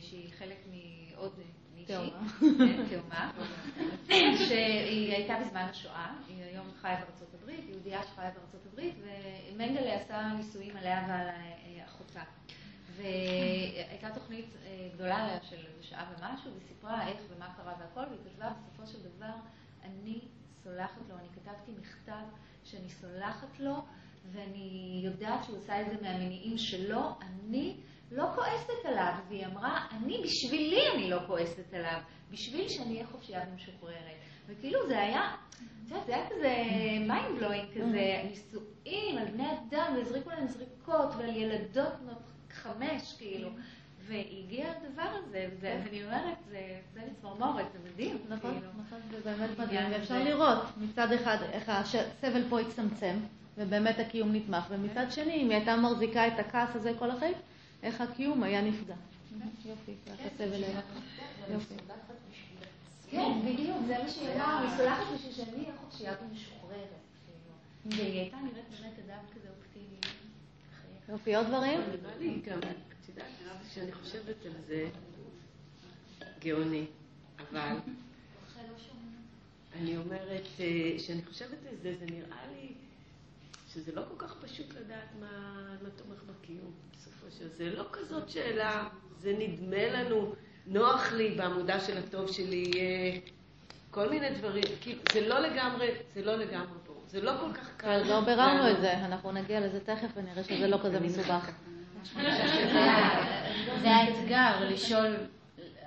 שהיא 0.00 0.30
חלק 0.38 0.56
מעוד. 0.70 1.32
תאומה. 1.92 2.28
כן, 2.58 2.84
תאומה. 2.90 3.30
שהיא 4.48 5.12
הייתה 5.14 5.34
בזמן 5.40 5.66
השואה, 5.70 6.12
היא 6.28 6.42
היום 6.44 6.66
חיה 6.80 6.96
בארצות 6.96 7.34
הברית, 7.34 7.64
יהודייה 7.68 8.02
שחיה 8.02 8.30
בארצות 8.30 8.66
הברית, 8.72 8.94
ומנגלה 9.52 9.94
עשה 9.94 10.32
ניסויים 10.36 10.76
עליה 10.76 11.04
ועל 11.08 11.28
אה, 11.28 11.84
אחותה. 11.84 12.22
והייתה 12.96 14.10
תוכנית 14.14 14.46
אה, 14.66 14.88
גדולה 14.94 15.38
של 15.42 15.56
איזה 15.56 15.82
שעה 15.82 16.10
ומשהו, 16.10 16.50
והיא 16.50 16.68
סיפרה 16.68 17.08
איך 17.08 17.18
ומה 17.36 17.48
קרה 17.56 17.74
והכל, 17.80 18.10
והיא 18.10 18.20
כתבה 18.32 18.50
בסופו 18.50 18.86
של 18.86 18.98
דבר, 19.16 19.34
אני 19.84 20.20
סולחת 20.64 21.00
לו, 21.08 21.14
אני 21.18 21.28
כתבתי 21.34 21.72
מכתב 21.80 22.24
שאני 22.64 22.88
סולחת 22.88 23.60
לו, 23.60 23.84
ואני 24.32 25.00
יודעת 25.04 25.44
שהוא 25.44 25.58
עשה 25.58 25.80
את 25.82 25.86
זה 25.86 25.96
מהמניעים 26.02 26.58
שלו, 26.58 27.00
אני 27.22 27.76
לא 28.12 28.24
כועסת 28.34 28.84
עליו. 28.84 29.12
והיא 29.28 29.46
אמרה, 29.46 29.86
אני, 29.90 30.20
בשבילי 30.24 30.82
אני 30.94 31.10
לא 31.10 31.18
כועסת 31.26 31.74
עליו, 31.74 31.98
בשביל 32.30 32.68
שאני 32.68 32.94
אהיה 32.94 33.06
חופשייה 33.06 33.40
ומשוחררת. 33.50 34.16
וכאילו 34.46 34.86
זה 34.88 35.00
היה, 35.00 35.34
את 35.86 35.90
יודעת, 35.90 36.06
זה 36.06 36.14
היה 36.14 36.26
כזה 36.30 36.54
mind 37.06 37.42
blowing 37.42 37.74
כזה, 37.74 38.22
נישואים 38.24 39.18
על 39.18 39.26
בני 39.28 39.46
אדם, 39.52 39.94
והזריקו 39.96 40.30
להם 40.30 40.46
זריקות, 40.46 41.14
ועל 41.18 41.36
ילדות 41.36 41.92
בנות 42.00 42.22
חמש, 42.50 43.14
כאילו. 43.18 43.48
והגיע 44.06 44.66
הדבר 44.70 45.02
הזה, 45.02 45.48
ו- 45.60 45.66
ואני 45.84 46.04
אומרת, 46.04 46.36
זה 46.50 46.80
זה 46.94 47.00
לי 47.00 47.14
צמרמורת, 47.20 47.66
זה 47.72 47.78
מדהים. 47.92 48.18
נכון, 48.28 48.50
כאילו. 48.54 48.72
נכון, 48.86 48.98
זה 49.10 49.20
באמת 49.24 49.58
מדהים, 49.58 49.92
ואפשר. 49.92 50.24
לראות 50.24 50.62
מצד 50.76 51.12
אחד 51.12 51.36
איך 51.52 51.68
הסבל 51.68 52.42
פה 52.48 52.60
הצטמצם, 52.60 53.16
ובאמת 53.56 53.98
הקיום 53.98 54.32
נתמך, 54.32 54.64
ומצד 54.70 55.06
שני, 55.10 55.34
אם 55.34 55.50
היא 55.50 55.56
הייתה 55.56 55.76
מחזיקה 55.76 56.26
את 56.26 56.38
הכעס 56.38 56.76
הזה 56.76 56.92
כל 56.98 57.10
החיים, 57.10 57.34
איך 57.82 58.00
הקיום 58.00 58.42
היה 58.42 58.62
נפגע. 58.62 58.94
יופי, 59.64 59.92
הסבל 60.06 60.64
היה. 60.64 60.80
יופי. 61.50 61.74
כן, 63.10 63.40
בדיוק, 63.44 63.76
זה 63.86 63.98
מה 64.02 64.08
שהיא 64.08 64.28
אמרה, 64.28 64.60
אני 64.60 64.76
סולחת 64.76 65.04
בשביל 65.14 65.32
שאני 65.32 65.56
אהיה 65.56 65.76
חופשייה 65.76 66.14
ומשוחררת. 66.22 66.88
כאילו. 67.84 67.96
והיא 67.96 68.20
הייתה 68.20 68.36
נראית 68.36 68.64
באמת 68.80 68.98
אדם 69.06 69.24
כזה 69.34 69.48
אופטימי. 69.58 69.96
יופי, 71.08 71.36
עוד 71.36 71.46
דברים? 71.46 71.80
לי 72.18 72.40
גם, 72.44 72.58
את 72.58 73.08
יודעת, 73.08 73.26
נראה 73.42 73.54
לי 73.62 73.68
שאני 73.74 73.92
חושבת 73.92 74.46
על 74.46 74.52
זה 74.66 74.88
גאוני, 76.40 76.84
אבל 77.38 77.76
אני 79.80 79.96
אומרת, 79.96 80.46
אה, 80.60 80.98
שאני 80.98 81.24
חושבת 81.24 81.58
על 81.70 81.76
זה, 81.82 81.94
זה 81.98 82.06
נראה 82.06 82.46
לי 82.52 82.72
שזה 83.74 83.92
לא 83.94 84.02
כל 84.08 84.26
כך 84.26 84.34
פשוט 84.34 84.66
לדעת 84.70 85.08
מה, 85.20 85.28
מה 85.82 85.88
תומך 85.90 86.22
בקיום 86.22 86.72
בסופו 86.96 87.26
של. 87.38 87.48
זה 87.48 87.70
לא 87.70 87.84
כזאת 87.92 88.28
שאלה, 88.28 88.88
זה 89.18 89.34
נדמה 89.38 89.88
לנו, 89.88 90.34
נוח 90.66 91.12
לי 91.12 91.30
בעמודה 91.30 91.80
של 91.80 91.98
הטוב 91.98 92.32
שלי, 92.32 92.70
יהיה 92.74 93.20
כל 93.90 94.10
מיני 94.10 94.30
דברים, 94.30 94.64
כאילו, 94.80 95.02
זה 95.12 95.28
לא 95.28 95.38
לגמרי, 95.38 95.88
זה 96.14 96.24
לא 96.24 96.36
לגמרי 96.36 96.78
ברור, 96.86 97.02
זה 97.06 97.20
לא 97.20 97.32
כל 97.40 97.52
כך 97.54 97.76
קל. 97.76 98.02
לא 98.08 98.20
ביררנו 98.20 98.70
את 98.70 98.80
זה, 98.80 98.92
אנחנו 98.92 99.32
נגיע 99.32 99.60
לזה 99.60 99.80
תכף 99.80 100.08
ונראה 100.16 100.44
שזה 100.44 100.68
לא 100.68 100.78
כזה 100.84 101.00
מסובך. 101.00 101.50
זה 103.82 103.90
האתגר, 103.90 104.68
לשאול, 104.70 105.16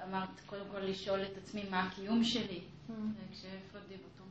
אמרת 0.10 0.42
קודם 0.46 0.66
כל 0.72 0.80
לשאול 0.80 1.22
את 1.22 1.38
עצמי 1.38 1.64
מה 1.70 1.84
הקיום 1.84 2.24
שלי. 2.24 2.62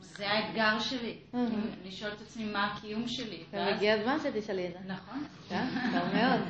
זה 0.05 0.31
האתגר 0.31 0.81
שלי, 0.81 1.16
לשאול 1.86 2.12
את 2.12 2.20
עצמי 2.20 2.44
מה 2.44 2.66
הקיום 2.73 3.08
שלי. 3.08 3.44
הגיע 3.52 3.94
הזמן 3.94 4.18
שתשאלי 4.23 4.66
את 4.68 4.73
זה. 4.73 4.78
נכון. 4.92 5.24
כן, 5.49 5.66
טוב 5.92 6.15
מאוד. 6.15 6.41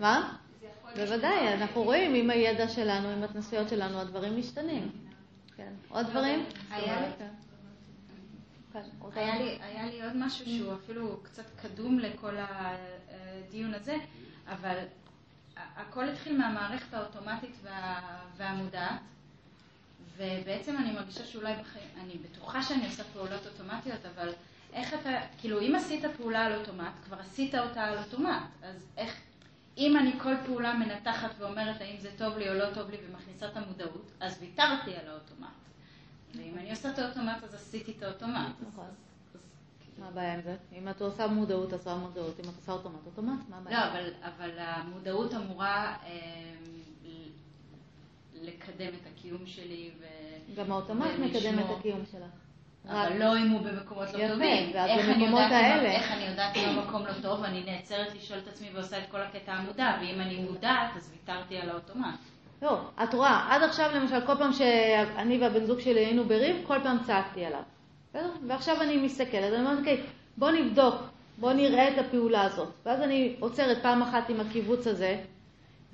מה? 0.00 0.36
בוודאי, 0.96 1.52
אנחנו 1.54 1.82
רואים 1.82 2.14
עם 2.14 2.30
הידע 2.30 2.68
שלנו, 2.68 3.08
עם 3.08 3.22
התנסויות 3.22 3.68
שלנו, 3.68 4.00
הדברים 4.00 4.38
משתנים. 4.38 4.90
כן. 5.56 5.72
עוד 5.88 6.06
דברים? 6.06 6.44
היה 6.70 7.00
לי- 7.00 7.06
היה 9.14 9.38
לי, 9.38 9.58
היה 9.62 9.86
לי 9.86 10.02
עוד 10.02 10.12
משהו 10.16 10.46
שהוא 10.46 10.74
אפילו 10.74 11.20
קצת 11.22 11.44
קדום 11.62 11.98
לכל 11.98 12.34
הדיון 12.38 13.74
הזה, 13.74 13.96
אבל 14.48 14.78
הכל 15.56 16.08
התחיל 16.08 16.38
מהמערכת 16.38 16.94
האוטומטית 16.94 17.56
וה, 17.62 18.00
והמודעת, 18.36 19.00
ובעצם 20.16 20.76
אני 20.76 20.92
מרגישה 20.92 21.24
שאולי 21.24 21.54
בחיים, 21.60 21.88
אני 22.00 22.18
בטוחה 22.18 22.62
שאני 22.62 22.86
עושה 22.86 23.04
פעולות 23.04 23.46
אוטומטיות, 23.46 24.00
אבל 24.14 24.32
איך 24.72 24.94
אתה, 24.94 25.10
כאילו 25.38 25.60
אם 25.60 25.74
עשית 25.74 26.04
פעולה 26.16 26.44
על 26.44 26.60
אוטומט, 26.60 26.92
כבר 27.04 27.16
עשית 27.20 27.54
אותה 27.54 27.84
על 27.84 27.98
אוטומט, 27.98 28.42
אז 28.62 28.86
איך, 28.96 29.20
אם 29.78 29.96
אני 29.96 30.12
כל 30.22 30.34
פעולה 30.46 30.74
מנתחת 30.74 31.30
ואומרת 31.38 31.80
האם 31.80 31.96
זה 32.00 32.10
טוב 32.18 32.38
לי 32.38 32.48
או 32.48 32.54
לא 32.54 32.74
טוב 32.74 32.90
לי 32.90 32.96
ומכניסה 33.08 33.48
את 33.48 33.56
המודעות, 33.56 34.10
אז 34.20 34.36
ויתרתי 34.40 34.96
על 34.96 35.08
האוטומט. 35.08 35.48
ואם 36.34 36.58
אני 36.58 36.70
עושה 36.70 36.90
את 36.90 36.98
האוטומט, 36.98 37.44
אז 37.44 37.54
עשיתי 37.54 37.92
את 37.98 38.02
האוטומט. 38.02 38.54
נכון. 38.68 38.88
מה 39.98 40.08
הבעיה 40.08 40.34
עם 40.34 40.42
זה? 40.42 40.56
אם 40.72 40.88
את 40.88 41.00
עושה 41.00 41.26
מודעות, 41.26 41.72
עושה 41.72 41.94
מודעות. 41.94 42.40
אם 42.40 42.44
את 42.44 42.56
עושה 42.56 42.72
אוטומט, 42.72 43.06
אוטומט, 43.06 43.48
מה 43.48 43.56
הבעיה? 43.56 43.86
לא, 43.86 43.92
אבל, 43.92 44.10
אבל 44.22 44.50
המודעות 44.58 45.34
אמורה 45.34 45.96
אה, 46.06 46.10
לקדם 48.42 48.88
את 49.02 49.06
הקיום 49.12 49.46
שלי 49.46 49.90
ו... 50.00 50.04
גם 50.56 50.72
האוטומט 50.72 51.10
מקדם 51.18 51.58
את 51.58 51.64
הקיום 51.78 52.00
שלך. 52.12 52.22
אבל 52.88 53.18
לא 53.18 53.36
אם 53.38 53.48
הוא 53.50 53.60
במקומות 53.60 54.08
לא 54.14 54.28
טובים. 54.28 54.72
איך 54.76 55.08
אני 55.08 55.24
יודעת 55.26 55.52
האלה- 55.52 55.90
איך 55.90 56.10
אני 56.12 56.24
יודעת 56.24 56.56
אם 56.56 56.68
המקום 56.68 57.06
לא 57.06 57.12
טוב, 57.22 57.44
אני 57.44 57.64
נעצרת 57.64 58.14
לשאול 58.14 58.38
את 58.38 58.48
עצמי 58.48 58.68
ועושה 58.74 58.98
את 58.98 59.10
כל 59.10 59.20
הקטע 59.20 59.52
המודע, 59.52 59.96
ואם 60.00 60.20
אני 60.20 60.38
מודעת, 60.50 60.96
אז 60.96 61.12
ויתרתי 61.12 61.56
על 61.56 61.70
האוטומט. 61.70 62.14
לא, 62.62 62.80
את 63.04 63.14
רואה, 63.14 63.46
עד 63.50 63.62
עכשיו 63.62 63.90
למשל, 63.94 64.26
כל 64.26 64.34
פעם 64.38 64.52
שאני 64.52 65.38
והבן 65.38 65.64
זוג 65.64 65.80
שלי 65.80 66.00
היינו 66.04 66.24
בריב, 66.24 66.56
כל 66.66 66.76
פעם 66.82 66.98
צעקתי 67.06 67.44
עליו. 67.44 67.62
בסדר? 68.10 68.30
ועכשיו 68.48 68.82
אני 68.82 68.96
מסתכלת, 68.96 69.52
אני 69.52 69.60
אומרת, 69.60 69.78
אוקיי, 69.78 70.02
בוא 70.36 70.50
נבדוק, 70.50 70.94
בוא 71.38 71.52
נראה 71.52 71.88
את 71.88 71.98
הפעולה 71.98 72.42
הזאת. 72.42 72.68
ואז 72.86 73.00
אני 73.00 73.36
עוצרת 73.40 73.82
פעם 73.82 74.02
אחת 74.02 74.30
עם 74.30 74.40
הקיבוץ 74.40 74.86
הזה, 74.86 75.18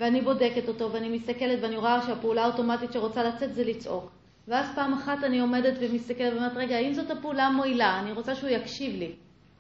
ואני 0.01 0.21
בודקת 0.21 0.69
אותו, 0.69 0.93
ואני 0.93 1.09
מסתכלת, 1.09 1.59
ואני 1.63 1.77
רואה 1.77 2.03
שהפעולה 2.07 2.45
האוטומטית 2.45 2.93
שרוצה 2.93 3.23
לצאת 3.23 3.55
זה 3.55 3.65
לצעוק. 3.65 4.11
ואז 4.49 4.67
פעם 4.75 4.93
אחת 4.93 5.25
אני 5.25 5.41
עומדת 5.41 5.75
ומסתכלת 5.81 6.33
ואומרת, 6.33 6.53
רגע, 6.57 6.77
האם 6.77 6.95
זאת 6.95 7.11
הפעולה 7.11 7.47
המועילה? 7.47 8.01
אני 8.01 8.13
רוצה 8.13 8.35
שהוא 8.35 8.51
יקשיב 8.51 8.97
לי. 8.97 9.13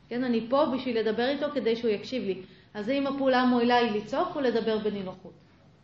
כן, 0.09 0.25
אני 0.25 0.47
פה 0.49 0.65
בשביל 0.75 0.99
לדבר 0.99 1.28
איתו 1.28 1.47
כדי 1.55 1.77
שהוא 1.77 1.91
יקשיב 1.91 2.23
לי. 2.23 2.43
אז 2.75 2.89
האם 2.89 3.07
הפעולה 3.07 3.41
המועילה 3.41 3.77
היא 3.77 3.91
לצעוק 3.91 4.28
או 4.36 4.41
לדבר 4.41 4.78
בנינוחות? 4.78 5.33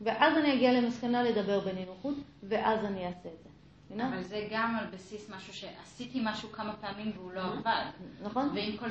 ואז 0.00 0.36
אני 0.36 0.54
אגיע 0.54 0.72
למסקנה 0.72 1.22
לדבר 1.22 1.60
בנינוחות, 1.60 2.14
ואז 2.42 2.84
אני 2.84 3.06
אעשה 3.06 3.28
את 3.28 3.42
זה. 3.42 4.04
אבל 4.04 4.22
זה 4.22 4.48
גם 4.50 4.76
על 4.80 4.86
בסיס 4.94 5.30
משהו 5.36 5.54
שעשיתי 5.54 6.20
משהו 6.24 6.52
כמה 6.52 6.72
פעמים 6.80 7.12
והוא 7.16 7.32
לא 7.32 7.40
עבד. 7.40 7.84
נכון. 8.22 8.50
ואם 8.54 8.76
כל, 8.78 8.88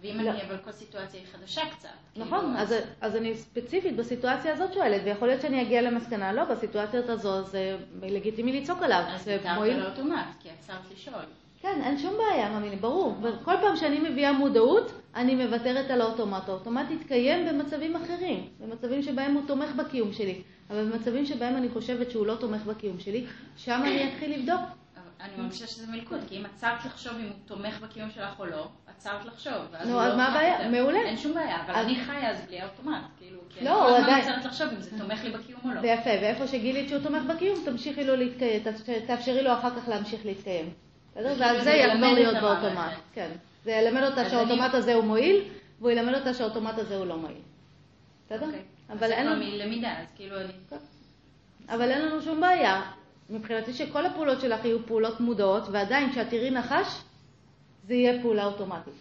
ואם 0.00 0.20
לא. 0.20 0.30
אני, 0.30 0.42
אבל 0.42 0.56
כל 0.64 0.72
סיטואציה 0.72 1.20
היא 1.20 1.28
חדשה 1.32 1.62
קצת. 1.70 1.88
נכון, 2.16 2.40
כאילו, 2.40 2.58
אז, 2.58 2.74
אז 3.00 3.16
אני 3.16 3.34
ספציפית 3.34 3.96
בסיטואציה 3.96 4.52
הזאת 4.52 4.72
שואלת, 4.74 5.02
ויכול 5.04 5.28
להיות 5.28 5.42
שאני 5.42 5.62
אגיע 5.62 5.82
למסקנה, 5.82 6.32
לא, 6.32 6.44
בסיטואציה 6.44 7.00
הזו 7.08 7.42
זה 7.42 7.76
לגיטימי 8.02 8.60
לצעוק 8.60 8.82
עליו. 8.82 9.02
אז 9.08 9.24
זה 9.24 9.32
ויתרת 9.32 9.56
מועיל. 9.56 9.74
על 9.74 9.86
האוטומט, 9.86 10.26
כי 10.40 10.48
עצרת 10.50 10.90
לשאול. 10.92 11.24
כן, 11.60 11.80
אין 11.82 11.98
שום 11.98 12.14
בעיה, 12.18 12.50
מאמינים, 12.50 12.80
ברור. 12.80 13.16
וכל 13.22 13.54
פעם 13.60 13.76
שאני 13.76 14.10
מביאה 14.10 14.32
מודעות, 14.32 14.92
אני 15.14 15.34
מוותרת 15.34 15.90
על 15.90 16.00
האוטומט. 16.00 16.48
האוטומט 16.48 16.90
יתקיים 16.90 17.48
במצבים 17.48 17.96
אחרים, 17.96 18.48
במצבים 18.60 19.02
שבהם 19.02 19.34
הוא 19.34 19.42
תומך 19.46 19.70
בקיום 19.76 20.12
שלי. 20.12 20.42
אבל 20.70 20.84
במצבים 20.84 21.26
שבהם 21.26 21.56
אני 21.56 21.68
חושבת 21.68 22.10
שהוא 22.10 22.26
לא 22.26 22.34
תומך 22.34 22.62
בקיום 22.62 23.00
שלי, 23.00 23.26
שם 23.56 23.80
אני 23.84 24.08
אתחיל 24.08 24.38
לבדוק. 24.38 24.60
אני 25.20 25.42
מרגישה 25.42 25.66
שזה 25.66 25.86
מלכוד, 25.86 26.20
כי 26.28 26.38
אם 26.38 26.46
עצרת 26.46 26.84
לחשוב 26.84 27.12
אם 27.12 27.24
הוא 27.24 27.32
תומך 27.44 27.80
בקיום 27.80 28.10
שלך 28.10 28.40
או 28.40 28.46
לא, 28.46 28.68
עצרת 28.96 29.24
לחשוב. 29.24 29.52
נו, 29.84 29.92
הוא 29.92 30.00
אז 30.00 30.10
לא 30.10 30.16
מה 30.16 30.28
הבעיה? 30.28 30.68
מעולה. 30.68 30.98
אין 30.98 31.16
שום 31.16 31.34
בעיה, 31.34 31.56
אבל 31.66 31.74
אני 31.74 31.96
חיה 32.04 32.30
אז 32.30 32.40
בלי 32.46 32.60
האוטומט, 32.60 33.02
כאילו, 33.18 33.40
כי 33.50 33.64
לא, 33.64 33.96
אני 33.96 34.04
כל 34.04 34.10
הזמן 34.10 34.32
עצרת 34.32 34.44
לחשוב 34.44 34.68
אם 34.68 34.80
זה 34.80 34.98
תומך 34.98 35.24
לי 35.24 35.30
בקיום 35.30 35.60
או 35.64 35.74
לא. 35.74 35.80
ויפה, 35.80 36.10
ואיפה 36.10 36.46
שגילית 36.46 36.88
שהוא 36.88 37.02
תומך 37.02 37.22
בקיום, 37.22 37.58
תמשיכי 37.64 38.04
לו 38.04 38.16
להתקיים, 38.16 38.62
תאפשרי 39.06 39.42
לו 39.42 39.52
אחר 39.52 39.70
כך 39.70 39.88
להמשיך 39.88 40.26
להתקיים. 40.26 40.70
בסדר? 41.10 41.28
כאילו 41.28 41.40
ועל 41.40 41.58
זה 41.58 41.64
זה 41.64 41.70
יחזור 41.70 42.12
להיות 42.12 42.36
באוטומט. 42.40 42.92
כן. 43.12 43.30
זה 43.64 43.70
ילמד 43.70 44.02
אותה 44.02 44.30
שהאוטומט 44.30 44.74
הזה 44.74 44.94
הוא 44.94 45.04
מועיל, 45.04 45.44
והוא 45.80 45.90
ילמד 45.90 46.14
אותה 46.14 46.34
שהאוטומט 46.34 46.78
הזה 46.78 46.96
הוא 46.96 47.06
לא 47.06 47.16
מועיל. 47.16 47.40
בסדר? 48.26 48.46
אוקיי. 48.46 48.62
אבל 48.90 49.12
אין 49.12 49.26
לנו... 49.26 49.44
מלמידה, 49.44 49.92
אז 50.00 50.06
כאילו 50.16 50.36
אני... 50.40 50.52
אבל 51.68 51.90
אין 51.90 52.02
לנו 52.02 52.22
שום 52.22 52.40
בעיה. 52.40 52.82
מבחינתי 53.30 53.72
שכל 53.72 54.06
הפעולות 54.06 54.40
שלך 54.40 54.64
יהיו 54.64 54.86
פעולות 54.86 55.20
מודעות, 55.20 55.68
ועדיין 55.70 56.12
כשאת 56.12 56.28
תראי 56.30 56.50
נחש, 56.50 57.02
זה 57.86 57.94
יהיה 57.94 58.22
פעולה 58.22 58.44
אוטומטית. 58.44 58.92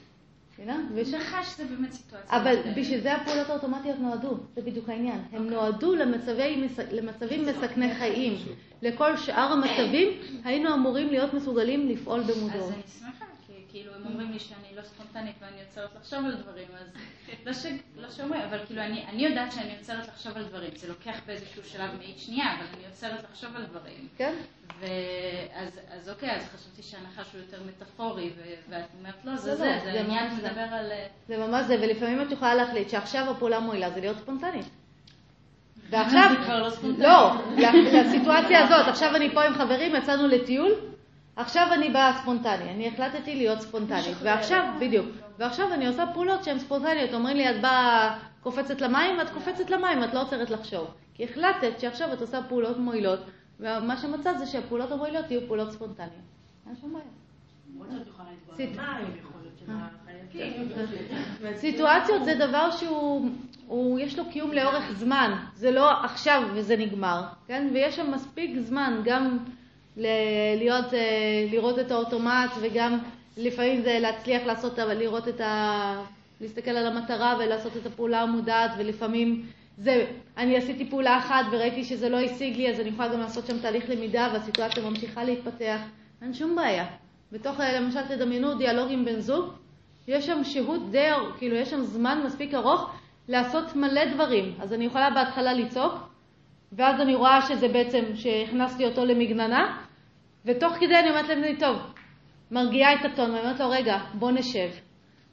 מבינה? 0.53 0.77
נחש 1.17 1.57
זה 1.57 1.65
באמת 1.65 1.91
סיטואציה. 1.91 2.37
אבל. 2.41 2.55
בשביל 2.75 3.01
זה 3.01 3.15
הפעולות 3.15 3.49
האוטומטיות 3.49 3.99
נועדו, 3.99 4.37
זה 4.55 4.61
בדיוק 4.61 4.89
העניין. 4.89 5.19
הם 5.31 5.49
נועדו 5.49 5.95
למצבי, 5.95 6.65
מס- 6.65 6.91
למצבים 6.91 7.45
מסכני 7.45 7.95
חיים. 7.95 8.33
לכל 8.81 9.17
שאר 9.17 9.51
המצבים 9.53 10.07
היינו 10.43 10.73
אמורים 10.73 11.07
להיות 11.07 11.33
מסוגלים 11.33 11.89
לפעול 11.89 12.19
אז 12.19 12.27
במודעות. 12.37 12.73
אני 12.73 12.81
שמחה, 12.99 13.25
כאילו 13.75 13.93
הם 13.93 14.01
אומרים 14.05 14.31
לי 14.31 14.39
שאני 14.39 14.75
לא 14.75 14.81
ספונטנית 14.81 15.35
ואני 15.41 15.61
יוצרת 15.61 15.89
לחשוב 15.95 16.25
על 16.25 16.35
דברים, 16.35 16.67
אז 16.79 16.87
לא 17.45 17.53
ש... 17.53 17.65
לא 17.97 18.11
שאומרים, 18.11 18.41
אבל 18.41 18.65
כאילו 18.65 18.81
אני, 18.81 19.05
אני 19.05 19.25
יודעת 19.25 19.51
שאני 19.51 19.73
יוצרת 19.79 20.07
לחשוב 20.07 20.37
על 20.37 20.43
דברים, 20.43 20.69
זה 20.75 20.87
לוקח 20.87 21.19
באיזשהו 21.25 21.63
שלב 21.63 21.89
מאית 21.99 22.19
שנייה, 22.19 22.55
אבל 22.55 22.65
אני 22.73 22.85
יוצרת 22.85 23.23
לחשוב 23.31 23.55
על 23.55 23.65
דברים. 23.65 24.07
כן? 24.17 24.33
ואז 24.79 25.79
אז 25.91 26.09
אוקיי, 26.09 26.31
אז 26.31 26.49
חשבתי 26.55 26.83
שהנחש 26.83 27.33
הוא 27.33 27.41
יותר 27.41 27.57
מטאפורי, 27.67 28.29
ו... 28.37 28.41
ואת 28.69 28.85
אומרת 28.99 29.15
לא, 29.25 29.35
זה 29.35 29.51
לא, 29.51 29.55
זה, 29.55 29.65
לא, 29.65 29.83
זה 29.83 29.91
זה 29.91 30.03
ממש 30.03 30.31
זה. 30.41 30.49
מדבר 30.49 30.75
על... 30.75 30.91
אה, 30.91 31.07
זה 31.27 31.37
ממש 31.37 31.65
זה, 31.65 31.75
ולפעמים 31.81 32.21
את 32.21 32.31
יכולה 32.31 32.55
להחליט 32.55 32.89
שעכשיו 32.89 33.29
הפעולה 33.31 33.59
מועילה 33.59 33.91
זה 33.91 33.99
להיות 33.99 34.17
ספונטנית. 34.17 34.65
ועכשיו, 35.89 36.31
לא 36.49 36.69
ספונטני. 36.69 37.03
לא, 37.03 37.31
לסיטואציה 37.93 38.63
הזאת, 38.63 38.87
עכשיו 38.87 39.15
אני 39.15 39.29
פה 39.33 39.43
עם 39.43 39.53
חברים, 39.53 39.95
יצאנו 39.95 40.27
לטיול, 40.27 40.94
עכשיו 41.35 41.67
אני 41.73 41.89
באה 41.89 42.17
ספונטני, 42.21 42.71
אני 42.71 42.87
החלטתי 42.87 43.35
להיות 43.35 43.61
ספונטנית, 43.61 44.17
ועכשיו, 44.21 44.63
בדיוק, 44.79 45.05
ועכשיו 45.37 45.73
אני 45.73 45.87
עושה 45.87 46.05
פעולות 46.13 46.43
שהן 46.43 46.59
ספונטניות, 46.59 47.13
אומרים 47.13 47.37
לי, 47.37 47.49
את 47.49 47.61
באה, 47.61 48.19
קופצת 48.43 48.81
למים, 48.81 49.21
את 49.21 49.29
קופצת 49.29 49.69
למים, 49.69 50.03
את 50.03 50.13
לא 50.13 50.21
עוצרת 50.21 50.49
לחשוב. 50.49 50.87
כי 51.13 51.23
החלטת 51.23 51.79
שעכשיו 51.79 52.13
את 52.13 52.21
עושה 52.21 52.43
פעולות 52.49 52.77
מועילות, 52.77 53.19
ומה 53.59 53.97
שמצאת 53.97 54.39
זה 54.39 54.45
שהפעולות 54.45 54.91
המועילות 54.91 55.31
יהיו 55.31 55.47
פעולות 55.47 55.71
ספונטניות. 55.71 56.11
אין 56.67 56.75
שום 56.81 56.93
בעיה. 56.93 57.05
שהחייקים. 59.65 60.69
סיטואציות 61.55 62.25
זה 62.25 62.35
דבר 62.35 62.71
שהוא, 62.71 63.29
הוא, 63.67 63.99
יש 63.99 64.19
לו 64.19 64.23
קיום 64.31 64.51
לאורך 64.51 64.91
זמן, 64.91 65.31
זה 65.53 65.71
לא 65.71 65.91
עכשיו 66.03 66.43
וזה 66.53 66.77
נגמר, 66.77 67.23
כן? 67.47 67.69
ויש 67.73 67.95
שם 67.95 68.11
מספיק 68.11 68.59
זמן 68.59 69.01
גם 69.03 69.37
להיות, 69.97 70.93
אה, 70.93 71.47
לראות 71.51 71.79
את 71.79 71.91
האוטומט 71.91 72.51
וגם 72.61 72.99
לפעמים 73.37 73.81
זה 73.81 73.97
להצליח 74.01 74.43
לעשות, 74.45 74.79
לראות 74.79 75.27
את 75.27 75.41
ה... 75.41 76.01
להסתכל 76.41 76.71
על 76.71 76.87
המטרה 76.87 77.35
ולעשות 77.39 77.77
את 77.77 77.85
הפעולה 77.85 78.21
המודעת 78.21 78.71
ולפעמים 78.77 79.45
זה, 79.77 80.05
אני 80.37 80.57
עשיתי 80.57 80.89
פעולה 80.89 81.17
אחת 81.17 81.45
וראיתי 81.51 81.83
שזה 81.83 82.09
לא 82.09 82.19
השיג 82.19 82.57
לי 82.57 82.69
אז 82.69 82.79
אני 82.79 82.89
יכולה 82.89 83.07
גם 83.07 83.19
לעשות 83.19 83.45
שם 83.47 83.59
תהליך 83.59 83.89
למידה 83.89 84.29
והסיטואציה 84.33 84.83
ממשיכה 84.83 85.23
להתפתח, 85.23 85.79
אין 86.21 86.33
שום 86.33 86.55
בעיה. 86.55 86.85
בתוך, 87.31 87.61
אה, 87.61 87.79
למשל 87.79 88.01
תדמיינו 88.07 88.55
דיאלוג 88.55 88.91
עם 88.91 89.05
בן 89.05 89.19
זוג, 89.19 89.45
יש 90.07 90.25
שם 90.25 90.43
שהות 90.43 90.91
די, 90.91 91.09
כאילו 91.37 91.55
יש 91.55 91.69
שם 91.69 91.81
זמן 91.81 92.21
מספיק 92.25 92.53
ארוך 92.53 92.89
לעשות 93.27 93.75
מלא 93.75 94.05
דברים. 94.13 94.53
אז 94.59 94.73
אני 94.73 94.85
יכולה 94.85 95.09
בהתחלה 95.09 95.53
לצעוק, 95.53 95.93
ואז 96.71 97.01
אני 97.01 97.15
רואה 97.15 97.41
שזה 97.41 97.67
בעצם, 97.67 98.03
שהכנסתי 98.15 98.85
אותו 98.85 99.05
למגננה, 99.05 99.77
ותוך 100.45 100.73
כדי 100.73 100.99
אני 100.99 101.09
אומרת 101.09 101.29
להם, 101.29 101.55
טוב, 101.59 101.77
מרגיעה 102.51 102.93
את 102.93 103.05
הטון, 103.05 103.31
ואני 103.31 103.41
אומרת 103.41 103.59
לו, 103.59 103.69
רגע, 103.69 103.97
בוא 104.13 104.31
נשב. 104.31 104.69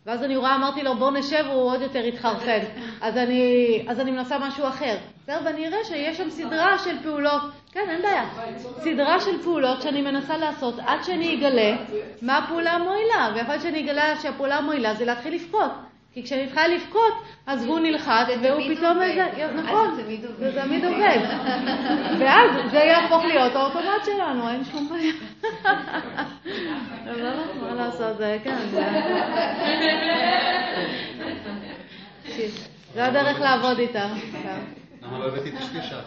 ואז 0.07 0.23
אני 0.23 0.37
רואה, 0.37 0.55
אמרתי 0.55 0.83
לו, 0.83 0.97
בוא 0.97 1.11
נשב, 1.11 1.45
הוא 1.53 1.71
עוד 1.71 1.81
יותר 1.81 2.05
התחרפן. 2.05 2.59
אז 3.01 3.17
אני, 3.17 3.85
אז 3.89 4.01
אני 4.01 4.11
מנסה 4.11 4.39
משהו 4.39 4.69
אחר. 4.69 4.97
בסדר? 5.23 5.41
ואני 5.45 5.67
אראה 5.67 5.85
שיש 5.85 6.17
שם 6.17 6.31
סדרה 6.31 6.79
של 6.79 7.03
פעולות, 7.03 7.43
כן, 7.73 7.85
אין 7.89 8.03
בעיה. 8.03 8.25
סדרה 8.59 9.21
של 9.21 9.43
פעולות 9.43 9.83
שאני 9.83 10.03
מנסה 10.03 10.37
לעשות 10.37 10.75
עד 10.79 11.05
שאני 11.05 11.35
אגלה 11.35 11.77
מה 12.23 12.39
הפעולה 12.39 12.73
המועילה. 12.73 13.33
ויכול 13.35 13.55
להיות 13.55 13.63
שאני 13.63 13.81
אגלה 13.81 14.17
שהפעולה 14.21 14.57
המועילה 14.57 14.95
זה 14.95 15.05
להתחיל 15.05 15.35
לבכות. 15.35 15.71
כי 16.15 16.23
כשאני 16.23 16.45
מתחילה 16.47 16.69
לבכות, 16.69 17.13
אז 17.47 17.65
הוא 17.65 17.81
נלחץ, 17.81 18.27
והוא 18.43 18.75
פתאום 18.77 19.03
איזה... 19.03 19.27
נכון, 19.55 19.95
זה 20.39 20.63
תמיד 20.63 20.85
עובד. 20.85 21.19
ואז 22.21 22.51
זה 22.71 22.79
יהפוך 22.79 23.25
להיות 23.25 23.55
האוטומט 23.55 24.05
שלנו, 24.05 24.49
אין 24.49 24.65
שום 24.65 24.89
בעיה. 24.89 25.13
מה 27.61 27.75
לעשות, 27.75 28.17
זה 28.17 28.39
כן. 28.45 28.57
זה 32.95 33.05
הדרך 33.05 33.41
לעבוד 33.41 33.79
איתה. 33.79 34.09
למה 35.03 35.19
לא 35.19 35.29
הבאתי 35.29 35.49
את 35.49 35.55
אשתי 35.55 35.83
שם? 35.83 36.01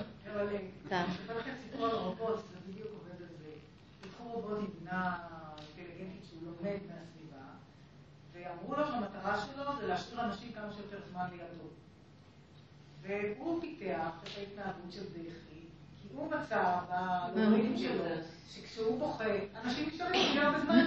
רובוט, 1.80 2.38
זה 2.38 2.58
בדיוק 2.68 2.88
עובד 2.94 3.22
על 3.22 3.28
זה. 3.38 3.52
פיתחו 4.02 4.24
רובוט 4.24 4.60
עם 4.60 4.66
בנה 4.82 5.14
אינטליגנטית 5.78 6.26
שהוא 6.30 6.42
לומד 6.46 6.95
ואמרו 8.70 8.82
לו 8.82 8.88
שהמטרה 8.88 9.38
שלו 9.38 9.64
זה 9.80 9.88
להשאיר 9.88 10.22
אנשים 10.22 10.52
כמה 10.52 10.74
שיותר 10.76 10.98
זמן 11.12 11.26
לידו. 11.32 11.66
והוא 13.02 13.62
פיתח 13.62 14.10
את 14.24 14.30
ההתנהגות 14.38 14.92
של 14.92 15.04
בכי, 15.04 15.62
כי 16.02 16.08
הוא 16.14 16.32
מצא 16.32 16.80
בלוגריתם 17.34 17.78
שלו, 17.78 18.04
שכשהוא 18.50 19.00
בוכה, 19.00 19.24
אנשים 19.64 19.90
נשארים 19.94 20.36
יותר 20.36 20.52
בזמן. 20.52 20.86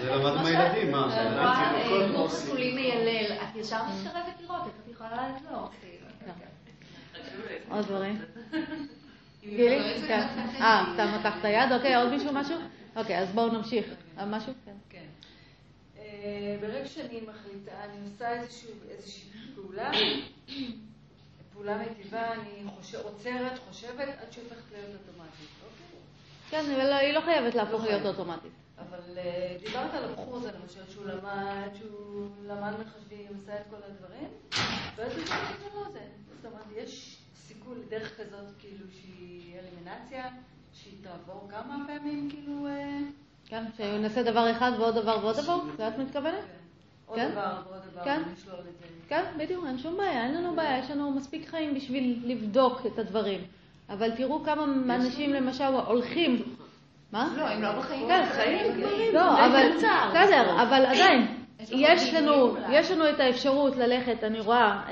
זה 0.00 0.10
למד 0.10 0.42
מהילדים, 0.42 0.90
מה? 0.90 1.10
זה 1.10 2.08
קורס 2.16 2.44
טיפולי 2.44 2.74
מיילל, 2.74 3.32
את 3.32 3.56
ישר 3.56 3.80
מסתרבת 3.84 4.40
לראות 4.40 4.62
איך 4.66 4.74
את 4.84 4.90
יכולה 4.90 5.28
לעזור. 5.28 5.68
עוד 7.68 7.84
דברים? 7.86 8.20
גילי? 9.40 10.00
כן. 10.08 10.26
אה, 10.60 10.84
אתה 10.94 11.06
מתחת 11.18 11.44
היד? 11.44 11.72
אוקיי, 11.72 11.96
עוד 11.96 12.08
מישהו 12.08 12.32
משהו? 12.32 12.56
אוקיי, 12.96 13.18
אז 13.18 13.28
בואו 13.32 13.48
נמשיך. 13.52 13.86
משהו? 14.26 14.52
כן. 14.90 15.04
ברגע 16.60 16.88
שאני 16.88 17.20
מחליטה, 17.20 17.84
אני 17.84 18.08
עושה 18.12 18.42
איזושהי 18.90 19.30
פעולה, 19.54 19.90
פעולה 21.52 21.76
מיטיבה, 21.78 22.32
אני 22.32 22.64
עוצרת, 23.04 23.58
חושבת, 23.68 24.08
עד 24.22 24.32
שהיא 24.32 24.44
הופכת 24.44 24.72
להיות 24.72 24.90
אוטומטית, 25.00 25.48
אוקיי? 25.64 26.00
כן, 26.50 26.74
אבל 26.74 26.92
היא 26.92 27.12
לא 27.12 27.20
חייבת 27.20 27.54
להפוך 27.54 27.82
להיות 27.84 28.06
אוטומטית. 28.06 28.52
אבל 28.78 29.18
דיברת 29.64 29.94
על 29.94 30.04
הבחור 30.04 30.36
הזה, 30.36 30.50
למשל, 30.62 30.92
שהוא 30.92 31.04
למד, 31.06 31.68
שהוא 31.78 32.28
למד 32.46 32.72
מחשבים, 32.80 33.26
עשה 33.42 33.60
את 33.60 33.64
כל 33.70 33.76
הדברים, 33.86 34.28
ואז 34.96 35.12
הוא 35.12 35.24
אומר, 35.26 35.58
זה 35.58 35.66
לא 35.74 35.90
זה. 35.92 36.00
זאת 36.36 36.52
אומרת, 36.52 36.64
יש 36.76 37.16
סיכוי 37.34 37.74
לדרך 37.86 38.20
כזאת, 38.20 38.46
כאילו, 38.58 38.86
שהיא 38.92 39.58
אלימינציה, 39.58 40.28
שהיא 40.72 40.94
תעבור 41.02 41.48
כמה 41.50 41.84
פעמים, 41.86 42.30
כאילו... 42.30 42.66
כן, 43.46 43.64
שהוא 43.76 43.86
ינסה 43.86 44.22
דבר 44.22 44.50
אחד 44.50 44.72
ועוד 44.78 44.94
דבר 44.94 45.18
ועוד 45.22 45.36
דבר? 45.36 45.58
זה 45.76 45.88
את 45.88 45.98
מתכוונת? 45.98 46.44
עוד 47.06 47.20
דבר 47.32 47.56
ועוד 47.68 47.82
דבר, 47.92 48.04
כן? 48.04 48.22
לשלול 48.32 48.58
את 48.58 48.78
זה. 48.78 48.86
כן, 49.08 49.24
בדיוק, 49.38 49.64
אין 49.66 49.78
שום 49.78 49.96
בעיה, 49.96 50.24
אין 50.24 50.34
לנו 50.34 50.56
בעיה, 50.56 50.78
יש 50.78 50.90
לנו 50.90 51.10
מספיק 51.10 51.48
חיים 51.48 51.74
בשביל 51.74 52.22
לבדוק 52.24 52.86
את 52.86 52.98
הדברים. 52.98 53.40
אבל 53.88 54.10
תראו 54.16 54.44
כמה 54.44 54.64
אנשים 54.94 55.32
למשל 55.32 55.64
הולכים... 55.64 56.42
מה? 57.12 57.34
לא, 57.36 57.48
הם 57.48 57.62
לא 57.62 57.78
בחיים. 57.78 58.08
כן, 58.08 58.26
חיים. 58.32 58.84
לא, 59.12 59.46
אבל 59.46 59.70
בסדר, 59.76 60.62
אבל 60.62 60.86
עדיין, 60.86 61.26
יש 61.70 62.14
לנו, 62.14 62.56
יש 62.72 62.90
לנו 62.90 63.08
את 63.10 63.20
האפשרות 63.20 63.76
ללכת, 63.76 64.24
אני 64.24 64.40
רואה, 64.40 64.82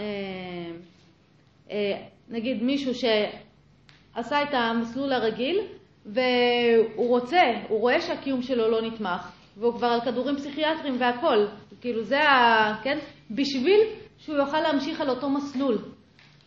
נגיד 2.28 2.62
מישהו 2.62 2.94
שעשה 4.22 4.42
את 4.42 4.48
המסלול 4.55 5.12
הרגיל, 5.12 5.60
והוא 6.06 7.08
רוצה, 7.08 7.40
הוא 7.68 7.80
רואה 7.80 8.00
שהקיום 8.00 8.42
שלו 8.42 8.70
לא 8.70 8.82
נתמך, 8.82 9.30
והוא 9.56 9.74
כבר 9.74 9.86
על 9.86 10.00
כדורים 10.00 10.36
פסיכיאטריים 10.36 10.97
והכל, 10.98 11.47
כאילו 11.80 12.02
זה 12.02 12.20
ה... 12.20 12.74
כן? 12.82 12.98
בשביל 13.30 13.80
שהוא 14.18 14.36
יוכל 14.36 14.60
להמשיך 14.60 15.00
על 15.00 15.10
אותו 15.10 15.30
מסלול. 15.30 15.78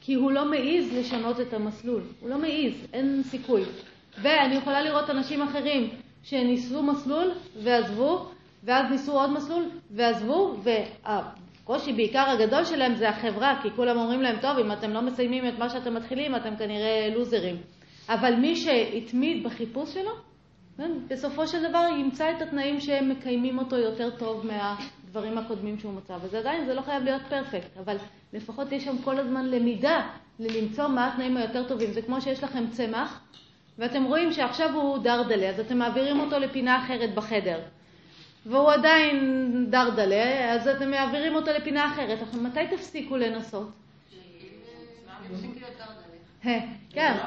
כי 0.01 0.13
הוא 0.13 0.31
לא 0.31 0.45
מעז 0.45 0.93
לשנות 0.97 1.39
את 1.39 1.53
המסלול, 1.53 2.01
הוא 2.19 2.29
לא 2.29 2.37
מעז, 2.37 2.87
אין 2.93 3.21
סיכוי. 3.23 3.61
ואני 4.21 4.55
יכולה 4.55 4.81
לראות 4.81 5.09
אנשים 5.09 5.41
אחרים 5.41 5.89
שניסו 6.23 6.83
מסלול 6.83 7.31
ועזבו, 7.63 8.25
ואז 8.63 8.91
ניסו 8.91 9.11
עוד 9.11 9.31
מסלול 9.33 9.69
ועזבו, 9.91 10.55
והקושי 11.71 11.93
בעיקר 11.93 12.29
הגדול 12.29 12.65
שלהם 12.65 12.95
זה 12.95 13.09
החברה, 13.09 13.59
כי 13.63 13.69
כולם 13.75 13.97
אומרים 13.97 14.21
להם, 14.21 14.39
טוב, 14.41 14.57
אם 14.57 14.71
אתם 14.71 14.91
לא 14.91 15.01
מסיימים 15.01 15.47
את 15.47 15.59
מה 15.59 15.69
שאתם 15.69 15.93
מתחילים, 15.93 16.35
אתם 16.35 16.55
כנראה 16.55 17.09
לוזרים. 17.15 17.55
אבל 18.09 18.35
מי 18.35 18.55
שהתמיד 18.55 19.43
בחיפוש 19.43 19.93
שלו, 19.93 20.11
כן, 20.77 20.91
בסופו 21.07 21.47
של 21.47 21.69
דבר 21.69 21.85
ימצא 21.99 22.31
את 22.31 22.41
התנאים 22.41 22.79
שהם 22.79 23.09
מקיימים 23.09 23.59
אותו 23.59 23.77
יותר 23.77 24.09
טוב 24.09 24.45
מהדברים 24.47 25.37
הקודמים 25.37 25.79
שהוא 25.79 25.93
מצא. 25.93 26.17
וזה 26.21 26.39
עדיין, 26.39 26.65
זה 26.65 26.73
לא 26.73 26.81
חייב 26.81 27.03
להיות 27.03 27.21
פרפקט, 27.29 27.77
אבל 27.77 27.97
לפחות 28.33 28.71
יש 28.71 28.83
שם 28.83 28.97
כל 29.03 29.19
הזמן 29.19 29.45
למידה 29.45 30.09
ללמצוא 30.39 30.87
מה 30.87 31.07
התנאים 31.07 31.37
היותר 31.37 31.67
טובים. 31.67 31.91
זה 31.91 32.01
כמו 32.01 32.21
שיש 32.21 32.43
לכם 32.43 32.67
צמח, 32.67 33.21
ואתם 33.77 34.03
רואים 34.03 34.31
שעכשיו 34.31 34.73
הוא 34.73 34.97
דרדלה, 34.97 35.49
אז 35.49 35.59
אתם 35.59 35.77
מעבירים 35.77 36.19
אותו 36.19 36.39
לפינה 36.39 36.77
אחרת 36.85 37.15
בחדר. 37.15 37.59
והוא 38.45 38.71
עדיין 38.71 39.65
דרדלה, 39.69 40.53
אז 40.53 40.67
אתם 40.67 40.91
מעבירים 40.91 41.35
אותו 41.35 41.51
לפינה 41.51 41.91
אחרת. 41.93 42.19
מתי 42.33 42.67
תפסיקו 42.75 43.17
לנסות? 43.17 43.69
כן, 46.89 47.17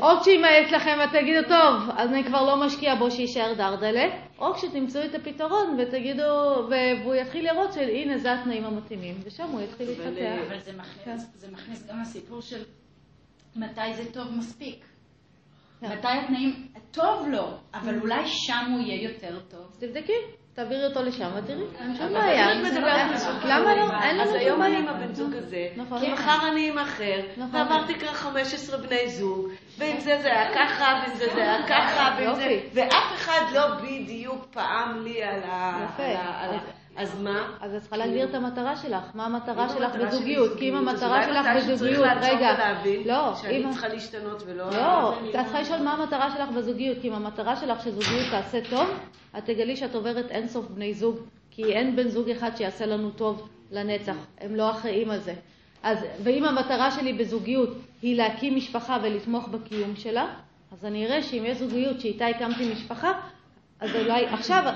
או 0.00 0.20
כשיימאס 0.20 0.72
לכם 0.72 0.98
ותגידו, 1.04 1.48
טוב, 1.48 1.90
אז 1.96 2.10
אני 2.10 2.24
כבר 2.24 2.42
לא 2.42 2.66
משקיע 2.66 2.94
בו 2.94 3.10
שיישאר 3.10 3.54
דרדלה, 3.54 4.04
או 4.38 4.54
כשתמצאו 4.54 5.04
את 5.04 5.14
הפתרון 5.14 5.76
ותגידו, 5.78 6.22
והוא 6.70 7.14
יתחיל 7.14 7.44
לראות 7.52 7.72
שהנה 7.72 8.18
זה 8.18 8.32
התנאים 8.32 8.64
המתאימים, 8.64 9.14
ושם 9.24 9.48
הוא 9.48 9.60
יתחיל 9.60 9.88
להתפתח. 9.88 10.46
אבל 10.48 10.58
זה 11.34 11.52
מכניס 11.52 11.86
גם 11.88 12.00
לסיפור 12.02 12.40
של 12.40 12.62
מתי 13.56 13.94
זה 13.94 14.12
טוב 14.12 14.26
מספיק. 14.38 14.84
מתי 15.82 16.08
התנאים, 16.08 16.68
טוב 16.90 17.28
לו, 17.28 17.48
אבל 17.74 18.00
אולי 18.00 18.22
שם 18.26 18.70
הוא 18.72 18.80
יהיה 18.80 19.02
יותר 19.10 19.40
טוב. 19.50 19.76
תבדקי. 19.78 20.41
תעבירי 20.54 20.86
אותו 20.86 21.02
לשם 21.02 21.30
ותראי, 21.36 21.62
אין 21.80 21.96
שום 21.96 22.12
בעיה. 22.12 22.54
למה 23.44 23.74
לא? 23.74 24.02
אין 24.02 24.18
לנו 24.18 24.22
אז 24.22 24.28
שום 24.28 24.38
היום 24.38 24.60
בעיה. 24.60 24.78
אני 24.78 24.88
עם 24.88 24.88
הבן 24.88 25.14
זוג 25.14 25.34
הזה, 25.34 25.68
נכון. 25.76 26.00
כי 26.00 26.12
מחר 26.12 26.48
אני 26.48 26.68
עם 26.68 26.78
אחר, 26.78 27.20
נכון. 27.36 27.60
ועברתי 27.60 27.94
כבר 27.94 28.12
15 28.12 28.78
בני 28.78 29.08
זוג, 29.08 29.48
ועם 29.78 30.00
זה 30.00 30.18
זה 30.22 30.28
היה 30.28 30.54
ככה, 30.54 31.02
ועם 31.02 31.16
זה 31.16 31.26
זה 31.34 31.42
היה 31.42 31.68
ככה, 31.68 32.14
ועם 32.18 32.34
זה... 32.34 32.60
ואף 32.74 33.14
אחד 33.14 33.40
לא 33.54 33.66
בדיוק 33.82 34.46
פעם 34.50 35.02
לי 35.04 35.22
על 35.22 35.40
ה... 35.44 35.86
אז 36.96 37.20
מה? 37.20 37.56
אז 37.60 37.74
את 37.74 37.80
צריכה 37.80 37.96
להגדיר 37.96 38.28
את 38.28 38.34
המטרה 38.34 38.76
שלך, 38.76 39.04
מה 39.14 39.24
המטרה 39.24 39.68
שלך 39.68 39.94
בזוגיות, 39.94 40.58
כי 40.58 40.68
אם 40.68 40.76
המטרה 40.76 41.22
שלך 41.22 41.46
בזוגיות, 41.56 42.06
רגע, 42.20 42.74
לא, 43.06 43.34
שאני 43.34 43.64
צריכה 43.70 43.88
להשתנות 43.88 44.42
ולא... 44.46 44.70
לא, 44.70 45.18
את 45.18 45.32
צריכה 45.44 45.60
לשאול 45.60 45.78
מה 45.78 45.92
המטרה 45.92 46.30
שלך 46.30 46.48
בזוגיות, 46.56 46.98
כי 47.00 47.08
אם 47.08 47.12
המטרה 47.12 47.56
שלך 47.56 47.82
שזוגיות 47.82 48.26
תעשה 48.30 48.58
טוב, 48.70 48.88
את 49.38 49.44
תגלי 49.44 49.76
שאת 49.76 49.94
עוברת 49.94 50.30
אינסוף 50.30 50.66
בני 50.68 50.94
זוג, 50.94 51.16
כי 51.50 51.64
אין 51.64 51.96
בן 51.96 52.08
זוג 52.08 52.30
אחד 52.30 52.56
שיעשה 52.56 52.86
לנו 52.86 53.10
טוב 53.10 53.48
לנצח, 53.70 54.16
הם 54.40 54.54
לא 54.54 54.70
אחראים 54.70 55.10
על 55.10 55.18
זה. 55.18 55.34
אז, 55.82 55.98
ואם 56.22 56.44
המטרה 56.44 56.90
שלי 56.90 57.12
בזוגיות 57.12 57.76
היא 58.02 58.16
להקים 58.16 58.56
משפחה 58.56 58.98
ולתמוך 59.02 59.48
בקיום 59.48 59.96
שלה, 59.96 60.26
אז 60.72 60.84
אני 60.84 61.06
אראה 61.06 61.22
שאם 61.22 61.42
יש 61.46 61.58
זוגיות 61.58 62.00
שאיתה 62.00 62.26
הקמתי 62.26 62.72
משפחה, 62.72 63.12
אז 63.80 63.90
אולי 63.96 64.26
עכשיו, 64.26 64.72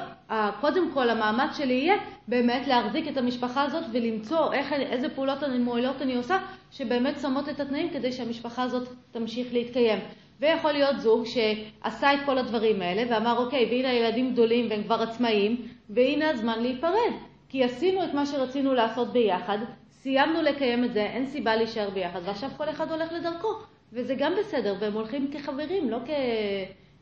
קודם 0.60 0.92
כל 0.92 1.10
המאמץ 1.10 1.56
שלי 1.56 1.74
יהיה 1.74 1.96
באמת 2.28 2.66
להחזיק 2.66 3.08
את 3.08 3.16
המשפחה 3.16 3.62
הזאת 3.62 3.84
ולמצוא 3.92 4.52
איך, 4.52 4.72
איזה 4.72 5.08
פעולות 5.08 5.42
אני, 5.42 5.58
מועילות 5.58 6.02
אני 6.02 6.16
עושה 6.16 6.38
שבאמת 6.70 7.20
שמות 7.20 7.48
את 7.48 7.60
התנאים 7.60 7.90
כדי 7.90 8.12
שהמשפחה 8.12 8.62
הזאת 8.62 8.88
תמשיך 9.12 9.52
להתקיים. 9.52 9.98
ויכול 10.40 10.72
להיות 10.72 11.00
זוג 11.00 11.24
שעשה 11.26 12.14
את 12.14 12.18
כל 12.26 12.38
הדברים 12.38 12.82
האלה 12.82 13.02
ואמר 13.10 13.44
אוקיי, 13.44 13.64
והנה 13.64 13.90
הילדים 13.90 14.32
גדולים 14.32 14.70
והם 14.70 14.82
כבר 14.82 15.02
עצמאיים 15.02 15.68
והנה 15.90 16.30
הזמן 16.30 16.62
להיפרד. 16.62 17.12
כי 17.48 17.64
עשינו 17.64 18.04
את 18.04 18.14
מה 18.14 18.26
שרצינו 18.26 18.74
לעשות 18.74 19.12
ביחד, 19.12 19.58
סיימנו 19.90 20.42
לקיים 20.42 20.84
את 20.84 20.92
זה, 20.92 21.02
אין 21.02 21.26
סיבה 21.26 21.56
להישאר 21.56 21.90
ביחד 21.90 22.20
ועכשיו 22.24 22.50
כל 22.56 22.70
אחד 22.70 22.90
הולך 22.90 23.12
לדרכו 23.12 23.48
וזה 23.92 24.14
גם 24.18 24.32
בסדר 24.38 24.74
והם 24.80 24.92
הולכים 24.92 25.30
כחברים, 25.32 25.90
לא 25.90 25.98
כ... 26.06 26.10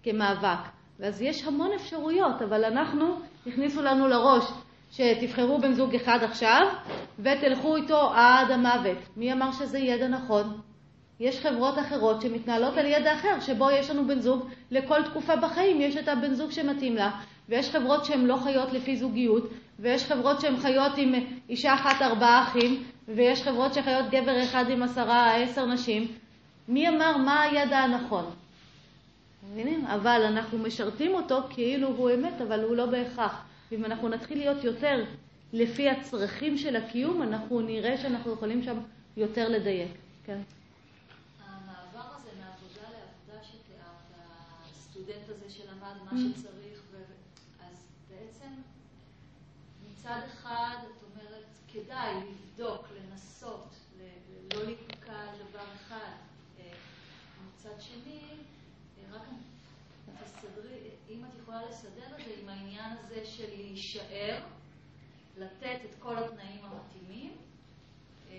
כמאבק. 0.02 0.83
ואז 1.00 1.22
יש 1.22 1.44
המון 1.44 1.70
אפשרויות, 1.74 2.42
אבל 2.42 2.64
אנחנו, 2.64 3.06
הכניסו 3.46 3.82
לנו 3.82 4.08
לראש 4.08 4.44
שתבחרו 4.90 5.58
בן 5.58 5.72
זוג 5.72 5.94
אחד 5.94 6.18
עכשיו 6.22 6.66
ותלכו 7.18 7.76
איתו 7.76 8.12
עד 8.14 8.50
המוות. 8.50 8.98
מי 9.16 9.32
אמר 9.32 9.52
שזה 9.52 9.78
יהיה 9.78 10.04
הנכון? 10.04 10.60
יש 11.20 11.40
חברות 11.40 11.78
אחרות 11.78 12.22
שמתנהלות 12.22 12.76
על 12.76 12.86
ידע 12.86 13.14
אחר, 13.14 13.40
שבו 13.40 13.70
יש 13.70 13.90
לנו 13.90 14.06
בן 14.06 14.20
זוג 14.20 14.48
לכל 14.70 15.02
תקופה 15.02 15.36
בחיים, 15.36 15.80
יש 15.80 15.96
את 15.96 16.08
הבן 16.08 16.34
זוג 16.34 16.50
שמתאים 16.50 16.96
לה, 16.96 17.10
ויש 17.48 17.70
חברות 17.70 18.04
שהן 18.04 18.26
לא 18.26 18.36
חיות 18.36 18.72
לפי 18.72 18.96
זוגיות, 18.96 19.50
ויש 19.78 20.04
חברות 20.04 20.40
שהן 20.40 20.56
חיות 20.56 20.92
עם 20.96 21.14
אישה 21.48 21.74
אחת 21.74 22.02
ארבעה 22.02 22.42
אחים, 22.42 22.82
ויש 23.08 23.42
חברות 23.42 23.74
שחיות 23.74 24.10
גבר 24.10 24.42
אחד 24.42 24.64
עם 24.70 24.82
עשרה, 24.82 25.34
עשר 25.36 25.66
נשים. 25.66 26.08
מי 26.68 26.88
אמר 26.88 27.16
מה 27.16 27.42
הידע 27.42 27.78
הנכון? 27.78 28.24
מבינים? 29.52 29.86
אבל 29.86 30.22
אנחנו 30.26 30.58
משרתים 30.58 31.14
אותו 31.14 31.38
כאילו 31.50 31.88
הוא 31.88 32.10
אמת, 32.14 32.40
אבל 32.48 32.64
הוא 32.64 32.76
לא 32.76 32.86
בהכרח. 32.86 33.32
ואם 33.70 33.84
אנחנו 33.84 34.08
נתחיל 34.08 34.38
להיות 34.38 34.64
יותר 34.64 35.04
לפי 35.52 35.90
הצרכים 35.90 36.58
של 36.58 36.76
הקיום, 36.76 37.22
אנחנו 37.22 37.60
נראה 37.60 37.98
שאנחנו 37.98 38.32
יכולים 38.32 38.62
שם 38.62 38.78
יותר 39.16 39.48
לדייק. 39.48 39.90
כן. 40.24 40.38
המעבר 41.44 42.14
הזה 42.16 42.30
מעבודה 42.40 42.82
לעבודה 42.82 43.44
שתיארת, 43.44 44.26
הסטודנט 44.72 45.28
הזה 45.28 45.50
שלמד 45.50 45.94
מה 46.04 46.10
Mm. 46.10 46.38
שצריך, 46.38 46.82
ו- 46.90 47.02
אז 47.64 47.76
בעצם 48.10 48.50
מצד 49.90 50.20
אחד 50.34 50.76
את 50.82 51.02
אומרת, 51.02 51.44
כדאי 51.72 52.14
לבדוק, 52.16 52.86
לנסות, 53.00 53.74
לא 54.54 54.64
להיתקע 54.64 55.12
על 55.12 55.28
דבר 55.50 55.64
אחד. 55.76 56.12
אה, 56.60 56.64
מצד 57.48 57.80
שני, 57.80 58.18
אה, 58.98 59.16
רק 59.16 59.22
תסדרי, 60.24 60.78
אם 61.10 61.24
את 61.24 61.38
יכולה 61.42 61.44
לסדר 61.70 62.18
את 62.18 62.24
זה 62.24 62.32
עם 62.42 62.48
העניין 62.48 62.92
הזה 63.00 63.24
של 63.24 63.46
להישאר, 63.56 64.38
לתת 65.38 65.78
את 65.84 65.94
כל 65.98 66.16
התנאים 66.18 66.60
המתאימים, 66.62 67.32
אה, 68.30 68.34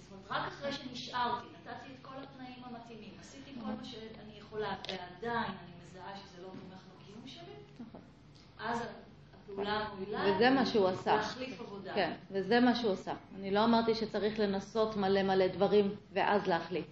זאת 0.00 0.12
אומרת, 0.12 0.26
רק 0.30 0.52
אחרי 0.52 0.72
שנשארתי, 0.72 1.46
נתתי 1.46 1.92
את 1.92 1.98
כל 2.02 2.14
התנאים 2.22 2.62
המתאימים, 2.64 3.10
עשיתי 3.20 3.50
כל 3.60 3.70
מה 3.80 3.84
שאני 3.84 4.38
יכולה, 4.38 4.76
ועדיין 4.88 5.52
אני 5.52 5.72
מזהה 5.84 6.16
שזה 6.18 6.42
לא 6.42 6.48
תומך 6.48 6.82
בקיום 6.96 7.26
שלי, 7.26 7.54
נכון. 7.80 8.00
אז 8.58 8.78
הפעולה 9.44 9.72
המועילה 9.72 10.34
וזה 10.34 10.50
מה 10.50 10.66
שהוא 10.66 10.88
עשה. 10.88 11.16
להחליף 11.16 11.60
עבודה. 11.60 11.94
כן, 11.94 12.12
וזה 12.30 12.60
מה 12.60 12.74
שהוא 12.74 12.92
עשה. 12.92 13.12
אני 13.36 13.50
לא 13.50 13.64
אמרתי 13.64 13.94
שצריך 13.94 14.38
לנסות 14.38 14.96
מלא 14.96 15.22
מלא 15.22 15.46
דברים 15.46 15.94
ואז 16.12 16.46
להחליט. 16.46 16.86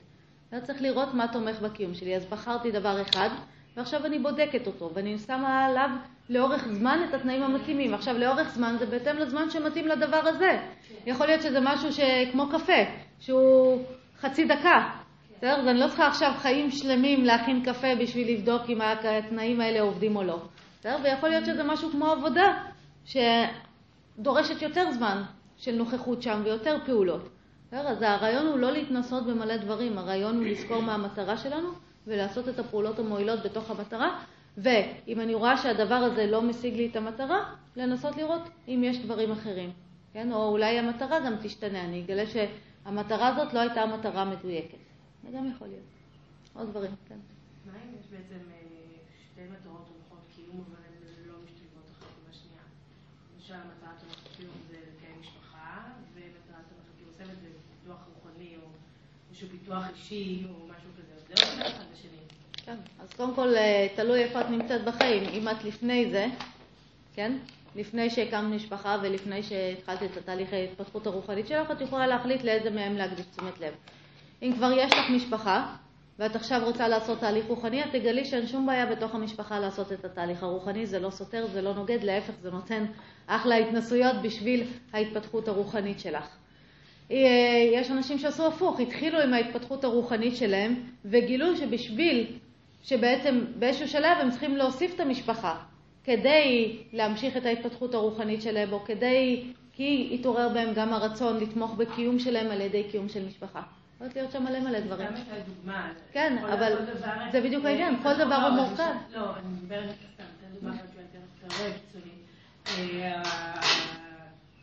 אתה 0.49 0.60
צריך 0.60 0.83
לראות 0.83 1.15
מה 1.15 1.33
תומך 1.33 1.59
בקיום 1.59 1.94
שלי. 1.94 2.17
אז 2.17 2.25
בחרתי 2.25 2.70
דבר 2.70 3.02
אחד, 3.02 3.28
ועכשיו 3.77 4.07
אני 4.07 4.19
בודקת 4.19 4.67
אותו, 4.67 4.91
ואני 4.95 5.19
שמה 5.19 5.65
עליו 5.65 5.91
לאורך 6.29 6.69
זמן 6.69 7.01
את 7.09 7.15
התנאים 7.15 7.43
המתאימים. 7.43 7.95
עכשיו, 7.95 8.19
לאורך 8.19 8.49
זמן 8.55 8.77
זה 8.79 8.87
בהתאם 8.87 9.17
לזמן 9.17 9.51
שמתאים 9.51 9.89
לדבר 9.89 10.21
הזה. 10.27 10.59
יכול 11.07 11.27
להיות 11.27 11.43
שזה 11.43 11.59
משהו 11.63 11.89
שכמו 11.93 12.49
קפה, 12.49 12.83
שהוא 13.21 13.83
חצי 14.21 14.45
דקה. 14.45 14.91
בסדר? 15.37 15.61
אז 15.61 15.67
אני 15.67 15.79
לא 15.79 15.87
צריכה 15.87 16.07
עכשיו 16.07 16.33
חיים 16.39 16.71
שלמים 16.71 17.25
להכין 17.25 17.65
קפה 17.65 17.95
בשביל 18.01 18.33
לבדוק 18.33 18.63
אם 18.69 18.81
התנאים 18.81 19.61
האלה 19.61 19.81
עובדים 19.81 20.17
או 20.17 20.23
לא. 20.23 20.39
בסדר? 20.81 20.97
ויכול 21.03 21.29
להיות 21.29 21.47
שזה 21.47 21.63
משהו 21.65 21.91
כמו 21.91 22.07
עבודה, 22.07 22.63
שדורשת 23.05 24.63
יותר 24.63 24.91
זמן 24.93 25.23
של 25.57 25.75
נוכחות 25.75 26.23
שם 26.23 26.41
ויותר 26.45 26.79
פעולות. 26.87 27.29
בסדר? 27.67 27.89
אז 27.89 28.03
הרעיון 28.03 28.47
הוא 28.47 28.59
לא 28.59 28.73
להתנסות 28.73 29.27
במלא 29.27 29.57
דברים, 29.57 29.99
הרעיון 29.99 30.37
הוא 30.37 30.45
לזכור 30.45 30.83
מה 30.83 30.95
המטרה 30.95 31.37
שלנו 31.37 31.69
ולעשות 32.11 32.49
את 32.49 32.59
הפעולות 32.59 32.99
המועילות 32.99 33.43
בתוך 33.43 33.71
המטרה, 33.71 34.25
ואם 34.59 35.21
אני 35.21 35.35
רואה 35.35 35.57
שהדבר 35.57 35.95
הזה 35.95 36.27
לא 36.27 36.43
משיג 36.43 36.75
לי 36.75 36.89
את 36.91 36.97
המטרה, 36.97 37.55
לנסות 37.77 38.17
לראות 38.17 38.43
אם 38.69 38.83
יש 38.85 38.99
דברים 38.99 39.31
אחרים. 39.31 39.73
כן? 40.13 40.33
או 40.33 40.49
אולי 40.49 40.79
המטרה 40.79 41.21
גם 41.21 41.35
תשתנה, 41.43 41.85
אני 41.85 42.05
אגלה 42.05 42.23
שהמטרה 42.27 43.29
הזאת 43.29 43.55
לא 43.55 43.61
הייתה 43.61 43.87
מטרה 43.87 44.25
מדויקת. 44.25 44.79
זה 45.23 45.29
גם 45.37 45.51
יכול 45.51 45.69
להיות. 45.69 45.83
עוד 46.55 46.71
דברים, 46.71 46.91
כן. 47.09 47.19
מה 47.67 47.73
אם 47.73 47.95
יש 48.01 48.07
בעצם 48.11 48.45
אה, 48.51 48.59
שתי 49.25 49.41
מטרות 49.41 49.89
תומכות 49.89 50.25
קיום, 50.35 50.65
אבל 50.69 50.83
הן 50.87 51.29
לא 51.29 51.35
משתלבות 51.45 51.85
אחת 51.93 52.07
עם 52.19 52.31
השנייה? 52.31 52.63
למשל, 53.35 53.55
מטרת 53.55 53.99
תומכת 54.01 54.37
קיום 54.37 54.55
זה 54.71 54.77
לקיים 54.77 55.21
משפחה, 55.21 55.83
ומטרת 56.15 56.65
תומכת 56.69 56.93
קיום 56.99 57.11
זה 57.43 57.49
פיתוח 57.81 57.99
רוחני, 58.15 58.57
או 58.57 58.69
איזשהו 59.31 59.49
פיתוח 59.49 59.85
אישי, 59.89 60.45
או 60.49 60.67
משהו 60.67 60.91
כזה. 60.99 61.13
אז 61.17 61.23
זה 61.29 61.35
לא 61.47 61.53
עובד 61.53 61.67
אחד 61.77 61.85
בשני. 61.93 62.23
כן, 62.65 62.77
אז 63.03 63.13
קודם 63.13 63.35
כל 63.35 63.55
אה, 63.57 63.87
תלוי 63.97 64.23
איפה 64.23 64.41
את 64.41 64.51
נמצאת 64.51 64.85
בחיים. 64.85 65.23
אם 65.33 65.49
את 65.49 65.65
לפני 65.65 66.11
זה, 66.11 66.27
כן? 67.15 67.33
לפני 67.77 68.11
שהקמת 68.11 68.55
משפחה 68.55 68.97
ולפני 69.03 69.43
שהתחלת 69.43 70.03
את 70.03 70.17
התהליך 70.17 70.53
ההתפתחות 70.53 71.07
הרוחנית 71.07 71.47
שלך, 71.47 71.71
את 71.71 71.81
יכולה 71.81 72.07
להחליט 72.07 72.45
לאיזה 72.45 72.71
מהם 72.71 72.97
להקדיש 72.97 73.27
תשומת 73.27 73.61
לב. 73.61 73.75
אם 74.43 74.53
כבר 74.57 74.73
יש 74.77 74.93
לך 74.93 75.11
משפחה, 75.11 75.77
ואת 76.19 76.37
עכשיו 76.37 76.61
רוצה 76.65 76.89
לעשות 76.89 77.21
תהליך 77.21 77.47
רוחני, 77.47 77.85
את 77.85 77.89
תגלי 77.93 78.25
שאין 78.25 78.47
שום 78.47 78.67
בעיה 78.67 78.87
בתוך 78.87 79.15
המשפחה 79.15 79.59
לעשות 79.59 79.93
את 79.93 80.05
התהליך 80.05 80.43
הרוחני, 80.43 80.87
זה 80.87 80.99
לא 80.99 81.11
סותר, 81.11 81.47
זה 81.47 81.63
לא 81.63 81.75
נוגד, 81.75 82.03
להפך, 82.03 82.33
זה 82.43 82.51
נותן 82.51 82.85
אחלה 83.27 83.57
התנסויות 83.57 84.17
בשביל 84.23 84.67
ההתפתחות 84.93 85.49
הרוחנית 85.49 86.01
שלך. 86.01 86.37
אה, 87.11 87.17
יש 87.73 87.91
אנשים 87.91 88.19
שעשו 88.19 88.47
הפוך, 88.47 88.81
התחילו 88.81 89.21
עם 89.21 89.35
ההתפתחות 89.35 89.85
הרוחנית 89.85 90.37
שלהם, 90.37 90.75
וגילו 91.05 91.57
שבשביל 91.57 92.27
שבעצם 92.83 93.44
באיזשהו 93.59 93.89
שלב 93.89 94.18
הם 94.20 94.31
צריכים 94.31 94.57
להוסיף 94.57 94.94
את 94.94 95.00
המשפחה 95.00 95.57
כדי 96.05 96.78
להמשיך 96.92 97.36
את 97.36 97.47
ההתפתחות 97.47 97.94
הרוחנית 97.94 98.42
שלהם, 98.42 98.73
או 98.73 98.84
כדי, 98.84 99.52
כי 99.73 100.10
התעורר 100.15 100.49
בהם 100.49 100.75
גם 100.75 100.92
הרצון 100.92 101.41
לתמוך 101.41 101.75
בקיום 101.75 102.18
שלהם 102.18 102.50
על 102.50 102.60
ידי 102.60 102.84
קיום 102.91 103.09
של 103.09 103.26
משפחה. 103.26 103.62
יכולת 104.00 104.17
להיות 104.17 104.33
שם 104.33 104.44
מלא 104.44 104.60
מלא 104.60 104.81
דברים. 104.81 105.07
גם 105.07 105.15
הייתה 105.15 105.31
דוגמה. 105.47 105.92
כן, 106.12 106.39
אבל 106.52 106.73
זה 107.33 107.41
בדיוק 107.41 107.65
העניין, 107.65 108.02
כל 108.02 108.15
דבר 108.15 108.34
הוא 108.34 108.49
אבל 108.49 108.57
מורכב. 108.57 108.92
לא, 109.15 109.36
אני 109.36 109.49
מדברת 109.49 109.91
סתם, 110.15 110.25
אתן 110.39 110.55
דוגמה 110.55 110.70
אחת 110.70 110.84
שאני 110.94 111.05
אתן 111.10 111.18
לך 111.47 111.60
יותר 111.60 111.78
קיצוני. 111.78 112.12
אה, 113.02 113.23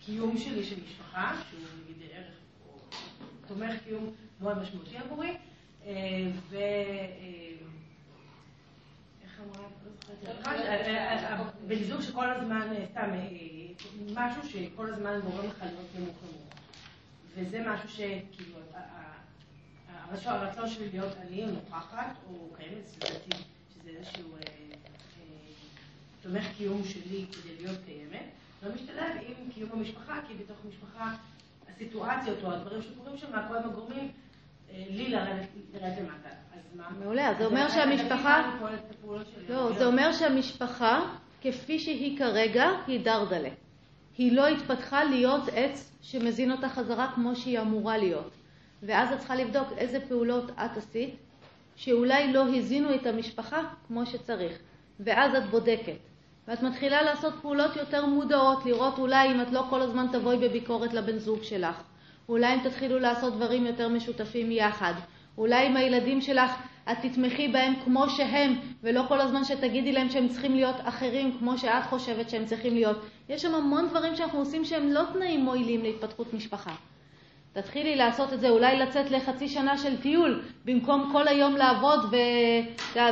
הקיום 0.02 0.38
שלי 0.38 0.64
של 0.64 0.76
משפחה, 0.86 1.36
שהוא 1.50 1.62
נגיד 1.84 2.10
ערך 2.12 2.34
או 2.68 2.78
תומך 3.48 3.74
קיום 3.84 4.10
מאוד 4.42 4.62
משמעותי 4.62 4.98
עבורי, 4.98 5.38
אה, 5.86 5.94
ו... 6.50 6.56
אה, 6.56 6.62
איך 9.24 9.40
אמרה? 9.40 9.64
לא 9.64 9.70
זוכרת. 9.70 9.74
אה, 9.74 9.74
אה, 9.74 9.74
אה, 9.74 9.77
בן 11.68 11.84
זוג 11.84 12.02
שכל 12.02 12.30
הזמן, 12.30 12.68
אה, 12.76 12.86
סתם, 12.92 13.10
אה, 13.14 13.28
משהו 14.14 14.50
שכל 14.50 14.94
הזמן 14.94 15.20
גורם 15.20 15.46
לך 15.46 15.62
להיות 15.62 15.96
נמוך 15.96 16.18
נמוך. 16.24 16.54
וזה 17.36 17.64
משהו 17.68 17.90
שכאילו, 17.90 18.60
הרצון 20.26 20.70
שלי 20.70 20.90
להיות 20.90 21.14
אני 21.22 21.46
נוכחת, 21.46 22.16
או 22.30 22.50
קיימת 22.58 22.86
סביבתי, 22.86 23.44
שזה 23.74 23.90
איזשהו 23.90 24.36
אה, 24.36 24.42
תומך 26.22 26.46
קיום 26.58 26.84
שלי 26.84 27.26
כדי 27.32 27.56
להיות 27.58 27.78
קיימת, 27.86 28.26
לא 28.64 28.76
משתלב 28.76 29.18
עם 29.26 29.52
קיום 29.52 29.70
המשפחה, 29.74 30.20
כי 30.28 30.34
בתוך 30.34 30.58
משפחה 30.70 31.16
הסיטואציות 31.70 32.44
או 32.44 32.52
הדברים 32.52 32.82
שקורים 32.82 33.18
שם, 33.18 33.32
כל 33.48 33.58
הגורמים 33.58 34.12
לי 34.72 35.10
לרדת 35.10 35.48
למטה. 35.74 36.30
מעולה, 37.00 37.34
זה 37.38 37.46
אומר 37.46 37.70
שהמשפחה... 37.70 38.52
לא, 39.50 39.72
זה 39.78 39.86
אומר 39.86 40.14
שהמשפחה, 40.14 41.02
כפי 41.42 41.80
שהיא 41.80 42.18
כרגע, 42.18 42.70
היא 42.88 43.06
דרדלה. 43.06 43.50
היא 44.18 44.32
לא 44.32 44.48
התפתחה 44.48 45.04
להיות 45.04 45.42
עץ 45.54 45.92
שמזין 46.02 46.52
אותה 46.52 46.70
חזרה 46.70 47.12
כמו 47.16 47.36
שהיא 47.36 47.60
אמורה 47.60 47.98
להיות. 47.98 48.32
ואז 48.84 49.12
את 49.12 49.18
צריכה 49.18 49.36
לבדוק 49.36 49.68
איזה 49.78 50.00
פעולות 50.08 50.52
את 50.52 50.78
עשית, 50.78 51.16
שאולי 51.76 52.34
לא 52.34 52.56
הזינו 52.56 52.96
את 52.96 53.06
המשפחה 53.06 53.62
כמו 53.88 54.06
שצריך. 54.06 54.58
ואז 55.00 55.36
את 55.36 55.50
בודקת. 55.50 55.98
ואת 56.48 56.64
מתחילה 56.64 57.02
לעשות 57.02 57.34
פעולות 57.42 57.76
יותר 57.76 58.06
מודעות, 58.06 58.66
לראות 58.66 58.98
אולי 58.98 59.32
אם 59.32 59.42
את 59.42 59.52
לא 59.52 59.64
כל 59.70 59.82
הזמן 59.82 60.06
תבואי 60.12 60.38
בביקורת 60.38 60.94
לבן 60.94 61.18
זוג 61.18 61.44
שלך. 61.44 61.84
אולי 62.30 62.54
אם 62.54 62.60
תתחילו 62.64 63.00
לעשות 63.00 63.34
דברים 63.34 63.66
יותר 63.66 63.88
משותפים 63.88 64.52
יחד. 64.52 64.94
אולי 65.38 65.66
עם 65.66 65.78
הילדים 65.78 66.22
שלך 66.22 66.52
את 66.92 66.98
תתמכי 67.02 67.48
בהם 67.48 67.74
כמו 67.84 68.10
שהם, 68.10 68.54
ולא 68.84 69.04
כל 69.08 69.22
הזמן 69.22 69.44
שתגידי 69.44 69.92
להם 69.92 70.10
שהם 70.10 70.28
צריכים 70.28 70.56
להיות 70.56 70.76
אחרים 70.84 71.38
כמו 71.40 71.58
שאת 71.58 71.84
חושבת 71.90 72.30
שהם 72.30 72.46
צריכים 72.46 72.74
להיות. 72.74 72.98
יש 73.30 73.42
שם 73.42 73.56
המון 73.56 73.88
דברים 73.90 74.16
שאנחנו 74.16 74.40
עושים 74.40 74.66
שהם 74.66 74.90
לא 74.90 75.02
תנאים 75.14 75.40
מועילים 75.40 75.84
להתפתחות 75.84 76.34
משפחה. 76.34 76.76
תתחילי 77.54 77.96
לעשות 77.96 78.34
את 78.34 78.40
זה, 78.40 78.50
אולי 78.50 78.80
לצאת 78.80 79.12
לחצי 79.12 79.48
שנה 79.48 79.78
של 79.78 80.02
טיול, 80.02 80.42
במקום 80.66 81.10
כל 81.12 81.28
היום 81.28 81.56
לעבוד 81.56 82.00
ו... 82.12 82.16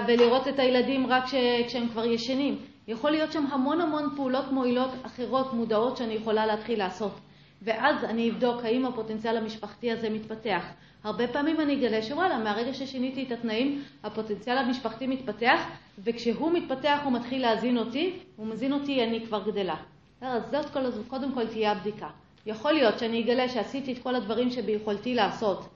ולראות 0.08 0.48
את 0.48 0.60
הילדים 0.60 1.08
רק 1.08 1.26
ש... 1.26 1.36
כשהם 1.68 1.88
כבר 1.88 2.06
ישנים. 2.06 2.58
יכול 2.88 3.12
להיות 3.12 3.32
שם 3.32 3.46
המון 3.52 3.82
המון 3.82 4.10
פעולות 4.16 4.52
מועילות 4.52 4.90
אחרות, 5.06 5.54
מודעות, 5.54 5.98
שאני 5.98 6.14
יכולה 6.14 6.46
להתחיל 6.46 6.80
לעשות. 6.80 7.25
ואז 7.62 8.04
אני 8.04 8.30
אבדוק 8.32 8.64
האם 8.64 8.86
הפוטנציאל 8.86 9.38
המשפחתי 9.38 9.92
הזה 9.92 10.10
מתפתח. 10.10 10.64
הרבה 11.04 11.28
פעמים 11.28 11.62
אני 11.62 11.74
אגלה 11.74 12.02
שוואלה, 12.04 12.38
מהרגע 12.38 12.74
ששיניתי 12.74 13.24
את 13.24 13.32
התנאים, 13.32 13.84
הפוטנציאל 14.04 14.58
המשפחתי 14.58 15.08
מתפתח, 15.08 15.60
וכשהוא 16.04 16.52
מתפתח 16.52 17.00
הוא 17.04 17.14
מתחיל 17.14 17.42
להזין 17.42 17.78
אותי, 17.78 18.20
הוא 18.36 18.48
מזין 18.48 18.74
אותי, 18.74 19.04
אני 19.04 19.26
כבר 19.26 19.44
גדלה. 19.46 19.76
אז 20.22 20.44
זאת 20.52 20.70
כל, 20.70 20.80
קודם 21.08 21.32
כל 21.34 21.48
תהיה 21.48 21.72
הבדיקה. 21.72 22.10
יכול 22.46 22.72
להיות 22.72 23.00
שאני 23.00 23.24
אגלה 23.24 23.50
שעשיתי 23.50 23.94
את 23.94 24.00
כל 24.04 24.16
הדברים 24.16 24.52
שביכולתי 24.52 25.16
לעשות, 25.16 25.70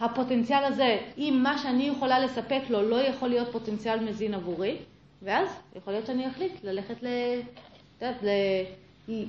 הפוטנציאל 0.00 0.64
הזה, 0.64 0.98
אם 1.18 1.40
מה 1.42 1.58
שאני 1.58 1.88
יכולה 1.88 2.20
לספק 2.20 2.60
לו 2.70 2.82
לא 2.82 2.96
יכול 2.96 3.28
להיות 3.28 3.48
פוטנציאל 3.52 4.00
מזין 4.00 4.34
עבורי, 4.34 4.76
ואז 5.22 5.48
יכול 5.76 5.92
להיות 5.92 6.06
שאני 6.06 6.28
אחליט 6.28 6.52
ללכת 6.64 7.02
ל... 7.02 7.06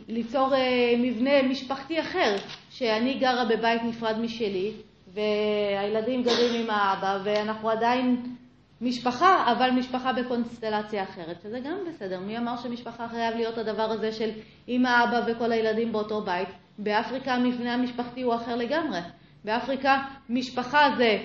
ליצור 0.07 0.55
אה, 0.55 0.93
מבנה 0.97 1.43
משפחתי 1.43 1.99
אחר, 1.99 2.35
שאני 2.69 3.13
גרה 3.13 3.45
בבית 3.45 3.81
נפרד 3.83 4.19
משלי, 4.19 4.71
והילדים 5.13 6.23
גרים 6.23 6.63
עם 6.63 6.69
האבא, 6.69 7.19
ואנחנו 7.23 7.69
עדיין 7.69 8.35
משפחה, 8.81 9.51
אבל 9.51 9.69
משפחה 9.71 10.13
בקונסטלציה 10.13 11.03
אחרת, 11.03 11.41
שזה 11.43 11.59
גם 11.59 11.77
בסדר. 11.87 12.19
מי 12.19 12.37
אמר 12.37 12.57
שמשפחה 12.57 13.07
חייב 13.07 13.35
להיות 13.35 13.57
הדבר 13.57 13.91
הזה 13.91 14.11
של 14.11 14.29
אמא, 14.67 15.03
אבא 15.03 15.21
וכל 15.27 15.51
הילדים 15.51 15.91
באותו 15.91 16.21
בית? 16.21 16.47
באפריקה 16.77 17.33
המבנה 17.33 17.73
המשפחתי 17.73 18.21
הוא 18.21 18.35
אחר 18.35 18.55
לגמרי. 18.55 18.99
באפריקה 19.45 20.01
משפחה 20.29 20.89
זה 20.97 21.17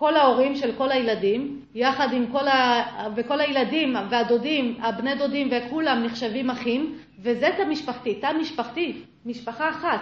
כל 0.00 0.16
ההורים 0.16 0.56
של 0.56 0.72
כל 0.72 0.92
הילדים, 0.92 1.60
יחד 1.74 2.12
עם 2.12 2.26
כל, 2.32 2.48
ה... 2.48 2.82
וכל 3.16 3.40
הילדים 3.40 3.96
והדודים, 4.10 4.78
הבני 4.82 5.14
דודים 5.14 5.48
וכולם 5.50 6.02
נחשבים 6.02 6.50
אחים, 6.50 6.98
וזה 7.18 7.48
תא 7.56 7.62
משפחתי. 7.64 8.14
תא 8.14 8.32
משפחתי, 8.40 9.02
משפחה 9.26 9.70
אחת, 9.70 10.00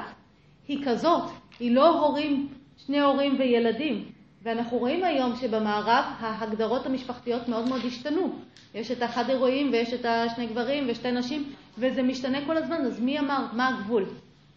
היא 0.68 0.78
כזאת, 0.86 1.22
היא 1.60 1.74
לא 1.74 1.88
הורים, 1.88 2.48
שני 2.86 3.00
הורים 3.00 3.36
וילדים. 3.38 4.04
ואנחנו 4.42 4.78
רואים 4.78 5.04
היום 5.04 5.36
שבמערב 5.36 6.04
ההגדרות 6.20 6.86
המשפחתיות 6.86 7.48
מאוד 7.48 7.68
מאוד 7.68 7.80
השתנו. 7.84 8.32
יש 8.74 8.90
את 8.90 9.02
החד 9.02 9.30
אירועים 9.30 9.72
ויש 9.72 9.94
את 9.94 10.04
השני 10.04 10.46
גברים 10.46 10.86
ושתי 10.88 11.12
נשים, 11.12 11.52
וזה 11.78 12.02
משתנה 12.02 12.46
כל 12.46 12.56
הזמן, 12.56 12.80
אז 12.86 13.00
מי 13.00 13.18
אמר? 13.18 13.46
מה 13.52 13.68
הגבול? 13.68 14.04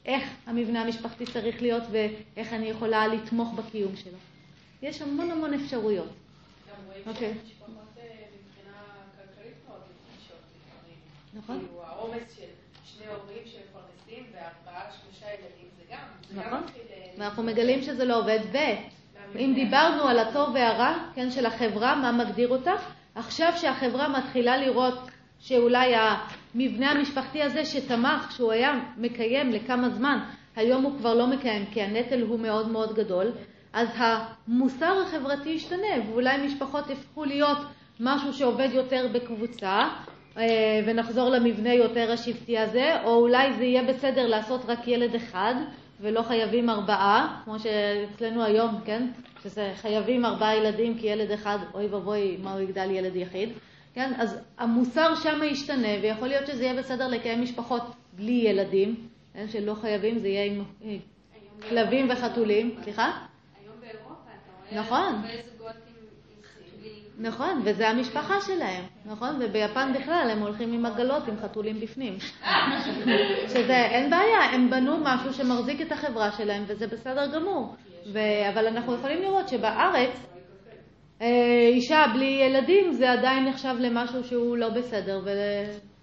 איך 0.05 0.23
המבנה 0.47 0.81
המשפחתי 0.81 1.25
צריך 1.25 1.61
להיות 1.61 1.83
ואיך 1.91 2.53
אני 2.53 2.65
יכולה 2.65 3.07
לתמוך 3.07 3.53
בקיום 3.53 3.95
שלו. 3.95 4.30
יש 4.81 5.01
המון 5.01 5.31
המון 5.31 5.53
אפשרויות. 5.53 6.07
גם 6.07 6.85
רואים 6.87 7.03
אוקיי. 7.07 7.33
שמשפחות 7.33 7.73
אה, 7.97 8.03
מבחינה 8.03 8.77
כלכלית 9.15 9.55
מאוד 9.67 9.81
לפעמים. 10.55 10.97
נכון. 11.33 11.59
כאילו 11.59 11.83
העומס 11.83 12.35
של 12.35 12.47
שני 12.85 13.07
הורים 13.07 13.43
שמפרנסים 13.45 14.25
וארבעה, 14.33 14.91
שלושה 14.91 15.25
ילדים, 15.25 15.67
זה 15.77 15.83
גם, 15.91 16.41
נכון. 16.43 16.63
אה, 16.91 17.11
ואנחנו 17.17 17.43
מגלים 17.43 17.81
שזה 17.81 18.05
לא 18.05 18.19
עובד, 18.19 18.39
ואם 19.33 19.51
דיברנו 19.55 20.03
על 20.03 20.19
הטוב 20.19 20.49
והרע, 20.53 20.97
כן, 21.15 21.31
של 21.31 21.45
החברה, 21.45 21.95
מה 21.95 22.11
מגדיר 22.11 22.49
אותה, 22.49 22.73
עכשיו 23.15 23.53
שהחברה 23.57 24.09
מתחילה 24.09 24.57
לראות 24.57 24.99
שאולי 25.39 25.93
המבנה 25.95 26.91
המשפחתי 26.91 27.43
הזה 27.43 27.65
שתמך, 27.65 28.31
שהוא 28.31 28.51
היה 28.51 28.71
מקיים 28.97 29.51
לכמה 29.51 29.89
זמן, 29.89 30.19
היום 30.55 30.83
הוא 30.83 30.97
כבר 30.97 31.13
לא 31.13 31.27
מקיים 31.27 31.65
כי 31.65 31.81
הנטל 31.81 32.21
הוא 32.21 32.39
מאוד 32.39 32.67
מאוד 32.67 32.95
גדול, 32.95 33.31
אז 33.73 33.87
המוסר 33.95 35.01
החברתי 35.01 35.49
ישתנה, 35.49 36.09
ואולי 36.09 36.47
משפחות 36.47 36.89
יפכו 36.89 37.23
להיות 37.23 37.57
משהו 37.99 38.33
שעובד 38.33 38.69
יותר 38.71 39.07
בקבוצה, 39.13 39.89
אה, 40.37 40.81
ונחזור 40.85 41.29
למבנה 41.29 41.73
יותר 41.73 42.11
השבטי 42.11 42.57
הזה, 42.57 43.03
או 43.03 43.15
אולי 43.15 43.53
זה 43.53 43.63
יהיה 43.63 43.83
בסדר 43.83 44.27
לעשות 44.27 44.61
רק 44.67 44.87
ילד 44.87 45.15
אחד, 45.15 45.55
ולא 46.01 46.21
חייבים 46.21 46.69
ארבעה, 46.69 47.41
כמו 47.43 47.59
שאצלנו 47.59 48.43
היום, 48.43 48.79
כן? 48.85 49.07
שזה 49.43 49.71
חייבים 49.75 50.25
ארבעה 50.25 50.57
ילדים 50.57 50.97
כי 50.97 51.07
ילד 51.07 51.31
אחד, 51.31 51.57
אוי 51.73 51.87
ואבוי, 51.87 52.37
מה 52.43 52.53
הוא 52.53 52.61
יגדל 52.61 52.91
ילד 52.91 53.15
יחיד. 53.15 53.49
כן? 53.93 54.13
אז 54.17 54.39
המוסר 54.57 55.15
שם 55.15 55.39
ישתנה, 55.43 55.87
ויכול 56.01 56.27
להיות 56.27 56.47
שזה 56.47 56.63
יהיה 56.63 56.73
בסדר 56.73 57.07
לקיים 57.07 57.41
משפחות 57.41 57.81
בלי 58.13 58.31
ילדים, 58.31 58.95
כן? 59.33 59.47
שלא 59.47 59.73
חייבים, 59.73 60.19
זה 60.19 60.27
יהיה 60.27 60.45
עם 60.45 60.63
אה, 60.83 60.95
כלבים 61.69 62.09
וחתולים. 62.09 62.75
סליחה? 62.83 63.11
היום 63.61 63.75
באירופה 63.79 64.13
אתה 64.13 64.51
רואה 64.57 64.60
נכון. 64.71 65.21
נכון, 67.17 67.61
וזה 67.65 67.89
המשפחה 67.89 68.41
שלהם, 68.41 68.83
נכון? 69.05 69.39
וביפן 69.41 69.93
בכלל 69.93 70.27
הם 70.31 70.39
הולכים 70.39 70.73
עם 70.73 70.85
עגלות 70.85 71.27
עם 71.27 71.35
חתולים 71.41 71.79
בפנים. 71.79 72.17
שזה, 73.53 73.85
אין 73.85 74.09
בעיה, 74.09 74.39
הם 74.53 74.69
בנו 74.69 74.97
משהו 75.03 75.33
שמחזיק 75.33 75.81
את 75.81 75.91
החברה 75.91 76.31
שלהם 76.31 76.63
וזה 76.67 76.87
בסדר 76.87 77.35
גמור. 77.35 77.75
ו... 78.13 78.19
אבל 78.53 78.67
אנחנו 78.67 78.95
יכולים 78.95 79.21
לראות 79.21 79.49
שבארץ 79.49 80.25
אה, 81.21 81.27
אישה 81.73 82.05
בלי 82.13 82.25
ילדים 82.25 82.93
זה 82.93 83.11
עדיין 83.11 83.45
נחשב 83.45 83.75
למשהו 83.79 84.23
שהוא 84.23 84.57
לא 84.57 84.69
בסדר, 84.69 85.21
ו... 85.25 85.29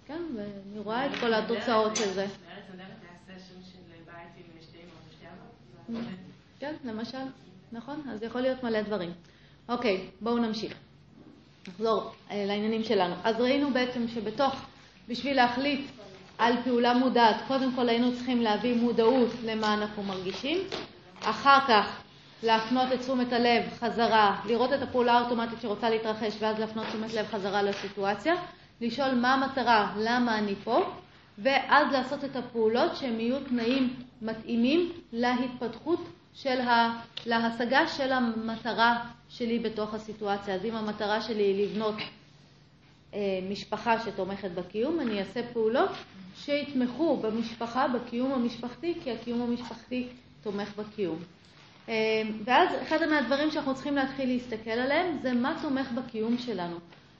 כן, 0.07 0.21
ואני 0.35 0.79
רואה 0.79 1.05
את 1.05 1.11
כל 1.19 1.33
התוצאות 1.33 1.95
של 1.95 2.09
זה. 2.09 2.25
בארץ 2.25 2.63
נדמת 2.73 2.85
היה 3.01 3.39
סשן 3.39 3.61
של 3.71 3.79
בית 4.05 4.15
עם 4.37 4.61
שתי 4.61 4.77
אמהות 4.77 5.01
ושתי 5.09 5.25
אבות. 5.95 6.15
כן, 6.59 6.73
למשל, 6.83 7.17
נכון? 7.71 8.01
אז 8.11 8.23
יכול 8.23 8.41
להיות 8.41 8.63
מלא 8.63 8.81
דברים. 8.81 9.11
אוקיי, 9.69 10.05
בואו 10.21 10.37
נמשיך. 10.37 10.73
נחזור 11.67 12.11
אה, 12.31 12.45
לעניינים 12.45 12.83
שלנו. 12.83 13.15
אז 13.23 13.35
ראינו 13.39 13.73
בעצם 13.73 14.07
שבתוך, 14.07 14.55
בשביל 15.07 15.35
להחליט 15.35 15.89
על 16.37 16.53
פעולה 16.63 16.93
מודעת, 16.93 17.35
קודם 17.47 17.71
כל 17.75 17.89
היינו 17.89 18.15
צריכים 18.15 18.41
להביא 18.41 18.75
מודעות 18.75 19.29
למה 19.45 19.73
אנחנו 19.73 20.03
מרגישים, 20.03 20.57
אחר 21.21 21.59
כך 21.67 22.01
להפנות 22.43 22.93
את 22.93 22.99
תשומת 22.99 23.33
הלב 23.33 23.63
חזרה, 23.79 24.41
לראות 24.45 24.73
את 24.73 24.81
הפעולה 24.81 25.13
האוטומטית 25.13 25.61
שרוצה 25.61 25.89
להתרחש 25.89 26.33
ואז 26.39 26.59
להפנות 26.59 26.85
תשומת 26.87 27.13
לב 27.13 27.27
חזרה 27.27 27.61
לסיטואציה, 27.61 28.33
לשאול 28.81 29.11
מה 29.11 29.33
המטרה, 29.33 29.93
למה 29.97 30.37
אני 30.37 30.55
פה, 30.63 30.93
ואז 31.37 31.93
לעשות 31.93 32.23
את 32.23 32.35
הפעולות 32.35 32.95
שהם 32.95 33.19
יהיו 33.19 33.39
תנאים 33.39 33.93
מתאימים 34.21 34.91
להתפתחות 35.13 35.99
של 36.41 36.61
ה... 36.61 37.01
להשגה 37.25 37.87
של 37.87 38.11
המטרה 38.11 39.05
שלי 39.29 39.59
בתוך 39.59 39.93
הסיטואציה. 39.93 40.55
אז 40.55 40.65
אם 40.65 40.75
המטרה 40.75 41.21
שלי 41.21 41.43
היא 41.43 41.65
לבנות 41.67 41.95
אה, 43.13 43.19
משפחה 43.49 43.99
שתומכת 43.99 44.51
בקיום, 44.51 44.99
אני 44.99 45.19
אעשה 45.19 45.41
פעולות 45.53 45.89
שיתמכו 46.35 47.17
במשפחה, 47.17 47.87
בקיום 47.87 48.31
המשפחתי, 48.31 48.93
כי 49.03 49.11
הקיום 49.11 49.41
המשפחתי 49.41 50.07
תומך 50.43 50.75
בקיום. 50.75 51.19
אה, 51.89 51.93
ואז 52.45 52.69
אחד 52.83 53.05
מהדברים 53.05 53.51
שאנחנו 53.51 53.73
צריכים 53.75 53.95
להתחיל 53.95 54.29
להסתכל 54.29 54.69
עליהם 54.69 55.17
זה 55.21 55.33
מה 55.33 55.57
תומך 55.61 55.91
בקיום 55.91 56.37
שלנו. 56.37 56.77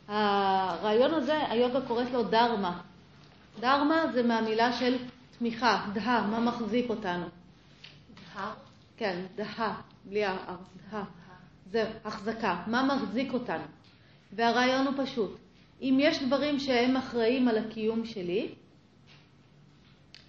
הרעיון 0.08 1.14
הזה, 1.14 1.38
היוגה 1.50 1.82
קוראת 1.82 2.12
לו 2.12 2.24
דרמה. 2.24 2.82
דרמה 3.60 4.04
זה 4.14 4.24
מהמילה 4.24 4.74
של 4.74 4.98
תמיכה, 5.38 5.86
דה, 5.94 6.28
מה 6.32 6.40
מחזיק 6.40 6.90
אותנו. 6.90 7.26
דה? 8.36 8.69
כן, 9.00 9.26
דה, 9.36 9.76
בלי 10.06 10.26
ה-R, 10.26 10.92
דה. 10.92 11.04
זה 11.72 11.92
החזקה, 12.06 12.64
מה 12.68 12.96
מחזיק 12.96 13.34
אותנו. 13.34 13.64
והרעיון 14.34 14.88
הוא 14.88 15.06
פשוט. 15.06 15.38
אם 15.82 15.98
יש 16.00 16.24
דברים 16.24 16.60
שהם 16.60 16.98
אחראים 16.98 17.48
על 17.48 17.58
הקיום 17.58 18.06
שלי, 18.06 18.50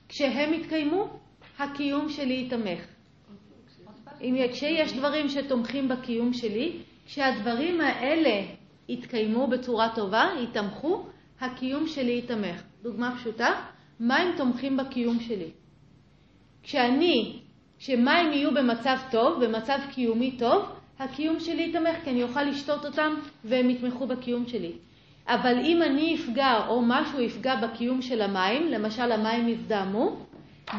כשהם 0.09 0.55
יתקיימו, 0.55 1.21
הקיום 1.59 2.09
שלי 2.09 2.35
ייתמך. 2.35 2.81
אם 4.21 4.37
כשיש 4.53 4.93
דברים 4.93 5.29
שתומכים 5.29 5.89
בקיום 5.89 6.33
שלי, 6.33 6.79
כשהדברים 7.07 7.81
האלה 7.81 8.47
יתקיימו 8.89 9.47
בצורה 9.47 9.95
טובה, 9.95 10.31
ייתמכו, 10.41 11.07
הקיום 11.41 11.87
שלי 11.87 12.13
ייתמך. 12.13 12.63
דוגמה 12.83 13.17
פשוטה, 13.17 13.67
מים 14.01 14.29
תומכים 14.37 14.77
בקיום 14.77 15.21
שלי. 15.21 15.51
כשאני, 16.63 17.40
כשמים 17.81 18.33
יהיו 18.33 18.55
במצב 18.55 18.97
טוב, 19.11 19.45
במצב 19.45 19.79
קיומי 19.91 20.31
טוב, 20.31 20.65
הקיום 20.99 21.41
שלי 21.41 21.63
ייתמך, 21.63 21.97
כי 22.05 22.11
אני 22.11 22.23
אוכל 22.23 22.43
לשתות 22.43 22.87
אותם 22.87 23.15
והם 23.45 23.71
יתמכו 23.71 24.07
בקיום 24.07 24.47
שלי. 24.47 24.73
אבל 25.27 25.59
אם 25.59 25.83
אני 25.83 26.15
אפגע 26.15 26.67
או 26.69 26.83
משהו 26.87 27.21
יפגע 27.21 27.57
בקיום 27.57 28.03
של 28.03 28.23
המים, 28.23 28.69
למשל 28.69 29.13
המים 29.13 29.49
יזדהמו, 29.49 30.17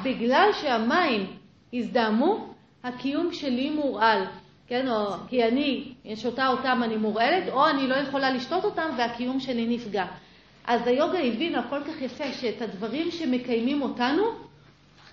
בגלל 0.03 0.49
שהמים 0.61 1.25
יזדהמו, 1.73 2.53
הקיום 2.83 3.33
שלי 3.33 3.69
מורעל, 3.69 4.23
כן, 4.67 4.87
או 4.87 5.13
כי 5.27 5.43
אני 5.43 5.93
שותה 6.15 6.47
אותם 6.47 6.81
אני 6.83 6.97
מורעלת, 6.97 7.49
או 7.49 7.69
אני 7.69 7.87
לא 7.87 7.95
יכולה 7.95 8.31
לשתות 8.31 8.65
אותם 8.65 8.89
והקיום 8.97 9.39
שלי 9.39 9.67
נפגע. 9.75 10.05
אז 10.67 10.87
היוגה 10.87 11.19
הבינה 11.19 11.69
כל 11.69 11.83
כך 11.83 12.01
יפה 12.01 12.31
שאת 12.31 12.61
הדברים 12.61 13.11
שמקיימים 13.11 13.81
אותנו, 13.81 14.23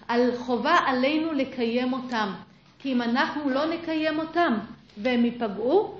על 0.08 0.36
חובה 0.36 0.76
עלינו 0.86 1.32
לקיים 1.32 1.92
אותם. 1.92 2.32
כי 2.78 2.92
אם 2.92 3.02
אנחנו 3.02 3.50
לא 3.50 3.66
נקיים 3.66 4.18
אותם 4.18 4.58
והם 4.98 5.24
ייפגעו, 5.24 5.94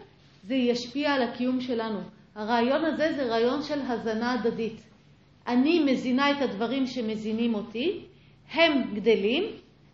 זה 0.45 0.55
ישפיע 0.55 1.13
על 1.13 1.23
הקיום 1.23 1.61
שלנו. 1.61 1.99
הרעיון 2.35 2.85
הזה 2.85 3.13
זה 3.17 3.23
רעיון 3.23 3.63
של 3.63 3.81
הזנה 3.89 4.33
הדדית. 4.33 4.81
אני 5.47 5.85
מזינה 5.85 6.31
את 6.31 6.43
הדברים 6.43 6.87
שמזינים 6.87 7.55
אותי, 7.55 8.01
הם 8.53 8.83
גדלים, 8.95 9.45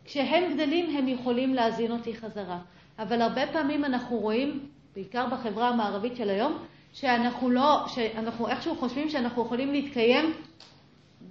כשהם 0.05 0.55
גדלים 0.55 0.97
הם 0.97 1.09
יכולים 1.09 1.55
להזין 1.55 1.93
אותי 1.93 2.15
חזרה. 2.15 2.59
אבל 2.99 3.23
הרבה 3.23 3.47
פעמים 3.47 3.85
אנחנו 3.85 4.17
רואים, 4.17 4.61
בעיקר 4.95 5.27
בחברה 5.27 5.69
המערבית 5.69 6.17
של 6.17 6.31
היום, 6.31 6.59
שאנחנו 6.93 7.51
לא, 7.51 7.85
שאנחנו 7.89 8.49
איכשהו 8.49 8.77
חושבים 8.77 9.09
שאנחנו 9.09 9.43
יכולים 9.43 9.73
להתקיים 9.73 10.33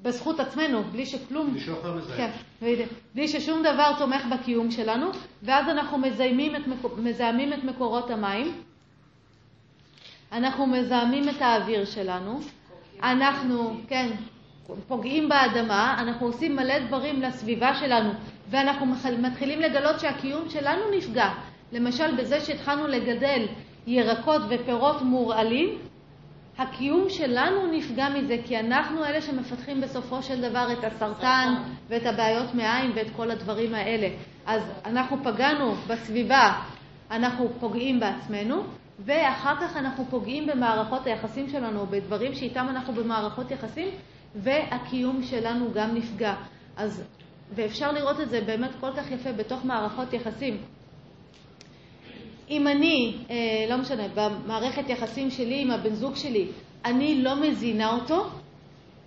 בזכות 0.02 0.40
עצמנו, 0.40 0.84
בלי 0.84 1.06
שכלום... 1.06 1.52
בלי 1.52 1.60
שאוכל 1.60 1.88
מזהם. 1.88 2.18
כן, 2.18 2.30
בדיוק. 2.62 2.90
בלי 3.16 3.28
ששום 3.28 3.60
דבר 3.64 3.92
תומך 3.98 4.26
בקיום 4.26 4.72
שלנו, 4.72 5.08
ואז 5.44 5.70
אנחנו 5.70 5.98
מזהמים 5.98 6.56
את, 6.56 6.62
מזהמים 6.98 7.54
את 7.54 7.64
מקורות 7.64 8.10
המים, 8.10 8.52
אנחנו 10.32 10.68
מזהמים 10.68 11.30
את 11.30 11.42
האוויר 11.42 11.86
שלנו, 11.86 12.40
אנחנו, 13.04 13.76
כן, 13.88 14.12
פוגעים 14.88 15.30
באדמה, 15.30 15.96
אנחנו 16.00 16.28
עושים 16.28 16.56
מלא 16.56 16.80
דברים 16.80 17.22
לסביבה 17.22 17.76
שלנו, 17.76 18.10
ואנחנו 18.50 18.86
מתחילים 19.20 19.62
לגלות 19.62 20.00
שהקיום 20.00 20.50
שלנו 20.50 20.82
נפגע. 20.98 21.30
למשל, 21.72 22.16
בזה 22.16 22.42
שהתחלנו 22.42 22.88
לגדל 22.88 23.46
ירקות 23.88 24.42
ופירות 24.50 25.02
מורעלים, 25.02 25.78
הקיום 26.58 27.10
שלנו 27.10 27.72
נפגע 27.72 28.10
מזה, 28.10 28.38
כי 28.46 28.60
אנחנו 28.60 29.06
אלה 29.06 29.22
שמפתחים 29.22 29.82
בסופו 29.82 30.24
של 30.24 30.42
דבר 30.42 30.68
את 30.74 30.84
הסרטן 30.84 31.54
ואת 31.88 32.06
הבעיות 32.06 32.54
מעיים 32.54 32.92
ואת 32.96 33.08
כל 33.16 33.32
הדברים 33.32 33.76
האלה. 33.76 34.08
אז 34.46 34.62
אנחנו 34.86 35.18
פגענו 35.24 35.76
בסביבה, 35.88 36.62
אנחנו 37.12 37.50
פוגעים 37.60 38.00
בעצמנו, 38.00 38.64
ואחר 39.00 39.56
כך 39.62 39.78
אנחנו 39.78 40.06
פוגעים 40.10 40.48
במערכות 40.48 41.08
היחסים 41.08 41.50
שלנו, 41.50 41.86
בדברים 41.86 42.34
שאיתם 42.34 42.66
אנחנו 42.70 42.94
במערכות 42.94 43.52
יחסים, 43.52 43.88
והקיום 44.36 45.24
שלנו 45.24 45.72
גם 45.74 45.96
נפגע. 45.96 46.34
אז, 46.78 47.04
ואפשר 47.56 47.92
לראות 47.92 48.20
את 48.20 48.30
זה 48.30 48.42
באמת 48.42 48.72
כל 48.80 48.90
כך 48.98 49.12
יפה 49.12 49.32
בתוך 49.32 49.66
מערכות 49.66 50.14
יחסים. 50.14 50.58
אם 52.50 52.68
אני, 52.68 53.14
אה, 53.30 53.36
לא 53.70 53.78
משנה, 53.78 54.04
במערכת 54.16 54.90
יחסים 54.90 55.32
שלי 55.32 55.62
עם 55.62 55.72
הבן 55.72 55.94
זוג 55.94 56.16
שלי, 56.16 56.48
אני 56.86 57.22
לא 57.22 57.36
מזינה 57.36 57.94
אותו, 57.94 58.26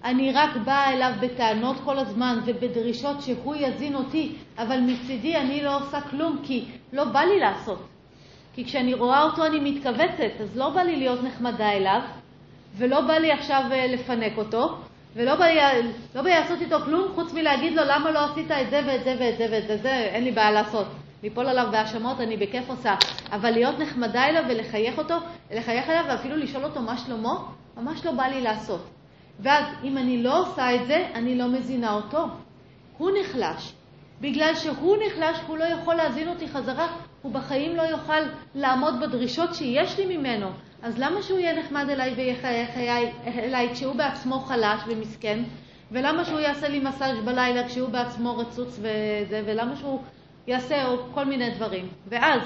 אני 0.04 0.32
רק 0.32 0.56
באה 0.64 0.92
אליו 0.92 1.12
בטענות 1.20 1.76
כל 1.84 1.98
הזמן 1.98 2.38
ובדרישות 2.44 3.22
שהוא 3.22 3.54
יזין 3.54 3.94
אותי, 3.94 4.32
אבל 4.58 4.80
מצידי 4.80 5.36
אני 5.36 5.62
לא 5.62 5.76
עושה 5.76 6.00
כלום 6.00 6.38
כי 6.42 6.64
לא 6.92 7.04
בא 7.04 7.20
לי 7.20 7.38
לעשות. 7.38 7.82
כי 8.54 8.64
כשאני 8.64 8.94
רואה 8.94 9.22
אותו 9.22 9.46
אני 9.46 9.70
מתכווצת, 9.70 10.40
אז 10.40 10.56
לא 10.56 10.70
בא 10.70 10.82
לי 10.82 10.96
להיות 10.96 11.22
נחמדה 11.22 11.72
אליו, 11.72 12.00
ולא 12.76 13.00
בא 13.00 13.14
לי 13.14 13.32
עכשיו 13.32 13.64
אה, 13.70 13.86
לפנק 13.86 14.38
אותו, 14.38 14.76
ולא 15.14 15.34
בא 15.34 15.46
לי, 15.46 15.60
לא 16.14 16.22
בא 16.22 16.28
לי 16.28 16.34
לעשות 16.34 16.60
איתו 16.60 16.80
כלום 16.80 17.12
חוץ 17.14 17.32
מלהגיד 17.32 17.72
לו 17.72 17.82
למה 17.86 18.10
לא 18.10 18.24
עשית 18.24 18.50
את 18.50 18.70
זה 18.70 18.80
ואת 18.86 19.04
זה 19.04 19.16
ואת 19.18 19.38
זה 19.38 19.46
ואת 19.50 19.66
זה, 19.66 19.76
זה 19.76 19.92
אין 19.92 20.24
לי 20.24 20.32
בעיה 20.32 20.50
לעשות. 20.50 20.86
ליפול 21.22 21.46
עליו 21.46 21.68
בהאשמות 21.70 22.20
אני 22.20 22.36
בכיף 22.36 22.70
עושה, 22.70 22.94
אבל 23.32 23.50
להיות 23.50 23.78
נחמדה 23.78 24.24
אליו 24.24 24.44
ולחייך 24.48 24.98
אותו, 24.98 25.14
לחייך 25.50 25.88
אליו 25.88 26.04
ואפילו 26.08 26.36
לשאול 26.36 26.64
אותו 26.64 26.80
מה 26.80 26.98
שלמה, 26.98 27.34
ממש 27.76 28.04
לא 28.04 28.12
בא 28.12 28.24
לי 28.24 28.40
לעשות. 28.40 28.90
ואז 29.40 29.64
אם 29.84 29.98
אני 29.98 30.22
לא 30.22 30.40
עושה 30.40 30.74
את 30.74 30.86
זה, 30.86 31.06
אני 31.14 31.38
לא 31.38 31.48
מזינה 31.48 31.92
אותו. 31.92 32.26
הוא 32.98 33.10
נחלש. 33.20 33.72
בגלל 34.20 34.54
שהוא 34.54 34.96
נחלש, 35.06 35.38
הוא 35.46 35.58
לא 35.58 35.64
יכול 35.64 35.94
להזין 35.94 36.28
אותי 36.28 36.48
חזרה, 36.48 36.96
הוא 37.22 37.32
בחיים 37.32 37.76
לא 37.76 37.82
יוכל 37.82 38.20
לעמוד 38.54 38.94
בדרישות 39.00 39.54
שיש 39.54 39.98
לי 39.98 40.16
ממנו. 40.16 40.46
אז 40.82 40.98
למה 40.98 41.22
שהוא 41.22 41.38
יהיה 41.38 41.58
נחמד 41.58 41.90
אליי 41.90 42.14
ויחייך 42.16 42.70
אליי 43.26 43.70
כשהוא 43.74 43.94
בעצמו 43.94 44.40
חלש 44.40 44.80
ומסכן? 44.86 45.42
ולמה 45.92 46.24
שהוא 46.24 46.40
יעשה 46.40 46.68
לי 46.68 46.80
מסאז' 46.80 47.18
בלילה 47.24 47.68
כשהוא 47.68 47.88
בעצמו 47.88 48.36
רצוץ 48.36 48.78
וזה, 48.78 49.42
ולמה 49.46 49.76
שהוא 49.76 50.00
יעשה 50.46 50.84
כל 51.14 51.24
מיני 51.24 51.50
דברים. 51.50 51.88
ואז, 52.08 52.40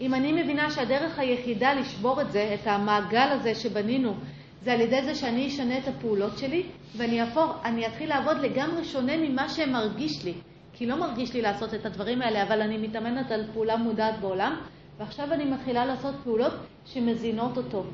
אם 0.00 0.14
אני 0.14 0.42
מבינה 0.42 0.70
שהדרך 0.70 1.18
היחידה 1.18 1.74
לשבור 1.74 2.20
את 2.20 2.32
זה, 2.32 2.54
את 2.54 2.66
המעגל 2.66 3.28
הזה 3.30 3.54
שבנינו, 3.54 4.14
זה 4.62 4.72
על 4.72 4.80
ידי 4.80 5.02
זה 5.02 5.14
שאני 5.14 5.46
אשנה 5.48 5.78
את 5.78 5.88
הפעולות 5.88 6.38
שלי, 6.38 6.62
ואני 6.96 7.22
אפור, 7.22 7.52
אני 7.64 7.86
אתחיל 7.86 8.08
לעבוד 8.08 8.36
לגמרי 8.36 8.84
שונה 8.84 9.16
ממה 9.16 9.48
שמרגיש 9.48 10.24
לי. 10.24 10.34
כי 10.72 10.86
לא 10.86 10.96
מרגיש 10.96 11.34
לי 11.34 11.42
לעשות 11.42 11.74
את 11.74 11.86
הדברים 11.86 12.22
האלה, 12.22 12.42
אבל 12.42 12.62
אני 12.62 12.78
מתאמנת 12.78 13.30
על 13.30 13.44
פעולה 13.52 13.76
מודעת 13.76 14.20
בעולם, 14.20 14.56
ועכשיו 14.98 15.32
אני 15.32 15.44
מתחילה 15.44 15.84
לעשות 15.86 16.14
פעולות 16.24 16.52
שמזינות 16.84 17.56
אותו. 17.56 17.84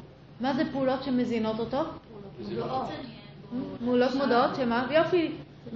מה 0.41 0.55
זה 0.55 0.63
פעולות 0.73 1.03
שמזינות 1.03 1.61
אותו? 1.61 1.79
מודעות. 2.49 2.89
פעולות 3.79 4.15
מודעות, 4.15 4.57
שמה? 4.57 4.87
יופי, 4.91 5.33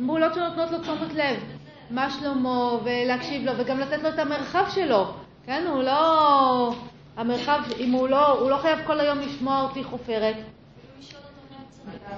פעולות 0.06 0.34
שנותנות 0.34 0.70
לו 0.70 0.78
תשומת 0.78 1.14
לב. 1.14 1.55
מה 1.90 2.10
שלמה, 2.10 2.70
ולהקשיב 2.84 3.44
לו, 3.44 3.52
וגם 3.58 3.80
לתת 3.80 4.02
לו 4.02 4.08
את 4.08 4.18
המרחב 4.18 4.64
שלו. 4.70 5.06
כן, 5.46 5.66
הוא 5.66 5.82
לא... 5.82 6.74
המרחב, 7.16 7.60
אם 7.78 7.92
הוא 7.92 8.08
לא, 8.08 8.38
הוא 8.38 8.50
לא 8.50 8.56
חייב 8.56 8.78
כל 8.86 9.00
היום 9.00 9.18
לשמוע 9.20 9.62
אותי 9.62 9.84
חופרת. 9.84 10.36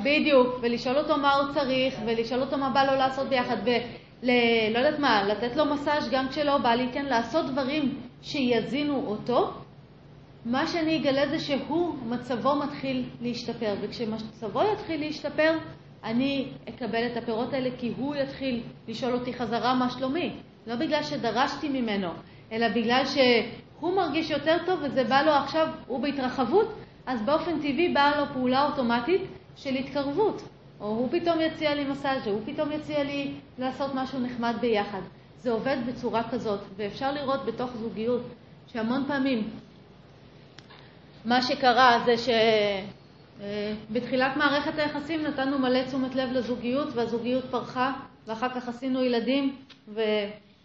בדיוק, 0.03 0.59
ולשאול 0.63 0.99
אותו 0.99 1.17
מה 1.17 1.35
הוא 1.35 1.55
צריך, 1.55 1.95
ולשאול 2.07 2.41
אותו 2.41 2.59
מה 2.59 2.71
בא 2.71 2.85
לו 2.85 2.93
לעשות 2.99 3.29
ביחד, 3.29 3.57
ול... 3.65 3.73
לא 4.73 4.79
יודעת 4.79 4.99
מה, 4.99 5.23
לתת 5.23 5.57
לו 5.57 5.65
מסאז' 5.65 6.09
גם 6.11 6.29
כשלא 6.29 6.59
בא 6.59 6.75
לי, 6.75 6.89
כן, 6.93 7.05
לעשות 7.05 7.47
דברים 7.47 8.01
שיזינו 8.23 9.05
אותו. 9.07 9.53
מה 10.45 10.67
שאני 10.67 10.97
אגלה 10.97 11.29
זה 11.29 11.39
שהוא, 11.39 11.95
מצבו 12.07 12.57
מתחיל 12.57 13.05
להשתפר, 13.21 13.75
וכשמצבו 13.81 14.61
יתחיל 14.73 15.01
להשתפר, 15.01 15.59
אני 16.05 16.49
אקבל 16.69 17.07
את 17.07 17.17
הפירות 17.17 17.53
האלה 17.53 17.71
כי 17.79 17.93
הוא 17.97 18.15
יתחיל 18.15 18.63
לשאול 18.89 19.15
אותי 19.15 19.35
חזרה 19.35 19.75
מה 19.75 19.91
שלומי. 19.91 20.33
לא 20.67 20.77
בגלל 20.77 21.03
שדרשתי 21.03 21.69
ממנו, 21.69 22.09
אלא 22.53 22.69
בגלל 22.69 23.03
שהוא 23.05 23.97
מרגיש 23.97 24.31
יותר 24.31 24.57
טוב 24.67 24.81
וזה 24.83 25.05
בא 25.05 25.23
לו 25.23 25.33
עכשיו, 25.33 25.69
הוא 25.87 26.01
בהתרחבות, 26.01 26.75
אז 27.07 27.23
באופן 27.23 27.59
טבעי 27.59 27.95
באה 27.95 28.21
לו 28.21 28.25
פעולה 28.33 28.67
אוטומטית 28.67 29.23
של 29.57 29.75
התקרבות. 29.75 30.43
או 30.81 30.87
הוא 30.87 31.09
פתאום 31.11 31.41
יציע 31.41 31.75
לי 31.75 31.85
מסאז', 31.85 32.29
או 32.29 32.33
הוא 32.33 32.41
פתאום 32.47 32.73
יציע 32.73 33.05
לי 33.05 33.35
לעשות 33.59 33.91
משהו 33.95 34.21
נחמד 34.21 34.55
ביחד. 34.61 35.01
זה 35.39 35.51
עובד 35.51 35.77
בצורה 35.87 36.31
כזאת, 36.31 36.61
ואפשר 36.77 37.13
לראות 37.13 37.47
בתוך 37.47 37.71
זוגיות 37.77 38.23
שהמון 38.67 39.05
פעמים 39.09 39.51
מה 41.25 41.43
שקרה 41.43 41.99
זה 42.05 42.15
שבתחילת 43.39 44.37
מערכת 44.37 44.79
היחסים 44.79 45.23
נתנו 45.23 45.59
מלא 45.59 45.85
תשומת 45.87 46.15
לב 46.15 46.33
לזוגיות 46.33 46.89
והזוגיות 46.95 47.45
פרחה 47.51 47.93
ואחר 48.27 48.49
כך 48.49 48.69
עשינו 48.69 49.05
ילדים 49.05 49.57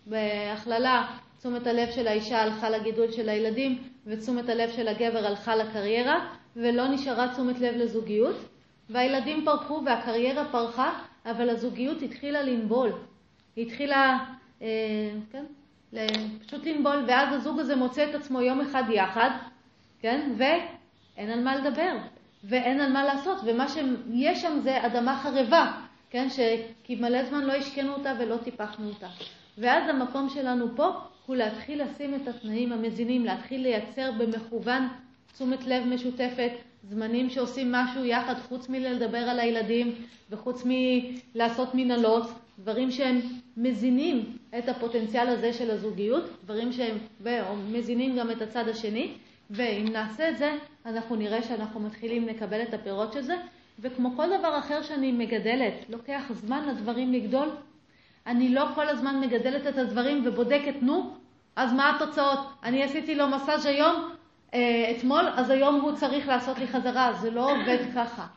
ובהכללה 0.07 1.07
תשומת 1.39 1.67
הלב 1.67 1.91
של 1.91 2.07
האישה 2.07 2.41
הלכה 2.41 2.69
לגידול 2.69 3.11
של 3.11 3.29
הילדים 3.29 3.83
ותשומת 4.05 4.49
הלב 4.49 4.71
של 4.71 4.87
הגבר 4.87 5.25
הלכה 5.25 5.55
לקריירה 5.55 6.29
ולא 6.55 6.87
נשארה 6.87 7.33
תשומת 7.33 7.59
לב 7.59 7.75
לזוגיות 7.75 8.35
והילדים 8.89 9.45
פרחו 9.45 9.81
והקריירה 9.85 10.45
פרחה 10.51 10.99
אבל 11.25 11.49
הזוגיות 11.49 12.01
התחילה 12.01 12.43
לנבול. 12.43 12.91
היא 13.55 13.65
התחילה, 13.65 14.17
אה, 14.61 14.67
כן, 15.31 15.45
פשוט 16.47 16.65
לנבול 16.65 17.03
ואז 17.07 17.33
הזוג 17.33 17.59
הזה 17.59 17.75
מוצא 17.75 18.09
את 18.09 18.15
עצמו 18.15 18.41
יום 18.41 18.61
אחד 18.61 18.83
יחד 18.89 19.29
כן? 20.03 20.31
ואין 20.37 21.29
על 21.29 21.43
מה 21.43 21.55
לדבר, 21.55 21.97
ואין 22.43 22.81
על 22.81 22.91
מה 22.91 23.03
לעשות, 23.03 23.37
ומה 23.45 23.67
שיש 23.67 24.41
שם 24.41 24.59
זה 24.63 24.85
אדמה 24.85 25.19
חרבה, 25.23 25.71
כן? 26.09 26.27
כי 26.83 26.95
מלא 26.95 27.23
זמן 27.23 27.43
לא 27.43 27.53
השקנו 27.53 27.93
אותה 27.93 28.13
ולא 28.19 28.37
טיפחנו 28.37 28.89
אותה. 28.89 29.07
ואז 29.57 29.89
המקום 29.89 30.29
שלנו 30.29 30.75
פה 30.75 30.91
הוא 31.25 31.35
להתחיל 31.35 31.83
לשים 31.83 32.15
את 32.15 32.27
התנאים 32.27 32.71
המזינים, 32.71 33.25
להתחיל 33.25 33.61
לייצר 33.61 34.11
במכוון 34.17 34.87
תשומת 35.33 35.67
לב 35.67 35.83
משותפת, 35.87 36.51
זמנים 36.89 37.29
שעושים 37.29 37.71
משהו 37.71 38.05
יחד 38.05 38.33
חוץ 38.33 38.69
מלדבר 38.69 39.17
על 39.17 39.39
הילדים 39.39 39.95
וחוץ 40.29 40.63
מלעשות 40.65 41.69
מנהלות, 41.73 42.23
דברים 42.59 42.91
שהם 42.91 43.19
מזינים 43.57 44.37
את 44.57 44.69
הפוטנציאל 44.69 45.27
הזה 45.27 45.53
של 45.53 45.71
הזוגיות, 45.71 46.23
דברים 46.43 46.71
שהם 46.71 46.97
מזינים 47.71 48.15
גם 48.17 48.31
את 48.31 48.41
הצד 48.41 48.67
השני, 48.67 49.11
ואם 49.55 49.85
נעשה 49.91 50.29
את 50.29 50.37
זה, 50.37 50.51
אנחנו 50.85 51.15
נראה 51.15 51.41
שאנחנו 51.41 51.79
מתחילים 51.79 52.27
לקבל 52.27 52.61
את 52.61 52.73
הפירות 52.73 53.13
של 53.13 53.21
זה, 53.21 53.33
וכמו 53.79 54.15
כל 54.15 54.37
דבר 54.39 54.57
אחר 54.59 54.81
שאני 54.81 55.11
מגדלת, 55.11 55.89
לוקח 55.89 56.31
זמן 56.31 56.67
לדברים 56.67 57.13
לגדול. 57.13 57.49
אני 58.27 58.49
לא 58.49 58.65
כל 58.75 58.89
הזמן 58.89 59.19
מגדלת 59.19 59.67
את 59.67 59.77
הדברים 59.77 60.23
ובודקת, 60.25 60.75
נו, 60.81 61.15
אז 61.55 61.73
מה 61.73 61.95
התוצאות? 61.95 62.39
אני 62.63 62.83
עשיתי 62.83 63.15
לו 63.15 63.27
מסאז' 63.27 63.65
היום, 63.65 64.09
אה, 64.53 64.91
אתמול, 64.97 65.27
אז 65.35 65.49
היום 65.49 65.81
הוא 65.81 65.91
צריך 65.91 66.27
לעשות 66.27 66.59
לי 66.59 66.67
חזרה. 66.67 67.13
זה 67.13 67.31
לא 67.31 67.51
עובד 67.51 67.77
ככה. 67.95 68.27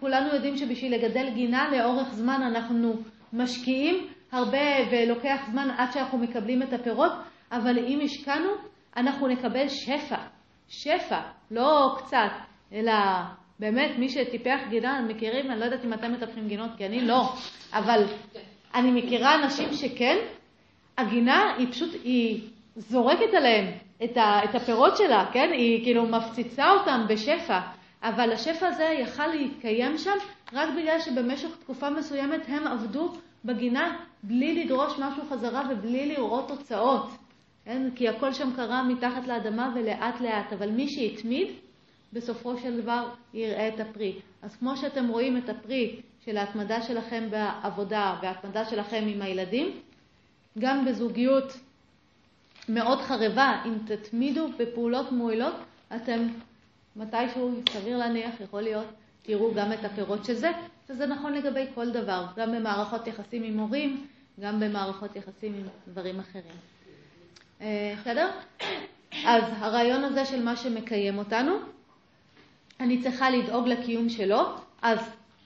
כולנו 0.00 0.34
יודעים 0.34 0.56
שבשביל 0.56 0.94
לגדל 0.94 1.30
גינה 1.34 1.68
לאורך 1.72 2.14
זמן 2.14 2.42
אנחנו 2.42 2.92
משקיעים 3.32 4.06
הרבה 4.32 4.66
ולוקח 4.90 5.40
זמן 5.50 5.70
עד 5.78 5.92
שאנחנו 5.92 6.18
מקבלים 6.18 6.62
את 6.62 6.72
הפירות, 6.72 7.12
אבל 7.52 7.78
אם 7.78 8.00
השקענו, 8.04 8.50
אנחנו 8.96 9.28
נקבל 9.28 9.68
שפע. 9.68 10.37
שפע, 10.68 11.20
לא 11.50 11.96
קצת, 11.98 12.30
אלא 12.72 12.92
באמת 13.58 13.90
מי 13.98 14.08
שטיפח 14.08 14.58
גינה, 14.70 15.00
מכירים, 15.08 15.50
אני 15.50 15.60
לא 15.60 15.64
יודעת 15.64 15.84
אם 15.84 15.92
אתם 15.92 16.12
מטפחים 16.12 16.48
גינות, 16.48 16.70
כי 16.76 16.86
אני 16.86 17.00
לא, 17.00 17.32
אבל 17.72 18.04
אני 18.74 18.90
מכירה 18.90 19.34
אנשים 19.34 19.72
שכן, 19.72 20.16
הגינה 20.98 21.54
היא 21.58 21.72
פשוט, 21.72 21.94
היא 22.04 22.40
זורקת 22.76 23.34
עליהם 23.34 23.66
את, 24.04 24.16
ה, 24.16 24.44
את 24.44 24.54
הפירות 24.54 24.96
שלה, 24.96 25.26
כן? 25.32 25.50
היא 25.52 25.84
כאילו 25.84 26.06
מפציצה 26.06 26.70
אותם 26.70 27.04
בשפע. 27.08 27.60
אבל 28.02 28.32
השפע 28.32 28.66
הזה 28.66 28.84
יכל 28.84 29.26
להתקיים 29.26 29.98
שם 29.98 30.10
רק 30.52 30.68
בגלל 30.76 31.00
שבמשך 31.00 31.48
תקופה 31.60 31.90
מסוימת 31.90 32.40
הם 32.48 32.66
עבדו 32.66 33.12
בגינה 33.44 33.96
בלי 34.22 34.64
לדרוש 34.64 34.98
משהו 34.98 35.22
חזרה 35.30 35.62
ובלי 35.70 36.08
לראות 36.08 36.48
תוצאות. 36.48 37.10
כן? 37.68 37.88
כי 37.94 38.08
הכל 38.08 38.32
שם 38.32 38.48
קרה 38.56 38.82
מתחת 38.82 39.26
לאדמה 39.26 39.72
ולאט 39.74 40.20
לאט, 40.20 40.52
אבל 40.52 40.70
מי 40.70 40.88
שהתמיד, 40.88 41.48
בסופו 42.12 42.56
של 42.56 42.80
דבר 42.80 43.08
יראה 43.34 43.68
את 43.68 43.80
הפרי. 43.80 44.20
אז 44.42 44.56
כמו 44.56 44.76
שאתם 44.76 45.08
רואים 45.08 45.36
את 45.36 45.48
הפרי 45.48 46.00
של 46.24 46.36
ההתמדה 46.36 46.82
שלכם 46.82 47.28
בעבודה 47.30 48.18
וההתמדה 48.22 48.64
שלכם 48.64 49.04
עם 49.08 49.22
הילדים, 49.22 49.80
גם 50.58 50.84
בזוגיות 50.84 51.52
מאוד 52.68 52.98
חרבה, 53.00 53.62
אם 53.66 53.74
תתמידו 53.86 54.48
בפעולות 54.58 55.12
מועילות, 55.12 55.54
אתם 55.96 56.26
מתישהו, 56.96 57.60
סביר 57.70 57.98
להניח, 57.98 58.40
יכול 58.40 58.60
להיות, 58.60 58.86
תראו 59.22 59.54
גם 59.54 59.72
את 59.72 59.84
הפירות 59.84 60.24
של 60.24 60.34
זה, 60.34 60.50
וזה 60.90 61.06
נכון 61.06 61.32
לגבי 61.32 61.66
כל 61.74 61.90
דבר, 61.90 62.26
גם 62.36 62.52
במערכות 62.52 63.06
יחסים 63.06 63.42
עם 63.42 63.58
הורים, 63.58 64.06
גם 64.40 64.60
במערכות 64.60 65.16
יחסים 65.16 65.54
עם 65.54 65.66
דברים 65.88 66.20
אחרים. 66.20 66.77
אה, 67.60 67.94
בסדר? 68.00 68.30
אז 69.24 69.44
הרעיון 69.58 70.04
הזה 70.04 70.24
של 70.24 70.42
מה 70.44 70.56
שמקיים 70.56 71.18
אותנו, 71.18 71.52
אני 72.80 73.02
צריכה 73.02 73.30
לדאוג 73.30 73.68
לקיום 73.68 74.08
שלו, 74.08 74.40
אז 74.82 74.98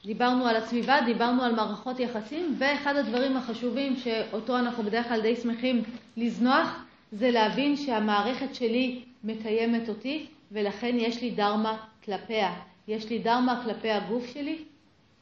דיברנו 0.05 0.47
על 0.47 0.57
הסביבה, 0.57 1.01
דיברנו 1.07 1.43
על 1.43 1.55
מערכות 1.55 2.01
יחסים, 2.01 2.55
ואחד 2.59 2.97
הדברים 2.97 3.37
החשובים 3.37 3.97
שאותו 3.97 4.59
אנחנו 4.59 4.83
בדרך 4.83 5.09
כלל 5.09 5.21
די 5.21 5.37
שמחים 5.37 5.83
לזנוח, 6.17 6.85
זה 7.13 7.31
להבין 7.31 7.77
שהמערכת 7.77 8.55
שלי 8.55 9.05
מקיימת 9.25 9.89
אותי, 9.89 10.27
ולכן 10.53 10.97
יש 10.99 11.23
לי 11.23 11.31
דרמה 11.31 11.77
כלפיה. 12.05 12.55
יש 12.89 13.11
לי 13.11 13.19
דרמה 13.19 13.63
כלפי 13.65 13.91
הגוף 13.91 14.27
שלי, 14.27 14.65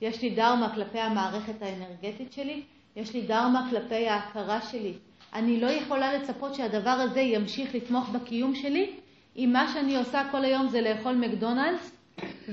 יש 0.01 0.23
לי 0.23 0.31
דרמה 0.31 0.75
כלפי 0.75 0.99
המערכת 0.99 1.63
האנרגטית 1.63 2.33
שלי, 2.33 2.63
יש 2.97 3.15
לי 3.15 3.23
דרמה 3.23 3.67
כלפי 3.71 4.09
ההכרה 4.09 4.61
שלי. 4.61 4.95
אני 5.35 5.61
לא 5.61 5.67
יכולה 5.67 6.15
לצפות 6.15 6.55
שהדבר 6.55 6.91
הזה 6.91 7.21
ימשיך 7.21 7.75
לתמוך 7.75 8.09
בקיום 8.09 8.55
שלי, 8.55 8.91
אם 9.37 9.51
מה 9.53 9.69
שאני 9.69 9.97
עושה 9.97 10.23
כל 10.31 10.45
היום 10.45 10.69
זה 10.69 10.81
לאכול 10.81 11.15
מקדונלדס, 11.15 11.97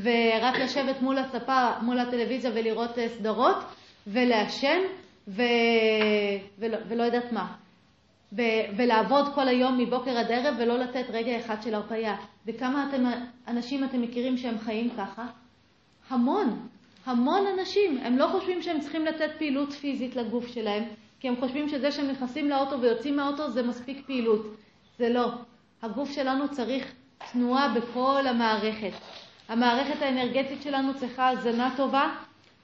ורק 0.01 0.55
לשבת 0.59 1.01
מול 1.01 1.17
הספה, 1.17 1.69
מול 1.81 1.99
הטלוויזיה 1.99 2.51
ולראות 2.53 2.97
אה, 2.97 3.09
סדרות, 3.09 3.57
ולעשן, 4.07 4.79
ו... 5.27 5.41
ולא, 6.59 6.77
ולא 6.87 7.03
יודעת 7.03 7.31
מה. 7.31 7.53
ו... 8.33 8.41
ולעבוד 8.77 9.33
כל 9.35 9.47
היום 9.47 9.77
מבוקר 9.77 10.17
עד 10.17 10.31
ערב 10.31 10.55
ולא 10.59 10.77
לתת 10.79 11.05
רגע 11.09 11.39
אחד 11.39 11.61
של 11.61 11.75
הרפאיה. 11.75 12.15
וכמה 12.45 12.89
אתם, 12.89 13.03
אנשים 13.47 13.83
אתם 13.83 14.01
מכירים 14.01 14.37
שהם 14.37 14.59
חיים 14.59 14.89
ככה? 14.97 15.25
המון. 16.09 16.67
המון 17.05 17.45
אנשים. 17.47 17.97
הם 17.97 18.17
לא 18.17 18.27
חושבים 18.27 18.61
שהם 18.61 18.79
צריכים 18.79 19.05
לתת 19.05 19.29
פעילות 19.37 19.73
פיזית 19.73 20.15
לגוף 20.15 20.47
שלהם, 20.47 20.83
כי 21.19 21.27
הם 21.27 21.35
חושבים 21.39 21.69
שזה 21.69 21.91
שהם 21.91 22.07
נכנסים 22.07 22.49
לאוטו 22.49 22.81
ויוצאים 22.81 23.15
מהאוטו 23.15 23.49
זה 23.49 23.63
מספיק 23.63 24.05
פעילות. 24.05 24.55
זה 24.99 25.09
לא. 25.09 25.31
הגוף 25.81 26.11
שלנו 26.11 26.51
צריך 26.51 26.93
תנועה 27.31 27.73
בכל 27.73 28.27
המערכת. 28.27 28.91
המערכת 29.49 30.01
האנרגטית 30.01 30.61
שלנו 30.61 30.93
צריכה 30.95 31.29
הזנה 31.29 31.73
טובה 31.77 32.15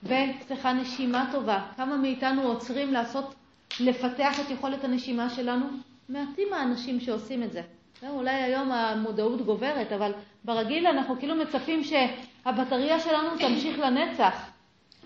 וצריכה 0.03 0.73
נשימה 0.73 1.29
טובה. 1.31 1.61
כמה 1.77 1.97
מאיתנו 1.97 2.41
עוצרים 2.41 2.93
לעשות, 2.93 3.35
לפתח 3.79 4.39
את 4.39 4.49
יכולת 4.49 4.83
הנשימה 4.83 5.29
שלנו? 5.29 5.65
מעטים 6.09 6.53
האנשים 6.53 6.99
שעושים 6.99 7.43
את 7.43 7.51
זה. 7.51 7.61
אולי 8.09 8.31
היום 8.31 8.71
המודעות 8.71 9.41
גוברת, 9.41 9.91
אבל 9.91 10.11
ברגיל 10.43 10.87
אנחנו 10.87 11.19
כאילו 11.19 11.35
מצפים 11.35 11.81
שהבטריה 11.83 12.99
שלנו 12.99 13.29
תמשיך 13.39 13.79
לנצח. 13.79 14.52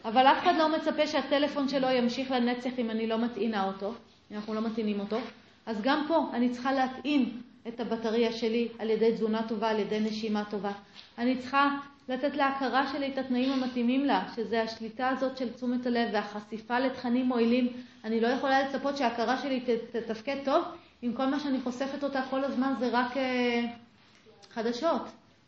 אבל 0.08 0.27
אף 0.27 0.44
אחד 0.44 0.53
לא 0.58 0.77
מצפה 0.77 1.08
שהטלפון 1.08 1.69
שלו 1.69 1.88
ימשיך 1.90 2.32
לנצח 2.32 2.69
אם 2.77 2.90
אני 2.90 3.08
לא 3.08 3.18
מטעינה 3.18 3.68
אותו, 3.68 3.94
אם 4.32 4.36
אנחנו 4.36 4.53
לא 4.53 4.61
מטעינים 4.61 5.00
אותו. 5.00 5.18
אז 5.66 5.82
גם 5.82 6.06
פה 6.08 6.30
אני 6.34 6.50
צריכה 6.50 6.74
להטעין 6.74 7.42
את 7.68 7.80
הבטריה 7.80 8.34
שלי 8.34 8.68
על 8.80 8.90
ידי 8.90 9.14
תזונה 9.14 9.48
טובה, 9.48 9.69
על 9.69 9.80
ידי 9.80 10.00
נשימה 10.00 10.44
טובה. 10.50 10.72
אני 11.18 11.38
צריכה 11.38 11.77
לתת 12.10 12.36
להכרה 12.36 12.88
שלי 12.88 13.08
את 13.08 13.18
התנאים 13.18 13.52
המתאימים 13.52 14.06
לה, 14.06 14.24
שזה 14.36 14.64
השליטה 14.64 15.10
הזאת 15.10 15.38
של 15.38 15.53
תשומת 15.53 15.86
הלב 15.86 16.10
והחשיפה 16.14 16.80
לתכנים 16.80 17.26
מועילים. 17.26 17.68
אני 18.03 18.19
לא 18.22 18.27
יכולה 18.27 18.64
לצפות 18.64 18.98
שההכרה 18.98 19.38
שלי 19.38 19.64
תתפקד 19.92 20.38
טוב 20.45 20.64
אם 21.03 21.14
כל 21.14 21.26
מה 21.26 21.40
שאני 21.40 21.61
חושפת 21.61 22.03
אותה 22.03 22.22
כל 22.30 22.44
הזמן 22.44 22.74
זה 22.80 22.90
רק 22.92 23.18
אה, 23.18 23.66
חדשות, 24.53 25.02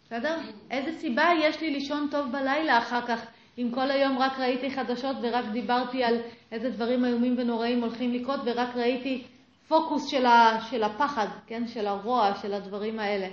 בסדר? 0.06 0.38
איזה 0.72 1.00
סיבה 1.00 1.30
יש 1.42 1.62
לי 1.62 1.70
לישון 1.70 2.08
טוב 2.12 2.32
בלילה 2.32 2.78
אחר 2.78 3.02
כך 3.08 3.26
אם 3.58 3.70
כל 3.74 3.92
היום 3.92 4.18
רק 4.18 4.40
ראיתי 4.40 4.72
חדשות 4.72 5.16
ורק 5.22 5.46
דיברתי 5.52 6.04
על 6.04 6.18
איזה 6.52 6.70
דברים 6.70 7.06
איומים 7.06 7.36
ונוראים 7.38 7.82
הולכים 7.82 8.14
לקרות 8.14 8.40
ורק 8.46 8.76
ראיתי 8.76 9.24
פוקוס 9.68 10.08
של, 10.08 10.26
ה, 10.26 10.60
של 10.70 10.84
הפחד, 10.84 11.28
כן? 11.48 11.68
של 11.68 11.88
הרוע, 11.88 12.32
של 12.42 12.54
הדברים 12.54 13.00
האלה. 13.00 13.28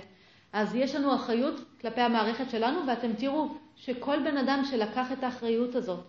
אז 0.53 0.75
יש 0.75 0.95
לנו 0.95 1.15
אחריות 1.15 1.61
כלפי 1.81 2.01
המערכת 2.01 2.49
שלנו, 2.49 2.79
ואתם 2.87 3.13
תראו 3.13 3.47
שכל 3.75 4.23
בן 4.23 4.37
אדם 4.37 4.61
שלקח 4.65 5.11
את 5.11 5.23
האחריות 5.23 5.75
הזאת 5.75 5.99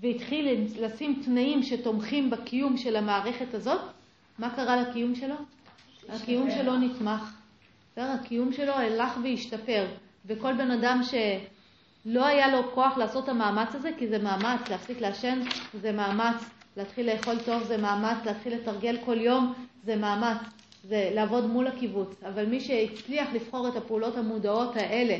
והתחיל 0.00 0.66
לשים 0.78 1.22
תנאים 1.24 1.62
שתומכים 1.62 2.30
בקיום 2.30 2.76
של 2.76 2.96
המערכת 2.96 3.54
הזאת, 3.54 3.80
מה 4.38 4.50
קרה 4.56 4.76
לקיום 4.76 5.14
שלו? 5.14 5.34
הקיום 6.08 6.50
שלו 6.50 6.76
נתמך. 6.76 7.36
הקיום 7.96 8.52
שלו 8.52 8.72
הלך 8.72 9.18
והשתפר, 9.22 9.86
וכל 10.26 10.52
בן 10.52 10.70
אדם 10.70 11.00
שלא 12.04 12.26
היה 12.26 12.48
לו 12.48 12.72
כוח 12.74 12.98
לעשות 12.98 13.24
את 13.24 13.28
המאמץ 13.28 13.74
הזה, 13.74 13.90
כי 13.98 14.08
זה 14.08 14.18
מאמץ, 14.18 14.68
להפסיק 14.70 15.00
לעשן 15.00 15.40
זה 15.80 15.92
מאמץ, 15.92 16.50
להתחיל 16.76 17.12
לאכול 17.12 17.38
טוב 17.44 17.62
זה 17.62 17.76
מאמץ, 17.76 18.18
להתחיל 18.24 18.54
לתרגל 18.54 18.98
כל 19.04 19.20
יום 19.20 19.52
זה 19.84 19.96
מאמץ, 19.96 20.38
זה 20.84 21.10
לעבוד 21.14 21.46
מול 21.46 21.66
הקיבוץ. 21.66 22.22
אבל 22.28 22.46
מי 22.46 22.60
שהצליח 22.60 23.28
לבחור 23.32 23.68
את 23.68 23.76
הפעולות 23.76 24.16
המודעות 24.16 24.76
האלה 24.76 25.16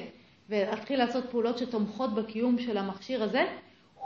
ולהתחיל 0.49 0.99
לעשות 0.99 1.25
פעולות 1.31 1.59
שתומכות 1.59 2.15
בקיום 2.15 2.59
של 2.59 2.79
המכשיר 2.79 3.23
הזה, 3.23 3.45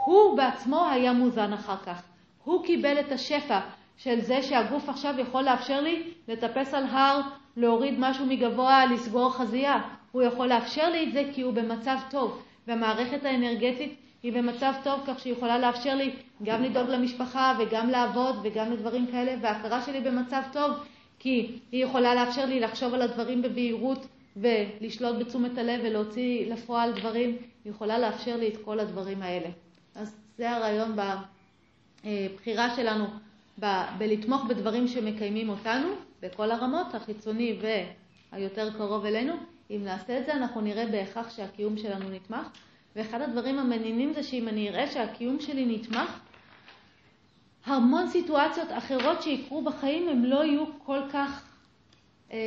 הוא 0.04 0.36
בעצמו 0.36 0.86
היה 0.90 1.12
מוזן 1.12 1.52
אחר 1.52 1.76
כך. 1.76 2.02
הוא 2.44 2.64
קיבל 2.64 3.00
את 3.00 3.12
השפע 3.12 3.60
של 3.96 4.20
זה 4.20 4.42
שהגוף 4.42 4.88
עכשיו 4.88 5.14
יכול 5.18 5.42
לאפשר 5.42 5.80
לי 5.80 6.02
לטפס 6.28 6.74
על 6.74 6.84
הר, 6.84 7.20
להוריד 7.56 7.94
משהו 7.98 8.26
מגבוה, 8.26 8.86
לסגור 8.86 9.32
חזייה. 9.32 9.82
הוא 10.12 10.22
יכול 10.22 10.46
לאפשר 10.46 10.90
לי 10.90 11.02
את 11.08 11.12
זה 11.12 11.22
כי 11.34 11.42
הוא 11.42 11.52
במצב 11.52 11.96
טוב. 12.10 12.42
והמערכת 12.66 13.24
האנרגטית 13.24 13.96
היא 14.22 14.32
במצב 14.32 14.72
טוב 14.84 15.00
כך 15.06 15.20
שהיא 15.20 15.32
יכולה 15.32 15.58
לאפשר 15.58 15.94
לי 15.94 16.10
גם 16.42 16.62
לדאוג 16.62 16.88
למשפחה 16.88 17.58
וגם 17.58 17.90
לעבוד 17.90 18.36
וגם 18.42 18.72
לדברים 18.72 19.06
כאלה, 19.06 19.34
וההכרה 19.42 19.82
שלי 19.82 20.00
במצב 20.00 20.42
טוב 20.52 20.70
כי 21.18 21.58
היא 21.72 21.84
יכולה 21.84 22.14
לאפשר 22.14 22.44
לי 22.46 22.60
לחשוב 22.60 22.94
על 22.94 23.02
הדברים 23.02 23.42
בבהירות 23.42 24.06
ולשלוט 24.36 25.16
בתשומת 25.16 25.58
הלב 25.58 25.80
ולהוציא 25.84 26.52
לפועל 26.52 26.92
דברים, 26.92 27.36
היא 27.64 27.72
יכולה 27.72 27.98
לאפשר 27.98 28.36
לי 28.36 28.48
את 28.48 28.56
כל 28.64 28.80
הדברים 28.80 29.22
האלה. 29.22 29.48
אז 29.94 30.16
זה 30.38 30.50
הרעיון 30.50 30.96
בבחירה 32.04 32.76
שלנו 32.76 33.04
ב- 33.60 33.84
בלתמוך 33.98 34.44
בדברים 34.44 34.88
שמקיימים 34.88 35.48
אותנו 35.48 35.88
בכל 36.22 36.50
הרמות, 36.50 36.94
החיצוני 36.94 37.58
והיותר 38.32 38.70
קרוב 38.70 39.04
אלינו. 39.04 39.32
אם 39.70 39.80
נעשה 39.84 40.18
את 40.18 40.26
זה, 40.26 40.32
אנחנו 40.34 40.60
נראה 40.60 40.86
בהכרח 40.86 41.36
שהקיום 41.36 41.76
שלנו 41.76 42.10
נתמך. 42.10 42.48
ואחד 42.96 43.20
הדברים 43.20 43.58
המעניינים 43.58 44.12
זה 44.12 44.22
שאם 44.22 44.48
אני 44.48 44.68
אראה 44.68 44.86
שהקיום 44.86 45.40
שלי 45.40 45.76
נתמך, 45.76 46.20
המון 47.66 48.08
סיטואציות 48.08 48.68
אחרות 48.70 49.22
שיקרו 49.22 49.62
בחיים 49.62 50.08
הם 50.08 50.24
לא 50.24 50.44
יהיו 50.44 50.64
כל 50.84 51.00
כך 51.12 51.48
אה, 52.32 52.38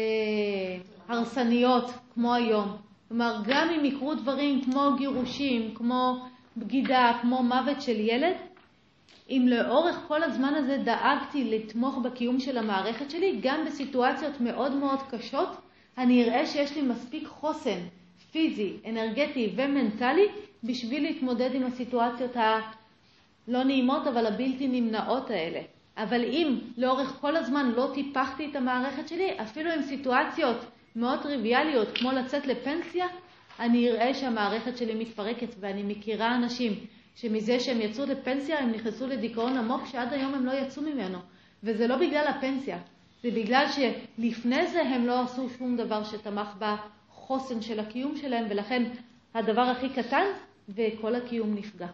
הרסניות 1.07 1.91
כמו 2.13 2.33
היום. 2.33 2.77
כלומר, 3.07 3.41
גם 3.47 3.69
אם 3.69 3.85
יקרו 3.85 4.15
דברים 4.15 4.61
כמו 4.61 4.91
גירושים, 4.97 5.75
כמו 5.75 6.25
בגידה, 6.57 7.19
כמו 7.21 7.43
מוות 7.43 7.81
של 7.81 7.99
ילד, 7.99 8.35
אם 9.29 9.45
לאורך 9.49 9.95
כל 10.07 10.23
הזמן 10.23 10.53
הזה 10.55 10.77
דאגתי 10.77 11.43
לתמוך 11.43 11.97
בקיום 11.97 12.39
של 12.39 12.57
המערכת 12.57 13.09
שלי, 13.09 13.39
גם 13.41 13.65
בסיטואציות 13.65 14.41
מאוד 14.41 14.75
מאוד 14.75 14.99
קשות, 15.09 15.49
אני 15.99 16.23
אראה 16.23 16.45
שיש 16.45 16.75
לי 16.75 16.81
מספיק 16.81 17.27
חוסן 17.27 17.79
פיזי, 18.31 18.73
אנרגטי 18.89 19.53
ומנטלי 19.55 20.27
בשביל 20.63 21.03
להתמודד 21.03 21.49
עם 21.53 21.63
הסיטואציות 21.63 22.35
הלא 22.35 23.63
נעימות 23.63 24.07
אבל 24.07 24.25
הבלתי 24.25 24.67
נמנעות 24.67 25.29
האלה. 25.29 25.59
אבל 25.97 26.23
אם 26.23 26.59
לאורך 26.77 27.17
כל 27.21 27.35
הזמן 27.35 27.71
לא 27.75 27.91
טיפחתי 27.93 28.47
את 28.51 28.55
המערכת 28.55 29.07
שלי, 29.07 29.41
אפילו 29.41 29.71
עם 29.71 29.81
סיטואציות 29.81 30.57
מאוד 30.95 31.19
טריוויאליות 31.23 31.97
כמו 31.97 32.11
לצאת 32.11 32.47
לפנסיה, 32.47 33.07
אני 33.59 33.91
אראה 33.91 34.13
שהמערכת 34.13 34.77
שלי 34.77 34.95
מתפרקת 34.95 35.55
ואני 35.59 35.83
מכירה 35.83 36.35
אנשים 36.35 36.73
שמזה 37.15 37.59
שהם 37.59 37.81
יצאו 37.81 38.05
לפנסיה 38.05 38.59
הם 38.59 38.71
נכנסו 38.71 39.07
לדיכאון 39.07 39.57
עמוק 39.57 39.85
שעד 39.85 40.13
היום 40.13 40.33
הם 40.33 40.45
לא 40.45 40.51
יצאו 40.51 40.81
ממנו. 40.81 41.19
וזה 41.63 41.87
לא 41.87 41.95
בגלל 41.95 42.27
הפנסיה, 42.27 42.77
זה 43.23 43.31
בגלל 43.31 43.65
שלפני 43.67 44.67
זה 44.67 44.81
הם 44.81 45.05
לא 45.05 45.21
עשו 45.21 45.49
שום 45.57 45.77
דבר 45.77 46.03
שתמך 46.03 46.47
בחוסן 46.59 47.61
של 47.61 47.79
הקיום 47.79 48.17
שלהם, 48.17 48.45
ולכן 48.49 48.83
הדבר 49.33 49.61
הכי 49.61 49.89
קטן 49.89 50.25
וכל 50.69 51.15
הקיום 51.15 51.55
נפגע. 51.55 51.87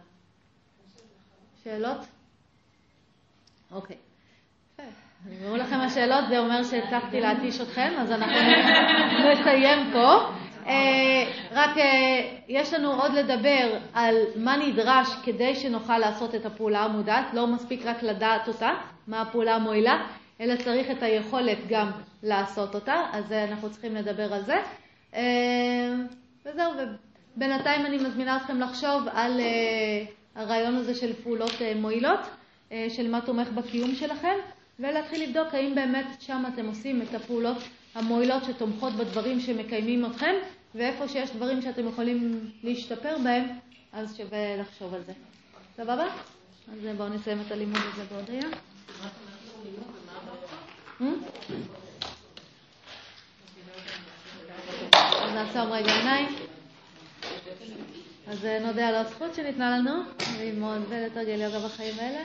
שאלות? 1.64 1.98
אוקיי. 3.72 3.96
אני 5.26 5.46
אומר 5.46 5.56
לכם 5.56 5.76
השאלות, 5.76 6.24
זה 6.28 6.38
אומר 6.38 6.64
שהצלחתי 6.64 7.20
להתיש 7.20 7.60
אתכם, 7.60 7.92
אז 7.98 8.12
אנחנו 8.12 8.36
נסיים 9.32 9.92
פה. 9.92 10.14
אה, 10.66 11.30
רק 11.52 11.78
אה, 11.78 12.38
יש 12.48 12.72
לנו 12.72 12.92
עוד 12.92 13.12
לדבר 13.12 13.78
על 13.94 14.14
מה 14.36 14.56
נדרש 14.56 15.08
כדי 15.24 15.54
שנוכל 15.54 15.98
לעשות 15.98 16.34
את 16.34 16.46
הפעולה 16.46 16.82
המודעת, 16.82 17.26
לא 17.34 17.46
מספיק 17.46 17.86
רק 17.86 18.02
לדעת 18.02 18.48
אותה, 18.48 18.70
מה 19.06 19.20
הפעולה 19.20 19.54
המועילה, 19.54 20.06
אלא 20.40 20.56
צריך 20.56 20.90
את 20.90 21.02
היכולת 21.02 21.58
גם 21.68 21.90
לעשות 22.22 22.74
אותה, 22.74 23.06
אז 23.12 23.32
אנחנו 23.32 23.70
צריכים 23.70 23.94
לדבר 23.94 24.34
על 24.34 24.44
זה. 24.44 24.56
אה, 25.14 25.94
וזהו, 26.46 26.72
ובינתיים 27.36 27.86
אני 27.86 27.96
מזמינה 27.96 28.36
אתכם 28.36 28.60
לחשוב 28.60 29.02
על 29.12 29.40
הרעיון 30.34 30.74
הזה 30.76 30.94
של 30.94 31.12
פעולות 31.12 31.52
מועילות, 31.76 32.20
של 32.88 33.10
מה 33.10 33.20
תומך 33.20 33.48
בקיום 33.48 33.94
שלכם, 33.94 34.34
ולהתחיל 34.80 35.22
לבדוק 35.22 35.54
האם 35.54 35.74
באמת 35.74 36.06
שם 36.20 36.44
אתם 36.54 36.66
עושים 36.66 37.02
את 37.02 37.14
הפעולות 37.14 37.56
המועילות 37.94 38.44
שתומכות 38.44 38.92
בדברים 38.92 39.40
שמקיימים 39.40 40.06
אתכם, 40.06 40.34
ואיפה 40.74 41.08
שיש 41.08 41.30
דברים 41.30 41.62
שאתם 41.62 41.88
יכולים 41.88 42.50
להשתפר 42.62 43.16
בהם, 43.24 43.44
אז 43.92 44.16
שווה 44.16 44.56
לחשוב 44.56 44.94
על 44.94 45.02
זה. 45.06 45.12
סבבה? 45.76 46.06
אז 46.72 46.96
בואו 46.96 47.08
נסיים 47.08 47.38
את 47.46 47.52
הלימוד 47.52 47.80
הזה 47.92 48.04
בהודיה. 48.10 48.40
Hmm? 48.42 49.95
אז 51.00 51.08
נעצום 55.34 55.72
רגע 55.72 55.92
עיניים. 55.92 56.28
אז 58.26 58.44
נודה 58.44 58.88
על 58.88 58.94
הזכות 58.94 59.34
שניתנה 59.34 59.78
לנו 59.78 59.92
ללמוד 60.40 60.82
ולתרגל 60.88 61.40
יוגה 61.40 61.58
בחיים 61.68 61.98
האלה, 61.98 62.24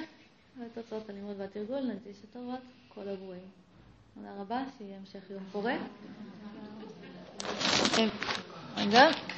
ותוצאות 0.59 1.09
הלימוד 1.09 1.35
והתרגול 1.39 1.77
את 1.77 2.07
הטובות 2.23 2.59
כל 2.87 3.09
הגרועים. 3.09 3.49
תודה 4.15 4.29
רבה, 4.37 4.63
שיהיה 4.77 4.97
המשך 4.97 5.29
יום 5.29 5.43
פורה. 5.51 5.75
רגע. 8.77 9.30